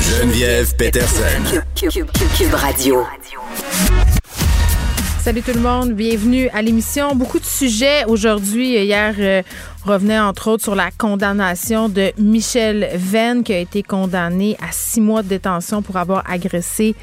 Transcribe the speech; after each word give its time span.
Geneviève 0.00 0.74
Peterson. 0.76 1.60
Cube 1.74 2.54
Radio. 2.54 3.04
Salut 5.20 5.42
tout 5.42 5.52
le 5.52 5.60
monde, 5.60 5.92
bienvenue 5.92 6.48
à 6.50 6.62
l'émission. 6.62 7.14
Beaucoup 7.14 7.38
de 7.38 7.44
sujets 7.44 8.04
aujourd'hui. 8.06 8.76
Hier, 8.76 9.14
euh, 9.18 9.42
on 9.84 9.90
revenait 9.90 10.18
entre 10.18 10.48
autres 10.48 10.62
sur 10.62 10.74
la 10.74 10.90
condamnation 10.90 11.88
de 11.88 12.12
Michel 12.16 12.88
Venn 12.94 13.42
qui 13.42 13.52
a 13.52 13.58
été 13.58 13.82
condamné 13.82 14.56
à 14.62 14.72
six 14.72 15.00
mois 15.00 15.22
de 15.22 15.28
détention 15.28 15.82
pour 15.82 15.96
avoir 15.96 16.22
agressé 16.30 16.94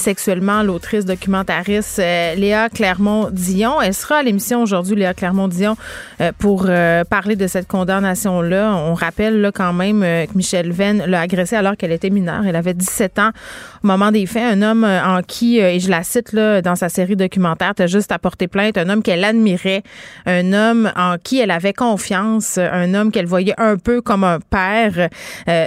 sexuellement 0.00 0.62
l'autrice 0.62 1.04
documentariste 1.04 1.98
euh, 1.98 2.34
Léa 2.34 2.68
Clermont-Dion. 2.70 3.80
Elle 3.82 3.94
sera 3.94 4.16
à 4.16 4.22
l'émission 4.22 4.62
aujourd'hui, 4.62 4.96
Léa 4.96 5.14
Clermont-Dion, 5.14 5.76
euh, 6.20 6.32
pour 6.38 6.64
euh, 6.68 7.04
parler 7.04 7.36
de 7.36 7.46
cette 7.46 7.68
condamnation-là. 7.68 8.74
On 8.74 8.94
rappelle 8.94 9.40
là, 9.40 9.52
quand 9.52 9.72
même 9.72 10.00
que 10.00 10.36
Michelle 10.36 10.72
Venn 10.72 11.04
l'a 11.06 11.20
agressée 11.20 11.56
alors 11.56 11.76
qu'elle 11.76 11.92
était 11.92 12.10
mineure. 12.10 12.44
Elle 12.46 12.56
avait 12.56 12.74
17 12.74 13.18
ans 13.18 13.30
au 13.84 13.86
moment 13.86 14.10
des 14.10 14.26
faits. 14.26 14.42
Un 14.42 14.62
homme 14.62 14.84
en 14.84 15.20
qui, 15.22 15.58
et 15.58 15.78
je 15.78 15.90
la 15.90 16.02
cite 16.02 16.32
là, 16.32 16.62
dans 16.62 16.76
sa 16.76 16.88
série 16.88 17.16
documentaire, 17.16 17.74
t'as 17.74 17.86
juste 17.86 18.10
à 18.10 18.18
porter 18.18 18.48
plainte, 18.48 18.78
un 18.78 18.88
homme 18.88 19.02
qu'elle 19.02 19.24
admirait, 19.24 19.82
un 20.24 20.52
homme 20.52 20.90
en 20.96 21.16
qui 21.22 21.40
elle 21.40 21.50
avait 21.50 21.74
confiance, 21.74 22.56
un 22.56 22.94
homme 22.94 23.12
qu'elle 23.12 23.26
voyait 23.26 23.54
un 23.58 23.76
peu 23.76 24.00
comme 24.00 24.24
un 24.24 24.38
père. 24.40 25.10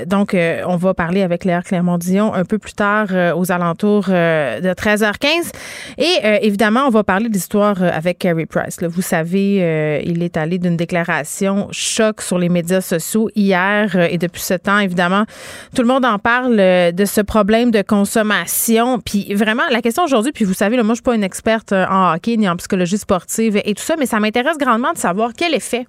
donc, 0.08 0.36
on 0.36 0.76
va 0.76 0.94
parler 0.94 1.22
avec 1.22 1.46
Léa 1.46 1.62
Clermont-Dion 1.62 2.34
un 2.34 2.46
peu 2.46 2.58
plus 2.58 2.74
tard 2.74 3.08
aux 3.36 3.52
alentours 3.52 4.10
euh, 4.24 4.60
de 4.62 4.70
13h15. 4.70 5.52
Et 5.98 6.06
euh, 6.24 6.38
évidemment, 6.42 6.86
on 6.88 6.90
va 6.90 7.04
parler 7.04 7.30
de 7.30 7.34
l'histoire 7.34 7.82
euh, 7.82 7.90
avec 7.94 8.20
Carrie 8.20 8.46
Price. 8.46 8.78
Vous 8.82 9.02
savez, 9.02 10.02
il 10.06 10.24
est 10.24 10.38
allé 10.38 10.58
d'une 10.58 10.78
déclaration 10.78 11.68
choc 11.72 12.22
sur 12.22 12.38
les 12.38 12.50
médias 12.50 12.82
sociaux 12.82 13.30
hier 13.36 13.96
et 13.96 14.18
depuis 14.18 14.42
ce 14.42 14.54
temps, 14.54 14.80
évidemment, 14.80 15.26
tout 15.76 15.82
le 15.82 15.88
monde 15.88 16.06
en 16.06 16.20
parle 16.20 16.58
de 16.58 17.06
ce 17.06 17.22
problème 17.22 17.72
de 17.72 17.82
consommation. 17.82 19.00
Puis 19.00 19.34
vraiment, 19.34 19.64
la 19.70 19.82
question 19.82 20.04
aujourd'hui, 20.04 20.32
puis 20.32 20.46
vous 20.46 20.54
savez, 20.54 20.78
là, 20.78 20.84
moi, 20.84 20.94
je 20.94 20.98
suis 20.98 21.04
pas 21.04 21.16
une 21.16 21.24
experte 21.24 21.74
en 21.74 22.14
hockey 22.14 22.38
ni 22.38 22.48
en 22.48 22.56
psychologie 22.58 22.98
sportive 22.98 23.62
et 23.64 23.74
tout 23.74 23.84
ça, 23.84 23.96
mais 23.98 24.06
ça 24.06 24.20
m'intéresse 24.20 24.58
grandement 24.58 24.94
de 24.94 24.98
savoir 24.98 25.32
quel 25.36 25.54
effet 25.54 25.86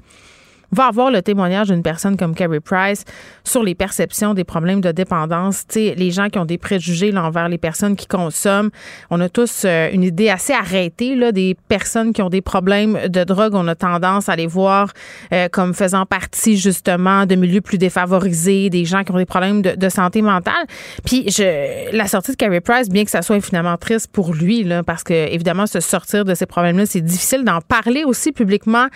va 0.73 0.87
avoir 0.87 1.11
le 1.11 1.23
témoignage 1.23 1.69
d'une 1.69 1.83
personne 1.83 2.17
comme 2.17 2.35
Carrie 2.35 2.61
Price 2.61 3.05
sur 3.45 3.63
les 3.63 3.75
perceptions 3.75 4.35
des 4.35 4.45
problèmes 4.45 4.81
de 4.81 4.93
dépendance. 4.93 5.65
sais, 5.69 5.95
les 5.97 6.11
gens 6.11 6.29
qui 6.29 6.39
ont 6.39 6.45
des 6.45 6.59
préjugés 6.59 7.17
envers 7.17 7.49
les 7.49 7.59
personnes 7.59 7.97
qui 7.97 8.07
consomment. 8.07 8.71
On 9.11 9.21
a 9.21 9.29
tous 9.29 9.63
euh, 9.65 9.91
une 9.93 10.03
idée 10.03 10.29
assez 10.29 10.53
arrêtée 10.53 11.15
là, 11.15 11.33
des 11.33 11.57
personnes 11.69 12.13
qui 12.13 12.23
ont 12.23 12.31
des 12.31 12.41
problèmes 12.41 13.09
de 13.09 13.25
drogue. 13.25 13.55
On 13.55 13.69
a 13.69 13.75
tendance 13.75 14.29
à 14.29 14.37
les 14.37 14.47
voir 14.47 14.93
euh, 15.33 15.49
comme 15.51 15.75
faisant 15.75 16.07
partie 16.07 16.57
justement 16.57 17.27
de 17.27 17.35
milieux 17.35 17.61
plus 17.61 17.79
défavorisés, 17.79 18.71
des 18.71 18.85
gens 18.85 19.05
qui 19.05 19.13
ont 19.13 19.19
des 19.19 19.27
problèmes 19.27 19.63
de, 19.63 19.89
santé 19.89 20.23
mentale. 20.23 20.67
Puis 21.05 21.27
la 21.93 22.07
sortie 22.07 22.33
de 22.33 22.37
Carrie 22.37 22.61
Price, 22.61 22.89
bien 22.89 23.05
que 23.05 23.11
ça 23.11 23.23
soit 23.23 23.37
infiniment 23.37 23.77
triste 23.77 24.09
pour 24.11 24.35
lui, 24.35 24.65
là, 24.65 24.83
parce 24.83 25.05
que 25.05 25.15
évidemment 25.15 25.67
se 25.67 25.81
sortir 25.81 26.25
de 26.25 26.35
ces 26.35 26.47
problèmes-là, 26.47 26.87
c'est 26.87 27.01
difficile 27.01 27.45
d'en 27.45 27.61
parler 27.61 28.05
aussi 28.05 28.33
publiquement. 28.33 28.87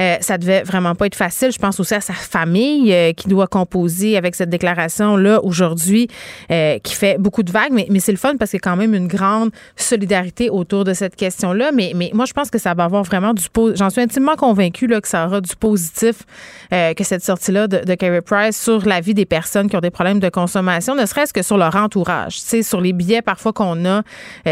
Euh, 0.00 0.16
ça 0.20 0.38
devait 0.38 0.62
vraiment 0.62 0.94
pas 0.94 1.06
être 1.06 1.14
facile. 1.14 1.23
Je 1.30 1.58
pense 1.58 1.80
aussi 1.80 1.94
à 1.94 2.00
sa 2.00 2.12
famille 2.12 2.92
euh, 2.92 3.12
qui 3.12 3.28
doit 3.28 3.46
composer 3.46 4.16
avec 4.16 4.34
cette 4.34 4.50
déclaration-là 4.50 5.42
aujourd'hui, 5.44 6.08
euh, 6.50 6.78
qui 6.78 6.94
fait 6.94 7.18
beaucoup 7.18 7.42
de 7.42 7.50
vagues. 7.50 7.72
Mais, 7.72 7.88
c'est 8.00 8.12
le 8.12 8.18
fun 8.18 8.36
parce 8.36 8.50
qu'il 8.50 8.58
y 8.58 8.62
a 8.62 8.70
quand 8.70 8.76
même 8.76 8.94
une 8.94 9.08
grande 9.08 9.50
solidarité 9.76 10.50
autour 10.50 10.84
de 10.84 10.92
cette 10.92 11.16
question-là. 11.16 11.70
Mais, 11.72 11.92
moi, 12.12 12.24
je 12.26 12.32
pense 12.32 12.50
que 12.50 12.58
ça 12.58 12.74
va 12.74 12.84
avoir 12.84 13.02
vraiment 13.04 13.32
du 13.32 13.44
J'en 13.74 13.88
suis 13.90 14.00
intimement 14.00 14.34
convaincue 14.36 14.86
là, 14.86 15.00
que 15.00 15.08
ça 15.08 15.26
aura 15.26 15.40
du 15.40 15.54
positif 15.54 16.16
euh, 16.72 16.92
que 16.94 17.04
cette 17.04 17.22
sortie-là 17.22 17.68
de, 17.68 17.78
de 17.78 17.94
Carrie 17.94 18.20
Price 18.20 18.60
sur 18.60 18.84
la 18.86 19.00
vie 19.00 19.14
des 19.14 19.26
personnes 19.26 19.68
qui 19.70 19.76
ont 19.76 19.80
des 19.80 19.90
problèmes 19.90 20.18
de 20.18 20.28
consommation, 20.28 20.94
ne 20.94 21.06
serait-ce 21.06 21.32
que 21.32 21.42
sur 21.42 21.56
leur 21.56 21.76
entourage. 21.76 22.36
Tu 22.36 22.46
sais, 22.46 22.62
sur 22.62 22.80
les 22.80 22.92
billets 22.92 23.22
parfois 23.22 23.52
qu'on 23.52 23.84
a, 23.86 24.02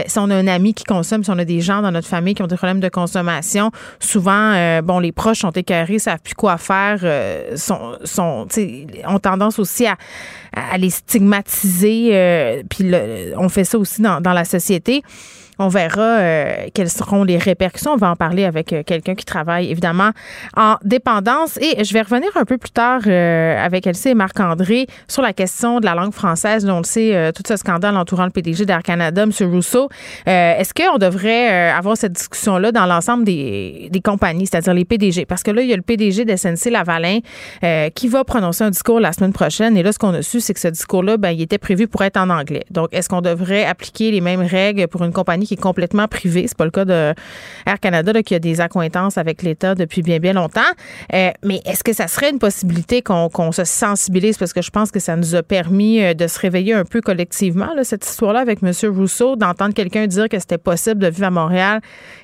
si 0.06 0.18
on 0.18 0.30
a 0.30 0.36
un 0.36 0.46
ami 0.46 0.74
qui 0.74 0.84
consomme, 0.84 1.24
si 1.24 1.30
on 1.30 1.38
a 1.38 1.44
des 1.44 1.60
gens 1.60 1.82
dans 1.82 1.90
notre 1.90 2.06
famille 2.06 2.34
qui 2.34 2.42
ont 2.42 2.46
des 2.46 2.56
problèmes 2.56 2.80
de 2.80 2.88
consommation, 2.88 3.70
souvent, 3.98 4.80
bon, 4.82 4.98
les 5.00 5.12
proches 5.12 5.40
sont 5.40 5.50
écœurés, 5.50 5.98
savent 5.98 6.20
plus 6.22 6.34
quoi 6.34 6.51
faire, 6.58 7.00
euh, 7.02 7.56
sont 7.56 7.96
ont 9.06 9.18
tendance 9.18 9.58
aussi 9.58 9.86
à, 9.86 9.96
à 10.54 10.78
les 10.78 10.90
stigmatiser. 10.90 12.10
Euh, 12.12 12.62
puis 12.68 12.90
on 13.36 13.48
fait 13.48 13.64
ça 13.64 13.78
aussi 13.78 14.02
dans, 14.02 14.20
dans 14.20 14.32
la 14.32 14.44
société. 14.44 15.02
On 15.62 15.68
verra 15.68 16.18
euh, 16.18 16.54
quelles 16.74 16.90
seront 16.90 17.22
les 17.22 17.38
répercussions. 17.38 17.92
On 17.92 17.96
va 17.96 18.10
en 18.10 18.16
parler 18.16 18.44
avec 18.44 18.72
euh, 18.72 18.82
quelqu'un 18.84 19.14
qui 19.14 19.24
travaille 19.24 19.70
évidemment 19.70 20.10
en 20.56 20.74
dépendance. 20.82 21.56
Et 21.58 21.84
je 21.84 21.92
vais 21.92 22.02
revenir 22.02 22.30
un 22.34 22.44
peu 22.44 22.58
plus 22.58 22.72
tard 22.72 23.02
euh, 23.06 23.64
avec 23.64 23.86
Elsie 23.86 24.08
et 24.08 24.14
Marc-André 24.14 24.88
sur 25.06 25.22
la 25.22 25.32
question 25.32 25.78
de 25.78 25.84
la 25.84 25.94
langue 25.94 26.14
française. 26.14 26.68
on 26.68 26.78
le 26.78 26.84
sait, 26.84 27.30
tout 27.32 27.44
ce 27.46 27.56
scandale 27.56 27.96
entourant 27.96 28.24
le 28.24 28.30
PDG 28.30 28.66
d'Air 28.66 28.82
Canada, 28.82 29.22
M. 29.22 29.30
Rousseau. 29.42 29.88
Est-ce 30.26 30.74
qu'on 30.74 30.98
devrait 30.98 31.70
avoir 31.70 31.96
cette 31.96 32.12
discussion-là 32.12 32.72
dans 32.72 32.86
l'ensemble 32.86 33.24
des, 33.24 33.88
des 33.92 34.00
compagnies, 34.00 34.46
c'est-à-dire 34.46 34.74
les 34.74 34.84
PDG? 34.84 35.26
Parce 35.26 35.44
que 35.44 35.52
là, 35.52 35.62
il 35.62 35.68
y 35.68 35.72
a 35.72 35.76
le 35.76 35.82
PDG 35.82 36.24
de 36.24 36.70
Lavalin 36.70 37.20
qui 37.94 38.08
va 38.08 38.24
prononcer 38.24 38.64
un 38.64 38.70
discours 38.70 38.98
la 38.98 39.12
semaine 39.12 39.32
prochaine. 39.32 39.76
Et 39.76 39.82
là, 39.84 39.92
ce 39.92 39.98
qu'on 39.98 40.14
a 40.14 40.22
su, 40.22 40.40
c'est 40.40 40.54
que 40.54 40.60
ce 40.60 40.68
discours-là, 40.68 41.18
ben, 41.18 41.30
il 41.30 41.42
était 41.42 41.58
prévu 41.58 41.86
pour 41.86 42.02
être 42.02 42.16
en 42.16 42.30
anglais. 42.30 42.64
Donc, 42.70 42.88
est-ce 42.92 43.08
qu'on 43.08 43.20
devrait 43.20 43.64
appliquer 43.64 44.10
les 44.10 44.20
mêmes 44.20 44.42
règles 44.42 44.88
pour 44.88 45.04
une 45.04 45.12
compagnie 45.12 45.46
est 45.54 45.60
complètement 45.60 46.08
privé. 46.08 46.44
C'est 46.46 46.56
pas 46.56 46.64
le 46.64 46.70
cas 46.70 46.84
de 46.84 47.14
Air 47.66 47.80
Canada 47.80 48.12
qui 48.22 48.34
a 48.34 48.38
des 48.38 48.60
accointances 48.60 49.18
avec 49.18 49.42
l'État 49.42 49.74
depuis 49.74 50.02
bien 50.02 50.18
bien 50.18 50.32
longtemps. 50.32 50.60
Euh, 51.12 51.30
mais 51.44 51.60
est-ce 51.64 51.84
que 51.84 51.92
ça 51.92 52.08
serait 52.08 52.30
une 52.30 52.38
possibilité 52.38 53.02
qu'on 53.02 53.52
se 53.52 53.64
sensibilise? 53.64 54.38
Parce 54.38 54.52
que 54.52 54.62
je 54.62 54.70
pense 54.70 54.90
que 54.90 55.00
ça 55.00 55.16
nous 55.16 55.34
a 55.34 55.42
permis 55.42 56.02
euh, 56.02 56.14
de 56.14 56.26
se 56.26 56.38
réveiller 56.38 56.74
un 56.74 56.84
peu 56.84 57.00
collectivement 57.00 57.68
cette 57.82 58.06
histoire-là 58.06 58.40
avec 58.40 58.60
M. 58.62 58.72
Rousseau, 58.94 59.36
d'entendre 59.36 59.74
quelqu'un 59.74 60.06
dire 60.06 60.28
que 60.28 60.38
c'était 60.38 60.58
possible 60.58 61.00
de 61.00 61.08
vivre 61.08 61.26
à 61.26 61.30
Montréal 61.30 61.80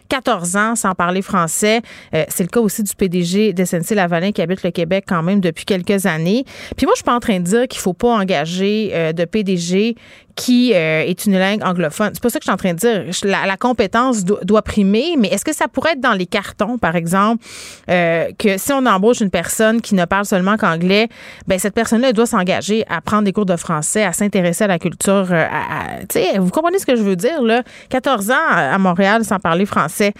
14 0.08 0.56
ans 0.56 0.74
sans 0.74 0.94
parler 0.94 1.20
français. 1.20 1.82
Euh, 2.14 2.24
c'est 2.28 2.42
le 2.44 2.48
cas 2.48 2.60
aussi 2.60 2.82
du 2.82 2.94
PDG 2.94 3.52
d'SNC 3.52 3.94
Lavalin 3.94 4.32
qui 4.32 4.40
habite 4.40 4.62
le 4.62 4.70
Québec 4.70 5.04
quand 5.06 5.22
même 5.22 5.40
depuis 5.40 5.64
quelques 5.64 6.06
années. 6.06 6.44
Puis 6.76 6.86
moi, 6.86 6.94
je 6.94 6.98
suis 6.98 7.04
pas 7.04 7.14
en 7.14 7.20
train 7.20 7.40
de 7.40 7.44
dire 7.44 7.68
qu'il 7.68 7.80
faut 7.80 7.92
pas 7.92 8.08
engager 8.08 9.12
de 9.12 9.24
PDG 9.24 9.96
qui 10.38 10.72
euh, 10.72 11.02
est 11.04 11.26
une 11.26 11.36
langue 11.36 11.64
anglophone. 11.64 12.10
C'est 12.14 12.22
pas 12.22 12.30
ça 12.30 12.38
que 12.38 12.44
je 12.44 12.48
suis 12.48 12.54
en 12.54 12.56
train 12.56 12.72
de 12.72 12.78
dire. 12.78 13.04
La, 13.24 13.56
compétence 13.56 14.24
doit 14.24 14.62
primer, 14.62 15.16
mais 15.18 15.26
est-ce 15.28 15.44
que 15.44 15.52
ça 15.52 15.66
pourrait 15.66 15.92
être 15.92 16.00
dans 16.00 16.12
les 16.12 16.26
cartons, 16.26 16.78
par 16.78 16.94
exemple, 16.94 17.44
euh, 17.90 18.28
que 18.38 18.56
si 18.56 18.72
on 18.72 18.86
embauche 18.86 19.20
une 19.20 19.30
personne 19.30 19.80
qui 19.80 19.96
ne 19.96 20.04
parle 20.04 20.26
seulement 20.26 20.56
qu'anglais, 20.56 21.08
ben 21.48 21.58
cette 21.58 21.74
personne-là 21.74 22.12
doit 22.12 22.26
s'engager 22.26 22.84
à 22.88 23.00
prendre 23.00 23.24
des 23.24 23.32
cours 23.32 23.46
de 23.46 23.56
français, 23.56 24.04
à 24.04 24.12
s'intéresser 24.12 24.62
à 24.62 24.68
la 24.68 24.78
culture. 24.78 25.26
Euh, 25.32 25.44
à, 25.44 26.38
vous 26.38 26.50
comprenez 26.50 26.78
ce 26.78 26.86
que 26.86 26.94
je 26.94 27.02
veux 27.02 27.16
dire 27.16 27.42
là? 27.42 27.64
14 27.88 28.30
ans 28.30 28.34
à 28.48 28.78
Montréal 28.78 29.24
sans 29.24 29.40
parler 29.40 29.66
français. 29.66 30.12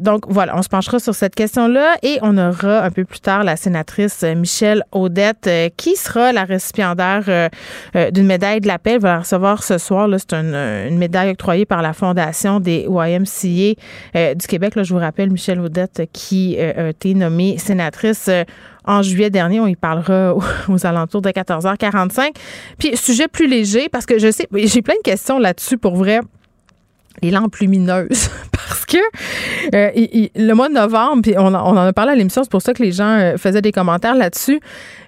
donc 0.00 0.26
voilà, 0.28 0.56
on 0.56 0.62
se 0.62 0.68
penchera 0.68 1.00
sur 1.00 1.14
cette 1.14 1.34
question-là 1.34 1.96
et 2.04 2.18
on 2.22 2.38
aura 2.38 2.84
un 2.84 2.90
peu 2.92 3.04
plus 3.04 3.20
tard 3.20 3.42
la 3.42 3.56
sénatrice 3.56 4.22
Michelle 4.22 4.84
Audette 4.92 5.50
qui 5.76 5.96
sera 5.96 6.30
la 6.32 6.44
récipiendaire 6.44 7.50
d'une 8.12 8.26
médaille 8.26 8.60
de 8.60 8.68
la 8.68 8.78
paix. 8.78 8.98
Ce 9.62 9.78
soir. 9.78 10.08
C'est 10.18 10.34
une, 10.34 10.54
une, 10.54 10.98
médaille 10.98 11.30
octroyée 11.30 11.64
par 11.64 11.82
la 11.82 11.92
Fondation 11.92 12.60
des 12.60 12.86
YMCA 12.88 13.80
euh, 14.16 14.34
du 14.34 14.46
Québec. 14.46 14.74
Là, 14.74 14.82
je 14.82 14.92
vous 14.92 15.00
rappelle, 15.00 15.30
Michel 15.30 15.60
Audette, 15.60 16.02
qui 16.12 16.56
euh, 16.58 16.86
a 16.86 16.90
été 16.90 17.14
nommée 17.14 17.58
sénatrice 17.58 18.28
euh, 18.28 18.44
en 18.84 19.02
juillet 19.02 19.30
dernier. 19.30 19.60
On 19.60 19.66
y 19.66 19.76
parlera 19.76 20.34
aux, 20.68 20.86
alentours 20.86 21.22
de 21.22 21.30
14h45. 21.30 22.30
Puis, 22.78 22.96
sujet 22.96 23.28
plus 23.28 23.48
léger, 23.48 23.88
parce 23.88 24.06
que 24.06 24.18
je 24.18 24.30
sais, 24.30 24.46
j'ai 24.52 24.82
plein 24.82 24.96
de 24.96 25.02
questions 25.02 25.38
là-dessus 25.38 25.78
pour 25.78 25.96
vrai 25.96 26.20
les 27.22 27.30
lampes 27.30 27.56
lumineuses 27.56 28.30
parce 28.52 28.86
que 28.86 28.98
euh, 29.74 29.90
le 30.34 30.52
mois 30.54 30.68
de 30.68 30.74
novembre, 30.74 31.22
puis 31.22 31.34
on, 31.36 31.54
en 31.54 31.76
a 31.76 31.92
parlé 31.92 32.12
à 32.12 32.14
l'émission, 32.14 32.42
c'est 32.42 32.50
pour 32.50 32.62
ça 32.62 32.72
que 32.72 32.82
les 32.82 32.92
gens 32.92 33.18
euh, 33.18 33.36
faisaient 33.36 33.62
des 33.62 33.72
commentaires 33.72 34.14
là-dessus. 34.14 34.60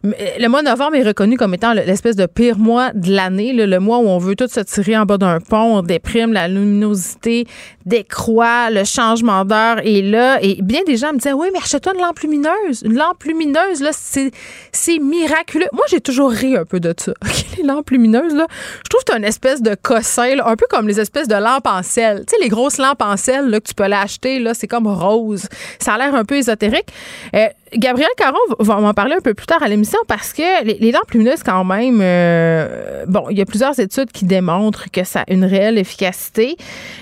Le 0.04 0.48
mois 0.48 0.62
de 0.62 0.68
novembre 0.68 0.96
est 0.96 1.04
reconnu 1.04 1.36
comme 1.36 1.54
étant 1.54 1.72
l'espèce 1.72 2.16
de 2.16 2.26
pire 2.26 2.58
mois 2.58 2.90
de 2.92 3.12
l'année, 3.12 3.52
le, 3.52 3.78
mois 3.78 3.98
où 3.98 4.08
on 4.08 4.18
veut 4.18 4.34
tout 4.34 4.48
se 4.48 4.60
tirer 4.60 4.96
en 4.96 5.04
bas 5.04 5.16
d'un 5.16 5.38
pont, 5.38 5.78
on 5.78 5.82
déprime, 5.82 6.32
la 6.32 6.48
luminosité 6.48 7.46
décroît, 7.86 8.70
le 8.70 8.84
changement 8.84 9.44
d'heure 9.44 9.78
est 9.84 10.02
là. 10.02 10.38
Et 10.42 10.60
bien 10.60 10.80
des 10.86 10.96
gens 10.96 11.12
me 11.12 11.18
disaient, 11.18 11.32
oui, 11.32 11.48
mais 11.52 11.60
achète-toi 11.60 11.92
une 11.94 12.00
lampe 12.00 12.18
lumineuse. 12.20 12.82
Une 12.84 12.94
lampe 12.94 13.22
lumineuse, 13.24 13.80
là, 13.80 13.90
c'est 13.92 14.98
miraculeux. 14.98 15.68
Moi, 15.72 15.84
j'ai 15.88 16.00
toujours 16.00 16.30
ri 16.30 16.56
un 16.56 16.64
peu 16.64 16.80
de 16.80 16.92
ça. 16.96 17.12
les 17.56 17.62
lampes 17.62 17.90
lumineuses, 17.90 18.34
là, 18.34 18.46
je 18.84 18.88
trouve 18.88 19.04
que 19.04 19.12
c'est 19.12 19.18
une 19.18 19.24
espèce 19.24 19.62
de 19.62 19.74
cossin, 19.74 20.38
un 20.44 20.56
peu 20.56 20.66
comme 20.68 20.88
les 20.88 21.00
espèces 21.00 21.28
de 21.28 21.36
lampes 21.36 21.66
en 21.66 21.82
tu 22.18 22.24
sais, 22.28 22.36
les 22.40 22.48
grosses 22.48 22.78
lampes 22.78 23.02
en 23.02 23.16
sel 23.16 23.48
là, 23.48 23.60
que 23.60 23.68
tu 23.68 23.74
peux 23.74 23.86
l'acheter, 23.86 24.38
là, 24.38 24.54
c'est 24.54 24.66
comme 24.66 24.86
rose. 24.86 25.48
Ça 25.78 25.94
a 25.94 25.98
l'air 25.98 26.14
un 26.14 26.24
peu 26.24 26.36
ésotérique. 26.36 26.88
Euh, 27.34 27.46
Gabriel 27.74 28.10
Caron 28.18 28.38
va 28.58 28.76
m'en 28.80 28.92
parler 28.92 29.14
un 29.14 29.20
peu 29.20 29.32
plus 29.32 29.46
tard 29.46 29.62
à 29.62 29.68
l'émission 29.68 29.98
parce 30.06 30.34
que 30.34 30.64
les, 30.64 30.92
lampes 30.92 31.10
lumineuses, 31.12 31.42
quand 31.42 31.64
même, 31.64 32.00
euh, 32.02 33.06
bon, 33.06 33.24
il 33.30 33.38
y 33.38 33.40
a 33.40 33.46
plusieurs 33.46 33.78
études 33.80 34.12
qui 34.12 34.26
démontrent 34.26 34.90
que 34.90 35.04
ça 35.04 35.20
a 35.20 35.32
une 35.32 35.44
réelle 35.44 35.78
efficacité. 35.78 36.56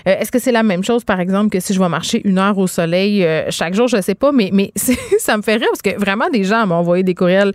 Euh, 0.07 0.17
est-ce 0.21 0.31
que 0.31 0.39
c'est 0.39 0.53
la 0.53 0.63
même 0.63 0.85
chose, 0.85 1.03
par 1.03 1.19
exemple, 1.19 1.51
que 1.51 1.59
si 1.59 1.75
je 1.75 1.81
vais 1.81 1.89
marcher 1.89 2.23
une 2.25 2.39
heure 2.39 2.57
au 2.57 2.69
soleil 2.69 3.27
chaque 3.51 3.75
jour? 3.75 3.89
Je 3.89 4.01
sais 4.01 4.15
pas, 4.15 4.31
mais, 4.31 4.51
mais 4.53 4.73
ça 5.19 5.37
me 5.37 5.43
fait 5.43 5.57
rire 5.57 5.69
parce 5.71 5.83
que 5.83 5.99
vraiment, 5.99 6.29
des 6.29 6.45
gens 6.45 6.67
m'ont 6.67 6.77
envoyé 6.77 7.03
des 7.03 7.15
courriels 7.15 7.53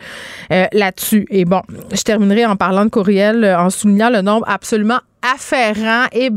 là-dessus. 0.50 1.26
Et 1.30 1.46
bon, 1.46 1.62
je 1.94 2.02
terminerai 2.02 2.46
en 2.46 2.58
parlant 2.58 2.84
de 2.84 2.90
courriels, 2.90 3.46
en 3.58 3.70
soulignant 3.70 4.10
le 4.10 4.22
nombre 4.22 4.46
absolument 4.50 5.00
afférent 5.34 6.06
et 6.12 6.30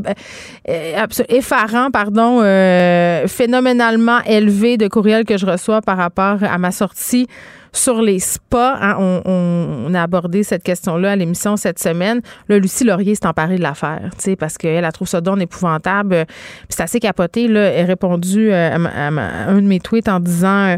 euh, 0.69 1.07
effarant, 1.29 1.91
pardon, 1.91 2.41
euh, 2.41 3.27
phénoménalement 3.27 4.19
élevé 4.25 4.77
de 4.77 4.87
courriels 4.87 5.25
que 5.25 5.37
je 5.37 5.45
reçois 5.45 5.81
par 5.81 5.97
rapport 5.97 6.37
à 6.43 6.57
ma 6.57 6.71
sortie 6.71 7.27
sur 7.71 8.01
les 8.01 8.19
spas. 8.19 8.77
Hein. 8.81 9.21
on, 9.25 9.93
a 9.93 10.01
abordé 10.01 10.43
cette 10.43 10.63
question-là 10.63 11.11
à 11.11 11.15
l'émission 11.15 11.55
cette 11.57 11.79
semaine. 11.79 12.21
Là, 12.47 12.57
Lucie 12.57 12.83
Laurier 12.83 13.15
s'est 13.15 13.27
emparée 13.27 13.57
de 13.57 13.61
l'affaire, 13.61 14.09
tu 14.17 14.23
sais, 14.23 14.35
parce 14.35 14.57
qu'elle 14.57 14.85
a 14.85 14.91
trouvé 14.91 15.09
ça 15.09 15.21
don 15.21 15.37
épouvantable. 15.37 16.25
c'est 16.67 16.81
assez 16.81 16.99
capoté. 16.99 17.47
Là, 17.47 17.61
elle 17.61 17.85
a 17.85 17.87
répondu 17.87 18.51
euh, 18.51 18.69
à, 18.75 19.07
un 19.07 19.61
de 19.61 19.67
mes 19.67 19.79
tweets 19.79 20.09
en 20.09 20.19
disant 20.19 20.77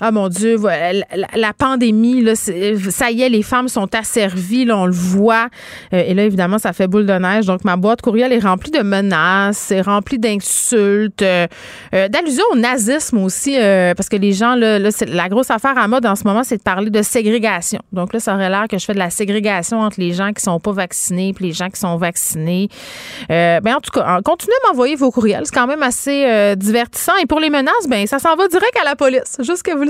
ah 0.00 0.10
mon 0.10 0.28
Dieu, 0.28 0.56
la, 0.62 1.52
pandémie, 1.52 2.22
là, 2.22 2.34
ça 2.34 3.10
y 3.10 3.22
est, 3.22 3.28
les 3.28 3.42
femmes 3.42 3.68
sont 3.68 3.94
asservies, 3.94 4.64
là, 4.64 4.78
on 4.78 4.86
le 4.86 4.92
voit. 4.92 5.48
Euh, 5.92 6.02
et 6.06 6.14
là, 6.14 6.24
évidemment, 6.24 6.58
ça 6.58 6.72
fait 6.72 6.86
boule 6.86 7.04
de 7.04 7.12
neige. 7.12 7.46
Donc, 7.46 7.64
ma 7.64 7.76
boîte 7.76 8.00
courriel 8.00 8.32
est 8.32 8.38
remplie 8.38 8.70
de 8.70 8.80
menaces, 8.80 9.70
est 9.70 9.82
remplie 9.82 10.18
d'insultes, 10.18 11.20
euh, 11.20 11.46
euh, 11.94 12.08
d'allusions 12.08 12.44
au 12.52 12.56
nazisme 12.56 13.18
aussi, 13.18 13.56
parce 13.96 14.08
que 14.08 14.16
les 14.16 14.32
gens, 14.32 14.54
là, 14.54 14.78
la 14.78 15.28
grosse 15.28 15.50
affaire 15.50 15.76
à 15.76 15.86
mode 15.86 16.06
en 16.06 16.16
ce 16.16 16.24
moment, 16.24 16.44
c'est 16.44 16.56
de 16.56 16.62
parler 16.62 16.90
de 16.90 17.02
ségrégation. 17.02 17.80
Donc 17.92 18.12
là, 18.14 18.20
ça 18.20 18.34
aurait 18.34 18.48
l'air 18.48 18.66
que 18.68 18.78
je 18.78 18.84
fais 18.84 18.94
de 18.94 18.98
la 18.98 19.10
ségrégation 19.10 19.80
entre 19.80 20.00
les 20.00 20.12
gens 20.12 20.32
qui 20.32 20.42
sont 20.42 20.60
pas 20.60 20.72
vaccinés 20.72 21.34
et 21.38 21.42
les 21.42 21.52
gens 21.52 21.68
qui 21.68 21.80
sont 21.80 21.96
vaccinés. 21.96 22.68
ben, 23.28 23.60
en 23.66 23.80
tout 23.80 23.90
cas, 23.92 24.20
continuez 24.24 24.54
à 24.64 24.68
m'envoyer 24.68 24.96
vos 24.96 25.10
courriels. 25.10 25.42
C'est 25.44 25.54
quand 25.54 25.66
même 25.66 25.82
assez 25.82 26.56
divertissant. 26.56 27.12
Et 27.22 27.26
pour 27.26 27.40
les 27.40 27.50
menaces, 27.50 27.86
ben, 27.88 28.06
ça 28.06 28.18
s'en 28.18 28.34
va 28.36 28.48
direct 28.48 28.76
à 28.80 28.84
la 28.84 28.96
police. 28.96 29.36
Juste 29.40 29.62
que 29.62 29.76
vous 29.76 29.89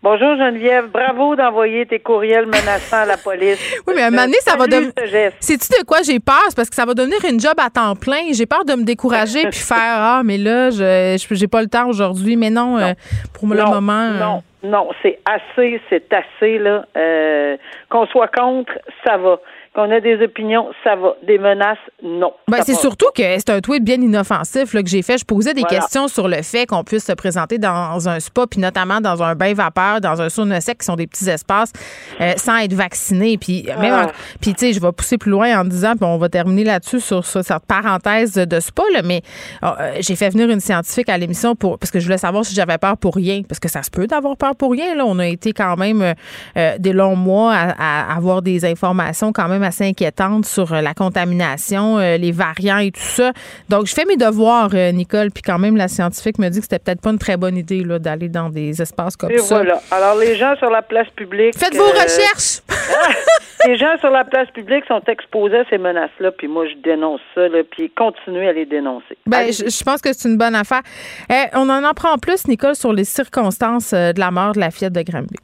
Bonjour 0.00 0.36
Geneviève, 0.36 0.90
bravo 0.92 1.34
d'envoyer 1.34 1.84
tes 1.84 1.98
courriels 1.98 2.46
menaçants 2.46 2.98
à 2.98 3.04
la 3.04 3.16
police. 3.16 3.58
oui, 3.86 3.94
mais 3.96 4.02
à 4.02 4.06
un 4.06 4.10
moment 4.10 4.26
donné, 4.26 4.36
ça 4.42 4.56
va 4.56 4.68
devenir. 4.68 4.92
Sais-tu 5.40 5.68
de 5.80 5.84
quoi 5.84 6.02
j'ai 6.02 6.20
peur? 6.20 6.40
C'est 6.48 6.56
parce 6.56 6.70
que 6.70 6.76
ça 6.76 6.84
va 6.84 6.94
devenir 6.94 7.18
une 7.28 7.40
job 7.40 7.54
à 7.58 7.68
temps 7.68 7.96
plein. 7.96 8.32
J'ai 8.32 8.46
peur 8.46 8.64
de 8.64 8.74
me 8.74 8.84
décourager 8.84 9.42
puis 9.48 9.58
faire 9.58 9.76
Ah, 9.76 10.22
mais 10.24 10.38
là, 10.38 10.70
je 10.70 11.16
j'ai 11.32 11.48
pas 11.48 11.62
le 11.62 11.66
temps 11.66 11.88
aujourd'hui. 11.88 12.36
Mais 12.36 12.50
non, 12.50 12.78
euh, 12.78 12.92
pour 13.34 13.48
le 13.48 13.64
moment. 13.64 14.12
Euh, 14.12 14.20
non, 14.20 14.42
non, 14.62 14.88
c'est 15.02 15.18
assez, 15.26 15.80
c'est 15.90 16.12
assez, 16.12 16.58
là. 16.58 16.84
Euh, 16.96 17.56
qu'on 17.88 18.06
soit 18.06 18.28
contre, 18.28 18.72
ça 19.04 19.16
va 19.16 19.40
qu'on 19.78 19.92
a 19.92 20.00
des 20.00 20.20
opinions, 20.24 20.66
ça 20.82 20.96
va. 20.96 21.14
Des 21.24 21.38
menaces, 21.38 21.78
non. 22.02 22.32
Ben, 22.48 22.62
c'est 22.64 22.74
surtout 22.74 23.10
que 23.14 23.22
c'est 23.22 23.50
un 23.50 23.60
tweet 23.60 23.84
bien 23.84 23.94
inoffensif 23.94 24.72
que 24.72 24.86
j'ai 24.86 25.02
fait. 25.02 25.18
Je 25.18 25.24
posais 25.24 25.54
des 25.54 25.62
questions 25.62 26.08
sur 26.08 26.26
le 26.26 26.42
fait 26.42 26.66
qu'on 26.66 26.82
puisse 26.82 27.04
se 27.04 27.12
présenter 27.12 27.58
dans 27.58 28.08
un 28.08 28.18
spa, 28.18 28.48
puis 28.50 28.60
notamment 28.60 29.00
dans 29.00 29.22
un 29.22 29.36
bain 29.36 29.54
vapeur, 29.54 30.00
dans 30.00 30.20
un 30.20 30.30
sauna 30.30 30.60
sec, 30.60 30.78
qui 30.78 30.84
sont 30.84 30.96
des 30.96 31.06
petits 31.06 31.28
espaces, 31.28 31.72
euh, 32.20 32.32
sans 32.36 32.56
être 32.56 32.72
vacciné. 32.72 33.38
Puis 33.38 33.66
même, 33.78 33.92
ah. 33.94 34.06
puis 34.40 34.52
tu 34.52 34.66
sais, 34.66 34.72
je 34.72 34.80
vais 34.80 34.90
pousser 34.90 35.16
plus 35.16 35.30
loin 35.30 35.60
en 35.60 35.64
disant, 35.64 35.92
puis 35.92 36.04
on 36.04 36.18
va 36.18 36.28
terminer 36.28 36.64
là-dessus 36.64 36.98
sur, 36.98 37.24
cette 37.24 37.46
parenthèse 37.68 38.34
de 38.34 38.58
spa, 38.58 38.82
là, 38.92 39.02
mais 39.04 39.22
oh, 39.62 39.66
euh, 39.78 39.92
j'ai 40.00 40.16
fait 40.16 40.30
venir 40.30 40.50
une 40.50 40.60
scientifique 40.60 41.08
à 41.08 41.16
l'émission 41.16 41.54
pour 41.54 41.78
parce 41.78 41.92
que 41.92 42.00
je 42.00 42.04
voulais 42.04 42.18
savoir 42.18 42.44
si 42.44 42.52
j'avais 42.52 42.78
peur 42.78 42.96
pour 42.96 43.14
rien, 43.14 43.42
parce 43.48 43.60
que 43.60 43.68
ça 43.68 43.84
se 43.84 43.90
peut 43.90 44.08
d'avoir 44.08 44.36
peur 44.36 44.56
pour 44.56 44.72
rien. 44.72 44.96
Là, 44.96 45.04
on 45.06 45.20
a 45.20 45.26
été 45.26 45.52
quand 45.52 45.76
même 45.76 46.14
euh, 46.56 46.78
des 46.80 46.92
longs 46.92 47.14
mois 47.14 47.54
à, 47.54 48.10
à 48.10 48.16
avoir 48.16 48.42
des 48.42 48.64
informations 48.64 49.32
quand 49.32 49.46
même 49.46 49.67
assez 49.68 49.84
inquiétante 49.84 50.44
sur 50.44 50.72
euh, 50.72 50.80
la 50.80 50.94
contamination, 50.94 51.98
euh, 51.98 52.16
les 52.16 52.32
variants 52.32 52.78
et 52.78 52.90
tout 52.90 53.00
ça. 53.00 53.32
Donc, 53.68 53.86
je 53.86 53.94
fais 53.94 54.04
mes 54.04 54.16
devoirs, 54.16 54.70
euh, 54.74 54.90
Nicole, 54.92 55.30
puis 55.30 55.42
quand 55.42 55.58
même, 55.58 55.76
la 55.76 55.88
scientifique 55.88 56.38
me 56.38 56.48
dit 56.48 56.58
que 56.58 56.64
c'était 56.64 56.78
peut-être 56.78 57.00
pas 57.00 57.10
une 57.10 57.18
très 57.18 57.36
bonne 57.36 57.56
idée 57.56 57.84
d'aller 57.84 58.28
dans 58.28 58.48
des 58.48 58.82
espaces 58.82 59.16
comme 59.16 59.30
et 59.30 59.38
ça. 59.38 59.56
Voilà. 59.56 59.80
Alors, 59.90 60.16
les 60.16 60.36
gens 60.36 60.56
sur 60.56 60.70
la 60.70 60.82
place 60.82 61.08
publique. 61.14 61.56
Faites 61.56 61.76
vos 61.76 61.84
recherches! 61.84 62.62
les 63.66 63.76
gens 63.76 63.96
sur 64.00 64.10
la 64.10 64.24
place 64.24 64.50
publique 64.50 64.84
sont 64.88 65.02
exposés 65.06 65.58
à 65.58 65.64
ces 65.70 65.78
menaces-là, 65.78 66.32
puis 66.32 66.48
moi, 66.48 66.66
je 66.66 66.74
dénonce 66.82 67.20
ça, 67.34 67.48
là, 67.48 67.62
puis 67.70 67.90
continuez 67.90 68.48
à 68.48 68.52
les 68.52 68.66
dénoncer. 68.66 69.16
Ben, 69.26 69.52
je, 69.52 69.84
pense 69.84 70.00
que 70.00 70.12
c'est 70.12 70.28
une 70.28 70.38
bonne 70.38 70.54
affaire. 70.54 70.82
Eh, 71.30 71.44
on 71.54 71.68
en 71.68 71.84
apprend 71.84 72.16
plus, 72.18 72.48
Nicole, 72.48 72.74
sur 72.74 72.92
les 72.92 73.04
circonstances 73.04 73.92
de 73.92 74.18
la 74.18 74.30
mort 74.30 74.52
de 74.52 74.60
la 74.60 74.70
fillette 74.70 74.94
de 74.94 75.02
Granby. 75.02 75.36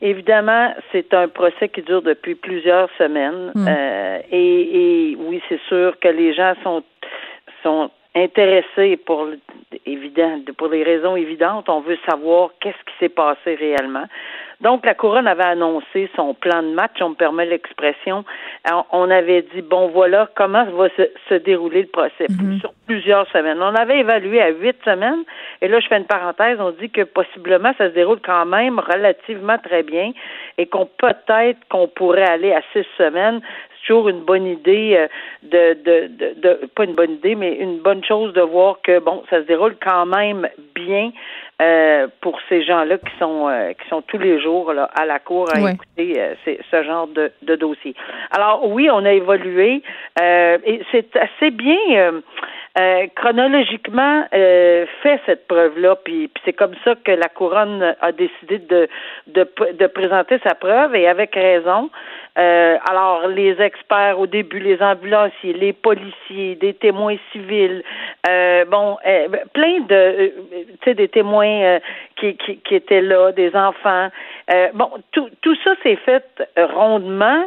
Évidemment, 0.00 0.74
c'est 0.92 1.12
un 1.12 1.28
procès 1.28 1.68
qui 1.68 1.82
dure 1.82 2.02
depuis 2.02 2.36
plusieurs 2.36 2.88
semaines. 2.98 3.52
Hmm. 3.54 3.66
Euh, 3.68 4.18
et, 4.30 5.10
et, 5.10 5.16
oui, 5.16 5.42
c'est 5.48 5.60
sûr 5.68 5.98
que 5.98 6.08
les 6.08 6.34
gens 6.34 6.54
sont 6.62 6.82
sont 7.62 7.90
intéressés 8.14 8.96
pour 8.96 9.28
évident 9.86 10.40
pour 10.56 10.68
des 10.68 10.82
raisons 10.82 11.16
évidentes. 11.16 11.68
On 11.68 11.80
veut 11.80 11.98
savoir 12.08 12.50
qu'est-ce 12.60 12.76
qui 12.76 12.98
s'est 13.00 13.08
passé 13.08 13.54
réellement. 13.54 14.04
Donc, 14.60 14.84
la 14.84 14.94
couronne 14.94 15.28
avait 15.28 15.44
annoncé 15.44 16.10
son 16.16 16.34
plan 16.34 16.62
de 16.62 16.70
match, 16.74 17.00
on 17.00 17.10
me 17.10 17.14
permet 17.14 17.46
l'expression. 17.46 18.24
On 18.90 19.08
avait 19.08 19.42
dit, 19.54 19.62
bon, 19.62 19.88
voilà 19.88 20.28
comment 20.34 20.64
va 20.64 20.88
se, 21.28 21.34
dérouler 21.34 21.82
le 21.82 21.88
procès 21.88 22.26
mhm. 22.28 22.58
sur 22.58 22.72
plusieurs 22.86 23.28
semaines. 23.30 23.62
On 23.62 23.74
avait 23.74 24.00
évalué 24.00 24.42
à 24.42 24.48
huit 24.48 24.76
semaines, 24.84 25.22
et 25.60 25.68
là, 25.68 25.78
je 25.78 25.86
fais 25.86 25.98
une 25.98 26.06
parenthèse, 26.06 26.58
on 26.60 26.72
dit 26.72 26.90
que 26.90 27.02
possiblement 27.02 27.72
ça 27.78 27.88
se 27.88 27.94
déroule 27.94 28.18
quand 28.24 28.46
même 28.46 28.80
relativement 28.80 29.58
très 29.58 29.84
bien, 29.84 30.12
et 30.56 30.66
qu'on 30.66 30.86
peut-être 30.86 31.58
qu'on 31.70 31.86
pourrait 31.86 32.28
aller 32.28 32.52
à 32.52 32.62
six 32.72 32.86
semaines 32.96 33.40
c'est 33.80 33.94
toujours 33.94 34.08
une 34.08 34.24
bonne 34.24 34.46
idée 34.46 34.96
euh, 34.96 35.08
de, 35.42 35.74
de, 35.82 36.06
de, 36.08 36.40
de, 36.40 36.66
pas 36.74 36.84
une 36.84 36.94
bonne 36.94 37.12
idée, 37.12 37.34
mais 37.34 37.54
une 37.54 37.78
bonne 37.78 38.04
chose 38.04 38.32
de 38.32 38.40
voir 38.40 38.80
que 38.82 38.98
bon, 38.98 39.22
ça 39.30 39.40
se 39.40 39.46
déroule 39.46 39.76
quand 39.80 40.06
même 40.06 40.48
bien 40.74 41.12
euh, 41.60 42.06
pour 42.20 42.38
ces 42.48 42.62
gens-là 42.62 42.98
qui 42.98 43.18
sont 43.18 43.48
euh, 43.48 43.72
qui 43.72 43.88
sont 43.88 44.02
tous 44.02 44.18
les 44.18 44.40
jours 44.40 44.72
là, 44.72 44.88
à 44.94 45.06
la 45.06 45.18
cour 45.18 45.48
à 45.52 45.58
écouter 45.72 46.14
euh, 46.16 46.34
ce 46.70 46.82
genre 46.84 47.08
de, 47.08 47.32
de 47.42 47.56
dossier. 47.56 47.94
Alors 48.30 48.68
oui, 48.70 48.88
on 48.90 49.04
a 49.04 49.12
évolué 49.12 49.82
et 50.20 50.80
c'est 50.92 51.16
assez 51.16 51.50
bien 51.50 52.12
euh, 52.78 53.06
chronologiquement 53.16 54.24
euh, 54.34 54.86
fait 55.02 55.20
cette 55.26 55.48
preuve-là, 55.48 55.96
puis, 56.04 56.30
c'est 56.44 56.52
comme 56.52 56.74
ça 56.84 56.94
que 57.02 57.12
la 57.12 57.28
couronne 57.28 57.96
a 58.00 58.12
décidé 58.12 58.58
de, 58.58 58.88
de, 59.26 59.48
de 59.72 59.86
présenter 59.86 60.38
sa 60.46 60.54
preuve 60.54 60.94
et 60.94 61.08
avec 61.08 61.34
raison. 61.34 61.90
Euh, 62.38 62.76
alors, 62.88 63.26
les 63.26 63.60
experts 63.60 64.20
au 64.20 64.26
début, 64.26 64.60
les 64.60 64.80
ambulanciers, 64.80 65.54
les 65.54 65.72
policiers, 65.72 66.54
des 66.56 66.74
témoins 66.74 67.16
civils, 67.32 67.82
bon, 68.70 68.96
plein 69.54 69.80
de, 69.88 70.32
tu 70.80 70.84
sais, 70.84 70.94
des 70.94 71.08
témoins 71.08 71.78
qui, 72.16 72.36
qui, 72.36 72.58
qui, 72.58 72.74
étaient 72.76 73.00
là, 73.00 73.32
des 73.32 73.56
enfants. 73.56 74.08
bon, 74.74 74.90
tout, 75.10 75.28
tout 75.42 75.56
ça 75.64 75.74
s'est 75.82 75.96
fait 75.96 76.24
rondement. 76.56 77.44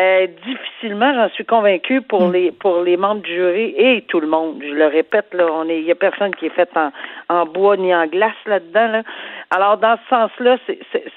Euh, 0.00 0.26
difficilement, 0.46 1.12
j'en 1.12 1.28
suis 1.34 1.44
convaincue 1.44 2.00
pour 2.00 2.28
mm. 2.28 2.32
les 2.32 2.52
pour 2.52 2.80
les 2.80 2.96
membres 2.96 3.20
du 3.20 3.34
jury 3.34 3.74
et 3.76 4.02
tout 4.08 4.20
le 4.20 4.26
monde. 4.26 4.62
Je 4.62 4.72
le 4.72 4.86
répète, 4.86 5.26
là, 5.34 5.46
on 5.52 5.68
est, 5.68 5.80
il 5.80 5.84
y 5.84 5.90
a 5.90 5.94
personne 5.94 6.34
qui 6.34 6.46
est 6.46 6.54
fait 6.54 6.70
en, 6.74 6.90
en 7.28 7.44
bois 7.44 7.76
ni 7.76 7.94
en 7.94 8.06
glace 8.06 8.32
là-dedans. 8.46 8.88
Là. 8.88 9.02
Alors 9.50 9.76
dans 9.76 9.98
ce 10.04 10.08
sens-là, 10.08 10.56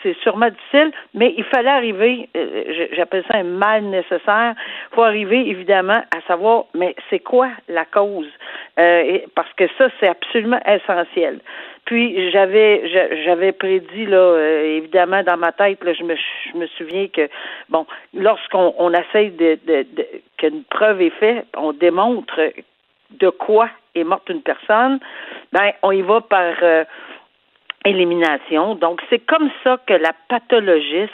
c'est 0.03 0.17
sûrement 0.22 0.50
difficile, 0.50 0.91
mais 1.13 1.34
il 1.38 1.46
fallait 1.46 1.70
arriver. 1.70 2.27
Euh, 2.36 2.88
j'appelle 2.91 3.24
ça 3.32 3.38
un 3.38 3.44
mal 3.44 3.84
nécessaire. 3.84 4.55
Il 4.91 4.96
faut 4.96 5.03
arriver 5.03 5.48
évidemment 5.48 6.03
à 6.13 6.22
savoir, 6.27 6.65
mais 6.74 6.96
c'est 7.10 7.20
quoi 7.20 7.48
la 7.70 7.86
cause? 7.86 8.27
Euh, 8.77 9.20
Parce 9.36 9.53
que 9.53 9.70
ça, 9.77 9.88
c'est 10.01 10.10
absolument 10.10 10.60
essentiel. 10.67 11.39
Puis 11.85 12.31
j'avais 12.31 12.89
j'avais 13.23 13.51
prédit 13.51 14.05
là 14.05 14.17
euh, 14.17 14.77
évidemment 14.77 15.21
dans 15.23 15.37
ma 15.37 15.51
tête 15.51 15.83
là 15.83 15.93
je 15.93 16.03
me 16.03 16.15
je 16.15 16.57
me 16.57 16.67
souviens 16.67 17.07
que 17.07 17.29
bon 17.69 17.85
lorsqu'on 18.13 18.73
on 18.79 18.91
essaye 18.91 19.29
de, 19.31 19.59
de, 19.67 19.85
qu'une 20.37 20.63
preuve 20.63 21.01
est 21.01 21.11
faite 21.11 21.45
on 21.55 21.73
démontre 21.73 22.39
de 23.11 23.29
quoi 23.29 23.69
est 23.93 24.03
morte 24.03 24.27
une 24.29 24.41
personne 24.41 24.99
ben 25.53 25.73
on 25.83 25.91
y 25.91 26.01
va 26.01 26.21
par 26.21 26.55
euh, 26.63 26.83
élimination. 27.85 28.75
Donc 28.75 29.01
c'est 29.09 29.19
comme 29.19 29.49
ça 29.63 29.77
que 29.85 29.93
la 29.93 30.11
pathologiste 30.27 31.11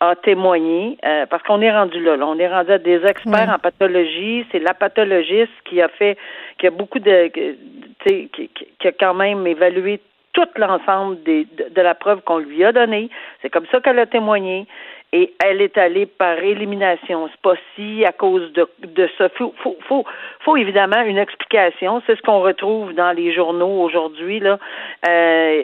a 0.00 0.16
témoigné, 0.16 0.96
euh, 1.04 1.26
parce 1.26 1.42
qu'on 1.42 1.60
est 1.60 1.70
rendu 1.70 2.02
là, 2.02 2.16
on 2.20 2.38
est 2.38 2.48
rendu 2.48 2.72
à 2.72 2.78
des 2.78 3.04
experts 3.04 3.52
en 3.54 3.58
pathologie. 3.58 4.46
C'est 4.50 4.58
la 4.58 4.72
pathologiste 4.72 5.52
qui 5.64 5.82
a 5.82 5.88
fait, 5.88 6.16
qui 6.58 6.66
a 6.66 6.70
beaucoup 6.70 6.98
de, 6.98 7.28
qui, 7.28 8.28
qui, 8.28 8.50
qui 8.78 8.88
a 8.88 8.92
quand 8.92 9.14
même 9.14 9.46
évalué 9.46 10.00
tout 10.32 10.48
l'ensemble 10.56 11.22
de, 11.24 11.44
de, 11.70 11.82
la 11.82 11.94
preuve 11.94 12.22
qu'on 12.22 12.38
lui 12.38 12.64
a 12.64 12.72
donnée. 12.72 13.10
C'est 13.42 13.50
comme 13.50 13.66
ça 13.70 13.80
qu'elle 13.80 13.98
a 13.98 14.06
témoigné. 14.06 14.66
Et 15.12 15.34
elle 15.44 15.60
est 15.60 15.76
allée 15.76 16.06
par 16.06 16.38
élimination. 16.38 17.28
C'est 17.28 17.40
pas 17.42 17.56
si 17.74 18.04
à 18.04 18.12
cause 18.12 18.52
de, 18.52 18.68
de 18.86 19.08
ça. 19.18 19.28
Faut, 19.30 19.52
faut, 19.58 19.76
faut, 19.88 20.04
faut 20.38 20.56
évidemment 20.56 21.02
une 21.02 21.18
explication. 21.18 22.00
C'est 22.06 22.14
ce 22.16 22.22
qu'on 22.22 22.40
retrouve 22.40 22.92
dans 22.92 23.10
les 23.10 23.34
journaux 23.34 23.82
aujourd'hui. 23.82 24.38
Là, 24.38 24.60
euh, 25.08 25.62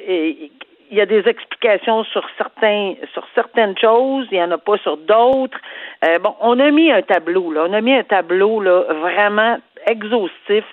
il 0.91 0.97
y 0.97 1.01
a 1.01 1.07
des 1.07 1.27
explications 1.29 2.05
sur 2.05 2.25
certains 2.39 2.95
sur 3.13 3.27
certaines 3.35 3.77
choses, 3.79 4.27
il 4.31 4.39
y 4.39 4.43
en 4.43 4.51
a 4.51 4.59
pas 4.59 4.79
sur 4.79 4.97
d'autres. 4.97 5.59
Euh, 6.05 6.19
bon, 6.19 6.35
on 6.41 6.59
a 6.61 6.71
mis 6.71 6.91
un 6.91 7.03
tableau 7.03 7.53
là, 7.53 7.67
on 7.69 7.73
a 7.73 7.81
mis 7.81 7.95
un 7.95 8.05
tableau 8.05 8.61
là 8.61 8.85
vraiment 8.93 9.59
exhaustif 9.87 10.65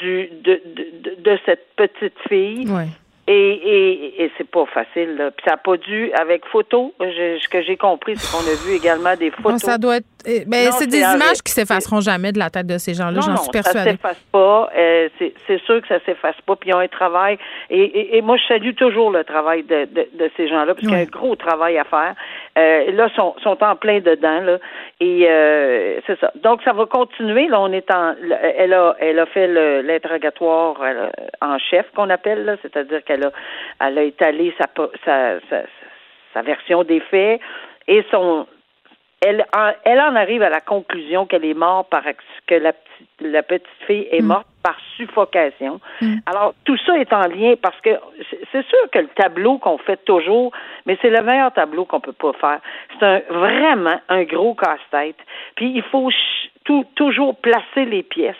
du 0.00 0.28
de, 0.42 0.60
de, 0.76 1.22
de 1.22 1.38
cette 1.44 1.66
petite 1.76 2.18
fille. 2.28 2.66
Et, 3.26 3.32
et, 3.32 4.24
et 4.24 4.30
c'est 4.36 4.48
pas 4.48 4.66
facile. 4.66 5.16
Là. 5.16 5.30
Puis 5.30 5.44
ça 5.46 5.52
n'a 5.52 5.56
pas 5.56 5.76
dû 5.78 6.12
avec 6.12 6.44
photo. 6.46 6.92
ce 7.00 7.48
que 7.48 7.62
j'ai 7.62 7.76
compris, 7.76 8.16
c'est 8.16 8.30
qu'on 8.30 8.44
a 8.44 8.54
vu 8.66 8.76
également 8.76 9.16
des 9.16 9.30
photos. 9.30 9.62
ça 9.62 9.78
doit 9.78 9.96
être. 9.96 10.06
Eh, 10.26 10.44
ben, 10.46 10.70
c'est 10.72 10.86
des 10.86 11.00
images 11.00 11.42
qui 11.44 11.52
s'effaceront 11.52 12.00
jamais 12.00 12.32
de 12.32 12.38
la 12.38 12.48
tête 12.48 12.66
de 12.66 12.78
ces 12.78 12.94
gens-là. 12.94 13.20
J'en 13.20 13.36
suis 13.36 13.50
persuadée. 13.50 13.90
Ça 13.90 13.96
s'efface 13.96 14.24
pas. 14.32 14.70
Euh, 14.76 15.08
c'est 15.18 15.58
sûr 15.64 15.82
que 15.82 15.88
ça 15.88 16.00
s'efface 16.06 16.40
pas. 16.46 16.56
Puis 16.56 16.70
ils 16.70 16.74
ont 16.74 16.78
un 16.78 16.88
travail. 16.88 17.38
Et, 17.68 18.16
et, 18.16 18.22
moi, 18.22 18.36
je 18.38 18.46
salue 18.46 18.74
toujours 18.74 19.10
le 19.10 19.24
travail 19.24 19.64
de, 19.64 19.84
de, 19.84 20.08
de 20.14 20.30
ces 20.36 20.48
gens-là, 20.48 20.74
parce 20.74 20.80
qu'il 20.80 20.90
y 20.90 20.94
a 20.94 20.98
un 20.98 21.04
gros 21.04 21.36
travail 21.36 21.78
à 21.78 21.84
faire. 21.84 22.14
Euh, 22.56 22.92
là, 22.92 23.08
sont, 23.14 23.34
sont 23.42 23.62
en 23.62 23.76
plein 23.76 24.00
dedans. 24.00 24.40
Là. 24.40 24.58
Et 25.00 25.26
euh, 25.28 26.00
c'est 26.06 26.18
ça. 26.20 26.32
Donc, 26.42 26.62
ça 26.62 26.72
va 26.72 26.86
continuer. 26.86 27.48
Là, 27.48 27.60
on 27.60 27.72
est 27.72 27.90
en. 27.92 28.14
Elle 28.56 28.72
a, 28.72 28.96
elle 29.00 29.18
a 29.18 29.26
fait 29.26 29.46
l'interrogatoire 29.82 30.80
euh, 30.82 31.08
en 31.42 31.58
chef 31.58 31.86
qu'on 31.94 32.08
appelle, 32.10 32.58
c'est-à-dire 32.62 33.04
qu'elle 33.04 33.13
elle 33.14 33.24
a, 33.24 33.32
elle 33.80 33.98
a 33.98 34.02
étalé 34.02 34.54
sa, 34.58 34.66
sa, 35.04 35.40
sa, 35.48 35.62
sa 36.32 36.42
version 36.42 36.84
des 36.84 37.00
faits 37.00 37.40
et 37.86 38.04
son, 38.10 38.46
elle 39.24 39.44
en, 39.56 39.72
elle 39.84 40.00
en 40.00 40.14
arrive 40.16 40.42
à 40.42 40.50
la 40.50 40.60
conclusion 40.60 41.26
qu'elle 41.26 41.44
est 41.44 41.54
morte 41.54 41.88
par 41.88 42.02
que 42.46 42.54
la, 42.54 42.72
la 43.20 43.42
petite 43.42 43.66
fille 43.86 44.06
est 44.10 44.20
mm. 44.20 44.26
morte 44.26 44.46
par 44.62 44.76
suffocation. 44.96 45.80
Mm. 46.00 46.16
Alors 46.26 46.54
tout 46.64 46.76
ça 46.84 46.98
est 46.98 47.12
en 47.12 47.26
lien 47.28 47.54
parce 47.60 47.80
que 47.80 47.90
c'est 48.52 48.66
sûr 48.66 48.90
que 48.92 48.98
le 48.98 49.08
tableau 49.08 49.58
qu'on 49.58 49.78
fait 49.78 50.02
toujours, 50.04 50.52
mais 50.84 50.98
c'est 51.00 51.10
le 51.10 51.22
meilleur 51.22 51.52
tableau 51.52 51.84
qu'on 51.86 52.00
peut 52.00 52.12
pas 52.12 52.32
faire. 52.34 52.60
C'est 52.92 53.06
un 53.06 53.20
vraiment 53.30 53.98
un 54.08 54.24
gros 54.24 54.54
casse-tête. 54.54 55.16
Puis 55.56 55.72
il 55.74 55.82
faut 55.82 56.10
tout, 56.64 56.84
toujours 56.94 57.36
placer 57.36 57.84
les 57.86 58.02
pièces. 58.02 58.36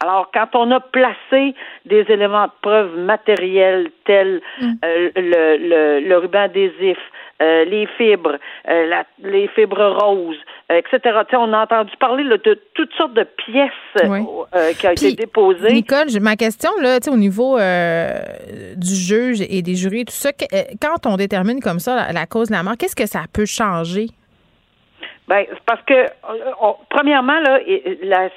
Alors, 0.00 0.30
quand 0.32 0.54
on 0.54 0.70
a 0.70 0.78
placé 0.78 1.54
des 1.84 2.04
éléments 2.08 2.46
de 2.46 2.52
preuve 2.62 2.96
matériels 2.98 3.90
tels 4.04 4.40
mm. 4.60 4.72
euh, 4.84 5.10
le, 5.16 6.00
le, 6.00 6.08
le, 6.08 6.18
ruban 6.18 6.42
adhésif, 6.42 6.98
euh, 7.42 7.64
les 7.64 7.86
fibres, 7.98 8.36
euh, 8.68 8.86
la, 8.86 9.04
les 9.18 9.48
fibres 9.48 9.98
roses, 10.00 10.38
etc. 10.70 11.18
on 11.32 11.52
a 11.52 11.62
entendu 11.64 11.90
parler 11.98 12.22
de 12.22 12.60
toutes 12.74 12.92
sortes 12.94 13.14
de 13.14 13.24
pièces 13.24 14.76
qui 14.78 14.86
ont 14.86 14.90
été 14.92 15.14
déposées. 15.14 15.72
Nicole, 15.72 16.06
ma 16.20 16.36
question, 16.36 16.70
là, 16.80 16.98
au 17.10 17.16
niveau 17.16 17.58
du 17.58 18.94
juge 18.94 19.40
et 19.40 19.62
des 19.62 19.74
jurys, 19.74 20.04
tout 20.04 20.12
ça, 20.12 20.30
quand 20.80 21.06
on 21.06 21.16
détermine 21.16 21.60
comme 21.60 21.80
ça 21.80 21.96
la, 21.96 22.12
la 22.12 22.26
cause 22.26 22.48
de 22.48 22.54
la 22.54 22.62
mort, 22.62 22.74
qu'est-ce 22.78 22.96
que 22.96 23.06
ça 23.06 23.22
peut 23.32 23.46
changer? 23.46 24.06
Ben, 25.28 25.44
parce 25.66 25.82
que 25.82 25.94
euh, 25.94 26.72
premièrement 26.88 27.38
là, 27.40 27.60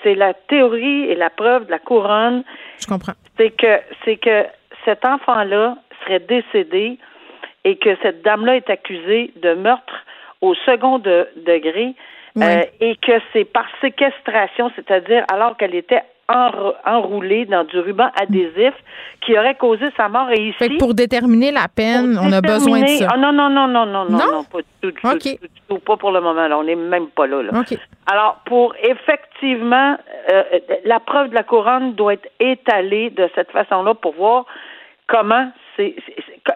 c'est 0.03 0.15
la 0.15 0.33
théorie 0.33 1.05
et 1.05 1.15
la 1.15 1.29
preuve 1.29 1.65
de 1.65 1.71
la 1.71 1.79
couronne. 1.79 2.43
Je 2.79 2.87
comprends. 2.87 3.13
C'est 3.37 3.51
que 3.51 3.79
c'est 4.03 4.17
que 4.17 4.45
cet 4.83 5.05
enfant-là 5.05 5.77
serait 6.03 6.19
décédé 6.19 6.97
et 7.63 7.77
que 7.77 7.95
cette 8.01 8.23
dame-là 8.23 8.57
est 8.57 8.69
accusée 8.69 9.31
de 9.37 9.53
meurtre 9.53 10.05
au 10.41 10.53
second 10.55 10.99
degré 10.99 11.95
euh, 12.37 12.63
et 12.79 12.95
que 12.95 13.13
c'est 13.31 13.45
par 13.45 13.67
séquestration, 13.81 14.71
c'est-à-dire 14.75 15.23
alors 15.31 15.57
qu'elle 15.57 15.75
était 15.75 16.01
enroulé 16.29 17.45
dans 17.45 17.63
du 17.63 17.79
ruban 17.79 18.09
adhésif 18.19 18.73
qui 19.21 19.37
aurait 19.37 19.55
causé 19.55 19.85
sa 19.97 20.09
mort. 20.09 20.29
Et 20.31 20.49
ici, 20.49 20.57
fait 20.57 20.69
que 20.69 20.77
pour 20.77 20.93
déterminer 20.93 21.51
la 21.51 21.67
peine, 21.67 22.17
on 22.21 22.31
a 22.31 22.41
besoin 22.41 22.81
de 22.81 22.87
ça. 22.87 23.07
Ah, 23.13 23.17
non, 23.17 23.31
non, 23.31 23.49
non, 23.49 23.67
non, 23.67 23.85
non, 23.85 24.05
non, 24.05 24.17
non, 24.17 24.43
pas 24.43 24.59
du 24.83 25.37
tout, 25.67 25.79
pas 25.79 25.97
pour 25.97 26.11
le 26.11 26.21
moment. 26.21 26.47
Là. 26.47 26.57
On 26.57 26.63
n'est 26.63 26.75
même 26.75 27.07
pas 27.07 27.27
là. 27.27 27.43
là. 27.43 27.51
Alors, 28.11 28.39
pour 28.45 28.73
effectivement, 28.81 29.97
euh, 30.31 30.43
la 30.85 30.99
preuve 30.99 31.29
de 31.29 31.35
la 31.35 31.43
couronne 31.43 31.93
doit 31.93 32.13
être 32.13 32.29
étalée 32.39 33.09
de 33.09 33.29
cette 33.35 33.51
façon-là 33.51 33.93
pour 33.95 34.13
voir 34.13 34.45
comment 35.07 35.51
c'est, 35.75 35.95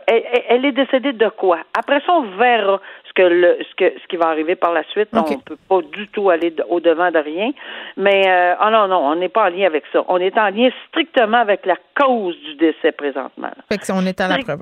elle, 0.08 0.66
est 0.66 0.72
décédée 0.72 1.14
de 1.14 1.30
quoi? 1.30 1.60
Après 1.78 2.02
ça, 2.06 2.14
on 2.14 2.38
verra 2.38 2.80
que 3.16 3.24
le, 3.24 3.58
ce 3.62 3.76
que 3.76 4.00
ce 4.00 4.08
qui 4.08 4.18
va 4.18 4.28
arriver 4.28 4.56
par 4.56 4.74
la 4.74 4.84
suite. 4.92 5.10
On 5.14 5.30
ne 5.30 5.38
peut 5.38 5.58
pas 5.68 5.80
du 5.94 6.08
tout 6.10 6.30
aller 6.30 6.54
au 6.70 6.80
devant 6.80 7.10
de 7.12 7.20
rien. 7.20 7.52
Mais 7.98 8.28
euh, 8.28 8.56
oh 8.62 8.70
non, 8.72 8.88
non, 8.88 8.98
on 8.98 9.16
n'est 9.16 9.30
pas 9.30 9.46
en 9.46 9.50
lien 9.50 9.66
avec 9.66 9.84
ça. 9.92 10.04
On 10.08 10.18
est 10.18 10.38
en 10.38 10.50
lien 10.50 10.70
strictement 10.90 11.38
avec 11.38 11.66
la 11.66 11.78
cause 12.00 12.36
du 12.42 12.56
décès 12.56 12.92
présentement. 12.92 13.52
Fait 13.72 13.78
que 13.78 13.92
on 13.92 14.06
est 14.06 14.20
à 14.20 14.28
la 14.28 14.38
preuve. 14.40 14.60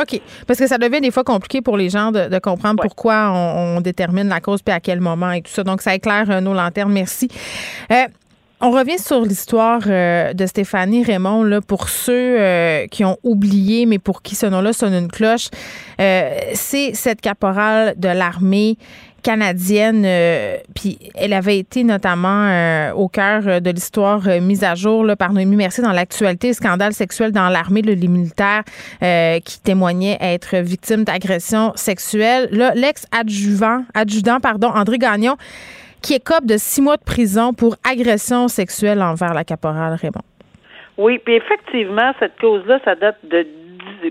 OK. 0.00 0.20
Parce 0.46 0.58
que 0.58 0.66
ça 0.66 0.78
devient 0.78 1.00
des 1.00 1.10
fois 1.10 1.24
compliqué 1.24 1.60
pour 1.60 1.76
les 1.76 1.88
gens 1.88 2.12
de, 2.12 2.38
comprendre 2.38 2.82
pourquoi 2.82 3.30
on, 3.32 3.80
détermine 3.80 4.28
la 4.28 4.40
cause 4.40 4.62
puis 4.62 4.74
à 4.74 4.80
quel 4.80 5.00
moment 5.00 5.32
et 5.32 5.42
tout 5.42 5.50
ça. 5.50 5.64
Donc, 5.64 5.80
ça 5.80 5.94
éclaire 5.94 6.30
euh, 6.30 6.40
nos 6.40 6.54
lanternes. 6.54 6.92
Merci. 6.92 7.28
Euh, 7.90 8.06
on 8.62 8.70
revient 8.70 8.98
sur 8.98 9.22
l'histoire 9.22 9.82
euh, 9.86 10.32
de 10.32 10.46
Stéphanie 10.46 11.02
Raymond 11.02 11.42
là, 11.42 11.60
pour 11.60 11.88
ceux 11.88 12.36
euh, 12.38 12.86
qui 12.86 13.04
ont 13.04 13.18
oublié, 13.24 13.86
mais 13.86 13.98
pour 13.98 14.22
qui 14.22 14.36
ce 14.36 14.46
nom-là 14.46 14.72
sonne 14.72 14.94
une 14.94 15.10
cloche. 15.10 15.48
Euh, 16.00 16.30
c'est 16.54 16.94
cette 16.94 17.20
caporale 17.20 17.94
de 17.96 18.08
l'armée 18.08 18.78
canadienne, 19.24 20.04
puis 20.74 20.98
elle 21.14 21.32
avait 21.32 21.56
été 21.56 21.84
notamment 21.84 22.90
au 22.94 23.06
cœur 23.06 23.60
de 23.60 23.70
l'histoire 23.70 24.26
mise 24.40 24.64
à 24.64 24.74
jour 24.74 25.04
là, 25.04 25.14
par 25.14 25.32
Noémie 25.32 25.54
Mercier 25.54 25.80
dans 25.80 25.92
l'actualité, 25.92 26.52
scandale 26.52 26.92
sexuel 26.92 27.30
dans 27.30 27.48
l'armée, 27.48 27.82
les 27.82 28.08
militaires 28.08 28.64
qui 29.00 29.60
témoignaient 29.60 30.18
être 30.20 30.56
victimes 30.56 31.04
d'agressions 31.04 31.70
sexuelles. 31.76 32.48
Là, 32.50 32.72
l'ex-adjudant, 32.74 33.84
adjudant, 33.94 34.40
pardon, 34.40 34.72
André 34.74 34.98
Gagnon, 34.98 35.36
qui 36.02 36.14
écope 36.14 36.44
de 36.44 36.56
six 36.56 36.82
mois 36.82 36.96
de 36.96 37.04
prison 37.04 37.52
pour 37.52 37.76
agression 37.88 38.48
sexuelle 38.48 39.02
envers 39.02 39.34
la 39.34 39.44
caporale 39.44 39.94
Raymond. 39.94 40.24
Oui, 40.98 41.18
puis 41.18 41.34
effectivement, 41.34 42.12
cette 42.20 42.38
cause-là, 42.38 42.80
ça 42.84 42.94
date 42.94 43.16
de 43.24 43.46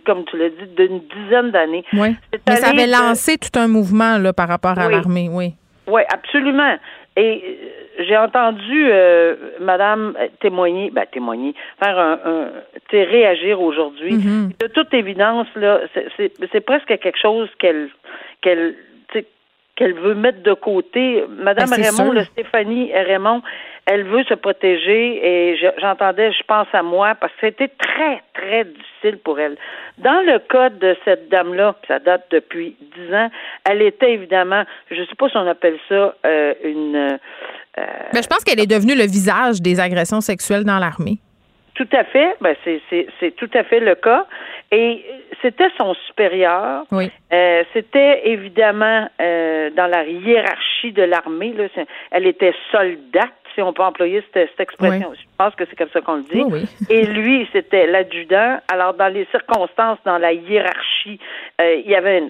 comme 0.05 0.23
tu 0.25 0.37
l'as 0.37 0.49
dit, 0.49 0.67
d'une 0.75 1.01
dizaine 1.01 1.51
d'années. 1.51 1.83
Oui. 1.93 2.15
Mais 2.47 2.55
ça 2.55 2.69
avait 2.69 2.87
lancé 2.87 3.37
tout 3.37 3.57
un 3.59 3.67
mouvement 3.67 4.17
là, 4.17 4.33
par 4.33 4.47
rapport 4.47 4.77
à 4.77 4.89
l'armée, 4.89 5.29
oui. 5.29 5.53
Oui, 5.87 6.01
absolument. 6.13 6.77
Et 7.17 7.59
j'ai 7.99 8.15
entendu 8.15 8.87
euh, 8.89 9.35
Madame 9.59 10.15
témoigner, 10.39 10.91
ben 10.91 11.05
témoigner, 11.11 11.53
faire 11.83 11.99
un, 11.99 12.19
un 12.23 12.49
réagir 12.91 13.61
aujourd'hui. 13.61 14.13
Mm-hmm. 14.13 14.59
De 14.59 14.67
toute 14.67 14.93
évidence, 14.93 15.47
là, 15.55 15.81
c'est 16.17 16.61
presque 16.61 16.87
quelque 16.87 17.19
chose 17.21 17.49
qu'elle 17.59 17.89
qu'elle 18.41 18.75
qu'elle 19.81 19.93
veut 19.99 20.13
mettre 20.15 20.43
de 20.43 20.53
côté. 20.53 21.23
Madame 21.29 21.69
Ben, 21.69 21.81
Raymond, 21.83 22.11
le 22.11 22.23
Stéphanie 22.25 22.91
Raymond, 22.93 23.41
elle 23.87 24.03
veut 24.03 24.23
se 24.25 24.35
protéger 24.35 25.19
et 25.25 25.57
je- 25.57 25.79
j'entendais, 25.81 26.31
je 26.31 26.43
pense 26.47 26.67
à 26.73 26.83
moi, 26.83 27.15
parce 27.15 27.33
que 27.33 27.47
c'était 27.47 27.67
très, 27.69 28.21
très 28.33 28.65
difficile 28.65 29.17
pour 29.23 29.39
elle. 29.39 29.57
Dans 29.97 30.21
le 30.25 30.37
cas 30.39 30.69
de 30.69 30.95
cette 31.03 31.29
dame-là, 31.29 31.75
ça 31.87 31.97
date 31.99 32.25
depuis 32.29 32.75
dix 32.95 33.13
ans, 33.13 33.29
elle 33.69 33.81
était 33.81 34.13
évidemment, 34.13 34.63
je 34.91 35.01
sais 35.03 35.15
pas 35.17 35.29
si 35.29 35.37
on 35.37 35.47
appelle 35.47 35.77
ça 35.89 36.13
euh, 36.25 36.53
une... 36.63 36.95
euh, 36.95 37.17
Ben, 38.13 38.21
je 38.21 38.27
pense 38.27 38.43
qu'elle 38.43 38.59
est 38.59 38.69
devenue 38.69 38.93
le 38.95 39.03
visage 39.07 39.61
des 39.61 39.79
agressions 39.79 40.21
sexuelles 40.21 40.63
dans 40.63 40.77
l'armée. 40.77 41.17
Tout 41.73 41.87
à 41.93 42.03
fait, 42.03 42.35
ben 42.41 42.53
c'est 42.63 43.31
tout 43.37 43.49
à 43.55 43.63
fait 43.63 43.79
le 43.79 43.95
cas. 43.95 44.27
Et 44.71 45.03
c'était 45.41 45.69
son 45.77 45.93
supérieur. 46.07 46.83
Oui. 46.91 47.11
Euh, 47.33 47.63
c'était 47.73 48.21
évidemment 48.29 49.07
euh, 49.19 49.69
dans 49.71 49.87
la 49.87 50.05
hiérarchie 50.05 50.93
de 50.93 51.03
l'armée. 51.03 51.53
Là, 51.53 51.65
elle 52.11 52.25
était 52.27 52.53
soldate, 52.71 53.31
si 53.53 53.61
on 53.61 53.73
peut 53.73 53.83
employer 53.83 54.23
cette, 54.33 54.49
cette 54.51 54.59
expression. 54.61 55.09
Oui. 55.09 55.17
Je 55.19 55.27
pense 55.37 55.53
que 55.55 55.65
c'est 55.69 55.75
comme 55.75 55.89
ça 55.91 55.99
qu'on 55.99 56.15
le 56.17 56.23
dit. 56.23 56.41
Oui, 56.43 56.61
oui. 56.63 56.85
Et 56.89 57.05
lui, 57.05 57.49
c'était 57.51 57.85
l'adjudant. 57.87 58.59
Alors, 58.71 58.93
dans 58.93 59.09
les 59.13 59.25
circonstances, 59.31 59.99
dans 60.05 60.17
la 60.17 60.31
hiérarchie, 60.31 61.19
euh, 61.59 61.75
il 61.83 61.89
y 61.91 61.95
avait, 61.95 62.19
une- 62.19 62.29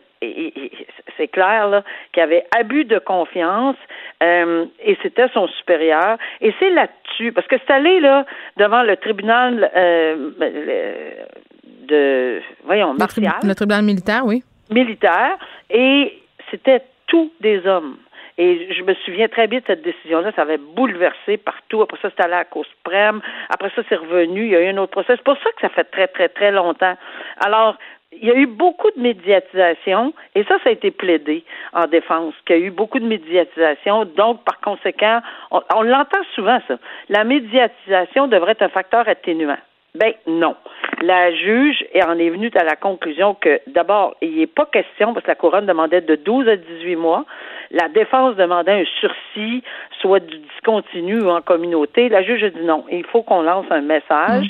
c'est 1.18 1.28
clair 1.28 1.68
là, 1.68 1.84
qu'il 2.12 2.22
y 2.22 2.24
avait 2.24 2.46
abus 2.58 2.86
de 2.86 2.98
confiance, 2.98 3.76
euh, 4.24 4.66
et 4.84 4.98
c'était 5.04 5.28
son 5.34 5.48
supérieur. 5.48 6.18
Et 6.42 6.54
c'est 6.60 6.72
là-dessus, 6.72 7.32
parce 7.34 7.46
que 7.48 7.56
c'est 7.68 7.74
allé 7.74 8.00
là 8.00 8.26
devant 8.58 8.82
le 8.82 8.98
tribunal 8.98 9.70
euh, 9.76 10.32
le- 10.40 11.26
de, 11.92 12.42
voyons, 12.64 12.94
Le, 12.94 13.08
tri- 13.08 13.22
martial 13.22 13.48
le 13.50 13.56
tribunal 13.56 13.84
militaire, 13.86 14.26
oui. 14.26 14.44
militaire 14.70 15.38
et 15.70 16.18
c'était 16.50 16.82
tous 17.08 17.30
des 17.42 17.66
hommes. 17.68 17.98
Et 18.38 18.74
je 18.74 18.82
me 18.84 18.94
souviens 19.06 19.28
très 19.28 19.46
bien 19.48 19.60
de 19.60 19.66
cette 19.68 19.84
décision-là. 19.84 20.32
Ça 20.36 20.42
avait 20.44 20.58
bouleversé 20.58 21.38
partout. 21.38 21.82
Après 21.82 21.98
ça, 22.02 22.10
c'était 22.10 22.24
allé 22.24 22.34
à 22.34 22.38
la 22.40 22.46
Cour 22.46 22.66
suprême. 22.66 23.22
Après 23.50 23.70
ça, 23.76 23.82
c'est 23.88 23.96
revenu. 23.98 24.46
Il 24.46 24.52
y 24.52 24.56
a 24.56 24.62
eu 24.62 24.70
un 24.74 24.78
autre 24.78 24.92
procès. 24.92 25.14
C'est 25.18 25.24
pour 25.24 25.38
ça 25.44 25.50
que 25.56 25.62
ça 25.62 25.70
fait 25.70 25.84
très, 25.84 26.08
très, 26.08 26.30
très 26.30 26.52
longtemps. 26.52 26.96
Alors, 27.46 27.76
il 28.14 28.26
y 28.28 28.32
a 28.32 28.36
eu 28.36 28.48
beaucoup 28.48 28.90
de 28.96 29.02
médiatisation 29.02 30.14
et 30.36 30.44
ça, 30.46 30.56
ça 30.64 30.70
a 30.70 30.72
été 30.72 30.92
plaidé 30.92 31.44
en 31.74 31.86
défense, 31.88 32.34
qu'il 32.46 32.58
y 32.58 32.64
a 32.64 32.66
eu 32.66 32.72
beaucoup 32.72 33.00
de 33.00 33.06
médiatisation. 33.06 34.06
Donc, 34.06 34.44
par 34.44 34.60
conséquent, 34.62 35.22
on, 35.52 35.62
on 35.76 35.82
l'entend 35.84 36.24
souvent, 36.34 36.60
ça. 36.68 36.76
La 37.10 37.24
médiatisation 37.24 38.28
devrait 38.28 38.54
être 38.54 38.64
un 38.64 38.70
facteur 38.70 39.08
atténuant. 39.08 39.58
Ben 39.96 40.14
non. 40.26 40.56
La 41.02 41.34
juge 41.34 41.84
en 41.96 42.18
est 42.18 42.30
venue 42.30 42.52
à 42.56 42.64
la 42.64 42.76
conclusion 42.76 43.34
que 43.34 43.60
d'abord, 43.68 44.16
il 44.22 44.38
n'est 44.38 44.48
pas 44.48 44.66
question, 44.66 45.14
parce 45.14 45.26
que 45.26 45.32
la 45.32 45.36
couronne 45.36 45.66
demandait 45.66 46.02
de 46.02 46.16
12 46.16 46.48
à 46.48 46.56
18 46.56 46.96
mois, 46.96 47.26
la 47.72 47.90
défense 47.90 48.36
demandait 48.36 48.82
un 48.82 48.86
sursis, 49.00 49.64
soit 50.00 50.20
du 50.20 50.38
discontinu 50.38 51.22
ou 51.22 51.30
en 51.30 51.42
communauté. 51.42 52.08
La 52.10 52.24
juge 52.24 52.44
a 52.44 52.50
dit 52.50 52.64
non, 52.64 52.86
il 52.92 53.06
faut 53.06 53.24
qu'on 53.24 53.42
lance 53.42 53.66
un 53.70 53.82
message. 53.82 54.50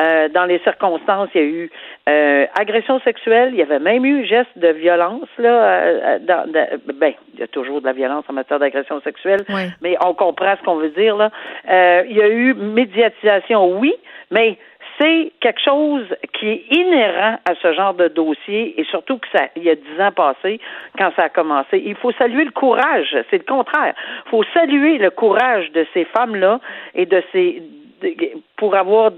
Euh, 0.00 0.28
dans 0.30 0.46
les 0.46 0.58
circonstances, 0.60 1.28
il 1.34 1.40
y 1.40 1.44
a 1.44 1.46
eu 1.46 1.70
euh, 2.08 2.46
agression 2.58 2.98
sexuelle, 3.00 3.50
il 3.52 3.58
y 3.58 3.62
avait 3.62 3.78
même 3.78 4.04
eu 4.06 4.24
geste 4.24 4.56
de 4.56 4.68
violence 4.68 5.28
là. 5.38 5.50
euh, 5.50 6.18
dans, 6.20 6.50
dans- 6.50 6.66
ben, 6.94 7.12
il 7.34 7.40
y 7.40 7.42
a 7.42 7.46
toujours 7.46 7.80
de 7.82 7.86
la 7.86 7.92
violence 7.92 8.24
en 8.28 8.32
matière 8.32 8.58
d'agression 8.58 9.00
sexuelle, 9.02 9.40
Oui. 9.50 9.64
mais 9.82 9.96
on 10.04 10.14
comprend 10.14 10.54
ce 10.58 10.62
qu'on 10.64 10.76
veut 10.76 10.88
dire 10.88 11.16
là. 11.16 11.30
Euh, 11.70 12.04
il 12.08 12.16
y 12.16 12.22
a 12.22 12.28
eu 12.28 12.54
médiatisation, 12.54 13.78
oui, 13.78 13.94
mais 14.30 14.56
c'est 14.98 15.32
quelque 15.40 15.60
chose 15.62 16.06
qui 16.38 16.48
est 16.48 16.64
inhérent 16.70 17.36
à 17.48 17.54
ce 17.60 17.72
genre 17.74 17.94
de 17.94 18.08
dossier 18.08 18.78
et 18.80 18.84
surtout 18.84 19.18
que 19.18 19.26
ça, 19.34 19.44
il 19.56 19.62
y 19.64 19.70
a 19.70 19.74
dix 19.74 20.00
ans 20.00 20.12
passés, 20.12 20.58
quand 20.98 21.10
ça 21.16 21.24
a 21.24 21.28
commencé. 21.28 21.82
Il 21.84 21.96
faut 21.96 22.12
saluer 22.12 22.44
le 22.44 22.50
courage. 22.50 23.14
C'est 23.30 23.38
le 23.38 23.44
contraire. 23.44 23.94
Il 24.26 24.30
faut 24.30 24.44
saluer 24.54 24.98
le 24.98 25.10
courage 25.10 25.70
de 25.72 25.86
ces 25.94 26.04
femmes-là 26.06 26.60
et 26.94 27.06
de 27.06 27.22
ces, 27.32 27.62
de- 28.02 28.14
pour 28.56 28.74
avoir 28.74 29.12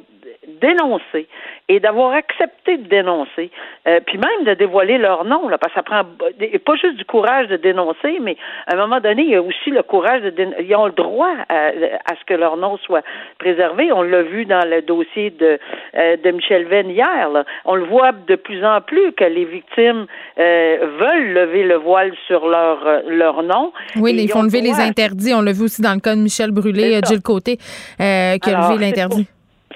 dénoncé 0.61 1.27
et 1.69 1.81
d'avoir 1.81 2.13
accepté 2.13 2.77
de 2.77 2.89
dénoncer, 2.89 3.51
euh, 3.89 4.01
puis 4.07 4.19
même 4.19 4.45
de 4.47 4.55
dévoiler 4.55 4.99
leur 4.99 5.25
nom, 5.25 5.49
là, 5.49 5.59
parce 5.59 5.73
que 5.73 5.81
ça 5.81 5.83
prend 5.83 6.03
pas 6.05 6.75
juste 6.77 6.97
du 6.97 7.05
courage 7.05 7.49
de 7.49 7.57
dénoncer, 7.57 8.19
mais 8.21 8.37
à 8.67 8.75
un 8.75 8.77
moment 8.77 9.01
donné, 9.01 9.23
il 9.23 9.31
y 9.31 9.35
a 9.37 9.43
aussi 9.43 9.71
le 9.71 9.83
courage 9.83 10.23
de 10.23 10.31
dénoncer. 10.31 10.65
Ils 10.69 10.77
ont 10.77 10.87
le 10.87 10.93
droit 10.93 11.33
à, 11.49 11.69
à 11.69 12.15
ce 12.19 12.25
que 12.27 12.35
leur 12.35 12.57
nom 12.57 12.77
soit 12.79 13.03
préservé. 13.39 13.93
On 13.93 14.03
l'a 14.03 14.23
vu 14.23 14.45
dans 14.45 14.65
le 14.69 14.83
dossier 14.83 15.31
de, 15.31 15.59
euh, 15.97 16.17
de 16.17 16.31
Michel 16.31 16.67
Venn 16.67 16.91
hier. 16.91 17.31
là. 17.31 17.45
On 17.65 17.75
le 17.75 17.85
voit 17.85 18.13
de 18.13 18.35
plus 18.37 18.65
en 18.65 18.81
plus 18.81 19.13
que 19.13 19.25
les 19.25 19.45
victimes 19.45 20.07
euh, 20.39 20.77
veulent 20.99 21.33
lever 21.33 21.65
le 21.65 21.77
voile 21.77 22.13
sur 22.27 22.47
leur, 22.49 22.79
leur 23.09 23.43
nom. 23.43 23.73
Oui, 23.97 24.15
ils 24.17 24.31
font 24.31 24.41
ont 24.41 24.43
lever 24.43 24.61
le 24.61 24.69
les 24.69 24.81
interdits. 24.81 25.33
On 25.35 25.41
l'a 25.43 25.53
vu 25.53 25.65
aussi 25.65 25.83
dans 25.83 25.95
le 25.95 26.01
cas 26.01 26.15
de 26.15 26.21
Michel 26.21 26.51
Brûlé. 26.51 27.01
Gilles 27.07 27.23
Côté, 27.23 27.57
qui 27.57 27.63
a 28.03 28.35
Alors, 28.47 28.73
levé 28.73 28.85
l'interdit. 28.87 29.27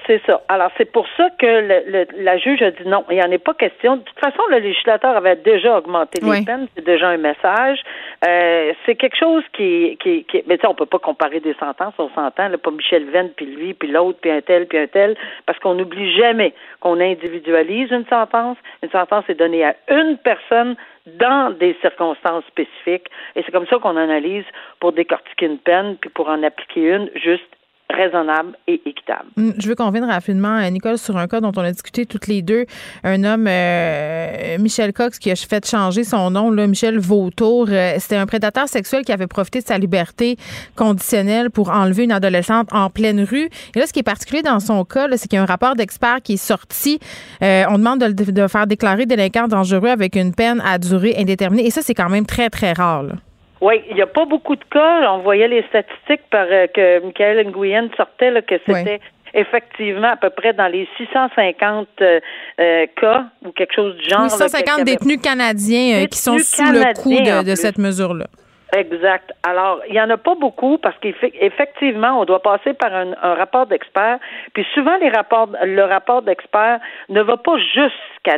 C'est 0.05 0.21
ça. 0.25 0.41
Alors, 0.47 0.71
c'est 0.77 0.91
pour 0.91 1.05
ça 1.17 1.29
que 1.37 1.45
le, 1.45 1.83
le- 1.91 2.23
la 2.23 2.37
juge 2.37 2.61
a 2.63 2.71
dit 2.71 2.87
non, 2.87 3.05
il 3.09 3.15
n'y 3.17 3.23
en 3.23 3.29
est 3.31 3.37
pas 3.37 3.53
question. 3.53 3.97
De 3.97 4.01
toute 4.03 4.19
façon, 4.19 4.41
le 4.49 4.57
législateur 4.57 5.15
avait 5.15 5.35
déjà 5.35 5.77
augmenté 5.77 6.19
les 6.21 6.45
peines. 6.45 6.67
C'est 6.75 6.85
déjà 6.85 7.09
un 7.09 7.17
message. 7.17 7.79
Euh, 8.27 8.73
c'est 8.85 8.95
quelque 8.95 9.17
chose 9.17 9.43
qui, 9.53 9.97
qui, 10.01 10.23
qui 10.25 10.43
mais 10.47 10.57
tu 10.57 10.61
sais, 10.61 10.67
on 10.67 10.73
peut 10.75 10.85
pas 10.85 10.99
comparer 10.99 11.39
des 11.39 11.53
sentences, 11.55 11.93
on 11.99 12.09
s'entend, 12.09 12.49
pas 12.57 12.71
Michel 12.71 13.05
Venn, 13.05 13.29
puis 13.35 13.45
lui, 13.45 13.73
puis 13.73 13.89
l'autre, 13.89 14.17
puis 14.21 14.31
un 14.31 14.41
tel, 14.41 14.67
puis 14.67 14.77
un 14.77 14.87
tel, 14.87 15.15
parce 15.45 15.57
qu'on 15.59 15.75
n'oublie 15.75 16.11
jamais 16.17 16.53
qu'on 16.81 16.99
individualise 16.99 17.91
une 17.91 18.05
sentence. 18.07 18.57
Une 18.83 18.89
sentence 18.89 19.25
est 19.29 19.35
donnée 19.35 19.63
à 19.63 19.75
une 19.89 20.17
personne 20.17 20.75
dans 21.05 21.51
des 21.57 21.75
circonstances 21.81 22.43
spécifiques, 22.47 23.07
et 23.35 23.43
c'est 23.43 23.51
comme 23.51 23.67
ça 23.67 23.77
qu'on 23.77 23.95
analyse 23.97 24.43
pour 24.79 24.91
décortiquer 24.91 25.45
une 25.47 25.57
peine, 25.57 25.97
puis 25.99 26.09
pour 26.09 26.29
en 26.29 26.43
appliquer 26.43 26.81
une 26.81 27.09
juste 27.15 27.43
raisonnable 27.89 28.55
et 28.67 28.81
équitable. 28.85 29.25
Hum, 29.37 29.53
Je 29.57 29.67
veux 29.67 29.75
qu'on 29.75 29.89
rapidement, 29.91 30.57
euh, 30.57 30.69
Nicole, 30.69 30.97
sur 30.97 31.17
un 31.17 31.27
cas 31.27 31.41
dont 31.41 31.51
on 31.55 31.61
a 31.61 31.71
discuté 31.71 32.05
toutes 32.05 32.27
les 32.27 32.41
deux. 32.41 32.65
Un 33.03 33.23
homme, 33.23 33.45
euh, 33.47 34.57
Michel 34.59 34.93
Cox, 34.93 35.17
qui 35.19 35.31
a 35.31 35.35
fait 35.35 35.65
changer 35.67 36.03
son 36.03 36.29
nom, 36.31 36.51
là, 36.51 36.67
Michel 36.67 36.99
Vautour. 36.99 37.67
Euh, 37.69 37.95
C'était 37.99 38.15
un 38.17 38.25
prédateur 38.27 38.67
sexuel 38.67 39.03
qui 39.03 39.11
avait 39.11 39.27
profité 39.27 39.59
de 39.59 39.65
sa 39.65 39.77
liberté 39.77 40.37
conditionnelle 40.75 41.49
pour 41.49 41.69
enlever 41.71 42.03
une 42.03 42.11
adolescente 42.11 42.69
en 42.71 42.89
pleine 42.89 43.21
rue. 43.23 43.49
Et 43.75 43.79
là, 43.79 43.85
ce 43.87 43.93
qui 43.93 43.99
est 43.99 44.03
particulier 44.03 44.41
dans 44.43 44.59
son 44.59 44.85
cas, 44.85 45.07
c'est 45.17 45.27
qu'il 45.27 45.37
y 45.37 45.39
a 45.39 45.43
un 45.43 45.45
rapport 45.45 45.75
d'expert 45.75 46.21
qui 46.23 46.33
est 46.33 46.37
sorti. 46.37 46.99
Euh, 47.43 47.63
on 47.69 47.77
demande 47.77 47.99
de, 47.99 48.05
le- 48.05 48.31
de 48.31 48.47
faire 48.47 48.67
déclarer 48.67 49.05
délinquant 49.05 49.47
dangereux 49.47 49.89
avec 49.89 50.15
une 50.15 50.33
peine 50.33 50.61
à 50.65 50.77
durée 50.77 51.15
indéterminée. 51.17 51.65
Et 51.65 51.71
ça, 51.71 51.81
c'est 51.81 51.95
quand 51.95 52.09
même 52.09 52.25
très, 52.25 52.49
très 52.49 52.73
rare. 52.73 53.03
là. 53.03 53.13
Oui, 53.61 53.81
il 53.89 53.95
n'y 53.95 54.01
a 54.01 54.07
pas 54.07 54.25
beaucoup 54.25 54.55
de 54.55 54.63
cas. 54.71 55.11
On 55.11 55.19
voyait 55.19 55.47
les 55.47 55.63
statistiques 55.63 56.27
par 56.31 56.45
euh, 56.49 56.67
que 56.67 57.03
Michael 57.05 57.47
Nguyen 57.47 57.89
sortait 57.97 58.31
là, 58.31 58.41
que 58.41 58.55
c'était 58.65 59.01
effectivement 59.33 60.09
à 60.11 60.17
peu 60.17 60.29
près 60.29 60.53
dans 60.53 60.67
les 60.67 60.87
650 60.97 61.87
euh, 62.01 62.19
euh, 62.59 62.85
cas 62.99 63.25
ou 63.45 63.51
quelque 63.51 63.73
chose 63.73 63.95
du 63.97 64.09
genre. 64.09 64.23
Oui, 64.23 64.29
là, 64.29 64.47
150 64.47 64.63
qu'il 64.63 64.69
y 64.69 64.71
avait- 64.71 64.83
détenus 64.83 65.21
canadiens 65.21 66.03
euh, 66.03 66.05
qui 66.07 66.17
sont 66.17 66.37
sous 66.39 66.63
le 66.63 66.93
coup 67.01 67.09
de, 67.43 67.55
cette 67.55 67.77
mesure-là. 67.77 68.27
Exact. 68.75 69.33
Alors, 69.41 69.81
il 69.87 69.93
n'y 69.93 70.01
en 70.01 70.09
a 70.11 70.17
pas 70.17 70.35
beaucoup 70.35 70.77
parce 70.77 70.95
qu'effectivement, 70.99 72.21
on 72.21 72.25
doit 72.25 72.41
passer 72.41 72.73
par 72.73 72.93
un, 72.93 73.13
rapport 73.33 73.65
d'expert. 73.65 74.19
Puis 74.53 74.65
souvent, 74.75 74.95
les 74.97 75.09
rapports, 75.09 75.49
le 75.63 75.81
rapport 75.83 76.21
d'expert 76.21 76.79
ne 77.09 77.21
va 77.21 77.37
pas 77.37 77.57
jusqu'à 77.57 78.37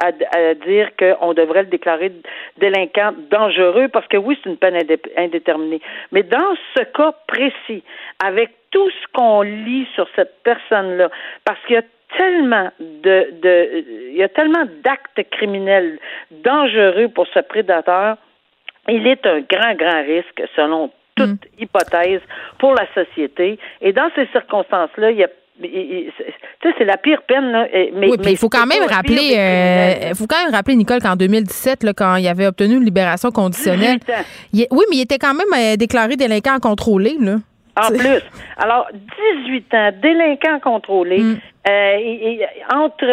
à, 0.00 0.38
à 0.38 0.54
dire 0.54 0.90
qu'on 0.96 1.34
devrait 1.34 1.62
le 1.62 1.68
déclarer 1.68 2.12
délinquant 2.58 3.14
dangereux 3.30 3.88
parce 3.88 4.06
que 4.06 4.16
oui, 4.16 4.38
c'est 4.42 4.50
une 4.50 4.58
peine 4.58 4.76
indé- 4.76 5.00
indéterminée. 5.16 5.80
Mais 6.12 6.22
dans 6.22 6.54
ce 6.76 6.82
cas 6.84 7.12
précis, 7.26 7.82
avec 8.24 8.50
tout 8.70 8.88
ce 8.90 9.06
qu'on 9.12 9.42
lit 9.42 9.88
sur 9.94 10.06
cette 10.14 10.42
personne-là, 10.44 11.10
parce 11.44 11.58
qu'il 11.66 11.74
y 11.74 11.78
a 11.78 11.82
tellement 12.16 12.70
de, 12.78 13.28
de 13.42 13.84
il 14.10 14.16
y 14.16 14.22
a 14.22 14.28
tellement 14.28 14.66
d'actes 14.84 15.20
criminels 15.30 15.98
dangereux 16.30 17.08
pour 17.08 17.26
ce 17.26 17.40
prédateur 17.40 18.16
il 18.88 19.06
est 19.06 19.24
un 19.26 19.40
grand, 19.40 19.74
grand 19.74 20.02
risque, 20.02 20.42
selon 20.56 20.90
toute 21.16 21.28
Mm. 21.28 21.62
hypothèse, 21.62 22.20
pour 22.58 22.74
la 22.74 22.86
société. 22.92 23.58
Et 23.80 23.92
dans 23.92 24.10
ces 24.16 24.26
circonstances-là, 24.32 25.10
il 25.12 25.18
y 25.18 25.24
a 25.24 25.28
c'est- 25.60 25.68
tu 25.68 26.68
sais, 26.68 26.74
c'est 26.78 26.84
la 26.84 26.96
pire 26.96 27.22
peine, 27.28 27.52
là. 27.52 27.68
Mais, 27.92 28.08
oui, 28.10 28.16
puis 28.20 28.32
il 28.32 28.36
faut 28.36 28.48
quand 28.48 28.66
même 28.66 28.82
rappeler, 28.90 29.36
euh, 29.38 30.12
faut 30.14 30.26
quand 30.26 30.42
même 30.44 30.52
rappeler 30.52 30.74
Nicole 30.74 30.98
qu'en 31.00 31.14
2017, 31.14 31.84
là, 31.84 31.92
quand 31.94 32.16
il 32.16 32.26
avait 32.26 32.46
obtenu 32.48 32.74
une 32.74 32.84
libération 32.84 33.30
conditionnelle, 33.30 33.98
18 34.00 34.10
ans. 34.10 34.24
il- 34.52 34.66
oui, 34.72 34.84
mais 34.90 34.96
il 34.96 35.02
était 35.02 35.18
quand 35.18 35.32
même 35.34 35.46
euh, 35.56 35.76
déclaré 35.76 36.16
délinquant 36.16 36.58
contrôlé, 36.58 37.14
là. 37.20 37.36
En 37.76 37.88
plus. 37.88 38.20
Alors, 38.56 38.88
18 39.44 39.72
ans, 39.74 39.90
délinquant 40.02 40.58
contrôlé. 40.60 41.18
Mm. 41.20 41.38
Euh, 41.66 41.96
et, 41.98 42.32
et 42.42 42.46
entre, 42.74 43.04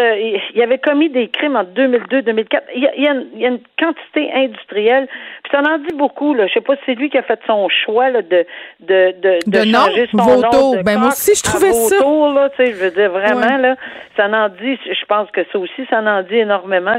il 0.54 0.62
avait 0.62 0.78
commis 0.78 1.10
des 1.10 1.30
crimes 1.30 1.56
en 1.56 1.64
2002-2004. 1.64 2.62
Il, 2.76 2.90
il, 2.98 3.04
y 3.04 3.08
a 3.08 3.12
une, 3.14 3.26
il 3.36 3.40
y 3.42 3.46
a 3.46 3.50
une 3.50 3.60
quantité 3.80 4.30
industrielle. 4.34 5.08
Puis 5.44 5.52
ça 5.54 5.60
en 5.62 5.78
dit 5.78 5.96
beaucoup. 5.96 6.34
Là. 6.34 6.48
Je 6.48 6.54
sais 6.54 6.62
pas 6.62 6.76
si 6.76 6.82
c'est 6.86 6.96
lui 6.96 7.10
qui 7.10 7.18
a 7.18 7.24
fait 7.24 7.40
son 7.48 7.70
choix 7.70 8.10
là, 8.10 8.22
de 8.22 8.46
de 8.82 9.14
de, 9.22 9.40
de, 9.48 9.52
De 9.66 9.72
changer 9.72 10.10
nom? 10.14 10.24
son 10.24 10.30
Vautour. 10.36 10.52
nom. 10.52 10.76
de 10.78 10.84
Ben, 10.84 11.00
moi 11.00 11.08
aussi, 11.10 11.32
je 11.36 11.44
trouvais 11.44 11.72
ça. 11.72 11.96
Là, 12.00 12.50
tu 12.50 12.58
sais, 12.66 12.72
je 12.74 12.78
veux 12.84 12.92
dire 12.92 13.10
vraiment 13.12 13.42
Ouais. 13.56 13.58
là, 13.62 13.76
ça 14.18 14.28
en 14.28 14.50
dit. 14.50 14.78
Je 14.86 15.06
pense 15.06 15.32
que 15.32 15.42
ça 15.52 15.58
aussi, 15.58 15.86
ça 15.90 16.00
en 16.02 16.22
dit 16.24 16.36
énormément. 16.36 16.98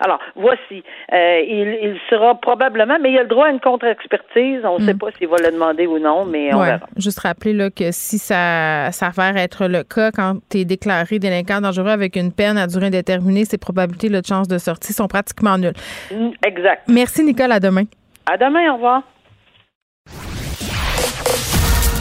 Alors 0.00 0.18
voici, 0.34 0.82
euh, 1.12 1.40
il, 1.46 1.78
il 1.82 2.00
sera 2.10 2.34
probablement, 2.36 2.96
mais 3.00 3.12
il 3.12 3.18
a 3.18 3.22
le 3.22 3.28
droit 3.28 3.46
à 3.46 3.50
une 3.50 3.60
contre-expertise. 3.60 4.60
On 4.64 4.78
ne 4.78 4.84
sait 4.86 4.94
pas 4.94 5.08
s'il 5.18 5.28
va 5.28 5.36
le 5.44 5.52
demander 5.52 5.86
ou 5.86 5.98
non, 5.98 6.24
mais 6.24 6.52
on 6.52 6.56
Mm. 6.56 6.60
Ouais. 6.60 6.66
verra. 6.66 6.86
Juste 6.96 7.20
rappeler 7.20 7.52
là, 7.52 7.68
que 7.70 7.90
si 7.92 8.18
ça 8.18 8.90
s'avère 8.92 9.36
être 9.36 9.66
le 9.68 9.82
cas, 9.82 10.10
quand 10.10 10.36
tu 10.54 10.60
es 10.60 10.64
déclaré 10.64 11.18
délinquant 11.18 11.60
dangereux 11.60 11.90
avec 11.90 12.14
une 12.14 12.30
peine 12.32 12.56
à 12.58 12.66
durée 12.68 12.86
indéterminée, 12.86 13.44
ses 13.44 13.58
probabilités 13.58 14.08
là, 14.08 14.20
de 14.20 14.26
chance 14.26 14.46
de 14.46 14.58
sortie 14.58 14.92
sont 14.92 15.08
pratiquement 15.08 15.58
nulles. 15.58 15.74
Mm, 16.12 16.30
Exact. 16.46 16.82
Merci, 16.88 17.24
Nicole. 17.24 17.50
À 17.50 17.58
demain. 17.58 17.84
À 18.26 18.36
demain. 18.36 18.70
Au 18.70 18.74
revoir. 18.74 19.02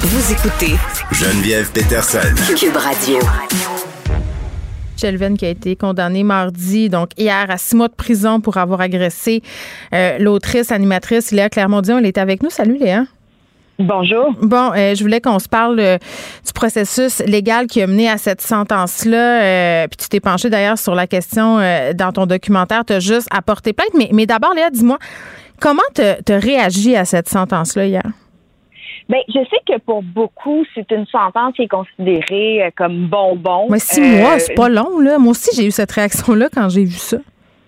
Vous 0.02 0.32
écoutez 0.32 0.76
Geneviève 1.12 1.72
Peterson. 1.72 2.20
Cube 2.56 2.76
Radio. 2.76 3.18
Michel 4.96 5.18
Venn 5.18 5.36
qui 5.36 5.46
a 5.46 5.50
été 5.50 5.76
condamné 5.76 6.24
mardi, 6.24 6.90
donc 6.90 7.10
hier, 7.18 7.50
à 7.50 7.58
six 7.58 7.76
mois 7.76 7.88
de 7.88 7.96
prison 7.96 8.40
pour 8.40 8.58
avoir 8.58 8.80
agressé 8.80 9.42
euh, 9.94 10.20
l'autrice, 10.20 10.72
animatrice 10.72 11.32
Léa 11.32 11.50
Clermont-Dion. 11.50 11.98
Elle 11.98 12.06
est 12.06 12.20
avec 12.20 12.44
nous. 12.44 12.52
Salut, 12.52 12.78
Léa. 12.78 13.06
Bonjour. 13.80 14.34
Bon, 14.42 14.72
euh, 14.72 14.94
je 14.94 15.02
voulais 15.02 15.20
qu'on 15.20 15.40
se 15.40 15.50
parle 15.50 15.80
euh, 15.80 15.98
du 16.46 16.54
processus 16.54 17.24
légal 17.26 17.66
qui 17.66 17.82
a 17.82 17.88
mené 17.88 18.08
à 18.08 18.18
cette 18.18 18.42
sentence-là. 18.42 19.42
Euh, 19.42 19.88
puis 19.88 19.98
tu 19.98 20.10
t'es 20.10 20.20
penché 20.20 20.50
d'ailleurs 20.50 20.78
sur 20.78 20.94
la 20.94 21.08
question 21.08 21.58
dans 21.96 22.12
ton 22.14 22.26
documentaire. 22.26 22.86
Tu 22.86 22.94
as 22.94 23.00
juste 23.00 23.28
apporté 23.32 23.74
plainte. 23.74 23.90
Mais, 23.98 24.10
mais 24.12 24.26
d'abord, 24.26 24.54
Léa, 24.54 24.70
dis-moi, 24.70 25.00
comment 25.60 25.82
tu 25.96 26.02
as 26.02 26.40
réagi 26.40 26.96
à 26.96 27.06
cette 27.06 27.30
sentence-là 27.30 27.86
hier? 27.86 28.04
Ben, 29.10 29.20
je 29.28 29.40
sais 29.50 29.60
que 29.68 29.80
pour 29.80 30.02
beaucoup, 30.02 30.64
c'est 30.76 30.90
une 30.92 31.06
sentence 31.08 31.54
qui 31.56 31.64
est 31.64 31.68
considérée 31.68 32.72
comme 32.78 33.08
bonbon. 33.08 33.68
Moi, 33.68 33.80
six 33.80 34.02
mois, 34.02 34.40
c'est 34.40 34.54
pas 34.54 34.70
long, 34.70 35.00
là. 35.00 35.18
Moi 35.18 35.32
aussi, 35.32 35.50
j'ai 35.56 35.68
eu 35.68 35.72
cette 35.72 35.92
réaction-là 35.92 36.48
quand 36.54 36.70
j'ai 36.70 36.86
vu 36.86 36.92
ça. 36.92 37.18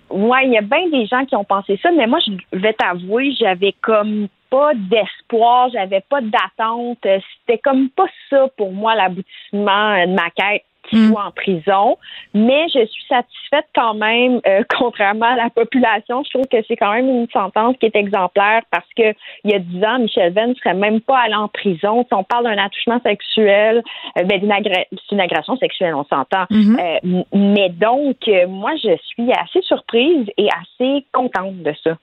Ouais, 0.10 0.46
il 0.46 0.54
y 0.54 0.58
a 0.58 0.62
bien 0.62 0.88
des 0.92 1.08
gens 1.08 1.26
qui 1.26 1.36
ont 1.36 1.44
pensé 1.44 1.78
ça, 1.82 1.90
mais 1.92 2.08
moi, 2.08 2.20
je 2.26 2.58
vais 2.58 2.74
t'avouer, 2.74 3.34
j'avais 3.38 3.74
comme 3.82 4.28
pas 4.50 4.72
d'espoir, 4.76 5.70
j'avais 5.72 6.02
pas 6.10 6.22
d'attente. 6.22 7.00
C'était 7.04 7.60
comme 7.60 7.90
pas 7.90 8.08
ça 8.30 8.48
pour 8.58 8.72
moi 8.72 8.96
l'aboutissement 8.96 9.92
euh, 9.94 10.06
de 10.06 10.14
ma 10.14 10.30
quête 10.32 10.64
qui 10.88 10.98
Mm. 10.98 11.12
soit 11.14 11.26
en 11.26 11.32
prison. 11.32 11.98
Mais 12.36 12.68
je 12.72 12.86
suis 12.86 13.04
satisfaite 13.10 13.66
quand 13.74 13.96
même, 13.96 14.40
euh, 14.46 14.62
contrairement 14.78 15.26
à 15.26 15.36
la 15.36 15.50
population. 15.50 16.24
Je 16.24 16.30
trouve 16.30 16.46
que 16.48 16.58
c'est 16.68 16.76
quand 16.76 16.94
même 16.94 17.10
une 17.10 17.28
sentence 17.34 17.76
qui 17.80 17.88
est 17.88 17.96
exemplaire 17.96 18.62
parce 18.70 18.86
que 18.96 19.16
il 19.44 19.50
y 19.52 19.56
a 19.56 19.60
dix 19.60 19.84
ans, 19.84 19.98
Michel 19.98 20.32
Venn 20.34 20.50
ne 20.50 20.54
serait 20.54 20.76
même 20.76 21.02
pas 21.02 21.18
allé 21.22 21.34
en 21.34 21.48
prison. 21.48 22.06
Si 22.08 22.14
on 22.14 22.24
parle 22.24 22.44
d'un 22.44 22.64
attouchement 22.64 23.00
sexuel, 23.04 23.82
euh, 24.20 24.24
ben, 24.26 24.40
c'est 24.44 25.12
une 25.16 25.22
agression 25.22 25.58
sexuelle, 25.58 25.96
on 25.96 26.04
s'entend. 26.04 26.46
Mhm. 26.52 26.78
Euh, 26.80 27.00
m- 27.04 27.24
mais 27.34 27.70
donc, 27.70 28.18
moi, 28.48 28.74
je 28.76 28.96
suis 29.08 29.32
assez 29.34 29.64
surprise 29.64 30.28
et 30.38 30.48
assez 30.62 31.04
contente 31.12 31.64
de 31.64 31.74
ça. 31.84 31.98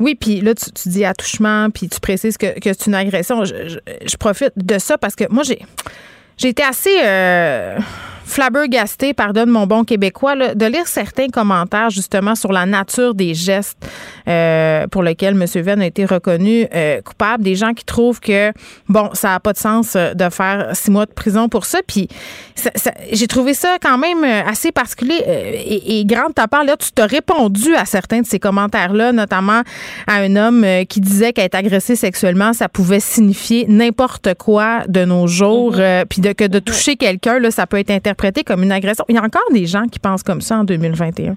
Oui, 0.00 0.14
puis 0.14 0.40
là, 0.40 0.54
tu, 0.54 0.88
dis 0.88 1.04
attouchement, 1.04 1.70
puis 1.70 1.88
tu 1.88 2.00
précises 2.00 2.36
que, 2.36 2.58
que 2.58 2.72
c'est 2.72 2.86
une 2.86 2.94
agression. 2.94 3.44
Je, 3.44 3.68
je- 3.68 3.78
je 4.08 4.16
profite 4.16 4.52
de 4.56 4.78
ça 4.78 4.98
parce 4.98 5.14
que 5.14 5.24
moi, 5.30 5.42
j'ai 5.44 5.60
j'ai 6.36 6.48
été 6.48 6.62
assez 6.64 6.96
euh, 7.04 7.78
flabbergastée, 8.24 9.14
pardonne 9.14 9.50
mon 9.50 9.66
bon 9.66 9.84
québécois, 9.84 10.34
là, 10.34 10.54
de 10.54 10.66
lire 10.66 10.86
certains 10.86 11.28
commentaires 11.28 11.90
justement 11.90 12.34
sur 12.34 12.52
la 12.52 12.66
nature 12.66 13.14
des 13.14 13.34
gestes 13.34 13.78
euh, 14.28 14.86
pour 14.88 15.02
lesquels 15.02 15.34
M. 15.40 15.44
Venn 15.62 15.80
a 15.82 15.86
été 15.86 16.04
reconnu 16.04 16.66
euh, 16.74 17.00
coupable. 17.02 17.44
Des 17.44 17.54
gens 17.54 17.72
qui 17.74 17.84
trouvent 17.84 18.20
que, 18.20 18.52
bon, 18.88 19.10
ça 19.12 19.28
n'a 19.28 19.40
pas 19.40 19.52
de 19.52 19.58
sens 19.58 19.94
euh, 19.96 20.14
de 20.14 20.28
faire 20.30 20.70
six 20.72 20.90
mois 20.90 21.06
de 21.06 21.12
prison 21.12 21.48
pour 21.48 21.64
ça. 21.66 21.80
Puis 21.86 22.08
ça- 22.54 22.70
ça- 22.74 22.94
j'ai 23.12 23.26
trouvé 23.26 23.54
ça 23.54 23.76
quand 23.82 23.98
même 23.98 24.24
euh, 24.24 24.42
assez 24.48 24.72
particulier 24.72 25.22
euh, 25.26 25.52
et, 25.54 26.00
et 26.00 26.04
grand 26.04 26.28
de 26.28 26.34
ta 26.34 26.48
part. 26.48 26.64
Là, 26.64 26.76
tu 26.76 26.90
t'as 26.92 27.06
répondu 27.06 27.74
à 27.76 27.84
certains 27.84 28.20
de 28.20 28.26
ces 28.26 28.38
commentaires-là, 28.38 29.12
notamment 29.12 29.62
à 30.06 30.14
un 30.16 30.36
homme 30.36 30.66
qui 30.88 31.00
disait 31.00 31.32
qu'être 31.32 31.54
agressé 31.54 31.96
sexuellement, 31.96 32.52
ça 32.52 32.68
pouvait 32.68 33.00
signifier 33.00 33.66
n'importe 33.68 34.34
quoi 34.34 34.82
de 34.88 35.04
nos 35.04 35.26
jours, 35.26 35.74
euh, 35.78 36.04
puis 36.08 36.20
de, 36.20 36.32
que 36.32 36.44
de 36.44 36.58
toucher 36.58 36.96
quelqu'un, 36.96 37.38
là, 37.38 37.50
ça 37.50 37.66
peut 37.66 37.78
être 37.78 37.90
interprété 38.14 38.44
comme 38.44 38.62
une 38.62 38.72
agression. 38.72 39.04
Il 39.08 39.16
y 39.16 39.18
a 39.18 39.22
encore 39.22 39.50
des 39.52 39.66
gens 39.66 39.84
qui 39.90 39.98
pensent 39.98 40.22
comme 40.22 40.40
ça 40.40 40.58
en 40.58 40.64
2021. 40.64 41.34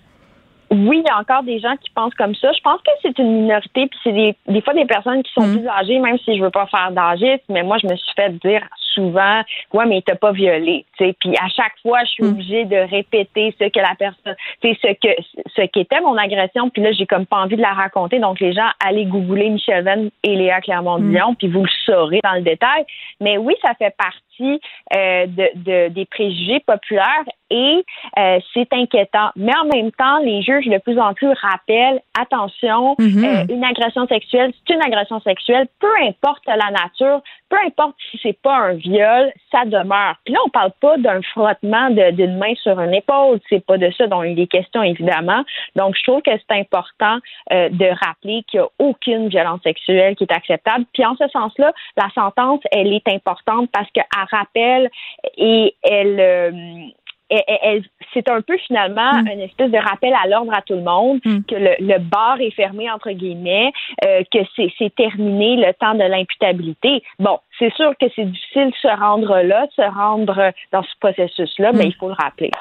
Oui, 0.70 1.02
il 1.02 1.08
y 1.08 1.10
a 1.10 1.18
encore 1.20 1.44
des 1.44 1.60
gens 1.60 1.76
qui 1.82 1.90
pensent 1.92 2.14
comme 2.16 2.36
ça. 2.36 2.52
Je 2.52 2.60
pense 2.62 2.82
que 2.82 2.92
c'est 3.02 3.18
une 3.20 3.44
minorité, 3.44 3.88
puis 3.88 4.00
c'est 4.04 4.12
des, 4.12 4.36
des 4.50 4.62
fois 4.62 4.74
des 4.74 4.84
personnes 4.86 5.24
qui 5.24 5.32
sont 5.32 5.48
Mm. 5.48 5.58
plus 5.60 5.68
âgées, 5.70 6.00
même 6.00 6.18
si 6.26 6.38
je 6.38 6.44
veux 6.44 6.50
pas 6.50 6.66
faire 6.68 6.92
d'âgisme, 6.92 7.40
mais 7.50 7.64
moi, 7.64 7.78
je 7.82 7.88
me 7.88 7.96
suis 7.96 8.12
fait 8.18 8.32
dire 8.46 8.62
souvent, 8.94 9.44
ouais, 9.74 9.86
mais 9.86 10.00
il 10.00 10.04
t'a 10.04 10.16
pas 10.16 10.34
violé, 10.34 10.86
tu 10.98 11.06
sais. 11.06 11.16
Puis 11.22 11.34
à 11.38 11.48
chaque 11.48 11.72
fois, 11.82 12.00
je 12.04 12.10
suis 12.10 12.24
Mm. 12.24 12.28
obligée 12.28 12.66
de 12.66 12.76
répéter 12.76 13.56
ce 13.58 13.70
que 13.70 13.80
la 13.80 13.96
personne, 13.98 14.36
tu 14.62 14.74
sais, 14.74 14.78
ce 14.84 15.08
que, 15.08 15.42
ce 15.56 15.62
qu'était 15.68 16.02
mon 16.02 16.18
agression. 16.18 16.70
Puis 16.70 16.82
là, 16.82 16.92
j'ai 16.92 17.06
comme 17.06 17.26
pas 17.26 17.38
envie 17.38 17.56
de 17.56 17.62
la 17.62 17.72
raconter. 17.74 18.20
Donc 18.20 18.42
les 18.42 18.52
gens, 18.52 18.68
allez 18.86 19.06
googler 19.06 19.50
Michel 19.50 19.86
Venn 19.86 20.10
et 20.24 20.36
Léa 20.36 20.60
Clermont-Dion, 20.60 21.36
puis 21.36 21.48
vous 21.48 21.64
le 21.64 21.70
saurez 21.86 22.20
dans 22.26 22.34
le 22.34 22.42
détail. 22.42 22.84
Mais 23.22 23.38
oui, 23.38 23.54
ça 23.62 23.72
fait 23.76 23.96
partie 23.98 24.20
euh, 24.42 25.26
de, 25.28 25.50
de- 25.56 25.88
des 25.90 26.06
préjugés 26.06 26.60
populaires 26.62 27.24
et 27.50 27.84
euh, 28.20 28.40
c'est 28.54 28.72
inquiétant. 28.74 29.30
Mais 29.36 29.54
en 29.58 29.66
même 29.74 29.92
temps, 29.94 30.18
les 30.20 30.42
juges 30.42 30.66
de 30.68 30.78
plus 30.80 31.00
en 31.00 31.14
plus 31.14 31.30
rappellent 31.42 32.02
attention, 32.20 32.96
Mhm. 33.00 33.24
euh, 33.26 33.46
une 33.54 33.64
agression 33.64 34.06
sexuelle, 34.08 34.52
c'est 34.68 34.74
une 34.74 34.82
agression 34.84 35.20
sexuelle, 35.22 35.68
peu 35.80 35.92
importe 36.04 36.44
la 36.46 36.70
nature, 36.72 37.22
peu 37.50 37.58
importe 37.66 37.96
si 38.12 38.20
c'est 38.22 38.38
pas 38.42 38.56
un 38.58 38.74
viol, 38.74 39.32
ça 39.52 39.64
demeure. 39.66 40.16
Puis 40.26 40.34
là, 40.34 40.40
on 40.46 40.50
parle 40.50 40.72
pas 40.82 40.98
d'un 40.98 41.22
frottement 41.22 41.90
d'une 41.90 42.38
main 42.38 42.54
sur 42.62 42.80
une 42.82 42.94
épaule, 42.94 43.40
c'est 43.50 43.66
pas 43.66 43.78
de 43.78 43.90
ça 43.98 44.08
dont 44.08 44.24
il 44.24 44.38
est 44.40 44.48
question 44.48 44.84
évidemment. 44.84 45.44
Donc, 45.76 45.96
je 45.98 46.04
trouve 46.04 46.22
que 46.22 46.32
c'est 46.32 46.58
important 46.60 47.18
euh, 47.54 47.70
de 47.70 47.86
rappeler 48.06 48.44
qu'il 48.48 48.60
n'y 48.60 48.66
a 48.66 48.70
aucune 48.80 49.30
violence 49.30 49.62
sexuelle 49.64 50.16
qui 50.16 50.26
est 50.26 50.34
acceptable. 50.34 50.86
Puis 50.94 51.06
en 51.06 51.16
ce 51.16 51.28
sens-là, 51.30 51.72
la 51.96 52.10
sentence, 52.14 52.60
elle 52.72 52.92
est 52.94 53.08
importante 53.08 53.70
parce 53.72 53.90
qu'elle 53.92 54.04
rappelle 54.32 54.90
et 55.38 55.76
elle 55.84 56.20
euh, 56.20 56.52
elle- 57.30 57.84
c'est 58.14 58.30
un 58.30 58.42
peu 58.42 58.58
finalement 58.58 59.12
une 59.30 59.42
espèce 59.42 59.70
de 59.70 59.78
rappel 59.78 60.14
à 60.14 60.28
l'ordre 60.30 60.54
à 60.56 60.62
tout 60.62 60.76
le 60.76 60.82
monde 60.82 61.20
Mm. 61.26 61.40
que 61.44 61.56
le, 61.56 61.72
le 61.80 62.00
bar 62.00 62.40
est 62.40 62.52
fermé 62.52 62.90
entre 62.90 63.12
guillemets, 63.12 63.72
euh, 64.06 64.24
que 64.32 64.40
c'est 64.56 64.72
c'est 64.78 64.96
terminé 64.96 65.58
le 65.58 65.74
temps 65.74 65.94
de 65.94 66.04
l'imputabilité. 66.04 67.04
Bon, 67.20 67.38
c'est 67.60 67.74
sûr 67.74 67.92
que 68.00 68.06
c'est 68.16 68.26
difficile 68.26 68.70
de 68.70 68.76
se 68.82 69.00
rendre 69.00 69.42
là, 69.42 69.66
de 69.66 69.72
se 69.72 69.90
rendre 69.90 70.52
dans 70.72 70.84
ce 70.84 70.94
processus-là, 71.00 71.72
mais 71.74 71.86
il 71.86 71.96
faut 71.96 72.08
le 72.08 72.14
rappeler. 72.14 72.52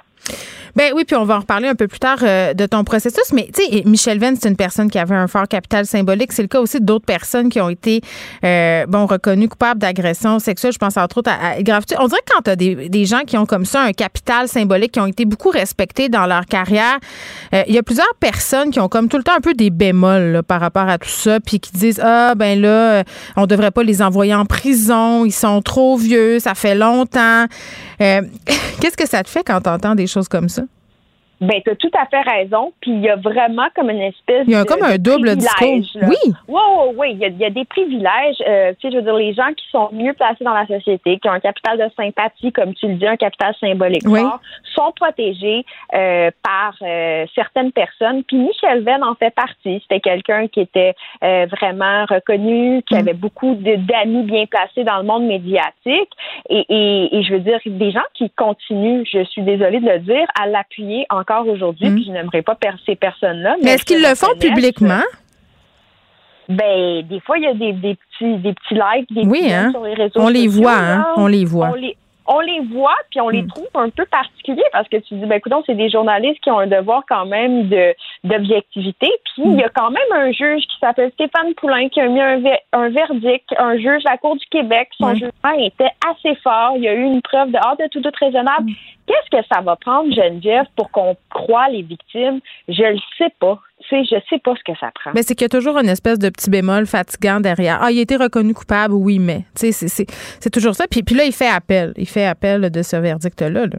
Ben 0.76 0.92
oui, 0.94 1.04
puis 1.06 1.16
on 1.16 1.24
va 1.24 1.36
en 1.36 1.40
reparler 1.40 1.68
un 1.68 1.74
peu 1.74 1.88
plus 1.88 1.98
tard 1.98 2.18
euh, 2.22 2.52
de 2.52 2.66
ton 2.66 2.84
processus. 2.84 3.32
Mais 3.32 3.48
tu 3.54 3.64
sais, 3.64 3.82
Michel 3.86 4.18
Venn, 4.18 4.36
c'est 4.38 4.46
une 4.46 4.56
personne 4.56 4.90
qui 4.90 4.98
avait 4.98 5.14
un 5.14 5.26
fort 5.26 5.48
capital 5.48 5.86
symbolique. 5.86 6.32
C'est 6.32 6.42
le 6.42 6.48
cas 6.48 6.60
aussi 6.60 6.82
d'autres 6.82 7.06
personnes 7.06 7.48
qui 7.48 7.62
ont 7.62 7.70
été 7.70 8.02
euh, 8.44 8.84
bon 8.86 9.06
reconnues 9.06 9.48
coupables 9.48 9.80
d'agression 9.80 10.38
sexuelle. 10.38 10.72
Je 10.74 10.78
pense 10.78 10.98
entre 10.98 11.18
autres 11.18 11.30
à, 11.30 11.52
à. 11.52 11.56
On 11.98 12.08
dirait 12.08 12.20
que 12.20 12.32
quand 12.34 12.42
tu 12.42 12.50
as 12.50 12.56
des, 12.56 12.90
des 12.90 13.04
gens 13.06 13.20
qui 13.20 13.38
ont 13.38 13.46
comme 13.46 13.64
ça 13.64 13.80
un 13.80 13.92
capital 13.92 14.48
symbolique, 14.48 14.92
qui 14.92 15.00
ont 15.00 15.06
été 15.06 15.24
beaucoup 15.24 15.48
respectés 15.48 16.10
dans 16.10 16.26
leur 16.26 16.44
carrière, 16.44 16.98
euh, 17.54 17.62
il 17.66 17.74
y 17.74 17.78
a 17.78 17.82
plusieurs 17.82 18.14
personnes 18.20 18.70
qui 18.70 18.78
ont 18.78 18.88
comme 18.88 19.08
tout 19.08 19.16
le 19.16 19.22
temps 19.22 19.36
un 19.36 19.40
peu 19.40 19.54
des 19.54 19.70
bémols 19.70 20.32
là, 20.32 20.42
par 20.42 20.60
rapport 20.60 20.88
à 20.90 20.98
tout 20.98 21.08
ça, 21.08 21.40
puis 21.40 21.58
qui 21.58 21.72
disent 21.72 22.02
ah 22.04 22.34
ben 22.34 22.60
là, 22.60 22.98
euh, 22.98 23.02
on 23.36 23.46
devrait 23.46 23.70
pas 23.70 23.82
les 23.82 24.02
envoyer 24.02 24.34
en 24.34 24.44
prison, 24.44 24.85
ils 25.24 25.32
sont 25.32 25.62
trop 25.62 25.96
vieux, 25.96 26.38
ça 26.38 26.54
fait 26.54 26.74
longtemps. 26.74 27.46
Euh, 28.00 28.22
Qu'est-ce 28.80 28.96
que 28.96 29.08
ça 29.08 29.22
te 29.22 29.28
fait 29.28 29.44
quand 29.44 29.60
tu 29.60 29.70
entends 29.70 29.94
des 29.94 30.06
choses 30.06 30.28
comme 30.28 30.48
ça? 30.48 30.62
Ben, 31.40 31.60
tu 31.62 31.70
as 31.70 31.76
tout 31.76 31.90
à 31.98 32.06
fait 32.06 32.22
raison. 32.22 32.72
Puis 32.80 32.92
il 32.92 33.00
y 33.02 33.08
a 33.10 33.16
vraiment 33.16 33.66
comme 33.74 33.90
une 33.90 34.00
espèce 34.00 34.44
Il 34.46 34.52
y 34.52 34.54
a 34.54 34.64
de, 34.64 34.68
comme 34.68 34.82
un 34.82 34.92
de 34.92 35.02
double 35.02 35.36
discours. 35.36 35.80
là. 35.96 36.08
Oui. 36.08 36.32
Oui, 36.48 36.60
oui, 36.78 36.94
oui. 36.96 37.08
Il 37.12 37.18
y 37.18 37.24
a, 37.24 37.28
il 37.28 37.38
y 37.38 37.44
a 37.44 37.50
des 37.50 37.64
privilèges. 37.64 38.36
Euh, 38.46 38.72
tu 38.80 38.88
sais, 38.88 38.92
je 38.92 38.96
veux 38.96 39.02
dire, 39.02 39.14
les 39.14 39.34
gens 39.34 39.52
qui 39.56 39.64
sont 39.70 39.88
mieux 39.92 40.12
placés 40.14 40.44
dans 40.44 40.54
la 40.54 40.66
société, 40.66 41.18
qui 41.18 41.28
ont 41.28 41.32
un 41.32 41.40
capital 41.40 41.78
de 41.78 41.88
sympathie, 41.96 42.52
comme 42.52 42.74
tu 42.74 42.88
le 42.88 42.94
dis, 42.94 43.06
un 43.06 43.16
capital 43.16 43.54
symbolique 43.60 44.02
Oui. 44.06 44.20
fort, 44.20 44.40
sont 44.74 44.92
protégés 44.96 45.64
euh, 45.94 46.30
par 46.42 46.74
euh, 46.82 47.26
certaines 47.34 47.72
personnes. 47.72 48.22
Puis 48.24 48.36
Michel 48.38 48.82
Venn 48.84 49.02
en 49.04 49.14
fait 49.14 49.34
partie. 49.34 49.80
C'était 49.82 50.00
quelqu'un 50.00 50.48
qui 50.48 50.60
était 50.60 50.94
euh, 51.22 51.46
vraiment 51.60 52.04
reconnu, 52.06 52.82
qui 52.88 52.94
Mm. 52.94 52.98
avait 52.98 53.14
beaucoup 53.14 53.54
d'amis 53.56 54.22
bien 54.22 54.46
placés 54.46 54.84
dans 54.84 54.96
le 54.98 55.02
monde 55.04 55.24
médiatique. 55.26 56.10
Et, 56.48 56.64
et, 56.68 57.16
et 57.18 57.22
je 57.22 57.32
veux 57.34 57.40
dire, 57.40 57.58
des 57.66 57.90
gens 57.90 58.00
qui 58.14 58.30
continuent, 58.30 59.04
je 59.10 59.22
suis 59.24 59.42
désolée 59.42 59.80
de 59.80 59.88
le 59.88 59.98
dire, 59.98 60.26
à 60.40 60.46
l'appuyer 60.46 61.06
encore 61.28 61.46
aujourd'hui. 61.48 61.88
Mm. 61.90 61.94
Puis 61.94 62.04
je 62.06 62.12
n'aimerais 62.12 62.42
pas 62.42 62.54
per- 62.54 62.70
ces 62.84 62.96
personnes-là. 62.96 63.56
Mais 63.62 63.72
est-ce 63.72 63.84
qu'ils 63.84 64.02
le 64.02 64.14
font 64.14 64.34
publiquement? 64.38 65.02
ben, 66.48 67.02
des 67.02 67.18
fois, 67.20 67.38
il 67.38 67.44
y 67.44 67.46
a 67.48 67.54
des, 67.54 67.72
des 67.72 67.96
petits, 67.96 68.36
des 68.38 68.52
petits 68.54 68.74
likes, 68.74 69.12
des 69.12 69.22
Oui, 69.26 69.40
petits 69.42 69.52
hein? 69.52 69.70
sur 69.72 69.82
les 69.84 69.94
réseaux 69.94 70.20
On 70.20 70.28
les 70.28 70.46
sociaux, 70.46 70.62
voit, 70.62 70.76
hein? 70.78 71.06
On 71.16 71.26
les 71.26 71.44
voit. 71.44 71.70
On 71.70 71.74
les, 71.74 71.96
on 72.28 72.40
les 72.40 72.60
voit 72.72 72.96
puis 73.10 73.20
on 73.20 73.28
les 73.28 73.42
Hmm. 73.42 73.48
trouve 73.48 73.68
un 73.74 73.90
peu 73.90 74.04
particuliers 74.06 74.62
parce 74.72 74.88
que 74.88 74.96
tu 74.96 75.14
dis 75.14 75.26
ben 75.26 75.36
écoute 75.36 75.52
c'est 75.66 75.74
des 75.74 75.88
journalistes 75.90 76.40
qui 76.42 76.50
ont 76.50 76.58
un 76.58 76.66
devoir 76.66 77.02
quand 77.08 77.26
même 77.26 77.68
de 77.68 77.94
d'objectivité. 78.24 79.08
Puis 79.34 79.42
il 79.44 79.54
y 79.56 79.62
a 79.64 79.68
quand 79.68 79.90
même 79.90 80.12
un 80.12 80.32
juge 80.32 80.62
qui 80.62 80.78
s'appelle 80.80 81.10
Stéphane 81.12 81.54
Poulain 81.54 81.88
qui 81.88 82.00
a 82.00 82.08
mis 82.08 82.20
un, 82.20 82.38
ver- 82.38 82.60
un 82.72 82.88
verdict. 82.88 83.48
Un 83.58 83.76
juge 83.76 84.02
de 84.04 84.08
la 84.10 84.16
Cour 84.18 84.36
du 84.36 84.46
Québec 84.46 84.88
son 84.98 85.14
jugement 85.14 85.52
était 85.58 85.90
assez 86.08 86.34
fort. 86.36 86.72
Il 86.76 86.82
y 86.82 86.88
a 86.88 86.94
eu 86.94 87.02
une 87.04 87.22
preuve 87.22 87.50
de 87.50 87.58
hors 87.64 87.76
de 87.76 87.86
tout 87.90 88.00
doute 88.00 88.16
raisonnable. 88.16 88.70
Qu'est-ce 89.06 89.30
que 89.38 89.44
ça 89.52 89.60
va 89.60 89.76
prendre 89.76 90.12
Geneviève 90.12 90.66
pour 90.76 90.90
qu'on 90.90 91.16
croie 91.30 91.68
les 91.68 91.82
victimes? 91.82 92.40
Je 92.68 92.82
le 92.82 92.98
sais 93.18 93.32
pas 93.38 93.58
je 93.90 94.16
sais 94.28 94.38
pas 94.38 94.54
ce 94.56 94.72
que 94.72 94.78
ça 94.78 94.90
prend 94.94 95.12
Mais 95.14 95.22
c'est 95.22 95.34
qu'il 95.34 95.44
y 95.44 95.46
a 95.46 95.48
toujours 95.48 95.78
une 95.78 95.88
espèce 95.88 96.18
de 96.18 96.28
petit 96.28 96.50
bémol 96.50 96.86
fatigant 96.86 97.40
derrière. 97.40 97.78
Ah, 97.82 97.90
il 97.90 97.98
a 97.98 98.02
été 98.02 98.16
reconnu 98.16 98.54
coupable, 98.54 98.94
oui, 98.94 99.18
mais. 99.18 99.44
Tu 99.58 99.72
sais, 99.72 100.06
c'est 100.40 100.50
toujours 100.50 100.74
ça. 100.74 100.86
Puis, 100.90 101.02
puis 101.02 101.14
là, 101.14 101.24
il 101.24 101.32
fait 101.32 101.48
appel. 101.48 101.92
Il 101.96 102.08
fait 102.08 102.26
appel 102.26 102.70
de 102.70 102.82
ce 102.82 102.96
verdict-là. 102.96 103.66
là. 103.66 103.78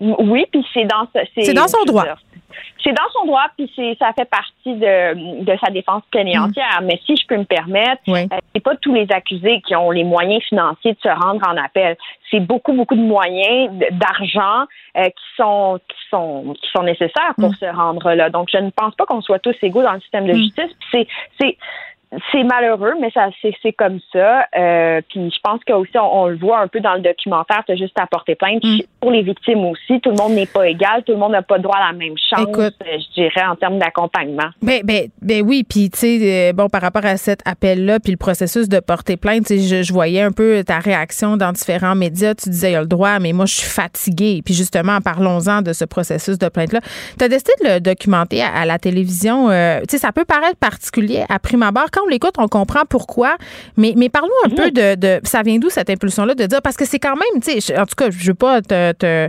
Oui, 0.00 0.44
puis 0.50 0.64
c'est 0.74 0.84
dans 0.84 1.06
ce- 1.14 1.42
C'est 1.44 1.54
dans 1.54 1.68
son 1.68 1.82
droit. 1.84 2.04
C'est 2.82 2.92
dans 2.92 3.08
son 3.12 3.26
droit, 3.26 3.46
puis 3.56 3.70
c'est 3.74 3.96
ça 3.98 4.12
fait 4.16 4.24
partie 4.30 4.74
de, 4.74 5.42
de 5.44 5.58
sa 5.62 5.70
défense 5.70 6.02
pleine 6.10 6.28
et 6.28 6.38
entière. 6.38 6.80
Mais 6.82 6.98
si 7.04 7.16
je 7.16 7.26
peux 7.26 7.36
me 7.36 7.44
permettre, 7.44 8.00
Mm. 8.06 8.12
Oui. 8.12 8.20
euh, 8.32 8.36
c'est 8.54 8.62
pas 8.62 8.76
tous 8.76 8.94
les 8.94 9.06
accusés 9.10 9.60
qui 9.66 9.74
ont 9.74 9.90
les 9.90 10.04
moyens 10.04 10.42
financiers 10.44 10.92
de 10.92 10.98
se 11.02 11.08
rendre 11.08 11.46
en 11.48 11.56
appel. 11.56 11.96
C'est 12.30 12.40
beaucoup, 12.40 12.72
beaucoup 12.72 12.94
de 12.94 13.00
moyens, 13.02 13.70
d'argent 13.92 14.66
euh, 14.96 15.04
qui 15.04 15.24
sont 15.36 15.80
qui 15.88 15.96
sont 16.10 16.54
qui 16.60 16.68
sont 16.74 16.82
nécessaires 16.84 17.34
pour 17.38 17.50
Mm. 17.50 17.54
se 17.56 17.66
rendre 17.66 18.12
là. 18.12 18.30
Donc 18.30 18.48
je 18.52 18.58
ne 18.58 18.70
pense 18.70 18.94
pas 18.94 19.04
qu'on 19.06 19.20
soit 19.20 19.38
tous 19.40 19.56
égaux 19.62 19.82
dans 19.82 19.92
le 19.92 20.00
système 20.00 20.26
de 20.26 20.32
Mm. 20.32 20.36
justice. 20.36 20.70
Puis 20.78 20.88
C'est 20.92 21.08
c'est 21.40 21.58
c'est 22.32 22.44
malheureux, 22.44 22.94
mais 23.00 23.10
ça 23.10 23.28
c'est 23.42 23.72
comme 23.72 23.98
ça. 24.12 24.46
Euh, 24.56 25.00
puis 25.08 25.30
je 25.30 25.38
pense 25.42 25.60
que 25.64 25.72
aussi 25.72 25.98
on, 25.98 26.22
on 26.22 26.26
le 26.28 26.36
voit 26.36 26.60
un 26.60 26.68
peu 26.68 26.80
dans 26.80 26.94
le 26.94 27.00
documentaire, 27.00 27.62
tu 27.66 27.76
juste 27.76 27.98
à 27.98 28.06
porter 28.06 28.34
plainte. 28.36 28.62
Mm. 28.62 28.78
Pour 29.00 29.10
les 29.10 29.22
victimes 29.22 29.64
aussi, 29.66 30.00
tout 30.00 30.10
le 30.10 30.16
monde 30.16 30.32
n'est 30.32 30.46
pas 30.46 30.68
égal, 30.68 31.02
tout 31.04 31.12
le 31.12 31.18
monde 31.18 31.32
n'a 31.32 31.42
pas 31.42 31.58
droit 31.58 31.76
à 31.76 31.92
la 31.92 31.98
même 31.98 32.14
chance, 32.30 32.46
Écoute. 32.48 32.74
euh, 32.82 32.98
je 32.98 33.20
dirais, 33.22 33.44
en 33.46 33.56
termes 33.56 33.78
d'accompagnement. 33.78 34.50
Ben, 34.62 34.80
ben, 34.84 35.08
ben 35.20 35.42
oui, 35.44 35.64
puis 35.68 35.90
tu 35.90 35.98
sais, 35.98 36.50
euh, 36.50 36.52
bon, 36.52 36.68
par 36.68 36.80
rapport 36.82 37.04
à 37.04 37.16
cet 37.16 37.40
appel-là, 37.44 37.98
puis 38.00 38.12
le 38.12 38.18
processus 38.18 38.68
de 38.68 38.78
porter 38.80 39.16
plainte, 39.16 39.46
tu 39.46 39.58
sais, 39.58 39.76
je, 39.78 39.82
je 39.82 39.92
voyais 39.92 40.22
un 40.22 40.32
peu 40.32 40.62
ta 40.64 40.78
réaction 40.78 41.36
dans 41.36 41.52
différents 41.52 41.94
médias. 41.96 42.34
Tu 42.34 42.50
disais, 42.50 42.72
il 42.72 42.76
a 42.76 42.80
le 42.80 42.86
droit, 42.86 43.18
mais 43.18 43.32
moi, 43.32 43.46
je 43.46 43.54
suis 43.54 43.68
fatiguée. 43.68 44.42
Puis 44.44 44.54
justement, 44.54 45.00
parlons-en 45.00 45.62
de 45.62 45.72
ce 45.72 45.84
processus 45.84 46.38
de 46.38 46.48
plainte-là. 46.48 46.80
Tu 47.18 47.24
as 47.24 47.28
décidé 47.28 47.52
de 47.62 47.68
le 47.74 47.80
documenter 47.80 48.42
à, 48.42 48.48
à 48.54 48.64
la 48.64 48.78
télévision. 48.78 49.50
euh, 49.50 49.80
tu 49.80 49.86
sais, 49.90 49.98
ça 49.98 50.12
peut 50.12 50.24
paraître 50.24 50.56
particulier 50.58 51.24
à 51.28 51.38
prime 51.38 51.62
abord. 51.62 51.90
Quand 51.96 52.02
on 52.04 52.08
l'écoute, 52.08 52.34
on 52.38 52.46
comprend 52.48 52.82
pourquoi. 52.88 53.36
Mais, 53.78 53.94
mais 53.96 54.08
parlons 54.10 54.28
un 54.44 54.50
peu 54.50 54.70
de, 54.70 54.94
de. 54.96 55.20
Ça 55.24 55.42
vient 55.42 55.58
d'où 55.58 55.70
cette 55.70 55.88
impulsion-là 55.90 56.34
de 56.34 56.44
dire, 56.44 56.60
parce 56.62 56.76
que 56.76 56.84
c'est 56.84 56.98
quand 56.98 57.16
même, 57.16 57.40
tu 57.42 57.60
sais, 57.60 57.78
en 57.78 57.86
tout 57.86 57.94
cas, 57.96 58.10
je 58.10 58.26
veux 58.28 58.34
pas 58.34 58.60
te- 58.60 58.92
te 58.92 59.28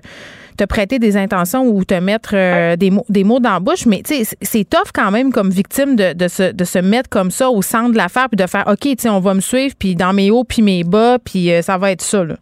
te 0.57 0.63
prêter 0.65 0.97
des 0.97 1.17
intentions 1.17 1.67
ou 1.67 1.85
te 1.85 1.93
mettre 1.93 2.31
euh, 2.33 2.75
des 2.75 2.89
mots 2.89 3.05
des 3.09 3.23
mots 3.23 3.39
dans 3.39 3.53
la 3.53 3.59
bouche, 3.59 3.85
mais 3.85 4.01
c'est- 4.03 4.67
tough 4.67 4.89
quand 4.91 5.11
même 5.11 5.31
comme 5.31 5.51
victime 5.51 5.95
de, 5.95 6.13
de, 6.13 6.27
se, 6.27 6.51
de 6.51 6.63
se 6.63 6.79
mettre 6.79 7.09
comme 7.09 7.29
ça 7.29 7.51
au 7.51 7.61
centre 7.61 7.91
de 7.91 7.97
l'affaire 7.97 8.27
puis 8.27 8.37
de 8.43 8.47
faire 8.49 8.63
OK, 8.67 8.79
tu 8.79 8.95
sais, 8.97 9.09
on 9.09 9.19
va 9.19 9.35
me 9.35 9.39
suivre 9.39 9.75
puis 9.77 9.95
dans 9.95 10.13
mes 10.13 10.31
hauts 10.31 10.43
puis 10.43 10.63
mes 10.63 10.83
bas 10.83 11.19
puis 11.23 11.51
euh, 11.53 11.61
ça 11.61 11.77
va 11.77 11.91
être 11.91 12.01
ça 12.01 12.23
là. 12.23 12.37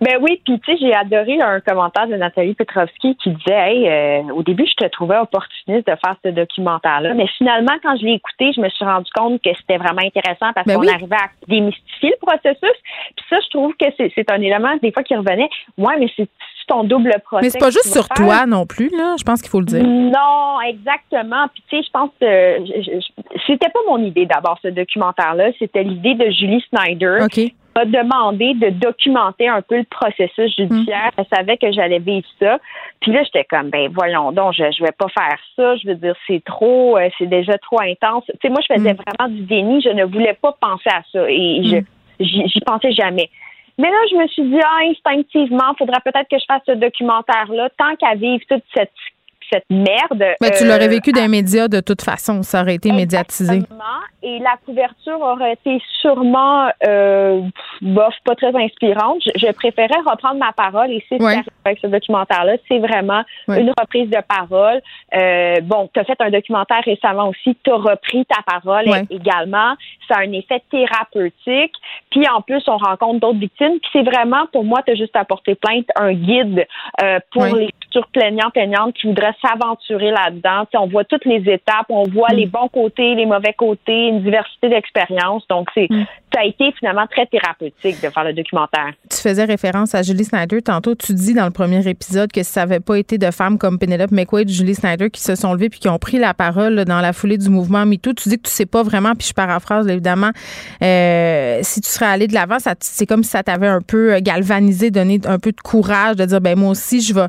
Ben 0.00 0.18
oui, 0.20 0.40
puis 0.44 0.58
tu 0.60 0.72
sais, 0.72 0.78
j'ai 0.80 0.94
adoré 0.94 1.40
un 1.40 1.60
commentaire 1.60 2.06
de 2.06 2.14
Nathalie 2.14 2.54
Petrovski 2.54 3.16
qui 3.16 3.30
disait 3.30 3.54
Hey, 3.54 3.88
euh, 3.88 4.32
au 4.34 4.42
début, 4.42 4.66
je 4.66 4.84
te 4.84 4.90
trouvais 4.90 5.18
opportuniste 5.18 5.86
de 5.86 5.94
faire 5.96 6.16
ce 6.24 6.30
documentaire-là, 6.30 7.14
mais 7.14 7.26
finalement, 7.38 7.74
quand 7.82 7.96
je 7.96 8.04
l'ai 8.04 8.14
écouté, 8.14 8.52
je 8.54 8.60
me 8.60 8.68
suis 8.68 8.84
rendu 8.84 9.10
compte 9.14 9.40
que 9.42 9.50
c'était 9.60 9.78
vraiment 9.78 10.02
intéressant 10.02 10.52
parce 10.54 10.66
Ben 10.66 10.74
qu'on 10.74 10.80
oui. 10.82 10.90
arrivait 10.90 11.16
à 11.16 11.28
démystifier 11.48 12.14
le 12.20 12.26
processus. 12.26 12.76
Puis 13.16 13.26
ça, 13.30 13.36
je 13.44 13.48
trouve 13.50 13.74
que 13.76 13.86
c'est 13.96 14.30
un 14.30 14.40
élément, 14.40 14.74
des 14.82 14.92
fois, 14.92 15.02
qui 15.02 15.14
revenait. 15.14 15.48
Ouais, 15.78 15.94
mais 15.98 16.08
c'est 16.16 16.28
ton 16.66 16.84
double 16.84 17.14
procès. 17.24 17.44
Mais 17.44 17.50
c'est 17.50 17.58
pas 17.58 17.70
juste 17.70 17.92
sur 17.92 18.06
faire. 18.06 18.16
toi 18.16 18.46
non 18.46 18.66
plus 18.66 18.88
là, 18.90 19.16
je 19.18 19.24
pense 19.24 19.42
qu'il 19.42 19.50
faut 19.50 19.60
le 19.60 19.66
dire. 19.66 19.84
Non, 19.84 20.60
exactement. 20.66 21.46
Puis 21.52 21.62
tu 21.68 21.76
sais, 21.76 21.82
je 21.82 21.90
pense 21.90 22.10
que 22.20 23.34
c'était 23.46 23.68
pas 23.68 23.80
mon 23.88 23.98
idée 23.98 24.26
d'abord 24.26 24.58
ce 24.62 24.68
documentaire-là, 24.68 25.50
c'était 25.58 25.82
l'idée 25.82 26.14
de 26.14 26.30
Julie 26.30 26.64
Snyder 26.70 27.18
OK. 27.22 27.52
M'a 27.76 27.84
demandé 27.84 28.54
de 28.54 28.70
documenter 28.70 29.48
un 29.48 29.62
peu 29.62 29.78
le 29.78 29.84
processus 29.84 30.54
judiciaire. 30.56 31.10
Elle 31.16 31.26
savait 31.32 31.56
que 31.56 31.72
j'allais 31.72 31.98
vivre 31.98 32.26
ça. 32.40 32.58
Puis 33.00 33.12
là, 33.12 33.22
j'étais 33.24 33.44
comme, 33.44 33.70
ben 33.70 33.90
voyons 33.92 34.32
donc, 34.32 34.54
je, 34.54 34.64
je 34.76 34.82
vais 34.82 34.92
pas 34.92 35.08
faire 35.08 35.38
ça. 35.56 35.76
Je 35.76 35.88
veux 35.88 35.94
dire, 35.94 36.14
c'est 36.26 36.42
trop, 36.44 36.96
euh, 36.96 37.08
c'est 37.18 37.26
déjà 37.26 37.58
trop 37.58 37.80
intense. 37.80 38.24
Tu 38.26 38.38
sais, 38.42 38.48
moi, 38.48 38.60
je 38.68 38.74
faisais 38.74 38.94
vraiment 38.94 39.32
du 39.34 39.42
déni. 39.42 39.80
Je 39.82 39.90
ne 39.90 40.04
voulais 40.04 40.34
pas 40.34 40.52
penser 40.60 40.90
à 40.90 41.02
ça. 41.12 41.28
Et 41.28 41.62
je 41.64 41.76
j'y 42.20 42.60
pensais 42.60 42.92
jamais. 42.92 43.30
Mais 43.76 43.90
là, 43.90 43.96
je 44.10 44.16
me 44.16 44.26
suis 44.28 44.44
dit, 44.44 44.60
ah, 44.62 44.84
instinctivement, 44.88 45.72
il 45.72 45.78
faudrait 45.78 46.00
peut-être 46.04 46.28
que 46.28 46.38
je 46.38 46.44
fasse 46.46 46.62
ce 46.66 46.72
documentaire-là, 46.72 47.70
tant 47.76 47.96
qu'à 47.96 48.14
vivre 48.14 48.44
toute 48.48 48.62
cette, 48.72 48.92
cette 49.50 49.64
merde. 49.70 50.22
Mais 50.40 50.50
tu 50.50 50.64
euh, 50.64 50.68
l'aurais 50.68 50.88
vécu 50.88 51.12
dans 51.12 51.22
les 51.22 51.28
médias 51.28 51.68
de 51.68 51.80
toute 51.80 52.02
façon, 52.02 52.42
ça 52.42 52.62
aurait 52.62 52.74
été 52.76 52.92
médiatisé. 52.92 53.60
Et 54.22 54.38
la 54.38 54.56
couverture 54.64 55.20
aurait 55.20 55.52
été 55.52 55.82
sûrement 56.00 56.68
euh, 56.86 57.42
bof, 57.82 58.14
pas 58.24 58.34
très 58.34 58.54
inspirante. 58.56 59.18
Je, 59.26 59.46
je 59.46 59.52
préférais 59.52 60.00
reprendre 60.06 60.36
ma 60.38 60.52
parole 60.52 60.90
et 60.90 61.04
c'est 61.08 61.20
Ouais. 61.22 61.42
avec 61.64 61.78
ce 61.80 61.86
documentaire-là. 61.86 62.54
C'est 62.68 62.78
vraiment 62.78 63.22
Ouais. 63.48 63.60
une 63.60 63.72
reprise 63.78 64.08
de 64.10 64.18
parole. 64.26 64.80
Euh, 65.14 65.60
bon, 65.62 65.88
tu 65.92 66.00
as 66.00 66.04
fait 66.04 66.20
un 66.20 66.30
documentaire 66.30 66.82
récemment 66.84 67.28
aussi, 67.28 67.56
tu 67.62 67.70
as 67.70 67.76
repris 67.76 68.24
ta 68.26 68.42
parole 68.42 68.88
Ouais. 68.88 69.04
également. 69.10 69.74
Ça 70.08 70.16
a 70.16 70.20
un 70.20 70.32
effet 70.32 70.62
thérapeutique. 70.70 71.74
Puis 72.10 72.26
en 72.28 72.40
plus, 72.42 72.62
on 72.68 72.76
rencontre 72.76 73.20
d'autres 73.20 73.38
victimes. 73.38 73.78
Puis 73.80 73.90
c'est 73.92 74.02
vraiment, 74.02 74.46
pour 74.52 74.64
moi, 74.64 74.80
tu 74.86 74.92
as 74.92 74.94
juste 74.94 75.16
apporté 75.16 75.54
plainte, 75.54 75.86
un 75.96 76.12
guide 76.12 76.66
euh, 77.02 77.18
pour 77.32 77.44
les 77.46 77.68
futurs 77.84 78.06
plaignants, 78.08 78.50
plaignantes 78.50 78.94
qui 78.94 79.06
voudraient 79.06 79.33
s'aventurer 79.40 80.10
là-dedans. 80.10 80.64
On 80.74 80.86
voit 80.86 81.04
toutes 81.04 81.24
les 81.24 81.42
étapes, 81.50 81.86
on 81.88 82.04
voit 82.04 82.28
Mm. 82.32 82.36
les 82.36 82.46
bons 82.46 82.68
côtés, 82.68 83.14
les 83.14 83.26
mauvais 83.26 83.52
côtés, 83.52 84.08
une 84.08 84.22
diversité 84.22 84.68
d'expériences. 84.68 85.46
Donc, 85.48 85.68
c'est 85.74 85.88
Mm. 85.90 86.04
Ça 86.34 86.40
a 86.40 86.44
été 86.44 86.72
finalement 86.78 87.06
très 87.06 87.26
thérapeutique 87.26 88.02
de 88.02 88.10
faire 88.10 88.24
le 88.24 88.32
documentaire. 88.32 88.92
Tu 89.08 89.18
faisais 89.18 89.44
référence 89.44 89.94
à 89.94 90.02
Julie 90.02 90.24
Snyder. 90.24 90.60
Tantôt, 90.62 90.94
tu 90.96 91.14
dis 91.14 91.32
dans 91.32 91.44
le 91.44 91.52
premier 91.52 91.86
épisode 91.88 92.32
que 92.32 92.42
si 92.42 92.50
ça 92.50 92.60
n'avait 92.60 92.80
pas 92.80 92.98
été 92.98 93.18
de 93.18 93.30
femmes 93.30 93.56
comme 93.56 93.78
Penelope 93.78 94.10
McQuaid, 94.10 94.48
Julie 94.48 94.74
Snyder 94.74 95.10
qui 95.10 95.20
se 95.20 95.36
sont 95.36 95.52
levées 95.52 95.68
puis 95.68 95.78
qui 95.78 95.88
ont 95.88 95.98
pris 95.98 96.18
la 96.18 96.34
parole 96.34 96.74
là, 96.74 96.84
dans 96.84 97.00
la 97.00 97.12
foulée 97.12 97.38
du 97.38 97.48
mouvement 97.48 97.86
MeToo, 97.86 98.14
tu 98.14 98.28
dis 98.28 98.36
que 98.36 98.48
tu 98.48 98.50
sais 98.50 98.66
pas 98.66 98.82
vraiment, 98.82 99.14
puis 99.14 99.28
je 99.28 99.32
paraphrase 99.32 99.86
évidemment, 99.86 100.30
euh, 100.82 101.60
si 101.62 101.80
tu 101.80 101.88
serais 101.88 102.06
allé 102.06 102.26
de 102.26 102.34
l'avant, 102.34 102.56
c'est 102.80 103.06
comme 103.06 103.22
si 103.22 103.30
ça 103.30 103.44
t'avait 103.44 103.68
un 103.68 103.80
peu 103.80 104.14
euh, 104.14 104.20
galvanisé, 104.20 104.90
donné 104.90 105.20
un 105.26 105.38
peu 105.38 105.52
de 105.52 105.60
courage 105.60 106.16
de 106.16 106.24
dire, 106.24 106.40
ben 106.40 106.58
moi 106.58 106.70
aussi, 106.70 107.00
je 107.00 107.14
vais, 107.14 107.26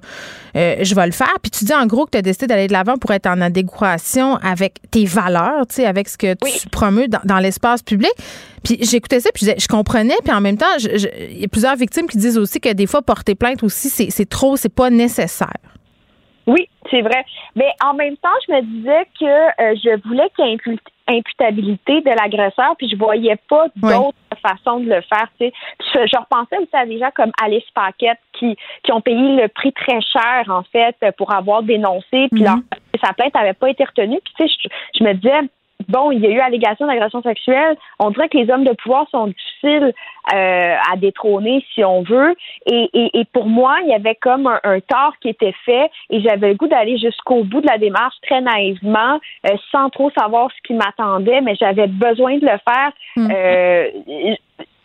euh, 0.55 0.75
je 0.81 0.95
vais 0.95 1.05
le 1.05 1.11
faire. 1.11 1.35
Puis 1.43 1.51
tu 1.51 1.65
dis 1.65 1.73
en 1.73 1.85
gros 1.85 2.05
que 2.05 2.11
tu 2.11 2.17
as 2.17 2.23
décidé 2.23 2.47
d'aller 2.47 2.67
de 2.67 2.73
l'avant 2.73 2.97
pour 2.97 3.11
être 3.11 3.27
en 3.27 3.39
adéquation 3.41 4.37
avec 4.37 4.79
tes 4.89 5.05
valeurs, 5.05 5.67
tu 5.67 5.75
sais, 5.75 5.85
avec 5.85 6.09
ce 6.09 6.17
que 6.17 6.33
tu 6.33 6.69
promeus 6.69 7.07
dans, 7.07 7.21
dans 7.23 7.39
l'espace 7.39 7.83
public. 7.83 8.13
Puis 8.65 8.77
j'écoutais 8.81 9.19
ça, 9.21 9.29
puis 9.33 9.45
je, 9.45 9.67
comprenais, 9.67 10.15
puis 10.23 10.33
en 10.33 10.41
même 10.41 10.57
temps, 10.57 10.65
il 10.83 11.39
y 11.39 11.45
a 11.45 11.47
plusieurs 11.47 11.75
victimes 11.75 12.07
qui 12.07 12.17
disent 12.17 12.37
aussi 12.37 12.59
que 12.59 12.73
des 12.73 12.87
fois, 12.87 13.01
porter 13.01 13.35
plainte 13.35 13.63
aussi, 13.63 13.89
c'est 13.89 14.09
c'est 14.09 14.27
trop, 14.27 14.57
c'est 14.57 14.73
pas 14.73 14.89
nécessaire. 14.89 15.53
Oui, 16.47 16.67
c'est 16.91 17.01
vrai. 17.01 17.23
Mais 17.55 17.69
en 17.83 17.93
même 17.95 18.17
temps, 18.17 18.29
je 18.47 18.53
me 18.53 18.61
disais 18.61 19.07
que 19.19 19.25
euh, 19.25 19.75
je 19.83 20.07
voulais 20.07 20.29
qu'il 20.35 20.45
y 20.45 20.49
ait 20.51 20.55
impu- 20.55 20.77
imputabilité 21.07 22.01
de 22.01 22.09
l'agresseur, 22.09 22.75
puis 22.77 22.87
je 22.89 22.95
voyais 22.95 23.37
pas 23.49 23.65
d'autre 23.75 24.15
façon 24.43 24.79
de 24.79 24.85
le 24.85 25.01
faire. 25.01 25.27
Tu 25.39 25.47
sais. 25.47 25.53
Je, 25.79 25.99
je 26.07 26.19
repensais 26.19 26.57
aussi 26.57 26.69
à 26.75 26.85
des 26.85 26.99
gens 26.99 27.09
comme 27.15 27.31
Alice 27.41 27.63
Paquette 27.73 28.19
qui, 28.33 28.55
qui 28.83 28.91
ont 28.91 29.01
payé 29.01 29.17
le 29.41 29.47
prix 29.47 29.73
très 29.73 29.99
cher, 30.01 30.43
en 30.49 30.61
fait, 30.71 30.95
pour 31.17 31.33
avoir 31.33 31.63
dénoncé, 31.63 32.27
puis 32.31 32.41
Mhm. 32.41 32.43
leur, 32.43 32.57
sa 33.03 33.13
plainte 33.13 33.33
n'avait 33.33 33.53
pas 33.53 33.69
été 33.69 33.83
retenue. 33.83 34.19
Puis 34.23 34.33
tu 34.37 34.47
sais, 34.47 34.53
je, 34.63 34.99
je 34.99 35.03
me 35.03 35.13
disais, 35.13 35.39
bon, 35.89 36.11
il 36.11 36.19
y 36.19 36.27
a 36.27 36.29
eu 36.29 36.39
allégation 36.39 36.87
d'agression 36.87 37.21
sexuelle. 37.21 37.77
On 37.99 38.11
dirait 38.11 38.29
que 38.29 38.37
les 38.37 38.49
hommes 38.51 38.63
de 38.63 38.73
pouvoir 38.73 39.07
sont 39.09 39.27
difficiles 39.27 39.93
euh, 40.33 40.75
à 40.91 40.95
détrôner, 40.97 41.65
si 41.73 41.83
on 41.83 42.01
veut. 42.01 42.35
Et, 42.65 42.89
et, 42.93 43.19
et 43.19 43.25
pour 43.25 43.47
moi, 43.47 43.77
il 43.83 43.89
y 43.89 43.93
avait 43.93 44.15
comme 44.15 44.47
un, 44.47 44.59
un 44.63 44.79
tort 44.79 45.13
qui 45.21 45.29
était 45.29 45.55
fait 45.65 45.89
et 46.09 46.21
j'avais 46.21 46.49
le 46.49 46.55
goût 46.55 46.67
d'aller 46.67 46.97
jusqu'au 46.97 47.43
bout 47.43 47.61
de 47.61 47.67
la 47.67 47.77
démarche 47.77 48.15
très 48.23 48.41
naïvement, 48.41 49.19
euh, 49.47 49.55
sans 49.71 49.89
trop 49.89 50.11
savoir 50.17 50.49
ce 50.51 50.67
qui 50.67 50.73
m'attendait, 50.73 51.41
mais 51.41 51.55
j'avais 51.55 51.87
besoin 51.87 52.37
de 52.37 52.45
le 52.45 52.59
faire. 52.67 52.91
Mm. 53.15 53.31
Euh, 53.31 54.35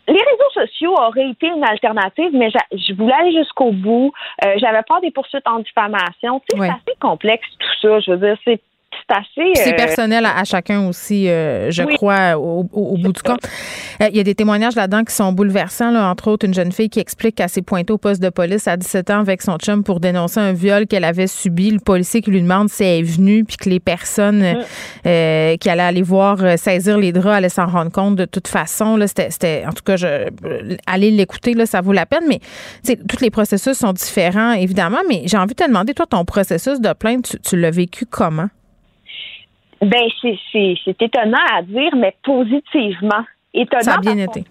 les 0.07 0.13
réseaux 0.13 0.67
sociaux 0.67 0.93
auraient 0.93 1.29
été 1.29 1.47
une 1.47 1.63
alternative, 1.63 2.31
mais 2.33 2.49
je 2.71 2.93
voulais 2.93 3.13
aller 3.13 3.31
jusqu'au 3.31 3.71
bout. 3.71 4.11
Euh, 4.43 4.55
J'avais 4.57 4.81
peur 4.87 4.99
des 4.99 5.11
poursuites 5.11 5.47
en 5.47 5.59
diffamation. 5.59 6.41
Tu 6.49 6.57
sais, 6.57 6.63
c'est 6.63 6.69
assez 6.69 6.99
complexe 6.99 7.47
tout 7.59 7.81
ça. 7.81 7.99
Je 7.99 8.11
veux 8.11 8.17
dire, 8.17 8.37
c'est 8.43 8.59
c'est 9.09 9.15
assez. 9.15 9.51
C'est 9.55 9.73
euh, 9.73 9.75
personnel 9.75 10.25
à, 10.25 10.37
à 10.39 10.43
chacun 10.43 10.87
aussi, 10.87 11.27
euh, 11.29 11.71
je 11.71 11.83
Oui. 11.83 11.95
crois, 11.95 12.37
au, 12.37 12.67
au- 12.71 12.93
au 12.93 12.97
bout 12.97 13.11
du 13.13 13.21
compte. 13.21 13.39
Euh, 14.01 14.07
Il 14.11 14.17
y 14.17 14.19
a 14.19 14.23
des 14.23 14.35
témoignages 14.35 14.75
là-dedans 14.75 15.03
qui 15.03 15.13
sont 15.13 15.31
bouleversants. 15.33 15.91
Là, 15.91 16.09
entre 16.09 16.29
autres, 16.29 16.45
une 16.45 16.53
jeune 16.53 16.71
fille 16.71 16.89
qui 16.89 16.99
explique 16.99 17.35
qu'elle 17.35 17.49
s'est 17.49 17.61
pointée 17.61 17.93
au 17.93 17.97
poste 17.97 18.21
de 18.21 18.29
police 18.29 18.67
à 18.67 18.77
17 18.77 19.09
ans 19.11 19.19
avec 19.19 19.41
son 19.41 19.57
chum 19.57 19.83
pour 19.83 19.99
dénoncer 19.99 20.39
un 20.39 20.53
viol 20.53 20.87
qu'elle 20.87 21.03
avait 21.03 21.27
subi. 21.27 21.71
Le 21.71 21.79
policier 21.79 22.21
qui 22.21 22.31
lui 22.31 22.41
demande 22.41 22.69
si 22.69 22.83
elle 22.83 22.99
est 22.99 23.03
venue, 23.03 23.43
puis 23.43 23.57
que 23.57 23.69
les 23.69 23.79
personnes 23.79 24.43
euh, 25.05 25.57
qui 25.57 25.69
allaient 25.69 25.81
aller 25.83 26.01
voir 26.01 26.37
saisir 26.57 26.97
les 26.97 27.11
draps 27.11 27.35
allaient 27.37 27.49
s'en 27.49 27.67
rendre 27.67 27.91
compte 27.91 28.15
de 28.15 28.25
toute 28.25 28.47
façon. 28.47 28.95
Là, 28.97 29.07
c'était, 29.07 29.29
c'était- 29.29 29.63
en 29.67 29.71
tout 29.71 29.83
cas, 29.83 29.95
je, 29.95 30.29
aller 30.87 31.11
l'écouter, 31.11 31.53
là, 31.53 31.65
ça 31.65 31.81
vaut 31.81 31.93
la 31.93 32.05
peine. 32.05 32.23
Mais 32.27 32.39
tous 33.07 33.21
les 33.21 33.29
processus 33.29 33.77
sont 33.77 33.93
différents, 33.93 34.53
évidemment. 34.53 34.99
Mais 35.09 35.23
j'ai 35.25 35.37
envie 35.37 35.53
de 35.55 35.63
te 35.63 35.67
demander, 35.67 35.93
toi, 35.93 36.05
ton 36.05 36.25
processus 36.25 36.79
de 36.79 36.93
plainte, 36.93 37.29
tu, 37.29 37.39
tu 37.39 37.57
l'as 37.57 37.71
vécu 37.71 38.05
comment? 38.05 38.47
Ben, 39.81 40.09
c'est, 40.21 40.37
c'est, 40.51 40.75
c'est 40.85 41.01
étonnant 41.01 41.43
à 41.53 41.61
dire, 41.63 41.95
mais 41.95 42.15
positivement. 42.23 43.25
Étonnant. 43.53 43.81
Ça 43.81 43.95
a 43.95 43.97
bien 43.97 44.17
été. 44.17 44.45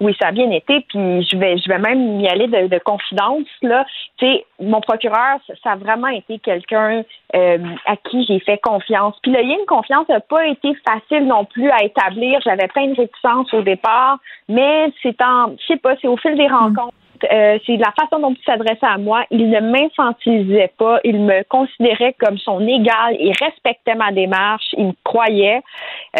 Oui, 0.00 0.16
ça 0.20 0.28
a 0.28 0.32
bien 0.32 0.50
été. 0.50 0.80
Puis 0.88 1.22
je 1.30 1.36
vais, 1.36 1.56
je 1.58 1.68
vais 1.68 1.78
même 1.78 2.20
y 2.20 2.26
aller 2.26 2.48
de, 2.48 2.66
de 2.66 2.78
confidence. 2.78 3.46
Là, 3.62 3.86
tu 4.18 4.26
sais, 4.26 4.44
mon 4.60 4.80
procureur, 4.80 5.38
ça, 5.46 5.54
ça 5.62 5.70
a 5.72 5.76
vraiment 5.76 6.08
été 6.08 6.40
quelqu'un 6.40 7.04
euh, 7.36 7.58
à 7.86 7.96
qui 7.96 8.24
j'ai 8.26 8.40
fait 8.40 8.58
confiance. 8.58 9.14
Puis 9.22 9.30
le 9.30 9.42
lien 9.42 9.56
de 9.60 9.66
confiance 9.66 10.08
n'a 10.08 10.20
pas 10.20 10.44
été 10.46 10.74
facile 10.84 11.26
non 11.26 11.44
plus 11.44 11.70
à 11.70 11.84
établir. 11.84 12.40
J'avais 12.44 12.66
plein 12.66 12.88
de 12.88 12.96
réticences 12.96 13.54
au 13.54 13.62
départ, 13.62 14.18
mais 14.48 14.92
c'est 15.02 15.20
en, 15.22 15.52
je 15.60 15.66
sais 15.68 15.76
pas, 15.76 15.94
c'est 16.02 16.08
au 16.08 16.16
fil 16.16 16.36
des 16.36 16.48
rencontres. 16.48 16.94
Euh, 17.24 17.58
c'est 17.66 17.76
la 17.76 17.92
façon 17.92 18.20
dont 18.20 18.32
il 18.32 18.44
s'adressait 18.44 18.86
à 18.86 18.98
moi. 18.98 19.24
Il 19.30 19.50
ne 19.50 19.60
m'infantilisait 19.60 20.72
pas. 20.78 21.00
Il 21.04 21.20
me 21.20 21.42
considérait 21.44 22.14
comme 22.18 22.38
son 22.38 22.60
égal. 22.66 23.16
Il 23.18 23.32
respectait 23.40 23.94
ma 23.94 24.12
démarche. 24.12 24.66
Il 24.76 24.88
me 24.88 24.92
croyait. 25.04 25.62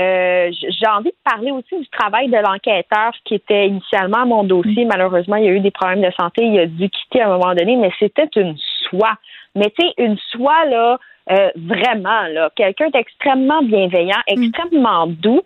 Euh, 0.01 0.51
J'ai 0.53 0.89
envie 0.89 1.11
de 1.11 1.31
parler 1.31 1.51
aussi 1.51 1.79
du 1.79 1.89
travail 1.89 2.29
de 2.29 2.37
l'enquêteur 2.37 3.13
qui 3.25 3.35
était 3.35 3.69
initialement 3.69 4.23
à 4.23 4.25
mon 4.25 4.45
dossier. 4.45 4.85
Malheureusement, 4.85 5.37
il 5.37 5.45
y 5.45 5.49
a 5.49 5.53
eu 5.53 5.61
des 5.61 5.71
problèmes 5.71 6.03
de 6.03 6.13
santé. 6.19 6.45
Il 6.45 6.59
a 6.59 6.67
dû 6.67 6.89
quitter 6.89 7.23
à 7.23 7.27
un 7.27 7.39
moment 7.39 7.55
donné, 7.55 7.77
mais 7.77 7.91
c'était 7.99 8.29
une 8.37 8.57
soie. 8.89 9.15
Mais 9.55 9.71
tu 9.71 9.87
sais, 9.87 9.95
une 9.99 10.19
soie, 10.31 10.65
là, 10.67 10.99
euh, 11.31 11.51
vraiment, 11.57 12.23
là, 12.29 12.51
quelqu'un 12.55 12.89
d'extrêmement 12.91 13.63
bienveillant, 13.63 14.21
extrêmement 14.29 15.07
doux. 15.09 15.43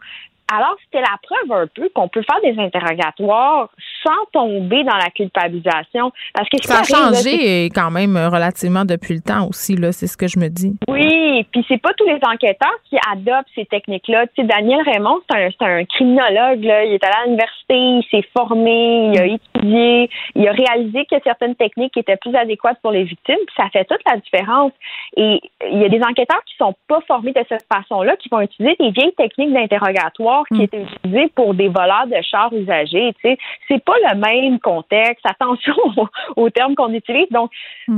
Alors, 0.53 0.77
c'était 0.85 1.01
la 1.01 1.17
preuve 1.23 1.63
un 1.63 1.67
peu 1.67 1.89
qu'on 1.95 2.09
peut 2.09 2.23
faire 2.23 2.41
des 2.43 2.61
interrogatoires 2.61 3.69
sans 4.03 4.25
tomber 4.33 4.83
dans 4.85 4.97
la 4.97 5.11
culpabilisation. 5.11 6.11
Parce 6.35 6.49
que 6.49 6.57
Ça 6.63 6.79
a 6.79 6.81
là, 6.81 6.85
changé 6.85 7.67
quand 7.67 7.91
même 7.91 8.17
euh, 8.17 8.29
relativement 8.29 8.85
depuis 8.85 9.15
le 9.15 9.21
temps 9.21 9.47
aussi, 9.49 9.77
là, 9.77 9.93
c'est 9.93 10.07
ce 10.07 10.17
que 10.17 10.27
je 10.27 10.39
me 10.39 10.49
dis. 10.49 10.77
Oui, 10.89 11.47
puis 11.53 11.65
c'est 11.69 11.81
pas 11.81 11.93
tous 11.95 12.07
les 12.07 12.19
enquêteurs 12.27 12.77
qui 12.89 12.97
adoptent 13.11 13.49
ces 13.55 13.67
techniques-là. 13.67 14.27
Tu 14.29 14.43
sais, 14.43 14.49
Daniel 14.49 14.81
Raymond, 14.83 15.21
c'est 15.31 15.37
un, 15.37 15.49
c'est 15.51 15.65
un 15.65 15.85
criminologue, 15.85 16.65
là. 16.65 16.85
Il 16.85 16.95
est 16.95 17.05
allé 17.05 17.15
à 17.23 17.25
l'université, 17.27 17.75
il 17.75 18.05
s'est 18.11 18.29
formé, 18.37 19.11
il 19.13 19.21
a 19.21 19.27
étudié, 19.27 19.41
il 19.63 20.49
a 20.49 20.53
réalisé 20.53 21.05
que 21.07 21.17
certaines 21.25 21.55
techniques 21.55 21.97
étaient 21.97 22.17
plus 22.17 22.35
adéquates 22.35 22.79
pour 22.83 22.93
les 22.93 23.05
victimes, 23.05 23.37
puis 23.47 23.55
ça 23.57 23.69
fait 23.73 23.85
toute 23.85 24.01
la 24.11 24.17
différence. 24.19 24.73
Et 25.17 25.41
il 25.71 25.79
y 25.81 25.85
a 25.85 25.89
des 25.89 26.01
enquêteurs 26.03 26.43
qui 26.47 26.55
sont 26.57 26.75
pas 26.89 27.01
formés 27.07 27.33
de 27.33 27.43
cette 27.49 27.67
façon-là, 27.73 28.17
qui 28.17 28.29
vont 28.31 28.41
utiliser 28.41 28.77
des 28.79 28.91
vieilles 28.91 29.15
techniques 29.17 29.53
d'interrogatoire 29.53 30.45
qui 30.55 30.63
étaient 30.63 30.83
utilisées 30.83 31.31
pour 31.35 31.55
des 31.55 31.69
voleurs 31.69 32.07
de 32.07 32.17
chars 32.23 32.53
usagés. 32.53 33.13
Tu 33.23 33.31
sais, 33.31 33.39
c'est 33.69 33.85
pas 33.85 33.95
le 34.11 34.19
même 34.19 34.59
contexte. 34.61 35.25
Attention 35.25 35.75
aux, 36.37 36.51
termes 36.51 36.75
qu'on 36.75 36.93
utilise. 36.93 37.29
Donc, 37.31 37.51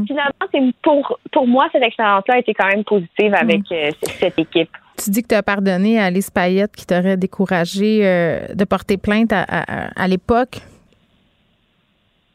finalement, 0.06 0.32
c'est 0.52 0.60
pour 0.82 1.18
pour 1.32 1.46
moi 1.46 1.68
cette 1.72 1.82
expérience-là 1.82 2.34
a 2.34 2.38
été 2.38 2.54
quand 2.54 2.66
même 2.68 2.84
positive 2.84 3.34
avec 3.34 3.60
euh, 3.72 3.90
c- 3.90 4.12
cette 4.20 4.38
équipe. 4.38 4.70
Tu 5.02 5.10
dis 5.10 5.22
que 5.22 5.28
tu 5.28 5.34
as 5.34 5.42
pardonné 5.42 5.98
à 5.98 6.04
Alice 6.06 6.30
Payette 6.30 6.72
qui 6.76 6.86
t'aurait 6.86 7.16
découragé 7.16 8.00
euh, 8.06 8.46
de 8.54 8.64
porter 8.64 8.98
plainte 8.98 9.32
à, 9.32 9.42
à- 9.48 9.88
à 9.96 10.08
l'époque. 10.08 10.58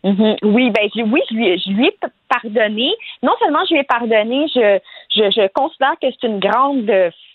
Mhm. 0.07 0.35
Oui, 0.43 0.71
ben 0.71 0.89
je- 0.95 1.01
oui, 1.03 1.21
je 1.29 1.35
lui, 1.35 1.57
je 1.59 1.69
lui 1.71 1.87
ai 1.87 1.97
pardonné. 2.29 2.93
Non 3.23 3.33
seulement 3.39 3.59
je 3.67 3.73
lui 3.73 3.81
ai 3.81 3.83
pardonné, 3.83 4.47
je, 4.53 4.79
je, 5.15 5.29
je 5.31 5.47
considère 5.53 5.95
que 6.01 6.07
c'est 6.11 6.27
une 6.27 6.39
grande 6.39 6.89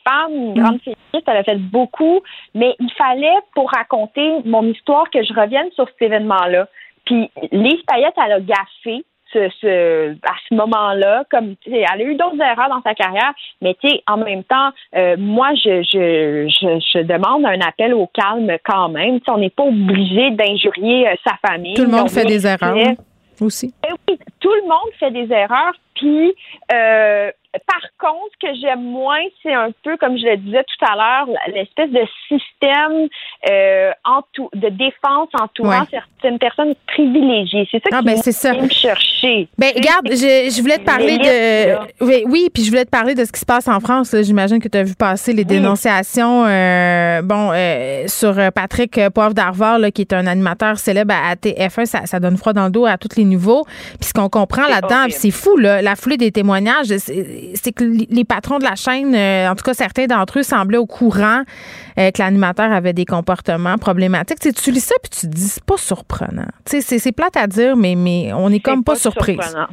femme, 0.04 0.32
une 0.32 0.54
grande 0.54 0.80
féministe, 0.80 1.26
elle 1.26 1.36
a 1.36 1.44
fait 1.44 1.58
beaucoup, 1.58 2.20
mais 2.54 2.74
il 2.80 2.90
fallait, 2.92 3.36
pour 3.54 3.70
raconter 3.70 4.38
mon 4.44 4.62
histoire, 4.64 5.08
que 5.10 5.22
je 5.22 5.32
revienne 5.34 5.70
sur 5.72 5.86
cet 5.88 6.02
événement-là. 6.02 6.66
Puis 7.04 7.30
Lise 7.50 7.82
Payette, 7.86 8.14
elle 8.24 8.32
a 8.32 8.40
gaffé 8.40 9.04
ce, 9.32 9.48
ce, 9.60 10.12
à 10.22 10.34
ce 10.48 10.54
moment-là, 10.54 11.24
comme 11.30 11.56
tu 11.56 11.70
sais, 11.70 11.84
elle 11.92 12.00
a 12.00 12.04
eu 12.04 12.14
d'autres 12.14 12.40
erreurs 12.40 12.68
dans 12.68 12.82
sa 12.82 12.94
carrière, 12.94 13.32
mais 13.60 13.74
tu 13.80 13.88
sais, 13.88 14.02
en 14.06 14.18
même 14.18 14.44
temps, 14.44 14.70
euh, 14.96 15.16
moi, 15.18 15.50
je, 15.54 15.82
je, 15.82 16.48
je, 16.48 16.80
je 16.92 17.02
demande 17.02 17.44
un 17.46 17.60
appel 17.60 17.94
au 17.94 18.06
calme 18.06 18.50
quand 18.64 18.88
même. 18.88 19.20
On 19.28 19.38
n'est 19.38 19.50
pas 19.50 19.64
obligé 19.64 20.30
d'injurier 20.30 21.08
euh, 21.08 21.14
sa 21.26 21.34
famille. 21.46 21.74
Tout 21.74 21.82
le 21.82 21.88
monde 21.88 22.02
On 22.04 22.08
fait 22.08 22.24
des 22.24 22.46
erreurs 22.46 22.76
aussi. 23.40 23.74
Ben 23.82 23.94
oui, 24.08 24.18
tout 24.40 24.52
le 24.52 24.62
monde 24.62 24.92
fait 24.98 25.10
des 25.10 25.32
erreurs. 25.32 25.74
Puis, 25.94 26.32
euh, 26.72 27.30
par 27.66 27.82
contre, 27.98 28.32
ce 28.40 28.46
que 28.48 28.54
j'aime 28.60 28.82
moins, 28.82 29.20
c'est 29.42 29.52
un 29.52 29.70
peu, 29.84 29.96
comme 29.98 30.16
je 30.16 30.24
le 30.24 30.36
disais 30.38 30.64
tout 30.64 30.84
à 30.86 30.96
l'heure, 30.96 31.36
l'espèce 31.54 31.90
de 31.90 32.00
système 32.28 33.08
euh, 33.50 33.90
de 34.54 34.68
défense 34.70 35.28
entourant 35.40 35.80
Ouais. 35.82 36.00
certaines 36.20 36.38
personnes 36.38 36.74
privilégiées. 36.86 37.68
C'est 37.70 37.78
ça 37.82 37.90
Ah, 37.92 37.98
qui 38.00 38.04
ben, 38.06 38.16
c'est 38.18 38.32
ça. 38.32 38.52
me 38.54 38.68
chercher. 38.68 39.48
Ben, 39.58 39.72
regarde, 39.74 40.08
je, 40.10 40.52
je 40.54 40.60
voulais 40.62 40.78
te 40.78 40.84
parler 40.84 41.18
de. 41.18 42.04
Oui, 42.04 42.24
oui, 42.26 42.48
puis 42.52 42.64
je 42.64 42.70
voulais 42.70 42.84
te 42.84 42.90
parler 42.90 43.14
de 43.14 43.24
ce 43.24 43.32
qui 43.32 43.40
se 43.40 43.46
passe 43.46 43.68
en 43.68 43.80
France. 43.80 44.12
là. 44.12 44.22
J'imagine 44.22 44.58
que 44.60 44.68
tu 44.68 44.78
as 44.78 44.82
vu 44.82 44.94
passer 44.94 45.32
les 45.32 45.44
dénonciations 45.44 46.44
euh, 46.46 47.22
bon, 47.22 47.50
euh, 47.52 48.04
sur 48.08 48.38
euh, 48.38 48.50
Patrick 48.50 48.96
euh, 48.98 49.10
Poivre 49.10 49.34
d'Arvor, 49.34 49.78
qui 49.94 50.02
est 50.02 50.12
un 50.12 50.26
animateur 50.26 50.78
célèbre 50.78 51.14
à, 51.14 51.30
à 51.30 51.34
TF1. 51.34 51.84
Ça, 51.86 52.06
ça 52.06 52.20
donne 52.20 52.36
froid 52.36 52.52
dans 52.52 52.64
le 52.64 52.70
dos 52.70 52.86
à 52.86 52.96
tous 52.98 53.16
les 53.16 53.24
niveaux. 53.24 53.64
Puis 54.00 54.08
ce 54.08 54.12
qu'on 54.14 54.28
comprend 54.28 54.66
là-dedans, 54.68 55.06
c'est 55.10 55.30
fou, 55.30 55.56
là, 55.56 55.82
la 55.82 55.96
foulée 55.96 56.16
des 56.16 56.32
témoignages, 56.32 56.86
c'est 56.98 57.41
c'est 57.54 57.72
que 57.72 57.84
les 57.84 58.24
patrons 58.24 58.58
de 58.58 58.64
la 58.64 58.74
chaîne, 58.74 59.14
euh, 59.14 59.50
en 59.50 59.54
tout 59.54 59.64
cas 59.64 59.74
certains 59.74 60.06
d'entre 60.06 60.38
eux, 60.38 60.42
semblaient 60.42 60.78
au 60.78 60.86
courant 60.86 61.42
euh, 61.98 62.10
que 62.10 62.22
l'animateur 62.22 62.70
avait 62.72 62.92
des 62.92 63.04
comportements 63.04 63.76
problématiques. 63.78 64.38
Tu, 64.40 64.70
lis 64.70 64.80
ça, 64.80 64.94
puis 65.02 65.10
tu 65.10 65.26
te 65.28 65.32
dis, 65.34 65.42
c'est 65.48 65.64
pas 65.64 65.76
surprenant. 65.76 66.48
C'est- 66.64 66.80
c'est 66.98 67.12
plate 67.12 67.36
à 67.36 67.46
dire, 67.46 67.76
mais, 67.76 67.94
mais 67.94 68.32
on 68.32 68.48
est 68.50 68.60
comme 68.60 68.78
C'est 68.80 68.84
pas, 68.84 68.96
surprise. 68.96 69.36
surprenant. 69.40 69.66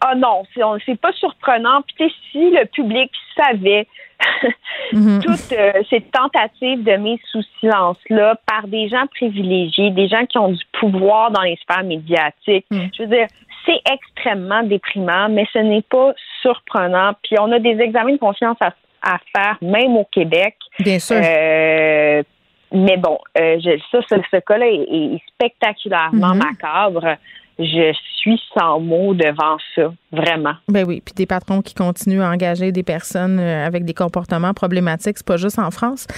Ah 0.00 0.14
non, 0.14 0.42
c'est 0.52 0.62
on- 0.62 0.78
c'est 0.84 1.00
pas 1.00 1.12
surprenant. 1.12 1.82
Puis 1.96 2.12
si 2.30 2.50
le 2.50 2.66
public 2.66 3.10
savait 3.36 3.86
Mhm. 4.92 5.20
toutes 5.22 5.52
euh, 5.52 5.72
ces 5.90 6.00
tentatives 6.02 6.82
de 6.84 6.92
mise 6.96 7.18
sous 7.32 7.42
silence-là 7.60 8.36
par 8.46 8.66
des 8.68 8.88
gens 8.88 9.06
privilégiés, 9.14 9.90
des 9.90 10.08
gens 10.08 10.24
qui 10.26 10.38
ont 10.38 10.50
du 10.52 10.62
pouvoir 10.78 11.30
dans 11.30 11.42
les 11.42 11.56
sphères 11.62 11.84
médiatiques, 11.84 12.66
Mm. 12.70 12.80
je 12.96 13.02
veux 13.02 13.08
dire, 13.08 13.26
c'est 13.66 13.80
extrêmement 13.92 14.62
déprimant, 14.62 15.28
mais 15.28 15.46
ce 15.52 15.58
n'est 15.58 15.82
pas 15.82 16.12
surprenant. 16.42 17.12
Puis 17.22 17.36
on 17.40 17.50
a 17.52 17.58
des 17.58 17.78
examens 17.80 18.12
de 18.12 18.18
conscience 18.18 18.56
à, 18.60 18.72
à 19.02 19.18
faire, 19.34 19.58
même 19.62 19.96
au 19.96 20.06
Québec. 20.12 20.56
Bien 20.80 20.98
sûr. 20.98 21.16
Euh, 21.22 22.22
mais 22.72 22.96
bon, 22.96 23.18
euh, 23.38 23.58
je- 23.60 23.80
ça, 23.92 24.00
ce, 24.08 24.16
ce 24.30 24.36
cas-là 24.40 24.66
est, 24.66 25.14
est 25.14 25.22
spectaculairement 25.34 26.34
Mhm. 26.34 26.38
macabre. 26.44 27.16
Je 27.58 27.92
suis 28.18 28.40
sans 28.58 28.80
mots 28.80 29.14
devant 29.14 29.58
ça, 29.76 29.92
vraiment. 30.10 30.54
Ben 30.68 30.84
oui, 30.84 31.00
puis 31.04 31.14
des 31.14 31.24
patrons 31.26 31.62
qui 31.62 31.72
continuent 31.74 32.20
à 32.22 32.28
engager 32.30 32.72
des 32.72 32.82
personnes 32.82 33.38
euh, 33.38 33.64
avec 33.64 33.84
des 33.84 33.94
comportements 33.94 34.52
problématiques, 34.54 35.18
c'est 35.18 35.26
pas 35.26 35.36
juste 35.36 35.60
en 35.60 35.70
France. 35.70 36.08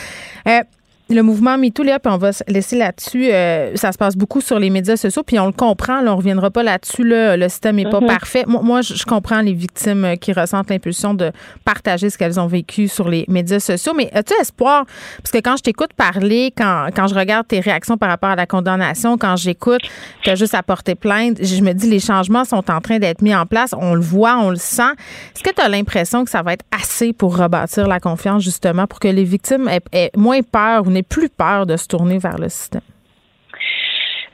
Euh, 0.49 0.61
le 1.09 1.23
mouvement 1.23 1.57
MeToo, 1.57 1.85
là, 1.85 2.01
puis 2.01 2.12
on 2.12 2.19
va 2.19 2.33
se 2.33 2.42
laisser 2.49 2.77
là-dessus. 2.77 3.31
euh, 3.33 3.77
ça 3.77 3.92
se 3.92 3.99
passe 3.99 4.16
beaucoup 4.16 4.40
sur 4.40 4.59
les 4.59 4.71
médias 4.71 4.97
sociaux, 4.97 5.23
puis 5.23 5.38
on 5.38 5.47
le 5.47 5.53
comprend. 5.53 6.01
Là, 6.01 6.12
on 6.12 6.16
reviendra 6.16 6.51
pas 6.51 6.64
là-dessus. 6.64 7.05
Là, 7.05 7.37
le 7.37 7.49
système 7.49 7.79
est 7.79 7.88
pas 7.88 8.01
Mhm. 8.01 8.07
parfait. 8.09 8.45
Moi, 8.49 8.61
moi, 8.62 8.81
je 8.83 9.05
comprends 9.05 9.40
les 9.40 9.53
victimes 9.53 10.05
euh, 10.05 10.16
qui 10.16 10.33
ressentent 10.33 10.69
l'impulsion 10.69 11.14
de 11.14 11.31
partager 11.64 12.11
ce 12.11 12.19
qu'elles 12.19 12.40
ont 12.40 12.49
vécu 12.49 12.88
sur 12.88 13.09
les 13.09 13.25
médias 13.29 13.61
sociaux. 13.61 13.92
Mais 13.97 14.11
as-tu 14.12 14.35
espoir? 14.40 14.85
Parce 15.23 15.31
que 15.31 15.38
quand 15.38 15.57
je 15.57 15.62
t'écoute 15.62 15.92
parler, 15.97 16.53
quand, 16.57 16.88
quand 16.95 17.07
je 17.07 17.14
regarde 17.14 17.47
tes 17.47 17.61
réactions 17.61 17.97
par 17.97 18.09
rapport 18.09 18.31
à 18.31 18.37
la 18.37 18.47
condamnation, 18.47 19.16
quand 19.16 19.37
j'écoute, 19.37 19.83
tu 20.23 20.31
as 20.31 20.35
juste 20.35 20.55
à 20.55 20.62
porter 20.64 20.97
plainte, 20.97 21.38
je 21.40 21.61
me 21.62 21.73
dis 21.73 21.88
les 21.88 22.01
changements 22.01 22.45
sont 22.45 22.69
en 22.71 22.81
train 22.81 22.99
d'être 22.99 23.23
mis 23.23 23.35
en 23.35 23.47
place. 23.47 23.75
On 23.79 23.95
le 23.95 24.01
voit, 24.01 24.38
on 24.38 24.51
le 24.51 24.57
sent. 24.57 24.83
Est-ce 25.37 25.45
que 25.45 25.55
tu 25.55 25.61
as 25.62 25.69
l'impression 25.69 26.25
que 26.25 26.31
ça 26.31 26.42
va 26.42 26.53
être 26.55 26.64
assez 26.77 27.12
pour 27.12 27.37
rebâtir 27.37 27.87
la 27.87 28.01
confiance, 28.01 28.42
justement, 28.42 28.87
pour 28.88 28.99
que 28.99 29.09
les 29.09 29.25
victimes 29.25 29.69
aient, 29.69 29.81
aient 29.92 30.11
moins 30.16 30.40
peur 30.42 30.87
ou 30.87 30.90
n'aient 30.97 31.03
plus 31.03 31.29
peur 31.29 31.67
de 31.67 31.77
se 31.77 31.87
tourner 31.87 32.19
vers 32.19 32.39
le 32.39 32.49
système? 32.49 32.83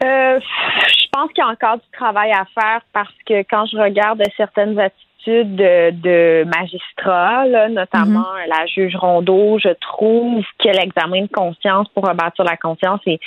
Euh, 0.03 0.41
je 0.41 1.07
pense 1.13 1.31
qu'il 1.33 1.45
y 1.45 1.47
a 1.47 1.51
encore 1.51 1.77
du 1.77 1.91
travail 1.93 2.33
à 2.33 2.45
faire 2.55 2.81
parce 2.93 3.13
que 3.27 3.41
quand 3.43 3.67
je 3.67 3.77
regarde 3.77 4.23
certaines 4.37 4.79
attitudes 4.79 5.55
de, 5.55 5.91
de 5.91 6.45
magistrats, 6.45 7.47
là, 7.47 7.69
notamment 7.69 8.27
la 8.49 8.67
juge 8.67 8.97
Rondeau, 8.97 9.59
je 9.59 9.69
trouve 9.81 10.43
que 10.59 10.69
l'examen 10.69 11.23
de 11.23 11.29
conscience 11.29 11.89
pour 11.95 12.05
rebâtir 12.05 12.45
la 12.45 12.57
confiance 12.57 13.01
est, 13.07 13.21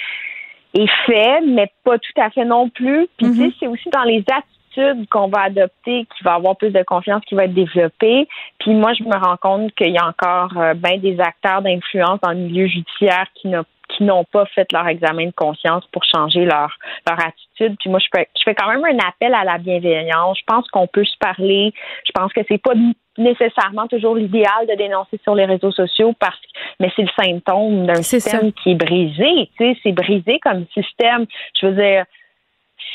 est 0.74 0.90
fait, 1.06 1.42
mais 1.48 1.72
pas 1.86 1.98
tout 1.98 2.22
à 2.22 2.30
fait 2.30 2.44
non 2.44 2.70
plus. 2.70 3.08
Puis 3.18 3.28
tu 3.28 3.36
sais, 3.36 3.56
c'est 3.60 3.68
aussi 3.68 3.90
dans 3.92 4.04
les 4.04 4.24
attitudes 4.30 4.55
attitude 4.76 5.08
qu'on 5.10 5.28
va 5.28 5.44
adopter 5.44 6.06
qui 6.18 6.24
va 6.24 6.36
avoir 6.36 6.56
plus 6.56 6.72
de 6.72 6.84
confiance 6.84 7.24
qui 7.26 7.36
va 7.36 7.46
être 7.46 7.54
développée. 7.54 8.28
Puis 8.60 8.74
moi, 8.74 8.94
je 8.94 9.04
me 9.04 9.16
rends 9.16 9.38
compte 9.38 9.74
qu'il 9.76 9.94
y 9.94 9.98
a 9.98 10.08
encore 10.08 10.58
euh, 10.58 10.74
bien 10.74 10.98
des 10.98 11.20
acteurs 11.20 11.62
d'influence 11.62 12.20
dans 12.22 12.32
le 12.32 12.40
milieu 12.40 12.68
judiciaire 12.68 13.26
qui 13.36 13.48
n'ont 13.48 13.66
qui 13.90 14.04
n'ont 14.04 14.24
pas 14.24 14.46
fait 14.48 14.66
leur 14.72 14.88
examen 14.88 15.28
de 15.28 15.34
conscience 15.36 15.86
pour 15.92 16.04
changer 16.04 16.44
leur, 16.44 16.72
leur 17.08 17.20
attitude. 17.20 17.78
Puis 17.80 17.90
moi, 17.90 18.00
je 18.00 18.08
fais, 18.14 18.28
je 18.36 18.42
fais 18.44 18.56
quand 18.56 18.68
même 18.68 18.84
un 18.84 18.98
appel 19.08 19.34
à 19.34 19.44
la 19.44 19.60
bienveillance. 19.60 20.40
Je 20.40 20.44
pense 20.48 20.68
qu'on 20.70 20.88
peut 20.88 21.06
se 21.06 21.18
parler. 21.20 21.72
Je 22.04 22.12
pense 22.12 22.34
que 22.34 22.42
c'est 22.48 22.62
pas 22.62 22.74
nécessairement 23.18 23.88
toujours 23.88 24.16
l'idéal 24.16 24.68
de 24.68 24.76
dénoncer 24.76 25.20
sur 25.24 25.36
les 25.36 25.46
réseaux 25.46 25.72
sociaux 25.72 26.14
parce 26.20 26.36
que 26.36 26.48
mais 26.80 26.92
c'est 26.96 27.04
le 27.04 27.24
symptôme 27.24 27.86
d'un 27.86 28.02
système 28.02 28.52
qui 28.52 28.72
est 28.72 28.76
brisé. 28.76 29.50
Tu 29.58 29.74
sais, 29.74 29.80
c'est 29.84 29.92
brisé 29.92 30.40
comme 30.40 30.66
système. 30.74 31.26
Je 31.62 31.68
veux 31.68 31.76
dire, 31.76 32.06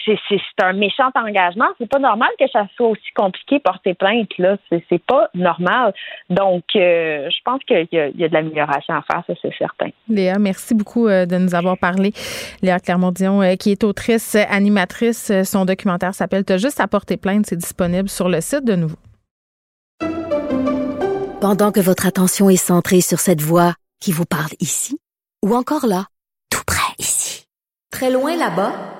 c'est 0.04 0.62
un 0.62 0.72
méchant 0.72 1.10
engagement. 1.14 1.66
C'est 1.78 1.88
pas 1.88 1.98
normal 1.98 2.30
que 2.38 2.46
ça 2.52 2.66
soit 2.76 2.88
aussi 2.88 3.10
compliqué 3.14 3.60
porter 3.60 3.94
plainte 3.94 4.30
là. 4.38 4.56
C'est 4.70 5.04
pas 5.04 5.28
normal. 5.34 5.92
Donc, 6.28 6.64
euh, 6.76 7.28
je 7.30 7.42
pense 7.44 7.62
qu'il 7.64 7.88
y, 7.92 7.96
y, 7.96 8.24
a 8.24 8.28
de 8.28 8.32
l'amélioration 8.32 8.94
à 8.94 9.02
faire, 9.02 9.22
ça 9.26 9.34
c'est 9.40 9.54
certain. 9.56 9.90
Léa, 10.08 10.38
merci 10.38 10.74
beaucoup 10.74 11.08
euh, 11.08 11.26
de 11.26 11.36
nous 11.36 11.54
avoir 11.54 11.78
parlé. 11.78 12.12
Léa 12.62 12.78
Clermont-Dion, 12.78 13.42
euh, 13.42 13.54
qui 13.56 13.72
est 13.72 13.84
autrice, 13.84 14.34
animatrice, 14.34 15.32
son 15.44 15.64
documentaire 15.64 16.14
s'appelle 16.14 16.44
T'as 16.44 16.58
juste 16.58 16.80
à 16.80 16.88
porter 16.88 17.16
plainte. 17.16 17.46
C'est 17.46 17.56
disponible 17.56 18.08
sur 18.08 18.28
le 18.28 18.40
site 18.40 18.64
de 18.64 18.74
nouveau. 18.74 18.96
Pendant 21.40 21.72
que 21.72 21.80
votre 21.80 22.06
attention 22.06 22.50
est 22.50 22.56
centrée 22.56 23.00
sur 23.00 23.18
cette 23.18 23.40
voix 23.40 23.74
qui 24.00 24.12
vous 24.12 24.26
parle 24.26 24.52
ici, 24.60 24.98
ou 25.42 25.54
encore 25.54 25.86
là, 25.86 26.04
tout 26.50 26.62
près 26.66 26.94
ici, 26.98 27.46
très 27.90 28.10
loin 28.10 28.36
là-bas. 28.36 28.99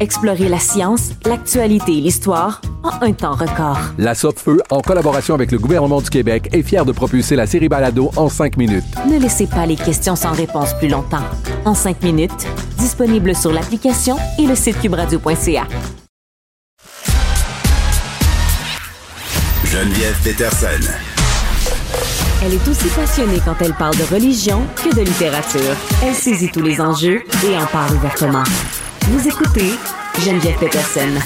Explorez 0.00 0.48
la 0.48 0.58
science, 0.58 1.10
l'actualité 1.24 1.92
et 1.98 2.00
l'histoire 2.00 2.60
en 2.82 3.00
un 3.00 3.12
temps 3.12 3.34
record. 3.34 3.78
La 3.96 4.14
Feu, 4.14 4.60
en 4.70 4.80
collaboration 4.80 5.34
avec 5.34 5.52
le 5.52 5.58
gouvernement 5.58 6.00
du 6.00 6.10
Québec, 6.10 6.48
est 6.52 6.62
fière 6.62 6.84
de 6.84 6.92
propulser 6.92 7.36
la 7.36 7.46
série 7.46 7.68
Balado 7.68 8.10
en 8.16 8.28
cinq 8.28 8.56
minutes. 8.56 8.84
Ne 9.08 9.18
laissez 9.18 9.46
pas 9.46 9.66
les 9.66 9.76
questions 9.76 10.16
sans 10.16 10.32
réponse 10.32 10.74
plus 10.74 10.88
longtemps. 10.88 11.22
En 11.64 11.74
cinq 11.74 12.02
minutes, 12.02 12.46
disponible 12.78 13.34
sur 13.36 13.52
l'application 13.52 14.16
et 14.38 14.46
le 14.46 14.54
site 14.54 14.80
cubradio.ca. 14.80 15.66
Geneviève 19.64 20.16
Peterson. 20.22 20.92
Elle 22.44 22.54
est 22.54 22.68
aussi 22.68 22.88
passionnée 22.88 23.40
quand 23.44 23.56
elle 23.60 23.74
parle 23.74 23.96
de 23.96 24.04
religion 24.12 24.62
que 24.76 24.94
de 24.94 25.02
littérature. 25.02 25.74
Elle 26.02 26.14
saisit 26.14 26.50
tous 26.50 26.62
les 26.62 26.80
enjeux 26.80 27.22
et 27.48 27.56
en 27.56 27.66
parle 27.66 27.94
ouvertement. 27.94 28.44
Vous 29.06 29.28
écoutez 29.28 29.72
Geneviève 30.24 30.56
Peterson. 30.58 31.20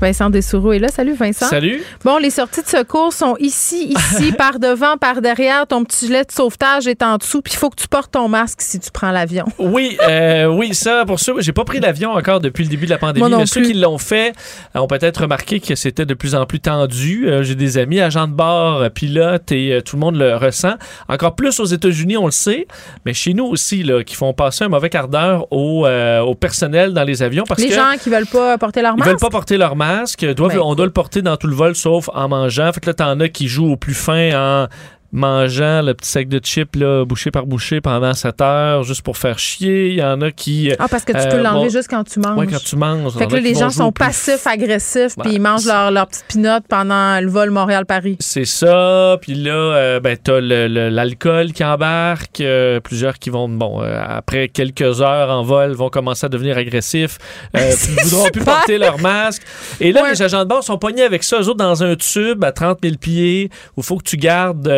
Vincent 0.00 0.30
Dessoureau 0.30 0.72
est 0.72 0.78
là. 0.78 0.88
Salut 0.88 1.14
Vincent. 1.14 1.46
Salut. 1.46 1.82
Bon, 2.04 2.18
les 2.18 2.30
sorties 2.30 2.62
de 2.62 2.68
secours 2.68 3.12
sont 3.12 3.36
ici, 3.40 3.92
ici, 3.96 4.32
par 4.38 4.60
devant, 4.60 4.96
par 4.96 5.20
derrière. 5.20 5.66
Ton 5.66 5.84
petit 5.84 6.06
gilet 6.06 6.24
de 6.24 6.30
sauvetage 6.30 6.86
est 6.86 7.02
en 7.02 7.16
dessous. 7.16 7.42
Puis 7.42 7.54
il 7.54 7.56
faut 7.56 7.68
que 7.68 7.80
tu 7.80 7.88
portes 7.88 8.12
ton 8.12 8.28
masque 8.28 8.60
si 8.60 8.78
tu 8.78 8.90
prends 8.90 9.10
l'avion. 9.10 9.44
Oui, 9.58 9.98
euh, 10.08 10.46
oui, 10.46 10.74
ça, 10.74 11.04
pour 11.04 11.20
ça, 11.20 11.32
j'ai 11.38 11.52
pas 11.52 11.64
pris 11.64 11.78
l'avion 11.78 12.12
encore 12.12 12.40
depuis 12.40 12.64
le 12.64 12.70
début 12.70 12.86
de 12.86 12.90
la 12.90 12.98
pandémie. 12.98 13.28
mais 13.36 13.44
ceux 13.44 13.60
qui 13.60 13.74
l'ont 13.74 13.98
fait 13.98 14.32
ont 14.74 14.86
peut-être 14.86 15.22
remarqué 15.22 15.60
que 15.60 15.74
c'était 15.74 16.06
de 16.06 16.14
plus 16.14 16.34
en 16.34 16.46
plus 16.46 16.60
tendu. 16.60 17.28
Euh, 17.28 17.42
j'ai 17.42 17.54
des 17.54 17.76
amis 17.76 18.00
agents 18.00 18.26
de 18.26 18.32
bord, 18.32 18.80
euh, 18.80 18.88
pilotes 18.88 19.52
et 19.52 19.80
tout 19.84 19.96
le 19.96 20.00
monde 20.00 20.16
le 20.16 20.36
ressent. 20.36 20.74
Encore 21.08 21.34
plus 21.34 21.60
aux 21.60 21.66
États-Unis, 21.66 22.16
on 22.16 22.26
le 22.26 22.32
sait, 22.32 22.66
mais 23.04 23.12
chez 23.12 23.34
nous 23.34 23.44
aussi, 23.44 23.82
là, 23.82 24.02
qui 24.02 24.14
font 24.14 24.32
passer 24.32 24.64
un 24.64 24.68
mauvais 24.68 24.88
quart 24.88 25.08
d'heure 25.08 25.46
au, 25.52 25.86
au, 25.86 26.34
personnel 26.34 26.94
dans 26.94 27.04
les 27.04 27.22
avions. 27.22 27.44
Parce 27.46 27.60
les 27.60 27.68
que 27.68 27.74
gens 27.74 27.92
qui 28.00 28.08
veulent 28.08 28.26
pas 28.26 28.56
porter 28.56 28.80
leur 28.80 28.96
masque. 28.96 29.06
Ils 29.06 29.10
veulent 29.10 29.20
pas 29.20 29.30
porter 29.30 29.58
leur 29.58 29.76
masque 29.76 29.87
masque. 29.88 30.24
Doivent, 30.34 30.54
ben, 30.54 30.60
on 30.60 30.74
doit 30.74 30.86
le 30.86 30.92
porter 30.92 31.22
dans 31.22 31.36
tout 31.36 31.46
le 31.46 31.54
vol 31.54 31.74
sauf 31.74 32.08
en 32.12 32.28
mangeant. 32.28 32.72
Fait 32.72 32.80
que 32.80 32.86
là, 32.86 32.94
t'en 32.94 33.20
as 33.20 33.28
qui 33.28 33.48
jouent 33.48 33.72
au 33.72 33.76
plus 33.76 33.94
fin 33.94 34.64
en 34.64 34.68
mangeant 35.12 35.82
le 35.82 35.94
petit 35.94 36.10
sac 36.10 36.28
de 36.28 36.38
chips 36.38 36.76
là, 36.76 37.04
bouché 37.04 37.30
par 37.30 37.46
bouché 37.46 37.80
pendant 37.80 38.12
7 38.12 38.40
heures 38.40 38.82
juste 38.82 39.02
pour 39.02 39.16
faire 39.16 39.38
chier. 39.38 39.88
Il 39.88 39.98
y 39.98 40.02
en 40.02 40.20
a 40.20 40.30
qui. 40.30 40.70
Ah, 40.78 40.88
parce 40.88 41.04
que 41.04 41.12
tu 41.12 41.28
peux 41.28 41.42
l'enlever 41.42 41.70
juste 41.70 41.88
quand 41.88 42.04
tu 42.04 42.20
manges. 42.20 42.38
Oui, 42.38 42.46
quand 42.46 42.62
tu 42.62 42.76
manges. 42.76 43.14
Fait 43.16 43.26
que 43.26 43.34
là, 43.34 43.40
les 43.40 43.54
gens 43.54 43.70
sont 43.70 43.92
passifs, 43.92 44.46
agressifs, 44.46 45.16
puis 45.16 45.34
ils 45.34 45.40
mangent 45.40 45.66
leur, 45.66 45.90
leur 45.90 46.06
petite 46.06 46.26
pinotte 46.28 46.64
pendant 46.68 47.20
le 47.20 47.28
vol 47.28 47.50
Montréal-Paris. 47.50 48.16
C'est 48.20 48.44
ça. 48.44 49.18
Puis 49.20 49.34
là, 49.34 49.52
euh, 49.52 50.00
ben, 50.00 50.16
t'as 50.22 50.40
l'alcool 50.40 51.52
qui 51.52 51.64
embarque. 51.64 52.40
Euh, 52.40 52.80
plusieurs 52.80 53.18
qui 53.18 53.30
vont, 53.30 53.48
bon, 53.48 53.82
euh, 53.82 54.00
après 54.06 54.48
quelques 54.48 55.00
heures 55.00 55.30
en 55.30 55.42
vol, 55.42 55.72
vont 55.72 55.88
commencer 55.88 56.26
à 56.26 56.28
devenir 56.28 56.56
agressifs. 56.58 57.18
ne 57.54 58.04
voudront 58.04 58.28
plus 58.30 58.44
porter 58.44 58.78
leur 58.78 58.98
masque. 58.98 59.42
Et 59.80 59.92
là, 59.92 60.08
les 60.10 60.20
agents 60.22 60.44
de 60.44 60.48
bord 60.48 60.62
sont 60.62 60.78
pognés 60.78 61.02
avec 61.02 61.24
ça, 61.24 61.40
eux 61.40 61.48
autres, 61.48 61.56
dans 61.56 61.82
un 61.82 61.96
tube 61.96 62.44
à 62.44 62.52
30 62.52 62.78
000 62.82 62.96
pieds 62.96 63.50
où 63.76 63.80
il 63.80 63.84
faut 63.84 63.96
que 63.96 64.04
tu 64.04 64.16
gardes 64.16 64.68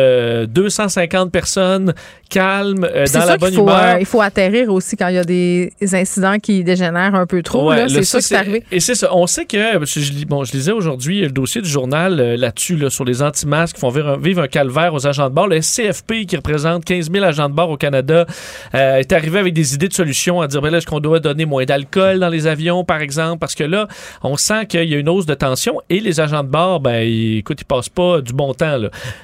250 0.47 1.31
personnes 1.31 1.93
calmes, 2.31 2.87
euh, 2.95 3.05
dans 3.13 3.25
la 3.25 3.37
bonne 3.37 3.53
humeur. 3.53 3.79
Euh, 3.79 3.97
il 3.99 4.05
faut 4.05 4.21
atterrir 4.21 4.71
aussi 4.73 4.95
quand 4.95 5.09
il 5.09 5.15
y 5.15 5.19
a 5.19 5.23
des 5.23 5.71
incidents 5.93 6.39
qui 6.39 6.63
dégénèrent 6.63 7.13
un 7.13 7.27
peu 7.27 7.43
trop. 7.43 7.71
c'est 7.87 8.03
ça 8.03 8.19
qui 8.21 8.33
est 8.33 8.37
arrivé. 8.37 8.63
Et 8.71 8.79
c'est 8.79 8.95
ça. 8.95 9.13
On 9.13 9.27
sait 9.27 9.45
que, 9.45 9.57
je, 9.85 10.25
bon, 10.25 10.43
je 10.43 10.53
lisais 10.53 10.71
aujourd'hui 10.71 11.21
le 11.21 11.29
dossier 11.29 11.61
du 11.61 11.69
journal 11.69 12.19
euh, 12.19 12.37
là-dessus, 12.37 12.77
là, 12.77 12.89
sur 12.89 13.03
les 13.03 13.21
anti-masques 13.21 13.75
qui 13.75 13.81
font 13.81 13.89
vivre 13.89 14.41
un, 14.41 14.47
calvaire 14.47 14.93
aux 14.93 15.05
agents 15.05 15.29
de 15.29 15.35
bord. 15.35 15.47
Le 15.47 15.59
CFP, 15.59 16.25
qui 16.25 16.35
représente 16.35 16.85
15 16.85 17.11
000 17.11 17.23
agents 17.23 17.49
de 17.49 17.53
bord 17.53 17.69
au 17.69 17.77
Canada, 17.77 18.25
est 18.73 19.11
arrivé 19.11 19.39
avec 19.39 19.53
des 19.53 19.75
idées 19.75 19.89
de 19.89 19.93
solutions 19.93 20.41
à 20.41 20.47
dire, 20.47 20.61
ben 20.61 20.69
là, 20.69 20.77
est-ce 20.77 20.85
qu'on 20.87 20.99
doit 20.99 21.19
donner 21.19 21.45
moins 21.45 21.65
d'alcool 21.65 22.19
dans 22.19 22.29
les 22.29 22.47
avions, 22.47 22.83
par 22.83 23.01
exemple? 23.01 23.39
Parce 23.39 23.55
que 23.55 23.63
là, 23.63 23.87
on 24.23 24.37
sent 24.37 24.65
qu'il 24.67 24.89
y 24.89 24.95
a 24.95 24.97
une 24.97 25.09
hausse 25.09 25.25
de 25.25 25.33
tension 25.33 25.81
et 25.89 25.99
les 25.99 26.19
agents 26.19 26.43
de 26.43 26.49
bord, 26.49 26.79
ben, 26.79 27.01
ils, 27.01 27.39
écoute, 27.39 27.59
ils 27.61 27.65
passent 27.65 27.89
pas 27.89 28.21
du 28.21 28.33
bon 28.33 28.53
temps. 28.53 28.79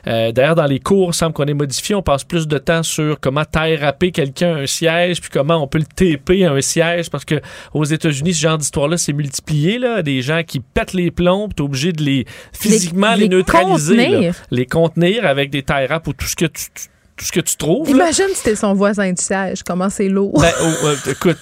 D'ailleurs, 0.06 0.56
dans 0.56 0.66
les 0.66 0.80
cours, 0.88 1.14
semble 1.14 1.34
qu'on 1.34 1.46
est 1.46 1.54
modifié. 1.54 1.96
On 1.96 2.02
passe 2.02 2.24
plus 2.24 2.48
de 2.48 2.58
temps 2.58 2.82
sur 2.82 3.20
comment 3.20 3.44
taille 3.44 3.76
râper 3.76 4.12
quelqu'un 4.12 4.56
un 4.56 4.66
siège, 4.66 5.20
puis 5.20 5.30
comment 5.30 5.62
on 5.62 5.68
peut 5.68 5.80
le 5.80 5.86
taper 5.86 6.46
à 6.46 6.54
un 6.54 6.62
siège, 6.62 7.10
parce 7.10 7.26
que 7.26 7.42
aux 7.74 7.84
États-Unis, 7.84 8.34
ce 8.34 8.42
genre 8.42 8.58
d'histoire-là, 8.58 8.98
c'est 8.98 9.12
multiplié. 9.12 9.80
Là, 9.80 10.02
des 10.02 10.22
gens 10.22 10.44
qui 10.48 10.62
pètent 10.62 10.94
les 10.94 11.12
plombs, 11.12 11.50
tu 11.50 11.62
es 11.62 11.66
obligé 11.66 11.92
de 11.92 12.04
les 12.04 12.26
physiquement 12.54 13.16
les, 13.16 13.28
neutraliser, 13.28 14.32
les 14.50 14.66
contenir 14.66 15.26
avec 15.26 15.50
des 15.50 15.62
taille 15.62 15.88
rap 15.88 16.08
ou 16.08 16.14
tout 16.14 16.26
ce 16.26 16.38
que 16.38 16.46
tu 16.46 16.70
tout 17.18 17.26
ce 17.26 17.32
que 17.32 17.40
tu 17.40 17.56
trouves. 17.58 17.90
Imagine 17.90 18.28
si 18.30 18.36
c'était 18.36 18.56
son 18.56 18.74
voisin 18.74 19.12
du 19.12 19.22
siège, 19.22 19.64
comment 19.64 19.90
c'est 19.90 20.08
lourd. 20.08 20.40
Ben, 20.40 20.52
oh, 20.62 21.10
écoute, 21.10 21.38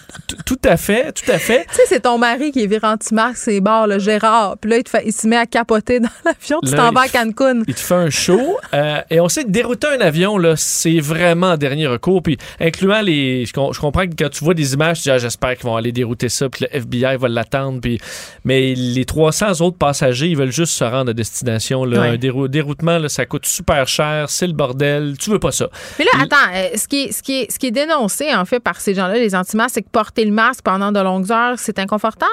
tout 0.46 0.60
à 0.64 0.78
fait, 0.78 1.12
tout 1.12 1.30
à 1.30 1.38
fait. 1.38 1.66
Tu 1.76 1.82
sais, 1.82 1.82
c'est 1.88 2.00
ton 2.02 2.18
mari 2.18 2.52
qui 2.52 2.64
est 2.64 2.68
viré 2.68 2.88
anti-masque, 2.88 3.38
c'est 3.38 3.60
barre, 3.60 3.88
le 3.88 4.00
Gérard. 4.00 4.58
Puis 4.58 4.72
là, 4.72 4.78
il, 4.78 4.84
te 4.84 4.90
fait, 4.90 5.04
il 5.06 5.12
se 5.12 5.28
met 5.28 5.36
à 5.36 5.46
capoter 5.46 6.00
dans 6.00 6.10
l'avion, 6.26 6.60
tu 6.64 6.72
t'en 6.72 6.92
vas 6.92 7.02
à 7.02 7.08
Cancun. 7.10 7.64
Il 7.68 7.74
te 7.74 7.80
fait 7.80 7.96
un 7.96 8.10
show. 8.10 8.58
euh, 8.74 9.02
et 9.10 9.20
on 9.20 9.28
sait 9.28 9.44
que 9.44 9.50
dérouter 9.50 9.88
un 9.88 10.00
avion, 10.00 10.38
là, 10.38 10.56
c'est 10.56 11.00
vraiment 11.00 11.48
un 11.48 11.58
dernier 11.58 11.88
recours. 11.88 12.24
Puis, 12.24 12.38
incluant 12.62 13.02
les. 13.02 13.46
Je, 13.46 13.52
comprends 13.54 14.06
que 14.06 14.16
quand 14.18 14.30
tu 14.30 14.44
vois 14.44 14.54
des 14.54 14.74
images, 14.74 14.98
tu 14.98 15.04
dis, 15.04 15.12
ah, 15.12 15.18
j'espère 15.18 15.56
qu'ils 15.56 15.66
vont 15.66 15.76
aller 15.76 15.92
dérouter 15.92 16.30
ça, 16.30 16.48
puis 16.48 16.66
le 16.66 16.78
FBI 16.78 17.18
va 17.18 17.28
l'attendre. 17.28 17.82
Puis, 17.82 18.00
mais 18.46 18.74
les 18.76 19.06
300 19.06 19.62
autres 19.62 19.78
passagers, 19.78 20.28
ils 20.28 20.38
veulent 20.38 20.52
juste 20.52 20.74
se 20.74 20.84
rendre 20.84 21.12
à 21.12 21.14
destination. 21.14 21.84
Là. 21.84 22.04
Un 22.04 22.18
déroutement, 22.18 22.98
là, 22.98 23.10
ça 23.10 23.26
coûte 23.26 23.46
super 23.46 23.88
cher, 23.88 24.30
c'est 24.30 24.48
le 24.48 24.54
bordel. 24.54 25.16
Tu 25.20 25.30
veux 25.30 25.40
pas 25.40 25.52
ça. 25.52 25.65
Ça. 25.72 25.96
Mais 26.00 26.06
là, 26.06 26.12
attends, 26.24 26.54
euh, 26.56 26.78
ce, 26.78 26.88
qui 26.88 27.04
est, 27.04 27.12
ce, 27.12 27.22
qui 27.24 27.42
est, 27.42 27.52
ce 27.52 27.60
qui 27.60 27.68
est 27.68 27.72
dénoncé, 27.72 28.34
en 28.34 28.46
fait, 28.46 28.60
par 28.60 28.80
ces 28.80 28.94
gens-là, 28.96 29.16
les 29.16 29.36
anti-masques, 29.36 29.72
c'est 29.76 29.82
que 29.84 29.90
porter 29.90 30.26
le 30.26 30.32
masque 30.32 30.62
pendant 30.64 30.92
de 30.92 31.00
longues 31.00 31.32
heures, 31.32 31.56
c'est 31.58 31.80
inconfortable? 31.80 32.32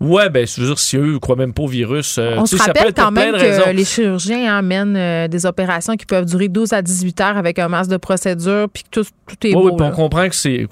Ouais, 0.00 0.30
ben, 0.30 0.46
je 0.46 0.60
veux 0.60 0.66
dire, 0.68 0.78
si 0.78 0.96
eux 0.96 1.14
ne 1.14 1.18
croient 1.18 1.34
même 1.36 1.52
pas 1.52 1.62
au 1.62 1.66
virus, 1.66 2.16
euh, 2.18 2.36
On 2.38 2.44
tu 2.44 2.56
se 2.56 2.62
rappelle 2.62 2.94
quand 2.94 3.10
même 3.10 3.32
que 3.34 3.38
raisons. 3.40 3.64
les 3.74 3.84
chirurgiens 3.84 4.56
hein, 4.56 4.62
mènent 4.62 4.96
euh, 4.96 5.26
des 5.28 5.46
opérations 5.46 5.96
qui 5.96 6.06
peuvent 6.06 6.24
durer 6.24 6.48
12 6.48 6.72
à 6.72 6.80
18 6.82 7.20
heures 7.20 7.36
avec 7.36 7.58
un 7.58 7.68
masque 7.68 7.90
de 7.90 7.96
procédure, 7.96 8.68
puis 8.72 8.84
que 8.84 9.00
tout, 9.00 9.06
tout 9.26 9.46
est 9.46 9.48
Oui, 9.48 9.54
beau. 9.54 9.70
oui, 9.70 9.72
puis 9.76 9.86
on 9.86 9.90
comprend 9.90 10.28
que 10.28 10.34
c'est, 10.36 10.66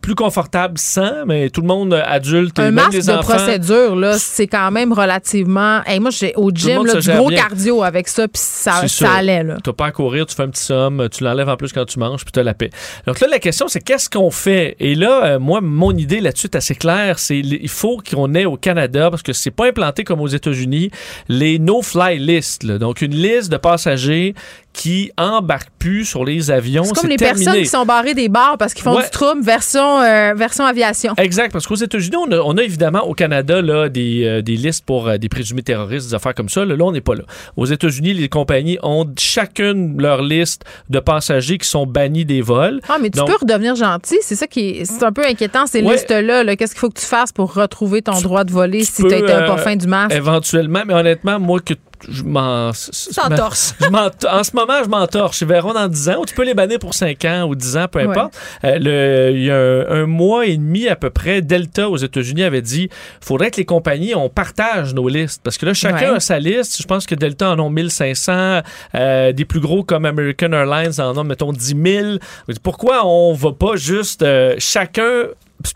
plus 0.00 0.14
confortable 0.14 0.78
sans, 0.78 1.26
mais 1.26 1.50
tout 1.50 1.60
le 1.60 1.66
monde 1.66 1.92
adulte 1.94 2.58
et 2.58 2.62
Un 2.62 2.64
même 2.66 2.74
masque 2.76 2.92
les 2.94 3.02
de 3.02 3.12
enfants. 3.12 3.34
procédure, 3.34 3.96
là, 3.96 4.18
c'est 4.18 4.46
quand 4.46 4.70
même 4.70 4.92
relativement. 4.92 5.82
Hey, 5.86 6.00
moi, 6.00 6.10
j'ai 6.10 6.32
au 6.36 6.50
gym 6.50 6.86
là, 6.86 6.94
du 6.94 7.10
gros 7.12 7.28
bien. 7.28 7.38
cardio 7.42 7.82
avec 7.82 8.08
ça, 8.08 8.26
puis 8.28 8.40
ça, 8.42 8.78
C'est 8.82 8.88
ça 8.88 9.06
ça. 9.06 9.12
allait. 9.14 9.42
Là. 9.44 9.56
T'as 9.62 9.72
pas 9.74 9.86
à 9.86 9.90
courir, 9.92 10.24
tu 10.26 10.34
fais 10.34 10.42
un 10.44 10.48
petit 10.48 10.64
somme, 10.64 11.06
tu 11.12 11.24
l'enlèves 11.24 11.48
en 11.48 11.56
plus 11.56 11.72
quand 11.72 11.84
tu 11.84 11.98
manges, 11.98 12.24
puis 12.24 12.32
tu 12.32 12.40
as 12.40 12.42
la 12.42 12.54
paix. 12.54 12.70
Donc 13.06 13.20
là, 13.20 13.28
la 13.28 13.38
question, 13.38 13.68
c'est 13.68 13.80
qu'est-ce 13.80 14.08
qu'on 14.10 14.30
fait? 14.30 14.76
Et 14.80 14.94
là, 14.94 15.24
euh, 15.24 15.38
moi, 15.38 15.60
mon 15.60 15.96
idée 15.96 16.20
là-dessus 16.20 16.46
est 16.46 16.56
assez 16.56 16.74
claire. 16.74 17.18
C'est 17.18 17.38
il 17.38 17.68
faut 17.68 17.98
qu'on 17.98 18.34
ait 18.34 18.44
au 18.44 18.56
Canada, 18.56 19.10
parce 19.10 19.22
que 19.22 19.32
c'est 19.32 19.50
pas 19.50 19.66
implanté 19.66 20.04
comme 20.04 20.20
aux 20.20 20.28
États-Unis, 20.28 20.90
les 21.28 21.58
no-fly 21.58 22.18
lists. 22.18 22.64
là. 22.64 22.78
Donc, 22.78 23.02
une 23.02 23.14
liste 23.14 23.50
de 23.50 23.56
passagers 23.56 24.34
qui 24.72 25.12
embarquent 25.18 25.70
plus 25.78 26.04
sur 26.06 26.24
les 26.24 26.50
avions. 26.50 26.84
C'est 26.84 26.94
comme 26.94 27.10
les 27.10 27.16
terminé. 27.16 27.44
personnes 27.44 27.62
qui 27.62 27.68
sont 27.68 27.84
barrées 27.84 28.14
des 28.14 28.28
bars 28.30 28.56
parce 28.58 28.72
qu'ils 28.72 28.82
font 28.84 28.96
Ouais. 28.96 29.04
du 29.04 29.10
trouble 29.10 29.42
version, 29.42 30.00
euh, 30.00 30.32
version 30.34 30.64
aviation. 30.64 31.12
Exact, 31.18 31.52
parce 31.52 31.66
qu'aux 31.66 31.74
États-Unis, 31.74 32.16
on 32.16 32.32
a, 32.32 32.38
on 32.38 32.56
a 32.56 32.62
évidemment 32.62 33.06
au 33.06 33.12
Canada 33.14 33.60
là, 33.60 33.88
des, 33.90 34.24
euh, 34.24 34.42
des 34.42 34.56
listes 34.56 34.84
pour 34.86 35.08
euh, 35.08 35.18
des 35.18 35.28
présumés 35.28 35.62
terroristes, 35.62 36.08
des 36.08 36.14
affaires 36.14 36.34
comme 36.34 36.48
ça. 36.48 36.64
Là, 36.64 36.74
là, 36.74 36.84
on 36.84 36.92
n'est 36.92 37.00
pas 37.02 37.14
là. 37.14 37.22
Aux 37.56 37.66
États-Unis, 37.66 38.14
les 38.14 38.28
compagnies 38.28 38.78
ont 38.82 39.06
chacune 39.18 40.00
leur 40.00 40.22
liste 40.22 40.64
de 40.88 41.00
passagers 41.00 41.58
qui 41.58 41.68
sont 41.68 41.86
bannis 41.86 42.24
des 42.24 42.40
vols. 42.40 42.80
Ah, 42.88 42.96
mais 43.00 43.10
tu 43.10 43.18
Donc- 43.18 43.28
peux 43.28 43.36
redevenir 43.40 43.74
gentil. 43.76 44.16
C'est 44.22 44.36
ça 44.36 44.46
qui 44.46 44.70
est, 44.70 44.84
c'est 44.86 45.02
un 45.04 45.12
peu 45.12 45.24
inquiétant, 45.26 45.66
ces 45.66 45.82
Ouais. 45.82 45.92
listes-là. 45.94 46.44
là. 46.44 46.56
Qu'est-ce 46.56 46.72
qu'il 46.72 46.80
faut 46.80 46.88
que 46.88 46.98
tu 47.00 47.06
fasses 47.06 47.32
pour 47.32 47.52
retrouver 47.54 48.00
ton 48.02 48.18
droit 48.20 48.44
de 48.44 48.52
voler 48.52 48.84
si 48.84 49.02
tu 49.04 49.12
as 49.12 49.18
été 49.18 49.32
un 49.32 49.42
euh, 49.42 49.46
pas 49.46 49.58
fin 49.58 49.76
du 49.76 49.86
masque? 49.86 50.14
Éventuellement, 50.16 50.82
mais 50.86 50.94
honnêtement, 50.94 51.38
moi, 51.38 51.60
que 51.60 51.74
je 52.10 52.22
m'en. 52.22 52.72
T'entorses. 53.14 53.74
je 53.80 53.88
m'en- 53.88 54.10
En 54.30 54.42
ce 54.44 54.54
moment, 54.54 54.82
je 54.84 54.88
m'entorche. 54.88 55.40
Ils 55.40 55.46
verront 55.46 55.72
dans 55.72 55.88
10 55.88 56.08
ans. 56.10 56.20
Ou 56.20 56.24
tu 56.26 56.34
peux 56.34 56.44
les 56.44 56.54
bannir 56.54 56.78
pour 56.78 56.94
5 56.94 57.24
ans 57.24 57.44
ou 57.44 57.54
10 57.54 57.76
ans, 57.76 57.86
peu 57.90 58.00
Ouais. 58.00 58.08
importe. 58.08 58.34
Euh, 58.64 58.78
le- 58.80 59.36
il 59.36 59.44
y 59.44 59.50
a 59.50 59.56
un, 59.56 60.02
un 60.02 60.06
mois 60.06 60.46
et 60.46 60.56
demi 60.56 60.88
à 60.88 60.96
peu 60.96 61.10
près, 61.10 61.42
Delta 61.42 61.88
aux 61.88 61.96
États-Unis 61.96 62.42
avait 62.42 62.62
dit 62.62 62.88
faudrait 63.20 63.50
que 63.50 63.56
les 63.58 63.64
compagnies, 63.64 64.14
on 64.14 64.28
partage 64.28 64.94
nos 64.94 65.08
listes. 65.08 65.40
Parce 65.44 65.58
que 65.58 65.66
là, 65.66 65.74
chacun 65.74 66.10
Ouais. 66.10 66.16
a 66.16 66.20
sa 66.20 66.38
liste. 66.38 66.80
Je 66.80 66.86
pense 66.86 67.06
que 67.06 67.14
Delta 67.14 67.50
en 67.50 67.58
ont 67.58 67.70
1500. 67.70 68.62
euh, 68.94 69.32
des 69.32 69.44
plus 69.44 69.60
gros 69.60 69.82
comme 69.84 70.04
American 70.04 70.52
Airlines 70.52 71.00
en 71.00 71.16
ont, 71.16 71.24
mettons, 71.24 71.52
10 71.52 71.76
000. 71.84 72.06
Pourquoi 72.62 73.06
on 73.06 73.32
va 73.34 73.52
pas 73.52 73.76
juste 73.76 74.22
euh, 74.22 74.54
chacun 74.58 75.24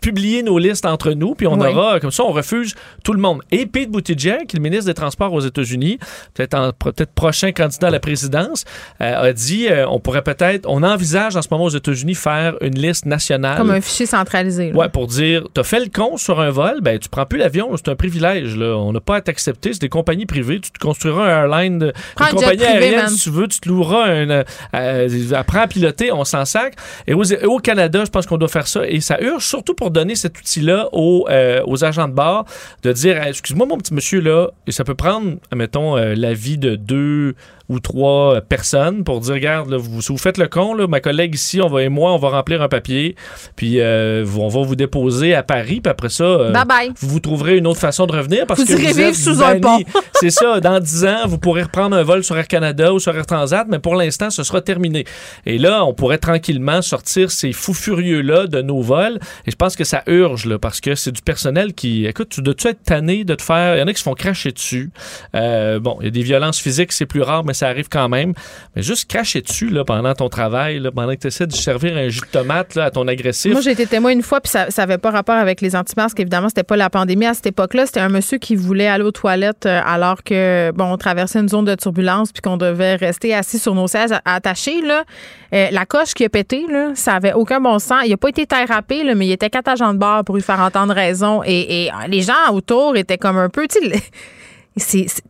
publier 0.01 0.43
nos 0.43 0.59
listes 0.59 0.87
entre 0.87 1.13
nous, 1.13 1.35
puis 1.35 1.47
on 1.47 1.59
Ouais. 1.61 1.73
aura, 1.75 2.01
comme 2.01 2.11
ça, 2.11 2.25
on 2.25 2.33
refuse 2.33 2.75
tout 3.05 3.13
le 3.13 3.21
monde. 3.21 3.43
Et 3.51 3.67
Pete 3.67 3.91
Buttigieg, 3.91 4.47
qui 4.47 4.57
est 4.57 4.59
le 4.59 4.63
ministre 4.63 4.87
des 4.87 4.95
Transports 4.95 5.33
aux 5.33 5.41
États-Unis, 5.41 5.99
peut-être 6.35 6.73
peut-être 6.79 7.13
prochain 7.13 7.53
candidat 7.53 7.89
à 7.89 7.91
la 7.91 8.01
présidence, 8.01 8.65
euh, 9.01 9.29
a 9.29 9.33
dit, 9.33 9.69
euh, 9.69 9.87
on 9.89 10.01
pourrait 10.01 10.23
peut-être, 10.23 10.67
on 10.69 10.83
envisage 10.83 11.37
en 11.37 11.43
ce 11.43 11.49
moment 11.51 11.65
aux 11.65 11.69
États-Unis 11.71 12.15
faire 12.15 12.57
une 12.61 12.79
liste 12.79 13.07
nationale. 13.07 13.57
Comme 13.59 13.71
un 13.71 13.81
fichier 13.81 14.07
centralisé. 14.07 14.71
là. 14.71 14.77
Ouais, 14.77 14.89
pour 14.89 15.07
dire, 15.07 15.45
t'as 15.55 15.63
fait 15.65 15.81
le 15.81 15.91
con 15.93 16.17
sur 16.17 16.41
un 16.41 16.51
vol, 16.51 16.81
ben 16.83 16.99
tu 16.99 17.09
prends 17.09 17.27
plus 17.27 17.39
l'avion, 17.39 17.71
c'est 17.77 17.89
un 17.89 17.97
privilège. 17.97 18.57
Là. 18.57 18.77
On 18.77 18.93
n'a 18.93 19.01
pas 19.01 19.17
à 19.17 19.21
t'accepter, 19.21 19.73
c'est 19.73 19.81
des 19.83 19.89
compagnies 19.89 20.27
privées. 20.27 20.61
Tu 20.61 20.71
te 20.71 20.79
construiras 20.79 21.25
un 21.25 21.43
airline, 21.43 21.79
de, 21.79 21.87
une 22.21 22.27
compagnie 22.27 22.57
privé, 22.57 22.67
aérienne 22.67 22.97
man. 23.03 23.09
si 23.11 23.21
tu 23.25 23.31
veux, 23.31 23.49
tu 23.49 23.61
te 23.61 23.69
loueras 23.69 24.05
un. 24.09 24.45
Euh, 24.75 25.33
apprends 25.35 25.61
à 25.61 25.67
piloter, 25.67 26.13
on 26.13 26.25
s'en 26.25 26.45
sac. 26.45 26.75
Et 27.07 27.15
aux- 27.15 27.33
au 27.45 27.59
Canada, 27.59 28.05
je 28.05 28.11
pense 28.11 28.27
qu'on 28.27 28.39
doit 28.39 28.49
faire 28.49 28.67
ça. 28.67 28.87
Et 28.89 29.01
ça 29.01 29.21
urge 29.21 29.45
surtout 29.45 29.75
pour 29.77 29.91
donner 29.91 30.15
cet 30.15 30.39
outil-là 30.39 30.89
aux, 30.93 31.27
euh, 31.29 31.63
agents 31.83 32.09
de 32.09 32.15
bord, 32.15 32.47
de 32.83 32.93
dire, 32.93 33.23
excuse-moi 33.23 33.67
mon 33.67 33.79
petit 33.79 33.95
monsieur 33.95 34.21
là, 34.21 34.49
ça 34.69 34.85
peut 34.85 34.95
prendre, 34.95 35.37
admettons, 35.51 35.97
euh, 35.97 36.15
la 36.15 36.33
vie 36.33 36.59
de 36.59 36.77
deux 36.77 37.35
ou 37.69 37.81
trois 37.81 38.37
euh, 38.37 38.41
personnes 38.41 39.03
pour 39.05 39.21
dire 39.21 39.35
regarde 39.35 39.71
là, 39.71 39.77
vous, 39.77 40.01
si 40.01 40.13
vous 40.13 40.19
faites 40.19 40.39
le 40.39 40.47
con 40.49 40.75
là, 40.75 40.87
ma 40.87 41.01
collègue 41.01 41.35
ici 41.35 41.61
on 41.61 41.69
va 41.69 41.83
et 41.83 41.89
moi 41.89 42.13
on 42.13 42.17
va 42.19 42.29
remplir 42.31 42.63
un 42.63 42.69
papier 42.69 43.17
puis 43.57 43.81
euh, 43.81 44.25
on 44.39 44.49
va 44.49 44.63
vous 44.63 44.77
déposer 44.77 45.35
à 45.35 45.43
Paris 45.43 45.81
puis 45.83 45.91
après 45.91 46.09
ça 46.09 46.25
euh, 46.25 46.53
Bye 46.53 46.65
bye. 46.67 46.93
vous 47.01 47.21
trouverez 47.21 47.57
une 47.57 47.67
autre 47.67 47.81
façon 47.81 48.07
de 48.07 48.13
revenir 48.17 48.47
parce 48.47 48.61
Vous 48.61 48.67
que 48.67 48.73
irez 48.73 48.93
vous 48.93 48.97
vivre 48.99 49.09
êtes 49.09 49.15
sous 49.17 49.43
un 49.43 49.59
banni. 49.59 49.85
c'est 50.15 50.31
ça 50.31 50.61
dans 50.61 50.79
10 50.79 51.05
ans 51.07 51.27
vous 51.27 51.39
pourrez 51.39 51.63
reprendre 51.65 51.97
un 51.97 52.03
vol 52.03 52.23
sur 52.23 52.37
Air 52.39 52.47
Canada 52.49 52.93
ou 52.93 52.99
sur 53.01 53.17
Air 53.17 53.27
Transat 53.27 53.67
mais 53.69 53.79
pour 53.81 53.95
l'instant 53.97 54.31
ce 54.31 54.43
sera 54.45 54.61
terminé 54.61 55.05
et 55.45 55.59
là 55.59 55.85
on 55.85 55.93
pourrait 55.95 56.19
tranquillement 56.19 56.83
sortir 56.83 57.31
ces 57.31 57.53
fous 57.53 57.75
furieux 57.75 58.21
là 58.21 58.47
de 58.47 58.63
nos 58.63 58.81
vols 58.81 59.19
et 59.47 59.51
je 59.51 59.57
pense 59.57 59.75
que 59.77 59.85
ça 59.85 60.03
urge 60.07 60.47
là 60.47 60.59
parce 60.59 60.81
que 60.81 60.95
c'est 60.95 61.13
du 61.13 61.23
personnel 61.23 61.75
qui 61.75 62.07
écoute 62.07 62.29
tu 62.29 62.43
dois-tu 62.43 62.69
être 62.69 62.83
tanné 62.85 63.25
de 63.25 63.35
te 63.35 63.43
faire 63.43 63.77
il 63.77 63.81
y 63.81 63.83
en 63.83 63.87
a 63.87 63.93
qui 63.93 63.99
se 63.99 64.05
font 64.05 64.15
cracher 64.15 64.53
dessus 64.53 64.91
euh, 65.35 65.79
bon 65.81 65.97
il 66.01 66.05
y 66.05 66.09
a 66.09 66.11
des 66.11 66.23
violences 66.23 66.61
physiques 66.61 66.93
c'est 66.93 67.07
plus 67.07 67.23
rare 67.23 67.45
mais 67.45 67.55
ça 67.57 67.69
arrive 67.69 67.89
quand 67.89 68.09
même 68.09 68.35
mais 68.75 68.83
juste 68.83 69.11
cracher 69.11 69.41
dessus 69.41 69.69
là, 69.69 69.85
pendant 69.85 70.15
ton 70.15 70.29
travail, 70.29 70.83
pendant 70.95 71.13
que 71.15 71.21
tu 71.21 71.27
essaies 71.29 71.47
de 71.47 71.53
servir 71.53 71.97
un 71.97 72.09
jus 72.09 72.21
de 72.21 72.27
tomate 72.27 72.77
à 72.77 72.91
ton 72.91 73.07
agressif. 73.09 73.53
Moi, 73.53 73.61
j'ai 73.61 73.73
été 73.73 73.87
témoin 73.87 74.13
une 74.13 74.23
fois, 74.23 74.41
puis 74.41 74.51
ça 74.51 74.69
n'avait 74.77 74.99
pas 74.99 75.11
rapport 75.11 75.37
avec 75.37 75.61
les 75.61 75.75
anti-masques. 75.77 76.21
Évidemment, 76.21 76.49
c'était 76.49 76.63
pas 76.63 76.77
la 76.77 76.91
pandémie 76.91 77.27
à 77.27 77.35
cette 77.35 77.47
époque-là. 77.47 77.87
C'était 77.87 78.01
un 78.01 78.09
monsieur 78.09 78.39
qui 78.39 78.57
voulait 78.57 78.87
aller 78.87 79.05
aux 79.05 79.13
toilettes 79.13 79.67
euh, 79.67 79.81
alors 79.85 80.23
que, 80.23 80.73
on 80.79 80.97
traversait 80.97 81.41
une 81.41 81.49
zone 81.49 81.65
de 81.65 81.75
turbulence 81.75 82.33
puis 82.33 82.43
qu'on 82.43 82.57
devait 82.57 82.95
rester 82.95 83.35
assis 83.35 83.59
sur 83.59 83.75
nos 83.75 83.89
sièges 83.89 84.11
attachés, 84.25 84.83
là. 84.83 85.05
Euh, 85.53 85.69
la 85.71 85.87
coche 85.87 86.15
qui 86.15 86.25
a 86.25 86.29
pété, 86.29 86.65
là, 86.69 86.91
ça 86.95 87.15
avait 87.15 87.33
aucun 87.33 87.61
bon 87.61 87.79
sens. 87.79 88.03
Il 88.05 88.13
a 88.13 88.17
pas 88.17 88.29
été 88.29 88.47
thérapé, 88.47 89.05
là, 89.05 89.15
mais 89.15 89.27
il 89.27 89.33
était 89.33 89.51
quatre 89.51 89.69
agents 89.69 89.95
de 89.95 89.99
bord 89.99 90.25
pour 90.25 90.35
lui 90.35 90.43
faire 90.43 90.61
entendre 90.61 90.93
raison. 90.93 91.43
Et, 91.45 91.91
les 92.09 92.23
gens 92.23 92.53
autour 92.53 92.97
étaient 92.97 93.19
comme 93.19 93.39
un 93.39 93.49
peu, 93.49 93.67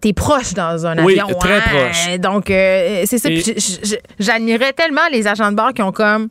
t'es 0.00 0.12
proche 0.12 0.54
dans 0.54 0.86
un 0.86 1.02
Oui, 1.04 1.18
avion. 1.20 1.36
très 1.38 1.58
hein. 1.58 1.62
proche. 1.68 2.18
Donc, 2.18 2.50
euh, 2.50 3.02
c'est 3.06 3.18
ça. 3.18 3.28
J'admirais 4.18 4.72
tellement 4.72 5.06
les 5.12 5.26
agents 5.26 5.50
de 5.50 5.56
bord 5.56 5.72
qui 5.72 5.82
ont 5.82 5.92
comme 5.92 6.28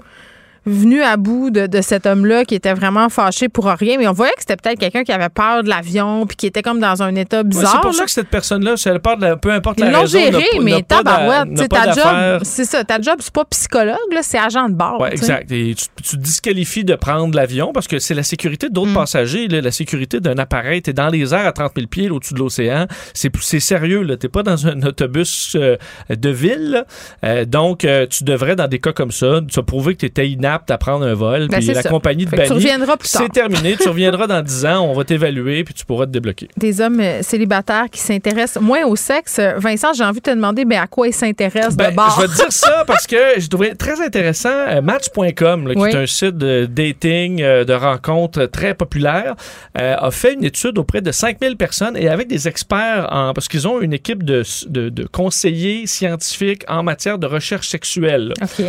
venu 0.65 1.01
à 1.03 1.17
bout 1.17 1.49
de, 1.49 1.67
de 1.67 1.81
cet 1.81 2.05
homme-là 2.05 2.45
qui 2.45 2.55
était 2.55 2.73
vraiment 2.73 3.09
fâché 3.09 3.49
pour 3.49 3.65
rien. 3.65 3.97
Mais 3.99 4.07
on 4.07 4.13
voyait 4.13 4.33
que 4.33 4.39
c'était 4.41 4.55
peut-être 4.57 4.79
quelqu'un 4.79 5.03
qui 5.03 5.11
avait 5.11 5.29
peur 5.29 5.63
de 5.63 5.69
l'avion 5.69 6.25
puis 6.25 6.35
qui 6.35 6.47
était 6.47 6.61
comme 6.61 6.79
dans 6.79 7.03
un 7.03 7.13
état 7.15 7.37
Ouais, 7.37 7.43
bizarre. 7.43 7.71
c'est 7.73 7.81
pour 7.81 7.91
là. 7.91 7.97
ça 7.97 8.05
que 8.05 8.11
cette 8.11 8.29
personne-là, 8.29 8.77
si 8.77 8.89
elle 8.89 8.99
part 8.99 9.17
de 9.17 9.23
la- 9.25 9.35
peu 9.37 9.51
importe 9.51 9.79
Ils 9.79 9.85
la 9.85 9.91
l'ont 9.91 9.99
raison, 10.01 10.17
n'a 10.19 10.31
géré, 10.31 10.45
pas- 10.57 10.63
mais 10.63 10.81
tabarouette, 10.83 11.69
ta 11.69 11.91
job, 11.91 12.39
c'est 12.43 12.65
ça, 12.65 12.83
ta 12.83 12.99
job, 13.01 13.15
c'est 13.19 13.33
pas 13.33 13.45
psychologue, 13.45 13.95
c'est 14.21 14.37
agent 14.39 14.69
de 14.69 14.73
bord. 14.75 14.99
Ouais, 15.01 15.11
exact. 15.11 15.51
Et 15.51 15.75
tu, 15.75 15.85
tu 16.03 16.17
disqualifies 16.17 16.83
de 16.83 16.95
prendre 16.95 17.35
l'avion 17.35 17.71
parce 17.73 17.87
que 17.87 17.99
c'est 17.99 18.13
la 18.13 18.23
sécurité 18.23 18.67
Mm. 18.67 18.71
d'autres 18.73 18.93
passagers, 18.93 19.47
là, 19.47 19.61
la 19.61 19.71
sécurité 19.71 20.19
d'un 20.19 20.37
appareil. 20.37 20.81
T'es 20.81 20.93
dans 20.93 21.09
les 21.09 21.33
airs 21.33 21.45
à 21.47 21.51
30 21.51 21.73
000 21.75 21.87
pieds 21.87 22.09
au-dessus 22.09 22.33
de 22.33 22.39
l'océan. 22.39 22.87
C'est 23.13 23.29
sérieux. 23.59 24.01
là. 24.03 24.17
T'es 24.17 24.29
pas 24.29 24.43
dans 24.43 24.67
un 24.67 24.81
autobus 24.83 25.55
euh, 25.55 25.77
de 26.09 26.29
ville. 26.29 26.85
Euh, 27.23 27.45
donc, 27.45 27.85
euh, 27.85 28.07
tu 28.07 28.23
devrais, 28.23 28.55
dans 28.55 28.67
des 28.67 28.79
cas 28.79 28.93
comme 28.93 29.11
ça, 29.11 29.39
te 29.47 29.59
prouver 29.61 29.93
que 29.95 29.99
tu 29.99 30.05
étais 30.07 30.27
à 30.69 30.77
prendre 30.77 31.05
un 31.05 31.13
vol. 31.13 31.47
Ben, 31.47 31.57
puis 31.59 31.67
la 31.67 31.81
ça. 31.81 31.89
compagnie 31.89 32.25
de 32.25 32.29
Fait 32.29 32.47
plus 32.47 32.47
tard. 32.47 33.21
c'est 33.23 33.29
terminé. 33.29 33.75
tu 33.79 33.87
reviendras 33.89 34.27
dans 34.27 34.41
10 34.41 34.65
ans. 34.65 34.87
On 34.89 34.93
va 34.93 35.03
t'évaluer 35.03 35.63
puis 35.63 35.73
tu 35.73 35.85
pourras 35.85 36.05
te 36.05 36.11
débloquer. 36.11 36.47
Des 36.57 36.81
hommes 36.81 36.99
euh, 36.99 37.21
célibataires 37.21 37.85
qui 37.91 37.99
s'intéressent 37.99 38.61
moins 38.61 38.83
au 38.85 38.95
sexe. 38.95 39.39
Vincent, 39.57 39.93
j'ai 39.93 40.03
envie 40.03 40.19
de 40.19 40.25
te 40.25 40.31
demander 40.31 40.65
ben, 40.65 40.81
à 40.81 40.87
quoi 40.87 41.07
ils 41.07 41.13
s'intéressent 41.13 41.75
Ben, 41.75 41.91
de 41.91 41.95
bord. 41.95 42.15
Je 42.17 42.21
vais 42.21 42.27
te 42.27 42.35
dire 42.35 42.51
ça 42.51 42.83
parce 42.87 43.07
que 43.07 43.17
j'ai 43.37 43.47
trouvé 43.47 43.75
très 43.75 44.01
intéressant 44.01 44.49
euh, 44.49 44.81
Match.com, 44.81 45.69
qui 45.73 45.77
Oui. 45.79 45.89
est 45.89 45.95
un 45.95 46.05
site 46.05 46.37
de 46.37 46.65
dating, 46.65 47.41
euh, 47.41 47.63
de 47.63 47.73
rencontres 47.73 48.45
très 48.45 48.73
populaire, 48.73 49.35
euh, 49.77 49.95
a 49.97 50.11
fait 50.11 50.33
une 50.33 50.43
étude 50.43 50.77
auprès 50.77 51.01
de 51.01 51.11
5000 51.11 51.57
personnes 51.57 51.97
et 51.97 52.09
avec 52.09 52.27
des 52.27 52.47
experts, 52.47 53.07
en, 53.11 53.33
parce 53.33 53.47
qu'ils 53.47 53.67
ont 53.67 53.79
une 53.81 53.93
équipe 53.93 54.23
de, 54.23 54.43
de, 54.67 54.89
de 54.89 55.05
conseillers 55.07 55.87
scientifiques 55.87 56.63
en 56.67 56.83
matière 56.83 57.17
de 57.17 57.27
recherche 57.27 57.69
sexuelle. 57.69 58.33
OK. 58.41 58.65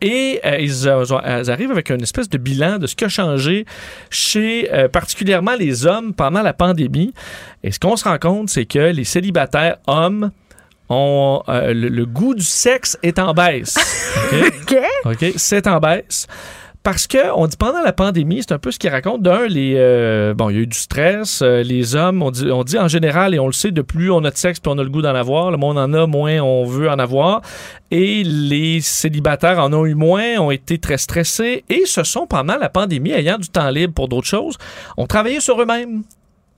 Et 0.00 0.40
ils, 0.60 0.88
euh, 0.88 1.04
ils 1.24 1.50
arrivent 1.50 1.70
avec 1.70 1.90
une 1.90 2.02
espèce 2.02 2.28
de 2.28 2.38
bilan 2.38 2.78
de 2.78 2.86
ce 2.86 2.96
qui 2.96 3.04
a 3.04 3.08
changé 3.08 3.64
chez 4.10 4.72
euh, 4.72 4.88
particulièrement 4.88 5.54
les 5.58 5.86
hommes 5.86 6.14
pendant 6.14 6.42
la 6.42 6.52
pandémie. 6.52 7.12
Et 7.62 7.72
ce 7.72 7.78
qu'on 7.78 7.96
se 7.96 8.04
rend 8.04 8.18
compte, 8.18 8.50
c'est 8.50 8.66
que 8.66 8.78
les 8.78 9.04
célibataires 9.04 9.76
hommes 9.86 10.30
ont 10.88 11.42
euh, 11.48 11.74
le, 11.74 11.88
le 11.88 12.06
goût 12.06 12.34
du 12.34 12.44
sexe 12.44 12.98
est 13.02 13.18
en 13.18 13.34
baisse. 13.34 13.76
OK? 14.32 14.76
OK. 15.04 15.22
OK? 15.22 15.32
C'est 15.36 15.66
en 15.66 15.80
baisse. 15.80 16.26
Parce 16.82 17.06
que 17.06 17.32
on 17.34 17.46
dit 17.46 17.56
pendant 17.56 17.82
la 17.82 17.92
pandémie, 17.92 18.40
c'est 18.40 18.52
un 18.52 18.58
peu 18.58 18.70
ce 18.70 18.78
qu'ils 18.78 18.90
racontent. 18.90 19.18
D'un, 19.18 19.46
les 19.46 19.74
euh, 19.76 20.32
bon, 20.32 20.48
il 20.48 20.56
y 20.56 20.58
a 20.58 20.62
eu 20.62 20.66
du 20.66 20.78
stress. 20.78 21.42
euh, 21.42 21.62
les 21.62 21.96
hommes, 21.96 22.22
on 22.22 22.30
dit, 22.30 22.50
on 22.50 22.64
dit 22.64 22.78
en 22.78 22.88
général, 22.88 23.34
et 23.34 23.38
on 23.38 23.46
le 23.46 23.52
sait, 23.52 23.72
de 23.72 23.82
plus 23.82 24.10
on 24.10 24.24
a 24.24 24.30
de 24.30 24.36
sexe, 24.36 24.60
plus 24.60 24.70
on 24.70 24.78
a 24.78 24.82
le 24.82 24.88
goût 24.88 25.02
d'en 25.02 25.14
avoir. 25.14 25.50
Le 25.50 25.56
moins 25.56 25.74
on 25.74 25.78
en 25.78 25.92
a, 25.92 26.06
moins 26.06 26.40
on 26.40 26.64
veut 26.64 26.88
en 26.88 26.98
avoir. 26.98 27.42
Et 27.90 28.22
les 28.24 28.80
célibataires 28.80 29.58
en 29.58 29.72
ont 29.72 29.86
eu 29.86 29.94
moins, 29.94 30.38
ont 30.38 30.50
été 30.50 30.78
très 30.78 30.98
stressés 30.98 31.64
et 31.68 31.84
se 31.84 32.04
sont 32.04 32.26
pendant 32.26 32.56
la 32.56 32.68
pandémie, 32.68 33.12
ayant 33.12 33.38
du 33.38 33.48
temps 33.48 33.70
libre 33.70 33.94
pour 33.94 34.08
d'autres 34.08 34.26
choses, 34.26 34.56
ont 34.96 35.06
travaillé 35.06 35.40
sur 35.40 35.60
eux-mêmes. 35.60 36.04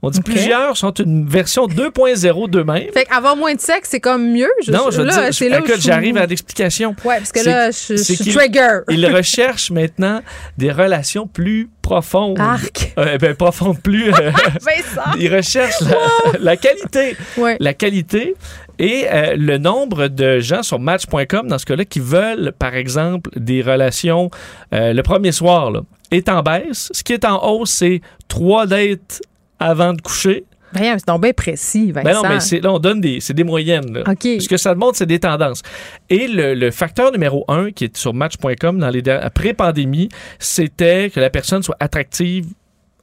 On 0.03 0.09
dit 0.09 0.19
Ok. 0.19 0.25
plusieurs 0.25 0.77
sont 0.77 0.91
une 0.93 1.27
version 1.27 1.67
2.0 1.67 2.49
d'eux-mêmes. 2.49 2.91
Fait 2.91 3.05
qu'avoir 3.05 3.35
moins 3.35 3.53
de 3.53 3.59
sexe, 3.61 3.89
c'est 3.91 3.99
comme 3.99 4.31
mieux. 4.31 4.49
Je, 4.65 4.71
non, 4.71 4.89
je 4.89 4.97
veux 5.01 5.03
là, 5.05 5.29
dire, 5.29 5.57
écoute, 5.59 5.79
j'arrive 5.79 6.17
à 6.17 6.25
l'explication. 6.25 6.95
Ouais, 7.05 7.17
parce 7.17 7.31
que 7.31 7.45
là, 7.45 7.69
je, 7.71 7.77
je 7.91 7.95
c'est 7.97 8.15
suis 8.15 8.33
trigger. 8.33 8.79
Il 8.89 9.05
recherche 9.15 9.69
maintenant 9.69 10.21
des 10.57 10.71
relations 10.71 11.27
plus 11.27 11.69
profondes. 11.83 12.39
Arc. 12.39 12.93
Euh, 12.97 13.17
ben, 13.19 13.35
profondes, 13.35 13.79
plus. 13.81 14.11
euh, 14.11 14.31
Vincent. 14.61 15.11
il 15.19 15.33
recherche 15.35 15.81
la, 15.81 16.39
la 16.39 16.57
qualité. 16.57 17.15
Ouais. 17.37 17.57
La 17.59 17.73
qualité 17.75 18.35
et 18.79 19.05
euh, 19.11 19.35
le 19.37 19.59
nombre 19.59 20.07
de 20.07 20.39
gens 20.39 20.63
sur 20.63 20.79
Match.com, 20.79 21.47
dans 21.47 21.59
ce 21.59 21.65
cas-là, 21.67 21.85
qui 21.85 21.99
veulent, 21.99 22.51
par 22.57 22.73
exemple, 22.73 23.29
des 23.35 23.61
relations 23.61 24.31
euh, 24.73 24.93
le 24.93 25.03
premier 25.03 25.31
soir, 25.31 25.69
là, 25.69 25.81
est 26.09 26.27
en 26.29 26.41
baisse. 26.41 26.89
Ce 26.91 27.03
qui 27.03 27.13
est 27.13 27.23
en 27.25 27.43
hausse, 27.47 27.69
c'est 27.71 28.01
trois 28.27 28.65
dates 28.65 29.21
avant 29.61 29.93
de 29.93 30.01
coucher. 30.01 30.45
Voyons, 30.73 30.95
c'est 30.97 31.07
donc 31.07 31.21
bien 31.21 31.33
précis, 31.33 31.91
Vincent. 31.91 32.05
Ben 32.05 32.13
non, 32.13 32.21
mais 32.29 32.39
c'est, 32.39 32.61
là, 32.61 32.71
on 32.71 32.79
donne 32.79 33.01
des, 33.01 33.19
c'est 33.19 33.33
des 33.33 33.43
moyennes. 33.43 33.93
Là. 33.93 34.03
Ce 34.21 34.47
que 34.47 34.57
ça 34.57 34.73
montre, 34.73 34.97
c'est 34.97 35.05
des 35.05 35.19
tendances. 35.19 35.61
Et 36.09 36.27
le, 36.27 36.53
le 36.53 36.71
facteur 36.71 37.11
numéro 37.11 37.43
un 37.49 37.71
qui 37.71 37.85
est 37.85 37.97
sur 37.97 38.13
Match.com 38.13 38.79
dans 38.79 38.89
les 38.89 39.07
après-pandémie, 39.09 40.09
c'était 40.39 41.09
que 41.09 41.19
la 41.19 41.29
personne 41.29 41.61
soit 41.61 41.75
attractive. 41.79 42.45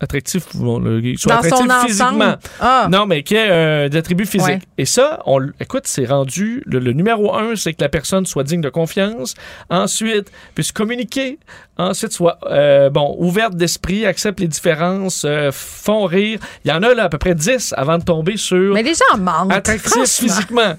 Attractif, 0.00 0.44
bon, 0.54 0.78
le- 0.78 1.16
soit 1.16 1.32
Dans 1.32 1.38
attractif 1.40 1.66
son 1.70 1.86
physiquement. 1.86 2.34
Ah. 2.60 2.86
Non, 2.90 3.04
mais 3.06 3.22
qui 3.24 3.34
ait 3.34 3.48
euh, 3.50 3.88
des 3.88 3.96
attributs 3.98 4.26
physiques. 4.26 4.46
Ouais. 4.48 4.58
Et 4.78 4.84
ça, 4.84 5.20
on, 5.26 5.40
écoute, 5.60 5.86
c'est 5.86 6.04
rendu. 6.06 6.62
Le, 6.66 6.78
le 6.78 6.92
numéro 6.92 7.34
un, 7.34 7.56
c'est 7.56 7.72
que 7.72 7.82
la 7.82 7.88
personne 7.88 8.24
soit 8.24 8.44
digne 8.44 8.60
de 8.60 8.68
confiance. 8.68 9.34
Ensuite, 9.70 10.30
puisse 10.54 10.70
communiquer. 10.70 11.38
Ensuite, 11.78 12.12
soit 12.12 12.38
euh, 12.50 12.90
bon 12.90 13.16
ouverte 13.18 13.54
d'esprit, 13.56 14.06
accepte 14.06 14.40
les 14.40 14.48
différences, 14.48 15.24
euh, 15.24 15.50
font 15.52 16.04
rire. 16.06 16.38
Il 16.64 16.70
y 16.70 16.72
en 16.72 16.82
a 16.82 16.94
là 16.94 17.04
à 17.04 17.08
peu 17.08 17.18
près 17.18 17.34
10 17.34 17.74
avant 17.76 17.98
de 17.98 18.04
tomber 18.04 18.36
sur 18.36 18.74
Mais 18.74 18.82
les 18.82 18.94
gens 18.94 19.18
mentent. 19.18 19.52
attractif 19.52 20.04
physiquement. 20.08 20.74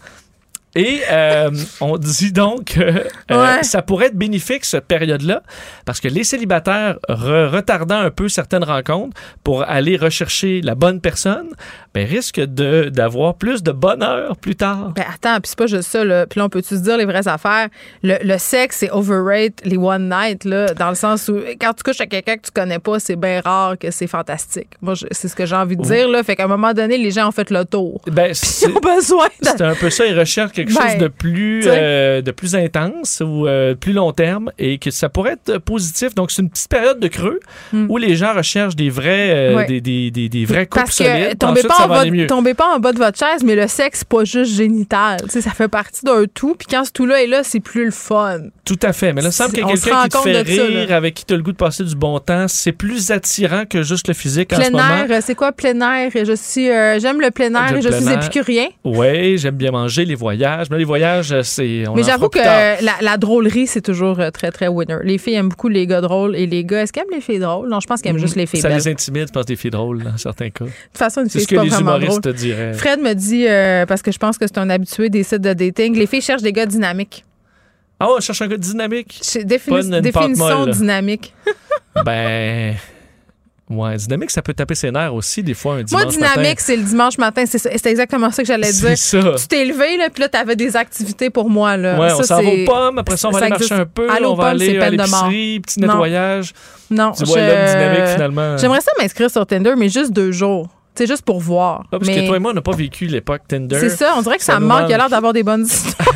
Et 0.76 1.02
euh, 1.12 1.50
on 1.82 1.98
dit 1.98 2.32
donc 2.32 2.66
que 2.76 2.80
euh, 2.82 3.04
Ouais. 3.32 3.64
ça 3.64 3.82
pourrait 3.82 4.08
être 4.08 4.16
bénéfique 4.16 4.66
cette 4.66 4.86
période-là 4.86 5.42
parce 5.86 6.00
que 6.00 6.08
les 6.08 6.24
célibataires 6.24 6.98
re- 7.10 7.48
retardant 7.50 7.98
un 8.00 8.12
peu 8.12 8.30
certaines 8.30 8.64
rencontres 8.64 9.18
pour 9.44 9.64
aller 9.64 9.98
rechercher 9.98 10.62
la 10.62 10.76
bonne 10.76 11.02
personne, 11.02 11.48
ben, 11.96 12.06
risquent 12.08 12.42
de 12.46 12.90
d'avoir 12.90 13.36
plus 13.36 13.64
de 13.64 13.72
bonheur 13.72 14.38
plus 14.38 14.56
tard. 14.56 14.92
Ben 14.96 15.06
attends, 15.12 15.40
puis 15.42 15.50
c'est 15.50 15.58
pas 15.58 15.66
juste 15.68 15.90
ça, 15.90 16.04
là. 16.06 16.28
Puis 16.28 16.40
là, 16.40 16.46
on 16.46 16.50
peut-tu 16.50 16.76
se 16.78 16.82
dire 16.82 16.98
les 16.98 17.06
vraies 17.06 17.28
affaires? 17.28 17.68
Le, 18.04 18.18
le 18.24 18.38
sexe, 18.38 18.78
c'est 18.78 18.92
overrate 18.92 19.54
les 19.66 19.78
one 19.78 20.08
night, 20.10 20.46
là, 20.46 20.74
dans 20.76 20.90
le 20.90 20.96
sens 20.96 21.28
où 21.30 21.40
quand 21.60 21.74
tu 21.74 21.84
couches 21.84 22.02
à 22.02 22.06
quelqu'un 22.06 22.38
que 22.38 22.44
tu 22.46 22.52
connais 22.52 22.80
pas, 22.80 23.00
c'est 23.00 23.16
bien 23.16 23.42
rare 23.42 23.78
que 23.78 23.90
c'est 23.90 24.06
fantastique. 24.08 24.70
Moi, 24.82 24.94
c'est 25.12 25.28
ce 25.28 25.36
que 25.36 25.46
j'ai 25.48 25.56
envie 25.56 25.78
de 25.78 25.82
dire, 25.84 26.08
là. 26.10 26.22
Fait 26.24 26.36
qu'à 26.36 26.44
un 26.44 26.48
moment 26.48 26.74
donné, 26.74 26.98
les 26.98 27.10
gens 27.12 27.28
ont 27.28 27.32
fait 27.32 27.50
le 27.50 27.66
tour. 27.66 28.02
Ben, 28.06 28.34
Ils 28.62 28.68
ont 28.68 28.80
besoin 28.80 29.28
c'est 29.42 29.62
un 29.62 29.74
peu 29.76 29.90
ça, 29.90 30.06
ils 30.06 30.18
recherchent 30.18 30.52
quelque 30.66 30.74
Ben, 30.78 30.90
chose 30.92 30.98
de 31.00 31.08
plus, 31.08 31.64
euh, 31.68 32.22
de 32.22 32.32
plus 32.32 32.56
intense 32.56 33.22
ou 33.26 33.48
euh, 33.48 33.76
plus 33.76 33.94
long 33.94 34.12
terme 34.12 34.52
et 34.58 34.78
que 34.78 34.92
ça 34.92 35.10
pourrait 35.10 35.34
être 35.34 35.58
positif. 35.60 36.16
Donc, 36.16 36.32
c'est 36.32 36.42
une 36.42 36.50
petite 36.50 36.70
période 36.70 37.00
de 37.00 37.08
creux 37.08 37.40
où 37.74 37.98
les 37.98 38.16
gens 38.16 38.34
recherchent 38.34 38.76
des 38.76 38.90
vrais, 38.90 39.30
euh, 39.32 39.50
Hmm. 39.50 39.56
Ouais. 39.58 39.66
des, 39.68 39.82
des, 39.82 40.12
des, 40.12 40.30
des 40.30 40.46
vrais 40.46 40.66
couples 40.68 40.86
Parce 40.86 40.98
que 40.98 41.04
solides. 41.04 41.38
tombez 41.40 41.52
Ensuite, 41.62 41.68
pas, 41.68 41.76
ça 41.76 41.88
va 41.88 42.06
mieux. 42.06 42.28
tombez 42.28 42.54
pas 42.54 42.68
en 42.76 42.80
bas 42.80 42.92
de 42.94 42.98
votre 43.00 43.18
chaise, 43.18 43.44
mais 43.44 43.56
le 43.56 43.68
sexe, 43.68 44.04
pas 44.04 44.24
juste 44.24 44.54
génital. 44.56 45.18
Tu 45.24 45.30
sais, 45.30 45.42
ça 45.42 45.52
fait 45.52 45.68
partie 45.68 46.06
d'un 46.06 46.26
tout. 46.34 46.56
Puis 46.56 46.68
quand 46.70 46.84
ce 46.86 46.92
tout-là 46.92 47.24
est 47.24 47.28
là, 47.28 47.42
c'est 47.44 47.60
plus 47.60 47.86
le 47.86 47.92
fun. 47.92 48.40
Tout 48.66 48.80
à 48.84 48.94
fait. 48.94 49.14
Mais 49.14 49.22
là, 49.22 49.30
il 49.30 49.34
semble 49.34 49.52
qu'il 49.52 49.60
y 49.60 49.64
a 49.64 49.68
quelqu'un 49.74 50.04
qui 50.04 50.10
te 50.10 50.18
fait 50.20 50.56
ça, 50.56 50.64
rire, 50.66 50.92
avec 50.94 51.14
qui 51.16 51.26
tu 51.26 51.34
as 51.34 51.38
le 51.38 51.44
goût 51.44 51.52
de 51.52 51.58
passer 51.58 51.84
du 51.84 51.96
bon 51.96 52.20
temps. 52.20 52.48
C'est 52.48 52.72
plus 52.72 53.12
attirant 53.12 53.64
que 53.66 53.82
juste 53.84 54.08
le 54.08 54.14
physique 54.14 54.54
en 54.54 54.58
ce 54.58 54.62
Plein 54.62 54.72
moment. 54.72 55.06
air, 55.10 55.24
c'est 55.24 55.36
quoi 55.36 55.52
plein 55.52 55.80
air? 55.82 56.12
Je 56.14 56.34
suis, 56.36 56.70
euh, 56.70 57.00
j'aime 57.00 57.20
le 57.22 57.32
plein 57.32 57.54
air 57.56 57.76
et 57.76 57.82
je 57.82 57.88
plein 57.90 58.02
suis 58.02 58.14
épicurien. 58.14 58.68
Oui, 58.84 59.38
j'aime 59.38 59.56
bien 59.56 59.72
manger, 59.72 60.06
les 60.06 60.16
voyages. 60.16 60.40
Mais 60.72 60.78
les 60.78 60.84
voyages, 60.84 61.32
euh, 61.32 61.42
c'est. 61.44 61.84
Mais 61.96 62.04
j'avoue 62.04 62.30
que 62.30 62.40
la, 62.40 62.78
la 63.02 63.18
drôlerie, 63.18 63.68
c'est 63.68 63.82
toujours 63.82 64.20
euh, 64.20 64.30
très, 64.32 64.52
très 64.52 64.68
winner. 64.68 64.98
Les 65.04 65.18
filles 65.18 65.36
aiment 65.36 65.50
beaucoup 65.50 65.68
les 65.70 65.86
gars 65.88 66.02
drôles 66.02 66.36
et 66.36 66.46
les 66.46 66.64
gars, 66.64 66.82
est-ce 66.84 66.94
qu'ils 66.94 67.02
aiment 67.04 67.14
les 67.14 67.22
filles 67.22 67.40
drôles? 67.40 67.70
Non, 67.70 67.80
je 67.80 67.88
pense 67.88 68.02
qu'ils 68.02 68.12
aiment 68.12 68.18
juste 68.20 68.36
les 68.36 68.46
filles 68.46 68.62
Ça 68.62 68.70
belles. 68.70 68.78
les 68.78 68.88
intimide, 68.88 69.28
je 69.28 69.34
pense, 69.34 69.46
des 69.46 69.56
filles 69.56 69.72
drôles, 69.72 70.04
dans 70.04 70.18
certains 70.18 70.50
cas. 70.50 70.66
De 70.66 70.70
toute 70.70 70.98
façon, 70.98 71.22
une 71.22 71.30
C'est 71.30 71.40
fille, 71.40 71.42
ce 71.42 71.48
c'est 71.50 71.56
que 71.56 71.60
pas 71.60 71.66
les 71.76 71.80
humoristes 71.82 72.10
drôle. 72.10 72.22
te 72.22 72.30
diraient. 72.30 72.74
Fred 72.74 73.00
me 73.02 73.14
dit, 73.14 73.46
euh, 73.48 73.86
parce 73.86 74.02
que 74.02 74.12
je 74.12 74.18
pense 74.18 74.38
que 74.38 74.46
c'est 74.48 74.58
un 74.58 74.70
habitué 74.70 75.10
des 75.10 75.24
sites 75.24 75.42
de 75.42 75.54
dating, 75.54 75.96
les 75.96 76.08
filles 76.08 76.22
cherchent 76.22 76.42
des 76.42 76.54
gars 76.54 76.66
dynamiques. 76.66 77.26
Ah, 78.00 78.08
on 78.16 78.20
cherche 78.22 78.42
un 78.42 78.48
gars 78.48 78.58
dynamique? 78.58 79.22
Définition 79.46 80.66
dynamique. 80.68 81.34
Ben. 82.06 82.76
Ouais, 83.70 83.96
dynamique, 83.98 84.32
ça 84.32 84.42
peut 84.42 84.54
taper 84.56 84.74
ses 84.74 84.90
nerfs 84.90 85.14
aussi, 85.14 85.44
des 85.44 85.54
fois, 85.54 85.74
un 85.74 85.76
Moi, 85.76 85.84
dimanche 85.84 86.08
dynamique, 86.14 86.38
matin. 86.38 86.54
c'est 86.58 86.76
le 86.76 86.82
dimanche 86.84 87.18
matin. 87.20 87.44
C'est 87.46 87.86
exactement 87.86 88.32
ça 88.32 88.42
que 88.42 88.48
j'allais 88.48 88.72
dire. 88.72 88.98
ça. 88.98 89.20
Tu 89.38 89.48
t'es 89.48 89.64
levé, 89.64 89.96
là, 89.98 90.10
puis 90.10 90.22
là, 90.22 90.28
t'avais 90.30 90.56
des 90.56 90.76
activités 90.76 91.30
pour 91.30 91.52
moi. 91.52 91.78
Là. 91.78 92.00
Ouais, 92.00 92.12
on 92.14 92.18
Ça, 92.18 92.24
s'en 92.24 92.42
va 92.42 92.50
aux 92.50 92.66
pommes, 92.66 92.98
après 92.98 93.16
ça, 93.16 93.28
on 93.28 93.32
va 93.32 93.40
ça 93.40 93.46
aller 93.46 93.52
marcher 93.52 93.76
un 93.76 93.86
peu, 93.86 94.10
Aller 94.10 94.26
on 94.26 94.34
va 94.34 94.46
pommes, 94.46 94.62
aller 94.62 94.80
à 94.80 94.90
l'épicerie, 94.90 95.60
petit 95.60 95.80
Non. 95.82 95.88
nettoyage. 95.88 96.54
Non, 96.90 97.12
Tu 97.12 97.26
vois, 97.26 97.38
l'homme 97.38 97.66
dynamique, 97.68 98.08
finalement. 98.14 98.58
J'aimerais 98.58 98.82
ça 98.82 98.92
m'inscrire 99.00 99.30
sur 99.30 99.46
Tinder, 99.46 99.74
mais 99.78 99.88
juste 99.90 100.12
deux 100.14 100.32
jours. 100.32 100.68
C'est 100.96 101.06
juste 101.08 101.22
pour 101.24 101.40
voir. 101.40 101.84
Ah, 101.86 101.88
parce 101.92 102.08
mais 102.08 102.22
que 102.24 102.28
toi 102.28 102.36
et 102.38 102.40
moi, 102.40 102.52
on 102.52 102.56
n'a 102.56 102.62
pas 102.62 102.76
vécu 102.76 103.06
l'époque 103.06 103.44
Tinder. 103.48 103.80
c'est 103.80 103.90
ça, 103.90 104.16
on 104.18 104.22
dirait 104.24 104.38
que 104.38 104.44
ça, 104.44 104.54
Ça 104.54 104.60
me 104.60 104.66
manque. 104.66 104.86
Il 104.90 104.94
a 104.96 104.98
l'air 104.98 105.10
d'avoir 105.10 105.32
des 105.32 105.44
bonnes 105.44 105.64
histoires. 105.66 106.08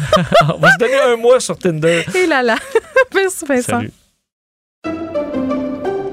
on 0.56 0.58
va 0.60 0.72
se 0.72 0.78
donner 0.80 1.00
un 1.08 1.16
mois 1.18 1.40
sur 1.40 1.56
Tinder. 1.58 2.04
Et 2.16 2.26
là 2.26 2.42
là. 2.42 2.56
Merci, 3.16 3.46
Vincent. 3.48 3.62
Salut. 3.78 3.92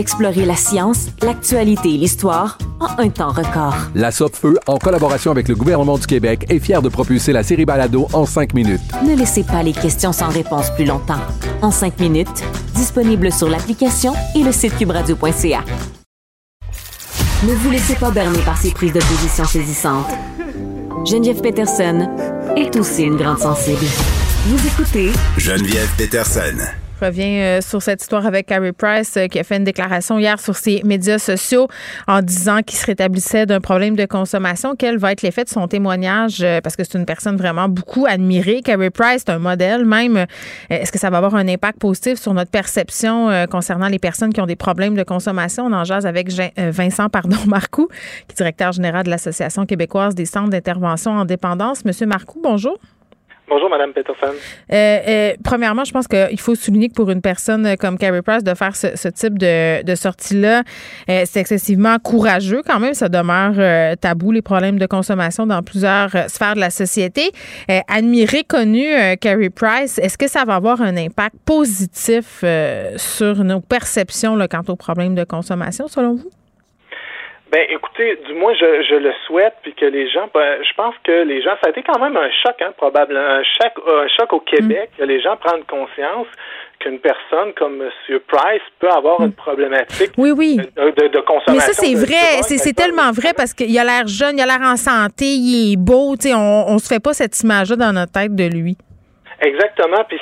Explorez 0.00 0.46
la 0.46 0.56
science, 0.56 1.08
l'actualité 1.20 1.90
et 1.90 1.98
l'histoire 1.98 2.56
en 2.80 2.88
un 3.02 3.10
temps 3.10 3.32
record. 3.32 3.74
La 3.94 4.10
Feu, 4.10 4.58
en 4.66 4.78
collaboration 4.78 5.30
avec 5.30 5.46
le 5.46 5.54
gouvernement 5.54 5.98
du 5.98 6.06
Québec, 6.06 6.46
est 6.48 6.58
fière 6.58 6.80
de 6.80 6.88
propulser 6.88 7.34
la 7.34 7.42
série 7.42 7.66
Balado 7.66 8.08
en 8.14 8.24
cinq 8.24 8.54
minutes. 8.54 8.80
Ne 9.06 9.14
laissez 9.14 9.42
pas 9.42 9.62
les 9.62 9.74
questions 9.74 10.14
sans 10.14 10.30
réponse 10.30 10.70
plus 10.70 10.86
longtemps. 10.86 11.20
En 11.60 11.70
cinq 11.70 12.00
minutes, 12.00 12.42
disponible 12.74 13.30
sur 13.30 13.50
l'application 13.50 14.14
et 14.34 14.42
le 14.42 14.52
site 14.52 14.74
cubradio.ca. 14.78 15.64
Ne 17.46 17.52
vous 17.52 17.70
laissez 17.70 17.96
pas 17.96 18.10
berner 18.10 18.40
par 18.40 18.56
ces 18.56 18.70
prises 18.70 18.94
de 18.94 19.00
position 19.00 19.44
saisissantes. 19.44 20.08
Geneviève 21.04 21.42
Peterson 21.42 22.08
est 22.56 22.74
aussi 22.74 23.02
une 23.02 23.16
grande 23.16 23.40
sensible. 23.40 23.84
Vous 24.46 24.66
écoutez 24.66 25.10
Geneviève 25.36 25.90
Peterson. 25.98 26.56
Reviens 27.00 27.40
euh, 27.40 27.60
sur 27.62 27.80
cette 27.80 28.02
histoire 28.02 28.26
avec 28.26 28.46
Carrie 28.46 28.72
Price 28.72 29.16
euh, 29.16 29.26
qui 29.26 29.38
a 29.38 29.44
fait 29.44 29.56
une 29.56 29.64
déclaration 29.64 30.18
hier 30.18 30.38
sur 30.38 30.54
ses 30.54 30.82
médias 30.84 31.18
sociaux 31.18 31.66
en 32.06 32.20
disant 32.20 32.60
qu'il 32.62 32.78
se 32.78 32.84
rétablissait 32.84 33.46
d'un 33.46 33.60
problème 33.60 33.96
de 33.96 34.04
consommation. 34.04 34.76
Quel 34.76 34.98
va 34.98 35.12
être 35.12 35.22
l'effet 35.22 35.44
de 35.44 35.48
son 35.48 35.66
témoignage? 35.66 36.42
euh, 36.42 36.60
parce 36.60 36.76
que 36.76 36.84
c'est 36.84 36.98
une 36.98 37.06
personne 37.06 37.36
vraiment 37.36 37.68
beaucoup 37.68 38.04
admirée. 38.06 38.60
Carrie 38.62 38.90
Price, 38.90 39.22
c'est 39.24 39.32
un 39.32 39.38
modèle 39.38 39.86
même. 39.86 40.26
Est-ce 40.68 40.92
que 40.92 40.98
ça 40.98 41.08
va 41.08 41.16
avoir 41.16 41.34
un 41.36 41.48
impact 41.48 41.78
positif 41.78 42.18
sur 42.18 42.34
notre 42.34 42.50
perception 42.50 43.30
concernant 43.50 43.88
les 43.88 43.98
personnes 43.98 44.32
qui 44.32 44.40
ont 44.40 44.46
des 44.46 44.56
problèmes 44.56 44.94
de 44.94 45.02
consommation? 45.02 45.66
On 45.66 45.72
en 45.72 45.84
jase 45.84 46.06
avec 46.06 46.30
Vincent 46.56 47.08
pardon, 47.12 47.38
Marcoux, 47.46 47.88
qui 48.28 48.32
est 48.32 48.36
directeur 48.36 48.72
général 48.72 49.04
de 49.04 49.10
l'Association 49.10 49.64
québécoise 49.64 50.14
des 50.14 50.26
centres 50.26 50.50
d'intervention 50.50 51.12
en 51.12 51.24
dépendance. 51.24 51.84
Monsieur 51.84 52.06
Marcoux, 52.06 52.40
bonjour. 52.42 52.78
Bonjour, 53.50 53.68
Madame 53.68 53.92
Peterson. 53.92 54.32
Euh, 54.72 54.98
euh, 55.08 55.32
premièrement, 55.42 55.82
je 55.82 55.90
pense 55.90 56.06
qu'il 56.06 56.38
faut 56.38 56.54
souligner 56.54 56.88
que 56.88 56.94
pour 56.94 57.10
une 57.10 57.20
personne 57.20 57.76
comme 57.78 57.98
Carrie 57.98 58.22
Price, 58.22 58.44
de 58.44 58.54
faire 58.54 58.76
ce, 58.76 59.08
type 59.08 59.38
de, 59.38 59.94
sortie-là, 59.96 60.62
euh, 61.08 61.22
c'est 61.26 61.40
excessivement 61.40 61.98
courageux 61.98 62.62
quand 62.64 62.78
même. 62.78 62.94
Ça 62.94 63.08
demeure 63.08 63.96
tabou, 63.98 64.30
les 64.30 64.40
problèmes 64.40 64.78
de 64.78 64.86
consommation 64.86 65.48
dans 65.48 65.64
plusieurs 65.64 66.10
sphères 66.28 66.54
de 66.54 66.60
la 66.60 66.70
société. 66.70 67.32
admiré, 67.88 68.44
connu 68.44 68.86
Carrie 69.20 69.50
Price, 69.50 69.98
est-ce 69.98 70.16
que 70.16 70.28
ça 70.28 70.44
va 70.44 70.54
avoir 70.54 70.80
un 70.80 70.96
impact 70.96 71.34
positif 71.44 72.44
sur 72.96 73.42
nos 73.42 73.60
perceptions 73.60 74.36
là, 74.36 74.46
quant 74.46 74.62
aux 74.68 74.76
problèmes 74.76 75.16
de 75.16 75.24
consommation, 75.24 75.88
selon 75.88 76.14
vous? 76.14 76.30
Ben, 77.50 77.66
écoutez, 77.68 78.16
du 78.28 78.34
moins, 78.34 78.54
je, 78.54 78.84
je 78.88 78.94
le 78.94 79.12
souhaite, 79.26 79.54
puis 79.62 79.74
que 79.74 79.84
les 79.84 80.08
gens, 80.08 80.28
ben, 80.32 80.62
je 80.62 80.72
pense 80.74 80.94
que 81.02 81.24
les 81.24 81.42
gens, 81.42 81.50
ça 81.60 81.66
a 81.66 81.70
été 81.70 81.82
quand 81.82 81.98
même 81.98 82.16
un 82.16 82.30
choc, 82.42 82.54
hein, 82.60 82.72
probablement, 82.76 83.18
un 83.18 83.42
choc, 83.42 83.72
un 83.88 84.06
choc 84.06 84.32
au 84.32 84.40
Québec, 84.40 84.90
mm. 84.94 84.98
que 84.98 85.04
les 85.04 85.20
gens 85.20 85.36
prennent 85.36 85.64
conscience 85.64 86.28
qu'une 86.78 87.00
personne 87.00 87.52
comme 87.58 87.82
M. 87.82 88.20
Price 88.28 88.62
peut 88.78 88.88
avoir 88.88 89.20
une 89.20 89.32
problématique 89.32 90.12
oui, 90.16 90.30
oui. 90.30 90.56
De, 90.56 91.08
de, 91.08 91.20
consommation. 91.20 91.52
Mais 91.52 91.60
ça, 91.60 91.72
c'est 91.72 91.94
vrai. 91.94 92.42
C'est 92.42 92.72
tellement 92.72 93.10
vrai 93.10 93.32
parce 93.36 93.52
qu'il 93.52 93.76
a 93.78 93.84
l'air 93.84 94.06
jeune, 94.06 94.38
il 94.38 94.42
a 94.42 94.46
l'air 94.46 94.62
en 94.62 94.76
santé, 94.76 95.26
il 95.26 95.72
est 95.72 95.76
beau. 95.76 96.14
On, 96.24 96.64
on 96.68 96.78
se 96.78 96.86
fait 96.86 97.00
pas 97.00 97.12
cette 97.12 97.38
image-là 97.40 97.76
dans 97.76 97.92
notre 97.92 98.12
tête 98.12 98.34
de 98.34 98.44
lui. 98.44 98.76
Exactement. 99.40 100.04
Puis 100.08 100.20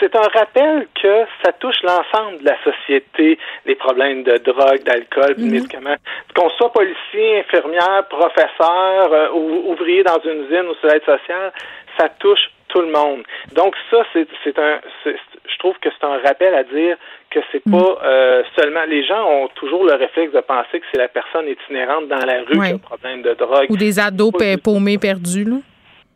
c'est 0.00 0.16
un 0.16 0.28
rappel 0.38 0.86
que 1.00 1.24
ça 1.42 1.52
touche 1.52 1.82
l'ensemble 1.82 2.40
de 2.40 2.44
la 2.44 2.56
société, 2.62 3.38
les 3.64 3.74
problèmes 3.74 4.22
de 4.22 4.36
drogue, 4.38 4.82
d'alcool, 4.84 5.34
de 5.36 5.42
mhm. 5.42 5.50
médicaments. 5.50 5.96
Qu'on 6.34 6.50
soit 6.50 6.72
policier, 6.72 7.40
infirmière, 7.40 8.06
professeur, 8.08 9.12
euh, 9.12 9.30
ou 9.32 9.72
ouvrier 9.72 10.02
dans 10.02 10.20
une 10.24 10.44
usine 10.44 10.68
ou 10.68 10.74
sur 10.74 10.88
l'aide 10.88 11.04
sociale, 11.04 11.52
ça 11.98 12.08
touche 12.18 12.50
tout 12.68 12.82
le 12.82 12.92
monde. 12.92 13.22
Donc 13.52 13.74
ça, 13.90 14.04
c'est 14.12 14.58
un, 14.58 14.80
je 15.04 15.58
trouve 15.58 15.76
que 15.80 15.88
c'est 15.90 16.06
un 16.06 16.18
rappel 16.18 16.54
à 16.54 16.62
dire 16.62 16.96
que 17.30 17.40
c'est 17.50 17.64
mhm. 17.64 17.80
pas 17.80 17.98
euh, 18.04 18.42
seulement 18.56 18.84
les 18.86 19.04
gens 19.04 19.26
ont 19.26 19.48
toujours 19.54 19.84
le 19.84 19.94
réflexe 19.94 20.32
de 20.32 20.40
penser 20.40 20.80
que 20.80 20.86
c'est 20.92 21.00
la 21.00 21.08
personne 21.08 21.48
itinérante 21.48 22.08
dans 22.08 22.24
la 22.26 22.40
rue 22.42 22.58
qui 22.58 22.72
a 22.72 22.74
un 22.74 22.78
problème 22.78 23.22
de 23.22 23.32
drogue. 23.32 23.70
Ou 23.70 23.76
des 23.76 23.98
ados 23.98 24.32
paumés 24.62 24.98
perdus 24.98 25.44
là. 25.44 25.56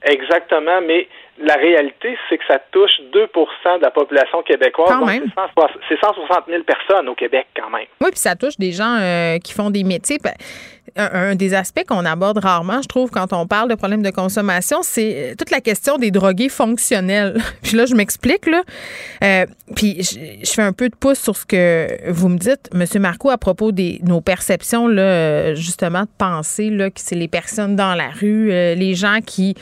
Exactement, 0.04 0.82
mais 0.82 1.08
la 1.38 1.54
réalité, 1.54 2.16
c'est 2.28 2.38
que 2.38 2.44
ça 2.46 2.60
touche 2.70 2.92
2% 3.12 3.78
de 3.78 3.82
la 3.82 3.90
population 3.90 4.42
québécoise. 4.42 4.88
Quand 4.88 5.04
même. 5.04 5.24
C'est 5.88 5.98
160 5.98 6.44
000 6.48 6.62
personnes 6.62 7.08
au 7.08 7.14
Québec, 7.14 7.46
quand 7.56 7.70
même. 7.70 7.86
Oui, 8.00 8.10
puis 8.10 8.20
ça 8.20 8.36
touche 8.36 8.56
des 8.56 8.70
gens 8.70 8.98
euh, 9.00 9.38
qui 9.38 9.52
font 9.52 9.70
des 9.70 9.82
métiers. 9.82 10.18
Un, 10.96 11.34
des 11.34 11.54
aspects 11.54 11.84
qu'on 11.88 12.04
aborde 12.04 12.38
rarement, 12.38 12.80
je 12.80 12.86
trouve, 12.86 13.10
quand 13.10 13.32
on 13.32 13.48
parle 13.48 13.68
de 13.68 13.74
problèmes 13.74 14.02
de 14.02 14.10
consommation, 14.10 14.78
c'est 14.82 15.32
euh, 15.32 15.34
toute 15.36 15.50
la 15.50 15.60
question 15.60 15.96
des 15.96 16.12
drogués 16.12 16.48
fonctionnels. 16.48 17.40
puis 17.62 17.76
là, 17.76 17.86
je 17.86 17.96
m'explique, 17.96 18.46
là. 18.46 18.62
Euh, 19.24 19.46
puis 19.74 20.02
je, 20.02 20.52
fais 20.52 20.62
un 20.62 20.72
peu 20.72 20.88
de 20.88 20.94
pouce 20.94 21.18
sur 21.18 21.34
ce 21.34 21.46
que 21.46 22.10
vous 22.12 22.28
me 22.28 22.38
dites, 22.38 22.70
M. 22.72 22.84
Marco, 23.02 23.30
à 23.30 23.38
propos 23.38 23.72
de 23.72 24.04
nos 24.06 24.20
perceptions, 24.20 24.86
là, 24.86 25.54
justement, 25.54 26.02
de 26.02 26.10
penser 26.16 26.70
là, 26.70 26.90
que 26.90 27.00
c'est 27.00 27.16
les 27.16 27.28
personnes 27.28 27.74
dans 27.74 27.94
la 27.96 28.10
rue, 28.10 28.50
les 28.50 28.94
gens 28.94 29.18
qui 29.26 29.56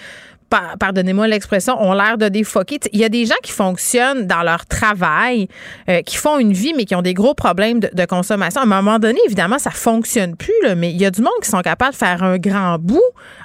pardonnez-moi 0.79 1.27
l'expression, 1.29 1.81
ont 1.81 1.93
l'air 1.93 2.19
de 2.19 2.29
défoquer. 2.29 2.79
Il 2.93 3.01
y 3.01 3.05
a 3.05 3.09
des 3.09 3.27
gens 3.27 3.41
qui 3.43 3.53
fonctionnent 3.53 4.27
dans 4.27 4.43
leur 4.43 4.67
travail, 4.67 5.49
euh, 5.89 6.03
qui 6.03 6.17
font 6.17 6.39
une 6.39 6.53
vie, 6.53 6.75
mais 6.77 6.85
qui 6.85 6.95
ont 6.95 7.03
des 7.03 7.15
gros 7.15 7.35
problèmes 7.35 7.81
de, 7.81 8.07
consommation. 8.07 8.61
À 8.61 8.65
un 8.65 8.67
moment 8.67 8.99
donné, 8.99 9.19
évidemment, 9.27 9.59
ça 9.59 9.71
fonctionne 9.71 10.37
plus, 10.37 10.53
mais 10.77 10.91
il 10.91 11.01
y 11.01 11.07
a 11.07 11.11
du 11.11 11.23
monde 11.23 11.33
qui 11.43 11.49
sont 11.49 11.63
capables 11.63 11.93
de 11.93 11.97
faire 11.97 12.23
un 12.23 12.37
grand 12.37 12.79
bout 12.79 13.01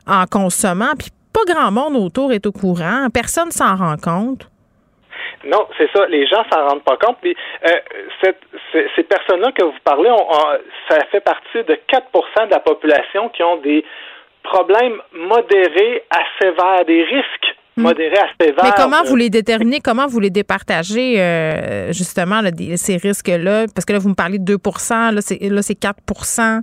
en 0.07 0.25
consommant, 0.25 0.93
puis 0.97 1.09
pas 1.33 1.53
grand 1.53 1.71
monde 1.71 1.95
autour 1.95 2.33
est 2.33 2.45
au 2.45 2.51
courant. 2.51 3.07
Personne 3.13 3.51
s'en 3.51 3.75
rend 3.75 3.95
compte. 3.97 4.49
Non, 5.45 5.67
c'est 5.77 5.89
ça. 5.95 6.05
Les 6.07 6.25
gens 6.25 6.43
s'en 6.51 6.67
rendent 6.67 6.83
pas 6.83 6.97
compte. 6.97 7.17
Puis, 7.21 7.35
euh, 7.67 8.31
ces 8.95 9.03
personnes-là 9.03 9.51
que 9.51 9.63
vous 9.63 9.77
parlez, 9.83 10.09
ça 10.89 10.97
fait 11.11 11.21
partie 11.21 11.63
de 11.63 11.79
4% 11.87 12.47
de 12.47 12.51
la 12.51 12.59
population 12.59 13.29
qui 13.29 13.43
ont 13.43 13.57
des 13.57 13.85
problèmes 14.51 14.97
modérés 15.13 16.03
à 16.09 16.19
sévères, 16.39 16.85
des 16.85 17.03
risques 17.03 17.55
hmm. 17.77 17.83
modérés 17.83 18.17
à 18.17 18.27
sévères. 18.39 18.63
Mais 18.63 18.71
comment 18.75 19.03
vous 19.03 19.15
les 19.15 19.29
déterminez, 19.29 19.79
comment 19.81 20.07
vous 20.07 20.19
les 20.19 20.29
départagez, 20.29 21.21
euh, 21.21 21.91
justement, 21.91 22.41
ces 22.75 22.97
risques-là? 22.97 23.65
Parce 23.73 23.85
que 23.85 23.93
là, 23.93 23.99
vous 23.99 24.09
me 24.09 24.15
parlez 24.15 24.39
de 24.39 24.55
2% 24.55 25.13
là, 25.13 25.21
c'est 25.21 25.79
4% 25.79 26.61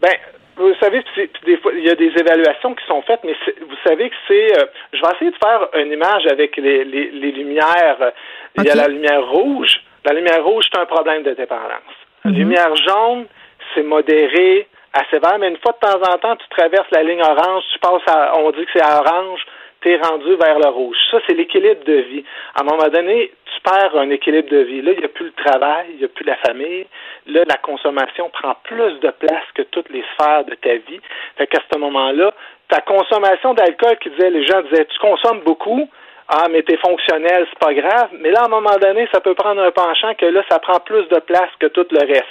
Bien, 0.00 0.12
vous 0.56 0.74
savez, 0.80 1.02
des 1.46 1.56
fois, 1.58 1.72
il 1.76 1.84
y 1.84 1.90
a 1.90 1.94
des 1.94 2.12
évaluations 2.18 2.74
qui 2.74 2.84
sont 2.86 3.02
faites, 3.02 3.20
mais 3.24 3.34
vous 3.60 3.76
savez 3.86 4.10
que 4.10 4.16
c'est. 4.26 4.58
Euh, 4.58 4.66
je 4.92 5.00
vais 5.00 5.14
essayer 5.14 5.30
de 5.30 5.36
faire 5.36 5.68
une 5.74 5.92
image 5.92 6.26
avec 6.26 6.56
les, 6.56 6.84
lumières. 6.84 8.12
Il 8.56 8.64
y 8.64 8.70
a 8.70 8.74
la 8.74 8.88
lumière 8.88 9.24
rouge. 9.28 9.80
La 10.04 10.14
lumière 10.14 10.44
rouge, 10.44 10.66
c'est 10.72 10.80
un 10.80 10.86
problème 10.86 11.22
de 11.22 11.32
dépendance. 11.32 11.94
La 12.24 12.30
mhm. 12.30 12.36
lumière 12.38 12.76
jaune, 12.76 13.26
c'est 13.74 13.82
modéré, 13.82 14.68
assez 14.92 15.10
sévère, 15.10 15.38
mais 15.38 15.48
une 15.48 15.58
fois 15.58 15.72
de 15.72 15.86
temps 15.86 16.12
en 16.12 16.18
temps, 16.18 16.36
tu 16.36 16.48
traverses 16.48 16.90
la 16.92 17.02
ligne 17.02 17.22
orange, 17.22 17.64
tu 17.72 17.78
passes 17.78 18.02
à, 18.06 18.38
on 18.38 18.50
dit 18.50 18.64
que 18.64 18.70
c'est 18.72 18.82
à 18.82 19.00
orange, 19.00 19.40
tu 19.80 19.90
es 19.90 19.96
rendu 19.96 20.34
vers 20.36 20.58
le 20.58 20.68
rouge. 20.68 20.96
Ça, 21.10 21.18
c'est 21.26 21.34
l'équilibre 21.34 21.84
de 21.84 21.94
vie. 21.94 22.24
À 22.54 22.62
un 22.62 22.64
moment 22.64 22.88
donné, 22.88 23.32
tu 23.44 23.60
perds 23.62 23.96
un 23.96 24.10
équilibre 24.10 24.50
de 24.50 24.58
vie. 24.58 24.82
Là, 24.82 24.92
il 24.92 24.98
n'y 24.98 25.04
a 25.04 25.08
plus 25.08 25.26
le 25.26 25.44
travail, 25.44 25.86
il 25.90 25.98
n'y 25.98 26.04
a 26.04 26.08
plus 26.08 26.24
la 26.24 26.36
famille. 26.36 26.86
Là, 27.26 27.44
la 27.46 27.56
consommation 27.56 28.28
prend 28.30 28.56
plus 28.64 28.98
de 29.00 29.10
place 29.10 29.44
que 29.54 29.62
toutes 29.62 29.90
les 29.90 30.04
sphères 30.14 30.44
de 30.44 30.54
ta 30.54 30.74
vie. 30.74 31.00
Fait 31.36 31.46
qu'à 31.46 31.60
ce 31.72 31.78
moment-là, 31.78 32.32
ta 32.68 32.80
consommation 32.80 33.54
d'alcool 33.54 33.96
qui 33.98 34.10
disait, 34.10 34.30
les 34.30 34.46
gens 34.46 34.62
disaient, 34.62 34.86
tu 34.86 34.98
consommes 34.98 35.40
beaucoup, 35.40 35.88
ah, 36.28 36.46
mais 36.50 36.62
t'es 36.62 36.76
fonctionnel, 36.76 37.46
c'est 37.48 37.58
pas 37.58 37.72
grave. 37.72 38.10
Mais 38.20 38.30
là, 38.30 38.42
à 38.42 38.44
un 38.46 38.48
moment 38.48 38.76
donné, 38.80 39.08
ça 39.12 39.20
peut 39.20 39.34
prendre 39.34 39.62
un 39.62 39.70
penchant 39.70 40.14
que 40.14 40.26
là, 40.26 40.42
ça 40.50 40.58
prend 40.58 40.78
plus 40.80 41.08
de 41.08 41.20
place 41.20 41.50
que 41.58 41.66
tout 41.66 41.86
le 41.90 42.00
reste. 42.06 42.26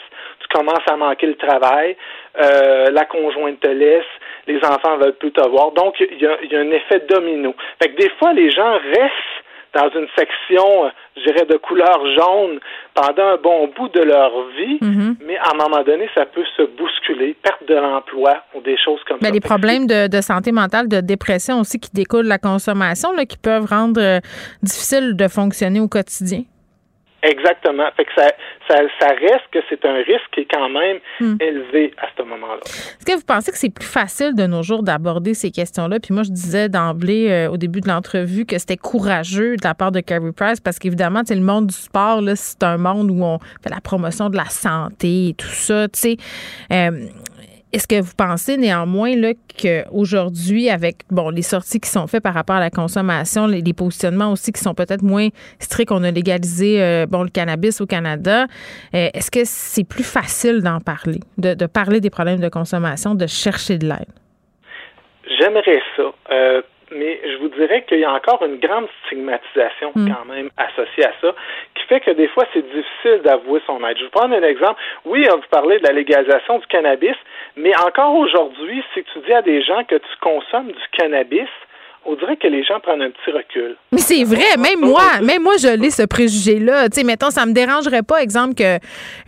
Tu 0.50 0.58
commences 0.58 0.88
à 0.90 0.96
manquer 0.96 1.28
le 1.28 1.36
travail, 1.36 1.96
euh, 2.42 2.90
la 2.92 3.06
conjointe 3.06 3.60
te 3.60 3.68
laisse, 3.68 4.06
les 4.48 4.58
enfants 4.64 4.98
veulent 4.98 5.18
plus 5.18 5.32
te 5.32 5.48
voir. 5.48 5.72
Donc, 5.72 5.96
il 6.00 6.22
y 6.22 6.26
a, 6.26 6.38
y 6.44 6.56
a 6.56 6.60
un 6.60 6.72
effet 6.72 7.04
domino. 7.10 7.54
Fait 7.82 7.90
que 7.90 7.98
des 7.98 8.10
fois, 8.20 8.34
les 8.34 8.50
gens 8.52 8.74
restent 8.74 9.44
dans 9.78 9.90
une 9.90 10.08
section, 10.18 10.86
euh, 10.86 10.90
je 11.18 11.24
dirais, 11.24 11.46
de 11.46 11.58
couleur 11.58 12.00
jaune 12.18 12.60
pendant 12.94 13.34
un 13.34 13.38
bon 13.38 13.70
bout 13.76 13.90
de 13.90 14.02
leur 14.02 14.32
vie, 14.58 14.78
mhm. 14.82 15.16
mais 15.26 15.38
à 15.38 15.52
un 15.52 15.58
moment 15.58 15.84
donné, 15.84 16.10
ça 16.16 16.26
peut 16.26 16.46
se 16.56 16.64
bousculer, 16.64 17.36
perte 17.42 17.68
de 17.68 17.76
l'emploi 17.76 18.44
ou 18.56 18.62
des 18.62 18.78
choses 18.78 19.00
comme 19.08 19.18
mais 19.22 19.28
ça. 19.28 19.34
Les 19.34 19.40
problèmes 19.40 19.86
de, 19.86 20.22
santé 20.22 20.52
mentale, 20.52 20.88
de 20.88 21.02
dépression 21.02 21.60
aussi 21.60 21.80
qui 21.80 21.92
découlent 21.94 22.24
de 22.24 22.30
la 22.30 22.40
consommation, 22.40 23.12
là, 23.14 23.26
qui 23.26 23.38
peuvent 23.38 23.66
rendre 23.66 24.02
euh, 24.02 24.20
difficile 24.64 25.16
de 25.16 25.28
fonctionner 25.28 25.80
au 25.80 25.88
quotidien. 25.88 26.44
Exactement. 27.28 27.90
Fait 27.96 28.06
que 28.06 28.12
ça, 28.16 28.32
ça, 28.70 28.78
ça 29.00 29.08
reste 29.08 29.48
que 29.52 29.60
c'est 29.70 29.84
un 29.86 29.98
risque 29.98 30.30
qui 30.34 30.42
est 30.42 30.48
quand 30.52 30.70
même 30.70 30.98
hmm. 31.20 31.36
élevé 31.42 31.94
à 31.98 32.08
ce 32.18 32.24
moment-là. 32.24 32.62
Est-ce 32.64 33.06
que 33.06 33.16
vous 33.16 33.26
pensez 33.26 33.52
que 33.52 33.58
c'est 33.58 33.74
plus 33.74 33.88
facile 33.88 34.34
de 34.36 34.46
nos 34.46 34.64
jours 34.64 34.84
d'aborder 34.84 35.34
ces 35.34 35.52
questions-là? 35.52 36.00
Puis 36.00 36.14
moi, 36.14 36.24
je 36.24 36.32
disais 36.32 36.70
d'emblée 36.70 37.30
euh, 37.30 37.50
au 37.50 37.58
début 37.58 37.82
de 37.82 37.88
l'entrevue 37.88 38.46
que 38.46 38.58
c'était 38.58 38.78
courageux 38.78 39.56
de 39.58 39.64
la 39.64 39.74
part 39.74 39.92
de 39.92 40.00
Carrie 40.00 40.32
Price 40.32 40.60
parce 40.60 40.80
qu'évidemment, 40.80 41.22
le 41.30 41.42
monde 41.42 41.68
du 41.68 41.76
sport, 41.76 42.22
c'est 42.36 42.64
un 42.64 42.78
monde 42.78 43.12
où 43.12 43.24
on 43.24 43.40
fait 43.62 43.70
la 43.70 43.82
promotion 43.82 44.30
de 44.30 44.38
la 44.38 44.46
santé 44.46 45.30
et 45.30 45.34
tout 45.34 45.48
ça. 45.48 45.88
Euh, 46.72 46.92
est-ce 47.74 47.88
que 47.88 48.02
vous 48.02 48.14
pensez 48.18 48.58
néanmoins 48.58 49.12
qu'aujourd'hui, 49.62 50.70
avec 50.70 50.96
bon 51.12 51.30
les 51.30 51.42
sorties 51.42 51.80
qui 51.80 51.90
sont 51.90 52.08
faites 52.08 52.24
par 52.24 52.34
rapport 52.34 52.56
à 52.56 52.60
la 52.60 52.70
consommation, 52.70 53.46
les, 53.46 53.62
positionnements 53.74 54.32
aussi 54.32 54.54
qui 54.54 54.62
sont 54.62 54.74
peut-être 54.74 55.04
moins 55.04 55.28
stricts, 55.60 55.92
on 55.92 56.04
a 56.04 56.12
légalisé 56.12 56.82
euh, 56.82 57.06
bon 57.06 57.24
le 57.24 57.30
cannabis 57.30 57.82
au 57.82 57.86
Canada, 57.86 58.46
euh, 58.96 59.10
est-ce 59.14 59.30
que 59.30 59.42
c'est 59.44 59.88
plus 59.88 60.04
facile 60.06 60.62
d'en 60.64 60.80
parler, 60.80 61.20
de, 61.38 61.66
parler 61.66 62.00
des 62.00 62.10
problèmes 62.10 62.40
de 62.40 62.50
consommation, 62.50 63.16
de 63.16 63.28
chercher 63.28 63.78
de 63.78 63.86
l'aide? 63.86 64.08
J'aimerais 65.38 65.82
ça. 65.98 66.04
Euh, 66.32 66.62
mais 66.92 67.20
je 67.24 67.38
vous 67.40 67.50
dirais 67.50 67.84
qu'il 67.88 68.00
y 68.00 68.06
a 68.06 68.14
encore 68.14 68.42
une 68.46 68.60
grande 68.60 68.88
stigmatisation 69.06 69.92
hmm. 69.94 70.10
quand 70.10 70.26
même 70.26 70.50
associée 70.56 71.06
à 71.06 71.12
ça, 71.20 71.36
fait 71.88 72.00
que 72.00 72.12
des 72.12 72.28
fois 72.28 72.46
c'est 72.54 72.64
difficile 72.64 73.22
d'avouer 73.24 73.62
son 73.66 73.80
aide. 73.86 73.98
Je 73.98 74.04
vous 74.04 74.10
prends 74.12 74.32
un 74.32 74.44
exemple. 74.44 74.80
Oui, 75.06 75.26
vous 75.30 75.42
parlez 75.50 75.80
de 75.80 75.88
la 75.88 75.94
légalisation 75.94 76.60
du 76.60 76.68
cannabis, 76.68 77.16
mais 77.56 77.76
encore 77.78 78.16
aujourd'hui, 78.16 78.84
si 78.94 79.04
tu 79.04 79.20
dis 79.26 79.34
à 79.34 79.42
des 79.42 79.62
gens 79.62 79.84
que 79.84 79.96
tu 79.96 80.18
consommes 80.22 80.68
du 80.68 80.88
cannabis, 80.98 81.50
on 82.08 82.16
dirait 82.16 82.38
que 82.38 82.48
les 82.48 82.64
gens 82.64 82.80
prennent 82.80 83.02
un 83.02 83.12
petit 83.12 83.32
recul. 83.32 83.76
Mais 83.92 84.00
c'est 84.00 84.24
vrai, 84.24 84.56
même 84.58 84.80
moi, 84.80 85.20
même 85.22 85.44
moi, 85.44 85.56
je 85.60 85.68
l'ai 85.68 85.92
ce 85.92 86.04
préjugé-là. 86.04 86.88
Tu 86.88 87.00
sais, 87.00 87.04
mettons, 87.04 87.30
ça 87.30 87.46
me 87.46 87.52
dérangerait 87.52 88.02
pas, 88.02 88.24
exemple, 88.24 88.56
que, 88.56 88.78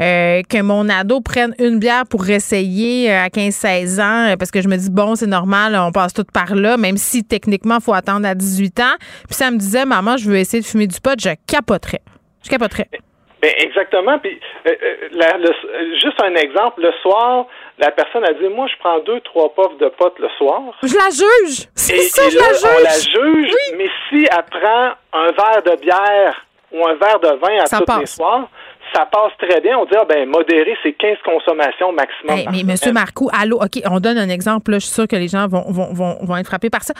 euh, 0.01 0.41
que 0.49 0.61
mon 0.61 0.87
ado 0.87 1.19
prenne 1.19 1.53
une 1.59 1.77
bière 1.77 2.03
pour 2.09 2.27
essayer 2.29 3.11
euh, 3.11 3.25
à 3.25 3.27
15-16 3.27 4.01
ans, 4.01 4.35
parce 4.37 4.49
que 4.49 4.61
je 4.61 4.69
me 4.69 4.77
dis, 4.77 4.89
bon, 4.89 5.15
c'est 5.15 5.27
normal, 5.27 5.77
on 5.77 5.91
passe 5.91 6.13
tout 6.13 6.23
par 6.33 6.55
là, 6.55 6.77
même 6.77 6.95
si 6.95 7.25
techniquement, 7.25 7.77
il 7.79 7.83
faut 7.83 7.93
attendre 7.93 8.25
à 8.25 8.33
18 8.33 8.79
ans. 8.79 8.95
Puis 9.27 9.35
ça 9.35 9.51
me 9.51 9.57
disait, 9.57 9.85
maman, 9.85 10.15
je 10.15 10.29
veux 10.29 10.37
essayer 10.37 10.61
de 10.61 10.67
fumer 10.67 10.87
du 10.87 11.01
pot, 11.01 11.19
je 11.19 11.31
capoterais. 11.47 12.01
Je 12.43 12.49
capoterais. 12.49 12.87
Ben 13.41 13.53
exactement. 13.57 14.19
Puis, 14.19 14.37
euh, 14.67 14.73
juste 16.01 16.21
un 16.21 16.35
exemple, 16.35 16.81
le 16.81 16.91
soir, 17.01 17.45
La 17.77 17.91
personne 17.91 18.25
a 18.25 18.33
dit, 18.33 18.49
moi, 18.49 18.67
je 18.67 18.77
prends 18.79 18.99
deux, 18.99 19.21
trois 19.21 19.53
puffs 19.55 19.77
de 19.77 19.87
potes 19.87 20.19
le 20.19 20.27
soir. 20.37 20.61
Je 20.83 20.93
la 20.93 21.09
juge! 21.09 21.69
Et, 21.89 22.01
ça, 22.01 22.27
et 22.27 22.31
je 22.31 22.37
là, 22.37 22.47
la 22.49 22.53
juge! 22.53 22.65
on 22.65 22.83
la 22.83 23.41
juge, 23.41 23.53
mais 23.77 23.89
si 24.09 24.27
elle 24.29 24.59
prend 24.59 24.91
un 25.13 25.31
verre 25.31 25.63
de 25.63 25.75
bière 25.79 26.45
ou 26.73 26.85
un 26.85 26.95
verre 26.95 27.21
de 27.21 27.29
vin 27.39 27.63
à 27.63 27.65
Ça 27.67 27.79
tous 27.79 27.99
les 27.99 28.05
soirs, 28.05 28.49
ça 28.93 29.05
passe 29.05 29.31
très 29.39 29.61
bien. 29.61 29.77
On 29.77 29.85
dit, 29.85 29.91
ah, 29.95 30.05
ben, 30.07 30.27
modéré, 30.29 30.75
c'est 30.83 30.93
15 30.93 31.17
consommations 31.25 31.91
maximum. 31.93 32.37
Hey, 32.37 32.47
mais. 32.51 32.63
Monsieur 32.73 32.91
Marcoux, 32.91 33.29
allô, 33.33 33.57
OK, 33.61 33.81
on 33.89 33.99
donne 33.99 34.17
un 34.17 34.29
exemple. 34.29 34.71
Là, 34.71 34.79
je 34.79 34.85
suis 34.85 34.93
sûre 34.93 35.07
que 35.07 35.15
les 35.15 35.27
gens 35.27 35.47
vont, 35.47 35.65
vont, 35.71 35.93
vont, 35.93 36.17
vont 36.21 36.37
être 36.37 36.47
frappés 36.47 36.69
par 36.69 36.83
ça. 36.83 36.93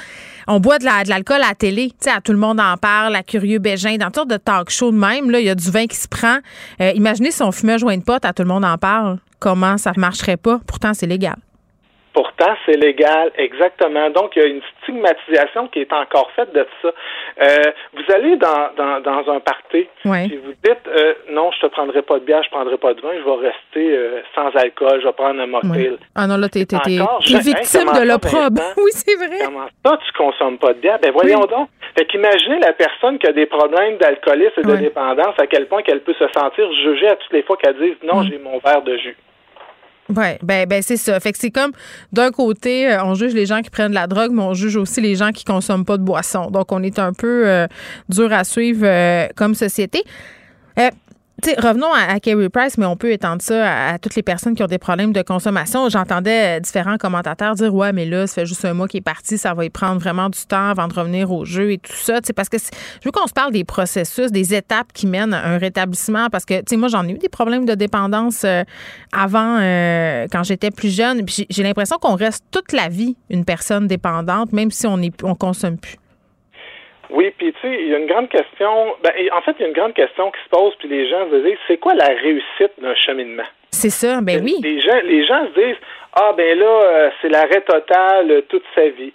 On 0.48 0.60
boit 0.60 0.78
de 0.80 0.86
la- 0.86 1.04
de 1.04 1.10
l'alcool 1.10 1.42
à 1.44 1.50
la 1.50 1.56
télé. 1.56 1.90
Tu 1.90 1.96
sais, 2.02 2.12
à 2.12 2.22
tout 2.22 2.32
le 2.32 2.38
monde 2.38 2.60
en 2.60 2.76
parle, 2.78 3.16
à 3.16 3.24
Curieux 3.24 3.60
Bégin, 3.60 3.98
dans 3.98 4.08
toutes 4.08 4.16
sortes 4.16 4.30
de 4.30 4.38
talk 4.38 4.70
show 4.70 4.92
de 4.92 4.98
même. 4.98 5.30
Là, 5.32 5.40
il 5.40 5.46
y 5.46 5.50
a 5.50 5.56
du 5.56 5.70
vin 5.72 5.86
qui 5.88 5.96
se 5.98 6.08
prend. 6.08 6.38
Euh, 6.82 6.92
imaginez 6.96 7.32
si 7.32 7.42
on 7.44 7.52
fumait 7.52 7.74
un 7.74 7.78
joint 7.78 7.98
de 7.98 8.04
pote, 8.04 8.26
à 8.26 8.34
tout 8.34 8.44
le 8.44 8.50
monde 8.50 8.66
en 8.66 8.78
parle. 8.78 9.18
Comment 9.40 9.78
ça 9.78 9.92
marcherait 9.96 10.38
pas? 10.38 10.60
Pourtant, 10.68 10.94
c'est 10.94 11.08
légal. 11.08 11.36
Pourtant, 12.22 12.54
c'est 12.66 12.76
légal, 12.76 13.32
exactement. 13.38 14.10
Donc, 14.10 14.36
il 14.36 14.42
y 14.42 14.46
a 14.46 14.48
une 14.50 14.62
stigmatisation 14.84 15.70
qui 15.70 15.80
est 15.80 15.94
encore 15.94 16.30
faite 16.36 16.52
de 16.54 16.68
ça. 16.82 16.90
Euh, 17.42 17.72
vous 17.94 18.14
allez 18.14 18.36
dans, 18.36 18.72
dans, 18.76 19.00
dans 19.00 19.32
un 19.32 19.40
party, 19.40 19.88
puis 20.28 20.36
vous 20.44 20.52
dites, 20.62 20.86
euh, 20.90 21.14
non, 21.30 21.50
je 21.54 21.62
te 21.62 21.68
prendrai 21.68 22.02
pas 22.02 22.20
de 22.20 22.26
bière, 22.26 22.44
je 22.44 22.50
prendrai 22.50 22.76
pas 22.78 22.94
de 22.94 23.00
vin, 23.00 23.12
je 23.18 23.24
vais 23.24 23.48
rester 23.48 23.96
euh, 23.98 24.20
sans 24.36 24.50
alcool, 24.60 25.00
je 25.02 25.08
vais 25.08 25.14
prendre 25.14 25.40
un 25.40 25.48
mocktail. 25.48 25.92
Ouais. 25.92 25.98
Ah 26.14 26.28
non, 26.28 26.36
là, 26.36 26.50
t'es 26.50 26.66
t'es- 26.66 26.76
Encore, 27.00 27.20
t'es 27.24 27.30
je- 27.36 27.38
victime 27.38 27.88
hein, 27.88 28.02
de 28.02 28.06
l'opprobre. 28.06 28.62
Oui, 28.78 28.92
c'est 28.92 29.16
vrai. 29.16 29.40
Comment 29.46 29.68
ça, 29.86 29.98
tu 30.06 30.12
consommes 30.18 30.58
pas 30.58 30.74
de 30.74 30.80
bière? 30.80 31.00
Ben 31.02 31.12
voyons 31.14 31.40
Oui. 31.44 31.48
donc. 31.48 31.70
Fait 31.98 32.06
qu'imaginez 32.06 32.60
la 32.60 32.74
personne 32.74 33.18
qui 33.18 33.28
a 33.28 33.32
des 33.32 33.46
problèmes 33.46 33.96
d'alcoolisme 33.98 34.60
et 34.60 34.64
de 34.64 34.76
dépendance, 34.76 35.36
à 35.40 35.48
quel 35.48 35.68
point 35.68 35.84
qu'elle 35.84 36.02
peut 36.02 36.16
se 36.20 36.28
sentir 36.38 36.70
jugée 36.84 37.08
à 37.08 37.16
toutes 37.16 37.32
les 37.32 37.44
fois 37.44 37.56
qu'elle 37.56 37.78
dise, 37.78 37.96
non, 38.04 38.24
j'ai 38.24 38.38
mon 38.40 38.58
verre 38.60 38.82
de 38.82 38.98
jus. 38.98 39.16
Ouais, 40.16 40.40
ben, 40.42 40.68
ben 40.68 40.82
c'est 40.82 40.98
ça. 40.98 41.20
Fait 41.20 41.32
que 41.32 41.38
c'est 41.38 41.52
comme 41.52 41.72
d'un 42.12 42.32
côté, 42.32 42.92
euh, 42.92 43.04
on 43.04 43.14
juge 43.14 43.34
les 43.34 43.46
gens 43.46 43.62
qui 43.62 43.70
prennent 43.70 43.92
de 43.92 43.96
la 43.96 44.08
drogue, 44.08 44.32
mais 44.32 44.42
on 44.42 44.54
juge 44.54 44.76
aussi 44.76 45.02
les 45.02 45.16
gens 45.16 45.32
qui 45.32 45.46
consomment 45.46 45.86
pas 45.86 45.98
de 45.98 46.04
boisson. 46.04 46.50
Donc, 46.50 46.72
on 46.72 46.82
est 46.82 46.98
un 46.98 47.14
peu 47.14 47.48
euh, 47.48 47.68
dur 48.10 48.34
à 48.34 48.44
suivre 48.44 48.86
euh, 48.86 49.28
comme 49.36 49.54
société. 49.54 50.04
Euh, 50.80 50.90
revenons 51.58 51.92
à, 51.94 52.20
Kerry 52.20 52.50
Price, 52.50 52.78
mais 52.78 52.86
on 52.86 52.96
peut 52.96 53.12
étendre 53.12 53.42
ça 53.42 53.92
à, 53.92 54.00
toutes 54.00 54.16
les 54.16 54.24
personnes 54.24 54.56
qui 54.56 54.64
ont 54.64 54.68
des 54.68 54.78
problèmes 54.78 55.14
de 55.14 55.22
consommation. 55.22 55.90
J'entendais 55.90 56.58
euh, 56.58 56.60
différents 56.60 56.98
commentateurs 56.98 57.56
dire 57.56 57.74
Ouais, 57.74 57.94
mais 57.94 58.06
là, 58.06 58.28
ça 58.28 58.36
fait 58.36 58.46
juste 58.46 58.66
un 58.66 58.74
mois 58.74 58.88
qu'il 58.88 59.00
est 59.00 59.02
parti, 59.02 59.38
ça 59.38 59.54
va 59.54 59.66
y 59.66 59.70
prendre 59.70 60.00
vraiment 60.00 60.30
du 60.30 60.40
temps 60.48 60.70
avant 60.70 60.88
de 60.88 60.94
revenir 60.94 61.32
au 61.32 61.46
jeu 61.46 61.72
et 61.72 61.78
tout 61.78 61.94
ça. 61.94 62.22
Tu 62.22 62.28
sais, 62.28 62.34
parce 62.34 62.50
que 62.50 62.58
je 62.58 63.06
veux 63.06 63.12
qu'on 63.12 63.28
se 63.28 63.34
parle 63.34 63.52
des 63.52 63.64
processus, 63.64 64.32
des 64.32 64.54
étapes 64.54 64.92
qui 64.94 65.08
mènent 65.08 65.34
à 65.34 65.46
un 65.46 65.58
rétablissement. 65.58 66.30
Parce 66.30 66.46
que, 66.46 66.62
tu 66.64 66.78
moi, 66.78 66.88
j'en 66.88 67.08
ai 67.08 67.12
eu 67.12 67.18
des 67.18 67.30
problèmes 67.30 67.66
de 67.66 67.76
dépendance 67.76 68.44
euh, 68.44 68.64
avant, 69.12 69.58
euh, 69.60 70.28
quand 70.32 70.44
j'étais 70.44 70.72
plus 70.72 70.94
jeune. 70.94 71.26
J'ai 71.50 71.64
l'impression 71.64 71.98
qu'on 71.98 72.16
reste 72.16 72.44
toute 72.52 72.72
la 72.72 72.90
vie 72.90 73.16
une 73.30 73.46
personne 73.46 73.88
dépendante, 73.88 74.52
même 74.54 74.72
si 74.72 74.88
on 74.88 74.98
ne 74.98 75.10
on 75.24 75.36
consomme 75.36 75.78
plus. 75.78 75.98
Oui, 77.10 77.34
puis 77.38 77.52
tu 77.54 77.60
sais, 77.62 77.76
il 77.82 77.90
y 77.90 77.96
a 77.96 77.98
une 77.98 78.06
grande 78.08 78.30
question. 78.30 78.96
Ben, 79.04 79.12
en 79.34 79.42
fait, 79.42 79.56
il 79.58 79.62
y 79.62 79.66
a 79.66 79.68
une 79.68 79.74
grande 79.74 79.94
question 79.94 80.30
qui 80.32 80.40
se 80.44 80.50
pose, 80.50 80.76
puis 80.78 80.88
les 80.88 81.10
gens 81.10 81.30
se 81.30 81.38
disent, 81.38 81.58
c'est 81.68 81.78
quoi 81.78 81.94
la 81.96 82.06
réussite 82.08 82.74
d'un 82.78 82.96
cheminement? 82.96 83.48
C'est 83.72 83.90
ça, 83.90 84.20
ben 84.22 84.42
oui. 84.44 84.56
Les 84.62 84.80
gens, 84.80 85.00
les 85.04 85.26
gens 85.26 85.46
se 85.48 85.60
disent, 85.60 85.78
ah 86.14 86.34
ben 86.36 86.58
là, 86.58 86.66
euh, 86.66 87.10
c'est 87.22 87.30
l'arrêt 87.30 87.62
total 87.62 88.30
euh, 88.32 88.42
toute 88.50 88.64
sa 88.76 88.88
vie. 88.90 89.14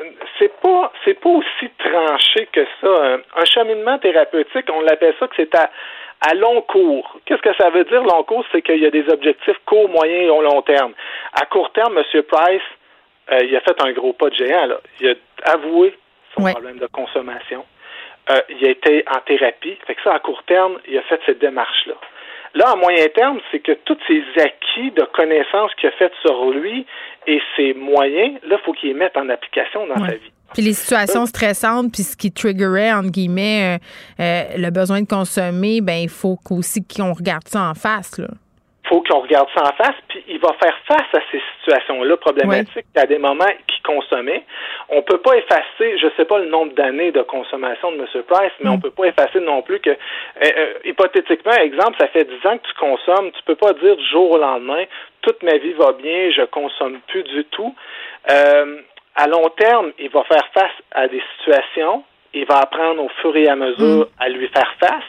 Euh, 0.00 0.04
C'est 0.38 0.52
pas, 0.60 0.92
c'est 1.04 1.18
pas 1.20 1.30
aussi 1.30 1.70
tranché 1.78 2.48
que 2.52 2.64
ça. 2.80 2.88
Un, 2.88 3.20
un 3.36 3.44
cheminement 3.44 3.98
thérapeutique, 3.98 4.66
on 4.72 4.80
l'appelle 4.82 5.14
ça 5.20 5.26
que 5.28 5.34
c'est 5.36 5.54
à, 5.54 5.70
à 6.30 6.34
long 6.34 6.60
cours. 6.62 7.18
Qu'est-ce 7.26 7.42
que 7.42 7.54
ça 7.58 7.70
veut 7.70 7.84
dire 7.84 8.02
long 8.02 8.22
cours? 8.24 8.44
C'est 8.52 8.62
qu'il 8.62 8.78
y 8.80 8.86
a 8.86 8.90
des 8.90 9.08
objectifs 9.10 9.56
court, 9.66 9.88
moyen 9.88 10.20
et 10.22 10.26
long 10.26 10.62
terme. 10.62 10.92
À 11.34 11.44
court 11.46 11.70
terme, 11.72 11.96
M. 11.98 12.22
Price, 12.22 12.62
euh, 13.32 13.40
il 13.44 13.54
a 13.56 13.60
fait 13.60 13.80
un 13.82 13.92
gros 13.92 14.12
pas 14.14 14.28
de 14.30 14.34
géant. 14.34 14.66
Là. 14.66 14.80
Il 15.00 15.10
a 15.10 15.14
avoué 15.52 15.94
son 16.34 16.42
Ouais. 16.44 16.52
problème 16.52 16.78
de 16.78 16.86
consommation. 16.86 17.64
Euh, 18.30 18.40
il 18.48 18.66
a 18.66 18.70
été 18.70 19.04
en 19.08 19.20
thérapie. 19.26 19.76
Fait 19.86 19.94
que 19.94 20.02
ça, 20.02 20.14
à 20.14 20.18
court 20.20 20.42
terme, 20.46 20.78
il 20.88 20.96
a 20.98 21.02
fait 21.02 21.20
cette 21.26 21.40
démarche-là. 21.40 21.94
Là, 22.54 22.70
à 22.70 22.76
moyen 22.76 23.06
terme, 23.14 23.38
c'est 23.50 23.60
que 23.60 23.72
tous 23.84 23.96
ces 24.08 24.22
acquis 24.40 24.90
de 24.90 25.02
connaissances 25.14 25.72
qu'il 25.76 25.88
a 25.88 25.92
fait 25.92 26.12
sur 26.20 26.50
lui 26.50 26.84
et 27.26 27.40
ses 27.56 27.74
moyens, 27.74 28.38
là, 28.46 28.56
il 28.60 28.64
faut 28.64 28.72
qu'il 28.72 28.88
les 28.90 28.94
mette 28.94 29.16
en 29.16 29.28
application 29.28 29.86
dans 29.86 30.04
sa 30.04 30.14
vie. 30.14 30.32
Puis 30.52 30.62
les 30.62 30.72
situations 30.72 31.26
stressantes, 31.26 31.92
puis 31.92 32.02
ce 32.02 32.16
qui 32.16 32.32
triggerait, 32.32 32.92
entre 32.92 33.10
guillemets, 33.10 33.78
euh, 33.78 34.22
euh, 34.22 34.42
le 34.56 34.70
besoin 34.70 35.00
de 35.00 35.06
consommer, 35.06 35.80
ben 35.80 35.98
il 36.02 36.08
faut 36.08 36.36
qu'aussi 36.44 36.84
qu'on 36.84 37.12
regarde 37.12 37.46
ça 37.46 37.62
en 37.70 37.74
face. 37.74 38.18
Là. 38.18 38.26
Faut 38.84 39.02
qu'on 39.02 39.20
regarde 39.20 39.48
ça 39.54 39.62
en 39.62 39.72
face, 39.84 39.96
puis 40.08 40.24
il 40.28 40.38
va 40.40 40.54
faire 40.60 40.76
face 40.86 41.06
à 41.14 41.20
ces 41.30 41.40
situations-là 41.58 42.16
problématiques 42.16 42.86
à 42.96 43.06
des 43.06 43.18
moments 43.18 43.52
qu'il 43.66 43.82
consommait. 43.82 44.44
On 44.88 45.02
peut 45.02 45.18
pas 45.18 45.36
effacer, 45.36 45.98
je 45.98 46.08
sais 46.16 46.24
pas 46.24 46.38
le 46.38 46.46
nombre 46.46 46.72
d'années 46.74 47.12
de 47.12 47.22
consommation 47.22 47.92
de 47.92 47.98
M. 47.98 48.06
Price, 48.26 48.52
mais 48.60 48.70
on 48.70 48.80
peut 48.80 48.90
pas 48.90 49.04
effacer 49.04 49.40
non 49.40 49.62
plus 49.62 49.80
que, 49.80 49.90
euh, 49.90 49.96
euh, 50.42 50.72
hypothétiquement, 50.84 51.52
exemple, 51.52 51.96
ça 52.00 52.08
fait 52.08 52.24
10 52.24 52.46
ans 52.48 52.58
que 52.58 52.66
tu 52.66 52.74
consommes, 52.74 53.30
tu 53.32 53.42
peux 53.44 53.54
pas 53.54 53.72
dire 53.74 53.96
du 53.96 54.06
jour 54.08 54.32
au 54.32 54.38
lendemain, 54.38 54.84
toute 55.22 55.42
ma 55.42 55.56
vie 55.58 55.72
va 55.74 55.92
bien, 55.92 56.30
je 56.30 56.42
consomme 56.46 57.00
plus 57.08 57.22
du 57.24 57.44
tout. 57.44 57.74
Euh, 58.30 58.80
à 59.14 59.26
long 59.26 59.48
terme, 59.56 59.92
il 59.98 60.08
va 60.10 60.24
faire 60.24 60.46
face 60.54 60.76
à 60.92 61.06
des 61.08 61.22
situations, 61.36 62.04
il 62.32 62.46
va 62.46 62.58
apprendre 62.58 63.02
au 63.02 63.08
fur 63.20 63.36
et 63.36 63.48
à 63.48 63.56
mesure 63.56 64.08
à 64.18 64.28
lui 64.28 64.48
faire 64.48 64.72
face, 64.80 65.04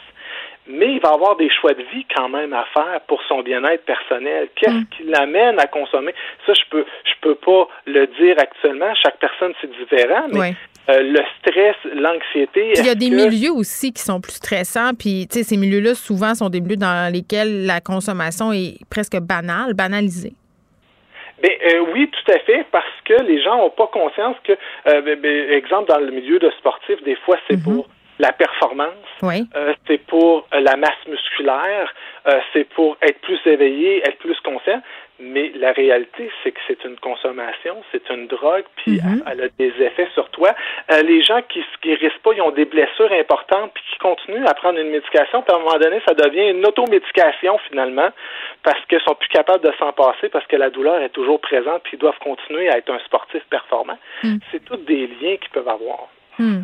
mais 0.66 0.94
il 0.94 1.00
va 1.00 1.10
avoir 1.10 1.36
des 1.36 1.50
choix 1.50 1.74
de 1.74 1.82
vie 1.92 2.06
quand 2.14 2.28
même 2.28 2.52
à 2.52 2.64
faire 2.72 3.00
pour 3.08 3.20
son 3.28 3.42
bien-être 3.42 3.84
personnel. 3.84 4.48
Qu'est-ce 4.54 4.96
qui 4.96 5.04
l'amène 5.04 5.58
à 5.58 5.66
consommer? 5.66 6.14
Ça, 6.46 6.52
je 6.54 6.62
peux 6.70 6.84
je 7.04 7.12
peux 7.20 7.34
pas 7.34 7.68
le 7.86 8.06
dire 8.06 8.36
actuellement. 8.38 8.94
Chaque 8.94 9.18
personne, 9.18 9.52
c'est 9.60 9.70
différent, 9.70 10.26
mais 10.32 10.54
euh, 10.88 11.02
le 11.02 11.20
stress, 11.38 11.76
l'anxiété... 11.94 12.72
Il 12.76 12.86
y 12.86 12.90
a 12.90 12.94
des 12.94 13.10
que- 13.10 13.14
milieux 13.14 13.52
aussi 13.52 13.92
qui 13.92 14.02
sont 14.02 14.20
plus 14.20 14.32
stressants. 14.32 14.94
Puis, 14.98 15.28
tu 15.30 15.38
sais, 15.38 15.44
ces 15.44 15.56
milieux-là, 15.56 15.94
souvent, 15.94 16.34
sont 16.34 16.48
des 16.48 16.60
milieux 16.60 16.76
dans 16.76 17.12
lesquels 17.12 17.66
la 17.66 17.80
consommation 17.80 18.52
est 18.52 18.78
presque 18.90 19.16
banale, 19.20 19.74
banalisée. 19.74 20.32
Ben, 21.40 21.50
euh, 21.50 21.84
oui, 21.92 22.08
tout 22.10 22.32
à 22.32 22.38
fait, 22.40 22.66
parce 22.70 22.86
que 23.04 23.14
les 23.22 23.42
gens 23.42 23.58
n'ont 23.58 23.70
pas 23.70 23.88
conscience 23.88 24.36
que, 24.44 24.52
euh, 24.52 25.02
ben, 25.02 25.18
ben, 25.20 25.50
exemple, 25.50 25.88
dans 25.88 25.98
le 25.98 26.10
milieu 26.10 26.38
de 26.38 26.50
sportif, 26.58 27.02
des 27.04 27.16
fois, 27.16 27.36
c'est 27.48 27.62
pour 27.62 27.88
la 28.18 28.32
performance, 28.32 28.92
Oui. 29.22 29.44
euh, 29.56 29.74
c'est 29.86 29.98
pour 30.06 30.46
euh, 30.54 30.60
la 30.60 30.76
masse 30.76 31.04
musculaire, 31.08 31.92
euh, 32.28 32.40
c'est 32.52 32.64
pour 32.64 32.96
être 33.02 33.20
plus 33.20 33.40
éveillé, 33.46 33.98
être 34.06 34.18
plus 34.18 34.38
conscient. 34.40 34.80
Mais 35.24 35.52
la 35.54 35.70
réalité, 35.72 36.30
c'est 36.42 36.50
que 36.50 36.58
c'est 36.66 36.82
une 36.84 36.96
consommation, 36.98 37.76
c'est 37.92 38.10
une 38.10 38.26
drogue, 38.26 38.64
puis 38.76 39.00
Mhm. 39.00 39.22
elle, 39.26 39.32
elle 39.38 39.44
a 39.44 39.48
des 39.56 39.84
effets 39.84 40.08
sur 40.14 40.28
toi. 40.30 40.50
Euh, 40.90 41.02
les 41.02 41.22
gens 41.22 41.40
qui 41.48 41.60
se 41.60 41.78
guérissent 41.80 42.18
pas, 42.24 42.32
ils 42.34 42.42
ont 42.42 42.50
des 42.50 42.64
blessures 42.64 43.12
importantes, 43.12 43.70
puis 43.72 43.84
qui 43.92 43.98
continuent 43.98 44.44
à 44.46 44.54
prendre 44.54 44.78
une 44.80 44.90
médication, 44.90 45.42
puis 45.42 45.52
à 45.54 45.56
un 45.56 45.60
moment 45.60 45.78
donné, 45.78 46.00
ça 46.08 46.14
devient 46.14 46.50
une 46.50 46.66
automédication 46.66 47.56
finalement, 47.68 48.08
parce 48.64 48.84
qu'ils 48.86 49.00
sont 49.02 49.14
plus 49.14 49.28
capables 49.28 49.62
de 49.64 49.72
s'en 49.78 49.92
passer, 49.92 50.28
parce 50.28 50.46
que 50.46 50.56
la 50.56 50.70
douleur 50.70 51.00
est 51.02 51.10
toujours 51.10 51.40
présente, 51.40 51.82
puis 51.84 51.92
ils 51.94 52.00
doivent 52.00 52.18
continuer 52.18 52.68
à 52.70 52.78
être 52.78 52.90
un 52.90 52.98
sportif 53.00 53.42
performant. 53.48 53.98
Mm. 54.24 54.36
C'est 54.50 54.64
tous 54.64 54.76
des 54.78 55.06
liens 55.06 55.36
qu'ils 55.36 55.50
peuvent 55.52 55.68
avoir. 55.68 56.08
Hmm. 56.38 56.62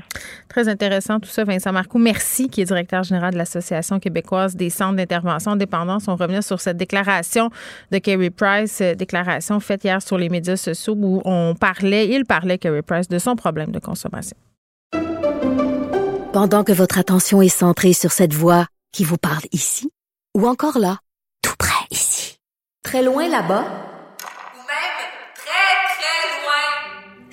Très 0.48 0.68
intéressant 0.68 1.20
tout 1.20 1.28
ça, 1.28 1.44
Vincent 1.44 1.72
Marcoux. 1.72 1.98
Merci, 1.98 2.48
qui 2.48 2.62
est 2.62 2.64
directeur 2.64 3.02
général 3.02 3.34
de 3.34 3.38
l'Association 3.38 4.00
québécoise 4.00 4.56
des 4.56 4.70
centres 4.70 4.96
d'intervention 4.96 5.52
en 5.52 5.56
dépendance. 5.56 6.08
On 6.08 6.16
revient 6.16 6.42
sur 6.42 6.60
cette 6.60 6.78
déclaration 6.78 7.50
de 7.90 7.98
Kerry 7.98 8.30
Price, 8.30 8.80
euh, 8.80 8.94
déclaration 8.94 9.60
faite 9.60 9.84
hier 9.84 10.00
sur 10.00 10.16
les 10.16 10.28
médias 10.28 10.56
sociaux 10.56 10.94
où 10.96 11.20
on 11.24 11.54
parlait, 11.54 12.08
il 12.08 12.24
parlait, 12.24 12.58
Kerry 12.58 12.82
Price, 12.82 13.08
de 13.08 13.18
son 13.18 13.36
problème 13.36 13.70
de 13.70 13.78
consommation. 13.78 14.36
Pendant 16.32 16.64
que 16.64 16.72
votre 16.72 16.98
attention 16.98 17.42
est 17.42 17.48
centrée 17.48 17.92
sur 17.92 18.12
cette 18.12 18.32
voix 18.32 18.66
qui 18.92 19.04
vous 19.04 19.18
parle 19.18 19.44
ici, 19.52 19.90
ou 20.36 20.46
encore 20.46 20.78
là, 20.78 20.98
tout 21.42 21.54
près 21.58 21.86
ici, 21.90 22.38
très 22.82 23.02
loin 23.02 23.28
là-bas, 23.28 23.87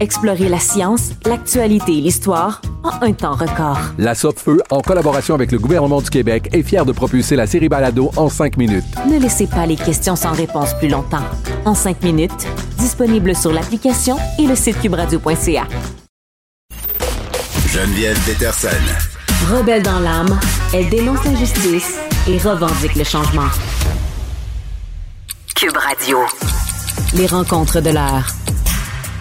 Explorez 0.00 0.48
la 0.48 0.58
science, 0.58 1.10
l'actualité 1.26 1.98
et 1.98 2.00
l'histoire 2.00 2.62
en 2.82 3.02
un 3.02 3.12
temps 3.12 3.34
record. 3.34 3.78
La 3.98 4.14
Feu, 4.14 4.62
en 4.70 4.80
collaboration 4.80 5.34
avec 5.34 5.52
le 5.52 5.58
gouvernement 5.58 6.00
du 6.00 6.08
Québec, 6.08 6.48
est 6.54 6.62
fière 6.62 6.86
de 6.86 6.92
propulser 6.92 7.36
la 7.36 7.46
série 7.46 7.68
Balado 7.68 8.10
en 8.16 8.30
cinq 8.30 8.56
minutes. 8.56 8.84
Ne 9.06 9.18
laissez 9.18 9.46
pas 9.46 9.66
les 9.66 9.76
questions 9.76 10.16
sans 10.16 10.32
réponse 10.32 10.72
plus 10.78 10.88
longtemps. 10.88 11.24
En 11.66 11.74
cinq 11.74 12.02
minutes, 12.02 12.46
disponible 12.78 13.36
sur 13.36 13.52
l'application 13.52 14.16
et 14.38 14.46
le 14.46 14.54
site 14.54 14.80
cubradio.ca. 14.80 15.66
Geneviève 17.68 18.18
Peterson. 18.24 18.68
Rebelle 19.52 19.82
dans 19.82 20.00
l'âme, 20.00 20.40
elle 20.72 20.88
dénonce 20.88 21.22
l'injustice 21.26 21.98
et 22.26 22.38
revendique 22.38 22.96
le 22.96 23.04
changement. 23.04 23.48
Cube 25.54 25.76
Radio. 25.76 26.20
Les 27.14 27.26
rencontres 27.26 27.82
de 27.82 27.90
l'heure. 27.90 28.39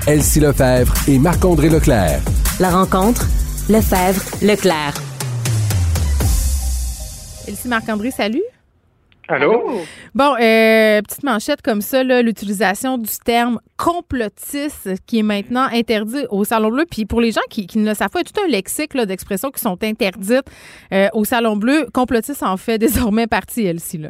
Elsie 0.10 0.39
Lefebvre 0.39 0.91
et 1.07 1.20
Marc-André 1.20 1.70
Leclerc. 1.70 2.20
La 2.60 2.72
rencontre, 2.72 3.28
Lefebvre, 3.70 4.20
Leclerc. 4.41 4.95
Elsie 7.47 7.68
Marc-André, 7.68 8.10
salut. 8.10 8.41
Allô? 9.28 9.84
Bon, 10.16 10.34
euh, 10.41 11.03
petite 11.03 11.22
manchette 11.22 11.62
comme 11.62 11.82
ça, 11.82 12.03
là, 12.03 12.24
l'utilisation 12.24 12.97
du 12.97 13.12
terme 13.24 13.60
complotiste 13.78 14.89
qui 15.05 15.20
est 15.20 15.24
maintenant 15.24 15.68
interdit 15.72 16.26
au 16.32 16.43
Salon 16.43 16.72
Bleu. 16.72 16.86
Puis 16.89 17.05
pour 17.05 17.22
les 17.22 17.32
gens 17.32 17.45
qui, 17.51 17.68
qui 17.68 17.78
ne 17.78 17.88
le 17.88 17.93
savent 17.93 18.10
pas, 18.10 18.22
il 18.22 18.26
y 18.26 18.30
a 18.30 18.32
tout 18.34 18.41
un 18.43 18.49
lexique 18.49 18.95
là, 18.95 19.05
d'expressions 19.05 19.51
qui 19.51 19.62
sont 19.62 19.78
interdites 19.84 20.49
euh, 20.91 21.07
au 21.14 21.24
Salon 21.24 21.55
Bleu. 21.55 21.86
Complotiste 21.93 22.41
en 22.41 22.57
fait 22.57 22.80
désormais 22.80 23.28
partie, 23.28 23.64
Elsie. 23.68 23.99
Là. 23.99 24.10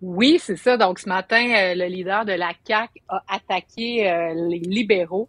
Oui, 0.00 0.38
c'est 0.42 0.56
ça. 0.56 0.78
Donc 0.78 0.98
ce 0.98 1.08
matin, 1.08 1.44
euh, 1.54 1.74
le 1.74 1.84
leader 1.86 2.24
de 2.24 2.32
la 2.32 2.52
CAC 2.64 2.90
a 3.08 3.22
attaqué 3.28 4.10
euh, 4.10 4.32
les 4.48 4.58
libéraux 4.60 5.28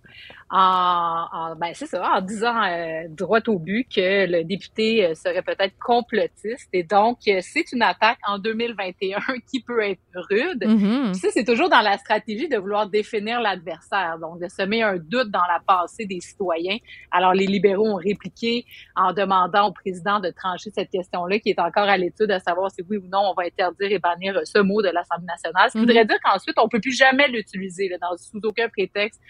en, 0.52 1.28
en 1.32 1.56
ben 1.56 1.72
c'est 1.74 1.86
ça, 1.86 2.04
en 2.18 2.22
disant 2.22 2.62
euh, 2.64 3.04
droit 3.10 3.40
au 3.48 3.58
but 3.58 3.88
que 3.88 4.26
le 4.30 4.44
député 4.44 5.06
euh, 5.06 5.16
serait 5.16 5.42
peut-être 5.42 5.76
complotiste. 5.80 6.68
Et 6.74 6.84
donc, 6.84 7.20
euh, 7.28 7.40
c'est 7.42 7.72
une 7.72 7.82
attaque 7.82 8.20
en 8.28 8.38
2021 8.38 9.20
qui 9.50 9.64
peut 9.64 9.82
être 9.82 10.02
rude. 10.14 10.62
Mm-hmm. 10.64 11.14
Ça, 11.14 11.30
c'est 11.32 11.46
toujours 11.46 11.70
dans 11.70 11.80
la 11.80 11.98
stratégie 11.98 12.50
de 12.50 12.58
vouloir 12.58 12.90
définir 12.90 13.40
l'adversaire, 13.40 14.18
donc 14.20 14.42
de 14.42 14.48
semer 14.50 14.84
un 14.84 14.98
doute 14.98 15.32
dans 15.32 15.40
la 15.48 15.62
pensée 15.66 16.06
des 16.06 16.20
citoyens. 16.20 16.78
Alors, 17.12 17.34
les 17.34 17.48
libéraux 17.48 17.88
ont 17.88 17.96
répliqué 17.96 18.66
en 18.96 19.14
demandant 19.14 19.70
au 19.70 19.72
président 19.72 20.20
de 20.20 20.32
trancher 20.32 20.70
cette 20.76 20.90
question-là, 20.90 21.40
qui 21.40 21.50
est 21.52 21.60
encore 21.60 21.88
à 21.88 21.98
l'étude, 21.98 22.30
à 22.32 22.40
savoir 22.40 22.70
si 22.72 22.82
oui 22.90 22.98
ou 22.98 23.08
non 23.08 23.32
on 23.32 23.34
va 23.34 23.44
interdire 23.48 23.92
et 23.92 24.00
bannir 24.00 24.40
ce 24.44 24.60
mot 24.60 24.82
de 24.82 24.90
l'Assemblée 24.90 25.28
nationale. 25.28 25.70
Ce 25.70 25.74
qui 25.74 25.78
Mhm. 25.78 25.86
voudrait 25.86 26.06
dire 26.06 26.18
qu'ensuite, 26.24 26.58
on 26.60 26.68
peut 26.68 26.82
plus 26.82 26.96
jamais 26.96 27.28
l'utiliser 27.30 27.90
dans, 28.02 28.18
sous 28.18 28.40
aucun 28.44 28.68
prétexte, 28.68 29.22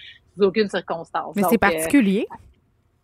sous 0.42 0.48
aucune 0.48 0.68
circonstance. 0.70 1.36
Mais 1.36 1.44
c'est 1.50 1.56
euh, 1.56 1.58
particulier. 1.58 2.26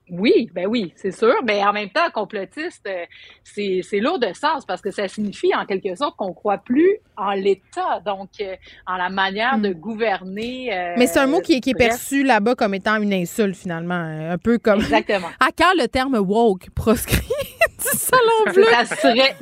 oui, 0.09 0.49
ben 0.53 0.67
oui, 0.67 0.93
c'est 0.95 1.11
sûr. 1.11 1.33
Mais 1.45 1.61
en 1.65 1.73
même 1.73 1.89
temps, 1.89 2.09
complotiste, 2.13 2.85
euh, 2.88 3.03
c'est 3.43 3.81
c'est 3.83 3.99
lourd 3.99 4.19
de 4.19 4.31
sens 4.33 4.65
parce 4.65 4.81
que 4.81 4.89
ça 4.89 5.07
signifie 5.09 5.53
en 5.53 5.65
quelque 5.65 5.93
sorte 5.95 6.15
qu'on 6.15 6.33
croit 6.33 6.59
plus 6.59 6.97
en 7.17 7.31
l'État, 7.31 7.99
donc 8.05 8.29
euh, 8.39 8.55
en 8.85 8.95
la 8.95 9.09
manière 9.09 9.59
de 9.59 9.73
gouverner. 9.73 10.73
euh, 10.73 10.93
Mm. 10.95 10.99
Mais 10.99 11.07
c'est 11.07 11.19
un 11.19 11.27
mot 11.27 11.41
qui, 11.41 11.53
est- 11.55 11.59
qui 11.59 11.71
est 11.71 11.73
perçu 11.73 12.23
là-bas 12.23 12.55
comme 12.55 12.73
étant 12.73 13.01
une 13.01 13.13
insulte, 13.13 13.55
finalement. 13.57 13.95
Un 13.95 14.38
peu 14.38 14.57
comme. 14.59 14.79
Exactement. 14.79 15.27
À 15.41 15.49
quand 15.51 15.73
le 15.77 15.88
terme 15.88 16.15
woke 16.15 16.69
proscrit? 16.73 17.21
Du 17.78 17.97
Salon 17.97 18.53
Bleu? 18.53 18.65
Ça 18.71 18.86
serait, 18.86 19.36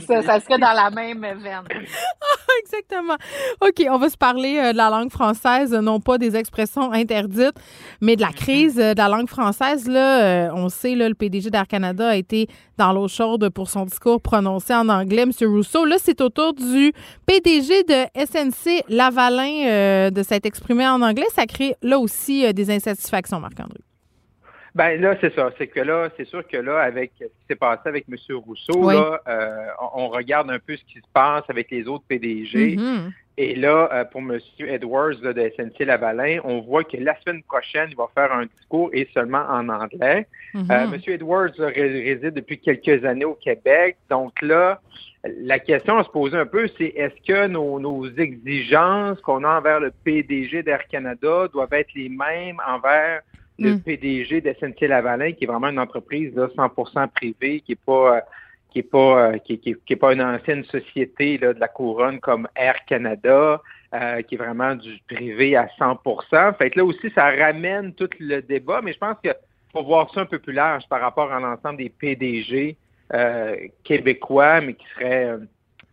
ça, 0.00 0.22
ça 0.22 0.40
serait 0.40 0.58
dans 0.58 0.72
la 0.72 0.90
même 0.90 1.20
veine. 1.20 1.64
Exactement. 2.64 3.16
OK, 3.60 3.86
on 3.90 3.98
va 3.98 4.08
se 4.08 4.16
parler 4.16 4.58
euh, 4.58 4.72
de 4.72 4.76
la 4.76 4.90
langue 4.90 5.10
française, 5.10 5.72
non 5.72 6.00
pas 6.00 6.18
des 6.18 6.36
expressions 6.36 6.92
interdites, 6.92 7.56
mais 8.00 8.16
de 8.16 8.20
la 8.20 8.32
crise 8.32 8.78
euh, 8.78 8.94
de 8.94 8.98
la 8.98 9.08
langue 9.08 9.28
française. 9.28 9.88
Là, 9.88 10.22
euh, 10.22 10.50
on 10.54 10.68
sait, 10.68 10.94
là, 10.94 11.08
le 11.08 11.14
PDG 11.14 11.50
d'Air 11.50 11.66
Canada 11.66 12.08
a 12.08 12.16
été 12.16 12.48
dans 12.78 12.92
l'eau 12.92 13.08
chaude 13.08 13.48
pour 13.50 13.70
son 13.70 13.84
discours 13.84 14.20
prononcé 14.20 14.74
en 14.74 14.88
anglais, 14.88 15.22
M. 15.22 15.32
Rousseau. 15.42 15.84
Là, 15.84 15.96
c'est 15.98 16.20
au 16.20 16.28
tour 16.28 16.54
du 16.54 16.92
PDG 17.26 17.84
de 17.84 18.06
SNC 18.14 18.84
Lavalin 18.88 19.66
euh, 19.66 20.10
de 20.10 20.22
s'être 20.22 20.46
exprimé 20.46 20.86
en 20.86 21.00
anglais. 21.02 21.26
Ça 21.34 21.46
crée 21.46 21.74
là 21.82 21.98
aussi 21.98 22.44
euh, 22.44 22.52
des 22.52 22.70
insatisfactions, 22.70 23.40
Marc-André. 23.40 23.80
Ben 24.74 25.00
là, 25.00 25.16
c'est 25.20 25.34
ça. 25.34 25.50
C'est 25.58 25.66
que 25.66 25.80
là, 25.80 26.08
c'est 26.16 26.24
sûr 26.26 26.46
que 26.46 26.56
là, 26.56 26.78
avec 26.80 27.12
ce 27.18 27.24
qui 27.24 27.30
s'est 27.48 27.56
passé 27.56 27.82
avec 27.86 28.06
M. 28.08 28.16
Rousseau, 28.36 28.86
Oui. 28.86 28.94
là, 28.94 29.20
euh, 29.28 29.66
on, 29.94 30.04
on 30.04 30.08
regarde 30.08 30.50
un 30.50 30.58
peu 30.58 30.76
ce 30.76 30.84
qui 30.84 30.98
se 30.98 31.06
passe 31.12 31.44
avec 31.48 31.70
les 31.70 31.86
autres 31.86 32.04
PDG. 32.08 32.76
Mhm. 32.76 33.12
Et 33.38 33.54
là, 33.54 33.88
euh, 33.92 34.04
pour 34.04 34.20
M. 34.20 34.38
Edwards 34.60 35.14
là, 35.22 35.32
de 35.32 35.50
SNC 35.56 35.84
Lavalin, 35.86 36.38
on 36.44 36.60
voit 36.60 36.84
que 36.84 36.96
la 36.98 37.18
semaine 37.20 37.42
prochaine, 37.42 37.88
il 37.90 37.96
va 37.96 38.08
faire 38.14 38.32
un 38.32 38.44
discours 38.44 38.90
et 38.92 39.08
seulement 39.14 39.44
en 39.48 39.68
anglais. 39.68 40.26
Mhm. 40.54 40.66
Euh, 40.70 40.84
M. 40.92 41.00
Edwards 41.06 41.52
là, 41.58 41.66
réside 41.68 42.34
depuis 42.34 42.58
quelques 42.58 43.04
années 43.04 43.24
au 43.24 43.34
Québec. 43.34 43.96
Donc 44.10 44.40
là, 44.42 44.80
la 45.24 45.58
question 45.58 45.98
à 45.98 46.04
se 46.04 46.10
poser 46.10 46.36
un 46.36 46.46
peu, 46.46 46.66
c'est 46.78 46.92
est-ce 46.96 47.26
que 47.26 47.46
nos, 47.46 47.78
nos 47.78 48.06
exigences 48.10 49.20
qu'on 49.20 49.44
a 49.44 49.58
envers 49.58 49.80
le 49.80 49.92
PDG 50.04 50.62
d'Air 50.62 50.86
Canada 50.88 51.48
doivent 51.52 51.72
être 51.72 51.92
les 51.94 52.08
mêmes 52.08 52.60
envers 52.66 53.20
le 53.58 53.74
Mm. 53.74 53.80
PDG 53.80 54.40
de 54.40 54.86
Lavalin, 54.86 55.32
qui 55.32 55.44
est 55.44 55.46
vraiment 55.46 55.68
une 55.68 55.78
entreprise 55.78 56.34
là, 56.34 56.48
100% 56.56 57.08
privée, 57.08 57.60
qui 57.60 57.72
est 57.72 57.84
pas 57.84 58.16
euh, 58.16 58.20
qui 58.70 58.78
est 58.78 58.82
pas 58.82 59.32
euh, 59.32 59.38
qui, 59.38 59.58
qui- 59.58 59.76
qui 59.84 59.92
est 59.92 59.96
pas 59.96 60.14
une 60.14 60.22
ancienne 60.22 60.64
société 60.64 61.36
là, 61.38 61.52
de 61.52 61.60
la 61.60 61.68
couronne 61.68 62.18
comme 62.20 62.48
Air 62.56 62.76
Canada, 62.86 63.60
euh, 63.94 64.22
qui 64.22 64.34
est 64.36 64.38
vraiment 64.38 64.74
du 64.74 64.98
privé 65.06 65.56
à 65.56 65.68
100%. 65.78 66.54
Fait 66.54 66.70
que 66.70 66.78
là 66.78 66.84
aussi, 66.86 67.10
ça 67.14 67.30
ramène 67.30 67.92
tout 67.92 68.08
le 68.18 68.40
débat, 68.40 68.80
mais 68.82 68.94
je 68.94 68.98
pense 68.98 69.16
que 69.22 69.28
faut 69.72 69.82
voir 69.82 70.10
ça 70.14 70.22
un 70.22 70.26
peu 70.26 70.38
plus 70.38 70.52
large 70.54 70.84
par 70.88 71.00
rapport 71.00 71.30
à 71.32 71.40
l'ensemble 71.40 71.78
des 71.78 71.90
PDG 71.90 72.76
euh, 73.14 73.56
québécois, 73.84 74.60
mais 74.62 74.72
qui 74.74 74.86
seraient 74.94 75.36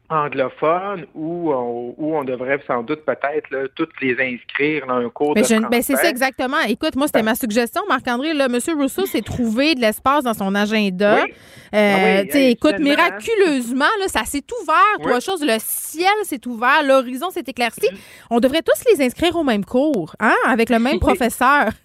anglophones, 0.10 1.06
où 1.16 1.52
on, 1.52 1.94
où 1.98 2.16
on 2.16 2.24
devrait 2.24 2.60
sans 2.68 2.84
doute 2.84 3.06
peut-être 3.06 3.50
là, 3.52 3.68
toutes 3.76 3.92
les 4.02 4.14
inscrire 4.20 4.88
dans 4.88 4.96
un 4.96 5.10
cours 5.10 5.34
Mais 5.36 5.42
de 5.42 5.48
je- 5.48 5.54
français. 5.56 5.68
ben, 5.70 5.82
c'est 5.82 5.96
ça 5.96 6.10
exactement. 6.10 6.60
Écoute, 6.68 6.96
moi, 6.96 7.08
c'était 7.08 7.24
ma 7.24 7.36
suggestion, 7.36 7.82
Marc-André. 7.88 8.34
Là, 8.34 8.46
M. 8.46 8.58
Rousseau 8.80 9.06
s'est 9.06 9.22
trouvé 9.22 9.76
de 9.76 9.82
l'espace 9.82 10.24
dans 10.24 10.34
son 10.34 10.54
agenda. 10.56 11.24
Oui. 11.24 11.34
Euh, 11.76 12.24
Ah 12.24 12.24
oui, 12.34 12.40
écoute, 12.52 12.80
miraculeusement, 12.80 13.86
là, 14.00 14.08
ça 14.08 14.24
s'est 14.26 14.44
ouvert, 14.62 14.76
Oui. 15.00 15.06
trois 15.06 15.20
choses. 15.20 15.44
Le 15.44 15.58
ciel 15.60 16.10
s'est 16.24 16.46
ouvert, 16.48 16.84
l'horizon 16.84 17.30
s'est 17.30 17.44
éclairci. 17.46 17.88
On 18.30 18.40
devrait 18.40 18.62
tous 18.64 18.84
les 18.92 19.06
inscrire 19.06 19.36
au 19.36 19.44
même 19.44 19.64
cours, 19.66 20.16
hein, 20.20 20.36
avec 20.48 20.70
le 20.70 20.80
même 20.80 21.00
professeur. 21.00 21.70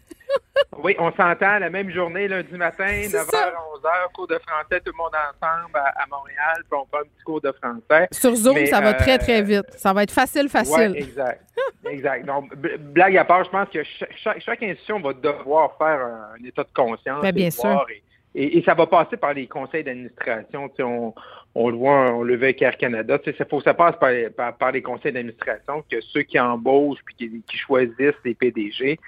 Oui, 0.82 0.94
on 0.98 1.10
s'entend 1.12 1.58
la 1.58 1.70
même 1.70 1.90
journée, 1.90 2.28
lundi 2.28 2.52
matin, 2.56 2.84
9h, 2.86 3.10
ça. 3.10 3.52
11h, 3.52 4.12
cours 4.12 4.26
de 4.26 4.38
français, 4.38 4.80
tout 4.84 4.92
le 4.92 4.96
monde 4.96 5.12
ensemble 5.14 5.74
à, 5.76 6.02
à 6.02 6.06
Montréal, 6.10 6.62
puis 6.68 6.78
on 6.78 6.84
fait 6.86 7.02
un 7.02 7.04
petit 7.08 7.22
cours 7.24 7.40
de 7.40 7.52
français. 7.52 8.08
Sur 8.12 8.34
Zoom, 8.34 8.54
Mais, 8.54 8.66
ça 8.66 8.80
va 8.80 8.90
euh, 8.90 8.98
très, 8.98 9.18
très 9.18 9.42
vite. 9.42 9.70
Ça 9.76 9.92
va 9.92 10.02
être 10.02 10.10
facile, 10.12 10.48
facile. 10.48 10.94
Exact. 10.96 11.40
exact. 11.88 12.26
Donc, 12.26 12.54
blague 12.56 13.16
à 13.16 13.24
part, 13.24 13.44
je 13.44 13.50
pense 13.50 13.68
que 13.68 13.82
chaque, 13.84 14.62
institution 14.62 15.00
va 15.00 15.12
devoir 15.12 15.76
faire 15.78 16.00
un, 16.04 16.28
un 16.40 16.44
état 16.44 16.64
de 16.64 16.68
conscience. 16.74 17.22
Ben, 17.22 17.32
bien 17.32 17.46
et 17.46 17.50
sûr. 17.50 17.86
Et, 17.88 18.02
et- 18.42 18.58
et 18.58 18.62
ça 18.64 18.74
va 18.74 18.86
passer 18.86 19.16
par 19.16 19.32
les 19.32 19.46
conseils 19.46 19.84
d'administration. 19.84 20.68
Tu 20.70 20.76
sais, 20.76 20.82
on, 20.82 21.14
on 21.54 21.70
le 21.70 21.76
voit, 21.76 22.10
on 22.12 22.22
le 22.24 22.34
veut 22.36 22.44
avec 22.44 22.60
Air 22.62 22.76
Canada. 22.76 23.18
Tu 23.20 23.30
sais, 23.30 23.38
ça, 23.38 23.44
faut, 23.44 23.60
ça 23.60 23.74
passe 23.74 23.94
par, 24.00 24.10
par, 24.36 24.56
par 24.56 24.72
les 24.72 24.82
conseils 24.82 25.12
d'administration 25.12 25.84
que 25.90 26.00
ceux 26.00 26.22
qui 26.22 26.38
embauchent 26.40 26.98
puis 27.06 27.14
qui, 27.14 27.42
qui 27.48 27.56
choisissent 27.56 28.20
les 28.24 28.34
PDG, 28.34 28.98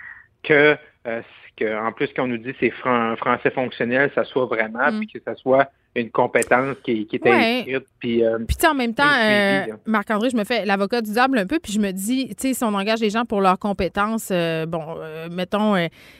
que, 0.45 0.77
euh, 1.07 1.23
que 1.57 1.87
en 1.87 1.93
plus 1.93 2.09
qu'on 2.15 2.27
nous 2.27 2.37
dit 2.39 2.53
c'est 2.61 2.71
fran- 2.71 3.17
français 3.17 3.51
fonctionnel, 3.51 4.11
ça 4.15 4.25
soit 4.25 4.47
vraiment, 4.47 4.91
Mm. 4.93 4.99
puis 4.99 5.07
que 5.09 5.19
ça 5.25 5.35
soit 5.35 5.71
une 5.95 6.11
compétence 6.11 6.77
qui, 6.85 7.07
qui 7.07 7.17
est 7.17 7.25
Ouais. 7.25 7.59
inscrite. 7.61 7.87
Puis, 7.99 8.23
euh, 8.23 8.37
Puis, 8.47 8.57
tu 8.57 8.61
sais, 8.61 8.67
en 8.69 8.75
même 8.75 8.93
temps, 8.93 9.05
euh. 9.19 9.65
Marc-André, 9.87 10.29
je 10.29 10.37
me 10.37 10.45
fais 10.45 10.67
l'avocat 10.67 11.01
du 11.01 11.11
diable 11.11 11.39
un 11.39 11.47
peu, 11.47 11.59
puis 11.59 11.73
je 11.73 11.81
me 11.81 11.91
dis, 11.91 12.27
tu 12.29 12.49
sais, 12.49 12.53
si 12.53 12.63
on 12.65 12.75
engage 12.75 13.01
les 13.01 13.09
gens 13.09 13.25
pour 13.25 13.41
leurs 13.41 13.59
compétences, 13.59 14.29
euh, 14.31 14.67
bon, 14.67 14.85
mettons 15.31 15.73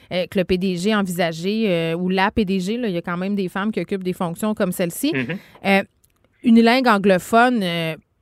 que 0.09 0.39
le 0.39 0.43
PDG 0.43 0.95
envisagé 0.95 1.93
ou 1.93 2.09
la 2.09 2.31
PDG, 2.31 2.77
là, 2.77 2.87
il 2.87 2.95
y 2.95 2.97
a 2.97 3.03
quand 3.03 3.17
même 3.17 3.35
des 3.35 3.49
femmes 3.49 3.71
qui 3.71 3.79
occupent 3.79 4.03
des 4.03 4.13
fonctions 4.13 4.55
comme 4.55 4.71
celle-ci. 4.71 5.11
Mhm. 5.13 5.37
Euh, 5.65 5.83
unilingue 6.43 6.87
anglophone, 6.87 7.61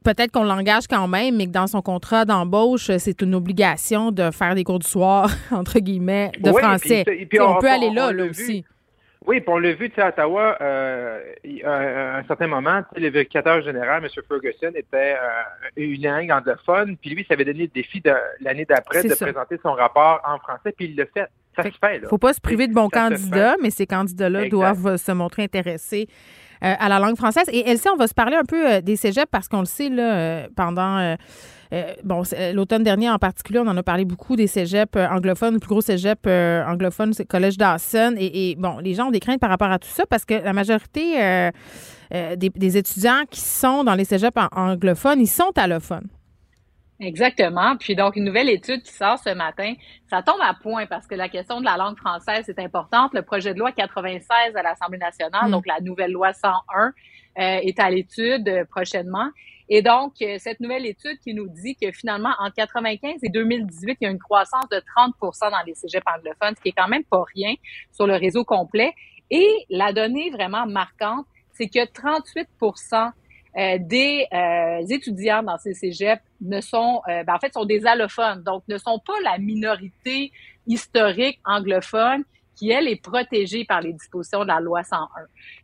peut-être 0.05 0.31
qu'on 0.31 0.43
l'engage 0.43 0.87
quand 0.87 1.07
même, 1.09 1.35
mais 1.35 1.47
que 1.47 1.51
dans 1.51 1.67
son 1.67 1.81
contrat 1.81 2.23
d'embauche, 2.23 2.89
c'est 2.97 3.21
une 3.21 3.35
obligation 3.35 4.11
de 4.11 4.31
faire 4.31 4.55
des 4.55 4.63
cours 4.63 4.79
du 4.79 4.87
soir, 4.87 5.29
entre 5.51 5.79
guillemets, 5.79 6.31
de 6.39 6.51
Oui, 6.51 6.61
français. 6.61 7.03
puis- 7.05 7.39
on, 7.41 7.57
on- 7.57 7.59
peut 7.59 7.69
aller 7.69 7.89
là, 7.89 8.11
là 8.13 8.25
aussi. 8.25 8.61
vu. 8.61 8.67
Oui, 9.27 9.41
puis 9.41 9.49
on 9.49 9.57
l'a 9.57 9.73
vu, 9.73 9.89
tu 9.89 9.95
sais, 9.95 10.01
à 10.03 10.09
Ottawa, 10.09 10.55
euh, 10.61 11.19
il- 11.43 11.63
euh, 11.65 12.13
à 12.13 12.17
un 12.19 12.23
certain 12.25 12.45
moment, 12.45 12.81
tu 12.83 12.87
sais, 12.93 12.99
le 13.01 13.09
vérificateur 13.09 13.59
général, 13.63 14.03
M. 14.03 14.09
Ferguson, 14.27 14.71
était 14.75 15.15
euh, 15.15 15.17
une 15.77 15.99
langue 16.03 16.29
anglophone, 16.31 16.95
puis 16.95 17.09
lui, 17.09 17.25
ça 17.27 17.33
avait 17.33 17.43
donné 17.45 17.61
le 17.63 17.67
défi 17.73 18.01
de 18.01 18.13
l'année 18.41 18.65
d'après 18.65 19.01
de 19.03 19.09
ça. 19.09 19.25
présenter 19.25 19.57
son 19.63 19.71
rapport 19.73 20.21
en 20.27 20.37
français, 20.37 20.73
puis 20.77 20.85
il 20.85 20.95
l'a 20.95 21.05
fait. 21.07 21.27
Ça 21.55 21.63
se 21.63 21.69
fait, 21.69 21.99
là. 21.99 22.09
faut 22.09 22.17
pas 22.17 22.33
se 22.33 22.41
priver 22.41 22.67
de 22.67 22.73
bons 22.73 22.89
candidats, 22.89 23.53
fait. 23.53 23.61
mais 23.63 23.69
ces 23.71 23.87
candidats-là 23.87 24.49
doivent 24.49 24.87
euh, 24.87 24.97
se 24.97 25.11
montrer 25.13 25.41
intéressés 25.43 26.07
à 26.65 26.89
la 26.89 26.99
langue 26.99 27.15
française. 27.15 27.45
Et 27.51 27.69
Elsie, 27.69 27.89
on 27.93 27.97
va 27.97 28.07
se 28.07 28.13
parler 28.13 28.35
un 28.35 28.43
peu 28.43 28.81
des 28.81 28.95
cégeps 28.95 29.29
parce 29.29 29.47
qu'on 29.47 29.59
le 29.59 29.65
sait, 29.65 29.89
là, 29.89 30.47
pendant 30.55 31.15
euh, 31.73 31.93
bon, 32.03 32.23
euh, 32.33 32.53
l'automne 32.53 32.83
dernier 32.83 33.09
en 33.09 33.17
particulier, 33.17 33.59
on 33.59 33.67
en 33.67 33.75
a 33.75 33.83
parlé 33.83 34.05
beaucoup 34.05 34.35
des 34.35 34.47
cégeps 34.47 34.91
euh, 34.95 35.07
anglophones. 35.07 35.55
Le 35.55 35.59
plus 35.59 35.69
gros 35.69 35.81
cégep 35.81 36.27
anglophone, 36.27 37.13
c'est 37.13 37.23
le 37.23 37.27
Collège 37.27 37.57
Dawson. 37.57 38.15
Et, 38.17 38.55
bon, 38.57 38.77
les 38.79 38.93
gens 38.93 39.07
ont 39.07 39.11
des 39.11 39.19
craintes 39.19 39.39
par 39.39 39.49
rapport 39.49 39.71
à 39.71 39.79
tout 39.79 39.89
ça 39.89 40.05
parce 40.05 40.25
que 40.25 40.35
la 40.35 40.53
majorité 40.53 41.51
des, 42.11 42.77
étudiants 42.77 43.23
qui 43.29 43.41
sont 43.41 43.83
dans 43.83 43.95
les 43.95 44.05
cégeps 44.05 44.37
anglophones, 44.55 45.19
ils 45.19 45.27
sont 45.27 45.51
allophones. 45.55 46.07
Exactement. 46.99 47.75
Puis 47.77 47.95
donc, 47.95 48.15
une 48.15 48.23
nouvelle 48.23 48.49
étude 48.49 48.81
qui 48.81 48.93
sort 48.93 49.19
ce 49.19 49.33
matin, 49.33 49.73
ça 50.09 50.21
tombe 50.21 50.39
à 50.41 50.53
point 50.53 50.85
parce 50.85 51.07
que 51.07 51.15
la 51.15 51.27
question 51.27 51.59
de 51.59 51.65
la 51.65 51.75
langue 51.75 51.97
française 51.97 52.47
est 52.47 52.59
importante. 52.59 53.13
Le 53.13 53.21
projet 53.21 53.53
de 53.53 53.59
loi 53.59 53.71
96 53.71 54.55
à 54.55 54.63
l'Assemblée 54.63 54.97
nationale, 54.97 55.47
mm. 55.47 55.51
donc 55.51 55.67
la 55.67 55.81
nouvelle 55.81 56.11
loi 56.11 56.31
101, 56.33 56.93
est 57.37 57.79
à 57.79 57.89
l'étude 57.89 58.65
prochainement. 58.69 59.29
Et 59.67 59.81
donc, 59.81 60.13
euh, 60.21 60.37
cette 60.39 60.59
nouvelle 60.59 60.85
étude 60.85 61.17
qui 61.19 61.33
nous 61.33 61.47
dit 61.47 61.75
que 61.75 61.91
finalement, 61.91 62.33
en 62.39 62.51
95 62.51 63.15
et 63.23 63.29
2018, 63.29 63.97
il 63.99 64.03
y 64.05 64.07
a 64.07 64.11
une 64.11 64.19
croissance 64.19 64.69
de 64.69 64.77
30% 64.77 65.51
dans 65.51 65.63
les 65.65 65.73
cégeps 65.73 66.05
anglophones, 66.15 66.55
ce 66.55 66.61
qui 66.61 66.69
est 66.69 66.73
quand 66.77 66.87
même 66.87 67.03
pas 67.03 67.23
rien 67.33 67.55
sur 67.91 68.05
le 68.05 68.15
réseau 68.15 68.43
complet. 68.45 68.93
Et 69.31 69.65
la 69.69 69.91
donnée 69.91 70.29
vraiment 70.29 70.67
marquante, 70.67 71.25
c'est 71.53 71.67
que 71.67 71.85
38 71.85 72.47
euh, 73.57 73.77
des 73.79 74.27
euh, 74.33 74.85
étudiants 74.89 75.43
dans 75.43 75.57
ces 75.57 75.73
cégeps 75.73 76.21
ne 76.41 76.61
sont, 76.61 77.01
ben, 77.07 77.33
en 77.33 77.39
fait, 77.39 77.53
sont 77.53 77.65
des 77.65 77.85
allophones, 77.85 78.43
donc 78.43 78.63
ne 78.67 78.77
sont 78.77 78.99
pas 78.99 79.19
la 79.23 79.37
minorité 79.37 80.31
historique 80.67 81.39
anglophone 81.45 82.23
qui, 82.55 82.71
elle, 82.71 82.87
est 82.87 83.01
protégée 83.01 83.65
par 83.65 83.81
les 83.81 83.93
dispositions 83.93 84.41
de 84.41 84.47
la 84.47 84.59
loi 84.59 84.83
101. 84.83 85.07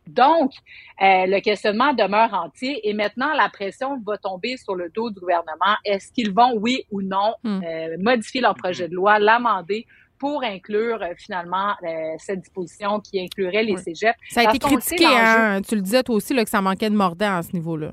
Donc, 0.06 0.52
euh, 1.00 1.26
le 1.26 1.40
questionnement 1.40 1.92
demeure 1.94 2.32
entier 2.34 2.86
et 2.88 2.92
maintenant, 2.92 3.32
la 3.34 3.48
pression 3.48 4.00
va 4.06 4.18
tomber 4.18 4.56
sur 4.56 4.74
le 4.74 4.90
dos 4.90 5.10
du 5.10 5.20
gouvernement. 5.20 5.76
Est-ce 5.84 6.12
qu'ils 6.12 6.32
vont, 6.32 6.54
oui 6.56 6.84
ou 6.90 7.02
non, 7.02 7.34
hmm. 7.42 7.60
euh, 7.64 7.96
modifier 7.98 8.40
leur 8.40 8.54
projet 8.54 8.88
de 8.88 8.94
loi, 8.94 9.18
l'amender 9.18 9.86
pour 10.22 10.44
inclure 10.44 11.02
euh, 11.02 11.14
finalement 11.18 11.74
cette 12.18 12.42
disposition 12.42 13.00
qui 13.00 13.18
inclurait 13.18 13.64
les 13.64 13.76
cégeps? 13.76 14.16
Ça 14.30 14.42
a 14.42 14.54
été 14.54 14.60
critiqué, 14.60 15.04
hein? 15.04 15.60
tu 15.68 15.74
le 15.74 15.80
disais 15.80 16.04
toi 16.04 16.14
aussi, 16.14 16.32
là, 16.32 16.44
que 16.44 16.50
ça 16.50 16.60
manquait 16.62 16.90
de 16.90 16.94
mordant 16.94 17.38
à 17.38 17.42
ce 17.42 17.52
niveau-là. 17.54 17.90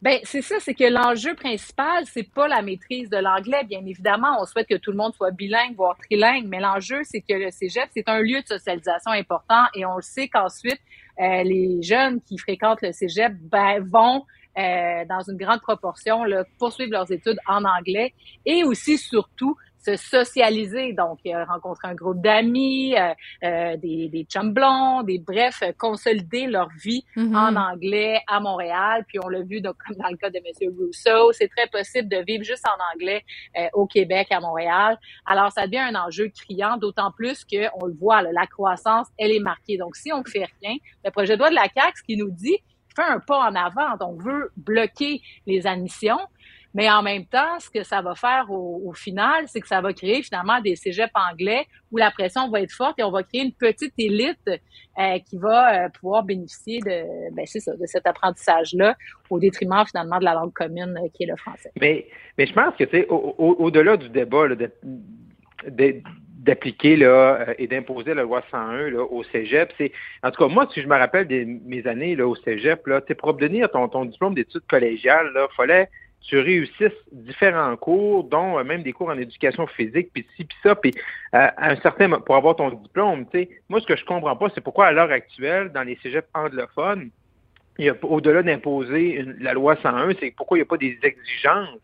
Ben 0.00 0.18
c'est 0.22 0.40
ça, 0.40 0.54
c'est 0.60 0.72
que 0.72 0.90
l'enjeu 0.90 1.34
principal, 1.34 2.04
c'est 2.06 2.32
pas 2.32 2.48
la 2.48 2.62
maîtrise 2.62 3.10
de 3.10 3.18
l'anglais. 3.18 3.64
Bien 3.64 3.84
évidemment, 3.84 4.38
on 4.40 4.46
souhaite 4.46 4.66
que 4.66 4.76
tout 4.76 4.92
le 4.92 4.96
monde 4.96 5.12
soit 5.12 5.30
bilingue, 5.30 5.74
voire 5.76 5.98
trilingue, 5.98 6.46
mais 6.46 6.60
l'enjeu, 6.60 7.00
c'est 7.02 7.20
que 7.20 7.34
le 7.34 7.50
cégep, 7.50 7.90
c'est 7.94 8.08
un 8.08 8.20
lieu 8.20 8.40
de 8.40 8.46
socialisation 8.46 9.10
important, 9.10 9.64
et 9.74 9.84
on 9.84 9.96
le 9.96 10.02
sait 10.02 10.28
qu'ensuite, 10.28 10.80
euh, 11.20 11.42
les 11.42 11.82
jeunes 11.82 12.22
qui 12.22 12.38
fréquentent 12.38 12.80
le 12.80 12.92
cégep 12.92 13.34
ben, 13.42 13.80
vont 13.80 14.24
euh, 14.56 15.04
dans 15.06 15.20
une 15.28 15.36
grande 15.36 15.60
proportion 15.60 16.24
là, 16.24 16.44
poursuivre 16.58 16.92
leurs 16.92 17.12
études 17.12 17.40
en 17.46 17.62
anglais, 17.64 18.14
et 18.46 18.64
aussi 18.64 18.96
surtout 18.96 19.54
se 19.78 19.96
socialiser, 19.96 20.92
donc 20.92 21.20
euh, 21.26 21.44
rencontrer 21.44 21.88
un 21.88 21.94
groupe 21.94 22.20
d'amis, 22.20 22.96
euh, 22.96 23.14
euh, 23.44 23.76
des, 23.76 24.08
des 24.08 24.24
chums 24.24 24.52
blonds, 24.52 25.02
des 25.02 25.18
bref, 25.18 25.62
consolider 25.78 26.46
leur 26.46 26.68
vie 26.82 27.04
mm-hmm. 27.16 27.36
en 27.36 27.56
anglais 27.56 28.20
à 28.26 28.40
Montréal. 28.40 29.04
Puis 29.08 29.18
on 29.22 29.28
l'a 29.28 29.42
vu 29.42 29.60
donc, 29.60 29.76
comme 29.86 29.96
dans 29.96 30.08
le 30.10 30.16
cas 30.16 30.30
de 30.30 30.38
M. 30.38 30.74
Rousseau, 30.78 31.32
c'est 31.32 31.48
très 31.48 31.66
possible 31.68 32.08
de 32.08 32.18
vivre 32.26 32.44
juste 32.44 32.66
en 32.66 32.94
anglais 32.94 33.24
au 33.72 33.86
Québec, 33.86 34.28
à 34.30 34.40
Montréal. 34.40 34.98
Alors 35.26 35.52
ça 35.52 35.66
devient 35.66 35.78
un 35.78 35.94
enjeu 35.94 36.28
criant, 36.28 36.76
d'autant 36.76 37.12
plus 37.12 37.44
que 37.44 37.68
on 37.80 37.86
le 37.86 37.94
voit, 37.94 38.22
la 38.22 38.46
croissance, 38.46 39.08
elle 39.18 39.32
est 39.32 39.40
marquée. 39.40 39.76
Donc 39.76 39.96
si 39.96 40.12
on 40.12 40.18
ne 40.18 40.28
fait 40.28 40.46
rien, 40.62 40.76
le 41.04 41.10
projet 41.10 41.34
de 41.34 41.38
loi 41.38 41.50
de 41.50 41.54
la 41.54 41.68
CAQ, 41.74 41.92
ce 41.96 42.02
qui 42.02 42.16
nous 42.16 42.30
dit, 42.30 42.58
fait 42.98 43.10
un 43.10 43.20
pas 43.20 43.38
en 43.38 43.54
avant. 43.54 43.96
Donc, 43.98 44.18
on 44.18 44.22
veut 44.22 44.50
bloquer 44.56 45.22
les 45.46 45.66
admissions. 45.66 46.18
Mais 46.74 46.90
en 46.90 47.02
même 47.02 47.24
temps, 47.24 47.58
ce 47.58 47.70
que 47.70 47.82
ça 47.82 48.02
va 48.02 48.14
faire 48.14 48.46
au, 48.50 48.92
final, 48.92 49.44
c'est 49.46 49.60
que 49.60 49.68
ça 49.68 49.80
va 49.80 49.92
créer 49.92 50.22
finalement 50.22 50.60
des 50.60 50.76
cégeps 50.76 51.10
anglais 51.14 51.66
où 51.90 51.96
la 51.96 52.10
pression 52.10 52.48
va 52.50 52.60
être 52.60 52.72
forte 52.72 52.98
et 52.98 53.02
on 53.02 53.10
va 53.10 53.22
créer 53.22 53.42
une 53.42 53.52
petite 53.52 53.94
élite 53.98 54.48
euh, 54.48 55.18
qui 55.28 55.38
va 55.38 55.86
euh, 55.86 55.88
pouvoir 55.88 56.24
bénéficier 56.24 56.80
de, 56.80 57.34
ben 57.34 57.46
ça, 57.46 57.74
de 57.74 57.86
cet 57.86 58.06
apprentissage-là 58.06 58.96
au 59.30 59.38
détriment 59.38 59.84
finalement 59.86 60.18
de 60.18 60.24
la 60.24 60.34
langue 60.34 60.52
commune 60.52 60.98
euh, 61.02 61.08
qui 61.14 61.24
est 61.24 61.26
le 61.26 61.36
français. 61.36 61.70
Mais, 61.80 62.06
mais 62.36 62.46
je 62.46 62.52
pense 62.52 62.74
que, 62.76 63.06
au-delà 63.08 63.96
du 63.96 64.08
débat 64.10 64.44
d'appliquer 65.64 66.96
là, 66.96 67.46
et 67.58 67.66
d'imposer 67.66 68.14
la 68.14 68.22
loi 68.22 68.42
101 68.50 68.90
là, 68.90 69.02
au 69.02 69.24
cégep, 69.24 69.72
c'est, 69.78 69.92
en 70.22 70.30
tout 70.30 70.42
cas, 70.42 70.52
moi, 70.52 70.68
si 70.72 70.82
je 70.82 70.86
me 70.86 70.96
rappelle 70.96 71.26
de 71.26 71.46
mes 71.66 71.86
années 71.86 72.14
là, 72.14 72.26
au 72.26 72.36
cégep, 72.36 72.86
là, 72.86 73.00
pour 73.00 73.28
obtenir 73.30 73.70
ton, 73.70 73.88
ton 73.88 74.04
diplôme 74.04 74.34
d'études 74.34 74.66
collégiales, 74.68 75.30
il 75.34 75.56
fallait 75.56 75.88
tu 76.22 76.38
réussisses 76.38 76.92
différents 77.12 77.76
cours, 77.76 78.24
dont 78.24 78.58
euh, 78.58 78.64
même 78.64 78.82
des 78.82 78.92
cours 78.92 79.08
en 79.08 79.18
éducation 79.18 79.66
physique, 79.66 80.10
puis 80.12 80.26
ci, 80.36 80.44
puis 80.44 80.58
ça, 80.62 80.74
puis 80.74 80.92
euh, 81.34 81.48
un 81.56 81.76
certain 81.76 82.10
pour 82.20 82.36
avoir 82.36 82.56
ton 82.56 82.70
diplôme, 82.70 83.26
tu 83.26 83.40
sais. 83.40 83.48
Moi, 83.68 83.80
ce 83.80 83.86
que 83.86 83.96
je 83.96 84.04
comprends 84.04 84.36
pas, 84.36 84.48
c'est 84.54 84.60
pourquoi 84.60 84.86
à 84.86 84.92
l'heure 84.92 85.10
actuelle, 85.10 85.70
dans 85.72 85.82
les 85.82 85.98
cégeps 86.02 86.28
anglophones, 86.34 87.10
y 87.78 87.88
a 87.88 87.94
au-delà 88.02 88.42
d'imposer 88.42 89.24
la 89.40 89.54
loi 89.54 89.76
101, 89.76 90.14
c'est 90.20 90.32
pourquoi 90.36 90.58
il 90.58 90.60
n'y 90.60 90.62
a 90.62 90.66
pas 90.66 90.76
des 90.76 90.98
exigences 91.02 91.78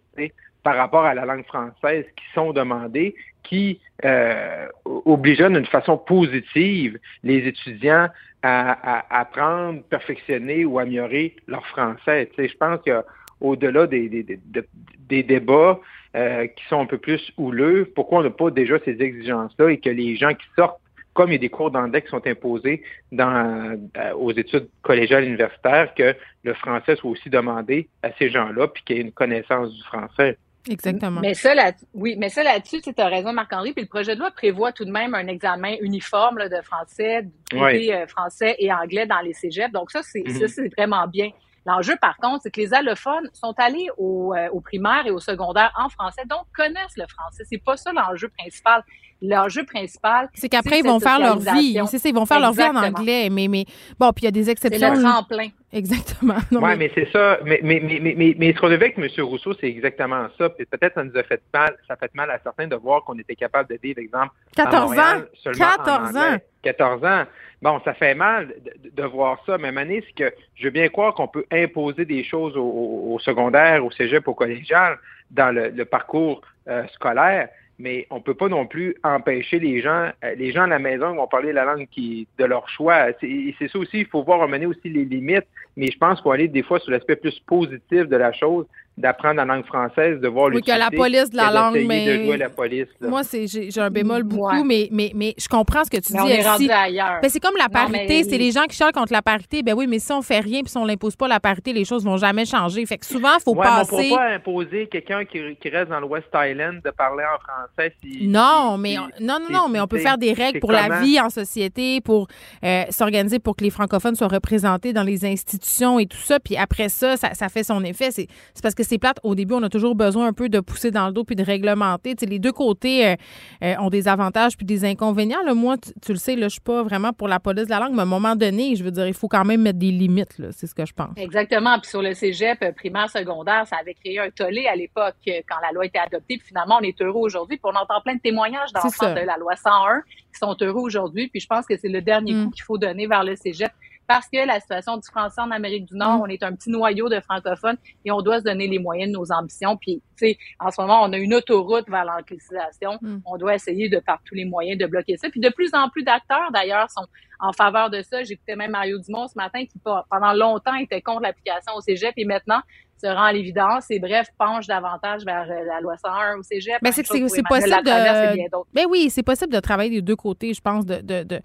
par 0.64 0.76
rapport 0.76 1.04
à 1.04 1.14
la 1.14 1.24
langue 1.24 1.44
française 1.44 2.06
qui 2.16 2.24
sont 2.34 2.52
demandées, 2.52 3.14
qui 3.44 3.80
euh, 4.04 4.66
d'une 4.84 5.66
façon 5.66 5.98
positive 5.98 6.98
les 7.22 7.46
étudiants 7.46 8.08
à, 8.42 9.20
apprendre, 9.20 9.82
perfectionner 9.84 10.64
ou 10.64 10.78
améliorer 10.78 11.36
leur 11.46 11.66
français. 11.66 12.30
Tu 12.34 12.42
sais, 12.42 12.48
je 12.48 12.56
pense 12.56 12.80
que 12.84 13.02
au-delà 13.40 13.86
des, 13.86 14.08
des, 14.08 15.22
débats 15.22 15.80
euh, 16.16 16.46
qui 16.46 16.64
sont 16.68 16.80
un 16.80 16.86
peu 16.86 16.98
plus 16.98 17.32
houleux, 17.36 17.90
pourquoi 17.94 18.20
on 18.20 18.22
n'a 18.22 18.30
pas 18.30 18.50
déjà 18.50 18.78
ces 18.84 19.00
exigences-là 19.00 19.70
et 19.70 19.78
que 19.78 19.90
les 19.90 20.16
gens 20.16 20.34
qui 20.34 20.46
sortent, 20.56 20.80
comme 21.12 21.30
il 21.30 21.34
y 21.34 21.36
a 21.36 21.38
des 21.38 21.48
cours 21.48 21.70
d'anglais 21.70 22.02
qui 22.02 22.08
sont 22.08 22.26
imposés 22.26 22.82
dans, 23.12 23.78
euh, 23.96 24.12
aux 24.14 24.32
études 24.32 24.68
collégiales 24.82 25.24
universitaires, 25.24 25.94
que 25.94 26.14
le 26.42 26.54
français 26.54 26.96
soit 26.96 27.10
aussi 27.10 27.30
demandé 27.30 27.88
à 28.02 28.10
ces 28.18 28.30
gens-là, 28.30 28.68
puis 28.68 28.82
qu'il 28.84 28.96
y 28.96 28.98
ait 28.98 29.02
une 29.02 29.12
connaissance 29.12 29.72
du 29.72 29.82
français. 29.82 30.38
Exactement. 30.68 31.20
Mais 31.20 31.34
ça, 31.34 31.54
là, 31.54 31.72
oui, 31.92 32.16
mais 32.18 32.30
ça 32.30 32.42
là-dessus, 32.42 32.80
tu 32.80 32.92
as 32.96 33.08
raison, 33.08 33.32
Marc-Henri. 33.32 33.72
Puis 33.72 33.82
le 33.82 33.88
projet 33.88 34.14
de 34.14 34.20
loi 34.20 34.30
prévoit 34.30 34.72
tout 34.72 34.84
de 34.84 34.90
même 34.90 35.14
un 35.14 35.26
examen 35.26 35.74
uniforme 35.80 36.48
de 36.48 36.62
français, 36.62 37.26
euh, 37.52 38.06
français 38.06 38.56
et 38.58 38.72
anglais 38.72 39.06
dans 39.06 39.20
les 39.20 39.34
cégeps. 39.34 39.72
Donc 39.72 39.90
ça, 39.90 40.02
c'est 40.02 40.26
ça, 40.26 40.46
mm-hmm. 40.46 40.48
c'est 40.48 40.74
vraiment 40.74 41.06
bien. 41.06 41.30
L'enjeu, 41.66 41.96
par 42.00 42.16
contre, 42.18 42.42
c'est 42.42 42.50
que 42.50 42.60
les 42.60 42.74
allophones 42.74 43.28
sont 43.32 43.54
allés 43.56 43.88
au, 43.96 44.34
euh, 44.34 44.48
au, 44.52 44.60
primaire 44.60 45.06
et 45.06 45.10
au 45.10 45.18
secondaire 45.18 45.72
en 45.78 45.88
français, 45.88 46.22
donc 46.28 46.44
connaissent 46.54 46.96
le 46.96 47.06
français. 47.08 47.44
C'est 47.48 47.62
pas 47.62 47.76
ça 47.76 47.92
l'enjeu 47.92 48.28
principal. 48.28 48.84
L'enjeu 49.22 49.64
principal, 49.64 50.28
c'est 50.34 50.50
qu'après 50.50 50.80
ils 50.80 50.86
vont 50.86 51.00
faire 51.00 51.18
leur 51.18 51.38
vie. 51.38 51.78
C'est 51.86 51.98
ça, 51.98 52.08
ils 52.08 52.14
vont 52.14 52.26
faire 52.26 52.40
leur 52.40 52.52
vie 52.52 52.64
en 52.64 52.76
anglais. 52.76 53.30
Mais, 53.30 53.48
mais 53.48 53.64
bon, 53.98 54.12
puis 54.12 54.22
il 54.22 54.24
y 54.26 54.28
a 54.28 54.32
des 54.32 54.50
exceptions. 54.50 54.94
C'est 54.94 54.96
le 54.96 55.02
tremplin. 55.02 55.48
Exactement. 55.74 56.36
Oui, 56.52 56.76
mais, 56.78 56.90
c'est 56.94 57.10
ça. 57.10 57.38
Mais, 57.44 57.58
mais, 57.62 57.80
mais, 57.80 58.14
mais, 58.16 58.34
mais 58.38 58.52
ce 58.52 58.60
qu'on 58.60 58.70
avec 58.70 58.96
M. 58.96 59.08
Rousseau, 59.24 59.54
c'est 59.60 59.66
exactement 59.66 60.28
ça. 60.38 60.48
Puis 60.48 60.64
peut-être 60.66 60.94
ça 60.94 61.02
nous 61.02 61.16
a 61.16 61.22
fait 61.24 61.42
mal, 61.52 61.76
ça 61.88 61.96
fait 61.96 62.14
mal 62.14 62.30
à 62.30 62.38
certains 62.38 62.68
de 62.68 62.76
voir 62.76 63.02
qu'on 63.02 63.18
était 63.18 63.34
capable 63.34 63.68
de 63.68 63.78
vivre, 63.82 63.98
exemple, 63.98 64.32
14 64.56 64.92
ans. 64.98 65.22
14 65.52 66.16
ans. 66.16 66.36
14 66.62 67.04
ans. 67.04 67.24
Bon, 67.60 67.80
ça 67.84 67.92
fait 67.94 68.14
mal 68.14 68.54
de, 68.82 69.02
voir 69.04 69.42
ça, 69.46 69.58
mais 69.58 69.72
Mané, 69.72 70.04
c'est 70.06 70.14
que 70.30 70.34
je 70.54 70.64
veux 70.64 70.70
bien 70.70 70.88
croire 70.88 71.14
qu'on 71.14 71.28
peut 71.28 71.44
imposer 71.50 72.04
des 72.04 72.22
choses 72.22 72.54
au, 72.56 73.18
secondaire, 73.20 73.84
au 73.84 73.90
cégep, 73.90 74.28
au 74.28 74.34
collégial, 74.34 74.98
dans 75.30 75.54
le, 75.54 75.84
parcours 75.84 76.42
euh, 76.68 76.86
scolaire, 76.92 77.48
mais 77.78 78.06
on 78.10 78.20
peut 78.20 78.34
pas 78.34 78.48
non 78.48 78.66
plus 78.66 78.94
empêcher 79.02 79.58
les 79.58 79.80
gens, 79.80 80.10
euh, 80.24 80.34
les 80.36 80.52
gens 80.52 80.62
à 80.62 80.66
la 80.66 80.78
maison 80.78 81.14
vont 81.14 81.26
parler 81.26 81.52
la 81.52 81.64
langue 81.64 81.88
qui 81.90 82.28
de 82.38 82.44
leur 82.44 82.68
choix. 82.68 83.06
C'est 83.20 83.68
ça 83.68 83.78
aussi, 83.78 84.00
il 84.00 84.06
faut 84.06 84.22
voir 84.22 84.46
mener 84.48 84.66
aussi 84.66 84.88
les 84.88 85.04
limites, 85.04 85.46
mais 85.76 85.90
je 85.90 85.98
pense 85.98 86.20
qu'on 86.20 86.30
va 86.30 86.36
aller 86.36 86.48
des 86.48 86.62
fois 86.62 86.78
sur 86.80 86.90
l'aspect 86.90 87.16
plus 87.16 87.38
positif 87.40 88.08
de 88.08 88.16
la 88.16 88.32
chose, 88.32 88.66
d'apprendre 88.96 89.36
la 89.36 89.44
langue 89.44 89.66
française, 89.66 90.20
de 90.20 90.28
voir 90.28 90.50
Oui, 90.54 90.62
que 90.62 90.70
la 90.70 90.90
police 90.90 91.30
de 91.30 91.36
la 91.36 91.50
langue, 91.50 91.84
mais... 91.84 92.06
De 92.06 92.24
jouer 92.24 92.36
la 92.36 92.48
police, 92.48 92.86
Moi, 93.00 93.22
j'ai 93.32 93.80
un 93.80 93.90
bémol 93.90 94.22
beaucoup, 94.22 94.62
mais, 94.62 94.88
mais, 94.92 95.10
mais 95.14 95.34
je 95.36 95.48
comprends 95.48 95.84
ce 95.84 95.90
que 95.90 95.96
tu 95.96 96.12
dis. 96.12 96.20
On 96.20 96.28
est 96.28 96.46
rendu 96.46 96.70
ailleurs. 96.70 97.18
Ben, 97.20 97.28
c'est 97.28 97.40
comme 97.40 97.56
la 97.58 97.68
parité. 97.68 98.22
C'est 98.22 98.38
les 98.38 98.52
gens 98.52 98.64
qui 98.64 98.76
chialent 98.76 98.92
contre 98.92 99.12
la 99.12 99.22
parité. 99.22 99.62
Ben 99.62 99.74
oui, 99.74 99.86
mais 99.88 99.98
si 99.98 100.12
on 100.12 100.22
fait 100.22 100.38
rien 100.38 100.60
puis 100.62 100.70
si 100.70 100.76
on 100.76 100.86
n'impose 100.86 101.16
pas 101.16 101.26
la 101.26 101.40
parité, 101.40 101.72
les 101.72 101.84
choses 101.84 102.04
vont 102.04 102.16
jamais 102.16 102.44
changer. 102.44 102.86
Fait 102.86 102.98
que 102.98 103.06
souvent, 103.06 103.34
il 103.38 103.42
faut 103.42 103.54
ouais, 103.54 103.64
passer... 103.64 103.96
Mais 103.96 104.02
on 104.02 104.14
ne 104.14 104.16
pas 104.16 104.34
imposer 104.34 104.86
quelqu'un 104.86 105.24
qui, 105.24 105.40
qui, 105.60 105.68
reste 105.68 105.90
dans 105.90 106.00
le 106.00 106.06
West 106.06 106.28
Island 106.32 106.80
de 106.84 106.90
parler 106.90 107.24
en 107.24 107.38
français. 107.40 107.94
Si, 108.02 108.28
non, 108.28 108.78
mais 108.78 108.96
non, 109.20 109.38
non, 109.40 109.46
non, 109.50 109.68
mais 109.68 109.80
on 109.80 109.88
peut 109.88 109.98
faire 109.98 110.18
des 110.18 110.32
règles 110.32 110.60
pour 110.60 110.72
la 110.72 111.00
vie 111.00 111.20
en 111.20 111.30
société, 111.30 112.00
pour 112.00 112.28
euh, 112.62 112.84
s'organiser 112.90 113.40
pour 113.40 113.56
que 113.56 113.64
les 113.64 113.70
francophones 113.70 114.14
soient 114.14 114.28
représentés 114.28 114.92
dans 114.92 115.02
les 115.02 115.24
institutions 115.24 115.98
et 115.98 116.06
tout 116.06 116.16
ça. 116.18 116.38
Puis 116.38 116.56
après 116.56 116.88
ça, 116.88 117.16
ça, 117.16 117.34
ça 117.34 117.48
fait 117.48 117.64
son 117.64 117.82
effet. 117.82 118.10
C'est 118.12 118.28
parce 118.62 118.74
que 118.74 118.83
que 118.84 118.88
c'est 118.90 118.98
plate. 118.98 119.18
Au 119.22 119.34
début, 119.34 119.54
on 119.54 119.62
a 119.62 119.68
toujours 119.68 119.94
besoin 119.94 120.26
un 120.26 120.32
peu 120.32 120.48
de 120.48 120.60
pousser 120.60 120.90
dans 120.90 121.06
le 121.06 121.12
dos 121.12 121.24
puis 121.24 121.36
de 121.36 121.42
réglementer. 121.42 122.14
les 122.22 122.38
deux 122.38 122.52
côtés 122.52 123.06
euh, 123.06 123.16
euh, 123.62 123.74
ont 123.78 123.90
des 123.90 124.08
avantages 124.08 124.56
puis 124.56 124.66
des 124.66 124.84
inconvénients. 124.84 125.38
moi, 125.54 125.76
tu, 125.78 126.12
le 126.12 126.18
sais, 126.18 126.36
là, 126.36 126.48
je 126.48 126.54
suis 126.54 126.60
pas 126.60 126.82
vraiment 126.82 127.12
pour 127.12 127.28
la 127.28 127.40
police 127.40 127.64
de 127.64 127.70
la 127.70 127.80
langue, 127.80 127.92
mais 127.92 128.00
à 128.00 128.02
un 128.02 128.06
moment 128.06 128.36
donné, 128.36 128.76
je 128.76 128.84
veux 128.84 128.90
dire, 128.90 129.06
il 129.06 129.14
faut 129.14 129.28
quand 129.28 129.44
même 129.44 129.62
mettre 129.62 129.78
des 129.78 129.90
limites. 129.90 130.40
C'est 130.52 130.66
ce 130.66 130.74
que 130.74 130.86
je 130.86 130.92
pense. 130.92 131.16
Exactement. 131.16 131.78
Puis 131.80 131.90
sur 131.90 132.02
le 132.02 132.14
cégep 132.14 132.74
primaire, 132.76 133.10
secondaire, 133.10 133.66
ça 133.66 133.76
avait 133.80 133.94
créé 133.94 134.18
un 134.18 134.30
tollé 134.30 134.66
à 134.66 134.76
l'époque 134.76 135.16
quand 135.26 135.56
la 135.62 135.72
loi 135.72 135.86
était 135.86 135.98
adoptée. 135.98 136.38
Puis 136.38 136.48
finalement, 136.48 136.78
on 136.80 136.84
est 136.84 137.00
heureux 137.00 137.20
aujourd'hui. 137.20 137.56
Puis 137.56 137.72
on 137.72 137.76
entend 137.76 138.00
plein 138.02 138.14
de 138.14 138.20
témoignages 138.20 138.72
d'enfants 138.72 139.14
de 139.14 139.20
la 139.20 139.36
loi 139.36 139.56
101 139.56 140.02
qui 140.32 140.38
sont 140.38 140.56
heureux 140.60 140.82
aujourd'hui. 140.82 141.28
Puis 141.28 141.40
je 141.40 141.46
pense 141.46 141.66
que 141.66 141.76
c'est 141.76 141.88
le 141.88 142.02
dernier 142.02 142.34
mm. 142.34 142.44
coup 142.44 142.50
qu'il 142.50 142.64
faut 142.64 142.78
donner 142.78 143.06
vers 143.06 143.24
le 143.24 143.36
cégep 143.36 143.72
parce 144.06 144.28
que 144.28 144.46
la 144.46 144.60
situation 144.60 144.96
du 144.96 145.08
français 145.08 145.40
en 145.40 145.50
Amérique 145.50 145.86
du 145.86 145.96
Nord, 145.96 146.18
mm. 146.18 146.22
on 146.22 146.26
est 146.26 146.42
un 146.42 146.54
petit 146.54 146.70
noyau 146.70 147.08
de 147.08 147.20
francophones 147.20 147.76
et 148.04 148.10
on 148.10 148.20
doit 148.20 148.38
se 148.38 148.44
donner 148.44 148.66
les 148.66 148.78
moyens 148.78 149.12
de 149.12 149.16
nos 149.16 149.32
ambitions. 149.32 149.76
Puis, 149.76 150.02
tu 150.18 150.28
sais, 150.28 150.38
en 150.60 150.70
ce 150.70 150.80
moment, 150.80 151.02
on 151.02 151.12
a 151.12 151.18
une 151.18 151.34
autoroute 151.34 151.88
vers 151.88 152.04
l'anglicisation. 152.04 152.98
Mm. 153.00 153.18
On 153.26 153.36
doit 153.36 153.54
essayer 153.54 153.88
de 153.88 153.98
par 153.98 154.20
tous 154.24 154.34
les 154.34 154.44
moyens 154.44 154.78
de 154.78 154.86
bloquer 154.86 155.16
ça. 155.16 155.28
Puis 155.30 155.40
de 155.40 155.48
plus 155.48 155.70
en 155.74 155.88
plus 155.88 156.02
d'acteurs, 156.02 156.50
d'ailleurs, 156.52 156.90
sont 156.90 157.06
en 157.40 157.52
faveur 157.52 157.90
de 157.90 158.02
ça. 158.02 158.22
J'écoutais 158.22 158.56
même 158.56 158.70
Mario 158.70 158.98
Dumont 158.98 159.28
ce 159.28 159.34
matin 159.36 159.64
qui, 159.64 159.78
pendant 160.10 160.32
longtemps, 160.32 160.74
était 160.74 161.02
contre 161.02 161.22
l'application 161.22 161.72
au 161.74 161.80
cégep 161.80 162.12
et 162.16 162.24
maintenant 162.24 162.60
se 162.96 163.06
rend 163.06 163.24
à 163.24 163.32
l'évidence 163.32 163.90
et 163.90 163.98
bref, 163.98 164.28
penche 164.38 164.66
davantage 164.66 165.24
vers 165.24 165.46
euh, 165.50 165.64
la 165.64 165.80
loi 165.80 165.96
101 165.96 166.38
au 166.38 166.42
cégep. 166.42 166.78
Mais 166.82 166.92
c'est 166.92 167.04
c'est 167.06 167.42
possible 167.42 167.82
de. 167.84 168.60
Mais 168.74 168.84
oui, 168.86 169.10
c'est 169.10 169.22
possible 169.22 169.52
de 169.52 169.60
travailler 169.60 169.90
des 169.90 170.02
deux 170.02 170.16
côtés, 170.16 170.54
je 170.54 170.60
pense, 170.60 170.86
de, 170.86 171.00
de, 171.00 171.40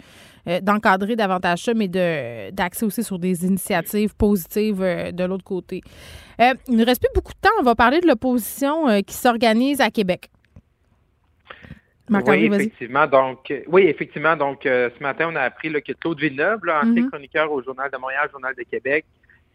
euh, 0.47 0.59
d'encadrer 0.61 1.15
davantage 1.15 1.63
ça, 1.63 1.73
mais 1.73 1.87
de 1.87 2.51
d'axer 2.51 2.85
aussi 2.85 3.03
sur 3.03 3.19
des 3.19 3.45
initiatives 3.45 4.15
positives 4.15 4.81
euh, 4.81 5.11
de 5.11 5.23
l'autre 5.23 5.43
côté. 5.43 5.81
il 6.39 6.75
ne 6.75 6.85
reste 6.85 7.01
plus 7.01 7.11
beaucoup 7.13 7.33
de 7.33 7.39
temps. 7.39 7.55
On 7.59 7.63
va 7.63 7.75
parler 7.75 7.99
de 7.99 8.07
l'opposition 8.07 9.01
qui 9.03 9.13
s'organise 9.13 9.81
à 9.81 9.89
Québec. 9.89 10.29
oui, 12.09 12.45
effectivement. 12.45 13.07
Donc, 13.07 13.53
oui, 13.67 13.83
effectivement. 13.83 14.35
Donc, 14.35 14.61
ce 14.63 15.03
matin, 15.03 15.29
on 15.31 15.35
a 15.35 15.41
appris 15.41 15.71
que 15.83 15.93
Claude 15.93 16.19
Villeneuve, 16.19 16.65
là, 16.65 16.79
ancien 16.79 16.93
mm-hmm. 16.93 17.09
chroniqueur 17.09 17.51
au 17.51 17.61
Journal 17.61 17.89
de 17.91 17.97
Montréal, 17.97 18.29
Journal 18.31 18.55
de 18.55 18.63
Québec, 18.63 19.05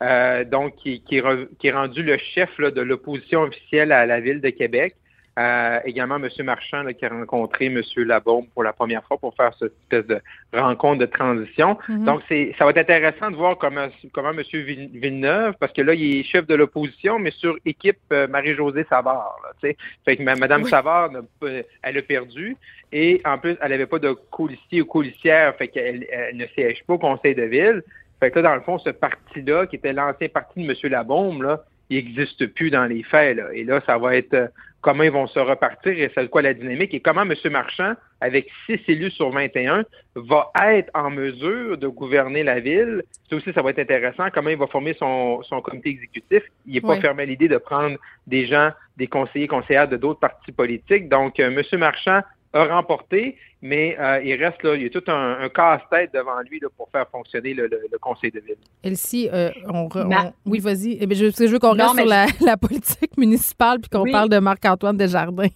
euh, 0.03 0.45
donc 0.45 0.77
qui, 0.77 1.01
qui, 1.03 1.19
est 1.19 1.73
rendu 1.73 2.03
le 2.03 2.19
chef 2.19 2.59
de 2.59 2.81
l'opposition 2.81 3.43
officielle 3.43 3.93
à 3.93 4.07
la 4.07 4.21
ville 4.21 4.41
de 4.41 4.51
Québec. 4.51 4.97
Euh, 5.37 5.81
également, 5.85 6.17
M. 6.17 6.29
Marchand 6.45 6.85
qui 6.97 7.05
a 7.05 7.09
rencontré 7.09 7.67
M. 7.67 7.83
Labaume 7.97 8.47
pour 8.55 8.63
la 8.63 8.73
première 8.73 9.03
fois 9.05 9.19
pour 9.19 9.35
faire 9.35 9.53
cette 9.59 9.73
espèce 9.83 10.07
de 10.07 10.21
rencontre 10.57 11.01
de 11.01 11.07
transition. 11.07 11.77
Mm-hmm. 11.89 12.05
Donc, 12.05 12.23
c'est, 12.29 12.55
ça 12.57 12.65
va 12.65 12.71
être 12.71 12.79
intéressant 12.79 13.33
de 13.33 13.37
voir 13.37 13.59
comment, 13.59 13.89
comment 14.13 14.31
M. 14.31 14.43
Villeneuve, 14.53 15.55
parce 15.59 15.73
que 15.73 15.83
là, 15.83 15.95
il 15.95 16.21
est 16.21 16.23
chef 16.23 16.47
de 16.47 16.55
l'opposition, 16.55 17.19
mais 17.19 17.33
sur 17.33 17.57
équipe 17.65 17.99
euh, 18.13 18.29
Marie-Josée 18.29 18.87
Savard. 18.89 19.37
Là, 19.43 19.73
fait 20.05 20.17
que 20.17 20.23
Mme 20.23 20.65
Savard, 20.67 21.11
elle 21.43 21.99
a 21.99 22.03
perdu. 22.03 22.57
Et 22.93 23.21
en 23.25 23.39
plus, 23.39 23.57
elle 23.61 23.71
n'avait 23.71 23.87
pas 23.87 23.99
de 23.99 24.13
coulissier 24.13 24.83
ou 24.83 24.85
coulissière, 24.85 25.57
fait 25.57 25.67
qu'elle 25.67 26.07
elle 26.13 26.37
ne 26.37 26.47
siège 26.47 26.85
pas 26.87 26.95
au 26.95 26.99
conseil 26.99 27.35
de 27.35 27.43
ville. 27.43 27.83
Fait 28.21 28.31
que 28.31 28.39
là, 28.39 28.51
dans 28.51 28.55
le 28.55 28.61
fond, 28.63 28.79
ce 28.79 28.91
parti-là, 28.91 29.67
qui 29.67 29.77
était 29.77 29.93
l'ancien 29.93 30.29
parti 30.29 30.65
de 30.65 30.71
M. 30.71 30.91
Labombe, 30.91 31.43
là, 31.43 31.65
il 31.91 31.97
n'existe 31.97 32.47
plus 32.55 32.71
dans 32.71 32.87
les 32.87 33.03
faits. 33.03 33.37
Là. 33.37 33.53
Et 33.53 33.65
là, 33.65 33.81
ça 33.87 33.99
va 33.99 34.17
être 34.17 34.35
euh, 34.35 34.49
comment 34.81 35.03
ils 35.03 35.11
vont 35.11 35.27
se 35.27 35.39
repartir 35.39 35.93
et 35.93 36.11
c'est 36.15 36.29
quoi 36.29 36.43
la 36.43 36.53
dynamique 36.55 36.93
et 36.95 37.01
comment 37.01 37.23
M. 37.23 37.35
Marchand, 37.51 37.95
avec 38.21 38.49
six 38.67 38.79
élus 38.89 39.11
sur 39.11 39.31
21, 39.31 39.85
va 40.15 40.51
être 40.73 40.91
en 40.95 41.11
mesure 41.11 41.79
de 41.79 41.89
gouverner 41.89 42.43
la 42.43 42.61
ville. 42.61 43.03
Ça 43.29 43.37
aussi, 43.37 43.53
ça 43.53 43.63
va 43.63 43.71
être 43.71 43.79
intéressant. 43.79 44.25
Comment 44.33 44.51
il 44.51 44.59
va 44.59 44.67
former 44.67 44.95
son, 44.95 45.43
son 45.43 45.61
comité 45.61 45.91
exécutif. 45.91 46.43
Il 46.67 46.75
n'est 46.75 46.81
pas 46.81 47.01
fermé 47.01 47.23
à 47.23 47.27
l'idée 47.27 47.49
de 47.49 47.57
prendre 47.57 47.97
des 48.27 48.47
gens, 48.47 48.71
des 48.97 49.07
conseillers, 49.07 49.49
conseillères 49.49 49.89
de 49.89 49.97
d'autres 49.97 50.21
partis 50.21 50.53
politiques. 50.53 51.09
Donc, 51.09 51.41
euh, 51.41 51.51
M. 51.51 51.79
Marchand 51.79 52.21
a 52.55 52.65
remporté, 52.67 53.37
mais 53.61 53.97
euh, 53.99 54.23
il 54.25 54.35
reste 54.43 54.63
là, 54.63 54.77
il 54.77 54.83
y 54.83 54.87
a 54.87 54.91
tout 54.91 55.03
un, 55.09 55.49
casse-tête 55.49 56.15
devant 56.15 56.41
lui 56.49 56.61
là, 56.61 56.69
pour 56.77 56.89
faire 56.91 57.07
fonctionner 57.11 57.53
le, 57.53 57.69
conseil 58.01 58.31
de 58.31 58.41
ville. 58.41 58.57
Elsie, 58.83 59.29
euh, 59.33 59.51
on, 59.69 59.89
oui, 60.47 60.61
vas-y. 60.61 60.99
Eh 61.01 61.15
je, 61.15 61.31
je 61.31 61.51
veux 61.51 61.59
qu'on 61.59 61.73
reste 61.73 61.97
sur 61.97 62.07
la, 62.07 62.27
la, 62.41 62.57
politique 62.57 63.17
municipale 63.19 63.81
puis 63.81 63.91
qu'on 63.91 64.11
parle 64.11 64.29
de 64.29 64.39
Marc-Antoine 64.39 64.97
Desjardins. 64.97 65.49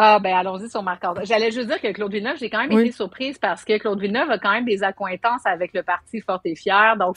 Ah, 0.00 0.20
ben 0.20 0.32
allons-y 0.32 0.70
sur 0.70 0.80
Marc-André. 0.80 1.24
J'allais 1.26 1.50
juste 1.50 1.66
dire 1.66 1.80
que 1.80 1.90
Claude 1.90 2.12
Villeneuve, 2.12 2.36
j'ai 2.38 2.48
quand 2.48 2.60
même 2.60 2.70
été 2.78 2.92
surprise 2.92 3.36
parce 3.36 3.64
que 3.64 3.76
Claude 3.78 4.00
Villeneuve 4.00 4.30
a 4.30 4.38
quand 4.38 4.52
même 4.52 4.64
des 4.64 4.84
accointances 4.84 5.44
avec 5.44 5.72
le 5.74 5.82
parti 5.82 6.20
Fort 6.20 6.40
et 6.44 6.54
Fier. 6.54 6.96
Donc, 6.96 7.16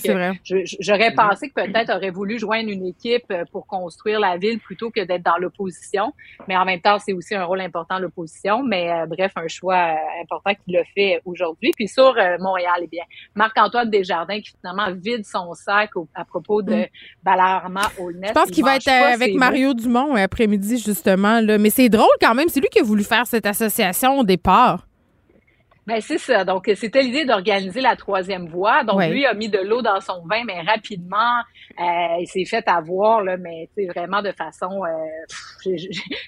j'aurais 0.79 1.13
pensé 1.13 1.49
que 1.49 1.53
peut-être 1.53 1.95
aurait 1.95 2.09
voulu 2.09 2.39
joindre 2.39 2.69
une 2.69 2.87
équipe 2.87 3.25
euh, 3.29 3.43
pour 3.51 3.67
construire 3.67 4.19
la 4.19 4.37
ville 4.37 4.59
plutôt 4.59 4.89
que 4.89 5.01
d'être 5.01 5.21
dans 5.21 5.37
l'opposition. 5.37 6.11
Mais 6.47 6.57
en 6.57 6.65
même 6.65 6.81
temps, 6.81 6.97
c'est 6.97 7.13
aussi 7.13 7.35
un 7.35 7.43
rôle 7.43 7.61
important 7.61 7.99
l'opposition. 7.99 8.63
Mais 8.63 8.91
euh, 8.91 9.05
bref, 9.05 9.31
un 9.35 9.47
choix 9.47 9.75
euh, 9.75 10.23
important 10.23 10.53
qu'il 10.65 10.75
a 10.75 10.83
fait 10.95 11.21
aujourd'hui. 11.23 11.73
Puis 11.75 11.87
sur 11.87 12.15
Montréal, 12.39 12.79
eh 12.81 12.87
bien, 12.87 13.03
Marc-Antoine 13.35 13.91
Desjardins 13.91 14.41
qui 14.41 14.53
finalement 14.59 14.91
vide 14.91 15.23
son 15.23 15.53
sac 15.53 15.91
à 16.15 16.25
propos 16.25 16.63
de 16.63 16.73
mm. 16.73 16.85
Balarama 17.21 17.91
Aulnay. 17.99 18.29
Je 18.29 18.33
pense 18.33 18.49
qu'il 18.49 18.65
va 18.65 18.77
être 18.77 18.87
avec 18.87 19.35
Mario 19.35 19.75
Dumont 19.75 20.15
après-midi, 20.15 20.79
justement. 20.79 21.39
Là. 21.41 21.59
Mais 21.59 21.69
c'est 21.69 21.87
drôle 21.87 22.07
quand 22.19 22.33
même. 22.33 22.47
C'est 22.49 22.59
lui 22.59 22.70
qui 22.71 22.79
a 22.79 22.83
voulu 22.83 23.03
faire 23.03 23.27
cette 23.27 23.45
association 23.45 24.19
au 24.19 24.23
départ? 24.23 24.87
Ben 25.87 25.99
c'est 25.99 26.19
ça. 26.19 26.45
Donc 26.45 26.69
c'était 26.75 27.01
l'idée 27.01 27.25
d'organiser 27.25 27.81
la 27.81 27.95
troisième 27.95 28.47
voie. 28.47 28.83
Donc 28.83 29.03
lui 29.03 29.25
a 29.25 29.33
mis 29.33 29.49
de 29.49 29.57
l'eau 29.57 29.81
dans 29.81 29.99
son 29.99 30.21
vin, 30.29 30.43
mais 30.45 30.61
rapidement 30.61 31.39
euh, 31.79 32.17
il 32.19 32.27
s'est 32.27 32.45
fait 32.45 32.67
avoir 32.67 33.23
là, 33.23 33.35
mais 33.37 33.67
vraiment 33.87 34.21
de 34.21 34.31
façon, 34.31 34.83
euh, 34.85 35.71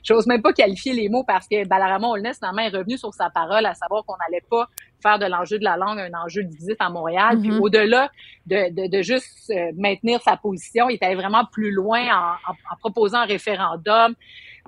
j'ose 0.03 0.25
même 0.25 0.41
pas 0.41 0.53
qualifier 0.53 0.93
les 0.93 1.07
mots 1.07 1.23
parce 1.23 1.47
que 1.47 1.67
Balarama 1.67 2.07
Olness 2.07 2.37
finalement 2.37 2.63
est 2.63 2.75
revenu 2.75 2.97
sur 2.97 3.13
sa 3.13 3.29
parole, 3.29 3.65
à 3.67 3.75
savoir 3.75 4.03
qu'on 4.05 4.15
n'allait 4.27 4.43
pas 4.49 4.67
faire 5.03 5.19
de 5.19 5.25
l'enjeu 5.27 5.59
de 5.59 5.63
la 5.63 5.77
langue 5.77 5.99
un 5.99 6.19
enjeu 6.25 6.43
divisif 6.43 6.75
à 6.79 6.89
Montréal. 6.89 7.37
Puis 7.39 7.51
mm-hmm. 7.51 7.59
au-delà 7.59 8.11
de, 8.47 8.87
de, 8.87 9.01
juste 9.03 9.51
euh, 9.51 9.71
maintenir 9.77 10.21
sa 10.23 10.35
position, 10.35 10.89
il 10.89 10.95
était 10.95 11.13
vraiment 11.13 11.45
plus 11.45 11.71
loin 11.71 12.01
en, 12.01 12.51
en 12.51 12.75
proposant 12.79 13.19
un 13.19 13.25
référendum. 13.25 14.15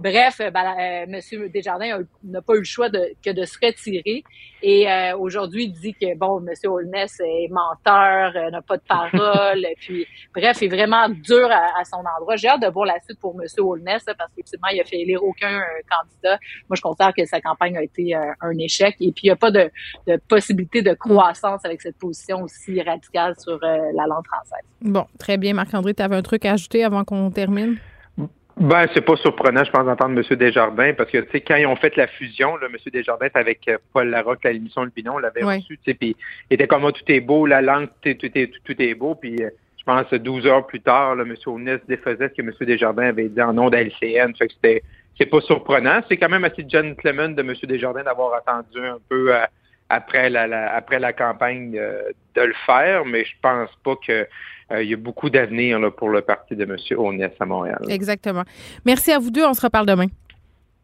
Bref, 0.02 0.42
euh, 0.42 0.52
ben, 0.52 0.76
euh, 0.78 1.06
M. 1.08 1.50
Desjardins 1.50 2.00
n'a 2.24 2.42
pas 2.42 2.56
eu 2.56 2.60
le 2.60 2.64
choix 2.66 2.90
de, 2.90 3.14
que 3.24 3.32
de 3.32 3.46
se 3.46 3.58
retirer. 3.64 4.24
Et 4.62 4.92
euh, 4.92 5.18
aujourd'hui, 5.18 5.66
il 5.66 5.74
dit 5.74 5.94
que, 5.94 6.18
bon, 6.18 6.46
M. 6.46 6.54
Holness 6.66 7.22
est 7.22 7.48
menteur, 7.50 8.34
n'a 8.52 8.62
pas 8.62 8.76
de 8.76 8.84
parole. 8.88 9.66
puis, 9.80 10.06
bref, 10.34 10.58
il 10.62 10.66
est 10.66 10.76
vraiment 10.76 11.08
dur 11.08 11.50
à, 11.50 11.84
son 11.86 12.04
endroit. 12.18 12.36
J'ai 12.36 12.50
hâte 12.50 12.62
de 12.62 12.68
voir 12.68 12.86
la 12.88 13.00
suite 13.00 13.20
pour 13.20 13.40
M. 13.40 13.48
Holness, 13.58 14.04
parce 14.06 14.30
qu'effectivement, 14.32 14.68
il 14.74 14.82
a 14.82 14.84
fait 14.84 15.00
élire 15.00 15.24
aucun 15.24 15.62
candidat. 15.90 16.40
Moi, 16.68 16.76
je 16.76 16.82
considère 16.82 17.14
que 17.14 17.26
sa 17.26 17.40
campagne 17.40 17.78
a 17.78 17.84
été 17.84 18.16
un 18.16 18.58
échec. 18.60 18.96
Et 19.00 19.12
puis, 19.14 19.24
il 19.24 19.28
n'y 19.28 19.32
a 19.32 19.38
pas 19.38 19.52
de, 19.52 19.72
de, 20.08 20.20
possibilité 20.28 20.82
de 20.82 20.94
croissance 20.94 21.64
avec 21.64 21.82
cette 21.82 21.98
position 21.98 22.42
aussi 22.42 22.82
radicale 22.82 23.36
sur 23.40 23.60
la 23.62 24.08
langue 24.08 24.26
française. 24.26 24.66
Bon, 24.82 25.06
très 25.20 25.38
bien. 25.38 25.54
Marc-André, 25.54 25.94
tu 25.94 26.04
avais 26.04 26.16
un 26.16 26.22
truc 26.22 26.44
à 26.46 26.54
ajouter 26.54 26.84
avant 26.84 27.06
qu'on 27.06 27.32
termine? 27.32 27.78
Ben, 28.58 28.88
c'est 28.94 29.02
pas 29.02 29.18
surprenant, 29.18 29.66
je 29.66 29.72
pense, 29.72 29.86
d'entendre 29.86 30.18
M. 30.18 30.38
Desjardins, 30.38 30.94
parce 30.94 31.12
que, 31.12 31.18
tu 31.18 31.32
sais, 31.32 31.42
quand 31.42 31.58
ils 31.58 31.66
ont 31.66 31.76
fait 31.76 31.96
la 31.98 32.08
fusion, 32.08 32.56
là, 32.56 32.68
M. 32.68 32.78
Desjardins 32.92 33.28
avec 33.34 33.68
euh, 33.68 33.78
Paul 33.92 34.10
Larocque, 34.10 34.46
à 34.46 34.54
l'émission 34.54 34.86
Le 34.86 34.92
Binon, 34.96 35.18
l'avait 35.18 35.44
reçu, 35.44 35.78
tu 35.78 35.92
sais, 35.92 35.94
puis 35.94 36.16
il 36.50 36.54
était 36.54 36.66
comme, 36.66 36.82
moi, 36.82 36.94
tout 36.94 37.04
est 37.08 37.20
beau, 37.20 37.46
la 37.46 37.62
langue, 37.62 37.90
tout 38.02 38.10
est, 38.10 38.16
tout 38.16 38.32
est, 38.34 38.52
tout 38.64 38.82
est 38.82 38.96
beau, 38.96 39.16
puis 39.16 39.44
euh, 39.44 39.50
je 39.78 39.84
pense, 39.84 40.10
12 40.10 40.48
heures 40.48 40.66
plus 40.66 40.80
tard, 40.80 41.16
là, 41.16 41.24
M. 41.24 41.36
Ounès 41.48 41.82
défaisait 41.86 42.30
ce 42.30 42.34
que 42.34 42.42
M. 42.42 42.54
Desjardins 42.62 43.08
avait 43.08 43.28
dit 43.28 43.42
en 43.42 43.52
nom 43.52 43.70
d'LCN, 43.70 44.34
fait 44.38 44.48
que 44.48 44.54
c'était, 44.54 44.84
c'est 45.20 45.26
pas 45.26 45.42
surprenant. 45.42 46.00
C'est 46.08 46.16
quand 46.16 46.30
même 46.30 46.46
assez 46.46 46.66
gentleman 46.68 47.36
de 47.36 47.42
M. 47.42 47.54
Desjardins 47.64 48.04
d'avoir 48.04 48.36
attendu 48.36 48.80
un 48.80 49.00
peu 49.10 49.36
euh, 49.36 49.46
après 49.90 50.30
la, 50.30 50.74
après 50.74 51.00
la 51.00 51.12
campagne 51.12 51.74
de 51.74 52.42
le 52.42 52.56
faire, 52.66 53.04
mais 53.04 53.26
je 53.26 53.34
pense 53.42 53.70
pas 53.84 53.96
que 53.98 54.26
euh, 54.72 54.84
il 54.84 54.90
y 54.90 54.94
a 54.94 54.98
beaucoup 54.98 55.30
d'avenir 55.30 55.80
pour 55.96 56.10
le 56.10 56.22
parti 56.22 56.56
de 56.56 56.64
M. 56.64 56.76
Onès 56.98 57.32
à 57.40 57.46
Montréal. 57.46 57.80
Exactement. 57.88 58.44
Merci 58.86 59.12
à 59.12 59.20
vous 59.20 59.30
deux. 59.30 59.46
On 59.46 59.54
se 59.54 59.62
reparle 59.62 59.86
demain. 59.86 60.08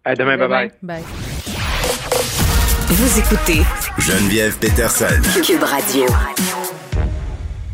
À 0.06 0.14
demain. 0.14 0.38
Bye-bye. 0.38 0.72
Bye. 0.84 1.04
Vous 2.90 3.20
écoutez 3.20 3.62
Geneviève 3.98 4.58
Peterson. 4.60 5.06
Cube 5.44 5.64
Radio. 5.64 6.06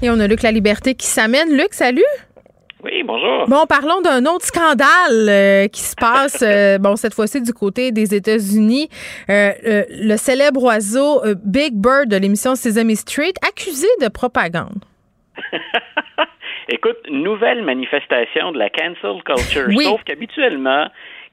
Et 0.02 0.10
on 0.10 0.20
a 0.20 0.28
Luc 0.28 0.44
La 0.44 0.52
Liberté 0.52 0.96
qui 0.96 1.08
s'amène. 1.08 1.52
Luc, 1.58 1.74
salut. 1.74 2.04
Oui, 2.84 3.04
bonjour. 3.04 3.46
Bon, 3.50 3.66
parlons 3.66 4.00
d'un 4.02 4.26
autre 4.28 4.46
scandale 4.46 4.88
euh, 5.12 5.68
qui 5.68 5.82
se 5.82 5.96
passe, 5.96 6.42
euh, 6.42 6.78
bon, 6.80 6.96
cette 6.96 7.16
fois-ci 7.16 7.42
du 7.42 7.52
côté 7.52 7.92
des 7.92 8.14
États-Unis. 8.14 8.88
le 9.28 10.16
célèbre 10.16 10.64
oiseau 10.64 11.22
Big 11.44 11.74
Bird 11.74 12.08
de 12.08 12.16
l'émission 12.16 12.56
Sesame 12.56 12.96
Street, 12.96 13.34
accusé 13.46 13.88
de 14.00 14.08
propagande. 14.08 14.80
Écoute, 16.70 16.98
nouvelle 17.10 17.64
manifestation 17.64 18.52
de 18.52 18.60
la 18.60 18.70
cancel 18.70 19.24
culture. 19.24 19.72
Sauf 19.82 20.04
qu'habituellement, 20.04 20.88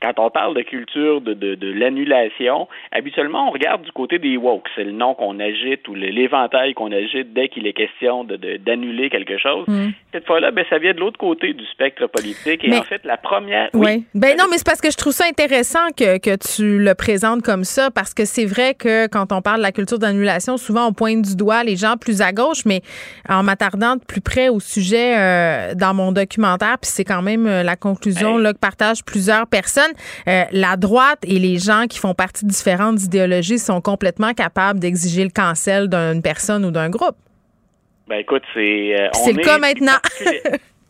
quand 0.05 0.23
on 0.23 0.31
parle 0.31 0.55
de 0.55 0.63
culture 0.63 1.21
de, 1.21 1.33
de, 1.33 1.55
de 1.55 1.73
l'annulation, 1.73 2.69
habituellement, 2.93 3.49
on 3.49 3.51
regarde 3.51 3.83
du 3.83 3.93
côté 3.93 4.19
des 4.19 4.37
woke. 4.37 4.67
C'est 4.75 4.85
le 4.85 4.93
nom 4.93 5.15
qu'on 5.15 5.41
agite 5.41 5.89
ou 5.89 5.95
l'éventail 5.95 6.75
qu'on 6.75 6.93
agite 6.93 7.33
dès 7.33 7.49
qu'il 7.49 7.67
est 7.67 7.73
question 7.73 8.25
d'annuler 8.25 9.05
de, 9.05 9.09
quelque 9.09 9.39
chose. 9.39 9.67
Mm. 9.67 9.91
Cette 10.13 10.27
fois-là, 10.27 10.51
ben, 10.51 10.65
ça 10.69 10.79
vient 10.79 10.93
de 10.93 11.01
l'autre 11.01 11.19
côté 11.19 11.55
du 11.55 11.65
spectre 11.67 12.07
politique. 12.07 12.63
Et 12.65 12.77
en 12.77 12.83
fait, 12.83 13.03
la 13.05 13.17
première. 13.17 13.71
Oui. 13.73 14.05
Ben 14.15 14.37
non, 14.39 14.45
mais 14.51 14.59
c'est 14.59 14.67
parce 14.67 14.81
que 14.81 14.91
je 14.91 14.97
trouve 14.97 15.13
ça 15.13 15.25
intéressant 15.27 15.89
que, 15.97 16.19
que 16.19 16.37
tu 16.37 16.79
le 16.79 16.95
présentes 16.95 17.43
comme 17.43 17.65
ça, 17.65 17.91
parce 17.91 18.13
que 18.13 18.25
c'est 18.25 18.45
vrai 18.45 18.75
que 18.75 19.07
quand 19.07 19.33
on 19.33 19.41
parle 19.41 19.59
de 19.59 19.63
la 19.63 19.73
culture 19.73 19.99
d'annulation, 19.99 20.57
souvent 20.57 20.89
on 20.89 20.93
pointe 20.93 21.23
du 21.23 21.37
doigt 21.37 21.65
les 21.65 21.77
gens 21.77 21.97
plus 21.97 22.21
à 22.21 22.33
gauche, 22.33 22.65
mais 22.67 22.83
en 23.29 23.43
m'attardant 23.43 23.97
de 23.97 24.05
plus 24.05 24.21
près 24.21 24.49
au 24.49 24.61
sujet 24.61 25.17
euh, 25.19 25.75
dans 25.75 25.95
mon 25.95 26.13
documentaire, 26.13 26.77
puis 26.81 26.91
c'est 26.91 27.05
quand 27.05 27.23
même 27.23 27.47
euh, 27.47 27.63
la 27.63 27.77
conclusion 27.77 28.37
là, 28.37 28.53
que 28.53 28.59
partagent 28.59 29.05
plusieurs 29.05 29.47
personnes, 29.47 29.93
euh, 30.29 30.43
la 30.53 30.77
droite 30.77 31.21
et 31.27 31.39
les 31.39 31.59
gens 31.59 31.87
qui 31.89 31.99
font 31.99 32.15
partie 32.15 32.45
de 32.45 32.51
différentes 32.51 33.03
idéologies 33.03 33.59
sont 33.59 33.81
complètement 33.81 34.33
capables 34.33 34.81
d'exiger 34.81 35.25
le 35.25 35.31
cancel 35.31 35.89
d'une 35.89 36.23
personne 36.23 36.65
ou 36.65 36.71
d'un 36.71 36.91
groupe. 36.91 37.17
Ben 38.09 38.17
écoute, 38.17 38.43
c'est. 38.53 38.97
c'est 39.13 39.33
le 39.33 39.43
cas 39.43 39.59
maintenant. 39.59 39.99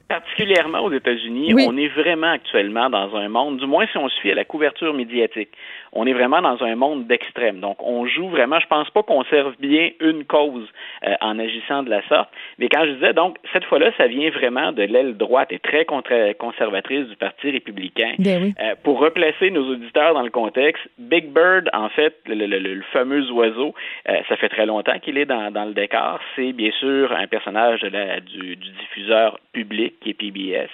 particulièrement 0.08 0.80
aux 0.84 0.92
États-Unis, 0.92 1.54
on 1.54 1.76
est 1.76 1.88
vraiment 1.88 2.32
actuellement 2.32 2.90
dans 2.90 3.14
un 3.16 3.28
monde, 3.28 3.58
du 3.58 3.66
moins 3.66 3.86
si 3.90 3.98
on 3.98 4.08
suit 4.08 4.30
à 4.30 4.34
la 4.34 4.44
couverture 4.44 4.94
médiatique, 4.94 5.50
on 5.94 6.06
est 6.06 6.12
vraiment 6.12 6.42
dans 6.42 6.62
un 6.62 6.74
monde 6.74 7.06
d'extrême. 7.06 7.60
Donc, 7.60 7.76
on 7.80 8.06
joue 8.06 8.28
vraiment, 8.28 8.58
je 8.60 8.66
pense 8.66 8.90
pas 8.90 9.02
qu'on 9.02 9.22
serve 9.24 9.54
bien 9.58 9.90
une 10.00 10.24
cause 10.24 10.68
euh, 11.06 11.14
en 11.20 11.38
agissant 11.38 11.82
de 11.82 11.90
la 11.90 12.06
sorte. 12.08 12.28
Mais 12.58 12.68
quand 12.68 12.84
je 12.84 12.92
disais, 12.92 13.12
donc, 13.12 13.38
cette 13.52 13.64
fois-là, 13.64 13.90
ça 13.96 14.06
vient 14.06 14.30
vraiment 14.30 14.72
de 14.72 14.82
l'aile 14.82 15.16
droite 15.16 15.52
et 15.52 15.60
très 15.60 15.84
conservatrice 15.84 17.06
du 17.08 17.16
Parti 17.16 17.50
républicain. 17.50 18.14
Ben 18.18 18.52
euh, 18.60 18.74
pour 18.82 18.98
replacer 18.98 19.50
nos 19.50 19.70
auditeurs 19.70 20.14
dans 20.14 20.22
le 20.22 20.30
contexte, 20.30 20.82
Big 20.98 21.32
Bird, 21.32 21.70
en 21.72 21.88
fait, 21.88 22.16
le, 22.26 22.80
fameux 22.92 23.30
oiseau, 23.30 23.74
euh, 24.08 24.16
ça 24.28 24.36
fait 24.36 24.48
très 24.48 24.66
longtemps 24.66 24.98
qu'il 24.98 25.16
est 25.16 25.26
dans, 25.26 25.50
le 25.54 25.74
décor. 25.74 26.18
C'est 26.34 26.52
bien 26.52 26.72
sûr 26.72 27.12
un 27.12 27.26
personnage 27.26 27.80
du, 27.82 28.56
du, 28.56 28.70
diffuseur 28.70 29.38
public 29.52 29.94
qui 30.00 30.10
est 30.10 30.14
PBS. 30.14 30.68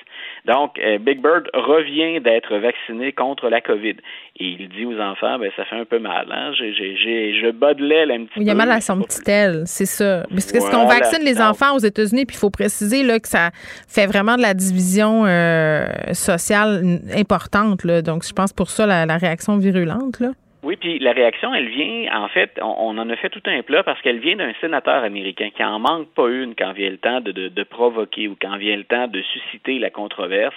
Donc, 0.47 0.81
Big 1.01 1.21
Bird 1.21 1.51
revient 1.53 2.21
d'être 2.21 2.57
vacciné 2.57 3.13
contre 3.13 3.49
la 3.49 3.61
COVID. 3.61 3.97
Et 4.39 4.45
il 4.45 4.69
dit 4.69 4.87
aux 4.87 4.99
enfants, 4.99 5.10
ben 5.21 5.51
ça 5.57 5.65
fait 5.65 5.77
un 5.77 5.85
peu 5.85 5.99
mal. 5.99 6.27
Hein? 6.31 6.53
J'ai, 6.59 6.73
j'ai, 6.75 7.41
je 7.41 7.51
bats 7.51 7.75
de 7.75 7.85
l'aile 7.85 8.11
un 8.11 8.25
petit 8.25 8.35
peu. 8.35 8.41
Il 8.41 8.47
y 8.47 8.51
a 8.51 8.55
mal 8.55 8.71
à 8.71 8.81
son 8.81 9.01
petit 9.01 9.31
aile, 9.31 9.63
c'est 9.67 9.87
ça. 9.87 10.25
Parce 10.31 10.47
ce 10.47 10.71
qu'on 10.71 10.87
vaccine 10.87 11.25
les 11.25 11.41
enfants 11.41 11.75
aux 11.75 11.81
États-Unis, 11.81 12.27
puis 12.27 12.37
il 12.37 12.39
faut 12.39 12.51
préciser 12.51 13.03
là, 13.03 13.19
que 13.19 13.29
ça 13.29 13.51
fait 13.89 14.07
vraiment 14.07 14.37
de 14.37 14.43
la 14.43 14.55
division 14.55 15.25
euh, 15.27 15.87
sociale 16.13 17.01
importante. 17.15 17.85
Là. 17.85 18.03
Donc, 18.03 18.25
je 18.27 18.33
pense 18.33 18.53
pour 18.53 18.71
ça 18.71 18.87
la, 18.87 19.07
la 19.07 19.17
réaction 19.17 19.57
virulente. 19.59 20.21
Là. 20.21 20.31
Oui, 20.63 20.77
puis 20.77 20.99
la 20.99 21.13
réaction, 21.13 21.55
elle 21.55 21.69
vient, 21.69 22.15
en 22.15 22.29
fait, 22.29 22.59
on, 22.61 22.99
en 22.99 23.09
a 23.09 23.17
fait 23.17 23.31
tout 23.31 23.43
un 23.47 23.63
plat 23.63 23.83
parce 23.83 23.99
qu'elle 24.03 24.19
vient 24.19 24.37
d'un 24.37 24.53
sénateur 24.61 25.03
américain 25.03 25.49
qui 25.57 25.65
en 25.65 25.79
manque 25.79 26.09
pas 26.09 26.29
une 26.29 26.55
quand 26.55 26.73
vient 26.73 26.91
le 26.91 26.99
temps 26.99 27.23
de, 27.23 27.33
de, 27.33 27.63
provoquer 27.63 28.29
ou 28.29 28.37
quand 28.39 28.59
vient 28.59 28.77
le 28.77 28.85
temps 28.85 29.09
de 29.09 29.23
susciter 29.23 29.79
la 29.79 29.89
controverse. 29.89 30.55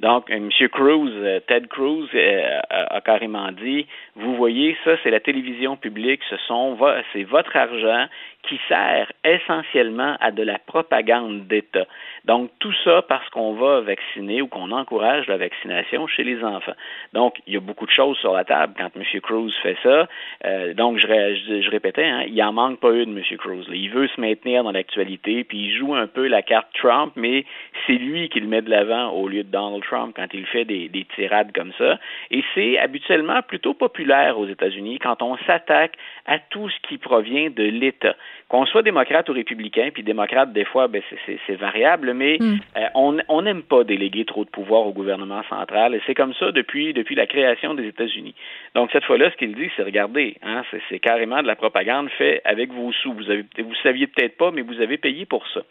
Donc, 0.00 0.30
euh, 0.30 0.34
M. 0.34 0.50
Cruz, 0.68 1.10
euh, 1.10 1.40
Ted 1.46 1.68
Cruz, 1.68 2.06
euh, 2.14 2.60
a, 2.68 3.00
carrément 3.00 3.50
dit, 3.52 3.86
vous 4.14 4.36
voyez, 4.36 4.76
ça, 4.84 4.96
c'est 5.02 5.10
la 5.10 5.20
télévision 5.20 5.76
publique, 5.76 6.20
ce 6.28 6.36
sont, 6.48 6.76
c'est 7.14 7.24
votre 7.24 7.56
argent 7.56 8.08
qui 8.42 8.60
sert 8.68 9.10
essentiellement 9.24 10.16
à 10.20 10.30
de 10.30 10.42
la 10.42 10.58
propagande 10.58 11.46
d'État. 11.46 11.86
Donc, 12.24 12.50
tout 12.60 12.74
ça 12.84 13.02
parce 13.02 13.28
qu'on 13.30 13.54
va 13.54 13.80
vacciner 13.80 14.42
ou 14.42 14.48
qu'on 14.48 14.70
encourage 14.70 15.26
la 15.26 15.36
vaccination 15.36 16.06
chez 16.06 16.24
les 16.24 16.44
enfants. 16.44 16.76
Donc, 17.12 17.40
il 17.46 17.54
y 17.54 17.56
a 17.56 17.60
beaucoup 17.60 17.86
de 17.86 17.90
choses 17.90 18.16
sur 18.18 18.32
la 18.34 18.44
table 18.44 18.74
quand 18.76 18.90
M. 18.94 19.20
Cruz 19.20 19.45
fait 19.62 19.76
ça. 19.82 20.08
Euh, 20.44 20.74
donc, 20.74 20.98
je, 20.98 21.70
répétais, 21.70 22.04
hein, 22.04 22.24
il 22.26 22.42
en 22.42 22.52
manque 22.52 22.80
pas 22.80 22.92
une, 22.92 23.16
M. 23.16 23.22
Cruz. 23.38 23.64
Il 23.72 23.90
veut 23.90 24.08
se 24.08 24.20
maintenir 24.20 24.64
dans 24.64 24.72
l'actualité, 24.72 25.44
puis 25.44 25.58
il 25.58 25.76
joue 25.76 25.94
un 25.94 26.06
peu 26.06 26.26
la 26.26 26.42
carte 26.42 26.68
Trump, 26.74 27.12
mais 27.16 27.44
c'est 27.86 27.94
lui 27.94 28.28
qui 28.28 28.40
le 28.40 28.46
met 28.46 28.62
de 28.62 28.70
l'avant 28.70 29.10
au 29.10 29.28
lieu 29.28 29.42
de 29.42 29.50
Donald 29.50 29.82
Trump 29.82 30.14
quand 30.16 30.28
il 30.32 30.46
fait 30.46 30.64
des, 30.64 30.88
des 30.88 31.06
tirades 31.14 31.52
comme 31.52 31.72
ça. 31.78 31.98
Et 32.30 32.42
c'est 32.54 32.78
habituellement 32.78 33.42
plutôt 33.42 33.74
populaire 33.74 34.38
aux 34.38 34.46
États-Unis 34.46 34.98
quand 34.98 35.22
on 35.22 35.36
s'attaque 35.46 35.96
à 36.26 36.38
tout 36.38 36.68
ce 36.68 36.88
qui 36.88 36.98
provient 36.98 37.50
de 37.50 37.64
l'État. 37.64 38.16
Qu'on 38.48 38.64
soit 38.64 38.82
démocrate 38.82 39.28
ou 39.28 39.32
républicain, 39.32 39.90
puis 39.92 40.04
démocrate, 40.04 40.52
des 40.52 40.64
fois, 40.64 40.86
ben, 40.86 41.02
c'est 41.26 41.56
variable, 41.56 42.14
mais 42.14 42.38
hmm. 42.38 42.58
euh, 42.76 43.14
on 43.28 43.42
n'aime 43.42 43.62
pas 43.62 43.82
déléguer 43.82 44.24
trop 44.24 44.44
de 44.44 44.50
pouvoir 44.50 44.86
au 44.86 44.92
gouvernement 44.92 45.42
central, 45.48 45.96
et 45.96 46.00
c'est 46.06 46.14
comme 46.14 46.32
ça 46.34 46.52
depuis, 46.52 46.92
depuis 46.92 47.16
la 47.16 47.26
création 47.26 47.74
des 47.74 47.86
États-Unis. 47.88 48.34
Donc, 48.76 48.90
cette 48.92 49.04
fois-là, 49.04 49.30
ce 49.32 49.36
qu'il 49.36 49.54
dit, 49.54 49.68
c'est 49.74 49.82
regardez, 49.82 50.36
hein, 50.42 50.62
c'est 50.88 51.00
carrément 51.00 51.42
de 51.42 51.48
la 51.48 51.56
propagande 51.56 52.08
faite 52.10 52.40
avec 52.44 52.72
vos 52.72 52.92
sous. 52.92 53.12
Vous 53.12 53.30
avez, 53.30 53.44
vous 53.58 53.74
saviez 53.82 54.06
peut-être 54.06 54.36
pas, 54.36 54.52
mais 54.52 54.62
vous 54.62 54.80
avez 54.80 54.96
payé 54.96 55.26
pour 55.26 55.44
ça. 55.48 55.62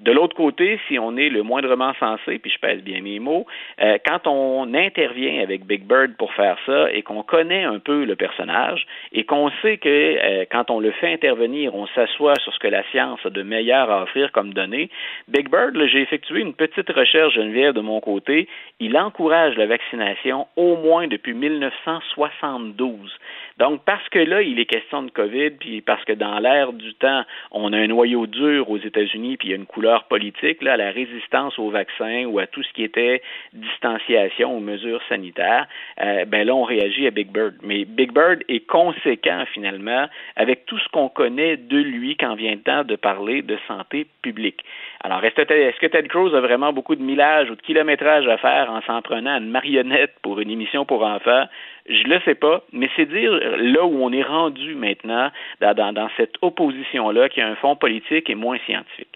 De 0.00 0.10
l'autre 0.10 0.34
côté, 0.34 0.80
si 0.88 0.98
on 0.98 1.16
est 1.16 1.28
le 1.28 1.42
moindrement 1.42 1.92
sensé, 2.00 2.38
puis 2.38 2.50
je 2.50 2.58
pèse 2.58 2.82
bien 2.82 3.00
mes 3.00 3.20
mots, 3.20 3.46
euh, 3.80 3.98
quand 4.04 4.26
on 4.26 4.74
intervient 4.74 5.40
avec 5.40 5.64
Big 5.66 5.84
Bird 5.84 6.16
pour 6.16 6.32
faire 6.34 6.58
ça 6.66 6.90
et 6.92 7.02
qu'on 7.02 7.22
connaît 7.22 7.62
un 7.62 7.78
peu 7.78 8.04
le 8.04 8.16
personnage 8.16 8.86
et 9.12 9.24
qu'on 9.24 9.50
sait 9.62 9.76
que 9.76 9.88
euh, 9.88 10.44
quand 10.50 10.70
on 10.70 10.80
le 10.80 10.90
fait 10.90 11.12
intervenir, 11.12 11.74
on 11.74 11.86
s'assoit 11.88 12.34
sur 12.40 12.52
ce 12.52 12.58
que 12.58 12.68
la 12.68 12.82
science 12.90 13.20
a 13.24 13.30
de 13.30 13.42
meilleur 13.42 13.90
à 13.90 14.02
offrir 14.02 14.32
comme 14.32 14.52
données, 14.52 14.90
Big 15.28 15.48
Bird, 15.48 15.78
j'ai 15.86 16.02
effectué 16.02 16.40
une 16.40 16.54
petite 16.54 16.90
recherche, 16.90 17.34
Geneviève, 17.34 17.74
de 17.74 17.80
mon 17.80 18.00
côté, 18.00 18.48
il 18.80 18.96
encourage 18.98 19.56
la 19.56 19.66
vaccination 19.66 20.48
au 20.56 20.76
moins 20.76 21.06
depuis 21.06 21.34
1972. 21.34 23.16
Donc, 23.58 23.82
parce 23.84 24.08
que 24.08 24.18
là, 24.18 24.42
il 24.42 24.58
est 24.58 24.64
question 24.64 25.02
de 25.02 25.10
COVID, 25.10 25.50
puis 25.52 25.80
parce 25.80 26.04
que 26.04 26.12
dans 26.12 26.38
l'ère 26.40 26.72
du 26.72 26.92
temps, 26.94 27.22
on 27.52 27.72
a 27.72 27.78
un 27.78 27.86
noyau 27.86 28.26
dur 28.26 28.68
aux 28.68 28.78
États-Unis, 28.78 29.36
puis 29.36 29.48
il 29.48 29.50
y 29.52 29.54
a 29.54 29.56
une 29.56 29.66
couleur 29.66 30.04
politique, 30.04 30.60
là, 30.62 30.72
à 30.72 30.76
la 30.76 30.90
résistance 30.90 31.58
aux 31.58 31.70
vaccins 31.70 32.24
ou 32.24 32.40
à 32.40 32.46
tout 32.46 32.62
ce 32.64 32.72
qui 32.72 32.82
était 32.82 33.22
distanciation 33.52 34.56
aux 34.56 34.60
mesures 34.60 35.00
sanitaires, 35.08 35.68
euh, 36.02 36.24
ben 36.24 36.46
là, 36.46 36.54
on 36.54 36.64
réagit 36.64 37.06
à 37.06 37.10
Big 37.10 37.30
Bird. 37.30 37.54
Mais 37.62 37.84
Big 37.84 38.12
Bird 38.12 38.42
est 38.48 38.66
conséquent, 38.66 39.44
finalement, 39.52 40.08
avec 40.34 40.66
tout 40.66 40.78
ce 40.78 40.88
qu'on 40.88 41.08
connaît 41.08 41.56
de 41.56 41.78
lui 41.78 42.16
quand 42.16 42.34
vient 42.34 42.54
le 42.54 42.62
temps 42.62 42.82
de 42.82 42.96
parler 42.96 43.42
de 43.42 43.56
santé 43.68 44.06
publique. 44.22 44.64
Alors, 45.04 45.22
est-ce 45.22 45.78
que 45.78 45.86
Ted 45.86 46.08
Cruz 46.08 46.34
a 46.34 46.40
vraiment 46.40 46.72
beaucoup 46.72 46.96
de 46.96 47.02
millage 47.02 47.50
ou 47.50 47.56
de 47.56 47.60
kilométrage 47.60 48.26
à 48.26 48.38
faire 48.38 48.70
en 48.70 48.80
s'en 48.82 49.02
prenant 49.02 49.36
une 49.36 49.50
marionnette 49.50 50.14
pour 50.22 50.40
une 50.40 50.50
émission 50.50 50.84
pour 50.84 51.04
enfants? 51.04 51.44
Je 51.86 52.04
le 52.04 52.18
sais 52.24 52.34
pas, 52.34 52.62
mais 52.72 52.88
c'est 52.96 53.04
dire 53.04 53.30
là 53.32 53.84
où 53.84 54.02
on 54.02 54.10
est 54.10 54.22
rendu 54.22 54.74
maintenant 54.74 55.30
dans, 55.60 56.08
cette 56.16 56.34
opposition-là 56.40 57.28
qui 57.28 57.42
a 57.42 57.46
un 57.46 57.56
fond 57.56 57.76
politique 57.76 58.30
et 58.30 58.34
moins 58.34 58.56
scientifique. 58.64 59.14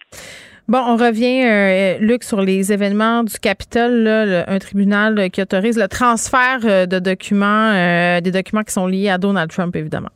Bon, 0.67 0.77
on 0.77 0.97
revient, 0.97 1.45
euh, 1.45 1.97
Luc, 1.99 2.23
sur 2.23 2.41
les 2.41 2.71
événements 2.71 3.23
du 3.23 3.39
Capitole, 3.39 4.07
un 4.07 4.59
tribunal 4.59 5.31
qui 5.31 5.41
autorise 5.41 5.79
le 5.79 5.87
transfert 5.87 6.59
euh, 6.63 6.85
de 6.85 6.99
documents, 6.99 7.73
euh, 7.73 8.21
des 8.21 8.29
documents 8.29 8.61
qui 8.61 8.73
sont 8.73 8.85
liés 8.85 9.09
à 9.09 9.17
Donald 9.17 9.49
Trump, 9.49 9.75
évidemment. 9.75 10.11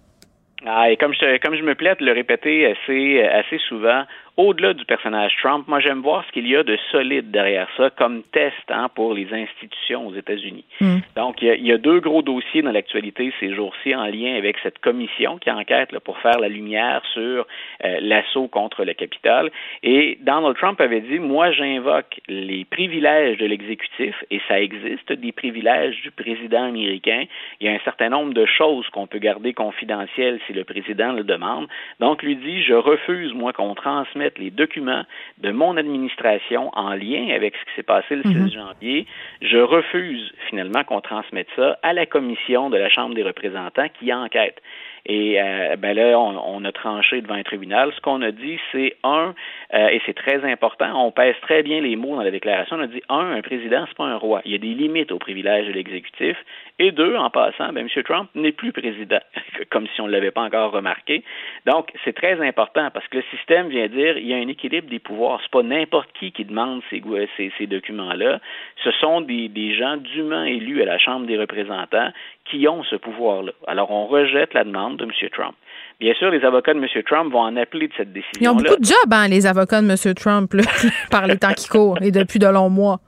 Ah, 0.64 0.92
et 0.92 0.98
comme 0.98 1.14
je, 1.14 1.40
comme 1.40 1.56
je 1.56 1.64
me 1.64 1.74
plais 1.74 1.96
de 2.00 2.06
le 2.06 2.12
répéter 2.12 2.68
assez, 2.68 3.24
assez 3.24 3.58
souvent, 3.68 4.04
au-delà 4.36 4.74
du 4.74 4.84
personnage 4.86 5.36
Trump, 5.42 5.68
moi 5.68 5.80
j'aime 5.80 6.02
voir 6.02 6.26
ce 6.26 6.32
qu'il 6.32 6.48
y 6.48 6.56
a 6.56 6.64
de 6.64 6.78
solide 6.92 7.30
derrière 7.30 7.68
ça 7.78 7.92
comme 7.92 8.24
test 8.32 8.56
hein, 8.70 8.90
pour 8.96 9.14
les 9.14 9.28
institutions 9.32 10.08
aux 10.08 10.16
États-Unis. 10.16 10.66
Hmm. 10.82 10.98
Donc 11.16 11.42
il 11.42 11.66
y, 11.66 11.72
a, 11.72 11.78
deux 11.78 12.00
gros 12.00 12.24
dossiers 12.24 12.64
dans 12.64 12.72
l'actualité 12.72 13.32
ces 13.40 13.54
jours-ci 13.54 13.96
en 13.96 14.06
lien 14.06 14.36
avec 14.36 14.58
cette 14.64 14.80
commission 14.80 15.38
qui 15.38 15.52
enquête 15.52 15.92
là, 15.92 16.00
pour 16.00 16.18
faire 16.20 16.40
la 16.40 16.50
lumière 16.50 17.04
sur 17.14 17.46
euh, 17.84 18.00
l'assaut 18.02 18.48
contre 18.48 18.86
le 18.86 18.94
Capitole. 18.94 19.52
Et 19.84 20.18
Donald 20.22 20.58
Trump 20.58 20.82
avait 20.82 21.02
dit 21.02 21.20
moi 21.20 21.52
j'invoque 21.52 22.20
les 22.28 22.66
privilèges 22.66 23.38
de 23.38 23.46
l'exécutif 23.46 24.16
et 24.32 24.42
ça 24.48 24.60
existe 24.60 25.14
des 25.14 25.32
privilèges 25.32 26.02
du 26.02 26.10
président 26.10 26.64
américain. 26.64 27.26
Il 27.60 27.68
y 27.68 27.70
a 27.70 27.74
un 27.74 27.84
certain 27.84 28.10
nombre 28.10 28.34
de 28.34 28.48
choses 28.48 28.88
qu'on 28.90 29.06
peut 29.06 29.20
garder 29.20 29.54
confidentielles 29.54 30.40
si 30.48 30.54
le 30.54 30.64
président 30.64 31.14
le 31.14 31.24
demande. 31.24 31.68
Donc 32.00 32.24
lui 32.24 32.36
dit 32.36 32.64
je 32.64 32.74
refuse 32.74 33.32
moi 33.34 33.54
qu'on 33.54 33.76
transmette 33.76 34.23
les 34.38 34.52
documents 34.52 35.04
de 35.40 35.52
mon 35.52 35.78
administration 35.78 36.70
en 36.74 36.94
lien 36.94 37.30
avec 37.34 37.56
ce 37.56 37.66
qui 37.66 37.76
s'est 37.76 37.84
passé 37.84 38.16
le 38.16 38.24
6 38.24 38.30
mhm. 38.30 38.52
janvier, 38.52 39.08
je 39.42 39.58
refuse 39.58 40.34
finalement 40.50 40.84
qu'on 40.84 41.02
transmette 41.02 41.48
ça 41.56 41.78
à 41.84 41.94
la 41.94 42.06
commission 42.06 42.70
de 42.70 42.78
la 42.78 42.90
Chambre 42.90 43.16
des 43.16 43.24
représentants 43.24 43.88
qui 44.00 44.14
enquête. 44.14 44.62
Et 45.06 45.42
euh, 45.42 45.76
ben 45.76 45.94
là, 45.94 46.18
on, 46.18 46.64
a 46.64 46.72
tranché 46.72 47.22
devant 47.22 47.34
un 47.34 47.44
tribunal. 47.44 47.92
Ce 47.94 48.00
qu'on 48.00 48.22
a 48.22 48.32
dit, 48.32 48.58
c'est 48.72 48.96
un, 49.04 49.36
euh, 49.74 49.88
et 49.90 50.02
c'est 50.06 50.14
très 50.14 50.50
important, 50.50 51.06
on 51.06 51.12
pèse 51.12 51.36
très 51.42 51.62
bien 51.62 51.82
les 51.82 51.98
mots 51.98 52.16
dans 52.16 52.24
la 52.24 52.32
déclaration. 52.32 52.78
On 52.78 52.84
a 52.84 52.88
dit 52.88 53.02
un, 53.10 53.34
un 53.34 53.42
président, 53.42 53.84
c'est 53.88 53.98
pas 53.98 54.06
un 54.06 54.16
roi. 54.16 54.42
Il 54.46 54.54
y 54.54 54.56
a 54.56 54.60
des 54.60 54.74
limites 54.74 55.12
aux 55.12 55.20
privilèges 55.20 55.68
de 55.68 55.74
l'exécutif. 55.74 56.38
Et 56.84 56.92
deux, 56.92 57.16
en 57.16 57.30
passant, 57.30 57.72
ben, 57.72 57.88
M. 57.88 58.04
Trump 58.04 58.30
n'est 58.36 58.52
plus 58.52 58.74
président, 58.74 59.22
comme 59.72 59.88
si 59.96 60.02
on 60.02 60.08
ne 60.08 60.12
l'avait 60.12 60.32
pas 60.32 60.42
encore 60.42 60.74
remarqué. 60.74 61.24
Donc, 61.66 61.94
c'est 62.04 62.12
très 62.12 62.46
important 62.46 62.90
parce 62.94 63.08
que 63.08 63.20
le 63.20 63.24
système 63.32 63.70
vient 63.70 63.88
dire 63.88 64.18
il 64.18 64.28
y 64.28 64.34
a 64.34 64.36
un 64.36 64.50
équilibre 64.50 64.90
des 64.90 65.00
pouvoirs. 65.00 65.40
C'est 65.42 65.52
pas 65.52 65.64
n'importe 65.64 66.10
qui 66.20 66.34
qui 66.34 66.44
demande 66.44 66.82
ces, 66.90 67.02
ces, 67.38 67.54
ces 67.58 67.68
documents-là. 67.68 68.42
Ce 68.84 68.92
sont 69.00 69.22
des, 69.22 69.48
des 69.48 69.74
gens 69.78 69.96
dûment 69.96 70.44
élus 70.44 70.82
à 70.82 70.86
la 70.86 70.98
Chambre 70.98 71.26
des 71.26 71.38
représentants 71.38 72.10
qui 72.52 72.68
ont 72.68 72.84
ce 72.84 72.98
pouvoir-là. 72.98 73.54
Alors, 73.66 73.90
on 73.90 74.08
rejette 74.08 74.54
la 74.54 74.66
demande 74.66 74.98
de 74.98 75.06
M. 75.06 75.12
Trump. 75.32 75.56
Bien 76.02 76.14
sûr, 76.16 76.32
les 76.32 76.44
avocats 76.44 76.74
de 76.74 76.80
M. 76.80 77.04
Trump 77.06 77.32
vont 77.32 77.44
en 77.44 77.56
appeler 77.56 77.88
de 77.88 77.94
cette 77.96 78.12
décision-là. 78.12 78.42
Ils 78.42 78.50
ont 78.50 78.56
beaucoup 78.56 78.82
de 78.82 78.86
jobs, 78.86 79.14
hein, 79.14 79.30
les 79.30 79.48
avocats 79.48 79.82
de 79.82 79.90
M. 79.90 80.14
Trump, 80.16 80.52
là, 80.52 80.64
par 81.12 81.28
les 81.28 81.38
temps 81.38 81.54
qui 81.54 81.70
courent 81.70 82.02
et 82.02 82.12
depuis 82.12 82.40
de 82.40 82.48
longs 82.48 82.70
mois. 82.70 83.00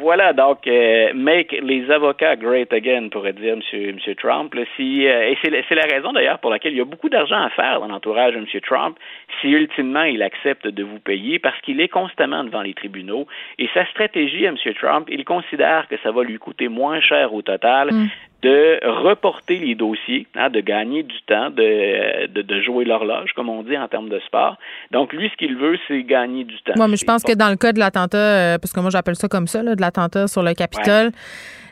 Voilà, 0.00 0.32
donc, 0.32 0.66
euh, 0.66 1.12
make 1.14 1.52
les 1.52 1.90
avocats 1.90 2.36
great 2.36 2.72
again, 2.72 3.08
pourrait 3.10 3.32
dire 3.32 3.54
M. 3.54 3.94
Monsieur 3.94 4.14
Trump. 4.14 4.54
Là, 4.54 4.62
si, 4.76 5.06
euh, 5.06 5.30
et 5.30 5.36
c'est 5.42 5.74
la 5.74 5.82
raison 5.82 6.12
d'ailleurs 6.12 6.38
pour 6.38 6.50
laquelle 6.50 6.72
il 6.72 6.78
y 6.78 6.80
a 6.80 6.84
beaucoup 6.84 7.08
d'argent 7.08 7.40
à 7.40 7.50
faire 7.50 7.80
dans 7.80 7.88
l'entourage 7.88 8.34
de 8.34 8.38
M. 8.38 8.46
Trump 8.62 8.98
si 9.40 9.50
ultimement 9.50 10.04
il 10.04 10.22
accepte 10.22 10.66
de 10.66 10.82
vous 10.82 11.00
payer 11.00 11.38
parce 11.38 11.60
qu'il 11.60 11.80
est 11.80 11.88
constamment 11.88 12.44
devant 12.44 12.62
les 12.62 12.74
tribunaux. 12.74 13.26
Et 13.58 13.68
sa 13.74 13.84
stratégie 13.86 14.46
à 14.46 14.50
M. 14.50 14.56
Trump, 14.74 15.08
il 15.10 15.24
considère 15.24 15.86
que 15.88 15.96
ça 16.02 16.10
va 16.10 16.22
lui 16.22 16.38
coûter 16.38 16.68
moins 16.68 17.00
cher 17.00 17.32
au 17.34 17.42
total 17.42 17.90
Mm. 17.90 18.08
De 18.42 18.80
reporter 19.02 19.58
les 19.58 19.74
dossiers, 19.74 20.26
hein, 20.34 20.48
de 20.50 20.60
gagner 20.60 21.02
du 21.02 21.20
temps, 21.26 21.50
de, 21.50 22.26
de, 22.28 22.42
de 22.42 22.62
jouer 22.62 22.84
l'horloge, 22.84 23.30
comme 23.34 23.48
on 23.48 23.62
dit 23.62 23.76
en 23.76 23.88
termes 23.88 24.08
de 24.08 24.18
sport. 24.20 24.56
Donc, 24.90 25.12
lui, 25.12 25.28
ce 25.30 25.36
qu'il 25.36 25.56
veut, 25.56 25.76
c'est 25.86 26.02
gagner 26.02 26.44
du 26.44 26.56
temps. 26.62 26.72
Moi, 26.76 26.88
mais 26.88 26.96
je 26.96 27.04
pense 27.04 27.22
que 27.22 27.34
dans 27.34 27.50
le 27.50 27.56
cas 27.56 27.72
de 27.72 27.78
l'attentat, 27.78 28.16
euh, 28.16 28.58
parce 28.58 28.72
que 28.72 28.80
moi 28.80 28.90
j'appelle 28.90 29.16
ça 29.16 29.28
comme 29.28 29.46
ça, 29.46 29.62
là, 29.62 29.74
de 29.74 29.80
l'attentat 29.80 30.26
sur 30.26 30.42
le 30.42 30.54
Capitole, 30.54 31.10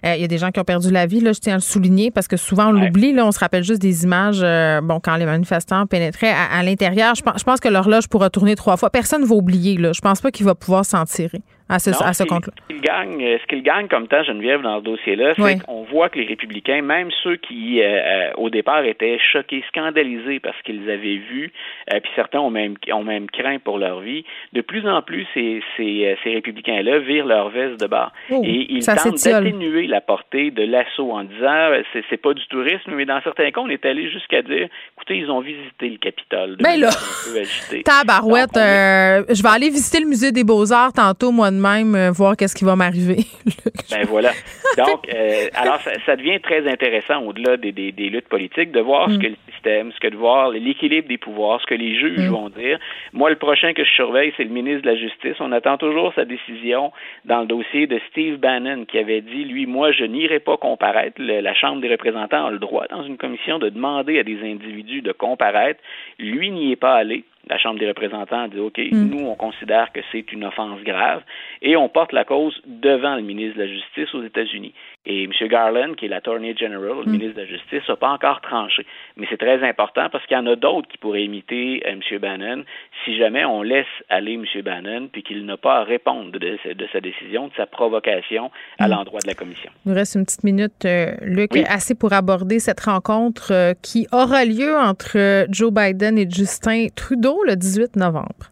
euh, 0.05 0.15
il 0.15 0.21
y 0.21 0.25
a 0.25 0.29
des 0.29 0.39
gens 0.39 0.51
qui 0.51 0.61
ont 0.61 0.65
perdu 0.65 0.93
la 0.93 1.07
vie, 1.07 1.21
là, 1.21 1.33
je 1.33 1.41
tiens 1.41 1.55
à 1.55 1.57
le 1.57 1.63
souligner, 1.63 2.11
parce 2.11 2.29
que 2.29 2.37
souvent 2.37 2.69
on 2.69 2.73
l'oublie, 2.73 3.13
là, 3.13 3.27
on 3.27 3.33
se 3.33 3.41
rappelle 3.41 3.65
juste 3.65 3.81
des 3.81 4.05
images, 4.05 4.41
euh, 4.43 4.81
bon, 4.81 5.01
quand 5.01 5.17
les 5.17 5.27
manifestants 5.27 5.87
pénétraient 5.87 6.31
à, 6.31 6.59
à 6.59 6.63
l'intérieur. 6.63 7.15
Je 7.15 7.23
pense, 7.23 7.39
je 7.39 7.45
pense 7.45 7.61
que 7.61 7.69
l'horloge 7.69 8.09
pourra 8.09 8.31
tourner 8.31 8.55
trois 8.57 8.77
fois. 8.77 8.91
Personne 8.91 9.23
ne 9.23 9.27
va 9.27 9.35
oublier, 9.35 9.77
là. 9.77 9.93
Je 9.93 10.01
pense 10.01 10.21
pas 10.21 10.31
qu'il 10.31 10.47
va 10.47 10.55
pouvoir 10.55 10.85
s'en 10.85 11.05
tirer 11.05 11.41
à 11.69 11.79
ce, 11.79 11.91
Non, 11.91 11.97
à 12.01 12.13
ce 12.13 12.25
compte-là. 12.25 12.53
Ce 12.69 12.73
qu'il 12.75 12.81
gagne, 12.83 13.23
euh, 13.25 13.39
ce 13.41 13.47
qu'il 13.47 13.63
gagne 13.63 13.89
comme 13.89 14.09
temps, 14.09 14.23
Geneviève, 14.23 14.63
dans 14.63 14.79
ce 14.79 14.85
dossier-là, 14.85 15.35
c'est 15.37 15.43
Oui. 15.43 15.59
qu'on 15.59 15.83
voit 15.85 16.09
que 16.09 16.19
les 16.19 16.27
républicains, 16.27 16.83
même 16.83 17.11
ceux 17.23 17.37
qui, 17.37 17.81
euh, 17.83 17.85
euh, 17.87 18.31
au 18.37 18.51
départ, 18.51 18.85
étaient 18.85 19.19
choqués, 19.33 19.63
scandalisés 19.69 20.41
parce 20.41 20.61
qu'ils 20.63 20.89
avaient 20.91 21.17
vu, 21.19 21.53
euh, 21.93 22.01
puis 22.01 22.11
certains 22.17 22.41
ont 22.41 22.51
même, 22.51 22.75
ont 22.93 23.05
même 23.05 23.29
craint 23.31 23.59
pour 23.59 23.79
leur 23.79 24.01
vie, 24.01 24.25
de 24.53 24.61
plus 24.61 24.87
en 24.89 25.03
plus, 25.03 25.27
ces, 25.35 25.63
ces, 25.77 26.17
ces 26.25 26.31
républicains-là 26.35 26.99
virent 27.01 27.27
leur 27.27 27.51
veste 27.51 27.81
de 27.81 27.87
bas. 27.87 28.13
Oh, 28.31 28.41
et 28.45 28.67
ils 28.71 28.85
tentent 28.85 29.23
d'atténuer 29.25 29.87
la 29.87 30.01
portée 30.01 30.51
de 30.51 30.63
l'assaut 30.63 31.13
en 31.13 31.25
disant, 31.25 31.71
c'est, 31.93 32.05
c'est 32.11 32.17
pas 32.17 32.35
du 32.35 32.47
tourisme, 32.47 32.93
mais 32.95 33.05
dans 33.05 33.21
certains 33.23 33.51
cas, 33.51 33.61
on 33.61 33.69
est 33.69 33.85
allé 33.85 34.11
jusqu'à 34.11 34.43
dire, 34.43 34.69
écoutez, 34.97 35.17
ils 35.19 35.31
ont 35.31 35.41
visité 35.41 35.89
le 35.91 35.99
Capitole. 35.99 36.57
de 36.57 36.63
Ben 36.63 36.81
là. 36.81 36.91
Tabarouette, 37.85 38.57
euh, 38.57 39.25
je 39.33 39.43
vais 39.43 39.49
aller 39.49 39.69
visiter 39.69 40.01
le 40.01 40.07
musée 40.07 40.33
des 40.33 40.45
Beaux-Arts 40.45 40.93
tantôt, 40.93 41.31
moi 41.31 41.51
de 41.59 41.63
même, 41.63 41.95
euh, 41.95 42.11
voir 42.11 42.37
qu'est-ce 42.37 42.55
qui 42.55 42.65
va 42.65 42.77
m'arriver. 42.77 43.19
Ben 43.91 44.05
voilà. 44.07 44.31
Donc, 44.77 45.09
euh, 45.15 45.47
alors, 45.55 45.81
ça, 45.81 45.93
ça 46.05 46.15
devient 46.17 46.41
très 46.41 46.67
intéressant 46.71 47.23
au-delà 47.25 47.57
des, 47.57 47.73
des, 47.73 47.91
des 47.93 48.09
luttes 48.11 48.29
politiques 48.29 48.71
de 48.73 48.81
voir 48.81 49.11
ce 49.11 49.17
Mm. 49.17 49.23
que 49.23 49.27
le 49.29 49.37
système, 49.53 49.93
ce 49.93 49.99
que 50.01 50.09
de 50.09 50.17
voir 50.17 50.51
l'équilibre 50.51 51.09
des 51.09 51.17
pouvoirs, 51.19 51.61
ce 51.63 51.67
que 51.67 51.75
les 51.75 51.99
juges 51.99 52.29
Mm. 52.29 52.33
vont 52.33 52.49
dire. 52.51 52.79
Moi, 53.13 53.31
le 53.31 53.37
prochain 53.37 53.73
que 53.73 53.83
je 53.85 53.91
surveille, 53.91 54.33
c'est 54.37 54.45
le 54.45 54.51
ministre 54.51 54.83
de 54.83 54.89
la 54.91 54.97
Justice. 54.97 55.37
On 55.41 55.53
attend 55.53 55.79
toujours 55.79 56.13
sa 56.15 56.25
décision 56.25 56.93
dans 57.25 57.41
le 57.41 57.47
dossier 57.47 57.87
de 57.87 57.99
Steve 58.11 58.37
Bannon 58.37 58.85
qui 58.85 58.99
avait 58.99 59.21
dit, 59.23 59.45
lui, 59.45 59.67
moi, 59.67 59.91
je 59.93 60.05
n'irai 60.05 60.39
pas 60.41 60.57
comparaître. 60.59 61.17
Le- 61.21 61.41
la 61.41 61.55
Chambre 61.55 61.81
des 61.81 61.89
représentants 61.89 62.47
a 62.47 62.51
le 62.51 62.59
droit, 62.59 62.87
dans 62.91 63.03
une 63.05 63.17
commission, 63.17 63.59
de 63.59 63.69
demander 63.71 64.19
à 64.19 64.23
des 64.23 64.39
individus 64.43 65.01
de 65.03 65.13
comparaître. 65.13 65.81
Lui 66.19 66.51
n'y 66.51 66.73
est 66.73 66.77
pas 66.77 66.95
allé. 66.95 67.25
La 67.51 67.59
Chambre 67.59 67.79
des 67.79 67.89
représentants 67.89 68.43
a 68.45 68.49
dit, 68.49 68.59
OK, 68.61 68.79
Mm. 68.79 69.09
nous, 69.11 69.27
on 69.27 69.35
considère 69.35 69.93
que 69.93 70.01
c'est 70.13 70.33
une 70.33 70.45
offense 70.45 70.81
grave 70.83 71.23
et 71.63 71.77
on 71.77 71.89
porte 71.89 72.13
la 72.13 72.25
cause 72.25 72.61
devant 72.67 73.17
le 73.17 73.23
ministre 73.23 73.59
de 73.59 73.63
la 73.65 73.69
Justice 73.69 74.15
aux 74.15 74.23
États-Unis. 74.23 74.75
Et 75.07 75.25
M. 75.25 75.33
Garland, 75.49 75.95
qui 75.95 76.05
est 76.07 76.09
l'Attorney 76.09 76.55
General, 76.57 76.99
le 77.05 77.05
Mm. 77.07 77.11
ministre 77.13 77.35
de 77.37 77.41
la 77.43 77.47
Justice, 77.47 77.89
n'a 77.89 77.97
pas 77.97 78.11
encore 78.11 78.41
tranché. 78.43 78.85
Mais 79.17 79.27
c'est 79.31 79.39
très 79.39 79.67
important 79.67 80.09
parce 80.11 80.25
qu'il 80.27 80.37
y 80.37 80.41
en 80.41 80.47
a 80.47 80.57
d'autres 80.57 80.89
qui 80.89 80.99
pourraient 80.99 81.25
imiter 81.25 81.83
euh, 81.87 81.93
M. 81.93 82.19
Bannon 82.21 82.65
si 83.05 83.17
jamais 83.17 83.45
on 83.45 83.63
laisse 83.63 83.87
aller 84.09 84.35
M. 84.35 84.45
Bannon 84.63 85.09
puis 85.13 85.23
qu'il 85.23 85.45
n'a 85.47 85.57
pas 85.57 85.79
à 85.79 85.85
répondre 85.85 86.31
de, 86.33 86.39
de- 86.39 86.73
de 86.75 86.87
sa 86.93 87.01
décision, 87.01 87.49
de 87.49 87.53
sa 87.57 87.67
provocation 87.67 88.51
à 88.79 88.87
Mm. 88.87 88.91
l'endroit 88.91 89.21
de 89.21 89.27
la 89.29 89.35
commission. 89.35 89.71
Il 89.87 89.91
nous 89.91 89.95
reste 89.95 90.15
une 90.17 90.25
petite 90.25 90.45
minute, 90.45 90.85
euh, 90.85 91.13
Luc, 91.23 91.53
Oui. 91.55 91.65
assez 91.69 91.95
pour 91.95 92.13
aborder 92.13 92.59
cette 92.59 92.81
rencontre 92.81 93.53
euh, 93.53 93.73
qui 93.83 94.07
aura 94.13 94.45
lieu 94.45 94.77
entre 94.77 95.47
Joe 95.51 95.73
Biden 95.73 96.19
et 96.19 96.29
Justin 96.29 96.87
Trudeau 96.95 97.38
le 97.45 97.57
18 97.57 97.97
novembre. 97.97 98.51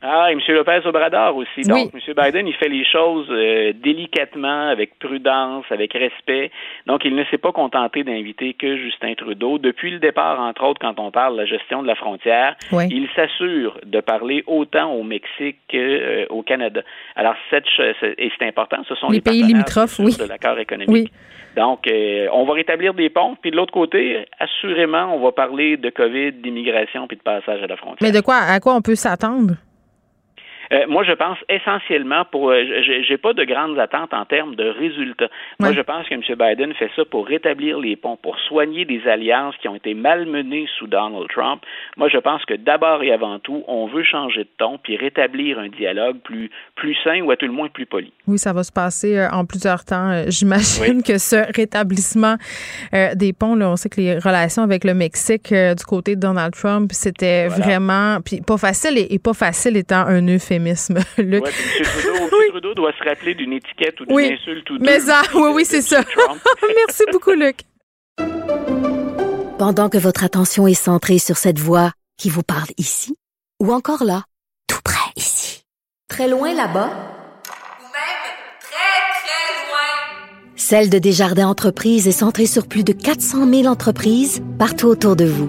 Ah, 0.00 0.28
et 0.30 0.34
M. 0.34 0.40
Lopez 0.54 0.86
Obrador 0.86 1.34
aussi. 1.34 1.48
Oui. 1.56 1.66
Donc, 1.66 1.90
M. 1.92 2.14
Biden, 2.16 2.46
il 2.46 2.54
fait 2.54 2.68
les 2.68 2.84
choses 2.84 3.26
euh, 3.30 3.72
délicatement, 3.82 4.68
avec 4.68 4.96
prudence, 5.00 5.64
avec 5.70 5.92
respect. 5.92 6.52
Donc, 6.86 7.04
il 7.04 7.16
ne 7.16 7.24
s'est 7.24 7.38
pas 7.38 7.50
contenté 7.50 8.04
d'inviter 8.04 8.54
que 8.54 8.76
Justin 8.76 9.14
Trudeau. 9.14 9.58
Depuis 9.58 9.90
le 9.90 9.98
départ, 9.98 10.38
entre 10.38 10.62
autres, 10.64 10.80
quand 10.80 11.00
on 11.00 11.10
parle 11.10 11.32
de 11.34 11.40
la 11.40 11.46
gestion 11.46 11.82
de 11.82 11.88
la 11.88 11.96
frontière, 11.96 12.54
Oui. 12.70 12.84
il 12.92 13.08
s'assure 13.16 13.80
de 13.84 14.00
parler 14.00 14.44
autant 14.46 14.92
au 14.92 15.02
Mexique 15.02 15.58
qu'au 15.68 16.42
Canada. 16.42 16.82
Alors, 17.16 17.34
cette, 17.50 17.66
et 17.80 18.30
c'est 18.38 18.46
important, 18.46 18.76
ce 18.88 18.94
sont 18.94 19.08
Les 19.08 19.16
les, 19.16 19.20
pays 19.20 19.42
limitrophes, 19.42 19.98
oui. 19.98 20.16
de 20.16 20.28
l'accord 20.28 20.60
économique. 20.60 20.90
Oui. 20.92 21.10
Donc, 21.56 21.86
euh, 21.86 22.28
on 22.32 22.44
va 22.44 22.54
rétablir 22.54 22.94
des 22.94 23.10
ponts. 23.10 23.36
Puis 23.40 23.50
de 23.50 23.56
l'autre 23.56 23.72
côté, 23.72 24.26
assurément, 24.38 25.14
on 25.14 25.20
va 25.20 25.32
parler 25.32 25.76
de 25.76 25.90
COVID, 25.90 26.32
d'immigration, 26.32 27.06
puis 27.06 27.16
de 27.16 27.22
passage 27.22 27.62
à 27.62 27.66
la 27.66 27.76
frontière. 27.76 27.98
Mais 28.02 28.12
de 28.12 28.20
quoi, 28.20 28.36
à 28.36 28.60
quoi 28.60 28.74
on 28.74 28.82
peut 28.82 28.94
s'attendre? 28.94 29.54
Euh, 30.72 30.86
moi, 30.88 31.04
je 31.04 31.12
pense 31.12 31.38
essentiellement 31.48 32.24
pour. 32.30 32.50
euh, 32.50 32.62
j'ai 33.06 33.16
pas 33.16 33.32
de 33.32 33.44
grandes 33.44 33.78
attentes 33.78 34.12
en 34.12 34.24
termes 34.24 34.54
de 34.54 34.68
résultats. 34.68 35.28
Moi, 35.60 35.72
je 35.72 35.80
pense 35.80 36.06
que 36.08 36.14
M. 36.14 36.20
Biden 36.22 36.74
fait 36.74 36.90
ça 36.94 37.04
pour 37.04 37.26
rétablir 37.26 37.78
les 37.78 37.96
ponts, 37.96 38.16
pour 38.16 38.38
soigner 38.40 38.84
des 38.84 39.06
alliances 39.08 39.54
qui 39.60 39.68
ont 39.68 39.74
été 39.76 39.94
malmenées 39.94 40.66
sous 40.78 40.86
Donald 40.86 41.28
Trump. 41.28 41.62
Moi, 41.96 42.08
je 42.08 42.18
pense 42.18 42.44
que 42.44 42.54
d'abord 42.54 43.02
et 43.02 43.12
avant 43.12 43.38
tout, 43.38 43.64
on 43.66 43.86
veut 43.86 44.02
changer 44.02 44.44
de 44.44 44.48
ton 44.58 44.76
puis 44.78 44.96
rétablir 44.96 45.58
un 45.58 45.68
dialogue 45.68 46.18
plus 46.24 46.50
plus 46.74 46.96
sain 47.02 47.20
ou 47.22 47.30
à 47.30 47.36
tout 47.36 47.46
le 47.46 47.52
moins 47.52 47.68
plus 47.68 47.86
poli. 47.86 48.12
Oui, 48.26 48.38
ça 48.38 48.52
va 48.52 48.62
se 48.62 48.72
passer 48.72 49.18
euh, 49.18 49.30
en 49.30 49.46
plusieurs 49.46 49.84
temps. 49.84 50.10
Euh, 50.10 50.24
J'imagine 50.28 51.02
que 51.02 51.18
ce 51.18 51.50
rétablissement 51.56 52.36
euh, 52.92 53.14
des 53.14 53.32
ponts, 53.32 53.54
là, 53.54 53.70
on 53.70 53.76
sait 53.76 53.88
que 53.88 54.00
les 54.00 54.18
relations 54.18 54.62
avec 54.62 54.84
le 54.84 54.94
Mexique 54.94 55.52
du 55.52 55.84
côté 55.86 56.16
de 56.16 56.20
Donald 56.20 56.52
Trump, 56.52 56.90
c'était 56.92 57.48
vraiment 57.48 58.18
puis 58.24 58.40
pas 58.46 58.58
facile 58.58 58.98
et, 58.98 59.14
et 59.14 59.18
pas 59.18 59.32
facile 59.34 59.76
étant 59.76 60.04
un 60.06 60.26
euphémisme. 60.26 60.57
Luc. 61.18 61.44
Ouais, 61.44 61.50
M. 61.50 61.84
Trudeau, 61.84 62.16
M. 62.42 62.48
Trudeau 62.50 62.74
doit 62.74 62.92
se 62.98 63.04
rappeler 63.08 63.34
d'une 63.34 63.52
étiquette 63.52 64.00
ou 64.00 64.06
d'une 64.06 64.14
Oui. 64.16 64.32
insulte 64.32 64.68
ou 64.70 64.78
Mais 64.80 64.98
deux 64.98 65.06
ça, 65.06 65.20
aussi 65.20 65.30
oui, 65.36 65.42
de- 65.50 65.54
oui, 65.56 65.64
c'est 65.64 65.82
ça. 65.82 66.02
Merci 66.86 67.04
beaucoup, 67.12 67.32
Luc. 67.32 67.60
Pendant 69.58 69.88
que 69.88 69.98
votre 69.98 70.24
attention 70.24 70.66
est 70.66 70.74
centrée 70.74 71.18
sur 71.18 71.36
cette 71.36 71.58
voix 71.58 71.92
qui 72.16 72.30
vous 72.30 72.42
parle 72.42 72.68
ici, 72.78 73.16
ou 73.60 73.72
encore 73.72 74.04
là, 74.04 74.22
tout 74.68 74.80
près 74.84 75.10
ici, 75.16 75.62
très 76.08 76.28
loin 76.28 76.52
là-bas, 76.54 76.90
Celle 80.56 80.90
de 80.90 80.98
Desjardins 80.98 81.48
Entreprises 81.48 82.06
est 82.08 82.12
centrée 82.12 82.44
sur 82.44 82.66
plus 82.66 82.84
de 82.84 82.92
400 82.92 83.48
000 83.48 83.64
entreprises 83.66 84.42
partout 84.58 84.88
autour 84.88 85.16
de 85.16 85.24
vous. 85.24 85.48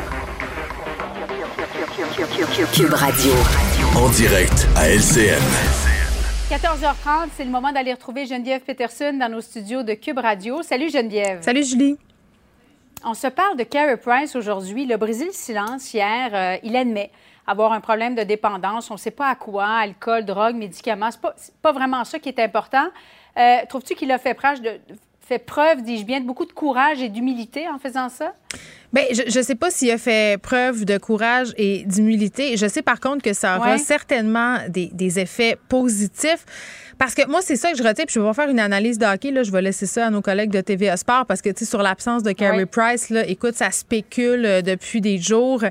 Cube 1.93 2.93
Radio. 2.93 3.33
En 3.97 4.07
direct 4.11 4.65
à 4.77 4.87
LCN. 4.89 5.41
14h30, 6.49 7.27
c'est 7.35 7.43
le 7.43 7.49
moment 7.49 7.73
d'aller 7.73 7.91
retrouver 7.91 8.25
Geneviève 8.25 8.61
Peterson 8.61 9.11
dans 9.19 9.29
nos 9.29 9.41
studios 9.41 9.83
de 9.83 9.93
Cube 9.95 10.17
Radio. 10.17 10.61
Salut 10.63 10.89
Geneviève. 10.89 11.41
Salut 11.41 11.65
Julie. 11.65 11.97
On 13.03 13.13
se 13.13 13.27
parle 13.27 13.57
de 13.57 13.63
Carey 13.63 13.97
Price 13.97 14.37
aujourd'hui. 14.37 14.85
Le 14.85 14.95
Brésil 14.95 15.27
silence 15.33 15.93
hier. 15.93 16.29
Euh, 16.33 16.57
il 16.63 16.77
admet 16.77 17.11
avoir 17.45 17.73
un 17.73 17.81
problème 17.81 18.15
de 18.15 18.23
dépendance. 18.23 18.89
On 18.89 18.93
ne 18.93 18.99
sait 18.99 19.11
pas 19.11 19.27
à 19.27 19.35
quoi, 19.35 19.65
alcool, 19.65 20.23
drogue, 20.23 20.55
médicaments. 20.55 21.11
Ce 21.11 21.17
n'est 21.17 21.21
pas, 21.21 21.35
pas, 21.61 21.71
vraiment 21.73 22.05
ça 22.05 22.19
qui 22.19 22.29
est 22.29 22.39
important. 22.39 22.87
Euh, 23.37 23.57
Trouves-tu 23.67 23.95
qu'il 23.95 24.11
a 24.13 24.17
fait 24.17 24.33
preuve, 24.33 24.61
de, 24.61 24.79
fait 25.31 25.39
preuve, 25.39 25.81
dis-je 25.83 26.03
bien, 26.03 26.19
de 26.19 26.25
beaucoup 26.25 26.45
de 26.45 26.51
courage 26.51 27.01
et 27.01 27.07
d'humilité 27.07 27.67
en 27.69 27.79
faisant 27.79 28.09
ça? 28.09 28.33
Bien, 28.91 29.03
je 29.11 29.37
ne 29.39 29.43
sais 29.43 29.55
pas 29.55 29.71
s'il 29.71 29.89
a 29.91 29.97
fait 29.97 30.37
preuve 30.41 30.83
de 30.83 30.97
courage 30.97 31.53
et 31.57 31.83
d'humilité. 31.85 32.57
Je 32.57 32.67
sais 32.67 32.81
par 32.81 32.99
contre 32.99 33.23
que 33.23 33.31
ça 33.33 33.57
aura 33.57 33.71
Ouais. 33.73 33.77
certainement 33.77 34.57
des, 34.67 34.87
des 34.91 35.19
effets 35.19 35.57
positifs. 35.69 36.45
Parce 37.01 37.15
que 37.15 37.27
moi, 37.27 37.39
c'est 37.41 37.55
ça 37.55 37.71
que 37.71 37.77
je 37.79 37.81
retiens. 37.81 38.05
Puis 38.05 38.13
je 38.13 38.19
vais 38.19 38.33
faire 38.35 38.47
une 38.47 38.59
analyse 38.59 38.99
de 38.99 39.07
hockey. 39.07 39.31
Là, 39.31 39.41
je 39.41 39.51
vais 39.51 39.63
laisser 39.63 39.87
ça 39.87 40.05
à 40.05 40.09
nos 40.11 40.21
collègues 40.21 40.51
de 40.51 40.61
TVA 40.61 40.97
Sport 40.97 41.25
parce 41.25 41.41
que, 41.41 41.49
tu 41.49 41.65
sais, 41.65 41.65
sur 41.65 41.81
l'absence 41.81 42.21
de 42.21 42.31
Carey. 42.31 42.67
Price, 42.67 43.09
là, 43.09 43.27
écoute, 43.27 43.55
ça 43.55 43.71
spécule 43.71 44.45
euh, 44.45 44.61
depuis 44.61 45.01
des 45.01 45.17
jours. 45.17 45.63
Euh, 45.63 45.67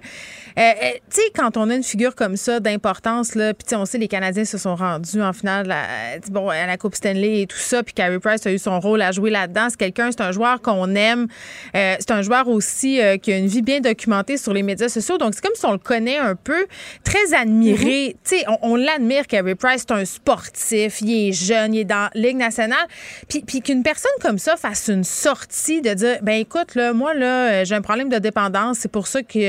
euh, 0.58 0.72
tu 1.08 1.20
sais, 1.20 1.22
quand 1.36 1.56
on 1.56 1.70
a 1.70 1.76
une 1.76 1.84
figure 1.84 2.16
comme 2.16 2.36
ça 2.36 2.58
d'importance, 2.58 3.36
là, 3.36 3.54
puis 3.54 3.62
tu 3.62 3.70
sais, 3.70 3.76
on 3.76 3.84
sait 3.84 3.98
les 3.98 4.08
Canadiens 4.08 4.44
se 4.44 4.58
sont 4.58 4.74
rendus 4.74 5.22
en 5.22 5.32
finale 5.32 5.68
la, 5.68 5.84
bon, 6.30 6.48
à 6.48 6.66
la 6.66 6.76
Coupe 6.76 6.96
Stanley 6.96 7.42
et 7.42 7.46
tout 7.46 7.56
ça, 7.56 7.84
puis 7.84 7.94
Carey 7.94 8.18
Price 8.18 8.44
a 8.46 8.52
eu 8.52 8.58
son 8.58 8.80
rôle 8.80 9.00
à 9.00 9.12
jouer 9.12 9.30
là-dedans. 9.30 9.68
C'est 9.70 9.78
quelqu'un, 9.78 10.10
c'est 10.10 10.22
un 10.22 10.32
joueur 10.32 10.60
qu'on 10.60 10.96
aime. 10.96 11.28
Euh, 11.76 11.94
c'est 12.00 12.10
un 12.10 12.22
joueur 12.22 12.48
aussi 12.48 13.00
euh, 13.00 13.18
qui 13.18 13.32
a 13.32 13.38
une 13.38 13.46
vie 13.46 13.62
bien 13.62 13.80
documentée 13.80 14.36
sur 14.36 14.52
les 14.52 14.64
médias 14.64 14.88
sociaux. 14.88 15.16
Donc, 15.16 15.34
c'est 15.34 15.42
comme 15.42 15.54
si 15.54 15.64
on 15.64 15.72
le 15.72 15.78
connaît 15.78 16.18
un 16.18 16.34
peu, 16.34 16.66
très 17.04 17.34
admiré. 17.34 18.16
Tu 18.24 18.38
sais, 18.38 18.44
on, 18.48 18.72
on 18.72 18.76
l'admire, 18.76 19.28
Carey 19.28 19.54
Price. 19.54 19.84
C'est 19.86 19.94
un 19.94 20.04
sportif, 20.04 21.00
il 21.02 21.14
est 21.14 21.19
jeune, 21.32 21.74
il 21.74 21.80
est 21.80 21.84
dans 21.84 22.08
Ligue 22.14 22.36
nationale. 22.36 22.86
Puis, 23.28 23.42
puis 23.46 23.60
qu'une 23.60 23.82
personne 23.82 24.10
comme 24.20 24.38
ça 24.38 24.56
fasse 24.56 24.88
une 24.88 25.04
sortie 25.04 25.80
de 25.82 25.92
dire, 25.94 26.18
ben 26.22 26.34
écoute, 26.40 26.74
là, 26.74 26.92
moi, 26.92 27.14
là, 27.14 27.50
euh, 27.50 27.64
j'ai 27.64 27.74
un 27.74 27.82
problème 27.82 28.08
de 28.08 28.18
dépendance. 28.18 28.78
C'est 28.78 28.90
pour 28.90 29.06
ça 29.06 29.22
qu'il 29.22 29.42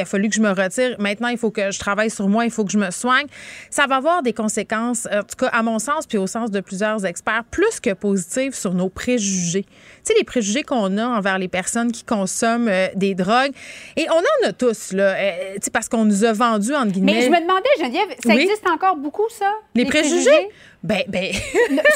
a 0.00 0.04
fallu 0.04 0.28
que 0.28 0.34
je 0.34 0.40
me 0.40 0.50
retire. 0.50 0.96
Maintenant, 0.98 1.28
il 1.28 1.38
faut 1.38 1.50
que 1.50 1.70
je 1.70 1.78
travaille 1.78 2.10
sur 2.10 2.28
moi, 2.28 2.44
il 2.44 2.50
faut 2.50 2.64
que 2.64 2.72
je 2.72 2.78
me 2.78 2.90
soigne. 2.90 3.26
Ça 3.70 3.86
va 3.86 3.96
avoir 3.96 4.22
des 4.22 4.32
conséquences, 4.32 5.06
en 5.12 5.20
tout 5.22 5.36
cas, 5.38 5.48
à 5.48 5.62
mon 5.62 5.78
sens, 5.78 6.06
puis 6.06 6.18
au 6.18 6.26
sens 6.26 6.50
de 6.50 6.60
plusieurs 6.60 7.04
experts, 7.04 7.44
plus 7.50 7.80
que 7.80 7.92
positives 7.92 8.54
sur 8.54 8.74
nos 8.74 8.88
préjugés. 8.88 9.64
Tu 9.64 9.68
sais, 10.04 10.14
les 10.18 10.24
préjugés 10.24 10.62
qu'on 10.62 10.96
a 10.98 11.04
envers 11.06 11.38
les 11.38 11.48
personnes 11.48 11.92
qui 11.92 12.04
consomment 12.04 12.68
euh, 12.68 12.88
des 12.94 13.14
drogues. 13.14 13.52
Et 13.96 14.06
on 14.10 14.46
en 14.46 14.48
a 14.48 14.52
tous, 14.52 14.92
là, 14.92 15.14
euh, 15.14 15.30
tu 15.54 15.60
sais, 15.62 15.70
parce 15.70 15.88
qu'on 15.88 16.04
nous 16.04 16.24
a 16.24 16.32
vendu, 16.32 16.74
entre 16.74 16.92
guillemets. 16.92 17.12
Mais 17.14 17.22
je 17.22 17.30
me 17.30 17.40
demandais, 17.40 17.68
Geneviève, 17.78 18.08
ça 18.24 18.34
Oui. 18.34 18.42
existe 18.42 18.66
encore 18.68 18.96
beaucoup, 18.96 19.28
ça? 19.30 19.50
Les 19.74 19.84
préjugés? 19.84 20.48
Ben, 20.82 21.02
ben. 21.08 21.32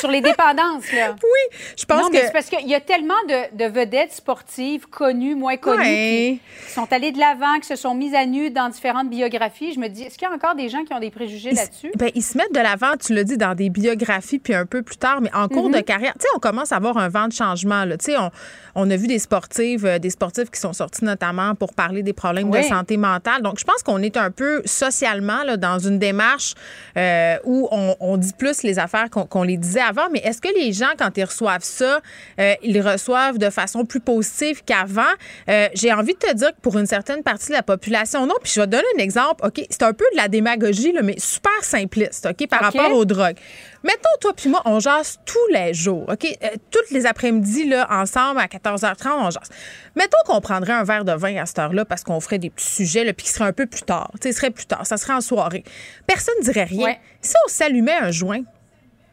Sur 0.00 0.10
les 0.10 0.20
dépendances, 0.20 0.90
là. 0.92 1.14
Oui, 1.22 1.58
je 1.78 1.84
pense 1.84 2.02
non, 2.02 2.08
mais 2.10 2.18
que- 2.20 2.26
c'est 2.26 2.32
parce 2.32 2.46
qu'il 2.46 2.68
y 2.68 2.74
a 2.74 2.80
tellement 2.80 3.14
de, 3.28 3.56
de 3.56 3.70
vedettes 3.70 4.12
sportives, 4.12 4.86
connues, 4.88 5.34
moins 5.36 5.56
connues, 5.56 5.78
Ouais. 5.78 6.40
qui, 6.60 6.66
qui 6.66 6.72
sont 6.72 6.92
allées 6.92 7.12
de 7.12 7.18
l'avant, 7.18 7.58
qui 7.60 7.68
se 7.68 7.76
sont 7.76 7.94
mises 7.94 8.14
à 8.14 8.26
nu 8.26 8.50
dans 8.50 8.68
différentes 8.68 9.08
biographies. 9.08 9.72
Je 9.72 9.78
me 9.78 9.88
dis, 9.88 10.02
est-ce 10.02 10.18
qu'il 10.18 10.26
y 10.28 10.30
a 10.30 10.34
encore 10.34 10.54
des 10.56 10.68
gens 10.68 10.82
qui 10.84 10.92
ont 10.92 10.98
des 11.00 11.10
préjugés 11.12 11.52
là-dessus? 11.52 11.92
ben, 11.96 12.10
ils 12.14 12.22
se 12.22 12.36
mettent 12.36 12.52
de 12.54 12.58
l'avant, 12.60 12.94
tu 13.00 13.14
l'as 13.14 13.24
dit, 13.24 13.36
dans 13.36 13.54
des 13.54 13.70
biographies, 13.70 14.38
puis 14.40 14.54
un 14.54 14.66
peu 14.66 14.82
plus 14.82 14.96
tard, 14.96 15.20
mais 15.20 15.30
en 15.32 15.46
cours 15.48 15.70
de 15.70 15.80
carrière, 15.80 16.14
tu 16.14 16.22
sais, 16.22 16.28
on 16.34 16.40
commence 16.40 16.72
à 16.72 16.76
avoir 16.76 16.96
un 16.98 17.08
vent 17.08 17.28
de 17.28 17.32
changement. 17.32 17.84
Là. 17.84 17.96
Tu 17.96 18.06
sais, 18.12 18.18
on, 18.18 18.30
on 18.74 18.90
a 18.90 18.96
vu 18.96 19.06
des 19.06 19.18
sportives, 19.20 19.86
euh, 19.86 19.98
des 20.00 20.10
sportifs 20.10 20.50
qui 20.50 20.58
sont 20.60 20.72
sortis 20.72 21.04
notamment 21.04 21.54
pour 21.54 21.72
parler 21.72 22.02
des 22.02 22.12
problèmes 22.12 22.50
de 22.50 22.62
santé 22.62 22.96
mentale. 22.96 23.42
Donc, 23.42 23.58
je 23.60 23.64
pense 23.64 23.82
qu'on 23.84 24.02
est 24.02 24.16
un 24.16 24.30
peu 24.32 24.62
socialement 24.64 25.44
là, 25.44 25.56
dans 25.56 25.78
une 25.78 25.98
démarche 26.00 26.54
euh, 26.96 27.36
où 27.44 27.68
on, 27.70 27.94
on 28.00 28.16
dit 28.16 28.32
plus 28.36 28.62
les 28.64 28.71
affaires 28.78 29.10
qu'on 29.10 29.42
les 29.42 29.56
disait 29.56 29.80
avant. 29.80 30.08
Mais 30.12 30.20
est-ce 30.20 30.40
que 30.40 30.48
les 30.58 30.72
gens, 30.72 30.90
quand 30.98 31.16
ils 31.16 31.24
reçoivent 31.24 31.64
ça, 31.64 32.00
euh, 32.40 32.54
ils 32.62 32.80
reçoivent 32.80 33.38
de 33.38 33.50
façon 33.50 33.84
plus 33.84 34.00
positive 34.00 34.62
qu'avant? 34.64 35.02
Euh, 35.48 35.68
J'ai 35.74 35.92
envie 35.92 36.14
de 36.14 36.18
te 36.18 36.34
dire 36.34 36.50
que 36.50 36.60
pour 36.60 36.78
une 36.78 36.86
certaine 36.86 37.22
partie 37.22 37.48
de 37.48 37.54
la 37.54 37.62
population, 37.62 38.26
non. 38.26 38.34
Puis 38.42 38.52
je 38.54 38.60
vais 38.60 38.66
te 38.66 38.72
donner 38.72 38.84
un 38.98 39.02
exemple. 39.02 39.46
OK, 39.46 39.64
c'est 39.70 39.82
un 39.82 39.92
peu 39.92 40.04
de 40.12 40.16
la 40.16 40.28
démagogie, 40.28 40.92
là, 40.92 41.02
mais 41.02 41.18
super 41.18 41.62
simpliste, 41.62 42.26
OK, 42.26 42.48
par 42.48 42.60
rapport 42.60 42.92
aux 42.92 43.04
drogues. 43.04 43.36
Mettons, 43.84 44.08
toi 44.20 44.32
puis 44.36 44.48
moi, 44.48 44.62
on 44.64 44.78
jase 44.78 45.18
tous 45.24 45.46
les 45.52 45.74
jours, 45.74 46.04
OK? 46.08 46.24
Euh, 46.24 46.48
toutes 46.70 46.90
les 46.90 47.04
après-midi, 47.04 47.68
là, 47.68 47.86
ensemble, 47.90 48.40
à 48.40 48.46
14h30, 48.46 49.08
on 49.18 49.30
jase. 49.30 49.48
Mettons 49.96 50.18
qu'on 50.26 50.40
prendrait 50.40 50.72
un 50.72 50.84
verre 50.84 51.04
de 51.04 51.12
vin 51.12 51.36
à 51.36 51.46
cette 51.46 51.58
heure-là 51.58 51.84
parce 51.84 52.04
qu'on 52.04 52.20
ferait 52.20 52.38
des 52.38 52.50
petits 52.50 52.64
sujets, 52.64 53.04
là, 53.04 53.12
puis 53.12 53.26
qui 53.26 53.32
seraient 53.32 53.48
un 53.48 53.52
peu 53.52 53.66
plus 53.66 53.82
tard. 53.82 54.10
Tu 54.20 54.28
sais, 54.28 54.32
serait 54.32 54.50
plus 54.50 54.66
tard. 54.66 54.86
Ça 54.86 54.96
serait 54.96 55.14
en 55.14 55.20
soirée. 55.20 55.64
Personne 56.06 56.34
ne 56.40 56.44
dirait 56.44 56.64
rien. 56.64 56.84
Ouais. 56.86 57.00
Si 57.20 57.34
on 57.44 57.48
s'allumait 57.48 57.96
un 57.96 58.10
joint, 58.10 58.42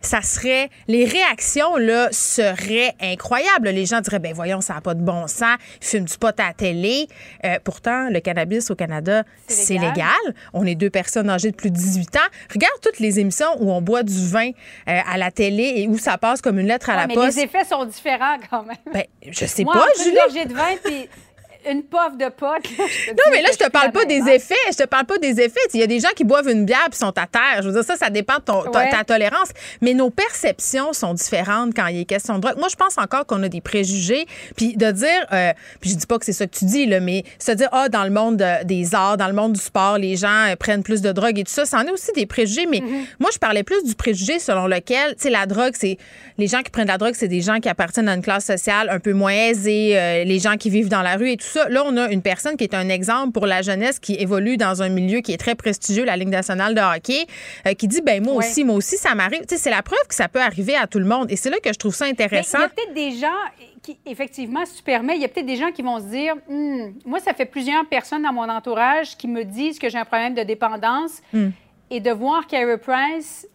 ça 0.01 0.21
serait 0.21 0.69
les 0.87 1.05
réactions 1.05 1.75
là 1.77 2.07
seraient 2.11 2.93
incroyables. 3.01 3.69
Les 3.69 3.85
gens 3.85 4.01
diraient 4.01 4.19
ben 4.19 4.33
voyons 4.33 4.61
ça 4.61 4.75
n'a 4.75 4.81
pas 4.81 4.93
de 4.93 5.01
bon 5.01 5.27
sens, 5.27 5.57
fument 5.81 6.05
du 6.05 6.17
pot 6.17 6.37
à 6.39 6.47
la 6.47 6.53
télé. 6.53 7.07
Euh, 7.45 7.57
pourtant 7.63 8.09
le 8.09 8.19
cannabis 8.19 8.71
au 8.71 8.75
Canada 8.75 9.23
C'est 9.47 9.73
légal. 9.73 9.89
légal. 9.89 10.35
On 10.53 10.65
est 10.65 10.75
deux 10.75 10.89
personnes 10.89 11.29
âgées 11.29 11.51
de 11.51 11.55
plus 11.55 11.69
de 11.71 11.75
18 11.75 12.15
ans. 12.15 12.19
Regarde 12.53 12.73
toutes 12.81 12.99
les 12.99 13.19
émissions 13.19 13.49
où 13.59 13.71
on 13.71 13.81
boit 13.81 14.03
du 14.03 14.27
vin 14.27 14.49
euh, 14.49 14.99
à 15.05 15.17
la 15.17 15.31
télé 15.31 15.73
et 15.77 15.87
où 15.87 15.97
ça 15.97 16.17
passe 16.17 16.41
comme 16.41 16.59
une 16.59 16.67
lettre 16.67 16.89
à 16.89 16.93
Ouais, 16.93 17.01
la 17.01 17.07
mais 17.07 17.13
poste. 17.15 17.37
les 17.37 17.43
effets 17.43 17.65
sont 17.65 17.85
différents 17.85 18.37
quand 18.49 18.63
même. 18.63 18.77
Ben 18.93 19.03
je 19.29 19.45
sais 19.45 19.63
Moi, 19.63 19.73
pas 19.73 19.85
Julie. 20.03 20.45
de 20.45 20.53
vin 20.53 20.75
puis 20.83 21.09
une 21.71 21.83
puff 21.83 22.17
de 22.17 22.29
pot. 22.29 22.45
là, 22.45 22.59
je 22.63 23.05
te 23.05 23.11
Non, 23.11 23.23
mais 23.31 23.41
là, 23.41 23.49
je 23.51 23.57
te 23.57 23.69
parle 23.69 23.91
pas 23.91 24.05
des 24.05 24.19
effets. 24.29 24.55
Je 24.71 24.77
te 24.77 24.85
parle 24.87 25.05
pas 25.05 25.17
des 25.17 25.39
effets. 25.41 25.59
Il 25.73 25.79
y 25.79 25.83
a 25.83 25.87
des 25.87 25.99
gens 25.99 26.09
qui 26.15 26.23
boivent 26.23 26.49
une 26.49 26.65
bière 26.65 26.87
puis 26.89 26.97
sont 26.99 27.17
à 27.17 27.27
terre. 27.27 27.61
Je 27.61 27.67
veux 27.69 27.73
dire, 27.73 27.83
ça, 27.83 27.95
ça 27.95 28.09
dépend 28.09 28.35
de 28.37 28.41
ton, 28.43 28.63
ta, 28.63 28.79
Ouais. 28.79 28.89
ta 28.89 29.03
tolérance. 29.03 29.49
Mais 29.81 29.93
nos 29.93 30.09
perceptions 30.09 30.93
sont 30.93 31.13
différentes 31.13 31.73
quand 31.75 31.87
il 31.87 32.01
est 32.01 32.05
question 32.05 32.35
de 32.35 32.41
drogue. 32.41 32.57
Moi, 32.57 32.67
je 32.69 32.75
pense 32.75 32.97
encore 32.97 33.25
qu'on 33.25 33.41
a 33.43 33.49
des 33.49 33.61
préjugés. 33.61 34.25
Puis 34.55 34.75
de 34.77 34.91
dire, 34.91 35.27
euh, 35.33 35.51
puis 35.81 35.89
je 35.91 35.95
dis 35.95 36.05
pas 36.07 36.17
que 36.17 36.25
c'est 36.25 36.33
ça 36.33 36.45
que 36.47 36.55
tu 36.57 36.65
dis, 36.65 36.85
là, 36.85 36.99
mais 36.99 37.23
se 37.39 37.51
dire, 37.51 37.69
ah, 37.71 37.89
dans 37.89 38.03
le 38.03 38.09
monde 38.11 38.37
de- 38.37 38.63
des 38.63 38.95
arts, 38.95 39.17
dans 39.17 39.27
le 39.27 39.33
monde 39.33 39.53
du 39.53 39.59
sport, 39.61 39.97
les 39.97 40.15
gens 40.15 40.47
euh, 40.49 40.55
prennent 40.55 40.83
plus 40.83 41.01
de 41.01 41.11
drogue 41.11 41.37
et 41.39 41.43
tout 41.43 41.51
ça, 41.51 41.65
ça 41.65 41.77
en 41.77 41.85
est 41.85 41.91
aussi 41.91 42.11
des 42.13 42.25
préjugés. 42.25 42.65
Mais 42.65 42.79
Mm-hmm. 42.79 43.05
moi, 43.19 43.29
je 43.33 43.37
parlais 43.39 43.63
plus 43.63 43.83
du 43.83 43.93
préjugé 43.95 44.39
selon 44.39 44.65
lequel, 44.67 45.15
tu 45.15 45.23
sais, 45.23 45.29
la 45.29 45.45
drogue, 45.45 45.73
c'est 45.77 45.97
les 46.37 46.47
gens 46.47 46.61
qui 46.61 46.69
prennent 46.71 46.85
de 46.85 46.91
la 46.91 46.97
drogue, 46.97 47.13
c'est 47.15 47.27
des 47.27 47.41
gens 47.41 47.59
qui 47.59 47.67
appartiennent 47.69 48.07
à 48.09 48.13
une 48.13 48.21
classe 48.21 48.45
sociale 48.45 48.89
un 48.89 48.99
peu 48.99 49.11
moins 49.13 49.33
aisée, 49.33 49.97
euh, 49.99 50.23
les 50.23 50.39
gens 50.39 50.55
qui 50.55 50.69
vivent 50.69 50.87
dans 50.89 51.01
la 51.01 51.15
rue 51.17 51.31
et 51.31 51.37
tout 51.37 51.45
ça. 51.47 51.58
Là, 51.67 51.83
on 51.85 51.97
a 51.97 52.09
une 52.11 52.21
personne 52.21 52.55
qui 52.55 52.63
est 52.63 52.73
un 52.73 52.87
exemple 52.89 53.31
pour 53.33 53.45
la 53.45 53.61
jeunesse 53.61 53.99
qui 53.99 54.15
évolue 54.15 54.55
dans 54.57 54.81
un 54.81 54.89
milieu 54.89 55.19
qui 55.21 55.33
est 55.33 55.37
très 55.37 55.55
prestigieux, 55.55 56.05
la 56.05 56.15
Ligue 56.15 56.29
nationale 56.29 56.75
de 56.75 56.81
hockey, 56.81 57.25
euh, 57.67 57.73
qui 57.73 57.87
dit 57.87 58.01
ben 58.01 58.23
moi 58.23 58.35
Ouais. 58.35 58.45
aussi, 58.47 58.63
moi 58.63 58.75
aussi, 58.75 58.95
ça 58.97 59.15
m'arrive. 59.15 59.41
Tu 59.41 59.55
sais, 59.55 59.57
c'est 59.57 59.69
la 59.69 59.81
preuve 59.81 59.99
que 60.07 60.15
ça 60.15 60.27
peut 60.29 60.41
arriver 60.41 60.75
à 60.75 60.87
tout 60.87 60.99
le 60.99 61.05
monde. 61.05 61.31
Et 61.31 61.35
c'est 61.35 61.49
là 61.49 61.57
que 61.61 61.73
je 61.73 61.77
trouve 61.79 61.93
ça 61.95 62.05
intéressant. 62.05 62.59
il 62.59 62.61
y 62.61 62.65
a 62.65 62.69
peut-être 62.69 62.93
des 62.93 63.11
gens 63.17 63.27
qui, 63.81 63.97
effectivement, 64.05 64.65
si 64.65 64.75
tu 64.77 64.83
permets, 64.83 65.15
il 65.15 65.21
y 65.21 65.25
a 65.25 65.27
peut-être 65.27 65.45
des 65.45 65.55
gens 65.55 65.71
qui 65.71 65.81
vont 65.81 65.99
se 65.99 66.05
dire 66.05 66.35
Hmm, 66.47 66.91
Moi, 67.05 67.19
ça 67.19 67.33
fait 67.33 67.45
plusieurs 67.45 67.85
personnes 67.87 68.23
dans 68.23 68.33
mon 68.33 68.47
entourage 68.49 69.17
qui 69.17 69.27
me 69.27 69.43
disent 69.43 69.79
que 69.79 69.89
j'ai 69.89 69.97
un 69.97 70.05
problème 70.05 70.33
de 70.35 70.43
dépendance 70.43 71.21
Hmm. 71.33 71.49
et 71.89 71.99
de 71.99 72.11
voir 72.11 72.45
Carey 72.47 72.77
Price 72.77 73.47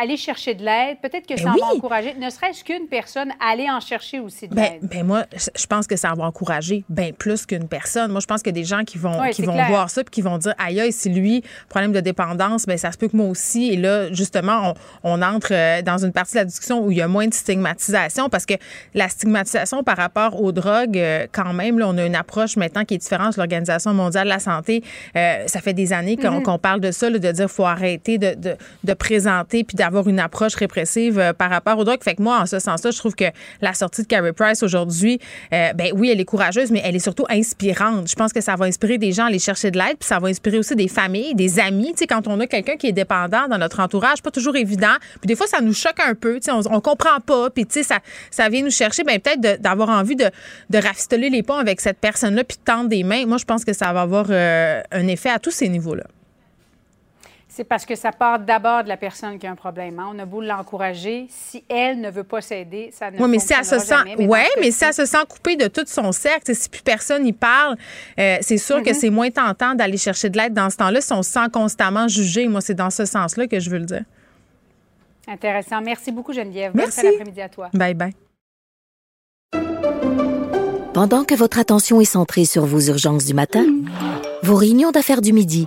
aller 0.00 0.16
chercher 0.16 0.54
de 0.54 0.64
l'aide, 0.64 0.98
peut-être 1.02 1.26
que 1.26 1.34
Ben 1.34 1.42
ça 1.44 1.52
oui. 1.54 1.60
va 1.60 1.66
encourager, 1.74 2.14
ne 2.14 2.28
serait-ce 2.30 2.62
qu'une 2.64 2.86
personne, 2.88 3.30
à 3.40 3.50
aller 3.52 3.66
en 3.70 3.80
chercher 3.80 4.20
aussi 4.20 4.48
de 4.48 4.54
Ben, 4.54 4.62
l'aide. 4.62 4.78
ben 4.82 5.04
moi, 5.06 5.24
je 5.34 5.66
pense 5.66 5.86
que 5.86 5.96
ça 5.96 6.12
va 6.16 6.24
encourager 6.24 6.84
bien 6.88 7.12
plus 7.12 7.46
qu'une 7.46 7.68
personne. 7.68 8.10
Moi, 8.10 8.20
je 8.20 8.26
pense 8.26 8.42
qu'il 8.42 8.54
y 8.54 8.58
a 8.58 8.60
des 8.62 8.66
gens 8.66 8.84
qui 8.84 8.98
vont, 8.98 9.30
qui 9.30 9.42
vont 9.42 9.52
clair. 9.54 9.68
voir 9.68 9.90
ça 9.90 10.02
puis 10.04 10.10
qui 10.10 10.22
vont 10.22 10.38
dire 10.38 10.54
aïe, 10.58 10.80
aïe, 10.80 10.92
si 10.92 11.08
lui, 11.10 11.42
problème 11.68 11.92
de 11.92 12.00
dépendance, 12.00 12.66
ben 12.66 12.76
ça 12.78 12.92
se 12.92 12.98
peut 12.98 13.08
que 13.08 13.16
moi 13.16 13.26
aussi. 13.26 13.72
Et 13.72 13.76
là, 13.76 14.12
justement, 14.12 14.74
on, 15.02 15.14
on 15.18 15.22
entre 15.22 15.48
euh, 15.52 15.82
dans 15.82 15.98
une 16.04 16.12
partie 16.12 16.32
de 16.34 16.38
la 16.38 16.44
discussion 16.44 16.80
où 16.84 16.90
il 16.90 16.98
y 16.98 17.02
a 17.02 17.08
moins 17.08 17.26
de 17.26 17.34
stigmatisation 17.34 18.28
parce 18.28 18.46
que 18.46 18.54
la 18.94 19.08
stigmatisation 19.08 19.82
par 19.82 19.96
rapport 19.96 20.40
aux 20.40 20.52
drogues, 20.52 20.98
euh, 20.98 21.26
quand 21.32 21.52
même, 21.52 21.78
là, 21.78 21.88
on 21.88 21.96
a 21.98 22.04
une 22.06 22.14
approche 22.16 22.56
maintenant 22.56 22.84
qui 22.84 22.94
est 22.94 22.98
différente 22.98 23.34
de 23.34 23.38
l'Organisation 23.40 23.92
mondiale 23.94 24.24
de 24.24 24.30
la 24.30 24.38
santé. 24.38 24.82
Euh, 25.16 25.44
ça 25.46 25.60
fait 25.60 25.72
des 25.74 25.92
années 25.92 26.16
qu'on 26.16 26.36
Mhm. 26.36 26.42
qu'on 26.42 26.58
parle 26.58 26.80
de 26.80 26.90
ça, 26.90 27.08
là, 27.10 27.18
de 27.18 27.32
dire 27.32 27.48
faut 27.50 27.64
arrêter 27.64 28.18
de, 28.18 28.34
de, 28.34 28.56
de 28.84 28.94
présenter 28.94 29.64
puis 29.64 29.76
d'avoir 29.86 30.08
une 30.08 30.20
approche 30.20 30.54
répressive 30.56 31.18
euh, 31.18 31.32
par 31.32 31.50
rapport 31.50 31.78
aux 31.78 31.84
drogues. 31.84 32.02
Fait 32.02 32.14
que 32.14 32.22
moi, 32.22 32.40
en 32.40 32.46
ce 32.46 32.58
sens-là, 32.58 32.90
je 32.90 32.98
trouve 32.98 33.14
que 33.14 33.24
la 33.60 33.72
sortie 33.72 34.02
de 34.02 34.06
Carrie 34.06 34.32
Price 34.32 34.62
aujourd'hui, 34.62 35.18
euh, 35.52 35.72
ben 35.72 35.92
oui, 35.94 36.10
elle 36.10 36.20
est 36.20 36.24
courageuse, 36.24 36.70
mais 36.70 36.82
elle 36.84 36.96
est 36.96 37.00
surtout 37.00 37.26
inspirante. 37.30 38.08
Je 38.08 38.14
pense 38.14 38.32
que 38.32 38.40
ça 38.40 38.56
va 38.56 38.66
inspirer 38.66 38.98
des 38.98 39.12
gens 39.12 39.24
à 39.24 39.26
aller 39.28 39.38
chercher 39.38 39.70
de 39.70 39.78
l'aide, 39.78 39.96
puis 39.98 40.08
ça 40.08 40.18
va 40.18 40.28
inspirer 40.28 40.58
aussi 40.58 40.74
des 40.74 40.88
familles, 40.88 41.34
des 41.34 41.58
amis. 41.60 41.92
Tu 41.92 41.98
sais, 41.98 42.06
quand 42.06 42.26
on 42.26 42.40
a 42.40 42.46
quelqu'un 42.46 42.76
qui 42.76 42.88
est 42.88 42.92
dépendant 42.92 43.48
dans 43.48 43.58
notre 43.58 43.80
entourage, 43.80 44.22
pas 44.22 44.30
toujours 44.30 44.56
évident. 44.56 44.96
Puis 45.20 45.28
des 45.28 45.36
fois, 45.36 45.46
ça 45.46 45.60
nous 45.60 45.74
choque 45.74 46.00
un 46.04 46.14
peu. 46.14 46.34
Tu 46.34 46.46
sais, 46.46 46.52
on, 46.52 46.62
on 46.70 46.80
comprend 46.80 47.20
pas. 47.24 47.50
Puis 47.50 47.66
tu 47.66 47.74
sais, 47.74 47.82
ça, 47.82 48.00
ça 48.30 48.48
vient 48.48 48.62
nous 48.62 48.70
chercher. 48.70 49.04
Ben 49.04 49.20
peut-être 49.20 49.60
d'avoir 49.60 49.88
envie 49.90 50.16
de, 50.16 50.26
de 50.70 50.78
rafistoler 50.78 51.30
les 51.30 51.42
ponts 51.42 51.58
avec 51.58 51.80
cette 51.80 51.98
personne-là, 51.98 52.44
puis 52.44 52.56
de 52.58 52.62
tendre 52.64 52.88
des 52.88 53.04
mains. 53.04 53.26
Moi, 53.26 53.38
je 53.38 53.44
pense 53.44 53.64
que 53.64 53.72
ça 53.72 53.92
va 53.92 54.02
avoir 54.02 54.26
euh, 54.30 54.80
un 54.90 55.06
effet 55.08 55.30
à 55.30 55.38
tous 55.38 55.50
ces 55.50 55.68
niveaux-là. 55.68 56.04
C'est 57.56 57.64
parce 57.64 57.86
que 57.86 57.94
ça 57.94 58.12
part 58.12 58.38
d'abord 58.38 58.84
de 58.84 58.88
la 58.90 58.98
personne 58.98 59.38
qui 59.38 59.46
a 59.46 59.50
un 59.50 59.54
problème. 59.54 59.98
hein. 59.98 60.10
On 60.14 60.18
a 60.18 60.26
beau 60.26 60.42
l'encourager, 60.42 61.26
si 61.30 61.64
elle 61.70 62.02
ne 62.02 62.10
veut 62.10 62.22
pas 62.22 62.42
s'aider, 62.42 62.90
ça 62.92 63.10
ne 63.10 63.18
Oui, 63.18 63.30
mais 63.30 63.38
si 63.38 63.54
elle 63.54 63.64
se 63.64 63.78
sent, 63.78 63.94
jamais. 64.04 64.26
ouais, 64.26 64.44
mais 64.60 64.70
si 64.70 64.84
elle 64.84 64.92
se 64.92 65.06
sent 65.06 65.24
coupée 65.26 65.56
de 65.56 65.66
tout 65.66 65.84
son 65.86 66.12
cercle, 66.12 66.54
si 66.54 66.68
plus 66.68 66.82
personne 66.82 67.26
y 67.26 67.32
parle, 67.32 67.76
euh, 68.18 68.36
c'est 68.42 68.58
sûr 68.58 68.82
que 68.82 68.90
Mhm. 68.90 68.94
c'est 68.94 69.08
moins 69.08 69.30
tentant 69.30 69.74
d'aller 69.74 69.96
chercher 69.96 70.28
de 70.28 70.36
l'aide 70.36 70.52
dans 70.52 70.68
ce 70.68 70.76
temps-là 70.76 71.00
si 71.00 71.14
on 71.14 71.22
se 71.22 71.30
sent 71.30 71.48
constamment 71.50 72.08
jugé. 72.08 72.46
Moi, 72.46 72.60
c'est 72.60 72.74
dans 72.74 72.90
ce 72.90 73.06
sens-là 73.06 73.46
que 73.46 73.58
je 73.58 73.70
veux 73.70 73.78
le 73.78 73.86
dire. 73.86 74.04
Intéressant. 75.26 75.80
Merci 75.80 76.12
beaucoup, 76.12 76.34
Geneviève. 76.34 76.72
Merci. 76.74 77.06
à 77.40 77.48
toi. 77.48 77.70
Bye 77.72 77.94
bye. 77.94 78.12
Pendant 80.92 81.24
que 81.24 81.34
votre 81.34 81.58
attention 81.58 82.00
est 82.02 82.04
centrée 82.06 82.44
sur 82.44 82.66
vos 82.66 82.80
urgences 82.80 83.24
du 83.24 83.32
matin, 83.34 83.64
vos 84.42 84.56
réunions 84.56 84.90
d'affaires 84.92 85.20
du 85.22 85.32
midi, 85.32 85.66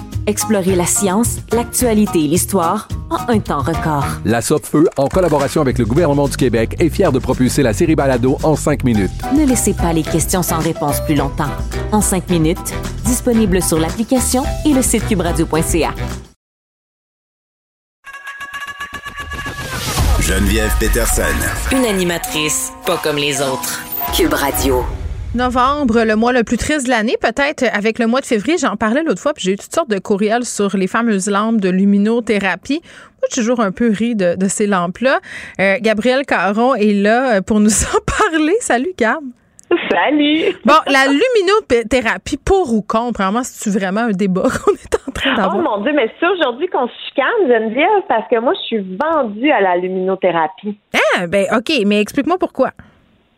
Explorez 0.27 0.75
la 0.75 0.85
science, 0.85 1.37
l'actualité 1.51 2.19
et 2.19 2.27
l'histoire 2.27 2.87
en 3.09 3.29
un 3.29 3.39
temps 3.39 3.61
record. 3.61 4.05
La 4.23 4.41
Feu, 4.41 4.87
en 4.97 5.07
collaboration 5.07 5.61
avec 5.61 5.77
le 5.77 5.85
gouvernement 5.85 6.27
du 6.27 6.37
Québec, 6.37 6.75
est 6.79 6.89
fière 6.89 7.11
de 7.11 7.19
propulser 7.19 7.63
la 7.63 7.73
série 7.73 7.95
Balado 7.95 8.37
en 8.43 8.55
cinq 8.55 8.83
minutes. 8.83 9.11
Ne 9.35 9.45
laissez 9.45 9.73
pas 9.73 9.93
les 9.93 10.03
questions 10.03 10.43
sans 10.43 10.59
réponse 10.59 11.01
plus 11.05 11.15
longtemps. 11.15 11.49
En 11.91 12.01
cinq 12.01 12.29
minutes, 12.29 12.73
disponible 13.05 13.61
sur 13.61 13.79
l'application 13.79 14.43
et 14.65 14.73
le 14.73 14.81
site 14.81 15.07
cubradio.ca. 15.07 15.93
Geneviève 20.21 20.71
Peterson. 20.79 21.23
Une 21.71 21.85
animatrice 21.85 22.71
pas 22.85 22.97
comme 22.97 23.17
les 23.17 23.41
autres. 23.41 23.81
Cube 24.15 24.33
Radio. 24.33 24.85
Novembre, 25.33 26.03
le 26.03 26.15
mois 26.17 26.33
le 26.33 26.43
plus 26.43 26.57
triste 26.57 26.85
de 26.85 26.89
l'année, 26.89 27.15
peut-être 27.19 27.63
avec 27.73 27.99
le 27.99 28.07
mois 28.07 28.19
de 28.19 28.25
février. 28.25 28.57
J'en 28.57 28.75
parlais 28.75 29.01
l'autre 29.01 29.21
fois, 29.21 29.33
puis 29.33 29.43
j'ai 29.45 29.53
eu 29.53 29.55
toutes 29.57 29.73
sortes 29.73 29.89
de 29.89 29.97
courriels 29.97 30.43
sur 30.43 30.75
les 30.75 30.87
fameuses 30.87 31.29
lampes 31.29 31.61
de 31.61 31.69
luminothérapie. 31.69 32.81
Moi, 32.83 33.29
j'ai 33.33 33.41
toujours 33.41 33.61
un 33.61 33.71
peu 33.71 33.91
ri 33.91 34.15
de, 34.15 34.35
de 34.35 34.47
ces 34.49 34.67
lampes-là. 34.67 35.19
Euh, 35.61 35.77
Gabrielle 35.79 36.25
Caron 36.25 36.75
est 36.75 36.93
là 36.93 37.35
euh, 37.37 37.41
pour 37.41 37.61
nous 37.61 37.69
en 37.95 38.29
parler. 38.29 38.55
Salut, 38.59 38.93
Gab. 38.97 39.23
Salut! 39.89 40.53
Bon, 40.65 40.73
la 40.87 41.05
luminothérapie, 41.07 42.35
pour 42.35 42.73
ou 42.73 42.81
contre, 42.81 43.21
vraiment, 43.21 43.41
c'est-tu 43.41 43.77
vraiment 43.77 44.01
un 44.01 44.11
débat 44.11 44.41
qu'on 44.65 44.73
est 44.73 45.07
en 45.07 45.11
train 45.13 45.31
Oh 45.33 45.37
d'avoir? 45.37 45.63
mon 45.63 45.81
Dieu, 45.83 45.93
mais 45.95 46.11
c'est 46.19 46.27
aujourd'hui 46.27 46.67
qu'on 46.67 46.87
se 46.87 46.93
chicane, 47.07 47.47
Geneviève, 47.47 48.03
parce 48.09 48.27
que 48.29 48.37
moi, 48.41 48.51
je 48.55 48.65
suis 48.65 48.97
vendue 49.01 49.49
à 49.49 49.61
la 49.61 49.77
luminothérapie. 49.77 50.77
Ah, 51.15 51.25
ben, 51.27 51.45
OK, 51.55 51.71
mais 51.85 52.01
explique-moi 52.01 52.37
pourquoi. 52.37 52.71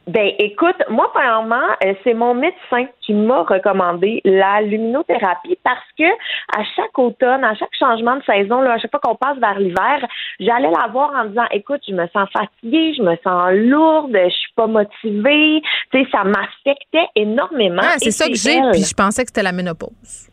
Ben, 0.05 0.31
écoute, 0.37 0.75
moi, 0.89 1.09
premièrement, 1.13 1.65
euh, 1.85 1.93
c'est 2.03 2.13
mon 2.13 2.33
médecin 2.33 2.87
qui 3.01 3.13
m'a 3.13 3.43
recommandé 3.43 4.21
la 4.25 4.61
luminothérapie 4.61 5.57
parce 5.63 5.79
que 5.97 6.03
à 6.03 6.63
chaque 6.75 6.97
automne, 6.99 7.43
à 7.43 7.55
chaque 7.55 7.73
changement 7.79 8.17
de 8.17 8.23
saison, 8.23 8.61
là, 8.61 8.73
à 8.73 8.77
chaque 8.79 8.91
fois 8.91 8.99
qu'on 9.01 9.15
passe 9.15 9.37
vers 9.37 9.57
l'hiver, 9.57 10.05
j'allais 10.41 10.71
la 10.71 10.87
voir 10.91 11.11
en 11.15 11.25
disant, 11.25 11.45
écoute, 11.51 11.81
je 11.87 11.93
me 11.93 12.05
sens 12.07 12.27
fatiguée, 12.33 12.93
je 12.97 13.01
me 13.01 13.15
sens 13.23 13.53
lourde, 13.53 14.11
je 14.13 14.29
suis 14.29 14.51
pas 14.57 14.67
motivée. 14.67 15.61
Tu 15.91 16.03
sais, 16.03 16.07
ça 16.11 16.25
m'affectait 16.25 17.07
énormément. 17.15 17.81
Ah, 17.83 17.95
c'est 17.97 18.11
ça 18.11 18.27
que 18.27 18.35
j'ai, 18.35 18.59
puis 18.73 18.83
je 18.83 18.93
pensais 18.93 19.23
que 19.23 19.29
c'était 19.29 19.43
la 19.43 19.53
ménopause. 19.53 20.27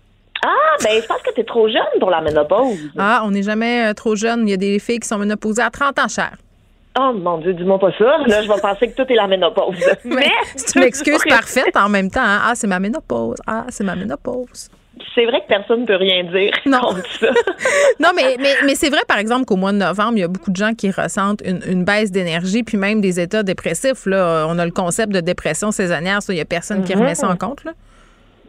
Ah, 0.45 0.77
ben, 0.83 1.01
je 1.01 1.07
pense 1.07 1.23
que 1.23 1.33
tu 1.33 1.43
es 1.43 1.45
trop 1.45 1.69
jeune 1.69 2.01
pour 2.01 2.11
la 2.11 2.23
ménopause. 2.23 2.91
Ah, 2.99 3.23
on 3.25 3.31
n'est 3.31 3.43
jamais 3.43 3.91
euh, 3.91 3.95
trop 3.95 4.17
jeune. 4.17 4.49
Il 4.49 4.51
y 4.51 4.55
a 4.55 4.57
des 4.57 4.79
filles 4.81 4.99
qui 4.99 5.07
sont 5.07 5.19
ménopausées 5.19 5.63
à 5.63 5.71
30 5.71 5.99
ans, 5.99 6.09
cher. 6.09 6.33
Oh 6.99 7.13
mon 7.15 7.39
Dieu, 7.39 7.53
dis-moi 7.55 7.79
pas 7.79 7.93
ça. 7.99 8.19
Là, 8.27 8.43
je 8.43 8.49
vais 8.49 8.61
penser 8.63 8.91
que 8.91 9.03
tout 9.03 9.11
est 9.13 9.17
la 9.17 9.27
ménopause. 9.29 9.77
Mais 10.05 10.31
C'est 10.57 10.77
une 10.79 10.85
excuse 10.85 11.23
parfaite 11.29 11.77
en 11.77 11.89
même 11.89 12.11
temps. 12.11 12.21
hein. 12.23 12.41
Ah, 12.45 12.53
c'est 12.55 12.67
ma 12.67 12.79
ménopause. 12.81 13.39
Ah, 13.47 13.65
c'est 13.69 13.85
ma 13.85 13.95
ménopause. 13.95 14.69
C'est 15.15 15.25
vrai 15.25 15.41
que 15.41 15.47
personne 15.49 15.83
ne 15.83 15.87
peut 15.87 15.97
rien 15.97 16.25
dire 16.25 16.53
contre 16.65 17.09
ça. 17.21 17.29
Non, 18.01 18.09
mais, 18.15 18.37
mais, 18.39 18.55
mais 18.67 18.75
c'est 18.75 18.91
vrai, 18.91 19.01
par 19.09 19.19
exemple, 19.19 19.45
qu'au 19.45 19.57
mois 19.57 19.73
de 19.73 19.79
novembre, 19.79 20.13
il 20.17 20.21
y 20.21 20.25
a 20.25 20.29
beaucoup 20.29 20.51
de 20.51 20.57
gens 20.57 20.75
qui 20.75 20.91
ressentent 20.91 21.43
une, 21.45 21.61
une 21.67 21.85
baisse 21.85 22.11
d'énergie, 22.11 22.63
puis 22.65 22.77
même 22.77 23.01
des 23.01 23.19
états 23.21 23.43
dépressifs. 23.43 24.05
Là. 24.07 24.47
On 24.49 24.59
a 24.59 24.65
le 24.65 24.73
concept 24.73 25.13
de 25.13 25.21
dépression 25.21 25.71
saisonnière. 25.71 26.23
Ça, 26.23 26.33
il 26.33 26.37
n'y 26.37 26.43
a 26.43 26.45
personne 26.45 26.83
qui 26.85 26.93
Mhm. 26.95 27.01
remet 27.01 27.15
ça 27.15 27.29
en 27.29 27.37
compte. 27.37 27.65
Là. 27.65 27.73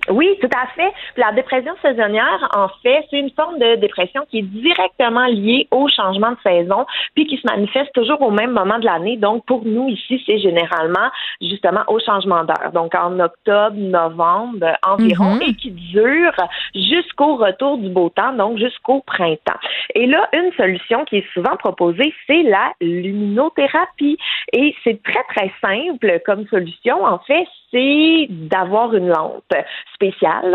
Oui, 0.09 0.27
tout 0.41 0.49
à 0.57 0.67
fait. 0.75 0.91
La 1.17 1.31
dépression 1.31 1.73
saisonnière, 1.81 2.49
en 2.55 2.67
fait, 2.81 3.05
c'est 3.09 3.19
une 3.19 3.31
forme 3.31 3.59
de 3.59 3.75
dépression 3.75 4.23
qui 4.29 4.39
est 4.39 4.41
directement 4.41 5.25
liée 5.27 5.67
au 5.71 5.87
changement 5.89 6.31
de 6.31 6.37
saison, 6.43 6.85
puis 7.13 7.25
qui 7.27 7.37
se 7.37 7.45
manifeste 7.45 7.93
toujours 7.93 8.21
au 8.21 8.31
même 8.31 8.51
moment 8.51 8.79
de 8.79 8.85
l'année. 8.85 9.17
Donc, 9.17 9.45
pour 9.45 9.63
nous 9.65 9.89
ici, 9.89 10.21
c'est 10.25 10.39
généralement 10.39 11.09
justement 11.41 11.81
au 11.87 11.99
changement 11.99 12.43
d'heure. 12.43 12.71
Donc, 12.73 12.95
en 12.95 13.19
octobre, 13.19 13.75
novembre 13.77 14.75
environ, 14.85 15.35
Mhm. 15.35 15.41
et 15.43 15.53
qui 15.53 15.71
dure 15.71 16.35
jusqu'au 16.73 17.35
retour 17.35 17.77
du 17.77 17.89
beau 17.89 18.09
temps, 18.09 18.33
donc 18.33 18.57
jusqu'au 18.57 19.01
printemps. 19.01 19.59
Et 19.95 20.07
là, 20.07 20.27
une 20.33 20.51
solution 20.53 21.05
qui 21.05 21.17
est 21.17 21.33
souvent 21.33 21.55
proposée, 21.57 22.13
c'est 22.27 22.43
la 22.43 22.71
luminothérapie. 22.81 24.17
Et 24.53 24.75
c'est 24.83 25.01
très, 25.03 25.23
très 25.35 25.51
simple 25.61 26.19
comme 26.25 26.47
solution. 26.47 27.03
En 27.03 27.19
fait, 27.19 27.45
c'est 27.71 28.27
d'avoir 28.29 28.93
une 28.93 29.07
lampe 29.07 29.53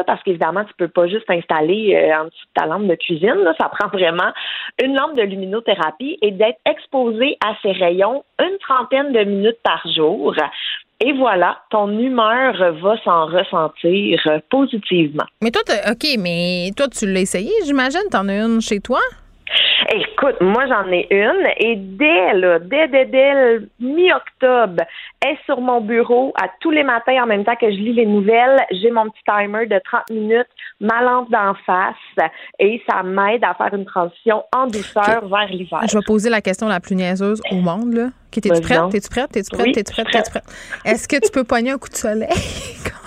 parce 0.06 0.23
qu'évidemment, 0.23 0.64
tu 0.64 0.74
peux 0.78 0.89
pas 0.89 1.06
juste 1.06 1.28
installer 1.28 1.94
euh, 1.94 2.20
en 2.20 2.24
dessous 2.24 2.47
de 2.47 2.60
ta 2.60 2.66
lampe 2.66 2.86
de 2.86 2.94
cuisine. 2.94 3.36
Ça 3.59 3.68
prend 3.68 3.89
vraiment 3.89 4.32
une 4.82 4.94
lampe 4.94 5.16
de 5.16 5.23
luminothérapie 5.23 6.18
et 6.23 6.31
d'être 6.31 6.59
exposé 6.64 7.36
à 7.44 7.55
ces 7.62 7.73
rayons 7.73 8.24
une 8.40 8.59
trentaine 8.59 9.12
de 9.12 9.24
minutes 9.24 9.59
par 9.62 9.82
jour. 9.94 10.35
Et 11.01 11.12
voilà, 11.12 11.59
ton 11.70 11.90
humeur 11.98 12.55
va 12.81 12.97
s'en 13.05 13.27
ressentir 13.27 14.20
euh, 14.27 14.39
positivement. 14.51 15.27
Mais 15.43 15.51
toi, 15.51 15.62
OK, 15.90 16.06
mais 16.18 16.70
toi, 16.77 16.89
tu 16.89 17.06
l'as 17.06 17.20
essayé, 17.20 17.51
j'imagine? 17.64 18.09
T'en 18.10 18.28
as 18.28 18.39
une 18.39 18.60
chez 18.60 18.81
toi? 18.81 19.01
Écoute, 19.93 20.36
moi 20.40 20.66
j'en 20.66 20.90
ai 20.90 21.06
une 21.10 21.47
et 21.59 21.77
dès 21.77 22.32
là, 22.35 22.59
dès, 22.59 22.89
dès, 22.89 23.06
dès 23.06 23.35
le 23.35 23.68
mi-octobre, 23.81 24.82
elle 25.24 25.32
est 25.32 25.39
sur 25.44 25.60
mon 25.60 25.81
bureau 25.81 26.32
à 26.40 26.48
tous 26.60 26.70
les 26.70 26.82
matins 26.82 27.23
en 27.23 27.27
même 27.27 27.44
temps 27.44 27.55
que 27.55 27.70
je 27.70 27.77
lis 27.77 27.93
les 27.93 28.06
nouvelles. 28.06 28.59
J'ai 28.73 28.90
mon 28.90 29.09
petit 29.09 29.23
timer 29.24 29.66
de 29.66 29.81
30 29.85 30.10
minutes, 30.10 30.48
ma 30.81 31.02
lampe 31.02 31.31
d'en 31.31 31.55
face 31.64 32.28
et 32.59 32.82
ça 32.89 33.02
m'aide 33.02 33.44
à 33.44 33.55
faire 33.55 33.74
une 33.74 33.85
transition 33.85 34.44
en 34.55 34.66
douceur 34.66 35.28
vers 35.28 35.48
l'hiver. 35.48 35.81
Je 35.89 35.97
vais 35.97 36.05
poser 36.05 36.31
la 36.31 36.40
question 36.40 36.66
la 36.66 36.81
plus 36.81 36.97
niaiseuse 36.97 37.40
au 37.52 37.56
monde. 37.56 37.94
Là. 37.94 38.06
OK, 38.06 38.43
T'es-tu 38.43 38.60
prête? 38.60 38.90
T'es-tu 38.90 39.09
prête? 39.09 39.31
T'es-tu 39.31 39.51
prête? 39.51 39.66
Oui, 39.66 39.73
T'es-tu 39.73 39.93
prête? 39.93 40.09
T'es-tu 40.10 40.31
prête? 40.31 40.44
Est-ce 40.85 41.06
que 41.06 41.24
tu 41.24 41.31
peux 41.31 41.44
pogner 41.44 41.70
un 41.70 41.78
coup 41.78 41.89
de 41.89 41.94
soleil? 41.94 42.28
Comment 42.85 43.06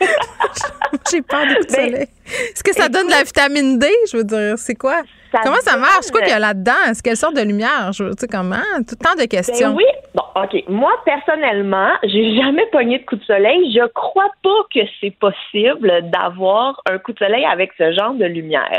J'ai 1.10 1.22
peur 1.22 1.42
des 1.46 1.54
coups 1.56 1.66
de 1.66 1.72
Ben, 1.76 1.84
soleil. 1.90 2.06
Est-ce 2.26 2.62
que 2.64 2.72
ça 2.72 2.88
donne 2.88 3.06
de 3.06 3.10
la 3.12 3.22
vitamine 3.22 3.78
D? 3.78 3.86
Je 4.10 4.16
veux 4.16 4.24
dire, 4.24 4.56
c'est 4.58 4.74
quoi? 4.74 5.02
Ça 5.32 5.40
comment 5.42 5.56
ça 5.60 5.76
marche? 5.76 6.10
Quoi 6.12 6.20
qu'il 6.20 6.30
y 6.30 6.32
a 6.32 6.38
là-dedans? 6.38 6.72
Est-ce 6.88 7.02
quelle 7.02 7.16
sorte 7.16 7.34
de 7.34 7.42
lumière? 7.42 7.90
Je, 7.92 8.04
tu 8.04 8.12
sais, 8.18 8.28
comment? 8.28 8.62
Tout 8.88 8.94
tant 8.96 9.14
de 9.20 9.26
questions. 9.26 9.70
Ben 9.70 9.76
oui. 9.76 9.84
Bon, 10.14 10.22
OK. 10.36 10.62
Moi, 10.68 10.92
personnellement, 11.04 11.90
j'ai 12.04 12.36
jamais 12.36 12.66
pogné 12.72 13.00
de 13.00 13.04
coup 13.04 13.16
de 13.16 13.24
soleil. 13.24 13.72
Je 13.74 13.84
crois 13.88 14.30
pas 14.42 14.60
que 14.72 14.80
c'est 15.00 15.10
possible 15.18 15.92
d'avoir 16.10 16.80
un 16.88 16.98
coup 16.98 17.12
de 17.12 17.18
soleil 17.18 17.44
avec 17.44 17.72
ce 17.76 17.92
genre 17.92 18.14
de 18.14 18.24
lumière. 18.26 18.70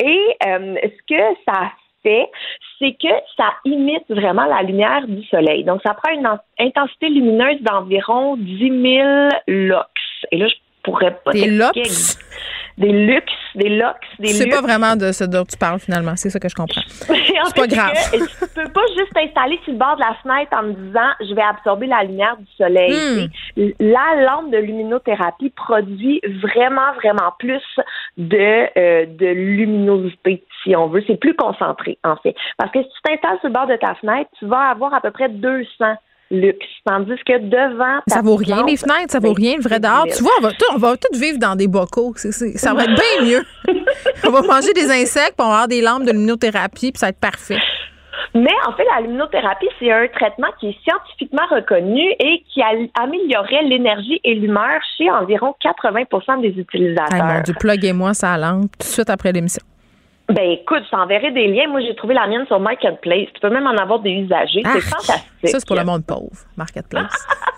Et 0.00 0.20
euh, 0.46 0.74
ce 0.82 1.14
que 1.14 1.22
ça 1.46 1.70
fait, 2.02 2.28
c'est 2.78 2.92
que 3.00 3.12
ça 3.36 3.50
imite 3.64 4.04
vraiment 4.08 4.44
la 4.46 4.62
lumière 4.62 5.06
du 5.06 5.24
soleil. 5.28 5.64
Donc, 5.64 5.80
ça 5.86 5.94
prend 5.94 6.12
une 6.12 6.26
en- 6.26 6.38
intensité 6.58 7.08
lumineuse 7.08 7.60
d'environ 7.62 8.36
10 8.36 8.58
000 8.58 9.28
lux. 9.46 9.76
Et 10.32 10.38
là, 10.38 10.48
je 10.48 10.54
pourrais 10.86 11.18
pas 11.24 11.32
Des 11.32 11.46
lux? 11.46 12.18
des 12.78 12.92
luxe, 12.92 13.32
des 13.54 13.70
lux, 13.70 13.84
des 14.18 14.28
C'est 14.28 14.50
pas 14.50 14.60
vraiment 14.60 14.96
de 14.96 15.10
ce 15.10 15.24
dont 15.24 15.44
tu 15.44 15.56
parles 15.56 15.80
finalement, 15.80 16.12
c'est 16.14 16.28
ça 16.28 16.38
que 16.38 16.48
je 16.48 16.54
comprends. 16.54 16.82
En 17.10 17.48
C'est 17.48 17.60
pas 17.60 17.66
grave. 17.66 17.92
que 18.10 18.16
tu 18.16 18.54
peux 18.54 18.72
pas 18.72 18.86
juste 18.96 19.12
t'installer 19.14 19.58
sur 19.64 19.72
le 19.72 19.78
bord 19.78 19.96
de 19.96 20.00
la 20.00 20.14
fenêtre 20.22 20.50
en 20.52 20.62
me 20.64 20.72
disant 20.72 21.08
je 21.20 21.34
vais 21.34 21.42
absorber 21.42 21.86
la 21.86 22.02
lumière 22.02 22.36
du 22.38 22.46
soleil. 22.56 22.92
Hmm. 22.92 23.70
La 23.78 24.22
lampe 24.24 24.50
de 24.50 24.58
luminothérapie 24.58 25.50
produit 25.50 26.20
vraiment, 26.42 26.92
vraiment 27.02 27.32
plus 27.38 27.62
de, 28.18 28.66
euh, 28.78 29.06
de 29.06 29.26
luminosité, 29.26 30.44
si 30.62 30.74
on 30.74 30.88
veut. 30.88 31.04
C'est 31.06 31.20
plus 31.20 31.34
concentré, 31.34 31.98
en 32.04 32.16
fait. 32.16 32.34
Parce 32.58 32.72
que 32.72 32.82
si 32.82 32.88
tu 32.88 33.02
t'installes 33.02 33.38
sur 33.40 33.48
le 33.48 33.54
bord 33.54 33.66
de 33.66 33.76
ta 33.76 33.94
fenêtre, 33.94 34.30
tu 34.38 34.46
vas 34.46 34.70
avoir 34.70 34.92
à 34.92 35.00
peu 35.00 35.10
près 35.10 35.28
200 35.28 35.68
luxe. 36.30 36.66
Tandis 36.84 37.14
que 37.26 37.38
devant 37.38 38.00
ta 38.06 38.14
Ça 38.16 38.22
vaut 38.22 38.36
rien, 38.36 38.64
les 38.66 38.76
fenêtres, 38.76 39.10
ça 39.10 39.20
vaut 39.20 39.32
rien, 39.32 39.56
le 39.56 39.62
vrai 39.62 39.80
dehors. 39.80 40.04
Tu 40.14 40.22
vois, 40.22 40.32
on 40.38 40.42
va, 40.42 40.50
tout, 40.50 40.64
on 40.74 40.78
va 40.78 40.96
tout 40.96 41.18
vivre 41.18 41.38
dans 41.38 41.54
des 41.56 41.68
bocaux. 41.68 42.14
Ça 42.16 42.74
va 42.74 42.84
être 42.84 42.94
bien 42.94 43.24
mieux. 43.26 43.44
on 44.26 44.30
va 44.30 44.42
manger 44.42 44.72
des 44.72 44.90
insectes, 44.90 45.34
puis 45.36 45.46
on 45.46 45.48
va 45.48 45.54
avoir 45.54 45.68
des 45.68 45.80
lampes 45.82 46.04
de 46.04 46.12
luminothérapie, 46.12 46.92
puis 46.92 46.98
ça 46.98 47.06
va 47.06 47.10
être 47.10 47.20
parfait. 47.20 47.58
Mais 48.34 48.52
en 48.66 48.72
fait, 48.72 48.84
la 48.94 49.00
luminothérapie, 49.02 49.68
c'est 49.78 49.90
un 49.90 50.06
traitement 50.08 50.48
qui 50.60 50.68
est 50.68 50.76
scientifiquement 50.84 51.46
reconnu 51.50 52.02
et 52.18 52.42
qui 52.52 52.60
a- 52.60 53.02
améliorerait 53.02 53.62
l'énergie 53.64 54.20
et 54.24 54.34
l'humeur 54.34 54.80
chez 54.98 55.10
environ 55.10 55.54
80% 55.62 56.40
des 56.40 56.48
Hey, 56.48 56.60
utilisateurs. 56.60 57.24
mon 57.24 57.40
Dieu, 57.40 57.54
pluguez-moi 57.58 58.14
sa 58.14 58.36
lampe 58.36 58.62
tout 58.72 58.78
de 58.80 58.84
suite 58.84 59.10
après 59.10 59.32
l'émission. 59.32 59.62
Ben 60.28 60.50
écoute, 60.50 60.82
je 60.84 60.90
t'enverrai 60.90 61.30
des 61.30 61.46
liens. 61.46 61.68
Moi, 61.68 61.80
j'ai 61.80 61.94
trouvé 61.94 62.14
la 62.14 62.26
mienne 62.26 62.46
sur 62.46 62.58
Marketplace. 62.58 63.28
Tu 63.32 63.40
peux 63.40 63.50
même 63.50 63.66
en 63.66 63.76
avoir 63.76 64.00
des 64.00 64.10
usagers. 64.10 64.62
C'est 64.64 64.68
Arc. 64.68 64.80
fantastique. 64.80 65.48
Ça, 65.48 65.60
c'est 65.60 65.66
pour 65.66 65.76
le 65.76 65.84
monde 65.84 66.04
pauvre, 66.04 66.36
Marketplace. 66.56 67.26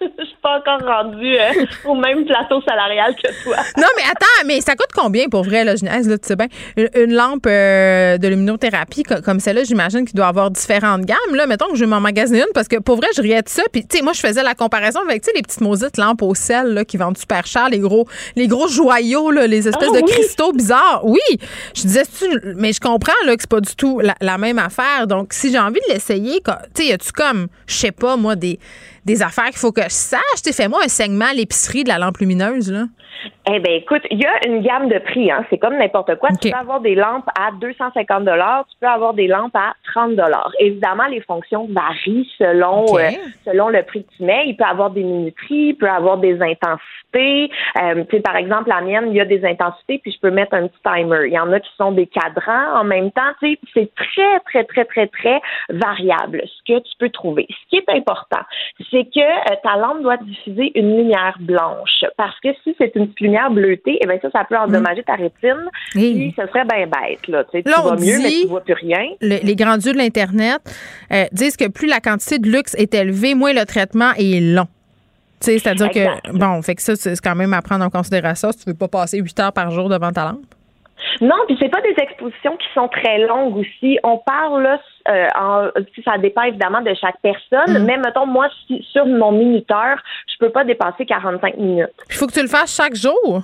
Je 0.18 0.24
suis 0.24 0.36
pas 0.42 0.58
encore 0.58 0.86
rendue 0.86 1.36
euh, 1.36 1.64
au 1.84 1.94
même 1.94 2.24
plateau 2.24 2.60
salarial 2.62 3.14
que 3.16 3.28
toi. 3.44 3.56
Non, 3.76 3.86
mais 3.96 4.02
attends, 4.04 4.46
mais 4.46 4.60
ça 4.60 4.74
coûte 4.74 4.90
combien 4.94 5.28
pour 5.28 5.42
vrai, 5.44 5.64
la 5.64 5.76
Genèse, 5.76 6.08
là, 6.08 6.18
tu 6.18 6.26
sais 6.28 6.36
bien? 6.36 6.46
Une, 6.76 7.14
lampe 7.14 7.46
euh, 7.46 8.18
de 8.18 8.28
luminothérapie 8.28 9.02
co- 9.02 9.20
comme 9.24 9.40
celle-là, 9.40 9.64
j'imagine 9.64 10.04
qu'il 10.04 10.14
doit 10.14 10.26
avoir 10.28 10.50
différentes 10.50 11.02
gammes. 11.02 11.34
Là, 11.34 11.46
mettons 11.46 11.68
que 11.68 11.74
je 11.76 11.80
vais 11.84 11.90
m'en 11.90 12.00
magasiner 12.00 12.40
une 12.40 12.52
parce 12.54 12.68
que 12.68 12.76
pour 12.76 12.96
vrai, 12.96 13.08
je 13.16 13.22
riais 13.22 13.42
de 13.42 13.48
ça. 13.48 13.62
Puis, 13.72 13.86
tu 13.86 13.98
sais, 13.98 14.02
moi, 14.02 14.12
je 14.12 14.20
faisais 14.20 14.42
la 14.42 14.54
comparaison 14.54 15.00
avec, 15.00 15.22
tu 15.22 15.26
sais, 15.26 15.32
les 15.36 15.42
petites 15.42 15.60
maudites 15.60 15.96
lampes 15.96 16.22
au 16.22 16.34
sel, 16.34 16.74
là, 16.74 16.84
qui 16.84 16.96
vendent 16.96 17.18
super 17.18 17.46
cher, 17.46 17.68
les 17.68 17.78
gros, 17.78 18.06
les 18.36 18.46
gros 18.46 18.68
joyaux, 18.68 19.30
là, 19.30 19.46
les 19.46 19.68
espèces 19.68 19.90
Ah 19.92 19.98
de 20.00 20.04
oui! 20.04 20.10
cristaux 20.10 20.52
bizarres. 20.52 21.00
Oui! 21.04 21.20
Je 21.74 21.82
disais, 21.82 22.02
mais 22.56 22.72
je 22.72 22.80
comprends, 22.80 23.12
là, 23.26 23.34
que 23.36 23.42
c'est 23.42 23.50
pas 23.50 23.60
du 23.60 23.74
tout 23.76 24.00
la, 24.00 24.14
la 24.20 24.38
même 24.38 24.58
affaire. 24.58 25.06
Donc, 25.06 25.32
si 25.32 25.50
j'ai 25.50 25.58
envie 25.58 25.80
de 25.88 25.92
l'essayer, 25.92 26.40
tu 26.42 26.52
sais, 26.74 26.86
y 26.88 26.92
a-tu 26.92 27.12
comme, 27.12 27.48
je 27.66 27.74
sais 27.74 27.92
pas, 27.92 28.16
moi, 28.16 28.36
des, 28.36 28.58
des 29.08 29.22
affaires 29.22 29.46
qu'il 29.46 29.58
faut 29.58 29.72
que 29.72 29.82
je 29.82 29.88
sache? 29.88 30.20
Fais-moi 30.52 30.80
un 30.84 30.88
segment 30.88 31.26
à 31.26 31.34
l'épicerie 31.34 31.82
de 31.82 31.88
la 31.88 31.98
lampe 31.98 32.18
lumineuse, 32.18 32.70
là. 32.70 32.84
Eh 33.50 33.60
ben 33.60 33.72
écoute, 33.72 34.02
il 34.10 34.20
y 34.20 34.26
a 34.26 34.46
une 34.46 34.60
gamme 34.60 34.88
de 34.88 34.98
prix. 34.98 35.30
Hein. 35.30 35.44
C'est 35.48 35.56
comme 35.56 35.78
n'importe 35.78 36.16
quoi. 36.16 36.28
Tu 36.40 36.50
peux 36.50 36.56
avoir 36.56 36.80
des 36.80 36.94
lampes 36.94 37.28
à 37.38 37.50
250 37.52 38.24
dollars, 38.24 38.66
tu 38.70 38.76
peux 38.78 38.86
avoir 38.86 39.14
des 39.14 39.26
lampes 39.26 39.56
à 39.56 39.74
30 39.94 40.16
dollars. 40.16 40.52
Évidemment, 40.58 41.06
les 41.06 41.22
fonctions 41.22 41.66
varient 41.70 42.28
selon 42.36 42.84
euh, 42.98 43.10
selon 43.46 43.68
le 43.70 43.82
prix 43.84 44.04
que 44.04 44.10
tu 44.16 44.24
mets. 44.24 44.44
Il 44.48 44.56
peut 44.56 44.64
avoir 44.64 44.90
des 44.90 45.02
minuteries, 45.02 45.68
il 45.68 45.74
peut 45.76 45.88
avoir 45.88 46.18
des 46.18 46.38
intensités. 46.42 47.50
Euh, 47.80 48.04
tu 48.04 48.16
sais, 48.16 48.20
par 48.20 48.36
exemple, 48.36 48.68
la 48.68 48.82
mienne, 48.82 49.06
il 49.08 49.14
y 49.14 49.20
a 49.20 49.24
des 49.24 49.42
intensités, 49.44 49.98
puis 50.02 50.12
je 50.12 50.20
peux 50.20 50.30
mettre 50.30 50.54
un 50.54 50.66
petit 50.66 50.82
timer. 50.84 51.26
Il 51.26 51.32
y 51.32 51.38
en 51.38 51.50
a 51.52 51.60
qui 51.60 51.70
sont 51.78 51.92
des 51.92 52.06
cadrans 52.06 52.80
en 52.80 52.84
même 52.84 53.10
temps. 53.12 53.32
Tu 53.40 53.54
sais, 53.54 53.58
c'est 53.72 53.94
très 53.94 54.40
très 54.40 54.64
très 54.64 54.84
très 54.84 55.06
très 55.06 55.40
variable 55.70 56.42
ce 56.44 56.74
que 56.74 56.78
tu 56.80 56.92
peux 56.98 57.08
trouver. 57.08 57.46
Ce 57.48 57.70
qui 57.70 57.76
est 57.76 57.96
important, 57.96 58.44
c'est 58.90 59.04
que 59.04 59.20
euh, 59.20 59.56
ta 59.62 59.76
lampe 59.76 60.02
doit 60.02 60.18
diffuser 60.18 60.78
une 60.78 60.98
lumière 60.98 61.36
blanche, 61.40 62.04
parce 62.18 62.38
que 62.40 62.48
si 62.62 62.74
c'est 62.76 62.94
une 62.94 63.06
petite 63.06 63.20
lumière 63.20 63.37
bleutée, 63.50 63.98
eh 64.00 64.06
bien 64.06 64.18
ça, 64.20 64.30
ça 64.30 64.44
peut 64.48 64.56
endommager 64.56 65.02
ta 65.02 65.14
rétine. 65.14 65.68
Puis 65.92 66.34
ce 66.36 66.46
serait 66.48 66.64
bien 66.64 66.86
bête 66.86 67.26
là. 67.28 67.44
Tu 67.44 67.50
sais, 67.58 67.62
tu 67.62 67.70
Là, 67.70 67.76
on 67.80 67.82
vois 67.82 67.96
mieux, 67.96 68.18
mais 68.22 68.30
tu 68.42 68.46
vois 68.48 68.60
plus 68.62 68.74
rien. 68.74 69.04
le- 69.20 69.44
les 69.44 69.54
grands 69.56 69.76
dieux 69.76 69.92
de 69.92 69.98
l'Internet 69.98 70.58
euh, 71.12 71.24
disent 71.32 71.56
que 71.56 71.68
plus 71.68 71.86
la 71.88 72.00
quantité 72.00 72.38
de 72.38 72.48
luxe 72.50 72.74
est 72.76 72.92
élevée, 72.94 73.34
moins 73.34 73.52
le 73.52 73.64
traitement 73.64 74.10
est 74.18 74.40
long. 74.40 74.66
C'est-à-dire 75.40 75.90
que, 75.90 76.32
bon, 76.36 76.60
fait 76.62 76.74
que 76.74 76.82
ça, 76.82 76.96
c'est 76.96 77.14
quand 77.20 77.36
même 77.36 77.54
à 77.54 77.62
prendre 77.62 77.84
en 77.84 77.90
considération 77.90 78.50
si 78.50 78.58
tu 78.58 78.64
veux 78.70 78.74
pas 78.76 78.88
passer 78.88 79.18
8 79.18 79.38
heures 79.40 79.52
par 79.52 79.70
jour 79.70 79.88
devant 79.88 80.10
ta 80.10 80.24
lampe. 80.24 80.40
Non, 81.20 81.36
puis 81.46 81.56
c'est 81.60 81.68
pas 81.68 81.80
des 81.80 81.94
expositions 81.98 82.56
qui 82.56 82.66
sont 82.74 82.88
très 82.88 83.18
longues 83.26 83.56
aussi. 83.56 83.98
On 84.02 84.18
parle 84.18 84.62
là, 84.62 84.80
euh, 85.08 85.26
en, 85.38 85.68
ça 86.04 86.18
dépend 86.18 86.42
évidemment 86.42 86.80
de 86.80 86.92
chaque 86.94 87.16
personne, 87.22 87.84
mais 87.84 87.96
mettons 87.96 88.26
moi 88.26 88.48
si- 88.66 88.86
sur 88.92 89.06
mon 89.06 89.32
minuteur, 89.32 89.96
je 90.26 90.34
peux 90.38 90.50
pas 90.50 90.64
dépasser 90.64 91.06
45 91.06 91.56
minutes. 91.56 91.88
Il 92.08 92.14
faut 92.14 92.26
que 92.26 92.32
tu 92.32 92.42
le 92.42 92.48
fasses 92.48 92.74
chaque 92.76 92.94
jour. 92.94 93.42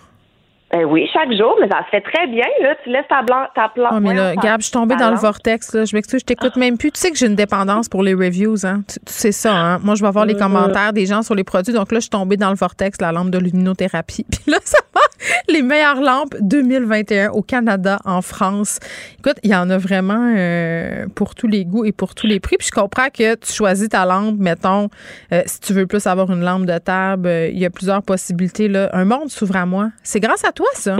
Ben 0.72 0.84
oui, 0.86 1.08
chaque 1.12 1.32
jour, 1.32 1.56
mais 1.60 1.68
ça 1.68 1.84
se 1.84 1.90
fait 1.90 2.00
très 2.00 2.26
bien 2.26 2.46
là. 2.60 2.74
Tu 2.82 2.90
laisses 2.90 3.06
ta 3.08 3.22
blanc, 3.22 3.46
ta 3.54 3.68
plante. 3.68 3.92
Oh, 3.92 4.00
mais 4.00 4.14
là, 4.14 4.34
Gab, 4.34 4.60
je 4.60 4.66
suis 4.66 4.72
tombée 4.72 4.96
dans 4.96 5.10
le 5.10 5.16
vortex. 5.16 5.72
Là. 5.72 5.84
Je 5.84 5.94
m'excuse, 5.94 6.20
je 6.20 6.24
t'écoute 6.24 6.56
même 6.56 6.78
plus. 6.78 6.90
Tu 6.90 7.00
sais 7.00 7.10
que 7.10 7.16
j'ai 7.16 7.26
une 7.26 7.36
dépendance 7.36 7.88
pour 7.88 8.02
les 8.02 8.14
reviews. 8.14 8.66
Hein? 8.66 8.82
Tu, 8.88 8.98
tu 8.98 9.12
sais 9.12 9.32
ça. 9.32 9.54
Hein? 9.54 9.78
Moi, 9.82 9.94
je 9.94 10.04
vais 10.04 10.10
voir 10.10 10.26
les 10.26 10.34
commentaires 10.34 10.92
des 10.92 11.06
gens 11.06 11.22
sur 11.22 11.34
les 11.34 11.44
produits. 11.44 11.72
Donc 11.72 11.92
là, 11.92 11.98
je 11.98 12.04
suis 12.04 12.10
tombée 12.10 12.36
dans 12.36 12.50
le 12.50 12.56
vortex, 12.56 13.00
la 13.00 13.12
lampe 13.12 13.30
de 13.30 13.38
luminothérapie. 13.38 14.26
Puis 14.30 14.50
là, 14.50 14.58
ça 14.64 14.78
va. 14.94 15.00
Les 15.48 15.62
meilleures 15.62 16.00
lampes 16.00 16.34
2021 16.40 17.30
au 17.30 17.42
Canada, 17.42 17.98
en 18.04 18.22
France. 18.22 18.78
Écoute, 19.18 19.36
il 19.42 19.50
y 19.50 19.54
en 19.54 19.70
a 19.70 19.78
vraiment 19.78 20.34
euh, 20.36 21.06
pour 21.14 21.34
tous 21.34 21.46
les 21.46 21.64
goûts 21.64 21.84
et 21.84 21.92
pour 21.92 22.14
tous 22.14 22.26
les 22.26 22.40
prix. 22.40 22.56
Puis 22.56 22.68
je 22.68 22.80
comprends 22.80 23.08
que 23.08 23.34
tu 23.36 23.52
choisis 23.52 23.88
ta 23.88 24.04
lampe, 24.04 24.36
mettons, 24.38 24.88
euh, 25.32 25.42
si 25.46 25.60
tu 25.60 25.72
veux 25.72 25.86
plus 25.86 26.06
avoir 26.06 26.30
une 26.30 26.42
lampe 26.42 26.66
de 26.66 26.78
table, 26.78 27.28
euh, 27.28 27.48
il 27.48 27.58
y 27.58 27.64
a 27.64 27.70
plusieurs 27.70 28.02
possibilités. 28.02 28.68
Là. 28.68 28.90
Un 28.92 29.04
monde 29.04 29.30
s'ouvre 29.30 29.56
à 29.56 29.66
moi. 29.66 29.90
C'est 30.02 30.20
grâce 30.20 30.44
à 30.44 30.52
toi, 30.52 30.63
ça? 30.74 30.96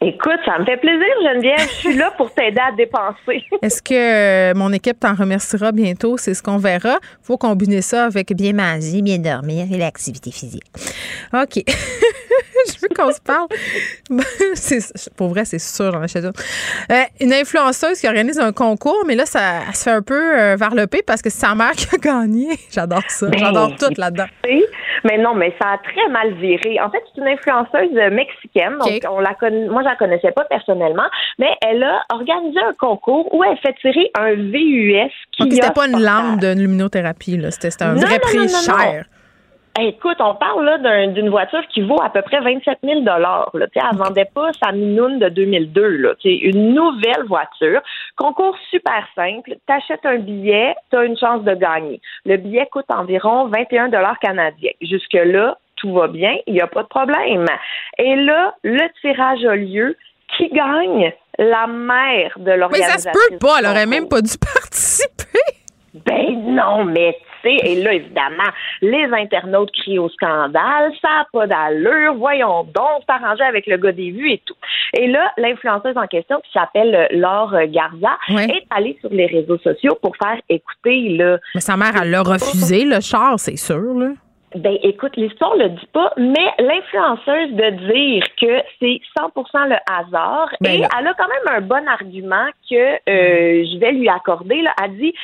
Écoute, 0.00 0.40
ça 0.44 0.58
me 0.58 0.64
fait 0.66 0.76
plaisir, 0.76 1.06
Geneviève. 1.22 1.60
Je 1.60 1.88
suis 1.88 1.96
là 1.96 2.10
pour 2.16 2.30
t'aider 2.32 2.60
à 2.60 2.72
dépenser. 2.72 3.42
Est-ce 3.62 3.80
que 3.80 3.94
euh, 3.94 4.54
mon 4.54 4.70
équipe 4.72 5.00
t'en 5.00 5.14
remerciera 5.14 5.72
bientôt? 5.72 6.18
C'est 6.18 6.34
ce 6.34 6.42
qu'on 6.42 6.58
verra. 6.58 6.98
faut 7.22 7.38
combiner 7.38 7.80
ça 7.80 8.04
avec 8.04 8.34
bien 8.34 8.52
manger, 8.52 9.00
bien 9.00 9.18
dormir 9.18 9.66
et 9.72 9.78
l'activité 9.78 10.30
physique. 10.30 10.64
OK. 11.32 11.64
Veux 12.84 12.94
qu'on 12.94 13.12
se 13.12 13.20
parle? 13.20 13.46
Pour 15.16 15.28
vrai, 15.28 15.44
c'est 15.44 15.58
sûr, 15.58 15.92
j'en 15.92 16.02
achète 16.02 16.24
une. 16.24 16.32
Euh, 16.92 17.02
une 17.20 17.32
influenceuse 17.32 18.00
qui 18.00 18.06
organise 18.06 18.38
un 18.38 18.52
concours, 18.52 19.04
mais 19.06 19.14
là, 19.14 19.24
ça 19.26 19.60
se 19.72 19.84
fait 19.84 19.90
un 19.90 20.02
peu 20.02 20.38
euh, 20.38 20.56
varloper 20.56 21.02
parce 21.02 21.22
que 21.22 21.30
c'est 21.30 21.46
sa 21.46 21.54
mère 21.54 21.72
qui 21.72 21.86
a 21.94 21.98
gagné. 21.98 22.48
J'adore 22.70 23.02
ça. 23.08 23.28
Ben, 23.28 23.38
J'adore 23.38 23.74
tout 23.76 23.92
là-dedans. 23.96 24.26
Mais 25.04 25.18
non, 25.18 25.34
mais 25.34 25.54
ça 25.60 25.72
a 25.72 25.78
très 25.78 26.08
mal 26.10 26.34
viré. 26.34 26.80
En 26.80 26.90
fait, 26.90 27.02
c'est 27.14 27.20
une 27.20 27.28
influenceuse 27.28 27.96
euh, 27.96 28.10
mexicaine. 28.10 28.78
Donc, 28.78 29.02
on 29.10 29.20
la 29.20 29.34
moi, 29.68 29.82
je 29.82 29.88
la 29.88 29.96
connaissais 29.96 30.32
pas 30.32 30.44
personnellement, 30.44 31.06
mais 31.38 31.50
elle 31.66 31.82
a 31.82 32.04
organisé 32.12 32.58
un 32.60 32.72
concours 32.72 33.32
où 33.34 33.44
elle 33.44 33.58
fait 33.58 33.74
tirer 33.80 34.10
un 34.18 34.34
VUS 34.34 35.10
qui 35.32 35.42
OK, 35.42 35.52
c'était 35.52 35.70
pas 35.72 35.86
une 35.86 36.00
lampe 36.00 36.40
de 36.40 36.52
luminothérapie, 36.54 37.36
là. 37.36 37.50
C'était 37.50 37.82
un 37.82 37.94
Non, 37.94 38.00
vrai 38.00 38.14
non, 38.14 38.20
prix 38.20 38.38
non. 38.38 38.48
cher. 38.48 39.04
Hey, 39.76 39.88
Écoute, 39.88 40.18
on 40.20 40.34
parle 40.36 40.64
là 40.64 40.78
d'un- 40.78 41.08
d'une 41.08 41.30
voiture 41.30 41.66
qui 41.68 41.82
vaut 41.82 42.00
à 42.00 42.08
peu 42.08 42.22
près 42.22 42.40
27 42.40 42.78
000 42.84 43.00
là. 43.04 43.46
Tu 43.54 43.58
sais, 43.60 43.86
Elle 43.90 43.96
vendait 43.98 44.28
pas 44.32 44.50
sa 44.62 44.70
minoune 44.70 45.18
de 45.18 45.28
2002. 45.28 45.88
Là. 45.96 46.14
Tu 46.20 46.28
sais, 46.30 46.36
une 46.36 46.74
nouvelle 46.74 47.24
voiture. 47.26 47.80
Concours 48.16 48.56
super 48.70 49.04
simple. 49.16 49.54
T'achètes 49.66 50.04
un 50.06 50.18
billet, 50.18 50.74
t'as 50.90 51.04
une 51.04 51.18
chance 51.18 51.42
de 51.42 51.54
gagner. 51.54 52.00
Le 52.24 52.36
billet 52.36 52.68
coûte 52.70 52.84
environ 52.88 53.46
21 53.48 53.90
canadiens. 54.20 54.70
Jusque-là, 54.80 55.58
tout 55.76 55.92
va 55.92 56.06
bien, 56.06 56.36
il 56.46 56.54
n'y 56.54 56.60
a 56.60 56.68
pas 56.68 56.84
de 56.84 56.88
problème. 56.88 57.44
Et 57.98 58.14
là, 58.14 58.54
le 58.62 58.80
tirage 59.00 59.44
a 59.44 59.56
lieu. 59.56 59.96
Qui 60.36 60.48
gagne? 60.48 61.12
La 61.38 61.66
mère 61.68 62.32
de 62.38 62.44
Mais 62.44 62.56
l'organisation. 62.56 63.12
ça 63.12 63.12
se 63.12 63.28
peut 63.30 63.38
pas. 63.38 63.56
Elle 63.58 63.66
aurait 63.66 63.86
même 63.86 64.08
pas 64.08 64.20
dû 64.20 64.32
participer. 64.62 65.38
Ben 65.94 66.54
non, 66.54 66.84
mais 66.84 67.16
et 67.50 67.82
là, 67.82 67.92
évidemment, 67.92 68.50
les 68.82 69.04
internautes 69.12 69.70
crient 69.72 69.98
au 69.98 70.08
scandale, 70.08 70.92
ça 71.00 71.08
n'a 71.08 71.26
pas 71.32 71.46
d'allure, 71.46 72.14
voyons 72.14 72.64
donc, 72.64 73.02
s'arranger 73.08 73.44
avec 73.44 73.66
le 73.66 73.76
gars 73.76 73.92
des 73.92 74.10
vues 74.10 74.32
et 74.32 74.42
tout. 74.44 74.54
Et 74.94 75.06
là, 75.08 75.32
l'influenceuse 75.36 75.96
en 75.96 76.06
question, 76.06 76.40
qui 76.40 76.52
s'appelle 76.52 76.94
euh, 76.94 77.06
Laure 77.18 77.54
Garza, 77.68 78.18
est 78.28 78.64
allée 78.70 78.96
sur 79.00 79.10
les 79.10 79.26
réseaux 79.26 79.58
sociaux 79.58 79.96
pour 80.00 80.16
faire 80.16 80.40
écouter, 80.48 81.16
là, 81.16 81.38
Mais 81.54 81.60
sa 81.60 81.76
mère, 81.76 81.92
elle 82.00 82.10
l'a 82.10 82.22
refusé, 82.22 82.84
le 82.84 83.00
char, 83.00 83.38
c'est 83.38 83.56
sûr, 83.56 83.94
là. 83.94 84.10
Ben 84.54 84.76
écoute, 84.82 85.16
l'histoire 85.16 85.56
le 85.56 85.70
dit 85.70 85.88
pas, 85.92 86.12
mais 86.16 86.48
l'influenceuse 86.58 87.52
de 87.52 87.70
dire 87.92 88.24
que 88.40 88.62
c'est 88.80 89.00
100% 89.18 89.68
le 89.68 89.76
hasard 89.90 90.48
Ben 90.60 90.74
et 90.74 90.78
là. 90.78 90.88
elle 90.98 91.06
a 91.08 91.14
quand 91.14 91.28
même 91.28 91.56
un 91.56 91.60
bon 91.60 91.86
argument 91.88 92.46
que 92.70 92.94
euh, 92.94 93.64
je 93.64 93.78
vais 93.78 93.92
lui 93.92 94.08
accorder. 94.08 94.62
Là. 94.62 94.72
Elle 94.82 94.96
dit 94.96 95.14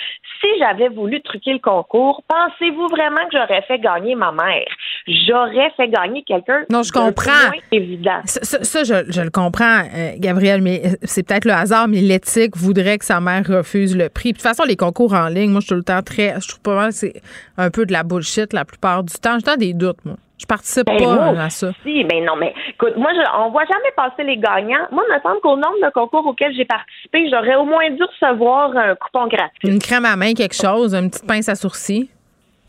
si 0.41 0.47
j'avais 0.59 0.89
voulu 0.89 1.21
truquer 1.23 1.53
le 1.53 1.59
concours, 1.59 2.23
pensez-vous 2.29 2.89
vraiment 2.89 3.25
que 3.31 3.39
j'aurais 3.39 3.63
fait 3.63 3.79
gagner 3.79 4.15
ma 4.15 4.33
mère? 4.33 4.67
J'aurais 5.07 5.71
fait 5.77 5.89
gagner 5.89 6.23
quelqu'un. 6.23 6.65
Non, 6.71 6.83
je 6.83 6.93
comprends. 6.93 7.51
Évident. 7.73 8.21
Ça, 8.25 8.65
ça, 8.65 8.85
je, 8.85 9.11
je, 9.11 9.21
le 9.21 9.31
comprends, 9.31 9.81
euh, 9.95 10.13
Gabriel, 10.19 10.63
mais 10.63 10.83
c'est 11.03 11.27
peut-être 11.27 11.45
le 11.45 11.53
hasard, 11.53 11.89
mais 11.89 12.01
l'éthique 12.01 12.57
voudrait 12.57 12.99
que 12.99 13.05
sa 13.05 13.21
mère 13.21 13.43
refuse 13.47 13.97
le 13.97 14.09
prix. 14.09 14.33
de 14.33 14.39
toute 14.39 14.43
façon, 14.43 14.65
les 14.65 14.77
concours 14.77 15.15
en 15.15 15.29
ligne, 15.29 15.51
moi, 15.51 15.61
je 15.61 15.67
suis 15.67 15.75
tout 15.75 15.77
le 15.77 15.85
temps 15.85 16.03
très. 16.03 16.41
Je 16.41 16.49
trouve 16.49 16.63
pas 16.63 16.75
mal 16.75 16.93
c'est 16.93 17.21
un 17.57 17.71
peu 17.71 17.87
de 17.87 17.93
la 17.93 18.03
bullshit 18.03 18.53
la 18.53 18.65
plupart 18.65 19.05
du 19.05 19.15
temps. 19.21 19.37
J'ai 19.47 19.57
des 19.57 19.73
doutes, 19.75 20.05
moi. 20.05 20.17
Je 20.39 20.47
participe 20.47 20.87
Ben, 20.87 20.97
pas 20.99 21.33
moi 21.33 21.43
à 21.43 21.51
ça. 21.51 21.71
Si, 21.83 22.03
ben 22.05 22.25
non, 22.25 22.35
mais 22.37 22.55
écoute, 22.71 22.97
moi, 22.97 23.11
je, 23.13 23.21
on 23.39 23.51
voit 23.51 23.67
jamais 23.67 23.93
passer 23.95 24.25
les 24.25 24.39
gagnants. 24.39 24.87
Moi, 24.91 25.03
il 25.09 25.15
me 25.15 25.21
semble 25.21 25.41
qu'au 25.41 25.55
nombre 25.57 25.77
de 25.85 25.91
concours 25.93 26.27
auxquels 26.27 26.55
j'ai 26.55 26.65
participé, 26.65 27.29
j'aurais 27.31 27.57
au 27.57 27.65
moins 27.67 27.91
dû 27.91 28.03
recevoir 28.03 28.75
un 28.75 28.95
coupon 28.95 29.27
gratuit. 29.27 29.69
Une 29.69 29.79
crème 29.79 30.07
à 30.07 30.17
main, 30.17 30.33
quelque 30.33 30.55
chose, 30.57 30.95
une 30.95 31.11
petite 31.11 31.27
pince 31.27 31.49
à 31.51 31.55
sourcils. 31.57 32.09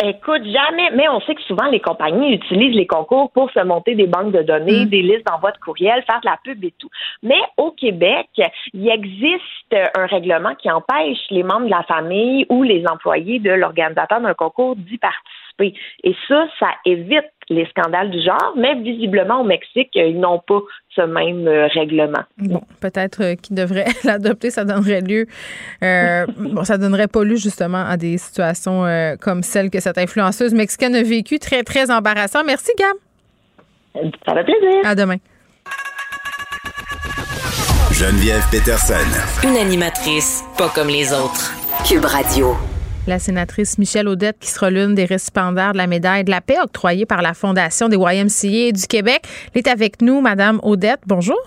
Écoute, 0.03 0.41
jamais, 0.43 0.89
mais 0.95 1.07
on 1.09 1.21
sait 1.21 1.35
que 1.35 1.43
souvent 1.43 1.67
les 1.67 1.79
compagnies 1.79 2.33
utilisent 2.33 2.75
les 2.75 2.87
concours 2.87 3.29
pour 3.31 3.51
se 3.51 3.63
monter 3.63 3.93
des 3.93 4.07
banques 4.07 4.31
de 4.31 4.41
données, 4.41 4.85
Mm. 4.85 4.89
des 4.89 5.01
listes 5.03 5.27
d'envoi 5.27 5.51
de 5.51 5.57
courriel, 5.59 6.03
faire 6.07 6.19
de 6.21 6.27
la 6.27 6.37
pub 6.43 6.61
et 6.65 6.73
tout. 6.79 6.89
Mais 7.21 7.39
au 7.55 7.69
Québec, 7.71 8.27
il 8.73 8.89
existe 8.89 9.75
un 9.95 10.07
règlement 10.07 10.55
qui 10.55 10.71
empêche 10.71 11.19
les 11.29 11.43
membres 11.43 11.65
de 11.65 11.69
la 11.71 11.83
famille 11.83 12.47
ou 12.49 12.63
les 12.63 12.83
employés 12.87 13.37
de 13.37 13.51
l'organisateur 13.51 14.19
d'un 14.21 14.33
concours 14.33 14.75
d'y 14.75 14.97
participer. 14.97 15.29
Et 15.61 16.15
ça, 16.27 16.45
ça 16.59 16.67
évite 16.85 17.25
les 17.49 17.65
scandales 17.67 18.09
du 18.11 18.21
genre, 18.23 18.53
mais 18.57 18.75
visiblement 18.75 19.41
au 19.41 19.43
Mexique, 19.43 19.89
ils 19.95 20.19
n'ont 20.19 20.39
pas 20.39 20.59
ce 20.95 21.01
même 21.01 21.47
euh, 21.47 21.67
règlement. 21.67 22.23
Bon, 22.37 22.61
peut-être 22.79 23.23
euh, 23.23 23.35
qu'il 23.35 23.55
devrait 23.55 23.85
l'adopter, 24.03 24.49
ça 24.51 24.63
donnerait 24.63 25.01
lieu. 25.01 25.25
euh, 25.83 26.25
bon, 26.37 26.63
ça 26.63 26.77
donnerait 26.77 27.07
pas 27.07 27.23
lieu 27.23 27.35
justement 27.35 27.83
à 27.85 27.97
des 27.97 28.17
situations 28.17 28.85
euh, 28.85 29.15
comme 29.19 29.43
celle 29.43 29.69
que 29.69 29.79
cette 29.79 29.97
influenceuse 29.97 30.53
mexicaine 30.53 30.95
a 30.95 31.03
vécue, 31.03 31.39
très, 31.39 31.63
très 31.63 31.91
embarrassant. 31.91 32.43
Merci, 32.45 32.71
Gab. 32.77 32.95
Ça 34.25 34.33
fait 34.33 34.43
plaisir. 34.45 34.81
À 34.85 34.95
demain. 34.95 35.17
Geneviève 37.91 38.43
Peterson. 38.49 39.47
Une 39.47 39.57
animatrice 39.57 40.43
pas 40.57 40.69
comme 40.73 40.87
les 40.87 41.11
autres. 41.13 41.51
Cube 41.85 42.05
Radio. 42.05 42.55
La 43.07 43.17
sénatrice 43.17 43.79
Michelle 43.79 44.07
Audette, 44.07 44.37
qui 44.39 44.49
sera 44.49 44.69
l'une 44.69 44.93
des 44.93 45.05
récipiendaires 45.05 45.73
de 45.73 45.77
la 45.77 45.87
médaille 45.87 46.23
de 46.23 46.29
la 46.29 46.39
paix 46.39 46.57
octroyée 46.61 47.07
par 47.07 47.23
la 47.23 47.33
Fondation 47.33 47.89
des 47.89 47.97
YMCA 47.97 48.71
du 48.71 48.85
Québec, 48.87 49.23
elle 49.55 49.61
est 49.61 49.67
avec 49.67 50.03
nous, 50.03 50.21
Madame 50.21 50.59
Audette. 50.61 50.99
Bonjour. 51.07 51.39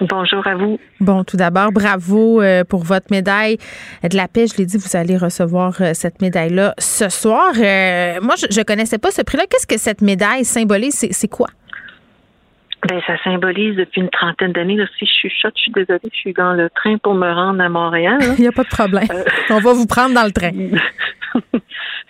Bonjour 0.00 0.46
à 0.46 0.54
vous. 0.54 0.78
Bon, 1.00 1.24
tout 1.24 1.36
d'abord, 1.36 1.72
bravo 1.72 2.40
euh, 2.40 2.64
pour 2.64 2.82
votre 2.84 3.08
médaille 3.10 3.58
de 4.02 4.16
la 4.16 4.28
paix. 4.28 4.46
Je 4.46 4.56
l'ai 4.56 4.64
dit, 4.64 4.78
vous 4.78 4.96
allez 4.96 5.18
recevoir 5.18 5.76
euh, 5.80 5.92
cette 5.92 6.22
médaille-là 6.22 6.74
ce 6.78 7.10
soir. 7.10 7.52
Euh, 7.58 8.18
moi, 8.22 8.34
je 8.36 8.58
ne 8.58 8.64
connaissais 8.64 8.98
pas 8.98 9.10
ce 9.10 9.20
prix-là. 9.20 9.44
Qu'est-ce 9.50 9.66
que 9.66 9.78
cette 9.78 10.00
médaille 10.00 10.46
symbolise? 10.46 10.94
C'est 10.94 11.12
c'est 11.12 11.28
quoi? 11.28 11.48
Ben, 12.88 13.00
ça 13.06 13.16
symbolise 13.22 13.76
depuis 13.76 14.00
une 14.00 14.10
trentaine 14.10 14.52
d'années. 14.52 14.76
là, 14.76 14.86
Si 14.98 15.06
je 15.06 15.12
suis 15.12 15.30
shot, 15.30 15.50
je 15.56 15.62
suis 15.62 15.72
désolée, 15.72 16.00
je 16.12 16.16
suis 16.16 16.32
dans 16.32 16.52
le 16.52 16.68
train 16.70 16.98
pour 16.98 17.14
me 17.14 17.30
rendre 17.30 17.62
à 17.62 17.68
Montréal. 17.68 18.18
là. 18.20 18.34
Il 18.38 18.42
n'y 18.42 18.48
a 18.48 18.52
pas 18.52 18.64
de 18.64 18.68
problème. 18.68 19.06
On 19.50 19.58
va 19.60 19.72
vous 19.72 19.86
prendre 19.86 20.14
dans 20.14 20.24
le 20.24 20.32
train. 20.32 20.50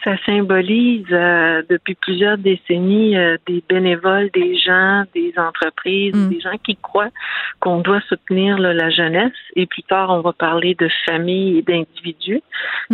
ça 0.05 0.17
symbolise 0.27 1.07
euh, 1.13 1.63
depuis 1.69 1.95
plusieurs 1.95 2.39
décennies 2.39 3.17
euh, 3.17 3.37
des 3.47 3.63
bénévoles, 3.69 4.31
des 4.33 4.57
gens, 4.57 5.05
des 5.15 5.33
entreprises, 5.37 6.13
des 6.29 6.41
gens 6.41 6.57
qui 6.65 6.77
croient 6.77 7.11
qu'on 7.61 7.81
doit 7.81 8.01
soutenir 8.09 8.59
là, 8.59 8.73
la 8.73 8.91
jeunesse. 8.91 9.33
Et 9.55 9.67
plus 9.67 9.83
tard, 9.83 10.11
on 10.11 10.21
va 10.21 10.33
parler 10.33 10.75
de 10.75 10.89
famille 11.05 11.59
et 11.59 11.63
d'individus, 11.63 12.43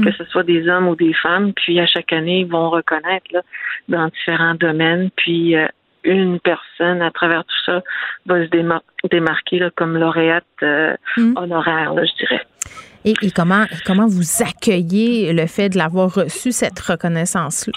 que 0.02 0.12
ce 0.12 0.24
soit 0.24 0.42
des 0.42 0.68
hommes 0.68 0.88
ou 0.88 0.96
des 0.96 1.14
femmes. 1.14 1.52
Puis 1.54 1.80
à 1.80 1.86
chaque 1.86 2.12
année, 2.12 2.40
ils 2.40 2.50
vont 2.50 2.70
reconnaître 2.70 3.26
là, 3.32 3.42
dans 3.88 4.08
différents 4.08 4.54
domaines. 4.54 5.10
Puis 5.16 5.56
euh, 5.56 5.66
une 6.04 6.40
personne 6.40 7.02
à 7.02 7.10
travers 7.10 7.44
tout 7.44 7.64
ça 7.66 7.82
va 8.26 8.44
se 8.44 8.50
démar- 8.50 8.82
démarquer 9.10 9.58
là, 9.58 9.70
comme 9.74 9.96
lauréate 9.96 10.44
euh, 10.62 10.96
honoraire, 11.36 11.94
là, 11.94 12.04
je 12.04 12.12
dirais. 12.24 12.46
Et, 13.04 13.14
et 13.22 13.30
comment, 13.30 13.64
comment 13.86 14.06
vous 14.06 14.42
accueillez 14.42 15.32
le 15.32 15.46
fait 15.46 15.68
de 15.68 15.78
l'avoir 15.78 16.14
reçu, 16.14 16.52
cette 16.52 16.78
reconnaissance-là? 16.78 17.72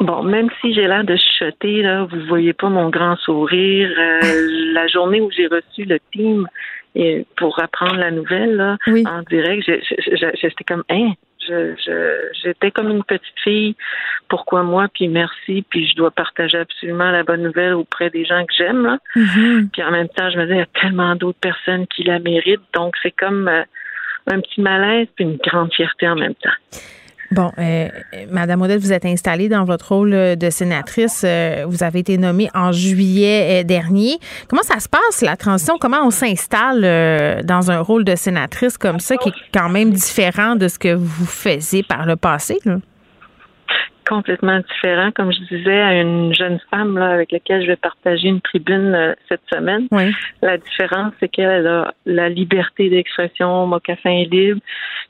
Bon, 0.00 0.22
même 0.22 0.48
si 0.60 0.74
j'ai 0.74 0.86
l'air 0.86 1.04
de 1.04 1.16
chuchoter, 1.16 1.82
là, 1.82 2.04
vous 2.04 2.26
voyez 2.26 2.52
pas 2.52 2.68
mon 2.68 2.88
grand 2.88 3.16
sourire. 3.16 3.90
Euh, 3.98 4.20
la 4.72 4.86
journée 4.88 5.20
où 5.20 5.30
j'ai 5.30 5.46
reçu 5.46 5.84
le 5.84 5.98
team 6.12 6.48
et 6.94 7.26
pour 7.36 7.58
apprendre 7.62 7.96
la 7.96 8.10
nouvelle 8.10 8.56
là, 8.56 8.76
en 8.86 9.22
direct, 9.22 9.64
j'étais 9.66 10.64
comme 10.64 10.84
hein? 10.90 11.12
Je, 11.48 11.74
je- 11.84 12.28
j'étais 12.42 12.70
comme 12.70 12.88
une 12.90 13.02
petite 13.04 13.38
fille. 13.42 13.74
Pourquoi 14.28 14.62
moi? 14.62 14.86
Puis 14.92 15.08
merci. 15.08 15.64
Puis 15.68 15.88
je 15.88 15.96
dois 15.96 16.10
partager 16.10 16.58
absolument 16.58 17.10
la 17.10 17.22
bonne 17.24 17.42
nouvelle 17.42 17.74
auprès 17.74 18.10
des 18.10 18.24
gens 18.24 18.44
que 18.46 18.52
j'aime. 18.56 18.84
Là. 18.84 18.98
Puis 19.72 19.82
en 19.82 19.90
même 19.90 20.08
temps, 20.08 20.30
je 20.30 20.38
me 20.38 20.46
dis 20.46 20.52
il 20.52 20.58
y 20.58 20.60
a 20.60 20.66
tellement 20.80 21.14
d'autres 21.16 21.40
personnes 21.40 21.86
qui 21.88 22.04
la 22.04 22.18
méritent. 22.18 22.60
Donc 22.74 22.94
c'est 23.02 23.10
comme 23.10 23.48
euh, 23.48 23.62
un 24.30 24.40
petit 24.40 24.60
malaise 24.60 25.08
puis 25.16 25.24
une 25.24 25.36
grande 25.38 25.72
fierté 25.74 26.08
en 26.08 26.14
même 26.16 26.34
temps. 26.36 26.50
Bon, 27.32 27.50
euh, 27.58 27.88
Madame 28.30 28.60
Odette, 28.60 28.82
vous 28.82 28.92
êtes 28.92 29.06
installée 29.06 29.48
dans 29.48 29.64
votre 29.64 29.94
rôle 29.94 30.12
euh, 30.12 30.36
de 30.36 30.50
sénatrice. 30.50 31.22
Euh, 31.24 31.64
vous 31.66 31.82
avez 31.82 32.00
été 32.00 32.18
nommée 32.18 32.50
en 32.54 32.72
juillet 32.72 33.62
euh, 33.62 33.64
dernier. 33.64 34.18
Comment 34.48 34.62
ça 34.62 34.78
se 34.80 34.88
passe, 34.88 35.22
la 35.22 35.36
transition? 35.38 35.78
Comment 35.80 36.06
on 36.06 36.10
s'installe 36.10 36.82
euh, 36.84 37.42
dans 37.42 37.70
un 37.70 37.80
rôle 37.80 38.04
de 38.04 38.16
sénatrice 38.16 38.76
comme 38.76 39.00
ça, 39.00 39.16
qui 39.16 39.30
est 39.30 39.34
quand 39.54 39.70
même 39.70 39.92
différent 39.92 40.56
de 40.56 40.68
ce 40.68 40.78
que 40.78 40.92
vous 40.92 41.24
faisiez 41.24 41.82
par 41.82 42.04
le 42.04 42.16
passé? 42.16 42.58
Complètement 44.08 44.60
différent, 44.60 45.10
comme 45.14 45.32
je 45.32 45.56
disais, 45.56 45.80
à 45.80 46.00
une 46.00 46.34
jeune 46.34 46.58
femme 46.70 46.98
là, 46.98 47.10
avec 47.10 47.32
laquelle 47.32 47.62
je 47.62 47.68
vais 47.68 47.76
partager 47.76 48.28
une 48.28 48.40
tribune 48.40 48.94
euh, 48.94 49.14
cette 49.28 49.42
semaine. 49.52 49.88
La 50.42 50.58
différence, 50.58 51.12
c'est 51.20 51.28
qu'elle 51.28 51.66
a 51.66 51.94
la 52.06 52.28
liberté 52.28 52.90
d'expression, 52.90 53.66
mocassin 53.66 54.10
est 54.10 54.30
libre. 54.30 54.60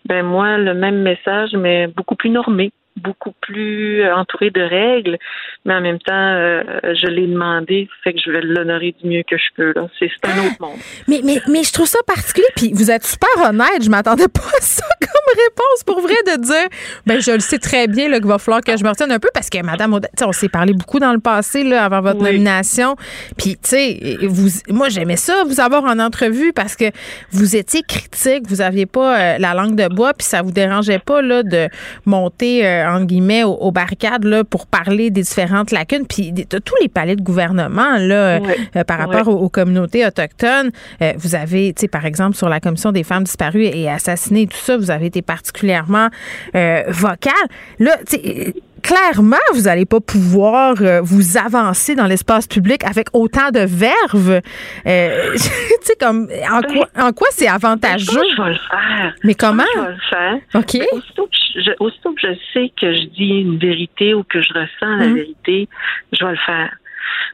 Ben 0.06 0.24
moi, 0.24 0.58
le 0.58 0.74
même 0.74 1.02
message, 1.02 1.50
mais 1.54 1.86
beaucoup 1.86 2.16
plus 2.16 2.30
normé 2.30 2.72
beaucoup 2.96 3.32
plus 3.40 4.02
euh, 4.02 4.14
entouré 4.14 4.50
de 4.50 4.60
règles, 4.60 5.18
mais 5.64 5.74
en 5.74 5.80
même 5.80 5.98
temps, 5.98 6.12
euh, 6.12 6.62
je 6.82 7.06
l'ai 7.06 7.26
demandé, 7.26 7.88
fait 8.04 8.12
que 8.12 8.20
je 8.24 8.30
vais 8.30 8.42
l'honorer 8.42 8.94
du 9.02 9.08
mieux 9.08 9.22
que 9.28 9.36
je 9.36 9.54
peux. 9.56 9.72
Là. 9.74 9.88
C'est, 9.98 10.10
un 10.24 10.46
autre 10.46 10.56
monde. 10.60 10.78
Mais, 11.08 11.20
mais, 11.24 11.40
mais 11.48 11.62
je 11.62 11.72
trouve 11.72 11.86
ça 11.86 11.98
particulier, 12.06 12.46
puis 12.56 12.72
vous 12.72 12.90
êtes 12.90 13.04
super 13.04 13.28
honnête. 13.44 13.82
Je 13.82 13.90
m'attendais 13.90 14.28
pas 14.28 14.40
à 14.40 14.60
ça 14.60 14.84
comme 15.00 15.34
réponse, 15.34 15.84
pour 15.84 16.00
vrai, 16.00 16.14
de 16.26 16.40
dire, 16.42 16.68
ben 17.06 17.20
je 17.20 17.32
le 17.32 17.40
sais 17.40 17.58
très 17.58 17.86
bien 17.88 18.08
là, 18.08 18.18
qu'il 18.18 18.28
va 18.28 18.38
falloir 18.38 18.62
que 18.62 18.76
je 18.76 18.84
me 18.84 18.88
retienne 18.88 19.12
un 19.12 19.18
peu, 19.18 19.28
parce 19.34 19.50
que 19.50 19.62
Madame 19.62 19.98
sais, 20.16 20.24
on 20.24 20.32
s'est 20.32 20.48
parlé 20.48 20.72
beaucoup 20.72 20.98
dans 20.98 21.12
le 21.12 21.18
passé, 21.18 21.64
là, 21.64 21.84
avant 21.84 22.00
votre 22.00 22.22
nomination. 22.22 22.96
Puis, 23.36 23.54
tu 23.54 23.70
sais, 23.70 24.18
vous, 24.22 24.48
moi, 24.68 24.88
j'aimais 24.88 25.16
ça, 25.16 25.44
vous 25.46 25.60
avoir 25.60 25.84
en 25.84 25.98
entrevue, 25.98 26.52
parce 26.52 26.76
que 26.76 26.86
vous 27.30 27.56
étiez 27.56 27.82
critique, 27.82 28.44
vous 28.48 28.60
aviez 28.60 28.86
pas 28.86 29.18
euh, 29.18 29.38
la 29.38 29.54
langue 29.54 29.76
de 29.76 29.88
bois, 29.88 30.14
puis 30.14 30.26
ça 30.26 30.42
vous 30.42 30.52
dérangeait 30.52 30.98
pas, 30.98 31.22
là, 31.22 31.42
de 31.42 31.68
monter, 32.06 32.66
euh, 32.66 32.81
entre 32.88 33.06
guillemets, 33.06 33.44
aux, 33.44 33.52
aux 33.54 33.70
barricades, 33.72 34.24
là, 34.24 34.44
pour 34.44 34.66
parler 34.66 35.10
des 35.10 35.22
différentes 35.22 35.70
lacunes, 35.70 36.06
puis 36.06 36.32
de, 36.32 36.44
de 36.48 36.58
tous 36.58 36.74
les 36.80 36.88
palais 36.88 37.16
de 37.16 37.22
gouvernement, 37.22 37.96
là, 37.98 38.40
Ouais. 38.40 38.56
euh, 38.76 38.84
par 38.84 38.98
rapport 38.98 39.28
aux, 39.28 39.38
aux 39.38 39.48
communautés 39.48 40.06
autochtones. 40.06 40.70
Euh, 41.00 41.12
vous 41.18 41.34
avez, 41.34 41.72
tu 41.74 41.82
sais, 41.82 41.88
par 41.88 42.06
exemple, 42.06 42.36
sur 42.36 42.48
la 42.48 42.60
commission 42.60 42.92
des 42.92 43.04
femmes 43.04 43.24
disparues 43.24 43.64
et 43.66 43.88
assassinées, 43.90 44.46
tout 44.46 44.56
ça, 44.56 44.76
vous 44.76 44.90
avez 44.90 45.06
été 45.06 45.22
particulièrement 45.22 46.08
euh, 46.54 46.82
vocal. 46.88 47.32
Là, 47.78 47.96
tu 48.08 48.16
sais, 48.16 48.22
euh, 48.48 48.52
clairement, 48.82 49.36
vous 49.54 49.62
n'allez 49.62 49.86
pas 49.86 50.00
pouvoir 50.00 50.74
euh, 50.80 51.00
vous 51.02 51.36
avancer 51.36 51.94
dans 51.94 52.06
l'espace 52.06 52.46
public 52.46 52.84
avec 52.84 53.08
autant 53.12 53.50
de 53.50 53.60
verve. 53.60 54.40
Euh, 54.86 55.32
tu 55.32 55.38
sais, 55.82 55.94
comme, 56.00 56.28
en 56.50 56.60
quoi, 56.62 56.88
en 56.98 57.12
quoi 57.12 57.28
c'est 57.30 57.48
avantageux? 57.48 58.06
Ben, 58.14 58.22
Je 58.36 58.42
vais 58.42 58.48
le 58.50 58.54
faire. 58.56 59.14
Mais 59.24 59.34
comment? 59.34 59.64
Je 59.74 59.80
vais 59.80 59.88
le 59.88 59.96
faire. 60.10 60.34
OK. 60.54 60.74
Mais 60.74 60.88
Aussitôt 60.92 61.26
que, 61.26 61.36
je, 61.54 61.60
je- 61.60 61.76
aussitôt 61.80 62.12
que 62.14 62.20
je 62.22 62.34
sais 62.52 62.72
que 62.80 62.92
je 62.94 63.06
dis 63.08 63.40
une 63.40 63.58
vérité 63.58 64.14
ou 64.14 64.22
que 64.24 64.40
je 64.42 64.52
ressens 64.52 64.96
la 64.96 65.06
Mhm. 65.08 65.14
vérité, 65.14 65.68
je 66.12 66.24
vais 66.24 66.32
le 66.32 66.38
faire. 66.44 66.74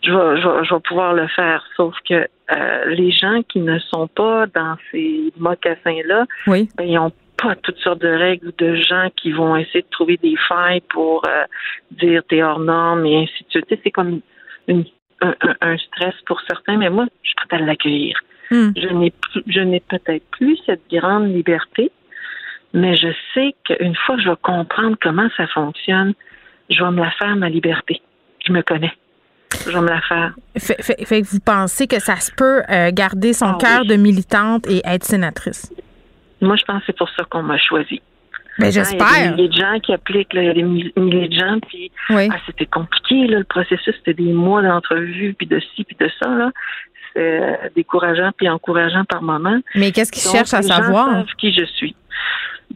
Je 0.05 0.13
vais, 0.13 0.41
je 0.41 0.47
vais, 0.49 0.65
je 0.65 0.75
vais 0.75 0.81
pouvoir 0.81 1.13
le 1.15 1.27
faire. 1.29 1.65
Sauf 1.77 1.95
que 2.09 2.15
euh, 2.15 2.85
les 2.87 3.11
gens 3.11 3.43
qui 3.49 3.61
ne 3.61 3.79
sont 3.79 4.07
pas 4.09 4.47
dans 4.55 4.77
ces 4.93 5.33
mocassins-là, 5.39 6.25
oui. 6.47 6.69
ben, 6.77 6.85
ils 6.85 6.99
ont 6.99 7.13
pas 7.41 7.55
toutes 7.57 7.79
sortes 7.79 8.01
de 8.01 8.09
règles 8.09 8.49
ou 8.49 8.53
de 8.59 8.75
gens 8.77 9.09
qui 9.17 9.33
vont 9.33 9.57
essayer 9.57 9.83
de 9.83 9.89
trouver 9.91 10.17
des 10.17 10.35
failles 10.49 10.83
pour 10.89 11.23
euh, 11.27 11.45
dire 11.93 12.23
t'es 12.29 12.43
hors 12.43 12.59
norme 12.59 13.07
et 13.07 13.17
ainsi 13.23 13.45
de 13.45 13.51
suite. 13.51 13.67
Tu 13.69 13.75
sais, 13.75 13.81
C'est 13.85 13.91
comme 13.91 14.21
une, 14.67 14.85
un, 15.21 15.77
stress 15.79 16.15
pour 16.27 16.41
certains, 16.49 16.77
mais 16.77 16.91
moi, 16.91 17.07
je 17.23 17.29
suis 17.29 17.35
prête 17.37 17.61
à 17.61 17.65
l'accueillir. 17.65 18.19
Hmm. 18.51 18.71
Je 18.77 18.89
n'ai 18.89 19.11
plus, 19.11 19.43
je 19.47 19.61
n'ai 19.61 19.81
peut-être 19.81 20.25
plus 20.31 20.59
cette 20.67 20.83
grande 20.91 21.33
liberté, 21.35 21.91
mais 22.73 22.97
je 22.97 23.09
sais 23.35 23.55
qu'une 23.65 23.95
fois 23.95 24.17
que 24.17 24.23
je 24.23 24.31
vais 24.31 24.37
comprendre 24.43 24.97
comment 25.01 25.29
ça 25.37 25.47
fonctionne, 25.49 26.15
je 26.71 26.83
vais 26.83 26.91
me 26.91 27.01
la 27.03 27.11
faire 27.13 27.37
ma 27.37 27.49
liberté. 27.49 28.01
Je 28.47 28.53
me 28.53 28.63
connais. 28.63 28.93
Je 29.67 29.71
vais 29.71 29.81
me 29.81 29.89
la 29.89 30.01
faire. 30.03 30.35
Fait, 30.57 30.83
fait- 30.83 31.05
fait 31.05 31.23
que 31.23 31.27
vous 31.27 31.41
pensez 31.41 31.87
que 31.87 31.99
ça 32.01 32.17
se 32.17 32.31
peut 32.33 32.63
euh, 32.71 32.91
garder 32.93 33.33
son 33.33 33.55
Ah 33.55 33.59
cœur 33.61 33.85
de 33.85 33.97
militante 33.97 34.67
et 34.69 34.83
être 34.85 35.05
sénatrice? 35.05 35.73
Moi, 36.41 36.57
je 36.57 36.65
pense 36.65 36.81
que 36.81 36.87
c'est 36.87 36.97
pour 36.97 37.09
ça 37.11 37.25
qu'on 37.25 37.43
m'a 37.43 37.59
choisi. 37.59 38.01
Ben, 38.59 38.73
j'espère. 38.73 39.07
Il 39.17 39.25
y 39.25 39.27
a 39.27 39.31
des 39.31 39.35
milliers 39.37 39.49
de 39.49 39.53
gens 39.55 39.79
qui 39.81 39.93
appliquent, 39.93 40.33
là, 40.33 40.43
il 40.43 40.47
y 40.47 40.51
a 40.51 40.55
des 40.55 40.63
milliers 40.65 41.29
de 41.29 41.39
gens, 41.39 41.59
puis 41.61 41.93
ah, 42.11 42.37
c'était 42.47 42.67
compliqué, 42.67 43.27
là, 43.29 43.39
le 43.39 43.45
processus, 43.45 43.95
c'était 43.99 44.15
des 44.15 44.33
mois 44.33 44.63
d'entrevue, 44.63 45.35
puis 45.35 45.47
de 45.47 45.61
ci, 45.61 45.85
puis 45.85 45.97
de 45.99 46.11
ça, 46.21 46.29
là. 46.35 46.51
C'est 47.15 47.41
euh, 47.41 47.57
décourageant 47.75 48.33
puis 48.37 48.49
encourageant 48.49 49.05
par 49.05 49.23
moment. 49.23 49.59
Mais 49.75 49.93
qu'est-ce 49.93 50.13
qu'ils 50.13 50.23
cherchent 50.31 50.55
à 50.55 50.63
savoir? 50.63 51.07
Savent 51.09 51.35
qui 51.39 51.53
je 51.53 51.65
suis. 51.65 51.95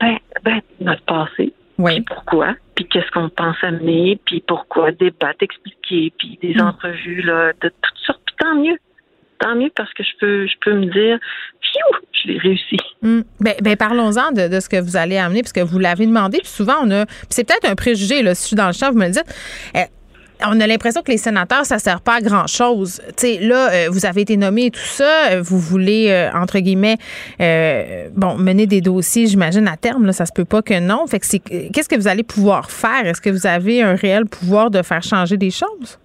Ben, 0.01 0.16
ben, 0.43 0.60
notre 0.80 1.02
passé. 1.02 1.52
Oui. 1.78 1.97
Puis 1.97 2.05
pourquoi? 2.05 2.55
Puis 2.74 2.86
qu'est-ce 2.86 3.10
qu'on 3.10 3.28
pense 3.28 3.56
amener? 3.62 4.18
Puis 4.24 4.43
pourquoi? 4.47 4.90
Débattre, 4.93 5.43
expliquer, 5.43 6.12
puis 6.18 6.39
des 6.40 6.55
Hmm. 6.55 6.66
entrevues, 6.68 7.22
là, 7.22 7.52
de 7.60 7.68
toutes 7.82 7.98
sortes. 8.06 8.20
Puis 8.24 8.36
tant 8.39 8.55
mieux. 8.55 8.78
Tant 9.43 9.56
mieux 9.56 9.70
parce 9.74 9.93
que 9.94 10.05
je 10.05 10.10
peux, 10.20 10.47
je 10.47 10.55
peux 10.64 10.73
me 10.73 10.86
dire, 10.86 11.19
Pfiou, 11.60 12.06
je 12.12 12.28
l'ai 12.28 12.39
réussi. 12.39 12.77
Hmm. 13.02 13.23
Ben, 13.40 13.77
parlons-en 13.77 14.31
de, 14.31 14.60
ce 14.60 14.69
que 14.69 14.81
vous 14.81 14.97
allez 14.97 15.16
amener, 15.19 15.43
parce 15.43 15.52
que 15.52 15.60
vous 15.60 15.81
l'avez 15.81 16.06
demandé, 16.06 16.39
puis 16.39 16.48
souvent, 16.48 16.77
on 16.85 16.90
a. 16.93 17.06
c'est 17.28 17.43
peut-être 17.43 17.69
un 17.69 17.74
préjugé, 17.74 18.23
là, 18.23 18.36
si 18.36 18.43
je 18.43 18.47
suis 18.48 18.56
dans 18.56 18.69
le 18.69 18.73
champ, 18.73 18.93
vous 18.93 18.98
me 18.98 19.06
le 19.06 19.10
dites. 19.10 19.24
Euh, 19.77 19.81
on 20.44 20.60
a 20.60 20.66
l'impression 20.66 21.02
que 21.02 21.10
les 21.10 21.19
sénateurs, 21.19 21.64
ça 21.66 21.78
sert 21.78 22.01
pas 22.01 22.14
à 22.16 22.20
grand-chose. 22.20 23.01
Là, 23.40 23.73
euh, 23.73 23.89
vous 23.90 24.06
avez 24.06 24.23
été 24.23 24.36
nommé 24.36 24.66
et 24.66 24.70
tout 24.70 24.81
ça. 24.81 25.31
euh, 25.32 25.43
Vous 25.43 25.59
voulez, 25.59 26.31
entre 26.35 26.59
guillemets, 26.59 26.97
bon, 28.14 28.36
mener 28.39 28.66
des 28.66 28.81
dossiers, 28.81 29.27
j'imagine, 29.27 29.66
à 29.69 29.77
terme. 29.77 30.06
Là, 30.06 30.12
ça 30.12 30.27
se 30.27 30.32
peut 30.32 30.44
pas 30.44 30.62
que 30.62 30.78
non. 30.81 31.06
Fait 31.06 31.20
que 31.20 31.27
c'est, 31.27 31.39
qu'est-ce 31.39 31.89
que 31.89 31.97
vous 31.97 32.09
allez 32.09 32.24
pouvoir 32.24 32.70
faire? 32.70 33.06
Est-ce 33.06 33.20
que 33.20 33.31
vous 33.31 33.47
avez 33.47 33.82
un 33.82 33.94
réel 33.94 34.24
pouvoir 34.27 34.70
de 34.70 34.82
faire 34.82 35.02
changer 35.02 35.36
des 35.36 35.51
choses? 35.51 35.98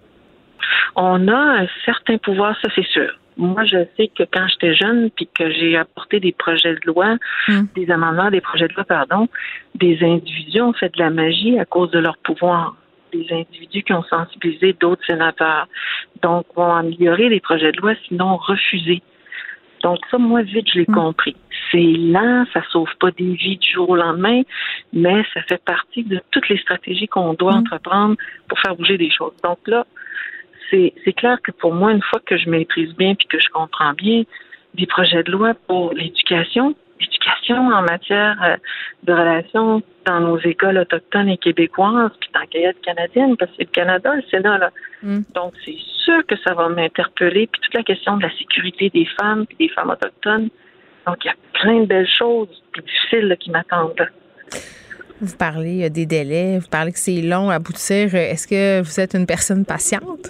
On 0.95 1.27
a 1.27 1.61
un 1.61 1.67
certain 1.85 2.17
pouvoir, 2.17 2.55
ça 2.61 2.69
c'est 2.75 2.87
sûr. 2.87 3.11
Moi, 3.37 3.65
je 3.65 3.77
sais 3.95 4.07
que 4.07 4.23
quand 4.23 4.47
j'étais 4.47 4.73
jeune, 4.73 5.11
puis 5.11 5.29
que 5.31 5.51
j'ai 5.51 5.77
apporté 5.77 6.19
des 6.19 6.31
projets 6.31 6.73
de 6.73 6.81
loi, 6.85 7.17
des 7.75 7.91
amendements, 7.91 8.31
des 8.31 8.41
projets 8.41 8.67
de 8.67 8.73
loi, 8.73 8.83
pardon, 8.83 9.29
des 9.75 9.99
individus 10.01 10.61
ont 10.61 10.73
fait 10.73 10.91
de 10.95 10.99
la 10.99 11.11
magie 11.11 11.59
à 11.59 11.65
cause 11.65 11.91
de 11.91 11.99
leur 11.99 12.17
pouvoir. 12.17 12.75
Des 13.13 13.27
individus 13.31 13.83
qui 13.83 13.93
ont 13.93 14.03
sensibilisé 14.03 14.73
d'autres 14.73 15.05
sénateurs. 15.05 15.67
Donc, 16.23 16.47
vont 16.55 16.73
améliorer 16.73 17.29
les 17.29 17.39
projets 17.39 17.71
de 17.71 17.79
loi, 17.79 17.93
sinon 18.07 18.37
refuser. 18.37 19.03
Donc, 19.83 19.99
ça, 20.09 20.17
moi, 20.17 20.41
vite, 20.41 20.67
je 20.73 20.79
l'ai 20.79 20.85
compris. 20.87 21.35
C'est 21.71 21.77
lent, 21.77 22.45
ça 22.53 22.61
sauve 22.69 22.89
pas 22.99 23.11
des 23.11 23.33
vies 23.35 23.57
du 23.57 23.71
jour 23.71 23.91
au 23.91 23.95
lendemain, 23.95 24.41
mais 24.93 25.23
ça 25.33 25.41
fait 25.43 25.63
partie 25.63 26.03
de 26.03 26.19
toutes 26.31 26.49
les 26.49 26.57
stratégies 26.57 27.07
qu'on 27.07 27.33
doit 27.33 27.53
entreprendre 27.53 28.15
pour 28.47 28.59
faire 28.59 28.75
bouger 28.75 28.97
des 28.97 29.11
choses. 29.11 29.33
Donc 29.43 29.59
là, 29.67 29.85
c'est 30.69 31.13
clair 31.13 31.37
que 31.43 31.51
pour 31.51 31.73
moi, 31.73 31.91
une 31.91 32.01
fois 32.01 32.19
que 32.25 32.37
je 32.37 32.49
maîtrise 32.49 32.93
bien 32.95 33.15
puis 33.15 33.27
que 33.27 33.39
je 33.39 33.49
comprends 33.49 33.93
bien 33.93 34.23
des 34.73 34.85
projets 34.85 35.23
de 35.23 35.31
loi 35.31 35.53
pour 35.67 35.93
l'éducation, 35.93 36.75
l'éducation 36.99 37.69
en 37.69 37.81
matière 37.81 38.37
euh, 38.43 38.57
de 39.03 39.13
relations 39.13 39.81
dans 40.05 40.19
nos 40.19 40.39
écoles 40.39 40.77
autochtones 40.77 41.29
et 41.29 41.37
québécoises, 41.37 42.11
puis 42.19 42.29
dans 42.33 42.41
Gaillette 42.51 42.81
canadienne, 42.81 43.35
parce 43.37 43.51
que 43.51 43.57
c'est 43.57 43.63
le 43.65 43.71
Canada, 43.71 44.15
le 44.15 44.23
Sénat, 44.29 44.57
là. 44.57 44.71
Donc, 45.35 45.53
c'est 45.65 45.77
sûr 46.05 46.25
que 46.25 46.35
ça 46.45 46.53
va 46.53 46.69
m'interpeller, 46.69 47.47
puis 47.47 47.61
toute 47.61 47.73
la 47.73 47.83
question 47.83 48.17
de 48.17 48.23
la 48.23 48.31
sécurité 48.37 48.89
des 48.89 49.05
femmes, 49.19 49.45
puis 49.45 49.57
des 49.67 49.69
femmes 49.69 49.89
autochtones. 49.89 50.49
Donc, 51.05 51.17
il 51.23 51.27
y 51.27 51.31
a 51.31 51.35
plein 51.53 51.81
de 51.81 51.85
belles 51.85 52.07
choses, 52.07 52.49
puis 52.71 52.81
difficiles, 52.81 53.27
là, 53.27 53.35
qui 53.35 53.51
m'attendent. 53.51 54.07
Vous 55.21 55.35
parlez 55.37 55.85
euh, 55.85 55.89
des 55.89 56.05
délais, 56.05 56.59
vous 56.59 56.67
parlez 56.69 56.91
que 56.91 56.99
c'est 56.99 57.21
long 57.21 57.49
à 57.49 57.55
aboutir. 57.55 58.09
Euh, 58.13 58.17
Est-ce 58.31 58.47
que 58.47 58.81
vous 58.81 58.99
êtes 58.99 59.13
une 59.15 59.25
personne 59.25 59.65
patiente? 59.65 60.29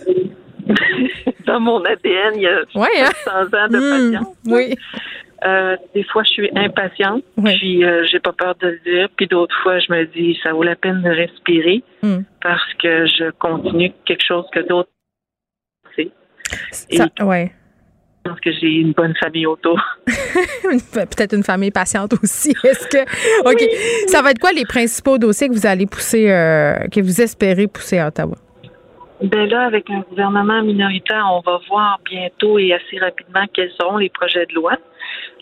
Dans 1.46 1.60
mon 1.60 1.84
ADN, 1.84 2.34
il 2.36 2.42
y 2.42 2.48
a 2.48 2.60
Ouais, 2.76 2.88
hein? 3.02 3.10
100 3.24 3.32
ans 3.58 3.68
de 3.70 3.78
Hmm, 3.78 4.12
patience. 4.12 4.36
oui. 4.48 4.76
Euh, 5.46 5.78
des 5.94 6.04
fois, 6.06 6.24
je 6.24 6.30
suis 6.32 6.50
impatiente, 6.56 7.24
puis 7.44 7.84
euh, 7.86 8.04
j'ai 8.12 8.20
pas 8.20 8.34
peur 8.34 8.56
de 8.60 8.70
le 8.70 8.80
dire. 8.84 9.08
Puis 9.16 9.28
d'autres 9.28 9.56
fois, 9.62 9.78
je 9.80 9.92
me 9.94 10.06
dis, 10.06 10.36
ça 10.44 10.52
vaut 10.52 10.64
la 10.64 10.76
peine 10.76 11.02
de 11.04 11.10
respirer 11.10 11.84
Hmm. 12.02 12.22
parce 12.42 12.74
que 12.82 13.06
je 13.06 13.30
continue 13.38 13.92
quelque 14.06 14.24
chose 14.28 14.46
que 14.52 14.62
d'autres 14.68 14.90
Ça- 16.72 17.08
ouais. 17.26 17.52
Je 18.28 18.32
pense 18.32 18.40
que 18.42 18.52
j'ai 18.52 18.68
une 18.68 18.92
bonne 18.92 19.14
famille 19.16 19.46
autour. 19.46 19.80
Peut-être 20.06 21.34
une 21.36 21.44
famille 21.44 21.72
patiente 21.72 22.14
aussi. 22.22 22.52
Est-ce 22.64 22.88
que? 22.88 23.02
OK. 23.50 23.70
Ça 24.08 24.22
va 24.22 24.32
être 24.32 24.40
quoi 24.40 24.52
les 24.52 24.66
principaux 24.66 25.18
dossiers 25.18 25.48
que 25.48 25.54
vous 25.54 25.66
allez 25.66 25.86
pousser, 25.86 26.30
euh, 26.30 26.76
que 26.92 27.00
vous 27.02 27.22
espérez 27.22 27.68
pousser 27.68 28.00
à 28.00 28.08
Ottawa? 28.08 28.36
Ben 29.24 29.50
là, 29.50 29.66
avec 29.66 29.90
un 29.90 30.02
gouvernement 30.02 30.62
minoritaire, 30.62 31.26
on 31.32 31.40
va 31.40 31.60
voir 31.68 32.00
bientôt 32.06 32.60
et 32.60 32.74
assez 32.74 33.00
rapidement 33.00 33.46
quels 33.54 33.72
seront 33.80 33.98
les 33.98 34.10
projets 34.10 34.46
de 34.46 34.54
loi. 34.54 34.74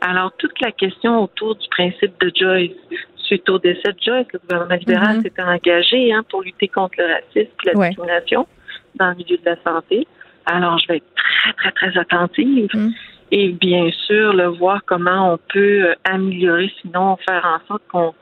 Alors, 0.02 0.32
toute 0.38 0.60
la 0.62 0.72
question 0.72 1.24
autour 1.24 1.56
du 1.56 1.68
principe 1.70 2.14
de 2.22 2.32
Joyce, 2.34 2.72
suite 3.18 3.50
au 3.50 3.60
décès 3.60 3.92
de 3.92 3.98
Joyce, 4.06 4.28
le 4.32 4.40
gouvernement 4.40 4.76
libéral 4.76 5.18
Mhm. 5.18 5.24
s'était 5.24 5.42
engagé 5.42 6.14
hein, 6.14 6.24
pour 6.30 6.44
lutter 6.44 6.68
contre 6.70 6.94
le 7.00 7.06
racisme 7.16 7.52
et 7.66 7.72
la 7.74 7.78
Ouais. 7.80 7.88
discrimination 7.90 8.48
dans 8.96 9.10
le 9.10 9.16
milieu 9.16 9.36
de 9.38 9.46
la 9.46 9.56
santé. 9.64 10.08
Alors, 10.46 10.78
je 10.80 10.88
vais 10.88 10.98
être 10.98 11.14
très, 11.16 11.54
très, 11.54 11.72
très 11.72 12.00
attentive. 12.00 12.70
Mhm. 12.74 12.94
Et 13.32 13.50
bien 13.50 13.90
sûr, 14.06 14.34
le 14.34 14.48
voir 14.48 14.82
comment 14.86 15.34
on 15.34 15.40
peut 15.52 15.88
euh, 15.90 15.96
améliorer, 16.04 16.72
sinon 16.82 17.18
faire 17.28 17.44
en 17.46 17.68
sorte 17.68 17.84
qu'on 17.92 18.14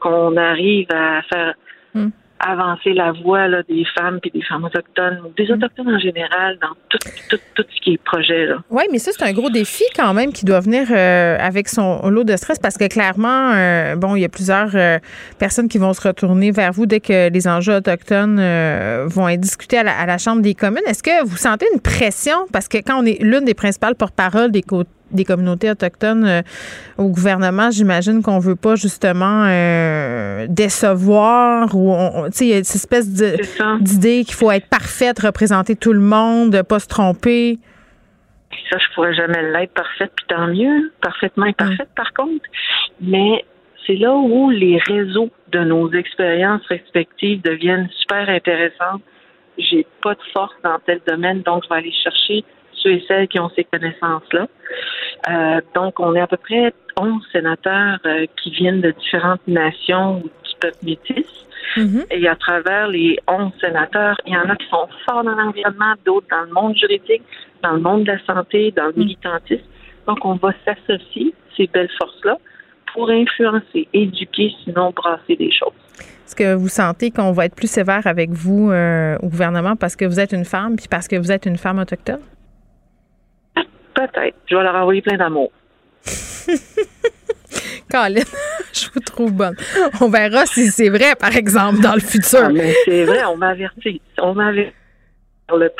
qu'on 0.00 0.36
arrive 0.36 0.86
à 0.92 1.22
faire 1.22 1.54
Mhm. 1.94 2.12
Avancer 2.40 2.92
la 2.92 3.12
voix 3.12 3.48
là, 3.48 3.62
des 3.68 3.84
femmes 3.96 4.18
puis 4.20 4.30
des 4.30 4.42
femmes 4.42 4.64
autochtones, 4.64 5.20
ou 5.24 5.32
des 5.36 5.50
autochtones 5.50 5.88
en 5.88 5.98
général, 5.98 6.58
dans 6.60 6.74
tout, 6.88 6.98
tout, 7.30 7.38
tout 7.54 7.64
ce 7.68 7.80
qui 7.80 7.94
est 7.94 8.02
projet. 8.02 8.46
Là. 8.46 8.56
Oui, 8.70 8.84
mais 8.90 8.98
ça, 8.98 9.10
c'est 9.12 9.24
un 9.24 9.32
gros 9.32 9.50
défi 9.50 9.84
quand 9.96 10.14
même 10.14 10.32
qui 10.32 10.44
doit 10.44 10.60
venir 10.60 10.86
euh, 10.90 11.36
avec 11.40 11.68
son 11.68 12.08
lot 12.08 12.24
de 12.24 12.36
stress 12.36 12.58
parce 12.58 12.76
que 12.76 12.88
clairement, 12.88 13.52
euh, 13.54 13.96
bon, 13.96 14.16
il 14.16 14.22
y 14.22 14.24
a 14.24 14.28
plusieurs 14.28 14.70
euh, 14.74 14.98
personnes 15.38 15.68
qui 15.68 15.78
vont 15.78 15.92
se 15.92 16.06
retourner 16.06 16.50
vers 16.50 16.72
vous 16.72 16.86
dès 16.86 17.00
que 17.00 17.30
les 17.30 17.48
enjeux 17.48 17.76
autochtones 17.76 18.38
euh, 18.38 19.06
vont 19.08 19.28
être 19.28 19.40
discutés 19.40 19.78
à 19.78 19.82
la, 19.82 19.98
à 19.98 20.06
la 20.06 20.18
Chambre 20.18 20.42
des 20.42 20.54
communes. 20.54 20.84
Est-ce 20.86 21.02
que 21.02 21.24
vous 21.24 21.36
sentez 21.36 21.66
une 21.74 21.80
pression? 21.80 22.46
Parce 22.52 22.68
que 22.68 22.78
quand 22.78 23.02
on 23.02 23.06
est 23.06 23.22
l'une 23.22 23.44
des 23.44 23.54
principales 23.54 23.94
porte-parole 23.94 24.50
des 24.50 24.62
côtés 24.62 24.90
des 25.10 25.24
communautés 25.24 25.70
autochtones 25.70 26.24
euh, 26.26 26.42
au 26.96 27.08
gouvernement, 27.08 27.70
j'imagine 27.70 28.22
qu'on 28.22 28.38
veut 28.38 28.56
pas 28.56 28.74
justement 28.74 29.44
euh, 29.46 30.46
décevoir 30.48 31.74
ou 31.74 31.94
tu 32.26 32.32
sais 32.32 32.46
il 32.46 32.50
y 32.50 32.54
a 32.54 32.64
cette 32.64 32.76
espèce 32.76 33.08
d'idée 33.80 34.24
qu'il 34.24 34.34
faut 34.34 34.50
être 34.50 34.68
parfaite, 34.68 35.18
représenter 35.20 35.76
tout 35.76 35.92
le 35.92 36.00
monde, 36.00 36.62
pas 36.62 36.78
se 36.78 36.88
tromper. 36.88 37.58
Ça, 38.70 38.78
je 38.78 38.94
pourrais 38.94 39.14
jamais 39.14 39.50
l'être 39.52 39.72
parfaite, 39.72 40.12
puis 40.16 40.26
tant 40.28 40.48
mieux, 40.48 40.92
parfaitement 41.00 41.46
imparfaite 41.46 41.88
par 41.94 42.12
contre. 42.12 42.44
Mais 43.00 43.44
c'est 43.86 43.96
là 43.96 44.14
où 44.14 44.50
les 44.50 44.78
réseaux 44.86 45.30
de 45.52 45.60
nos 45.60 45.90
expériences 45.92 46.66
respectives 46.66 47.40
deviennent 47.42 47.88
super 48.00 48.28
intéressants. 48.28 49.00
J'ai 49.56 49.86
pas 50.02 50.14
de 50.14 50.20
force 50.32 50.54
dans 50.62 50.78
tel 50.86 51.00
domaine, 51.06 51.42
donc 51.42 51.64
je 51.64 51.68
vais 51.70 51.76
aller 51.76 51.92
chercher 51.92 52.44
ceux 52.82 52.92
et 52.92 53.04
celles 53.06 53.28
qui 53.28 53.38
ont 53.38 53.50
ces 53.56 53.64
connaissances-là. 53.64 54.46
Euh, 55.28 55.60
donc, 55.74 55.98
on 56.00 56.14
est 56.14 56.20
à 56.20 56.26
peu 56.26 56.36
près 56.36 56.72
11 56.96 57.22
sénateurs 57.32 57.98
euh, 58.06 58.26
qui 58.42 58.50
viennent 58.50 58.80
de 58.80 58.90
différentes 58.92 59.46
nations 59.46 60.18
ou 60.18 60.22
du 60.22 60.54
peuple 60.60 60.78
métis. 60.84 61.26
Et 62.10 62.26
à 62.26 62.34
travers 62.34 62.88
les 62.88 63.18
11 63.28 63.52
sénateurs, 63.60 64.16
il 64.26 64.32
y 64.32 64.36
en 64.36 64.48
a 64.48 64.56
qui 64.56 64.66
sont 64.68 64.88
forts 65.06 65.22
dans 65.22 65.34
l'environnement, 65.34 65.94
d'autres 66.04 66.26
dans 66.30 66.42
le 66.42 66.52
monde 66.52 66.76
juridique, 66.76 67.22
dans 67.62 67.72
le 67.72 67.80
monde 67.80 68.04
de 68.04 68.12
la 68.12 68.24
santé, 68.24 68.72
dans 68.76 68.86
le 68.86 68.94
militantisme. 68.94 69.62
Donc, 70.06 70.24
on 70.24 70.34
va 70.34 70.52
s'associer, 70.64 71.34
ces 71.56 71.68
belles 71.68 71.90
forces-là, 71.98 72.38
pour 72.92 73.10
influencer, 73.10 73.86
éduquer, 73.92 74.52
sinon 74.64 74.90
brasser 74.90 75.36
des 75.36 75.52
choses. 75.52 75.72
Est-ce 76.26 76.36
que 76.36 76.54
vous 76.54 76.68
sentez 76.68 77.10
qu'on 77.10 77.32
va 77.32 77.46
être 77.46 77.54
plus 77.54 77.70
sévère 77.70 78.06
avec 78.06 78.30
vous 78.30 78.70
euh, 78.70 79.16
au 79.22 79.28
gouvernement 79.28 79.76
parce 79.76 79.96
que 79.96 80.04
vous 80.04 80.20
êtes 80.20 80.32
une 80.32 80.44
femme 80.44 80.76
puis 80.76 80.86
parce 80.88 81.08
que 81.08 81.16
vous 81.16 81.32
êtes 81.32 81.46
une 81.46 81.56
femme 81.56 81.78
autochtone? 81.78 82.20
Peut-être. 83.98 84.36
Je 84.46 84.54
vais 84.54 84.62
leur 84.62 84.76
envoyer 84.76 85.02
plein 85.02 85.16
d'amour. 85.16 85.50
Colin, 87.90 88.22
je 88.72 88.86
vous 88.94 89.00
trouve 89.00 89.32
bonne. 89.32 89.56
On 90.00 90.08
verra 90.08 90.46
si 90.46 90.68
c'est 90.68 90.88
vrai, 90.88 91.16
par 91.18 91.34
exemple, 91.36 91.80
dans 91.80 91.94
le 91.94 92.00
futur. 92.00 92.44
Ah, 92.44 92.48
mais 92.50 92.74
c'est 92.84 93.04
vrai, 93.04 93.24
on 93.24 93.36
m'a 93.36 93.48
averti. 93.48 94.00
On 94.22 94.34
m'a 94.34 94.46
averti 94.48 94.72
le. 95.50 95.70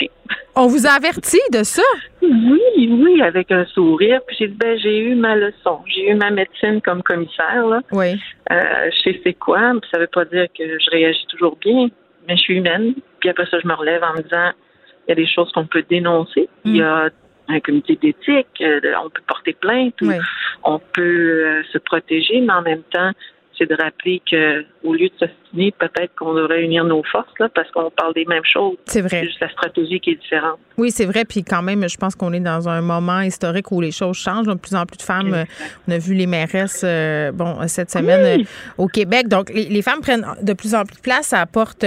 On 0.56 0.66
vous 0.66 0.86
a 0.86 0.90
averti 0.90 1.38
de 1.52 1.62
ça? 1.62 1.82
Oui, 2.22 2.88
oui, 2.90 3.22
avec 3.22 3.52
un 3.52 3.64
sourire. 3.66 4.20
Puis 4.26 4.36
j'ai 4.40 4.48
dit, 4.48 4.56
ben, 4.56 4.76
j'ai 4.78 4.98
eu 4.98 5.14
ma 5.14 5.36
leçon. 5.36 5.78
J'ai 5.86 6.10
eu 6.10 6.14
ma 6.14 6.30
médecine 6.30 6.80
comme 6.80 7.02
commissaire, 7.04 7.66
là. 7.66 7.82
Oui. 7.92 8.18
Euh, 8.50 8.90
je 8.90 8.98
sais 9.02 9.20
c'est 9.22 9.34
quoi. 9.34 9.74
Ça 9.92 10.00
veut 10.00 10.08
pas 10.08 10.24
dire 10.24 10.46
que 10.58 10.64
je 10.64 10.90
réagis 10.90 11.26
toujours 11.28 11.56
bien, 11.58 11.88
mais 12.26 12.36
je 12.36 12.42
suis 12.42 12.56
humaine. 12.56 12.94
Puis 13.20 13.28
après 13.28 13.46
ça, 13.46 13.58
je 13.62 13.68
me 13.68 13.74
relève 13.74 14.02
en 14.02 14.14
me 14.14 14.22
disant, 14.22 14.50
il 15.06 15.10
y 15.10 15.12
a 15.12 15.14
des 15.14 15.28
choses 15.28 15.52
qu'on 15.52 15.66
peut 15.66 15.84
dénoncer. 15.88 16.48
Il 16.64 16.76
y 16.76 16.82
a 16.82 17.10
un 17.48 17.60
comité 17.60 17.96
d'éthique, 17.96 18.60
euh, 18.60 18.80
on 19.04 19.10
peut 19.10 19.22
porter 19.26 19.54
plainte, 19.54 19.94
on 20.64 20.78
peut 20.78 21.02
euh, 21.02 21.62
se 21.72 21.78
protéger, 21.78 22.40
mais 22.40 22.52
en 22.52 22.62
même 22.62 22.82
temps, 22.90 23.10
c'est 23.56 23.68
de 23.68 23.74
rappeler 23.74 24.22
que 24.30 24.64
au 24.84 24.94
lieu 24.94 25.08
de 25.08 25.26
se 25.26 25.32
continuer, 25.48 25.72
peut-être 25.78 26.14
qu'on 26.16 26.34
devrait 26.34 26.62
unir 26.62 26.84
nos 26.84 27.02
forces 27.04 27.32
là, 27.38 27.48
parce 27.54 27.70
qu'on 27.70 27.90
parle 27.90 28.14
des 28.14 28.24
mêmes 28.24 28.44
choses. 28.44 28.76
C'est 28.86 29.00
vrai. 29.00 29.20
C'est 29.20 29.26
juste 29.26 29.40
la 29.40 29.50
stratégie 29.50 30.00
qui 30.00 30.10
est 30.10 30.16
différente. 30.16 30.58
Oui, 30.76 30.90
c'est 30.90 31.06
vrai. 31.06 31.24
Puis 31.24 31.42
quand 31.42 31.62
même, 31.62 31.88
je 31.88 31.96
pense 31.96 32.14
qu'on 32.14 32.32
est 32.32 32.40
dans 32.40 32.68
un 32.68 32.80
moment 32.80 33.20
historique 33.20 33.70
où 33.72 33.80
les 33.80 33.90
choses 33.90 34.16
changent. 34.16 34.46
De 34.46 34.54
plus 34.54 34.74
en 34.74 34.86
plus 34.86 34.96
de 34.96 35.02
femmes, 35.02 35.34
euh, 35.34 35.44
on 35.86 35.92
a 35.92 35.98
vu 35.98 36.14
les 36.14 36.26
mairesses, 36.26 36.82
euh, 36.84 37.32
bon, 37.32 37.56
cette 37.66 37.90
semaine 37.90 38.40
euh, 38.40 38.44
au 38.78 38.86
Québec. 38.86 39.28
Donc, 39.28 39.50
les, 39.52 39.82
femmes 39.82 40.00
prennent 40.00 40.26
de 40.40 40.52
plus 40.52 40.74
en 40.74 40.84
plus 40.84 40.96
de 40.96 41.00
place. 41.00 41.28
Ça 41.28 41.40
apporte 41.40 41.84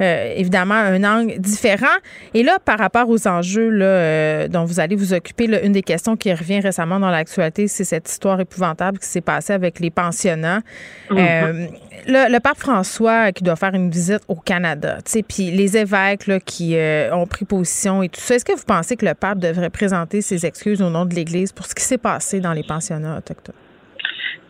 évidemment 0.00 0.74
un 0.74 1.02
angle 1.04 1.38
différent. 1.38 1.86
Et 2.34 2.42
là, 2.42 2.58
par 2.64 2.78
rapport 2.78 3.08
aux 3.08 3.28
enjeux 3.28 3.70
là, 3.70 4.48
dont 4.48 4.64
vous 4.64 4.80
allez 4.80 4.96
vous 4.96 5.14
occuper, 5.14 5.46
là, 5.46 5.62
une 5.62 5.72
des 5.72 5.82
questions 5.82 6.16
qui 6.16 6.32
revient 6.32 6.60
récemment 6.60 6.98
dans 6.98 7.10
l'actualité, 7.10 7.68
c'est 7.68 7.84
cette 7.84 8.08
histoire 8.10 8.40
épouvantable 8.40 8.98
qui 8.98 9.06
s'est 9.06 9.20
passée 9.20 9.52
avec 9.52 9.80
les 9.80 9.90
pensionnats. 9.90 10.60
Mm-hmm. 11.10 11.68
le, 12.08 12.38
pape 12.40 12.58
François 12.58 12.85
qui 13.34 13.44
doit 13.44 13.56
faire 13.56 13.74
une 13.74 13.90
visite 13.90 14.22
au 14.28 14.36
Canada, 14.36 14.98
puis 15.28 15.50
les 15.50 15.76
évêques 15.76 16.26
là, 16.26 16.40
qui 16.40 16.76
ont 17.12 17.26
pris 17.26 17.44
position 17.44 18.02
et 18.02 18.08
tout 18.08 18.20
est-ce 18.20 18.44
que 18.44 18.52
vous 18.52 18.66
pensez 18.66 18.96
que 18.96 19.04
le 19.06 19.14
pape 19.14 19.38
devrait 19.38 19.70
présenter 19.70 20.20
ses 20.20 20.46
excuses 20.46 20.82
au 20.82 20.90
nom 20.90 21.04
de 21.04 21.14
l'Église 21.14 21.52
pour 21.52 21.66
ce 21.66 21.74
qui 21.74 21.82
s'est 21.82 21.98
passé 21.98 22.40
dans 22.40 22.52
les 22.52 22.62
pensionnats 22.62 23.18
autochtones? 23.18 23.54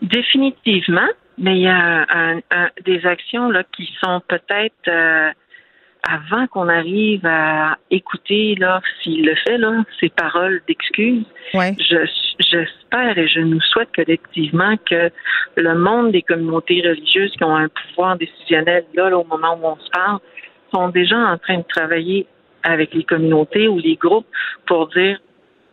Définitivement, 0.01 1.07
mais 1.37 1.57
il 1.57 1.63
y 1.63 1.67
a 1.67 2.05
des 2.85 3.05
actions 3.05 3.49
là, 3.49 3.63
qui 3.75 3.89
sont 4.03 4.21
peut-être 4.27 4.87
euh, 4.87 5.31
avant 6.03 6.47
qu'on 6.47 6.69
arrive 6.69 7.25
à 7.25 7.77
écouter 7.91 8.55
là, 8.55 8.81
s'il 9.01 9.25
le 9.25 9.35
fait, 9.35 9.57
là, 9.57 9.83
ces 9.99 10.09
paroles 10.09 10.61
d'excuses. 10.67 11.25
j'espère 12.39 13.17
et 13.17 13.27
je 13.27 13.39
nous 13.39 13.61
souhaite 13.61 13.89
collectivement 13.95 14.75
que 14.85 15.09
le 15.55 15.75
monde 15.75 16.11
des 16.11 16.21
communautés 16.21 16.81
religieuses 16.81 17.31
qui 17.31 17.43
ont 17.43 17.55
un 17.55 17.67
pouvoir 17.69 18.17
décisionnel 18.17 18.85
là 18.93 19.17
au 19.17 19.23
moment 19.23 19.57
où 19.61 19.65
on 19.65 19.75
se 19.77 19.89
parle 19.89 20.19
sont 20.73 20.89
déjà 20.89 21.17
en 21.17 21.37
train 21.37 21.57
de 21.57 21.65
travailler 21.67 22.27
avec 22.63 22.93
les 22.93 23.03
communautés 23.03 23.67
ou 23.67 23.79
les 23.79 23.95
groupes 23.95 24.27
pour 24.65 24.87
dire 24.89 25.19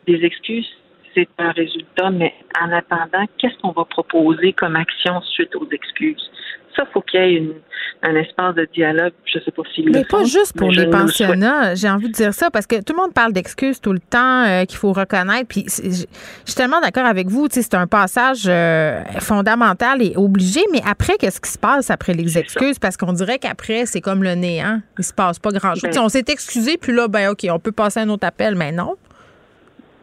des 0.07 0.25
excuses, 0.25 0.69
c'est 1.15 1.29
un 1.39 1.53
résultat, 1.53 2.11
mais 2.11 2.35
en 2.61 2.73
attendant, 2.73 3.25
qu'est-ce 3.39 3.57
qu'on 3.59 3.73
va 3.73 3.85
proposer 3.85 4.53
comme 4.53 4.77
action 4.77 5.21
suite 5.23 5.55
aux 5.57 5.69
excuses? 5.71 6.31
Ça, 6.77 6.85
faut 6.93 7.03
qu'il 7.03 7.21
y 7.21 7.23
ait 7.23 7.35
une, 7.35 7.55
un 8.03 8.15
espace 8.17 8.55
de 8.55 8.69
dialogue. 8.75 9.13
Je 9.25 9.39
sais 9.39 9.51
pas 9.51 9.63
s'il 9.75 9.91
Mais 9.91 10.05
pas 10.05 10.25
juste 10.25 10.57
pour 10.57 10.71
les 10.71 10.87
pensionnats. 10.89 11.75
J'ai 11.75 11.89
envie 11.89 12.09
de 12.09 12.13
dire 12.13 12.35
ça 12.35 12.51
parce 12.51 12.67
que 12.67 12.83
tout 12.83 12.93
le 12.93 13.01
monde 13.01 13.15
parle 13.15 13.33
d'excuses 13.33 13.81
tout 13.81 13.93
le 13.93 14.01
temps 14.01 14.45
euh, 14.45 14.65
qu'il 14.65 14.79
faut 14.79 14.93
reconnaître. 14.93 15.49
Puis 15.49 15.65
je 15.69 16.05
suis 16.45 16.55
tellement 16.55 16.81
d'accord 16.81 17.07
avec 17.07 17.29
vous. 17.29 17.49
C'est 17.51 17.75
un 17.75 17.87
passage 17.87 18.45
euh, 18.47 19.03
fondamental 19.21 20.03
et 20.03 20.15
obligé. 20.17 20.61
Mais 20.73 20.81
après, 20.87 21.17
qu'est-ce 21.19 21.41
qui 21.41 21.51
se 21.51 21.59
passe 21.59 21.91
après 21.91 22.13
les 22.13 22.37
excuses? 22.37 22.79
Parce 22.79 22.97
qu'on 22.97 23.13
dirait 23.13 23.39
qu'après, 23.39 23.87
c'est 23.87 24.01
comme 24.01 24.23
le 24.23 24.35
néant. 24.35 24.81
Il 24.99 25.05
se 25.05 25.15
passe 25.15 25.39
pas 25.39 25.51
grand-chose. 25.51 25.91
Ben 25.95 26.01
on 26.01 26.09
s'est 26.09 26.25
excusé, 26.29 26.77
puis 26.77 26.93
là, 26.93 27.09
ben 27.09 27.31
OK, 27.31 27.47
on 27.51 27.59
peut 27.59 27.73
passer 27.73 28.01
un 28.01 28.09
autre 28.11 28.27
appel, 28.27 28.55
mais 28.55 28.73
non. 28.73 28.97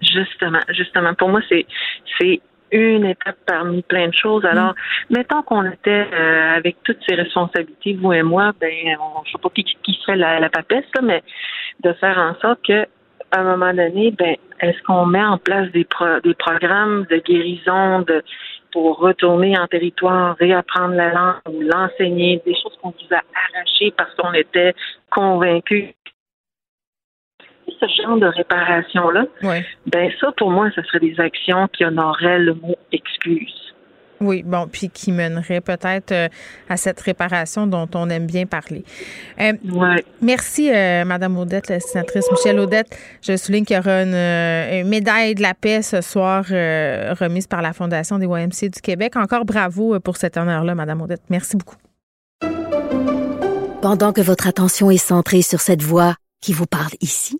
Justement, 0.01 0.61
justement. 0.69 1.13
Pour 1.13 1.29
moi, 1.29 1.41
c'est 1.47 1.65
c'est 2.19 2.41
une 2.71 3.05
étape 3.05 3.37
parmi 3.45 3.81
plein 3.81 4.07
de 4.07 4.13
choses. 4.13 4.45
Alors, 4.45 4.73
mm. 5.09 5.17
mettons 5.17 5.41
qu'on 5.43 5.65
était 5.69 6.07
euh, 6.13 6.55
avec 6.55 6.77
toutes 6.83 6.99
ces 7.07 7.15
responsabilités, 7.15 7.93
vous 7.93 8.13
et 8.13 8.23
moi, 8.23 8.51
ben, 8.59 8.71
on, 8.99 9.23
je 9.25 9.31
sais 9.31 9.37
pas 9.41 9.49
qui, 9.49 9.63
qui 9.63 9.99
serait 10.01 10.17
la, 10.17 10.39
la 10.39 10.49
papesse, 10.49 10.85
là, 10.95 11.01
mais 11.01 11.23
de 11.81 11.93
faire 11.93 12.17
en 12.17 12.39
sorte 12.39 12.61
que 12.65 12.85
à 13.31 13.39
un 13.39 13.43
moment 13.43 13.73
donné, 13.73 14.11
ben, 14.11 14.35
est-ce 14.59 14.81
qu'on 14.83 15.05
met 15.05 15.23
en 15.23 15.37
place 15.37 15.71
des, 15.71 15.87
des 16.23 16.33
programmes 16.33 17.05
de 17.09 17.17
guérison 17.17 18.01
de, 18.01 18.21
pour 18.71 18.99
retourner 18.99 19.57
en 19.57 19.67
territoire, 19.67 20.35
réapprendre 20.37 20.95
la 20.95 21.11
langue 21.11 21.35
ou 21.49 21.61
l'enseigner, 21.61 22.41
des 22.45 22.53
choses 22.53 22.77
qu'on 22.81 22.89
vous 22.89 23.15
a 23.15 23.21
arrachées 23.33 23.93
parce 23.95 24.13
qu'on 24.15 24.33
était 24.33 24.73
convaincus 25.09 25.93
ce 27.87 28.01
genre 28.03 28.17
de 28.17 28.27
réparation-là, 28.27 29.25
ben 29.87 30.11
ça, 30.19 30.31
pour 30.37 30.51
moi, 30.51 30.69
ce 30.75 30.81
serait 30.83 30.99
des 30.99 31.19
actions 31.19 31.67
qui 31.73 31.85
honoreraient 31.85 32.39
le 32.39 32.53
mot 32.53 32.75
excuse. 32.91 33.61
Oui, 34.21 34.43
bon, 34.45 34.67
puis 34.71 34.89
qui 34.89 35.11
mènerait 35.11 35.61
peut-être 35.61 36.11
euh, 36.11 36.27
à 36.69 36.77
cette 36.77 37.01
réparation 37.01 37.65
dont 37.65 37.89
on 37.95 38.07
aime 38.09 38.27
bien 38.27 38.45
parler. 38.45 38.85
Euh, 39.39 39.53
merci, 40.21 40.71
euh, 40.71 41.03
Madame 41.05 41.37
Audette, 41.39 41.69
la 41.69 41.79
sénatrice 41.79 42.29
Michel 42.31 42.59
Audette. 42.59 42.95
Je 43.23 43.35
souligne 43.35 43.65
qu'il 43.65 43.75
y 43.75 43.79
aura 43.79 44.03
une, 44.03 44.87
médaille 44.87 45.33
de 45.33 45.41
la 45.41 45.55
paix 45.55 45.81
ce 45.81 46.01
soir 46.01 46.45
remise 46.45 47.47
par 47.47 47.63
la 47.63 47.73
Fondation 47.73 48.19
des 48.19 48.27
YMC 48.27 48.69
du 48.69 48.81
Québec. 48.81 49.15
Encore 49.15 49.43
bravo 49.43 49.99
pour 49.99 50.17
cet 50.17 50.37
honneur-là, 50.37 50.75
Madame 50.75 51.01
Audette. 51.01 51.23
Merci 51.29 51.57
beaucoup. 51.57 51.75
Pendant 53.81 54.13
que 54.13 54.21
votre 54.21 54.47
attention 54.47 54.91
est 54.91 54.97
centrée 54.97 55.41
sur 55.41 55.61
cette 55.61 55.81
voix 55.81 56.13
qui 56.41 56.53
vous 56.53 56.67
parle 56.67 56.93
ici, 57.01 57.39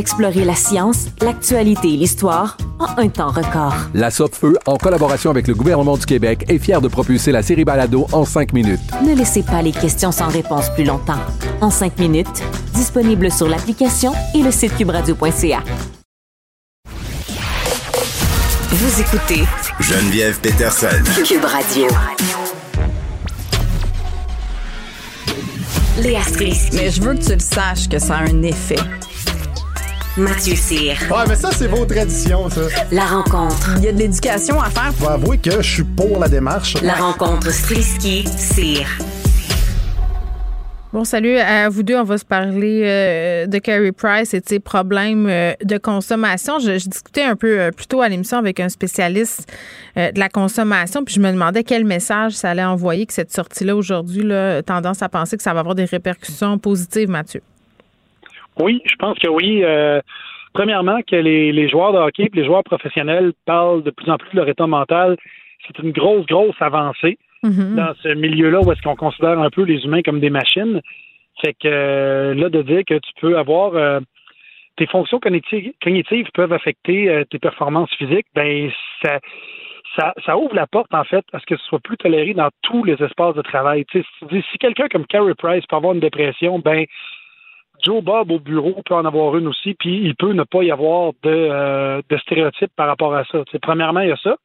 Explorez 0.00 0.46
la 0.46 0.54
science, 0.54 1.08
l'actualité 1.20 1.92
et 1.92 1.96
l'histoire 1.98 2.56
en 2.78 2.86
un 2.96 3.08
temps 3.10 3.28
record. 3.28 3.74
La 3.92 4.10
Feu, 4.10 4.56
en 4.64 4.78
collaboration 4.78 5.28
avec 5.30 5.46
le 5.46 5.54
gouvernement 5.54 5.98
du 5.98 6.06
Québec, 6.06 6.46
est 6.48 6.58
fière 6.58 6.80
de 6.80 6.88
propulser 6.88 7.32
la 7.32 7.42
série 7.42 7.66
Balado 7.66 8.06
en 8.12 8.24
cinq 8.24 8.54
minutes. 8.54 8.80
Ne 9.04 9.14
laissez 9.14 9.42
pas 9.42 9.60
les 9.60 9.72
questions 9.72 10.10
sans 10.10 10.28
réponse 10.28 10.70
plus 10.70 10.84
longtemps. 10.84 11.20
En 11.60 11.68
cinq 11.68 11.98
minutes, 11.98 12.42
disponible 12.72 13.30
sur 13.30 13.46
l'application 13.46 14.14
et 14.34 14.42
le 14.42 14.50
site 14.50 14.74
cubradio.ca. 14.74 15.62
Vous 18.70 19.00
écoutez 19.02 19.44
Geneviève 19.80 20.40
Peterson. 20.40 21.04
Cube 21.26 21.44
Radio. 21.44 21.88
Léa 25.98 26.22
Strisky. 26.22 26.74
Mais 26.74 26.90
je 26.90 27.02
veux 27.02 27.12
que 27.12 27.22
tu 27.22 27.32
le 27.34 27.38
saches 27.38 27.86
que 27.86 27.98
ça 27.98 28.16
a 28.16 28.22
un 28.22 28.42
effet. 28.42 28.76
Mathieu 30.20 30.54
Cyr. 30.54 30.96
Ouais, 31.10 31.24
mais 31.26 31.34
ça, 31.34 31.50
c'est 31.50 31.66
vos 31.66 31.86
traditions, 31.86 32.50
ça. 32.50 32.60
La 32.92 33.06
rencontre. 33.06 33.76
Il 33.78 33.84
y 33.84 33.88
a 33.88 33.92
de 33.92 33.98
l'éducation 33.98 34.60
à 34.60 34.68
faire. 34.68 34.92
Faut 34.92 35.08
avouer 35.08 35.38
que 35.38 35.62
je 35.62 35.74
suis 35.76 35.82
pour 35.82 36.18
la 36.18 36.28
démarche. 36.28 36.76
La 36.82 36.92
rencontre 36.92 37.50
Strisky-Cyr. 37.50 38.86
Bon, 40.92 41.04
salut 41.04 41.38
à 41.38 41.70
vous 41.70 41.82
deux. 41.82 41.96
On 41.96 42.04
va 42.04 42.18
se 42.18 42.26
parler 42.26 42.82
euh, 42.84 43.46
de 43.46 43.58
Carrie 43.58 43.92
Price 43.92 44.34
et 44.34 44.40
de 44.40 44.46
ses 44.46 44.60
problèmes 44.60 45.26
euh, 45.26 45.54
de 45.64 45.78
consommation. 45.78 46.58
Je, 46.58 46.72
discutais 46.86 47.22
un 47.22 47.36
peu 47.36 47.58
euh, 47.58 47.70
plus 47.70 47.86
tôt 47.86 48.02
à 48.02 48.08
l'émission 48.10 48.36
avec 48.36 48.60
un 48.60 48.68
spécialiste 48.68 49.50
de 49.96 50.18
la 50.18 50.28
consommation, 50.28 51.02
puis 51.02 51.14
je 51.14 51.20
me 51.20 51.32
demandais 51.32 51.64
quel 51.64 51.84
message 51.84 52.32
ça 52.32 52.50
allait 52.50 52.64
envoyer 52.64 53.06
que 53.06 53.12
cette 53.12 53.32
sortie-là 53.32 53.74
aujourd'hui, 53.74 54.22
là, 54.22 54.62
tendance 54.62 55.02
à 55.02 55.08
penser 55.08 55.36
que 55.36 55.42
ça 55.42 55.52
va 55.54 55.60
avoir 55.60 55.74
des 55.74 55.84
répercussions 55.84 56.58
positives, 56.58 57.08
Mathieu. 57.08 57.40
Oui, 58.58 58.82
je 58.84 58.96
pense 58.96 59.18
que 59.18 59.28
oui. 59.28 59.62
Euh, 59.64 60.00
premièrement, 60.52 61.00
que 61.02 61.16
les, 61.16 61.52
les, 61.52 61.68
joueurs 61.68 61.92
de 61.92 61.98
hockey 61.98 62.24
et 62.24 62.30
les 62.32 62.44
joueurs 62.44 62.64
professionnels 62.64 63.32
parlent 63.46 63.82
de 63.82 63.90
plus 63.90 64.10
en 64.10 64.16
plus 64.16 64.30
de 64.30 64.36
leur 64.36 64.48
état 64.48 64.66
mental. 64.66 65.16
C'est 65.66 65.78
une 65.82 65.92
grosse, 65.92 66.26
grosse 66.26 66.60
avancée 66.60 67.18
mm-hmm. 67.44 67.74
dans 67.74 67.94
ce 68.02 68.08
milieu-là 68.14 68.60
où 68.60 68.72
est-ce 68.72 68.82
qu'on 68.82 68.96
considère 68.96 69.38
un 69.38 69.50
peu 69.50 69.62
les 69.62 69.84
humains 69.84 70.02
comme 70.02 70.20
des 70.20 70.30
machines. 70.30 70.80
Fait 71.42 71.54
que 71.54 71.68
euh, 71.68 72.34
là, 72.34 72.48
de 72.48 72.62
dire 72.62 72.82
que 72.86 72.94
tu 72.94 73.12
peux 73.20 73.38
avoir 73.38 73.74
euh, 73.74 74.00
tes 74.76 74.86
fonctions 74.86 75.20
cognitives, 75.20 75.72
cognitives 75.82 76.28
peuvent 76.34 76.52
affecter 76.52 77.24
tes 77.30 77.38
performances 77.38 77.94
physiques, 77.96 78.26
ben 78.34 78.70
ça, 79.02 79.20
ça, 79.96 80.14
ça, 80.24 80.38
ouvre 80.38 80.54
la 80.54 80.66
porte, 80.66 80.92
en 80.94 81.04
fait, 81.04 81.24
à 81.32 81.40
ce 81.40 81.46
que 81.46 81.56
ce 81.56 81.64
soit 81.64 81.80
plus 81.80 81.96
toléré 81.96 82.34
dans 82.34 82.48
tous 82.62 82.84
les 82.84 82.94
espaces 83.02 83.34
de 83.34 83.42
travail. 83.42 83.84
si, 83.92 84.02
si 84.30 84.58
quelqu'un 84.58 84.88
comme 84.88 85.06
Carey 85.06 85.34
Price 85.36 85.64
peut 85.66 85.76
avoir 85.76 85.94
une 85.94 86.00
dépression, 86.00 86.58
ben 86.58 86.86
Joe 87.82 88.02
Bob 88.02 88.30
au 88.30 88.38
bureau 88.38 88.82
peut 88.84 88.94
en 88.94 89.04
avoir 89.04 89.36
une 89.36 89.48
aussi, 89.48 89.74
puis 89.74 90.00
il 90.02 90.14
peut 90.14 90.32
ne 90.32 90.44
pas 90.44 90.62
y 90.62 90.70
avoir 90.70 91.12
de, 91.22 91.28
euh, 91.28 92.02
de 92.08 92.16
stéréotypes 92.18 92.72
par 92.76 92.86
rapport 92.86 93.14
à 93.14 93.24
ça. 93.24 93.42
Premièrement, 93.62 94.00
il 94.00 94.08
y 94.08 94.12
a 94.12 94.16
ça. 94.16 94.36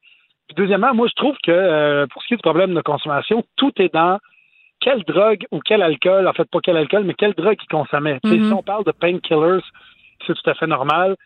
Puis 0.48 0.54
deuxièmement, 0.56 0.94
moi, 0.94 1.08
je 1.08 1.14
trouve 1.14 1.36
que 1.42 1.50
euh, 1.50 2.06
pour 2.06 2.22
ce 2.22 2.28
qui 2.28 2.34
est 2.34 2.36
du 2.36 2.42
problème 2.42 2.74
de 2.74 2.80
consommation, 2.80 3.44
tout 3.56 3.72
est 3.78 3.92
dans 3.92 4.18
quelle 4.80 5.02
drogue 5.04 5.44
ou 5.50 5.60
quel 5.60 5.82
alcool, 5.82 6.28
en 6.28 6.32
fait, 6.32 6.48
pas 6.50 6.60
quel 6.62 6.76
alcool, 6.76 7.04
mais 7.04 7.14
quelle 7.14 7.34
drogue 7.34 7.58
il 7.60 7.68
consommait. 7.68 8.18
Si 8.24 8.52
on 8.52 8.62
parle 8.62 8.84
de 8.84 8.92
painkillers, 8.92 9.64
c'est 10.26 10.34
tout 10.34 10.50
à 10.50 10.54
fait 10.54 10.66
normal 10.66 11.16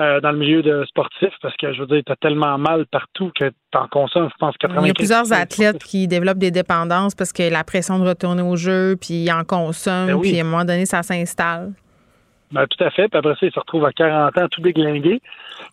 euh, 0.00 0.20
dans 0.20 0.30
le 0.32 0.38
milieu 0.38 0.62
de 0.62 0.84
sportif, 0.86 1.30
parce 1.42 1.56
que, 1.56 1.72
je 1.72 1.80
veux 1.80 1.86
dire, 1.86 2.02
t'as 2.06 2.16
tellement 2.16 2.56
mal 2.58 2.86
partout 2.86 3.32
que 3.38 3.50
t'en 3.72 3.88
consommes, 3.88 4.28
je 4.30 4.36
pense, 4.38 4.56
95 4.58 4.84
Il 4.84 4.88
y 4.88 4.90
a 4.90 4.94
plusieurs 4.94 5.32
athlètes 5.32 5.82
qui 5.82 6.06
développent 6.06 6.38
des 6.38 6.50
dépendances 6.52 7.14
parce 7.14 7.32
que 7.32 7.50
la 7.50 7.64
pression 7.64 7.98
de 7.98 8.08
retourner 8.08 8.42
au 8.42 8.56
jeu, 8.56 8.96
puis 9.00 9.24
ils 9.24 9.32
en 9.32 9.44
consomment, 9.44 10.06
Ben 10.06 10.14
oui. 10.14 10.30
puis 10.30 10.38
à 10.40 10.44
un 10.44 10.46
moment 10.48 10.64
donné, 10.64 10.86
ça 10.86 11.02
s'installe. 11.02 11.72
Ben, 12.52 12.66
tout 12.66 12.82
à 12.82 12.90
fait. 12.90 13.08
Puis 13.08 13.18
après 13.18 13.34
ça, 13.34 13.46
il 13.46 13.52
se 13.52 13.58
retrouve 13.58 13.84
à 13.84 13.92
40 13.92 14.38
ans 14.38 14.48
tout 14.50 14.60
déglingué. 14.62 15.20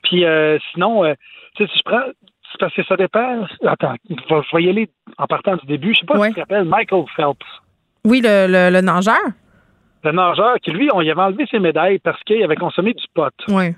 Puis 0.03 0.25
euh, 0.25 0.57
sinon, 0.73 1.05
euh, 1.05 1.13
tu 1.55 1.63
sais, 1.65 1.71
si 1.71 1.77
je 1.79 1.83
prends. 1.85 2.03
C'est 2.51 2.59
parce 2.59 2.73
que 2.73 2.83
ça 2.85 2.95
dépend. 2.95 3.45
Attends, 3.65 3.95
je 4.09 4.55
vais, 4.57 4.63
y 4.63 4.69
aller 4.69 4.89
en 5.17 5.25
partant 5.27 5.55
du 5.57 5.65
début. 5.67 5.93
Je 5.93 5.99
sais 5.99 6.05
pas 6.05 6.15
si 6.21 6.29
tu 6.29 6.33
te 6.35 6.39
rappelles 6.39 6.65
Michael 6.65 7.03
Phelps, 7.15 7.45
Oui, 8.05 8.21
le, 8.23 8.47
le, 8.47 8.73
le 8.73 8.81
nageur? 8.81 9.15
le 10.03 10.11
nageur, 10.11 10.55
qui 10.61 10.71
lui, 10.71 10.89
on 10.93 11.01
y 11.01 11.09
avait 11.09 11.21
enlevé 11.21 11.45
ses 11.49 11.57
médailles 11.59 11.97
parce 11.99 12.21
qu'il 12.23 12.41
avait 12.43 12.55
consommé 12.55 12.93
du 12.93 13.03
pot. 13.13 13.33
Oui. 13.47 13.73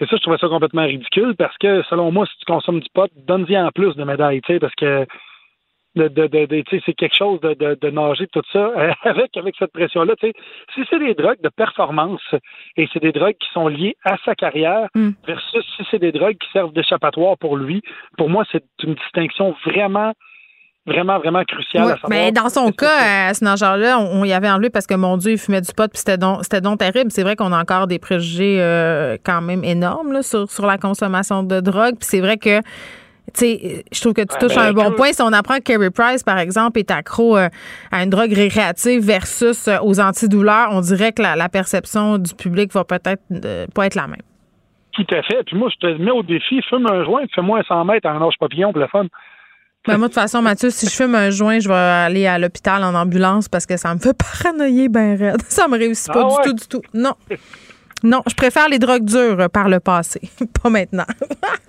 Et 0.00 0.06
ça, 0.06 0.16
je 0.16 0.22
trouvais 0.22 0.38
ça 0.38 0.48
complètement 0.48 0.84
ridicule 0.84 1.34
parce 1.36 1.56
que, 1.58 1.82
selon 1.84 2.10
moi, 2.10 2.26
si 2.26 2.36
tu 2.38 2.44
consommes 2.46 2.80
du 2.80 2.88
pot, 2.92 3.10
donne-y 3.16 3.56
en 3.58 3.70
plus 3.70 3.94
de 3.94 4.04
médailles, 4.04 4.40
tu 4.42 4.52
sais, 4.52 4.58
parce 4.58 4.74
que 4.74 5.06
de, 5.96 6.08
de, 6.08 6.26
de- 6.26 6.46
de- 6.46 6.60
tu 6.62 6.76
sais, 6.76 6.82
c'est 6.84 6.94
quelque 6.94 7.14
chose 7.16 7.40
de, 7.40 7.54
de, 7.54 7.78
de 7.80 7.90
nager, 7.90 8.26
tout 8.26 8.42
ça, 8.52 8.58
euh, 8.76 8.92
avec, 9.04 9.36
avec 9.36 9.54
cette 9.56 9.72
pression-là. 9.72 10.16
tu 10.16 10.26
sais. 10.26 10.32
Si 10.74 10.80
c'est 10.90 10.98
des 10.98 11.14
drogues 11.14 11.40
de 11.40 11.48
performance 11.50 12.34
et 12.76 12.88
c'est 12.92 12.98
des 13.00 13.12
drogues 13.12 13.36
qui 13.38 13.48
sont 13.52 13.68
liées 13.68 13.96
à 14.04 14.16
sa 14.24 14.34
carrière 14.34 14.88
versus 15.26 15.64
si 15.76 15.84
c'est 15.92 16.00
des 16.00 16.10
drogues 16.10 16.36
qui 16.38 16.50
servent 16.50 16.72
d'échappatoire 16.72 17.38
pour 17.38 17.56
lui, 17.56 17.80
pour 18.18 18.28
moi, 18.28 18.42
c'est 18.50 18.64
une 18.82 18.94
distinction 18.94 19.54
vraiment, 19.64 20.12
vraiment, 20.86 21.18
vraiment 21.18 21.42
cruciale 21.44 21.84
Ouais, 21.84 21.92
à 21.92 21.94
savoir. 21.96 22.10
mais 22.10 22.32
dans 22.32 22.48
son 22.48 22.70
cas, 22.72 23.28
à 23.28 23.34
ce 23.34 23.44
nageur-là, 23.44 23.98
on, 23.98 24.20
on 24.20 24.24
y 24.24 24.32
avait 24.32 24.50
enlevé 24.50 24.70
parce 24.70 24.86
que, 24.86 24.94
mon 24.94 25.16
Dieu, 25.16 25.32
il 25.32 25.38
fumait 25.38 25.60
du 25.60 25.72
pot, 25.72 25.88
puis 25.90 25.98
c'était 25.98 26.18
donc, 26.18 26.40
c'était 26.42 26.60
donc 26.60 26.78
terrible. 26.78 27.10
C'est 27.10 27.22
vrai 27.22 27.36
qu'on 27.36 27.52
a 27.52 27.60
encore 27.60 27.86
des 27.86 27.98
préjugés 27.98 28.58
euh, 28.60 29.16
quand 29.24 29.40
même 29.40 29.64
énormes 29.64 30.12
là, 30.12 30.22
sur, 30.22 30.50
sur 30.50 30.66
la 30.66 30.78
consommation 30.78 31.42
de 31.42 31.60
drogue. 31.60 31.94
Puis 31.98 32.08
c'est 32.08 32.20
vrai 32.20 32.36
que, 32.36 32.60
tu 32.60 32.64
sais, 33.34 33.84
je 33.90 34.00
trouve 34.00 34.12
que 34.12 34.20
tu 34.22 34.34
Ouais, 34.34 34.40
touches 34.40 34.54
ben, 34.56 34.62
à 34.62 34.68
un 34.68 34.72
bon 34.72 34.90
point. 34.92 35.12
Si 35.12 35.22
on 35.22 35.32
apprend 35.32 35.56
que 35.56 35.62
Carey 35.62 35.90
Price, 35.90 36.22
par 36.22 36.38
exemple, 36.38 36.78
est 36.78 36.90
accro 36.90 37.36
euh, 37.38 37.48
à 37.90 38.02
une 38.04 38.10
drogue 38.10 38.32
récréative 38.32 39.00
versus 39.02 39.66
euh, 39.68 39.78
aux 39.82 39.98
antidouleurs, 40.00 40.68
on 40.72 40.80
dirait 40.80 41.12
que 41.12 41.22
la, 41.22 41.34
la 41.34 41.48
perception 41.48 42.18
du 42.18 42.34
public 42.34 42.72
va 42.74 42.84
peut-être 42.84 43.22
euh, 43.44 43.66
pas 43.74 43.86
être 43.86 43.94
la 43.94 44.06
même. 44.06 44.20
Tout 44.92 45.06
à 45.12 45.22
fait. 45.22 45.42
Puis 45.44 45.56
moi, 45.56 45.70
je 45.72 45.78
te 45.88 45.92
mets 46.00 46.12
au 46.12 46.22
défi, 46.22 46.60
fume 46.68 46.86
un 46.86 47.02
joint, 47.04 47.22
fais-moi 47.34 47.58
un 47.58 47.62
100 47.64 47.84
mètres 47.86 48.06
à 48.06 48.12
un 48.12 48.20
ange 48.20 48.34
papillon 48.38 48.70
pour 48.70 48.80
le 48.80 48.86
fun. 48.86 49.06
Ben, 49.86 49.98
moi, 49.98 50.08
de 50.08 50.14
toute 50.14 50.20
façon, 50.22 50.40
Mathieu, 50.40 50.70
si 50.70 50.86
je 50.86 50.92
fume 50.92 51.14
un 51.14 51.28
joint, 51.30 51.58
je 51.58 51.68
vais 51.68 51.74
aller 51.74 52.26
à 52.26 52.38
l'hôpital 52.38 52.82
en 52.84 52.94
ambulance 52.94 53.48
parce 53.48 53.66
que 53.66 53.76
ça 53.76 53.94
me 53.94 54.00
fait 54.00 54.14
paranoïer 54.42 54.88
ben 54.88 55.16
raide. 55.16 55.42
Ça 55.48 55.68
me 55.68 55.76
réussit 55.76 56.10
pas 56.12 56.26
Ah 56.26 56.42
du 56.42 56.48
tout, 56.48 56.54
du 56.54 56.66
tout. 56.66 56.82
Non. 56.94 57.14
Non, 58.04 58.22
je 58.28 58.34
préfère 58.34 58.68
les 58.68 58.78
drogues 58.78 59.04
dures 59.04 59.40
euh, 59.40 59.48
par 59.48 59.68
le 59.68 59.80
passé, 59.80 60.20
pas 60.62 60.68
maintenant. 60.70 61.06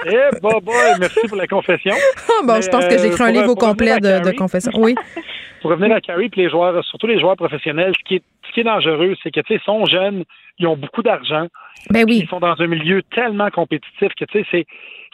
Eh, 0.06 0.38
bah, 0.42 0.60
bah, 0.62 0.74
merci 1.00 1.20
pour 1.28 1.38
la 1.38 1.48
confession. 1.48 1.96
Ah, 2.28 2.46
bon, 2.46 2.54
Mais, 2.56 2.62
je 2.62 2.70
pense 2.70 2.86
que 2.86 2.98
j'ai 2.98 3.08
écrit 3.08 3.24
un 3.24 3.28
pour- 3.32 3.42
livre 3.42 3.52
au 3.52 3.56
complet 3.56 4.00
de, 4.00 4.32
confession. 4.36 4.72
Oui. 4.76 4.94
Pour 5.62 5.72
revenir 5.72 5.96
à 5.96 6.02
Carrie 6.02 6.30
puis 6.30 6.42
les 6.42 6.50
joueurs, 6.50 6.84
surtout 6.86 7.08
les 7.08 7.20
joueurs 7.20 7.38
professionnels, 7.38 7.94
ce 7.98 8.04
qui 8.04 8.16
est, 8.18 8.24
ce 8.48 8.54
qui 8.54 8.60
est 8.60 8.64
dangereux, 8.66 9.16
c'est 9.24 9.32
que, 9.32 9.40
tu 9.40 9.48
sais, 9.54 9.60
ils 9.60 9.66
sont 9.66 9.84
jeunes, 9.86 10.24
ils 10.60 10.68
ont 10.68 10.76
beaucoup 10.78 11.02
d'argent. 11.02 11.48
Ben 11.90 12.04
oui. 12.06 12.20
Ils 12.22 12.28
sont 12.28 12.40
dans 12.40 12.54
un 12.60 12.68
milieu 12.68 13.02
tellement 13.16 13.50
compétitif 13.50 14.10
que, 14.20 14.26
tu 14.26 14.40
sais, 14.40 14.46
c'est, 14.52 14.66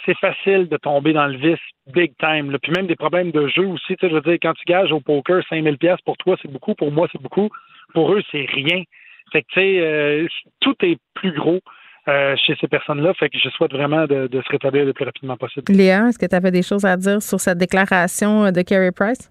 c'est 0.05 0.17
facile 0.17 0.67
de 0.67 0.75
tomber 0.75 1.13
dans 1.13 1.27
le 1.27 1.37
vice 1.37 1.59
big 1.93 2.11
time. 2.19 2.51
là. 2.51 2.57
Puis 2.61 2.73
même 2.75 2.87
des 2.87 2.97
problèmes 2.97 3.31
de 3.31 3.47
jeu 3.47 3.65
aussi. 3.65 3.95
Je 4.01 4.07
veux 4.07 4.19
dire, 4.21 4.37
quand 4.41 4.53
tu 4.53 4.65
gages 4.67 4.91
au 4.91 4.99
poker 4.99 5.41
5000 5.47 5.77
pièces 5.77 6.01
pour 6.03 6.17
toi, 6.17 6.35
c'est 6.41 6.51
beaucoup. 6.51 6.75
Pour 6.75 6.91
moi, 6.91 7.07
c'est 7.13 7.21
beaucoup. 7.21 7.49
Pour 7.93 8.11
eux, 8.13 8.21
c'est 8.31 8.45
rien. 8.53 8.83
Fait 9.31 9.41
que, 9.43 9.47
tu 9.53 9.59
sais, 9.59 9.79
euh, 9.79 10.27
tout 10.59 10.75
est 10.83 10.97
plus 11.13 11.31
gros 11.33 11.59
euh, 12.07 12.35
chez 12.45 12.55
ces 12.59 12.67
personnes-là. 12.67 13.13
Fait 13.13 13.29
que 13.29 13.37
je 13.37 13.49
souhaite 13.49 13.71
vraiment 13.73 14.05
de, 14.05 14.27
de 14.27 14.41
se 14.41 14.49
rétablir 14.49 14.85
le 14.85 14.93
plus 14.93 15.05
rapidement 15.05 15.37
possible. 15.37 15.71
Léa, 15.71 16.07
est-ce 16.07 16.19
que 16.19 16.25
tu 16.25 16.35
avais 16.35 16.51
des 16.51 16.63
choses 16.63 16.85
à 16.85 16.97
dire 16.97 17.21
sur 17.21 17.39
cette 17.39 17.57
déclaration 17.57 18.45
euh, 18.45 18.51
de 18.51 18.61
Carey 18.61 18.91
Price? 18.91 19.29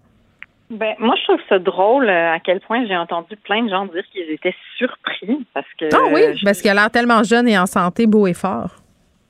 Ben, 0.71 0.95
moi, 1.01 1.17
je 1.19 1.25
trouve 1.25 1.41
ça 1.49 1.59
drôle 1.59 2.09
euh, 2.09 2.33
à 2.33 2.39
quel 2.39 2.61
point 2.61 2.87
j'ai 2.87 2.97
entendu 2.97 3.35
plein 3.45 3.65
de 3.65 3.71
gens 3.71 3.87
dire 3.87 4.05
qu'ils 4.13 4.31
étaient 4.31 4.55
surpris 4.79 5.45
parce 5.53 5.67
que. 5.79 5.87
Ah 5.93 5.99
oui, 6.15 6.21
je- 6.37 6.45
parce 6.45 6.63
qu'il 6.63 6.71
a 6.71 6.75
l'air 6.75 6.91
tellement 6.91 7.25
jeune 7.25 7.49
et 7.49 7.59
en 7.59 7.67
santé, 7.67 8.07
beau 8.07 8.27
et 8.29 8.35
fort. 8.35 8.71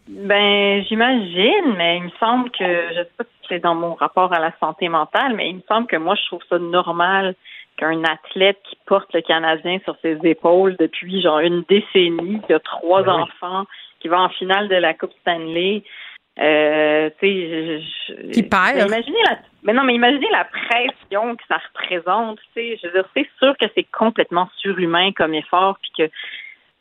Ben, 0.08 0.82
j'imagine, 0.88 1.74
mais 1.78 1.98
il 1.98 2.04
me 2.04 2.10
semble 2.18 2.50
que, 2.50 2.64
je 2.64 2.94
sais 3.04 3.10
pas 3.16 3.24
si 3.24 3.46
c'est 3.48 3.58
dans 3.60 3.74
mon 3.74 3.94
rapport 3.94 4.32
à 4.32 4.40
la 4.40 4.52
santé 4.60 4.88
mentale, 4.88 5.34
mais 5.34 5.48
il 5.48 5.56
me 5.56 5.62
semble 5.68 5.86
que 5.86 5.96
moi, 5.96 6.14
je 6.16 6.26
trouve 6.26 6.42
ça 6.48 6.58
normal 6.58 7.34
qu'un 7.80 8.04
athlète 8.04 8.58
qui 8.68 8.76
porte 8.86 9.12
le 9.14 9.22
Canadien 9.22 9.78
sur 9.84 9.96
ses 10.02 10.18
épaules 10.24 10.76
depuis 10.78 11.22
genre 11.22 11.40
une 11.40 11.62
décennie, 11.68 12.40
qui 12.46 12.52
a 12.52 12.60
trois 12.60 13.02
Ben 13.02 13.16
oui. 13.16 13.22
enfants, 13.22 13.64
qui 14.00 14.08
va 14.08 14.20
en 14.20 14.28
finale 14.28 14.68
de 14.68 14.76
la 14.76 14.92
Coupe 14.94 15.12
Stanley, 15.22 15.82
euh, 16.38 17.10
tu 17.18 17.26
sais, 17.26 17.80
je- 17.80 18.14
je- 18.14 18.30
Qui 18.32 18.42
perd. 18.44 18.86
imaginez 18.86 19.18
la, 19.28 19.38
mais 19.62 19.72
non, 19.72 19.82
mais 19.84 19.94
imaginez 19.94 20.28
la 20.30 20.44
pression 20.44 21.36
que 21.36 21.42
ça 21.48 21.58
représente, 21.74 22.38
tu 22.38 22.46
sais, 22.54 22.78
je 22.82 22.86
veux 22.86 22.92
dire, 22.94 23.08
c'est 23.14 23.28
sûr 23.38 23.56
que 23.58 23.66
c'est 23.74 23.86
complètement 23.90 24.48
surhumain 24.58 25.12
comme 25.12 25.34
effort, 25.34 25.78
puis 25.82 25.90
que 25.98 26.12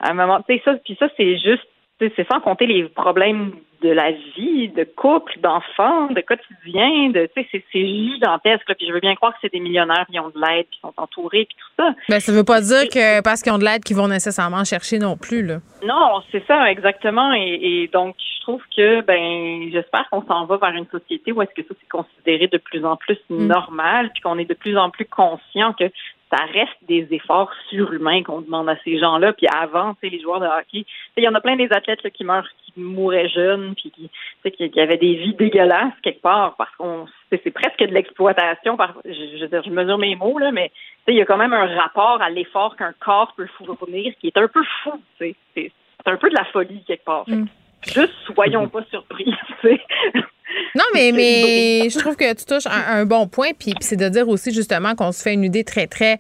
à 0.02 0.12
un 0.12 0.14
moment, 0.14 0.42
tu 0.48 0.56
sais, 0.56 0.62
ça, 0.64 0.76
puis 0.76 0.96
ça, 1.00 1.08
c'est 1.18 1.38
juste, 1.40 1.68
c'est 2.00 2.28
sans 2.32 2.40
compter 2.40 2.66
les 2.66 2.84
problèmes 2.84 3.52
de 3.82 3.90
la 3.90 4.12
vie, 4.12 4.68
de 4.70 4.84
couple, 4.84 5.40
d'enfants, 5.40 6.08
de 6.08 6.20
quotidien, 6.20 7.12
de, 7.12 7.30
tu 7.34 7.44
sais, 7.50 7.64
c'est- 7.72 7.86
gigantesque, 7.88 8.68
là, 8.68 8.76
puis 8.76 8.86
je 8.88 8.92
veux 8.92 9.00
bien 9.00 9.16
croire 9.16 9.32
que 9.32 9.38
c'est 9.42 9.54
des 9.54 9.62
millionnaires 9.62 10.06
qui 10.12 10.20
ont 10.20 10.28
de 10.30 10.38
l'aide, 10.40 10.66
qui 10.70 10.80
sont 10.82 10.94
entourés, 10.98 11.46
puis 11.46 11.56
tout 11.58 11.84
ça. 11.84 11.94
Ben, 12.10 12.20
ça 12.20 12.34
veut 12.34 12.44
pas 12.44 12.60
dire 12.60 12.90
que 12.90 13.22
parce 13.22 13.42
qu'ils 13.42 13.54
ont 13.54 13.58
de 13.58 13.64
l'aide 13.64 13.84
qu'ils 13.86 13.96
vont 13.96 14.10
nécessairement 14.10 14.66
chercher 14.66 15.00
non 15.00 15.16
plus. 15.16 15.46
Là. 15.46 15.60
Non, 15.86 16.22
c'est 16.32 16.46
ça, 16.46 16.70
exactement. 16.70 17.32
Et, 17.34 17.60
et 17.84 17.88
donc, 17.88 18.16
je 18.18 18.42
trouve 18.42 18.62
que, 18.76 19.00
ben, 19.02 19.70
j'espère 19.72 20.10
qu'on 20.10 20.24
s'en 20.26 20.46
va 20.46 20.58
vers 20.58 20.72
une 20.76 20.88
société 20.88 21.32
où 21.32 21.42
est-ce 21.42 21.54
que 21.54 21.66
ça 21.66 21.74
c'est 21.80 21.90
considéré 21.90 22.48
de 22.48 22.58
plus 22.58 22.84
en 22.84 22.98
plus 22.98 23.18
Mm. 23.30 23.48
normal, 23.48 24.10
puis 24.14 24.22
qu'on 24.22 24.38
est 24.40 24.46
de 24.50 24.54
plus 24.56 24.78
en 24.78 24.90
plus 24.90 25.06
conscient 25.06 25.72
que 25.74 25.86
ça 26.32 26.44
reste 26.46 26.78
des 26.84 27.08
efforts 27.12 27.52
surhumains 27.70 28.24
qu'on 28.24 28.42
demande 28.42 28.70
à 28.70 28.78
ces 28.84 29.00
gens-là. 29.00 29.34
Puis 29.34 29.48
avant, 29.48 29.94
tu 29.96 30.02
sais, 30.02 30.10
les 30.10 30.22
joueurs 30.22 30.40
de 30.40 30.46
hockey, 30.46 30.86
il 31.18 31.24
y 31.24 31.28
en 31.28 31.34
a 31.36 31.42
plein 31.42 31.56
des 31.56 31.72
athlètes 31.72 32.04
là, 32.04 32.10
qui 32.10 32.24
meurent, 32.24 32.48
qui 32.64 32.80
mouraient 32.80 33.30
jeunes, 33.30 33.74
puis 33.76 33.92
qui, 33.92 34.10
tu 34.10 34.10
sais, 34.44 34.52
qui, 34.52 34.70
qui 34.70 34.80
avaient 34.80 34.98
des 34.98 35.16
vies 35.16 35.34
dégueulasses 35.34 35.94
quelque 36.04 36.22
part, 36.22 36.56
parce 36.58 36.74
qu'on, 36.76 37.08
c'est 37.32 37.42
c'est 37.44 37.52
presque 37.52 37.80
de 37.80 37.94
l'exploitation. 37.94 38.78
Par, 38.78 38.94
je, 39.06 39.12
je, 39.12 39.62
je 39.66 39.70
mesure 39.70 39.98
mes 39.98 40.16
mots 40.16 40.38
là, 40.38 40.52
mais 40.52 40.70
tu 40.70 40.76
sais, 41.06 41.14
il 41.14 41.18
y 41.18 41.22
a 41.22 41.26
quand 41.26 41.38
même 41.38 41.54
un 41.54 41.66
rapport 41.66 42.22
à 42.22 42.30
l'effort 42.30 42.76
qu'un 42.76 42.94
corps 43.00 43.34
peut 43.36 43.48
fournir 43.58 44.14
qui 44.20 44.28
est 44.28 44.38
un 44.38 44.48
peu 44.48 44.64
fou. 44.84 45.02
tu 45.18 45.26
sais. 45.26 45.36
C'est 45.56 45.72
c'est 46.04 46.12
un 46.12 46.18
peu 46.18 46.30
de 46.30 46.36
la 46.36 46.46
folie 46.46 46.84
quelque 46.86 47.04
part. 47.04 47.26
Que 47.26 47.92
Juste 47.92 48.14
soyons 48.26 48.68
pas 48.68 48.84
surpris. 48.90 49.34
Non, 50.76 50.84
mais, 50.94 51.12
mais 51.12 51.90
je 51.90 52.00
trouve 52.00 52.16
que 52.16 52.34
tu 52.34 52.46
touches 52.46 52.68
un, 52.68 53.00
un 53.02 53.06
bon 53.06 53.28
point, 53.28 53.50
puis, 53.58 53.74
puis 53.74 53.84
c'est 53.84 53.96
de 53.96 54.10
dire 54.10 54.28
aussi 54.28 54.54
justement 54.54 54.96
qu'on 54.96 55.12
se 55.12 55.22
fait 55.22 55.34
une 55.34 55.44
idée 55.44 55.64
très, 55.64 55.88
très 55.88 56.20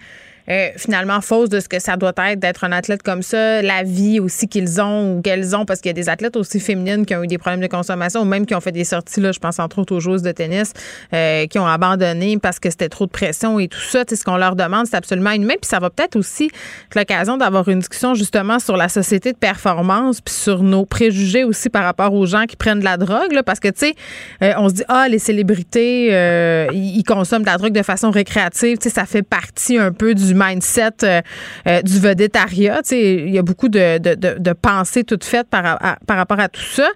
euh, 0.49 0.69
finalement 0.77 1.21
fausse 1.21 1.49
de 1.49 1.59
ce 1.59 1.69
que 1.69 1.80
ça 1.80 1.97
doit 1.97 2.13
être 2.30 2.39
d'être 2.39 2.63
un 2.63 2.71
athlète 2.71 3.03
comme 3.03 3.21
ça, 3.21 3.61
la 3.61 3.84
vie 3.84 4.19
aussi 4.19 4.47
qu'ils 4.47 4.81
ont 4.81 5.17
ou 5.17 5.21
qu'elles 5.21 5.55
ont, 5.55 5.65
parce 5.65 5.80
qu'il 5.80 5.89
y 5.89 5.91
a 5.91 5.93
des 5.93 6.09
athlètes 6.09 6.35
aussi 6.35 6.59
féminines 6.59 7.05
qui 7.05 7.15
ont 7.15 7.23
eu 7.23 7.27
des 7.27 7.38
problèmes 7.38 7.61
de 7.61 7.67
consommation 7.67 8.21
ou 8.21 8.26
même 8.26 8.45
qui 8.45 8.55
ont 8.55 8.61
fait 8.61 8.71
des 8.71 8.84
sorties, 8.84 9.21
là, 9.21 9.31
je 9.31 9.39
pense 9.39 9.59
entre 9.59 9.80
autres 9.80 9.95
aux 9.95 9.99
joueuses 9.99 10.21
de 10.21 10.31
tennis, 10.31 10.73
euh, 11.13 11.45
qui 11.47 11.59
ont 11.59 11.67
abandonné 11.67 12.38
parce 12.38 12.59
que 12.59 12.69
c'était 12.69 12.89
trop 12.89 13.05
de 13.05 13.11
pression 13.11 13.59
et 13.59 13.67
tout 13.67 13.80
ça. 13.80 14.05
Tu 14.05 14.15
ce 14.15 14.23
qu'on 14.23 14.38
leur 14.38 14.55
demande, 14.55 14.88
c'est 14.88 14.97
absolument 14.97 15.31
inhumain. 15.31 15.55
Puis 15.61 15.69
ça 15.69 15.80
va 15.80 15.89
peut-être 15.89 16.15
aussi 16.15 16.45
être 16.45 16.95
l'occasion 16.95 17.38
d'avoir 17.38 17.67
une 17.69 17.80
discussion 17.80 18.15
justement 18.15 18.59
sur 18.59 18.76
la 18.76 18.89
société 18.89 19.31
de 19.31 19.38
performance 19.38 20.21
puis 20.21 20.34
sur 20.34 20.63
nos 20.63 20.85
préjugés 20.85 21.43
aussi 21.43 21.69
par 21.69 21.84
rapport 21.84 22.13
aux 22.13 22.26
gens 22.26 22.45
qui 22.45 22.55
prennent 22.55 22.80
de 22.80 22.84
la 22.84 22.97
drogue, 22.97 23.31
là, 23.31 23.43
parce 23.43 23.59
que, 23.59 23.67
tu 23.67 23.88
sais, 23.88 23.95
euh, 24.43 24.53
on 24.57 24.69
se 24.69 24.76
dit, 24.76 24.84
ah, 24.88 25.07
les 25.07 25.19
célébrités, 25.19 26.09
euh, 26.11 26.67
ils 26.73 27.03
consomment 27.03 27.43
de 27.43 27.47
la 27.47 27.57
drogue 27.57 27.73
de 27.73 27.84
façon 27.84 28.11
récréative. 28.11 28.77
Tu 28.77 28.89
sais, 28.89 28.95
ça 28.95 29.05
fait 29.05 29.23
partie 29.23 29.77
un 29.77 29.91
peu 29.91 30.15
du 30.15 30.34
mindset 30.44 31.03
euh, 31.03 31.22
euh, 31.68 31.82
du 31.82 31.99
vedettariat. 31.99 32.78
Tu 32.84 32.90
sais, 32.90 33.14
il 33.16 33.30
y 33.34 33.38
a 33.38 33.41
beaucoup 33.41 33.70
de, 33.70 33.98
de, 33.98 34.16
de, 34.16 34.36
de 34.40 34.53
pensées 34.53 35.03
toutes 35.03 35.24
faites 35.24 35.48
par, 35.49 35.66
à- 35.66 35.98
par 36.07 36.18
rapport 36.18 36.40
à 36.40 36.48
tout 36.49 36.61
ça. 36.61 36.88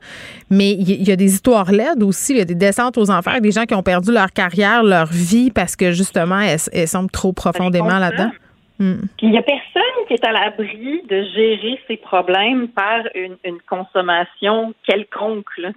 Mais 0.49 0.71
il 0.71 0.89
y, 0.89 0.93
il 0.93 1.07
y 1.07 1.11
a 1.11 1.15
des 1.15 1.33
histoires 1.33 1.71
laides 1.71 2.03
aussi. 2.03 2.33
Il 2.33 2.37
y 2.37 2.41
a 2.41 2.45
des 2.45 2.55
descentes 2.55 2.97
aux 2.97 3.09
enfers, 3.09 3.41
des 3.41 3.51
gens 3.51 3.65
qui 3.65 3.73
ont 3.75 3.83
perdu 3.83 4.11
leur 4.11 4.31
carrière, 4.31 4.83
leur 4.83 5.07
vie 5.07 5.51
parce 5.51 5.75
que 5.75 5.91
justement, 5.91 6.39
elles, 6.39 6.59
elles 6.71 6.87
semblent 6.87 7.11
trop 7.11 7.33
profondément 7.33 7.99
là-dedans. 7.99 8.31
Hmm. 8.79 9.01
Puis 9.17 9.27
il 9.27 9.31
n'y 9.31 9.37
a 9.37 9.43
personne 9.43 10.07
qui 10.07 10.13
est 10.13 10.25
à 10.25 10.31
l'abri 10.31 11.03
de 11.07 11.23
gérer 11.35 11.79
ses 11.87 11.97
problèmes 11.97 12.67
par 12.69 13.01
une, 13.13 13.37
une 13.43 13.61
consommation 13.61 14.73
quelconque. 14.83 15.57
Là, 15.57 15.69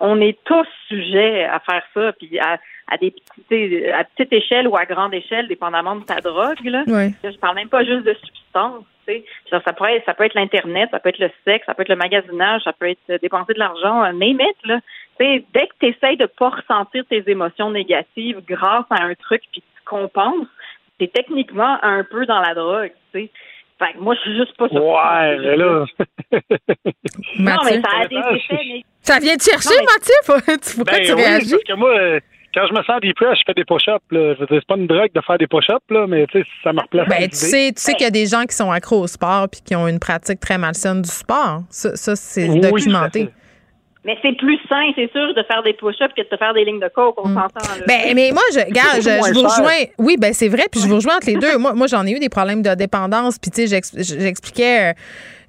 on 0.00 0.20
est 0.20 0.36
tous 0.44 0.66
sujets 0.88 1.44
à 1.44 1.60
faire 1.60 1.82
ça, 1.94 2.12
puis 2.12 2.38
à, 2.40 2.58
à 2.90 2.96
des 2.96 3.14
à 3.92 4.04
petite 4.04 4.32
échelle 4.32 4.66
ou 4.66 4.76
à 4.76 4.84
grande 4.84 5.14
échelle, 5.14 5.46
dépendamment 5.46 5.96
de 5.96 6.04
ta 6.04 6.20
drogue. 6.20 6.64
Là. 6.64 6.82
Là, 6.86 7.08
je 7.22 7.38
parle 7.38 7.54
même 7.54 7.68
pas 7.68 7.84
juste 7.84 8.04
de 8.04 8.14
substance. 8.14 8.84
tu 9.06 9.14
sais. 9.14 9.24
Ça, 9.48 9.60
ça 9.64 9.72
pourrait, 9.72 10.02
ça 10.04 10.14
peut 10.14 10.24
être 10.24 10.34
l'internet, 10.34 10.88
ça 10.90 10.98
peut 10.98 11.10
être 11.10 11.20
le 11.20 11.30
sexe, 11.44 11.66
ça 11.66 11.74
peut 11.74 11.82
être 11.82 11.88
le 11.88 11.96
magasinage, 11.96 12.62
ça 12.62 12.72
peut 12.72 12.90
être 12.90 13.20
dépenser 13.22 13.54
de 13.54 13.60
l'argent, 13.60 14.02
euh, 14.02 14.12
name 14.12 14.40
it, 14.40 14.56
là. 14.64 14.80
Dès 15.20 15.40
que 15.42 15.74
tu 15.78 15.86
essaies 15.86 16.16
de 16.16 16.24
pas 16.26 16.48
ressentir 16.48 17.04
tes 17.04 17.22
émotions 17.26 17.70
négatives 17.70 18.40
grâce 18.48 18.86
à 18.88 19.04
un 19.04 19.14
truc 19.14 19.42
puis 19.52 19.60
tu 19.60 19.82
compenses, 19.84 20.48
t'es 21.00 21.08
techniquement 21.08 21.78
un 21.82 22.04
peu 22.04 22.24
dans 22.26 22.40
la 22.40 22.54
drogue, 22.54 22.92
tu 23.12 23.20
sais. 23.22 23.30
Fait 23.78 23.94
que 23.94 23.98
moi, 23.98 24.14
je 24.14 24.20
suis 24.20 24.36
juste 24.36 24.54
pas 24.58 24.68
sûre. 24.68 24.84
Ouais, 24.84 25.38
mais 25.38 25.56
là. 25.56 25.86
non, 27.38 27.56
mais 27.64 27.80
ça 27.80 27.88
a 28.02 28.06
des 28.06 28.16
effets. 28.36 28.58
Mais... 28.68 28.82
Ça 29.00 29.18
vient 29.18 29.36
te 29.36 29.42
chercher, 29.42 29.70
Non, 29.70 29.80
mais- 29.80 29.86
Mathieu? 29.94 30.14
Pourquoi 30.76 30.98
Ben 30.98 31.04
tu 31.06 31.12
oui, 31.14 31.22
réagis? 31.22 31.50
Parce 31.52 31.62
que 31.64 31.72
moi, 31.74 32.20
quand 32.54 32.66
je 32.66 32.72
me 32.74 32.82
sens 32.82 33.00
depressed, 33.00 33.38
je 33.38 33.42
fais 33.46 33.54
des 33.54 33.64
push-ups. 33.64 34.04
C'est 34.50 34.66
pas 34.66 34.76
une 34.76 34.86
drogue 34.86 35.10
de 35.14 35.20
faire 35.22 35.38
des 35.38 35.46
push-ups, 35.46 35.80
là, 35.90 36.06
mais 36.06 36.26
tu 36.26 36.40
sais, 36.42 36.46
ça 36.62 36.72
me 36.74 36.80
replace. 36.80 37.08
Ben, 37.08 37.28
tu 37.30 37.36
sais, 37.36 37.72
tu 37.74 37.80
sais 37.82 37.94
qu'il 37.94 38.04
y 38.04 38.08
a 38.08 38.10
des 38.10 38.26
gens 38.26 38.42
qui 38.44 38.54
sont 38.54 38.70
accros 38.70 39.00
au 39.00 39.06
sport 39.06 39.48
puis 39.50 39.62
qui 39.64 39.74
ont 39.74 39.88
une 39.88 39.98
pratique 39.98 40.40
très 40.40 40.58
malsaine 40.58 41.00
du 41.00 41.08
sport. 41.10 41.62
Ça, 41.70 41.96
ça, 41.96 42.16
c'est 42.16 42.48
Oui, 42.50 42.60
documenté. 42.60 43.30
Mais 44.04 44.16
c'est 44.22 44.34
plus 44.36 44.58
sain, 44.68 44.90
c'est 44.96 45.10
sûr, 45.12 45.34
de 45.34 45.42
faire 45.42 45.62
des 45.62 45.74
push-ups 45.74 46.14
que 46.16 46.22
de 46.22 46.26
te 46.26 46.36
faire 46.38 46.54
des 46.54 46.64
lignes 46.64 46.80
de 46.80 46.88
coke. 46.88 47.16
On 47.18 47.28
s'entend. 47.28 47.60
là. 47.78 47.84
Ben, 47.86 48.14
mais 48.14 48.30
moi, 48.32 48.42
je, 48.54 48.60
regarde, 48.60 48.96
je, 48.96 49.02
je 49.02 49.34
vous 49.34 49.40
cher. 49.40 49.50
rejoins. 49.50 49.84
Oui, 49.98 50.16
ben 50.18 50.32
c'est 50.32 50.48
vrai, 50.48 50.64
puis 50.70 50.80
je 50.80 50.86
vous 50.88 50.94
rejoins 50.94 51.16
entre 51.16 51.26
les 51.26 51.36
deux. 51.36 51.58
Moi, 51.58 51.74
moi 51.74 51.86
j'en 51.86 52.06
ai 52.06 52.12
eu 52.12 52.18
des 52.18 52.30
problèmes 52.30 52.62
de 52.62 52.74
dépendance, 52.74 53.38
puis 53.38 53.50
tu 53.50 53.62
sais, 53.62 53.66
j'ex- 53.66 53.92
j'expliquais 53.98 54.94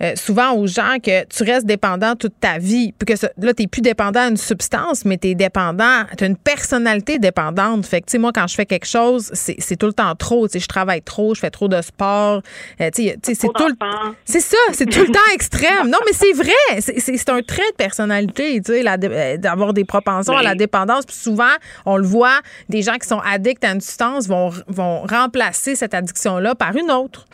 euh, 0.02 0.14
souvent 0.16 0.54
aux 0.54 0.68
gens 0.68 0.98
que 1.04 1.26
tu 1.26 1.44
restes 1.44 1.66
dépendant 1.66 2.16
toute 2.16 2.40
ta 2.40 2.58
vie, 2.58 2.92
puis 2.98 3.06
que 3.06 3.16
ça- 3.16 3.30
là, 3.38 3.54
t'es 3.54 3.68
plus 3.68 3.82
dépendant 3.82 4.22
à 4.22 4.28
une 4.28 4.38
substance, 4.38 5.06
mais 5.06 5.18
t'es 5.18 5.36
dépendant, 5.36 6.04
t'as 6.18 6.26
une 6.28 6.38
personnalité 6.38 7.20
dépendante. 7.20 7.86
Fait 7.86 8.02
que, 8.02 8.08
tu 8.08 8.12
sais, 8.14 8.18
moi, 8.18 8.32
quand 8.34 8.48
je 8.48 8.56
fais 8.56 8.66
quelque 8.66 8.88
chose, 8.88 9.30
c'est 9.34 9.76
tout 9.78 9.88
le 9.88 9.94
temps 9.94 10.16
trop. 10.16 10.48
Tu 10.48 10.54
sais, 10.54 10.60
je 10.60 10.68
travaille 10.68 11.02
trop, 11.02 11.36
je 11.36 11.40
fais 11.40 11.50
trop 11.52 11.68
de 11.68 11.82
sport. 11.82 12.42
Euh, 12.82 12.90
tu 12.94 13.04
sais, 13.04 13.18
tu 13.22 13.36
c'est 13.36 13.48
tout 13.48 13.68
le 13.68 13.76
c'est 14.26 14.40
ça, 14.40 14.58
c'est 14.74 14.86
tout 14.86 15.02
le 15.02 15.12
temps 15.12 15.20
extrême. 15.34 15.88
Non, 15.90 16.00
mais 16.06 16.14
c'est 16.14 16.34
vrai. 16.34 16.82
C'est- 16.82 17.22
un 17.32 17.42
trait 17.44 17.62
de 17.72 17.76
personnalité, 17.78 18.60
tu 18.62 18.74
sais, 18.74 18.84
euh, 18.86 19.38
d'avoir 19.38 19.74
des 19.74 19.86
propensions 19.86 20.34
à 20.36 20.44
la 20.44 20.56
dépendance. 20.56 21.06
Puis 21.06 21.16
souvent, 21.16 21.54
on 21.86 21.98
le 21.98 22.06
voit, 22.06 22.40
des 22.68 22.82
gens 22.82 22.96
qui 22.98 23.08
sont 23.08 23.20
addicts 23.20 23.64
à 23.64 23.72
une 23.72 23.80
substance 23.82 24.28
vont, 24.28 24.52
vont 24.68 25.04
remplacer 25.04 25.76
cette 25.76 25.94
addiction-là 25.94 26.56
par 26.56 26.76
une 26.76 26.92
autre. 26.92 27.26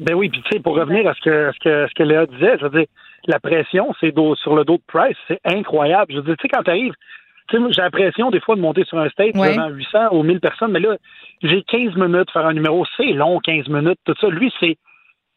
Ben 0.00 0.14
oui, 0.14 0.28
puis 0.30 0.42
tu 0.42 0.48
sais, 0.52 0.60
pour 0.60 0.74
revenir 0.76 1.06
à 1.08 1.14
ce 1.14 1.20
que, 1.20 1.48
à 1.48 1.52
ce 1.52 1.58
que, 1.58 1.86
ce 1.88 1.94
que 1.94 2.02
Léa 2.02 2.26
disait, 2.26 2.56
je 2.58 2.64
veux 2.66 2.70
dire, 2.78 2.86
la 3.26 3.38
pression, 3.38 3.92
c'est 4.00 4.12
dos- 4.12 4.34
sur 4.36 4.56
le 4.56 4.64
dos 4.64 4.76
de 4.78 4.82
Price, 4.86 5.16
c'est 5.28 5.40
incroyable. 5.44 6.10
Je 6.12 6.16
veux 6.16 6.22
dire, 6.22 6.36
tu 6.38 6.42
sais, 6.42 6.48
quand 6.48 6.62
t'arrives, 6.62 6.94
tu 7.48 7.56
sais, 7.56 7.60
moi, 7.60 7.70
j'ai 7.70 7.82
la 7.82 7.90
pression 7.90 8.30
des 8.30 8.40
fois 8.40 8.56
de 8.56 8.60
monter 8.60 8.84
sur 8.84 8.98
un 8.98 9.08
stage 9.10 9.32
Ouais. 9.34 9.54
devant 9.54 9.68
800 9.68 10.08
ou 10.12 10.22
1000 10.22 10.40
personnes, 10.40 10.72
mais 10.72 10.80
là, 10.80 10.96
j'ai 11.42 11.62
15 11.62 11.94
minutes 11.96 12.30
faire 12.32 12.46
un 12.46 12.54
numéro, 12.54 12.84
c'est 12.96 13.12
long, 13.12 13.38
15 13.40 13.68
minutes, 13.68 13.98
tout 14.04 14.14
ça. 14.20 14.28
Lui, 14.28 14.52
c'est 14.58 14.76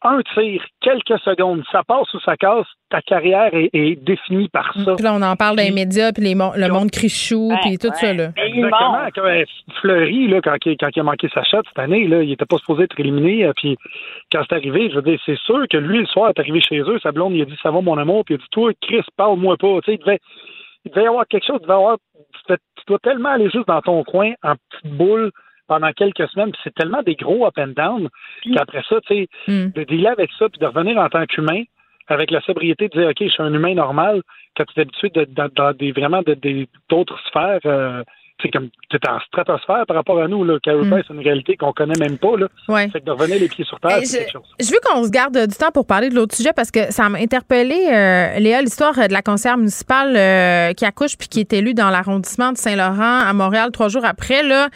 un 0.04 0.20
tir, 0.34 0.62
quelques 0.80 1.18
secondes, 1.20 1.62
ça 1.72 1.82
passe 1.82 2.12
ou 2.14 2.20
ça 2.20 2.36
casse, 2.36 2.66
ta 2.90 3.00
carrière 3.00 3.54
est, 3.54 3.70
est 3.72 3.96
définie 3.96 4.48
par 4.48 4.72
ça. 4.74 4.94
Puis 4.94 5.02
là, 5.04 5.14
on 5.14 5.22
en 5.22 5.34
parle 5.36 5.56
dans 5.56 5.62
les 5.62 5.70
médias, 5.70 6.12
puis 6.12 6.22
les 6.22 6.34
mon- 6.34 6.52
le 6.54 6.68
monde 6.68 6.90
crie 6.90 7.08
chou, 7.08 7.50
puis 7.62 7.78
tout 7.78 7.88
ça, 7.94 8.12
là. 8.12 8.28
Exactement. 8.36 9.08
Comme 9.14 9.24
euh, 9.26 9.44
Fleury, 9.80 10.28
là, 10.28 10.40
quand, 10.42 10.56
il, 10.66 10.76
quand 10.76 10.90
il 10.94 11.00
a 11.00 11.02
manqué 11.02 11.28
sa 11.32 11.42
shot 11.44 11.62
cette 11.66 11.78
année, 11.78 12.06
là, 12.06 12.22
il 12.22 12.32
était 12.32 12.44
pas 12.44 12.58
supposé 12.58 12.84
être 12.84 13.00
éliminé. 13.00 13.44
euh, 13.46 13.52
Puis 13.56 13.76
quand 14.30 14.42
c'est 14.48 14.54
arrivé, 14.56 14.90
je 14.90 14.96
veux 14.96 15.02
dire, 15.02 15.18
c'est 15.24 15.38
sûr 15.38 15.64
que 15.70 15.76
lui, 15.78 15.98
le 16.00 16.06
soir, 16.06 16.28
est 16.30 16.38
arrivé 16.38 16.60
chez 16.60 16.80
eux, 16.80 16.98
sa 17.02 17.10
blonde, 17.12 17.34
il 17.34 17.42
a 17.42 17.46
dit 17.46 17.56
Ça 17.62 17.70
va 17.70 17.80
mon 17.80 17.96
amour, 17.98 18.24
puis 18.24 18.34
il 18.34 18.38
a 18.38 18.40
dit 18.42 18.48
Toi, 18.50 18.72
Chris, 18.82 19.02
parle-moi 19.16 19.56
pas. 19.56 19.80
Tu 19.82 19.90
sais, 19.92 19.94
il 19.94 19.98
devait, 20.04 20.18
il 20.84 20.90
devait 20.90 21.04
y 21.04 21.08
avoir 21.08 21.26
quelque 21.26 21.46
chose, 21.46 21.58
il 21.60 21.66
devait 21.66 21.74
y 21.74 21.76
avoir. 21.76 21.96
Tu 22.46 22.84
dois 22.86 22.98
tellement 22.98 23.30
aller 23.30 23.48
juste 23.50 23.66
dans 23.68 23.80
ton 23.80 24.04
coin 24.04 24.32
en 24.42 24.54
petite 24.70 24.96
boule 24.96 25.30
pendant 25.66 25.92
quelques 25.92 26.28
semaines, 26.28 26.52
puis 26.52 26.60
c'est 26.64 26.74
tellement 26.74 27.02
des 27.02 27.14
gros 27.14 27.46
up 27.46 27.54
and 27.58 27.68
down 27.76 28.08
qu'après 28.54 28.82
ça, 28.88 29.00
tu 29.06 29.14
sais, 29.14 29.28
Mm. 29.48 29.70
de 29.72 29.84
dealer 29.84 30.08
avec 30.12 30.30
ça, 30.38 30.48
puis 30.48 30.58
de 30.58 30.66
revenir 30.66 30.98
en 30.98 31.08
tant 31.08 31.24
qu'humain, 31.26 31.62
avec 32.08 32.30
la 32.30 32.40
sobriété, 32.42 32.88
de 32.88 32.98
dire 33.00 33.08
OK, 33.08 33.16
je 33.20 33.28
suis 33.28 33.42
un 33.42 33.52
humain 33.54 33.74
normal, 33.74 34.22
quand 34.56 34.64
tu 34.66 34.78
es 34.78 34.82
habitué 34.82 35.08
de, 35.10 35.24
dans, 35.24 35.48
dans 35.54 35.72
des 35.72 35.92
vraiment 35.92 36.22
de- 36.22 36.34
des- 36.34 36.68
d'autres 36.90 37.18
sphères, 37.28 37.60
euh, 37.64 38.02
c'est 38.42 38.50
comme 38.50 38.68
tu 38.90 38.96
es 38.96 39.08
en 39.08 39.18
stratosphère 39.20 39.84
par 39.86 39.96
rapport 39.96 40.20
à 40.20 40.28
nous, 40.28 40.44
là. 40.44 40.58
Carey 40.62 40.82
Mm. 40.84 40.90
Price, 40.90 41.04
c'est 41.08 41.14
une 41.14 41.20
réalité 41.20 41.56
qu'on 41.56 41.72
connaît 41.72 41.98
même 41.98 42.18
pas, 42.18 42.36
là. 42.36 42.46
Ouais. 42.68 42.88
Fait 42.90 43.00
que 43.00 43.06
de 43.06 43.10
revenir 43.10 43.38
les 43.40 43.48
pieds 43.48 43.64
sur 43.64 43.78
terre, 43.80 43.98
c'est 44.04 44.18
quelque 44.18 44.32
chose. 44.32 44.42
Je 44.60 44.70
veux 44.70 44.80
qu'on 44.84 45.04
se 45.04 45.10
garde 45.10 45.36
du 45.46 45.54
temps 45.56 45.70
pour 45.72 45.86
parler 45.86 46.08
de 46.10 46.14
l'autre 46.14 46.34
sujet 46.34 46.52
parce 46.54 46.70
que 46.70 46.92
ça 46.92 47.08
m'a 47.08 47.18
interpellé, 47.18 47.88
euh, 47.92 48.38
Léa, 48.38 48.60
l'histoire 48.60 48.94
de 48.94 49.12
la 49.12 49.22
conseillère 49.22 49.56
municipale 49.56 50.14
euh, 50.16 50.72
qui 50.72 50.84
accouche 50.84 51.16
puis 51.16 51.28
qui 51.28 51.40
est 51.40 51.52
élue 51.52 51.74
dans 51.74 51.90
l'arrondissement 51.90 52.52
de 52.52 52.58
Saint-Laurent 52.58 53.20
à 53.20 53.32
Montréal 53.32 53.70
trois 53.72 53.88
jours 53.88 54.04
après. 54.04 54.42
Là, 54.42 54.68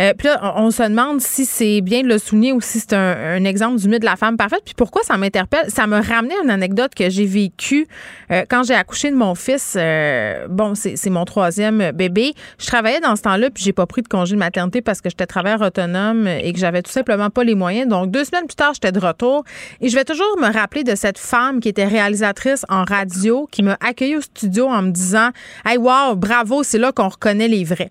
Euh, 0.00 0.12
puis 0.16 0.28
là, 0.28 0.52
on, 0.56 0.66
on 0.66 0.70
se 0.70 0.82
demande 0.82 1.20
si 1.20 1.46
c'est 1.46 1.80
bien 1.80 2.02
de 2.02 2.08
le 2.08 2.18
souligner 2.18 2.52
ou 2.52 2.60
si 2.60 2.80
c'est 2.80 2.92
un, 2.92 3.16
un 3.36 3.44
exemple 3.44 3.78
du 3.80 3.88
mythe 3.88 4.00
de 4.00 4.04
la 4.04 4.16
femme 4.16 4.36
parfaite. 4.36 4.60
Puis 4.64 4.74
pourquoi 4.76 5.02
ça 5.02 5.16
m'interpelle? 5.16 5.70
Ça 5.70 5.86
me 5.86 5.96
ramenait 5.96 6.34
à 6.38 6.42
une 6.44 6.50
anecdote 6.50 6.94
que 6.94 7.08
j'ai 7.08 7.24
vécue 7.24 7.86
euh, 8.30 8.42
quand 8.48 8.62
j'ai 8.64 8.74
accouché 8.74 9.10
de 9.10 9.16
mon 9.16 9.34
fils. 9.34 9.74
Euh, 9.78 10.46
bon, 10.48 10.74
c'est 10.74 10.96
c'est 10.96 11.08
mon 11.10 11.24
troisième 11.24 11.92
bébé. 11.92 12.34
Je 12.58 12.66
travaillais 12.66 13.00
dans 13.00 13.05
ce 13.14 13.22
temps-là 13.22 13.50
puis 13.50 13.62
j'ai 13.62 13.72
pas 13.72 13.86
pris 13.86 14.02
de 14.02 14.08
congé 14.08 14.34
de 14.34 14.38
maternité 14.40 14.82
parce 14.82 15.00
que 15.00 15.08
j'étais 15.10 15.26
travailleur 15.26 15.60
autonome 15.60 16.26
et 16.26 16.52
que 16.52 16.58
j'avais 16.58 16.82
tout 16.82 16.90
simplement 16.90 17.30
pas 17.30 17.44
les 17.44 17.54
moyens. 17.54 17.86
Donc, 17.88 18.10
deux 18.10 18.24
semaines 18.24 18.46
plus 18.46 18.56
tard, 18.56 18.72
j'étais 18.74 18.90
de 18.90 18.98
retour. 18.98 19.44
Et 19.80 19.88
je 19.88 19.94
vais 19.94 20.04
toujours 20.04 20.36
me 20.40 20.52
rappeler 20.52 20.82
de 20.82 20.94
cette 20.96 21.18
femme 21.18 21.60
qui 21.60 21.68
était 21.68 21.84
réalisatrice 21.86 22.64
en 22.68 22.84
radio, 22.84 23.46
qui 23.52 23.62
m'a 23.62 23.76
accueillie 23.80 24.16
au 24.16 24.20
studio 24.22 24.66
en 24.66 24.82
me 24.82 24.90
disant 24.90 25.30
Hey, 25.64 25.76
wow, 25.76 26.16
bravo, 26.16 26.62
c'est 26.64 26.78
là 26.78 26.90
qu'on 26.90 27.08
reconnaît 27.08 27.48
les 27.48 27.62
vrais. 27.62 27.90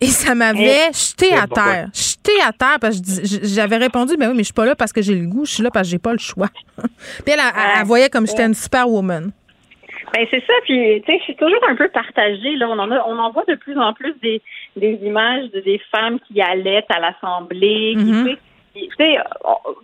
Et 0.00 0.08
ça 0.08 0.34
m'avait 0.34 0.88
Eh, 0.90 0.92
jeté 0.92 1.28
eh, 1.30 1.34
à 1.36 1.46
pourquoi? 1.46 1.64
terre. 1.72 1.88
Jeté 1.94 2.32
à 2.44 2.52
terre 2.52 2.78
parce 2.80 3.00
que 3.00 3.02
j'avais 3.44 3.76
répondu, 3.76 4.16
ben 4.18 4.28
oui, 4.30 4.34
mais 4.36 4.42
je 4.42 4.46
suis 4.46 4.52
pas 4.52 4.66
là 4.66 4.74
parce 4.74 4.92
que 4.92 5.00
j'ai 5.00 5.14
le 5.14 5.26
goût, 5.26 5.44
je 5.44 5.52
suis 5.54 5.62
là 5.62 5.70
parce 5.70 5.86
que 5.86 5.90
j'ai 5.92 5.98
pas 6.00 6.12
le 6.12 6.18
choix. 6.18 6.48
Puis 6.76 7.32
elle, 7.32 7.38
elle, 7.38 7.52
elle 7.80 7.86
voyait 7.86 8.08
comme 8.10 8.26
j'étais 8.26 8.44
une 8.44 8.54
superwoman. 8.54 9.30
Ben 10.12 10.26
c'est 10.30 10.44
ça, 10.46 10.52
puis 10.64 11.00
tu 11.06 11.12
sais, 11.12 11.18
je 11.18 11.24
suis 11.24 11.36
toujours 11.36 11.66
un 11.68 11.74
peu 11.74 11.88
partagée. 11.88 12.56
Là, 12.56 12.68
on 12.68 12.78
en 12.78 12.90
a, 12.90 13.02
on 13.08 13.18
en 13.18 13.30
voit 13.30 13.44
de 13.48 13.54
plus 13.54 13.78
en 13.78 13.92
plus 13.94 14.14
des, 14.20 14.42
des 14.76 14.98
images 15.02 15.50
de 15.52 15.60
des 15.60 15.80
femmes 15.90 16.18
qui 16.20 16.40
allaitent 16.42 16.90
à 16.90 17.00
l'Assemblée. 17.00 17.94
qui, 17.96 18.04
Mhm. 18.12 18.24
tu 18.26 18.32
sais, 18.32 18.38
tu 18.74 19.16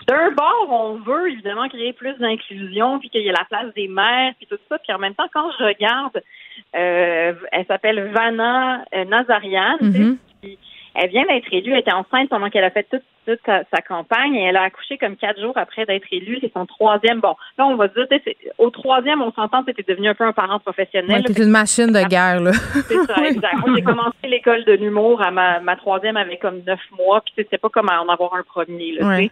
d'un 0.07 0.31
bord, 0.31 0.67
on 0.71 0.95
veut 0.95 1.31
évidemment 1.31 1.69
créer 1.69 1.93
plus 1.93 2.15
d'inclusion, 2.19 2.99
puis 2.99 3.11
qu'il 3.11 3.23
y 3.23 3.29
ait 3.29 3.33
la 3.33 3.45
place 3.49 3.73
des 3.75 3.89
mères, 3.89 4.33
puis 4.39 4.47
tout 4.47 4.59
ça. 4.69 4.79
Puis 4.79 4.93
en 4.93 4.99
même 4.99 5.15
temps, 5.15 5.29
quand 5.33 5.51
je 5.59 5.65
regarde, 5.65 6.23
euh, 6.77 7.33
elle 7.53 7.67
s'appelle 7.67 8.11
Vanna 8.13 8.85
euh, 8.95 9.05
Nazarian. 9.05 9.77
Mhm. 9.81 9.93
puis 9.93 10.19
Elle 11.01 11.11
vient 11.11 11.25
d'être 11.27 11.47
élue, 11.53 11.73
elle 11.73 11.81
était 11.81 11.93
enceinte 11.93 12.29
pendant 12.29 12.51
qu'elle 12.51 12.65
a 12.65 12.71
fait 12.71 12.87
toute, 12.91 13.03
toute 13.27 13.39
sa, 13.47 13.63
sa 13.73 13.81
campagne 13.83 14.35
et 14.35 14.45
elle 14.45 14.57
a 14.57 14.63
accouché 14.63 14.99
comme 14.99 15.17
quatre 15.17 15.41
jours 15.41 15.57
après 15.57 15.87
d'être 15.87 16.07
élue. 16.11 16.39
C'est 16.41 16.53
son 16.53 16.67
troisième. 16.67 17.21
Bon, 17.21 17.37
là, 17.57 17.67
on 17.67 17.77
va 17.77 17.89
dire, 17.89 18.07
tu 18.11 18.37
au 18.59 18.71
troisième, 18.71 19.23
on 19.23 19.33
s'entend, 19.33 19.63
c'était 19.65 19.85
devenu 19.87 20.09
un 20.09 20.15
peu 20.15 20.25
un 20.25 20.33
parent 20.33 20.59
professionnel. 20.59 21.23
Ouais, 21.27 21.33
t'es 21.33 21.43
une 21.43 21.51
machine 21.51 21.93
de 21.93 22.09
guerre, 22.09 22.41
là. 22.41 22.53
C'est 22.53 23.05
ça, 23.07 23.17
exact. 23.29 23.59
Moi, 23.65 23.77
j'ai 23.77 23.83
commencé 23.83 24.17
l'école 24.25 24.65
de 24.65 24.73
l'humour 24.73 25.23
à 25.23 25.31
ma, 25.31 25.61
ma 25.61 25.77
troisième 25.77 26.17
avait 26.17 26.39
comme 26.39 26.63
neuf 26.67 26.81
mois, 26.99 27.21
puis 27.21 27.33
tu 27.37 27.43
sais, 27.43 27.45
c'était 27.45 27.59
pas 27.59 27.69
comme 27.69 27.89
à 27.89 28.03
en 28.03 28.09
avoir 28.09 28.35
un 28.35 28.43
premier, 28.43 28.93
là, 28.93 29.01
tu 29.01 29.07
Ouais. 29.07 29.31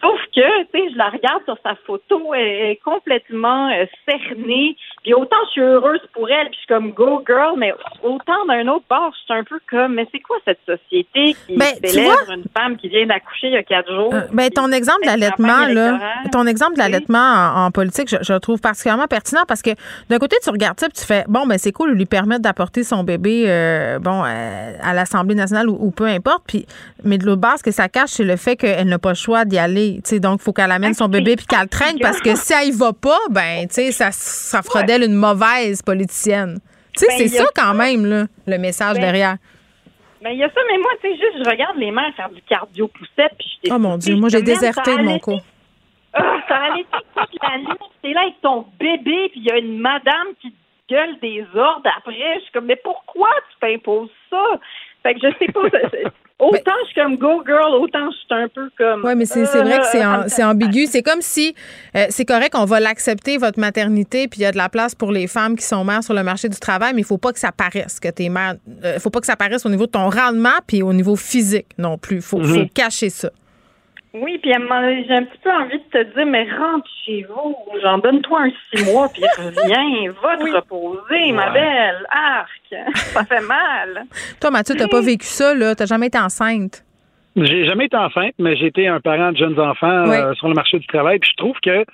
Sauf 0.00 0.20
que, 0.34 0.62
tu 0.64 0.68
sais, 0.72 0.92
je 0.92 0.98
la 0.98 1.10
regarde 1.10 1.44
sur 1.44 1.56
sa 1.62 1.74
photo, 1.86 2.34
elle 2.34 2.70
est 2.70 2.80
complètement 2.84 3.70
euh, 3.70 3.84
cernée. 4.04 4.76
Puis 5.02 5.14
autant 5.14 5.36
je 5.46 5.50
suis 5.52 5.60
heureuse 5.60 6.00
pour 6.12 6.28
elle, 6.28 6.46
puis 6.48 6.54
je 6.54 6.58
suis 6.58 6.66
comme 6.66 6.90
go 6.92 7.22
girl, 7.26 7.54
mais 7.56 7.72
autant 8.02 8.44
d'un 8.48 8.66
autre 8.68 8.84
bord, 8.90 9.12
je 9.14 9.24
suis 9.24 9.40
un 9.40 9.44
peu 9.44 9.60
comme, 9.70 9.94
mais 9.94 10.06
c'est 10.12 10.20
quoi 10.20 10.36
cette 10.44 10.60
société 10.66 11.36
qui 11.46 11.56
Ben, 11.56 11.74
célèbre 11.84 12.30
une 12.34 12.44
femme 12.56 12.76
qui 12.76 12.88
vient 12.88 13.06
d'accoucher 13.06 13.48
il 13.48 13.52
y 13.52 13.56
a 13.56 13.62
quatre 13.62 13.92
jours? 13.92 14.12
Euh, 14.12 14.22
ben, 14.32 14.50
ton 14.50 14.72
exemple 14.72 15.06
campagne 15.06 15.74
là, 15.74 15.98
ton 16.32 16.46
exemple 16.46 16.74
de 16.74 16.78
l'allaitement 16.78 17.18
en, 17.18 17.66
en 17.66 17.70
politique, 17.70 18.08
je, 18.08 18.16
je 18.22 18.32
le 18.32 18.40
trouve 18.40 18.60
particulièrement 18.60 19.06
pertinent 19.06 19.42
parce 19.46 19.62
que 19.62 19.70
d'un 20.08 20.18
côté, 20.18 20.36
tu 20.42 20.50
regardes 20.50 20.80
ça 20.80 20.88
puis 20.88 20.98
tu 20.98 21.06
fais, 21.06 21.24
bon, 21.28 21.46
ben, 21.46 21.58
c'est 21.58 21.72
cool 21.72 21.90
de 21.90 21.94
lui 21.94 22.06
permettre 22.06 22.42
d'apporter 22.42 22.82
son 22.82 23.04
bébé, 23.04 23.44
euh, 23.46 23.98
bon, 23.98 24.24
euh, 24.24 24.72
à 24.82 24.94
l'Assemblée 24.94 25.34
nationale 25.34 25.68
ou, 25.68 25.76
ou 25.78 25.90
peu 25.90 26.06
importe. 26.06 26.42
Puis, 26.46 26.66
mais 27.04 27.18
de 27.18 27.26
l'autre 27.26 27.40
base, 27.40 27.58
ce 27.58 27.64
que 27.64 27.70
ça 27.70 27.88
cache, 27.88 28.10
c'est 28.10 28.24
le 28.24 28.36
fait 28.36 28.56
qu'elle 28.56 28.88
n'a 28.88 28.98
pas 28.98 29.10
le 29.10 29.14
choix 29.14 29.44
d'y 29.44 29.59
aller. 29.60 30.00
Tu 30.04 30.10
sais, 30.10 30.20
donc, 30.20 30.40
il 30.40 30.44
faut 30.44 30.52
qu'elle 30.52 30.72
amène 30.72 30.94
son 30.94 31.08
bébé 31.08 31.36
puis 31.36 31.46
qu'elle 31.46 31.62
le 31.62 31.68
traîne 31.78 31.98
parce 32.00 32.20
que 32.20 32.34
si 32.34 32.52
elle 32.52 32.68
y 32.68 32.70
va 32.72 32.92
pas, 32.92 33.18
ben, 33.30 33.66
tu 33.68 33.92
ça, 33.92 34.10
ça 34.10 34.62
fera 34.62 34.82
d'elle 34.82 35.04
une 35.04 35.14
mauvaise 35.14 35.82
politicienne. 35.82 36.58
Tu 36.96 37.04
sais, 37.04 37.06
Ben, 37.08 37.18
c'est 37.18 37.36
ça 37.36 37.44
quand 37.54 37.74
même, 37.74 38.04
là, 38.04 38.24
le 38.46 38.58
message 38.58 38.94
Ben, 38.94 39.02
derrière. 39.02 39.36
Mais 40.22 40.34
il 40.34 40.38
y 40.38 40.44
a 40.44 40.48
ça, 40.48 40.60
mais 40.70 40.78
moi, 40.78 40.90
tu 41.00 41.08
sais, 41.08 41.14
juste, 41.14 41.44
je 41.44 41.50
regarde 41.50 41.76
les 41.76 41.90
mères 41.90 42.12
faire 42.16 42.30
du 42.30 42.42
cardio 42.42 42.88
poussette, 42.88 43.32
puis 43.38 43.48
je 43.64 43.72
Oh 43.72 43.78
mon 43.78 43.96
Dieu, 43.96 44.16
moi, 44.16 44.28
j'ai 44.28 44.42
déserté 44.42 44.96
de 44.96 45.02
mon 45.02 45.18
cours. 45.18 45.42
Ah, 46.12 46.38
ça 46.48 46.56
allait 46.56 46.84
toute 46.90 47.42
la 47.42 47.58
nuit. 47.58 47.78
T'es 48.02 48.12
là 48.12 48.22
avec 48.22 48.40
ton 48.42 48.66
bébé, 48.78 49.28
puis 49.30 49.40
il 49.40 49.44
y 49.44 49.50
a 49.50 49.58
une 49.58 49.78
madame 49.78 50.28
qui 50.40 50.52
gueule 50.90 51.18
des 51.20 51.44
ordres 51.54 51.88
après. 51.96 52.34
Je 52.36 52.40
suis 52.40 52.52
comme, 52.52 52.66
mais 52.66 52.80
pourquoi 52.82 53.28
tu 53.50 53.60
t'imposes 53.60 54.10
ça? 54.28 54.44
Fait 55.02 55.14
que 55.14 55.20
je 55.22 55.28
sais 55.38 55.52
pas. 55.52 55.60
Autant 56.38 56.72
je 56.84 56.90
suis 56.90 57.00
comme 57.02 57.16
go 57.16 57.42
girl, 57.46 57.74
autant 57.74 58.10
je 58.10 58.16
suis 58.16 58.26
un 58.30 58.48
peu 58.48 58.70
comme. 58.78 59.04
Oui, 59.04 59.14
mais 59.14 59.26
c'est 59.26 59.44
c'est 59.44 59.62
vrai 59.62 59.78
que 59.78 59.84
c'est 59.86 60.42
Euh, 60.42 60.46
ambigu. 60.48 60.86
C'est 60.86 61.02
comme 61.02 61.20
si 61.20 61.54
euh, 61.94 62.06
c'est 62.08 62.24
correct, 62.24 62.54
on 62.56 62.64
va 62.64 62.80
l'accepter, 62.80 63.36
votre 63.36 63.58
maternité, 63.60 64.26
puis 64.26 64.40
il 64.40 64.42
y 64.44 64.46
a 64.46 64.52
de 64.52 64.56
la 64.56 64.70
place 64.70 64.94
pour 64.94 65.12
les 65.12 65.26
femmes 65.26 65.54
qui 65.56 65.64
sont 65.64 65.84
mères 65.84 66.02
sur 66.02 66.14
le 66.14 66.22
marché 66.22 66.48
du 66.48 66.58
travail, 66.58 66.92
mais 66.94 67.02
il 67.02 67.06
faut 67.06 67.18
pas 67.18 67.32
que 67.32 67.38
ça 67.38 67.52
paraisse 67.52 68.00
que 68.00 68.08
t'es 68.08 68.30
mère. 68.30 68.54
Il 68.82 69.00
faut 69.00 69.10
pas 69.10 69.20
que 69.20 69.26
ça 69.26 69.36
paraisse 69.36 69.66
au 69.66 69.68
niveau 69.70 69.84
de 69.86 69.90
ton 69.92 70.08
rendement 70.08 70.58
puis 70.66 70.82
au 70.82 70.92
niveau 70.94 71.14
physique 71.16 71.66
non 71.76 71.98
plus. 71.98 72.22
Faut, 72.22 72.38
Mhm. 72.38 72.54
faut 72.54 72.66
cacher 72.74 73.10
ça. 73.10 73.30
Oui, 74.12 74.38
puis 74.38 74.50
j'ai 74.50 75.14
un 75.14 75.24
petit 75.24 75.38
peu 75.42 75.50
envie 75.50 75.78
de 75.78 75.84
te 75.92 76.14
dire, 76.14 76.26
mais 76.26 76.42
rentre 76.50 76.88
chez 77.06 77.24
vous, 77.28 77.56
j'en 77.80 77.98
donne-toi 77.98 78.40
un 78.40 78.50
six 78.72 78.84
mois, 78.92 79.08
puis 79.08 79.22
reviens, 79.38 80.12
va 80.20 80.36
te 80.36 80.56
reposer, 80.56 81.32
ma 81.32 81.50
belle, 81.50 82.06
arc, 82.10 82.94
ça 82.96 83.24
fait 83.24 83.46
mal. 83.46 84.06
Toi, 84.40 84.50
Mathieu, 84.50 84.74
t'as 84.76 84.88
pas 84.88 85.00
vécu 85.00 85.26
ça, 85.26 85.54
là, 85.54 85.76
t'as 85.76 85.86
jamais 85.86 86.08
été 86.08 86.18
enceinte? 86.18 86.84
J'ai 87.36 87.64
jamais 87.66 87.84
été 87.84 87.96
enceinte, 87.96 88.34
mais 88.40 88.56
j'ai 88.56 88.66
été 88.66 88.88
un 88.88 89.00
parent 89.00 89.30
de 89.30 89.36
jeunes 89.36 89.60
enfants 89.60 90.10
euh, 90.10 90.34
sur 90.34 90.48
le 90.48 90.54
marché 90.54 90.80
du 90.80 90.86
travail, 90.88 91.20
puis 91.20 91.30
je 91.30 91.36
trouve 91.36 91.56
que 91.62 91.84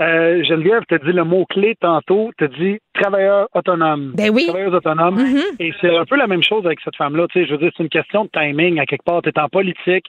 euh, 0.00 0.42
Geneviève 0.44 0.84
t'a 0.88 0.98
dit 0.98 1.12
le 1.12 1.24
mot-clé 1.24 1.76
tantôt, 1.78 2.30
t'as 2.38 2.48
dit 2.48 2.78
travailleur 2.94 3.48
autonome. 3.54 4.12
Ben 4.16 4.30
oui. 4.30 4.46
Travailleuse 4.46 4.74
autonome. 4.74 5.18
Mm-hmm. 5.18 5.56
Et 5.60 5.72
c'est 5.80 5.94
un 5.94 6.06
peu 6.06 6.16
la 6.16 6.26
même 6.26 6.42
chose 6.42 6.64
avec 6.64 6.80
cette 6.82 6.96
femme-là. 6.96 7.26
Tu 7.28 7.40
sais, 7.40 7.46
je 7.46 7.52
veux 7.52 7.58
dire, 7.58 7.70
c'est 7.76 7.82
une 7.82 7.90
question 7.90 8.24
de 8.24 8.30
timing 8.32 8.80
à 8.80 8.86
quelque 8.86 9.04
part. 9.04 9.20
Tu 9.22 9.28
es 9.28 9.38
en 9.38 9.48
politique, 9.48 10.06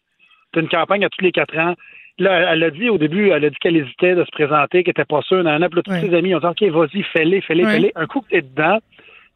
tu 0.54 0.60
une 0.60 0.70
campagne 0.70 1.04
à 1.06 1.10
tous 1.10 1.24
les 1.24 1.32
quatre 1.32 1.58
ans. 1.58 1.76
Là, 2.20 2.54
elle 2.54 2.64
a 2.64 2.70
dit 2.70 2.90
au 2.90 3.00
début, 3.00 3.30
elle 3.30 3.44
a 3.44 3.50
dit 3.50 3.56
qu'elle 3.60 3.76
hésitait 3.76 4.14
de 4.14 4.24
se 4.24 4.32
présenter, 4.32 4.84
qu'elle 4.84 4.92
était 4.92 5.04
pas 5.04 5.22
sûre. 5.24 5.44
Nan, 5.44 5.68
puis 5.68 5.78
là, 5.78 5.82
tous 5.84 6.08
ses 6.08 6.16
amis 6.16 6.36
ont 6.36 6.40
dit 6.40 6.46
OK, 6.46 6.62
vas-y, 6.64 7.02
fais-les, 7.04 7.42
fais-les, 7.42 7.66
fais-les. 7.66 7.92
Un 7.96 8.06
coup 8.06 8.22
que 8.22 8.30
tu 8.30 8.36
es 8.38 8.42
dedans, 8.42 8.78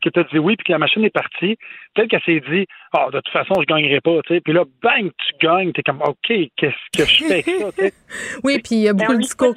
que 0.03 0.09
tu 0.09 0.19
as 0.19 0.23
dit 0.23 0.39
oui, 0.39 0.55
puis 0.55 0.65
que 0.65 0.71
la 0.71 0.77
machine 0.77 1.03
est 1.03 1.09
partie, 1.09 1.57
peut-être 1.95 2.09
qu'elle 2.09 2.21
s'est 2.25 2.43
dit, 2.51 2.65
oh, 2.93 3.09
de 3.11 3.19
toute 3.19 3.33
façon, 3.33 3.55
je 3.59 3.65
gagnerai 3.65 3.99
pas, 4.01 4.19
tu 4.25 4.35
sais. 4.35 4.41
Puis 4.41 4.53
là, 4.53 4.63
bang, 4.81 5.09
tu 5.17 5.45
gagnes, 5.45 5.71
t'es 5.71 5.81
comme, 5.81 6.01
OK, 6.01 6.27
qu'est-ce 6.55 6.97
que 6.97 7.05
je 7.05 7.23
fais 7.23 7.33
avec 7.33 7.45
ça, 7.45 7.71
tu 7.71 7.83
sais? 7.83 7.93
oui, 8.43 8.59
puis 8.63 8.75
il 8.75 8.81
y 8.81 8.89
a 8.89 8.93
beaucoup 8.93 9.13
de 9.13 9.21
discours. 9.21 9.53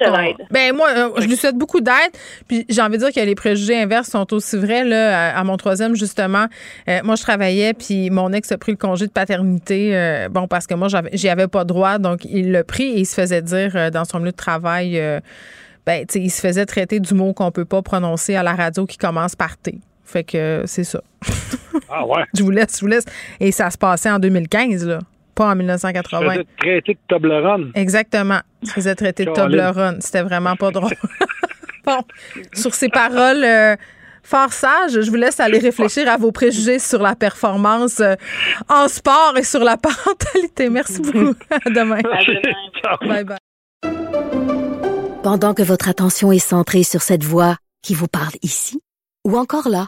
Ben, 0.49 0.75
moi, 0.75 0.89
euh, 0.89 1.09
je 1.21 1.27
lui 1.27 1.35
souhaite 1.35 1.57
beaucoup 1.57 1.81
d'aide. 1.81 2.11
Puis 2.47 2.65
j'ai 2.69 2.81
envie 2.81 2.97
de 2.97 3.03
dire 3.03 3.13
que 3.13 3.25
les 3.25 3.35
préjugés 3.35 3.79
inverses 3.79 4.09
sont 4.09 4.33
aussi 4.33 4.57
vrais, 4.57 4.83
là. 4.83 5.37
À, 5.37 5.43
mon 5.43 5.57
troisième, 5.57 5.95
justement, 5.95 6.45
euh, 6.87 6.99
moi, 7.03 7.15
je 7.15 7.21
travaillais, 7.21 7.73
puis 7.73 8.09
mon 8.09 8.33
ex 8.33 8.51
a 8.51 8.57
pris 8.57 8.71
le 8.71 8.77
congé 8.77 9.07
de 9.07 9.11
paternité, 9.11 9.95
euh, 9.95 10.29
bon, 10.29 10.47
parce 10.47 10.67
que 10.67 10.73
moi, 10.73 10.87
j'y 11.13 11.29
avais 11.29 11.47
pas 11.47 11.63
droit, 11.63 11.97
donc 11.97 12.25
il 12.25 12.51
l'a 12.51 12.63
pris 12.63 12.83
et 12.83 12.99
il 12.99 13.05
se 13.05 13.19
faisait 13.19 13.41
dire 13.41 13.91
dans 13.91 14.05
son 14.05 14.19
milieu 14.19 14.31
de 14.31 14.35
travail, 14.37 14.99
ben, 15.85 16.05
tu 16.05 16.13
sais, 16.13 16.19
il 16.19 16.29
se 16.29 16.41
faisait 16.41 16.65
traiter 16.65 16.99
du 16.99 17.13
mot 17.13 17.33
qu'on 17.33 17.51
peut 17.51 17.65
pas 17.65 17.81
prononcer 17.81 18.35
à 18.35 18.43
la 18.43 18.53
radio 18.53 18.85
qui 18.85 18.97
commence 18.97 19.35
par 19.35 19.57
T. 19.57 19.79
Fait 20.11 20.25
que 20.25 20.63
c'est 20.65 20.83
ça. 20.83 21.01
Ah 21.89 22.05
ouais. 22.05 22.23
je 22.37 22.43
vous 22.43 22.51
laisse, 22.51 22.75
je 22.75 22.81
vous 22.81 22.87
laisse. 22.87 23.05
Et 23.39 23.53
ça 23.53 23.71
se 23.71 23.77
passait 23.77 24.11
en 24.11 24.19
2015, 24.19 24.85
là. 24.85 24.99
Pas 25.35 25.51
en 25.51 25.55
1980. 25.55 26.31
faisait 26.31 26.45
traiter 26.57 26.93
de 26.93 26.99
Toblerone. 27.07 27.71
Exactement. 27.75 28.39
Se 28.61 28.71
faisait 28.73 28.95
traiter 28.95 29.23
de 29.23 29.31
Toblerone. 29.31 30.01
C'était 30.01 30.23
vraiment 30.23 30.57
pas 30.57 30.71
drôle. 30.71 30.91
bon, 31.85 31.99
sur 32.53 32.73
ces 32.73 32.89
paroles 32.89 33.41
euh, 33.45 33.77
fort 34.21 34.51
sages, 34.51 34.99
je 34.99 35.09
vous 35.09 35.15
laisse 35.15 35.39
aller 35.39 35.59
réfléchir 35.59 36.09
à 36.09 36.17
vos 36.17 36.33
préjugés 36.33 36.79
sur 36.79 37.01
la 37.01 37.15
performance 37.15 38.01
euh, 38.01 38.15
en 38.67 38.89
sport 38.89 39.35
et 39.37 39.43
sur 39.43 39.63
la 39.63 39.77
parentalité. 39.77 40.69
Merci 40.69 41.01
beaucoup. 41.01 41.35
À 41.49 41.69
demain. 41.69 42.01
Bye 43.07 43.23
bye. 43.23 43.37
Pendant 45.23 45.53
que 45.53 45.63
votre 45.63 45.87
attention 45.87 46.33
est 46.33 46.39
centrée 46.39 46.83
sur 46.83 47.01
cette 47.01 47.23
voix 47.23 47.55
qui 47.81 47.93
vous 47.93 48.07
parle 48.07 48.33
ici, 48.41 48.81
ou 49.23 49.37
encore 49.37 49.69
là, 49.69 49.87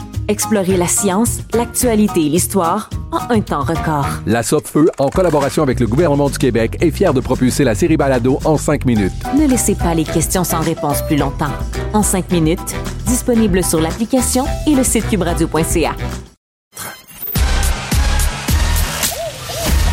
Explorez 0.27 0.77
la 0.77 0.87
science, 0.87 1.39
l'actualité 1.53 2.25
et 2.25 2.29
l'histoire 2.29 2.89
en 3.11 3.33
un 3.33 3.41
temps 3.41 3.63
record. 3.63 4.07
La 4.25 4.43
Feu, 4.43 4.89
en 4.97 5.09
collaboration 5.09 5.63
avec 5.63 5.79
le 5.79 5.87
gouvernement 5.87 6.29
du 6.29 6.37
Québec, 6.37 6.77
est 6.81 6.91
fière 6.91 7.13
de 7.13 7.19
propulser 7.19 7.63
la 7.63 7.75
série 7.75 7.97
Balado 7.97 8.39
en 8.45 8.57
cinq 8.57 8.85
minutes. 8.85 9.13
Ne 9.37 9.47
laissez 9.47 9.75
pas 9.75 9.93
les 9.93 10.03
questions 10.03 10.43
sans 10.43 10.61
réponse 10.61 11.01
plus 11.03 11.17
longtemps. 11.17 11.51
En 11.93 12.03
cinq 12.03 12.31
minutes, 12.31 12.75
disponible 13.05 13.63
sur 13.63 13.81
l'application 13.81 14.45
et 14.67 14.75
le 14.75 14.83
site 14.83 15.07
cubradio.ca. 15.09 15.95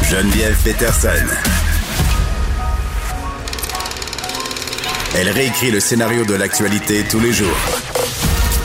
Geneviève 0.02 0.56
Peterson. 0.64 1.08
Elle 5.16 5.28
réécrit 5.30 5.70
le 5.70 5.80
scénario 5.80 6.24
de 6.24 6.34
l'actualité 6.34 7.02
tous 7.10 7.20
les 7.20 7.32
jours. 7.32 7.48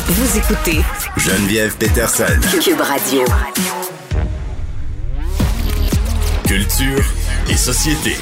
Vous 0.07 0.37
écoutez 0.37 0.81
Geneviève 1.17 1.75
Peterson. 1.77 2.25
Cube 2.61 2.81
Radio. 2.81 3.23
Culture 6.45 7.03
et 7.49 7.55
société. 7.55 8.17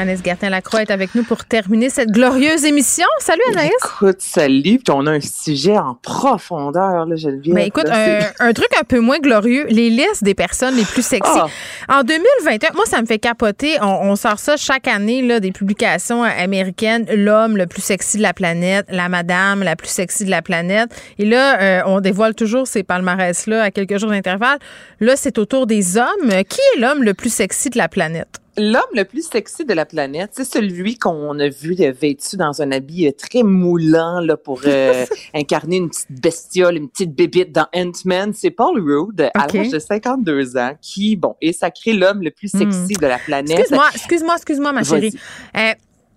Anaïs 0.00 0.22
Gertin-Lacroix 0.24 0.80
est 0.80 0.90
avec 0.90 1.14
nous 1.14 1.24
pour 1.24 1.44
terminer 1.44 1.90
cette 1.90 2.10
glorieuse 2.10 2.64
émission. 2.64 3.06
Salut 3.18 3.42
Anaïs. 3.50 3.70
Écoute, 3.84 4.20
salut. 4.20 4.78
Puis 4.78 4.94
on 4.94 5.06
a 5.06 5.12
un 5.12 5.20
sujet 5.20 5.76
en 5.76 5.94
profondeur, 5.94 7.04
là, 7.04 7.16
Geneviève. 7.16 7.54
Mais 7.54 7.66
écoute, 7.66 7.84
un, 7.86 8.52
truc 8.54 8.68
un 8.80 8.84
peu 8.84 9.00
moins 9.00 9.18
glorieux, 9.18 9.66
les 9.68 9.90
listes 9.90 10.24
des 10.24 10.34
personnes 10.34 10.74
les 10.74 10.84
plus 10.84 11.04
sexy. 11.04 11.30
Ah. 11.36 11.98
En 12.00 12.02
2021, 12.02 12.70
moi, 12.74 12.86
ça 12.86 13.02
me 13.02 13.06
fait 13.06 13.18
capoter. 13.18 13.76
On, 13.82 14.16
sort 14.16 14.38
ça 14.38 14.56
chaque 14.56 14.88
année, 14.88 15.20
là, 15.20 15.38
des 15.38 15.52
publications 15.52 16.22
américaines. 16.22 17.04
L'homme 17.14 17.58
le 17.58 17.66
plus 17.66 17.82
sexy 17.82 18.16
de 18.16 18.22
la 18.22 18.32
planète, 18.32 18.86
la 18.88 19.10
madame 19.10 19.62
la 19.62 19.76
plus 19.76 19.90
sexy 19.90 20.24
de 20.24 20.30
la 20.30 20.40
planète. 20.40 20.90
Et 21.18 21.26
là, 21.26 21.60
euh, 21.60 21.82
on 21.84 22.00
dévoile 22.00 22.34
toujours 22.34 22.66
ces 22.66 22.84
palmarès-là 22.84 23.64
à 23.64 23.70
quelques 23.70 23.98
jours 23.98 24.10
d'intervalle. 24.10 24.58
Là, 25.00 25.14
c'est 25.16 25.36
autour 25.36 25.66
des 25.66 25.98
hommes. 25.98 26.30
Qui 26.48 26.60
est 26.74 26.80
l'homme 26.80 27.02
le 27.02 27.12
plus 27.12 27.32
sexy 27.32 27.68
de 27.68 27.76
la 27.76 27.88
planète? 27.88 28.40
L'homme 28.56 28.82
le 28.94 29.04
plus 29.04 29.26
sexy 29.26 29.64
de 29.64 29.72
la 29.72 29.86
planète, 29.86 30.30
c'est 30.32 30.44
celui 30.44 30.98
qu'on 30.98 31.38
a 31.38 31.48
vu 31.48 31.74
vêtu 31.74 32.36
dans 32.36 32.60
un 32.60 32.72
habit 32.72 33.06
euh, 33.06 33.12
très 33.12 33.42
moulant 33.42 34.20
là, 34.20 34.36
pour 34.36 34.60
euh, 34.66 35.06
incarner 35.34 35.76
une 35.76 35.88
petite 35.88 36.20
bestiole, 36.20 36.76
une 36.76 36.88
petite 36.88 37.14
bébite 37.14 37.52
dans 37.52 37.66
Ant-Man. 37.74 38.32
C'est 38.34 38.50
Paul 38.50 38.80
Rudd, 38.80 39.30
à 39.34 39.46
l'âge 39.46 39.70
de 39.70 39.78
52 39.78 40.56
ans, 40.56 40.72
qui, 40.82 41.16
bon, 41.16 41.36
est 41.40 41.52
sacré 41.52 41.92
l'homme 41.92 42.22
le 42.22 42.30
plus 42.32 42.48
sexy 42.48 42.94
de 42.94 43.06
la 43.06 43.18
planète. 43.18 43.58
Excuse-moi, 43.58 43.88
excuse-moi, 43.94 44.34
excuse-moi, 44.36 44.72
ma 44.72 44.82
chérie. 44.82 45.14
Euh, 45.56 45.72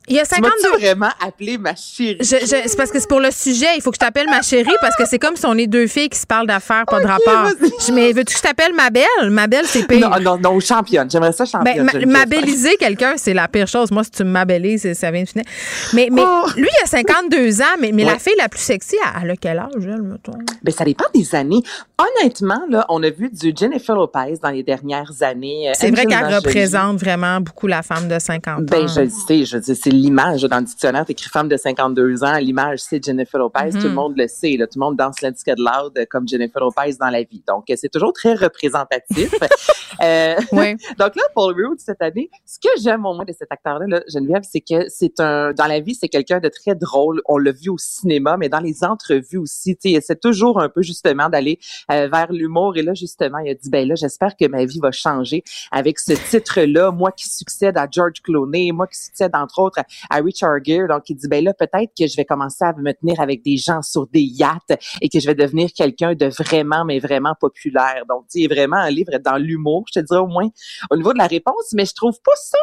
il 0.08 0.16
y 0.16 0.20
a 0.20 0.26
52... 0.26 0.52
Tu 0.64 0.80
vraiment 0.80 1.10
appelé 1.26 1.58
ma 1.58 1.76
chérie? 1.76 2.18
c'est 2.22 2.78
parce 2.78 2.92
que 2.92 3.00
c'est 3.00 3.08
pour 3.08 3.20
le 3.20 3.32
sujet. 3.32 3.68
Il 3.76 3.82
faut 3.82 3.92
que 3.92 3.96
je 3.96 4.00
t'appelle 4.00 4.28
ma 4.30 4.42
chérie 4.42 4.76
parce 4.82 4.96
que 4.96 5.06
c'est 5.06 5.20
comme 5.20 5.36
si 5.36 5.46
on 5.46 5.54
est 5.58 5.68
deux 5.68 5.88
filles 5.88 6.10
qui 6.10 6.20
se 6.20 6.26
parlent 6.28 6.48
d'affaires, 6.48 6.86
pas 6.86 7.00
de 7.00 7.08
rapport. 7.08 7.50
Je, 7.86 7.92
mais 7.94 8.12
veux-tu 8.12 8.34
que 8.34 8.38
je 8.40 8.44
t'appelle 8.44 8.74
ma 8.74 8.90
belle? 8.90 9.04
Ma 9.30 9.48
belle, 9.48 9.66
c'est 9.66 9.88
pire. 9.88 10.10
Non, 10.10 10.20
non, 10.20 10.38
non, 10.38 10.60
championne. 10.60 11.10
J'aimerais 11.10 11.32
ça 11.32 11.46
championne. 11.46 11.90
Ben, 11.92 12.06
m'abelliser 12.10 12.76
quelqu'un, 12.78 13.14
c'est 13.18 13.34
la 13.34 13.48
pire 13.48 13.68
chose. 13.68 13.92
Moi, 13.92 14.04
si 14.04 14.12
tu 14.12 14.24
m'abellises, 14.24 14.92
ça 14.94 15.12
vient 15.12 15.24
de 15.24 15.30
finir. 15.30 15.46
Mais, 15.94 16.10
mais 16.12 16.22
Oh. 16.26 16.48
lui, 16.58 16.68
il 16.80 16.84
a 16.84 16.88
52 16.88 17.62
ans, 17.62 17.66
mais, 17.80 17.92
mais 17.92 18.04
la 18.04 18.20
fille 18.20 18.34
la 18.38 18.50
plus 18.50 18.62
sexy, 18.62 18.96
elle 19.22 19.32
a 19.32 19.36
quel 19.36 19.60
âge, 19.60 19.70
elle, 19.78 20.02
mettons? 20.02 20.34
Ben, 20.64 20.72
ça 20.74 20.84
dépend 20.86 21.06
des 21.14 21.36
années. 21.36 21.62
Honnêtement, 21.98 22.62
là, 22.70 22.86
on 22.90 23.02
a 23.04 23.10
vu 23.10 23.30
du 23.32 23.54
Jennifer 23.56 23.96
Lopez 23.96 24.36
dans 24.42 24.50
les 24.50 24.64
dernières 24.64 25.12
années. 25.22 25.72
C'est 25.76 25.92
vrai 25.92 26.06
qu'elle 26.06 26.34
représente 26.34 27.00
vraiment 27.00 27.40
beaucoup 27.40 27.68
la 27.68 27.82
femme 27.84 28.08
de 28.08 28.20
50 28.20 28.60
ans. 28.60 28.64
Ben, 28.64 28.88
je 28.88 29.02
le 29.02 29.10
sais, 29.10 29.46
je 29.46 29.58
dis, 29.58 29.76
c'est 29.76 29.90
l'image 29.94 30.42
dans 30.44 30.58
le 30.58 30.64
dictionnaire, 30.66 31.06
t'écris 31.06 31.30
femme 31.30 31.48
de 31.48 31.58
52 31.58 32.24
ans, 32.24 32.38
l'image, 32.38 32.80
c'est 32.80 33.04
Jennifer 33.04 33.40
Lopez, 33.40 33.72
Mhm. 33.72 33.82
tout 33.82 33.88
le 33.88 33.94
monde 33.94 34.14
le 34.18 34.28
sait, 34.28 34.56
là, 34.58 34.68
tout 34.68 34.80
le 34.80 34.86
monde 34.86 34.98
danse 34.98 35.22
Let's 35.22 35.44
Get 35.46 35.56
Loud 35.58 36.06
comme 36.10 36.28
Jennifer 36.28 36.60
Lopez 36.62 36.96
dans 37.00 37.10
la 37.10 37.24
vie. 37.24 37.44
Donc, 37.48 37.66
c'est 37.76 37.90
toujours 37.92 38.14
très 38.14 38.34
représentatif. 38.34 39.32
Euh, 40.02 40.36
Donc 40.98 41.16
là, 41.16 41.22
Paul 41.36 41.54
Rudd, 41.54 41.80
cette 41.80 42.02
année, 42.02 42.28
ce 42.48 42.58
que 42.60 42.70
j'aime 42.82 43.06
au 43.06 43.14
moins 43.14 43.26
de 43.26 43.32
cet 43.32 43.52
acteur-là, 43.52 43.86
là, 43.88 44.02
Geneviève, 44.12 44.42
c'est 44.42 44.60
que 44.60 44.90
c'est 44.90 45.20
un, 45.20 45.54
dans 45.54 45.68
la 45.68 45.80
vie, 45.82 45.94
c'est 45.94 46.10
quelqu'un 46.10 46.40
de 46.40 46.50
très 46.50 46.74
drôle. 46.74 47.22
On 47.28 47.38
l'a 47.38 47.52
vu 47.52 47.70
au 47.70 47.78
cinéma, 47.78 48.36
mais 48.36 48.50
dans 48.50 48.60
les 48.60 48.84
entrevues 48.84 49.38
aussi, 49.38 49.78
tu 49.78 49.94
sais, 49.94 50.00
c'est 50.02 50.20
toujours 50.20 50.60
un 50.60 50.68
peu 50.68 50.82
justement 50.82 51.30
d'aller 51.30 51.60
euh, 51.92 52.08
vers 52.12 52.32
l'humour. 52.32 52.76
Et 52.76 52.82
là, 52.82 52.96
justement, 52.96 53.38
il 53.38 53.52
a 53.52 53.54
dit, 53.54 53.70
ben 53.70 53.88
là, 53.88 53.94
j'espère 53.94 54.36
que 54.36 54.48
ma 54.48 54.66
vie 54.66 54.80
va 54.80 54.92
changer 54.92 55.44
avec 55.72 56.00
ce 56.00 56.14
titre-là. 56.14 56.90
Moi 56.92 57.12
qui 57.12 57.30
succède 57.30 57.78
à 57.78 57.88
George 57.90 58.22
Clooney, 58.24 58.72
moi 58.72 58.88
qui 58.88 59.00
succède, 59.00 59.32
entre 59.36 59.60
autres, 59.60 59.78
Harry 60.10 60.34
Charger. 60.36 60.86
Donc, 60.90 61.10
il 61.10 61.16
dit, 61.16 61.28
ben 61.28 61.44
là, 61.44 61.54
peut-être 61.54 61.92
que 61.98 62.08
je 62.08 62.16
vais 62.16 62.26
commencer 62.26 62.64
à 62.64 62.74
me 62.74 62.92
tenir 62.94 63.20
avec 63.20 63.44
des 63.44 63.58
gens 63.58 63.82
sur 63.82 64.08
des 64.08 64.22
yachts 64.22 64.74
et 65.02 65.10
que 65.10 65.20
je 65.20 65.28
vais 65.28 65.36
devenir 65.36 65.70
quelqu'un 65.76 66.16
de 66.16 66.28
vraiment, 66.28 66.86
mais 66.86 67.00
vraiment 67.00 67.34
populaire. 67.40 68.04
Donc, 68.10 68.26
il 68.34 68.46
est 68.46 68.54
vraiment 68.54 68.78
un 68.78 68.90
livre 68.90 69.18
dans 69.24 69.38
l'humour, 69.38 69.86
je 69.94 70.00
te 70.00 70.06
dirais 70.06 70.20
au 70.20 70.28
moins 70.28 70.50
au 70.90 70.96
niveau 70.96 71.14
de 71.14 71.18
la 71.18 71.28
réponse, 71.28 71.74
mais 71.74 71.86
je 71.86 71.94
trouve 71.94 72.16
pas 72.24 72.36
ça. 72.36 72.58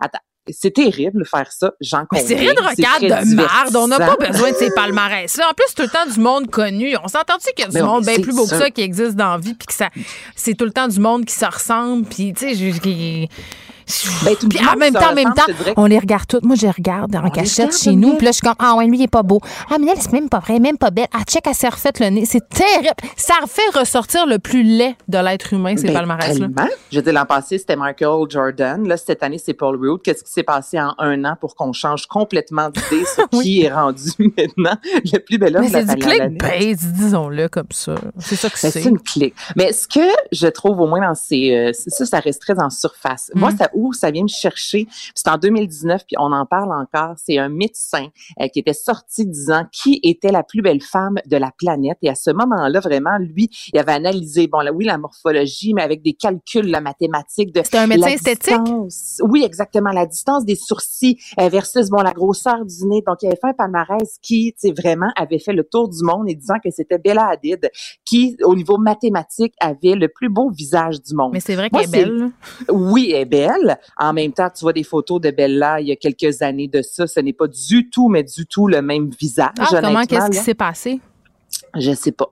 Attends, 0.00 0.18
c'est 0.50 0.72
terrible 0.72 1.24
faire 1.24 1.52
ça, 1.52 1.72
j'en 1.80 2.04
conviens. 2.04 2.26
C'est 2.26 2.34
rien 2.34 2.54
de 2.54 2.60
regard 2.60 3.00
de 3.00 3.34
marde. 3.34 3.76
On 3.76 3.86
n'a 3.86 3.98
pas 3.98 4.16
besoin 4.16 4.50
de 4.50 4.56
ces 4.56 4.70
palmarès. 4.74 5.36
Là, 5.36 5.48
en 5.50 5.54
plus, 5.54 5.72
tout 5.74 5.82
le 5.82 5.88
temps 5.88 6.06
du 6.06 6.18
monde 6.18 6.50
connu. 6.50 6.96
On 7.02 7.08
s'entend-tu 7.08 7.52
qu'il 7.54 7.64
y 7.64 7.68
a 7.68 7.70
du 7.70 7.82
monde 7.82 8.04
bien 8.04 8.20
plus 8.20 8.34
beau 8.34 8.42
que 8.44 8.56
ça 8.56 8.70
qui 8.70 8.80
existe 8.82 9.14
dans 9.14 9.32
la 9.32 9.38
vie, 9.38 9.54
puis 9.54 9.66
que 9.66 9.74
ça, 9.74 9.90
c'est 10.34 10.54
tout 10.54 10.64
le 10.64 10.72
temps 10.72 10.88
du 10.88 10.98
monde 10.98 11.24
qui 11.24 11.34
se 11.34 11.44
ressemble, 11.44 12.06
puis 12.06 12.32
tu 12.32 12.54
sais, 12.54 13.28
ben, 14.24 14.34
puis 14.36 14.60
en 14.66 14.76
même 14.76 14.92
temps, 14.92 15.10
en 15.10 15.14
même 15.14 15.34
temps, 15.34 15.46
on 15.76 15.86
les 15.86 15.98
regarde 15.98 16.26
toutes. 16.26 16.44
Moi, 16.44 16.56
je 16.56 16.62
les 16.62 16.70
regarde 16.70 17.14
en 17.16 17.30
cachette 17.30 17.76
chez 17.76 17.92
nous. 17.92 18.16
Puis 18.16 18.24
là, 18.24 18.32
je 18.32 18.36
suis 18.36 18.46
comme, 18.46 18.54
ah 18.58 18.74
ouais, 18.76 18.86
lui, 18.86 18.98
il 18.98 19.02
est 19.02 19.08
pas 19.08 19.22
beau. 19.22 19.40
Ah, 19.70 19.76
mais 19.80 19.88
elle, 19.90 20.00
c'est 20.00 20.12
même 20.12 20.28
pas 20.28 20.40
vrai, 20.40 20.58
même 20.58 20.78
pas 20.78 20.90
belle. 20.90 21.06
Ah, 21.12 21.22
check, 21.24 21.42
elle 21.46 21.54
s'est 21.54 21.68
refaite 21.68 22.00
le 22.00 22.06
nez. 22.06 22.24
C'est 22.26 22.46
terrible. 22.48 22.88
Ça 23.16 23.34
fait 23.46 23.78
ressortir 23.78 24.26
le 24.26 24.38
plus 24.38 24.62
laid 24.62 24.94
de 25.08 25.18
l'être 25.18 25.52
humain, 25.52 25.76
ces 25.76 25.88
ben, 25.88 25.94
palmarès-là. 25.94 26.48
Je 26.90 27.00
dire, 27.00 27.12
l'an 27.12 27.24
passé, 27.24 27.58
c'était 27.58 27.76
Michael 27.76 28.26
Jordan. 28.28 28.86
Là, 28.86 28.96
cette 28.96 29.22
année, 29.22 29.38
c'est 29.38 29.54
Paul 29.54 29.76
Rudd. 29.76 30.02
Qu'est-ce 30.02 30.24
qui 30.24 30.32
s'est 30.32 30.42
passé 30.42 30.80
en 30.80 30.94
un 30.98 31.24
an 31.24 31.36
pour 31.40 31.54
qu'on 31.54 31.72
change 31.72 32.06
complètement 32.06 32.70
d'idée 32.70 33.04
sur 33.14 33.28
qui 33.28 33.62
est 33.62 33.72
rendu 33.72 34.10
maintenant 34.18 34.76
le 34.84 35.18
plus 35.18 35.38
bel 35.38 35.56
homme 35.56 35.66
de 35.66 35.72
la 35.72 35.86
C'est 35.86 35.94
du 35.96 36.04
clickbait, 36.04 36.74
disons-le 36.74 37.48
comme 37.48 37.70
ça. 37.70 37.94
C'est 38.18 38.36
ça 38.36 38.48
que 38.48 38.54
ben, 38.54 38.70
c'est. 38.70 38.82
C'est 38.82 38.88
une 38.88 39.00
clique. 39.00 39.34
Mais 39.56 39.72
ce 39.72 39.86
que 39.86 40.00
je 40.32 40.46
trouve 40.48 40.80
au 40.80 40.86
moins 40.86 41.00
dans 41.00 41.14
ces... 41.14 41.54
Euh, 41.54 41.72
ça, 41.72 42.06
ça 42.06 42.18
reste 42.20 42.40
très 42.40 42.58
en 42.60 42.70
surface. 42.70 43.30
Moi, 43.34 43.52
Mm. 43.52 43.56
ça, 43.58 43.70
où 43.74 43.92
ça 43.92 44.10
vient 44.10 44.22
me 44.22 44.28
chercher, 44.28 44.86
c'est 45.14 45.28
en 45.28 45.38
2019, 45.38 46.02
puis 46.06 46.16
on 46.18 46.32
en 46.32 46.46
parle 46.46 46.72
encore, 46.72 47.14
c'est 47.16 47.38
un 47.38 47.48
médecin 47.48 48.06
euh, 48.40 48.48
qui 48.48 48.60
était 48.60 48.72
sorti 48.72 49.26
disant 49.26 49.66
qui 49.72 50.00
était 50.02 50.32
la 50.32 50.42
plus 50.42 50.62
belle 50.62 50.82
femme 50.82 51.18
de 51.26 51.36
la 51.36 51.50
planète. 51.56 51.98
Et 52.02 52.08
à 52.08 52.14
ce 52.14 52.30
moment-là, 52.30 52.80
vraiment, 52.80 53.18
lui, 53.18 53.50
il 53.72 53.78
avait 53.78 53.92
analysé, 53.92 54.46
bon, 54.46 54.60
là, 54.60 54.72
oui, 54.72 54.84
la 54.84 54.98
morphologie, 54.98 55.74
mais 55.74 55.82
avec 55.82 56.02
des 56.02 56.12
calculs, 56.12 56.70
la 56.70 56.80
mathématique. 56.80 57.52
de 57.54 57.62
C'était 57.64 57.78
un 57.78 57.86
médecin 57.86 58.06
la 58.06 58.14
esthétique? 58.14 58.58
distance. 58.62 59.20
Oui, 59.22 59.42
exactement. 59.44 59.90
La 59.90 60.06
distance 60.06 60.44
des 60.44 60.56
sourcils 60.56 61.18
euh, 61.40 61.48
versus, 61.48 61.88
bon, 61.90 62.02
la 62.02 62.12
grosseur 62.12 62.64
du 62.64 62.86
nez. 62.86 63.02
Donc, 63.06 63.18
il 63.22 63.26
avait 63.26 63.36
fait 63.36 63.48
un 63.48 63.54
palmarès 63.54 64.18
qui, 64.22 64.52
tu 64.52 64.68
sais, 64.68 64.74
vraiment 64.76 65.10
avait 65.16 65.38
fait 65.38 65.52
le 65.52 65.64
tour 65.64 65.88
du 65.88 66.02
monde 66.02 66.28
et 66.28 66.34
disant 66.34 66.56
que 66.62 66.70
c'était 66.70 66.98
Bella 66.98 67.28
Hadid 67.32 67.70
qui, 68.04 68.36
au 68.44 68.54
niveau 68.54 68.78
mathématique, 68.78 69.54
avait 69.60 69.94
le 69.94 70.08
plus 70.08 70.28
beau 70.28 70.50
visage 70.50 71.02
du 71.02 71.14
monde. 71.14 71.32
Mais 71.32 71.40
c'est 71.40 71.54
vrai 71.54 71.70
qu'elle 71.70 71.82
est 71.82 71.90
belle. 71.90 72.30
Oui, 72.70 73.12
elle 73.14 73.22
est 73.22 73.24
belle. 73.24 73.61
En 73.98 74.12
même 74.12 74.32
temps, 74.32 74.50
tu 74.50 74.60
vois 74.60 74.72
des 74.72 74.84
photos 74.84 75.20
de 75.20 75.30
Bella 75.30 75.80
il 75.80 75.88
y 75.88 75.92
a 75.92 75.96
quelques 75.96 76.42
années 76.42 76.68
de 76.68 76.82
ça. 76.82 77.06
Ce 77.06 77.20
n'est 77.20 77.32
pas 77.32 77.46
du 77.46 77.90
tout, 77.90 78.08
mais 78.08 78.22
du 78.22 78.46
tout 78.46 78.66
le 78.66 78.82
même 78.82 79.10
visage. 79.10 79.50
Ah, 79.58 79.80
comment, 79.80 80.04
qu'est-ce 80.04 80.30
qui 80.30 80.38
s'est 80.38 80.54
passé? 80.54 81.00
Je 81.74 81.92
sais 81.92 82.12
pas. 82.12 82.30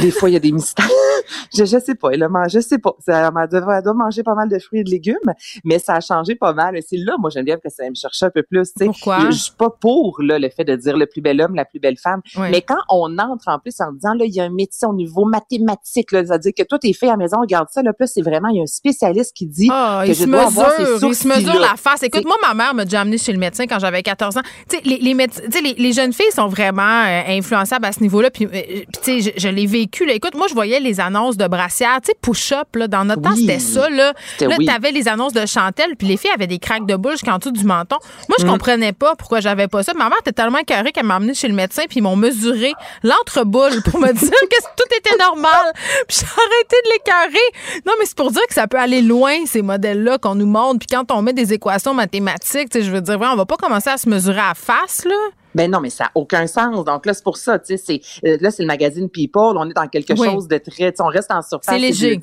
Des 0.00 0.10
fois, 0.10 0.30
il 0.30 0.34
y 0.34 0.36
a 0.36 0.40
des 0.40 0.52
mystères. 0.52 0.86
je, 1.56 1.64
je 1.64 1.78
sais 1.78 1.94
pas. 1.94 2.10
Elle 2.10 2.22
a 2.22 2.28
mangé, 2.28 2.60
je 2.60 2.66
sais 2.66 2.78
pas. 2.78 2.94
Ça, 3.04 3.30
elle, 3.42 3.48
doit, 3.60 3.76
elle 3.78 3.82
doit 3.84 3.94
manger 3.94 4.22
pas 4.22 4.34
mal 4.34 4.48
de 4.48 4.58
fruits 4.58 4.80
et 4.80 4.84
de 4.84 4.90
légumes, 4.90 5.16
mais 5.64 5.78
ça 5.78 5.94
a 5.94 6.00
changé 6.00 6.34
pas 6.34 6.52
mal. 6.52 6.76
C'est 6.86 6.96
là, 6.96 7.14
moi, 7.18 7.30
Geneviève, 7.30 7.58
que 7.62 7.70
ça 7.70 7.88
me 7.88 7.94
chercher 7.94 8.26
un 8.26 8.30
peu 8.30 8.42
plus. 8.42 8.72
tu 8.72 8.72
sais. 8.78 8.84
Pourquoi? 8.86 9.20
Je, 9.26 9.30
je 9.30 9.42
suis 9.44 9.52
pas 9.56 9.70
pour 9.70 10.20
là, 10.22 10.38
le 10.38 10.48
fait 10.50 10.64
de 10.64 10.76
dire 10.76 10.96
le 10.96 11.06
plus 11.06 11.20
bel 11.20 11.40
homme, 11.40 11.54
la 11.54 11.64
plus 11.64 11.80
belle 11.80 11.96
femme. 11.96 12.20
Oui. 12.36 12.48
Mais 12.50 12.62
quand 12.62 12.78
on 12.90 13.18
entre 13.18 13.48
en 13.48 13.58
plus 13.58 13.80
en 13.80 13.92
disant, 13.92 14.14
là, 14.14 14.24
il 14.24 14.34
y 14.34 14.40
a 14.40 14.44
un 14.44 14.50
métier 14.50 14.86
au 14.86 14.94
niveau 14.94 15.24
mathématique, 15.24 16.12
là, 16.12 16.24
c'est-à-dire 16.24 16.52
que 16.56 16.62
toi, 16.62 16.78
t'es 16.78 16.92
fait 16.92 17.06
à 17.08 17.12
la 17.12 17.16
maison, 17.16 17.40
regarde 17.40 17.68
ça, 17.72 17.82
là, 17.82 17.92
plus 17.92 18.08
c'est 18.12 18.22
vraiment, 18.22 18.48
il 18.48 18.56
y 18.56 18.60
a 18.60 18.62
un 18.62 18.66
spécialiste 18.66 19.34
qui 19.34 19.46
dit 19.46 19.68
Ah, 19.72 20.02
que 20.04 20.10
il 20.10 20.14
je 20.14 20.24
avoir 20.24 20.72
ces 20.72 20.82
mesure, 20.82 21.08
il 21.08 21.14
se 21.14 21.28
mesure 21.28 21.58
la 21.60 21.76
face. 21.76 22.02
Écoute, 22.02 22.24
moi, 22.24 22.36
ma 22.46 22.54
mère 22.54 22.74
m'a 22.74 22.84
déjà 22.84 23.00
amené 23.00 23.18
chez 23.18 23.32
le 23.32 23.38
médecin 23.38 23.66
quand 23.66 23.78
j'avais 23.78 24.02
14 24.02 24.36
ans. 24.36 24.42
Tu 24.68 24.76
sais, 24.76 24.82
les, 24.84 24.98
les, 24.98 25.14
méde- 25.14 25.32
les, 25.62 25.74
les 25.74 25.92
jeunes 25.92 26.12
filles 26.12 26.30
sont 26.32 26.48
vraiment 26.48 26.82
euh, 26.82 27.22
influençables 27.28 27.84
à 27.86 27.92
ce 27.92 28.00
niveau-là. 28.00 28.30
Puis, 28.30 28.44
euh, 28.44 28.48
puis, 28.50 28.86
tu 29.02 29.22
sais, 29.22 29.32
je, 29.36 29.40
je 29.40 29.48
l'ai 29.48 29.66
vécu. 29.66 29.77
Là. 30.06 30.12
Écoute, 30.14 30.34
moi, 30.34 30.46
je 30.48 30.54
voyais 30.54 30.80
les 30.80 31.00
annonces 31.00 31.36
de 31.36 31.46
brassière, 31.46 31.98
tu 32.02 32.08
sais, 32.08 32.14
push-up. 32.20 32.74
Là, 32.74 32.88
dans 32.88 33.04
notre 33.04 33.22
temps, 33.22 33.36
c'était 33.36 33.58
ça. 33.58 33.88
Là, 33.90 34.12
là 34.40 34.56
oui. 34.58 34.66
t'avais 34.66 34.90
les 34.92 35.08
annonces 35.08 35.32
de 35.32 35.44
Chantel, 35.46 35.96
puis 35.96 36.06
les 36.08 36.16
filles 36.16 36.30
avaient 36.34 36.46
des 36.46 36.58
craques 36.58 36.86
de 36.86 36.96
bouche 36.96 37.12
jusqu'en 37.12 37.38
dessous 37.38 37.50
du 37.52 37.64
menton. 37.64 37.96
Moi, 38.28 38.36
je 38.40 38.44
Mm. 38.44 38.50
comprenais 38.50 38.92
pas 38.92 39.14
pourquoi 39.16 39.40
j'avais 39.40 39.68
pas 39.68 39.82
ça. 39.82 39.92
Ma 39.94 40.08
mère 40.08 40.18
était 40.20 40.32
tellement 40.32 40.62
carrée 40.66 40.92
qu'elle 40.92 41.06
m'a 41.06 41.16
amené 41.16 41.34
chez 41.34 41.48
le 41.48 41.54
médecin, 41.54 41.82
puis 41.88 41.98
ils 41.98 42.02
m'ont 42.02 42.16
mesuré 42.16 42.72
l'entreboule 43.02 43.82
pour 43.82 44.00
me 44.00 44.12
dire 44.12 44.30
que 44.30 44.60
tout 44.76 44.96
était 44.96 45.16
normal. 45.18 45.72
Puis 46.08 46.18
j'ai 46.20 46.26
arrêté 46.26 46.76
de 46.84 46.92
les 46.92 46.98
carrer. 47.04 47.82
Non, 47.86 47.92
mais 47.98 48.06
c'est 48.06 48.16
pour 48.16 48.30
dire 48.30 48.46
que 48.48 48.54
ça 48.54 48.66
peut 48.66 48.78
aller 48.78 49.02
loin, 49.02 49.44
ces 49.46 49.62
modèles-là 49.62 50.18
qu'on 50.18 50.34
nous 50.34 50.46
montre. 50.46 50.78
Puis 50.80 50.88
quand 50.96 51.10
on 51.12 51.22
met 51.22 51.32
des 51.32 51.52
équations 51.52 51.94
mathématiques, 51.94 52.70
tu 52.70 52.78
sais, 52.80 52.82
je 52.84 52.90
veux 52.90 53.00
dire, 53.00 53.18
ouais, 53.20 53.26
on 53.30 53.36
va 53.36 53.46
pas 53.46 53.56
commencer 53.56 53.90
à 53.90 53.96
se 53.98 54.08
mesurer 54.08 54.40
à 54.40 54.54
face, 54.54 55.04
là. 55.04 55.14
Ben 55.58 55.70
non, 55.70 55.80
mais 55.80 55.90
ça 55.90 56.04
n'a 56.04 56.10
aucun 56.14 56.46
sens. 56.46 56.84
Donc 56.84 57.04
là, 57.04 57.12
c'est 57.12 57.24
pour 57.24 57.36
ça, 57.36 57.58
tu 57.58 57.76
sais, 57.76 57.82
c'est 57.84 58.00
euh, 58.28 58.38
là, 58.40 58.50
c'est 58.50 58.62
le 58.62 58.68
magazine 58.68 59.08
People. 59.10 59.56
On 59.56 59.68
est 59.68 59.74
dans 59.74 59.88
quelque 59.88 60.14
Oui. 60.16 60.28
chose 60.30 60.46
de 60.48 60.56
très, 60.58 60.94
on 61.00 61.06
reste 61.06 61.30
en 61.32 61.42
surface. 61.42 61.74
C'est 61.74 61.78
léger. 61.78 62.20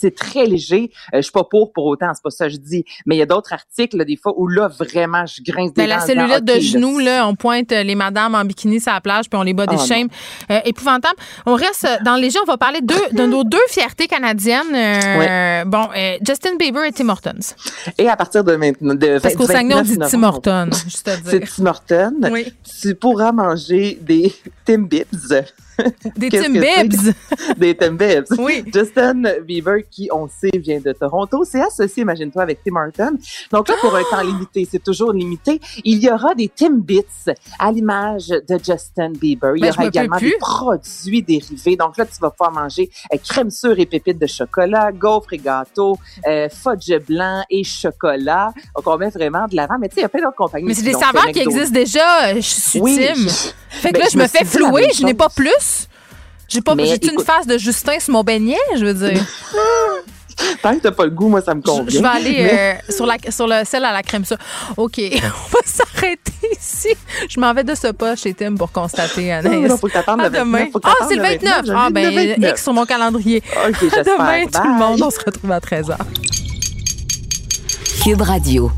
C'est 0.00 0.14
très 0.14 0.44
léger. 0.46 0.92
Euh, 1.12 1.16
je 1.16 1.22
suis 1.22 1.32
pas 1.32 1.42
pour 1.42 1.72
pour 1.72 1.86
autant, 1.86 2.06
c'est 2.14 2.22
pas 2.22 2.30
ça 2.30 2.46
que 2.46 2.52
je 2.52 2.58
dis. 2.58 2.84
Mais 3.04 3.16
il 3.16 3.18
y 3.18 3.22
a 3.22 3.26
d'autres 3.26 3.52
articles, 3.52 3.96
là, 3.96 4.04
des 4.04 4.16
fois, 4.16 4.32
où 4.36 4.46
là, 4.46 4.68
vraiment, 4.68 5.26
je 5.26 5.42
grince 5.42 5.72
des 5.72 5.82
Ben, 5.82 5.88
la 5.88 5.96
dents 5.96 6.02
en 6.02 6.06
disant, 6.06 6.20
cellulite 6.28 6.44
de 6.44 6.60
genoux, 6.60 6.98
là, 7.00 7.26
on 7.26 7.34
pointe 7.34 7.72
euh, 7.72 7.82
les 7.82 7.96
madames 7.96 8.36
en 8.36 8.44
bikini 8.44 8.78
sur 8.80 8.92
la 8.92 9.00
plage, 9.00 9.28
puis 9.28 9.36
on 9.36 9.42
les 9.42 9.54
bat 9.54 9.66
des 9.66 9.76
shame. 9.76 10.06
Euh, 10.52 10.60
épouvantable. 10.64 11.16
On 11.46 11.54
reste 11.54 11.84
dans 12.04 12.14
les 12.14 12.30
gens, 12.30 12.38
on 12.46 12.50
va 12.52 12.56
parler 12.56 12.80
de, 12.80 12.94
de 13.16 13.26
nos 13.26 13.42
deux 13.42 13.58
fiertés 13.68 14.06
canadiennes. 14.06 14.72
Euh, 14.72 15.64
Bon, 15.66 15.88
euh, 15.96 16.16
Justin 16.24 16.54
Bieber 16.56 16.84
et 16.84 16.92
Tim 16.92 17.08
Hortons. 17.08 17.54
Et 17.98 18.08
à 18.08 18.16
partir 18.16 18.44
de 18.44 18.54
maintenant, 18.54 18.94
de 18.94 19.18
Parce 19.18 19.34
qu'au 19.34 19.46
Saguenay, 19.46 19.74
on 19.74 19.78
29 19.82 20.08
dit 20.08 20.12
Tim 20.12 20.22
Hortons, 20.22 20.70
C'est. 21.26 21.40
Tim 21.56 21.66
Hortons. 21.66 22.20
Oui. 22.30 22.52
Tu 22.80 22.94
pourras 22.94 23.32
manger 23.32 23.98
des 24.00 24.32
Tim 24.64 24.82
Bibbs. 24.82 25.32
Des 26.16 26.28
Tim? 26.30 26.50
Bibbs. 26.52 27.12
Des 27.56 27.76
Tim 27.76 27.92
Bibbs. 27.92 28.26
Oui. 28.38 28.64
Justin 28.72 29.22
Bieber, 29.44 29.78
qui 29.90 30.08
on 30.12 30.28
sait 30.28 30.50
vient 30.58 30.80
de 30.80 30.92
Toronto, 30.92 31.44
c'est 31.44 31.60
associé, 31.60 32.02
imagine-toi, 32.02 32.42
avec 32.42 32.60
Tim 32.64 32.76
Hortons. 32.76 33.16
Donc 33.52 33.68
là, 33.68 33.74
pour 33.80 33.94
un 33.94 34.02
temps 34.10 34.22
limité, 34.22 34.66
c'est 34.70 34.82
toujours 34.82 35.12
limité, 35.12 35.60
il 35.84 36.02
y 36.02 36.10
aura 36.10 36.34
des 36.34 36.48
Timbits 36.48 37.04
à 37.58 37.70
l'image 37.72 38.28
de 38.28 38.58
Justin 38.64 39.10
Bieber. 39.10 39.52
Il 39.56 39.58
y 39.58 39.62
Ben, 39.62 39.72
je 39.72 39.78
aura 39.78 39.86
également 39.88 40.16
des 40.18 40.34
produits 40.38 41.22
dérivés. 41.22 41.76
Donc 41.76 41.96
là, 41.96 42.06
tu 42.06 42.18
vas 42.20 42.30
pouvoir 42.30 42.52
manger 42.52 42.90
euh, 43.12 43.18
crème 43.26 43.50
sûre 43.50 43.78
et 43.78 43.86
pépites 43.86 44.18
de 44.18 44.26
chocolat, 44.26 44.90
gaufres 44.92 45.32
et 45.32 45.38
gâteaux, 45.38 45.98
euh, 46.26 46.48
fudge 46.48 46.92
blanc 47.06 47.42
et 47.50 47.64
chocolat. 47.64 48.52
Donc 48.76 48.86
on 48.86 48.96
met 48.98 49.10
vraiment 49.10 49.46
de 49.46 49.56
l'avant. 49.56 49.76
Mais 49.80 49.88
tu 49.88 49.94
sais, 49.96 50.00
il 50.00 50.02
y 50.02 50.06
a 50.06 50.08
plein 50.08 50.22
d'autres 50.22 50.36
compagnies. 50.36 50.66
Mais 50.66 50.74
c'est 50.74 50.82
des 50.82 50.92
saveurs 50.92 51.26
qui 51.32 51.40
existent 51.40 51.72
déjà. 51.74 52.28
euh, 52.28 52.34
Je 52.36 52.40
suis 52.40 52.80
Oui. 52.80 52.98
Fait 53.70 53.88
que 53.88 53.94
Ben, 53.94 54.00
là, 54.00 54.06
je 54.10 54.16
me 54.18 54.22
me 54.22 54.28
fais 54.28 54.44
flouer, 54.44 54.88
je 54.94 55.04
n'ai 55.04 55.14
pas 55.14 55.28
plus. 55.28 55.50
J'ai 56.48 56.60
pas, 56.62 56.74
Mais 56.74 56.86
j'ai 56.86 56.98
une 57.12 57.20
face 57.22 57.46
de 57.46 57.58
Justin 57.58 57.98
sur 58.00 58.12
mon 58.14 58.22
beignet, 58.24 58.56
je 58.76 58.84
veux 58.84 58.94
dire? 58.94 59.22
Tant 60.62 60.72
que 60.76 60.80
t'as 60.82 60.92
pas 60.92 61.04
le 61.04 61.10
goût, 61.10 61.28
moi, 61.28 61.42
ça 61.42 61.52
me 61.54 61.60
convient. 61.60 61.84
je 61.88 61.98
vais 61.98 62.06
aller 62.08 62.42
Mais- 62.44 62.80
euh, 62.88 62.92
sur, 62.92 63.06
la, 63.06 63.16
sur 63.28 63.48
le 63.48 63.64
sel 63.64 63.84
à 63.84 63.92
la 63.92 64.02
crème 64.04 64.24
ça. 64.24 64.36
OK, 64.76 64.98
on 65.12 65.18
va 65.18 65.58
s'arrêter 65.64 66.32
ici. 66.58 66.88
Je 67.28 67.40
m'en 67.40 67.52
vais 67.52 67.64
de 67.64 67.74
ce 67.74 67.88
pas 67.88 68.14
chez 68.14 68.32
Tim 68.34 68.54
pour 68.54 68.70
constater, 68.70 69.32
Anaïs. 69.32 69.68
Non, 69.68 69.76
faut 69.76 69.88
que 69.88 69.94
t'attendes 69.94 70.20
À 70.20 70.28
le 70.28 70.30
29, 70.30 70.44
demain. 70.46 70.66
faut 70.72 70.78
que 70.78 70.88
Ah, 70.88 71.06
c'est 71.08 71.16
le 71.16 71.22
le 71.22 71.28
29. 71.28 71.56
29, 71.66 71.76
Ah, 71.76 71.88
ben, 71.90 72.14
29. 72.14 72.50
X 72.52 72.62
sur 72.62 72.72
mon 72.72 72.86
calendrier. 72.86 73.42
OK, 73.68 73.76
j'espère. 73.80 74.04
demain, 74.04 74.46
tout 74.46 74.62
le 74.62 74.78
monde. 74.78 75.02
On 75.02 75.10
se 75.10 75.18
retrouve 75.20 75.50
à 75.50 75.58
13h. 75.58 75.96
Cube 78.04 78.22
Radio. 78.22 78.70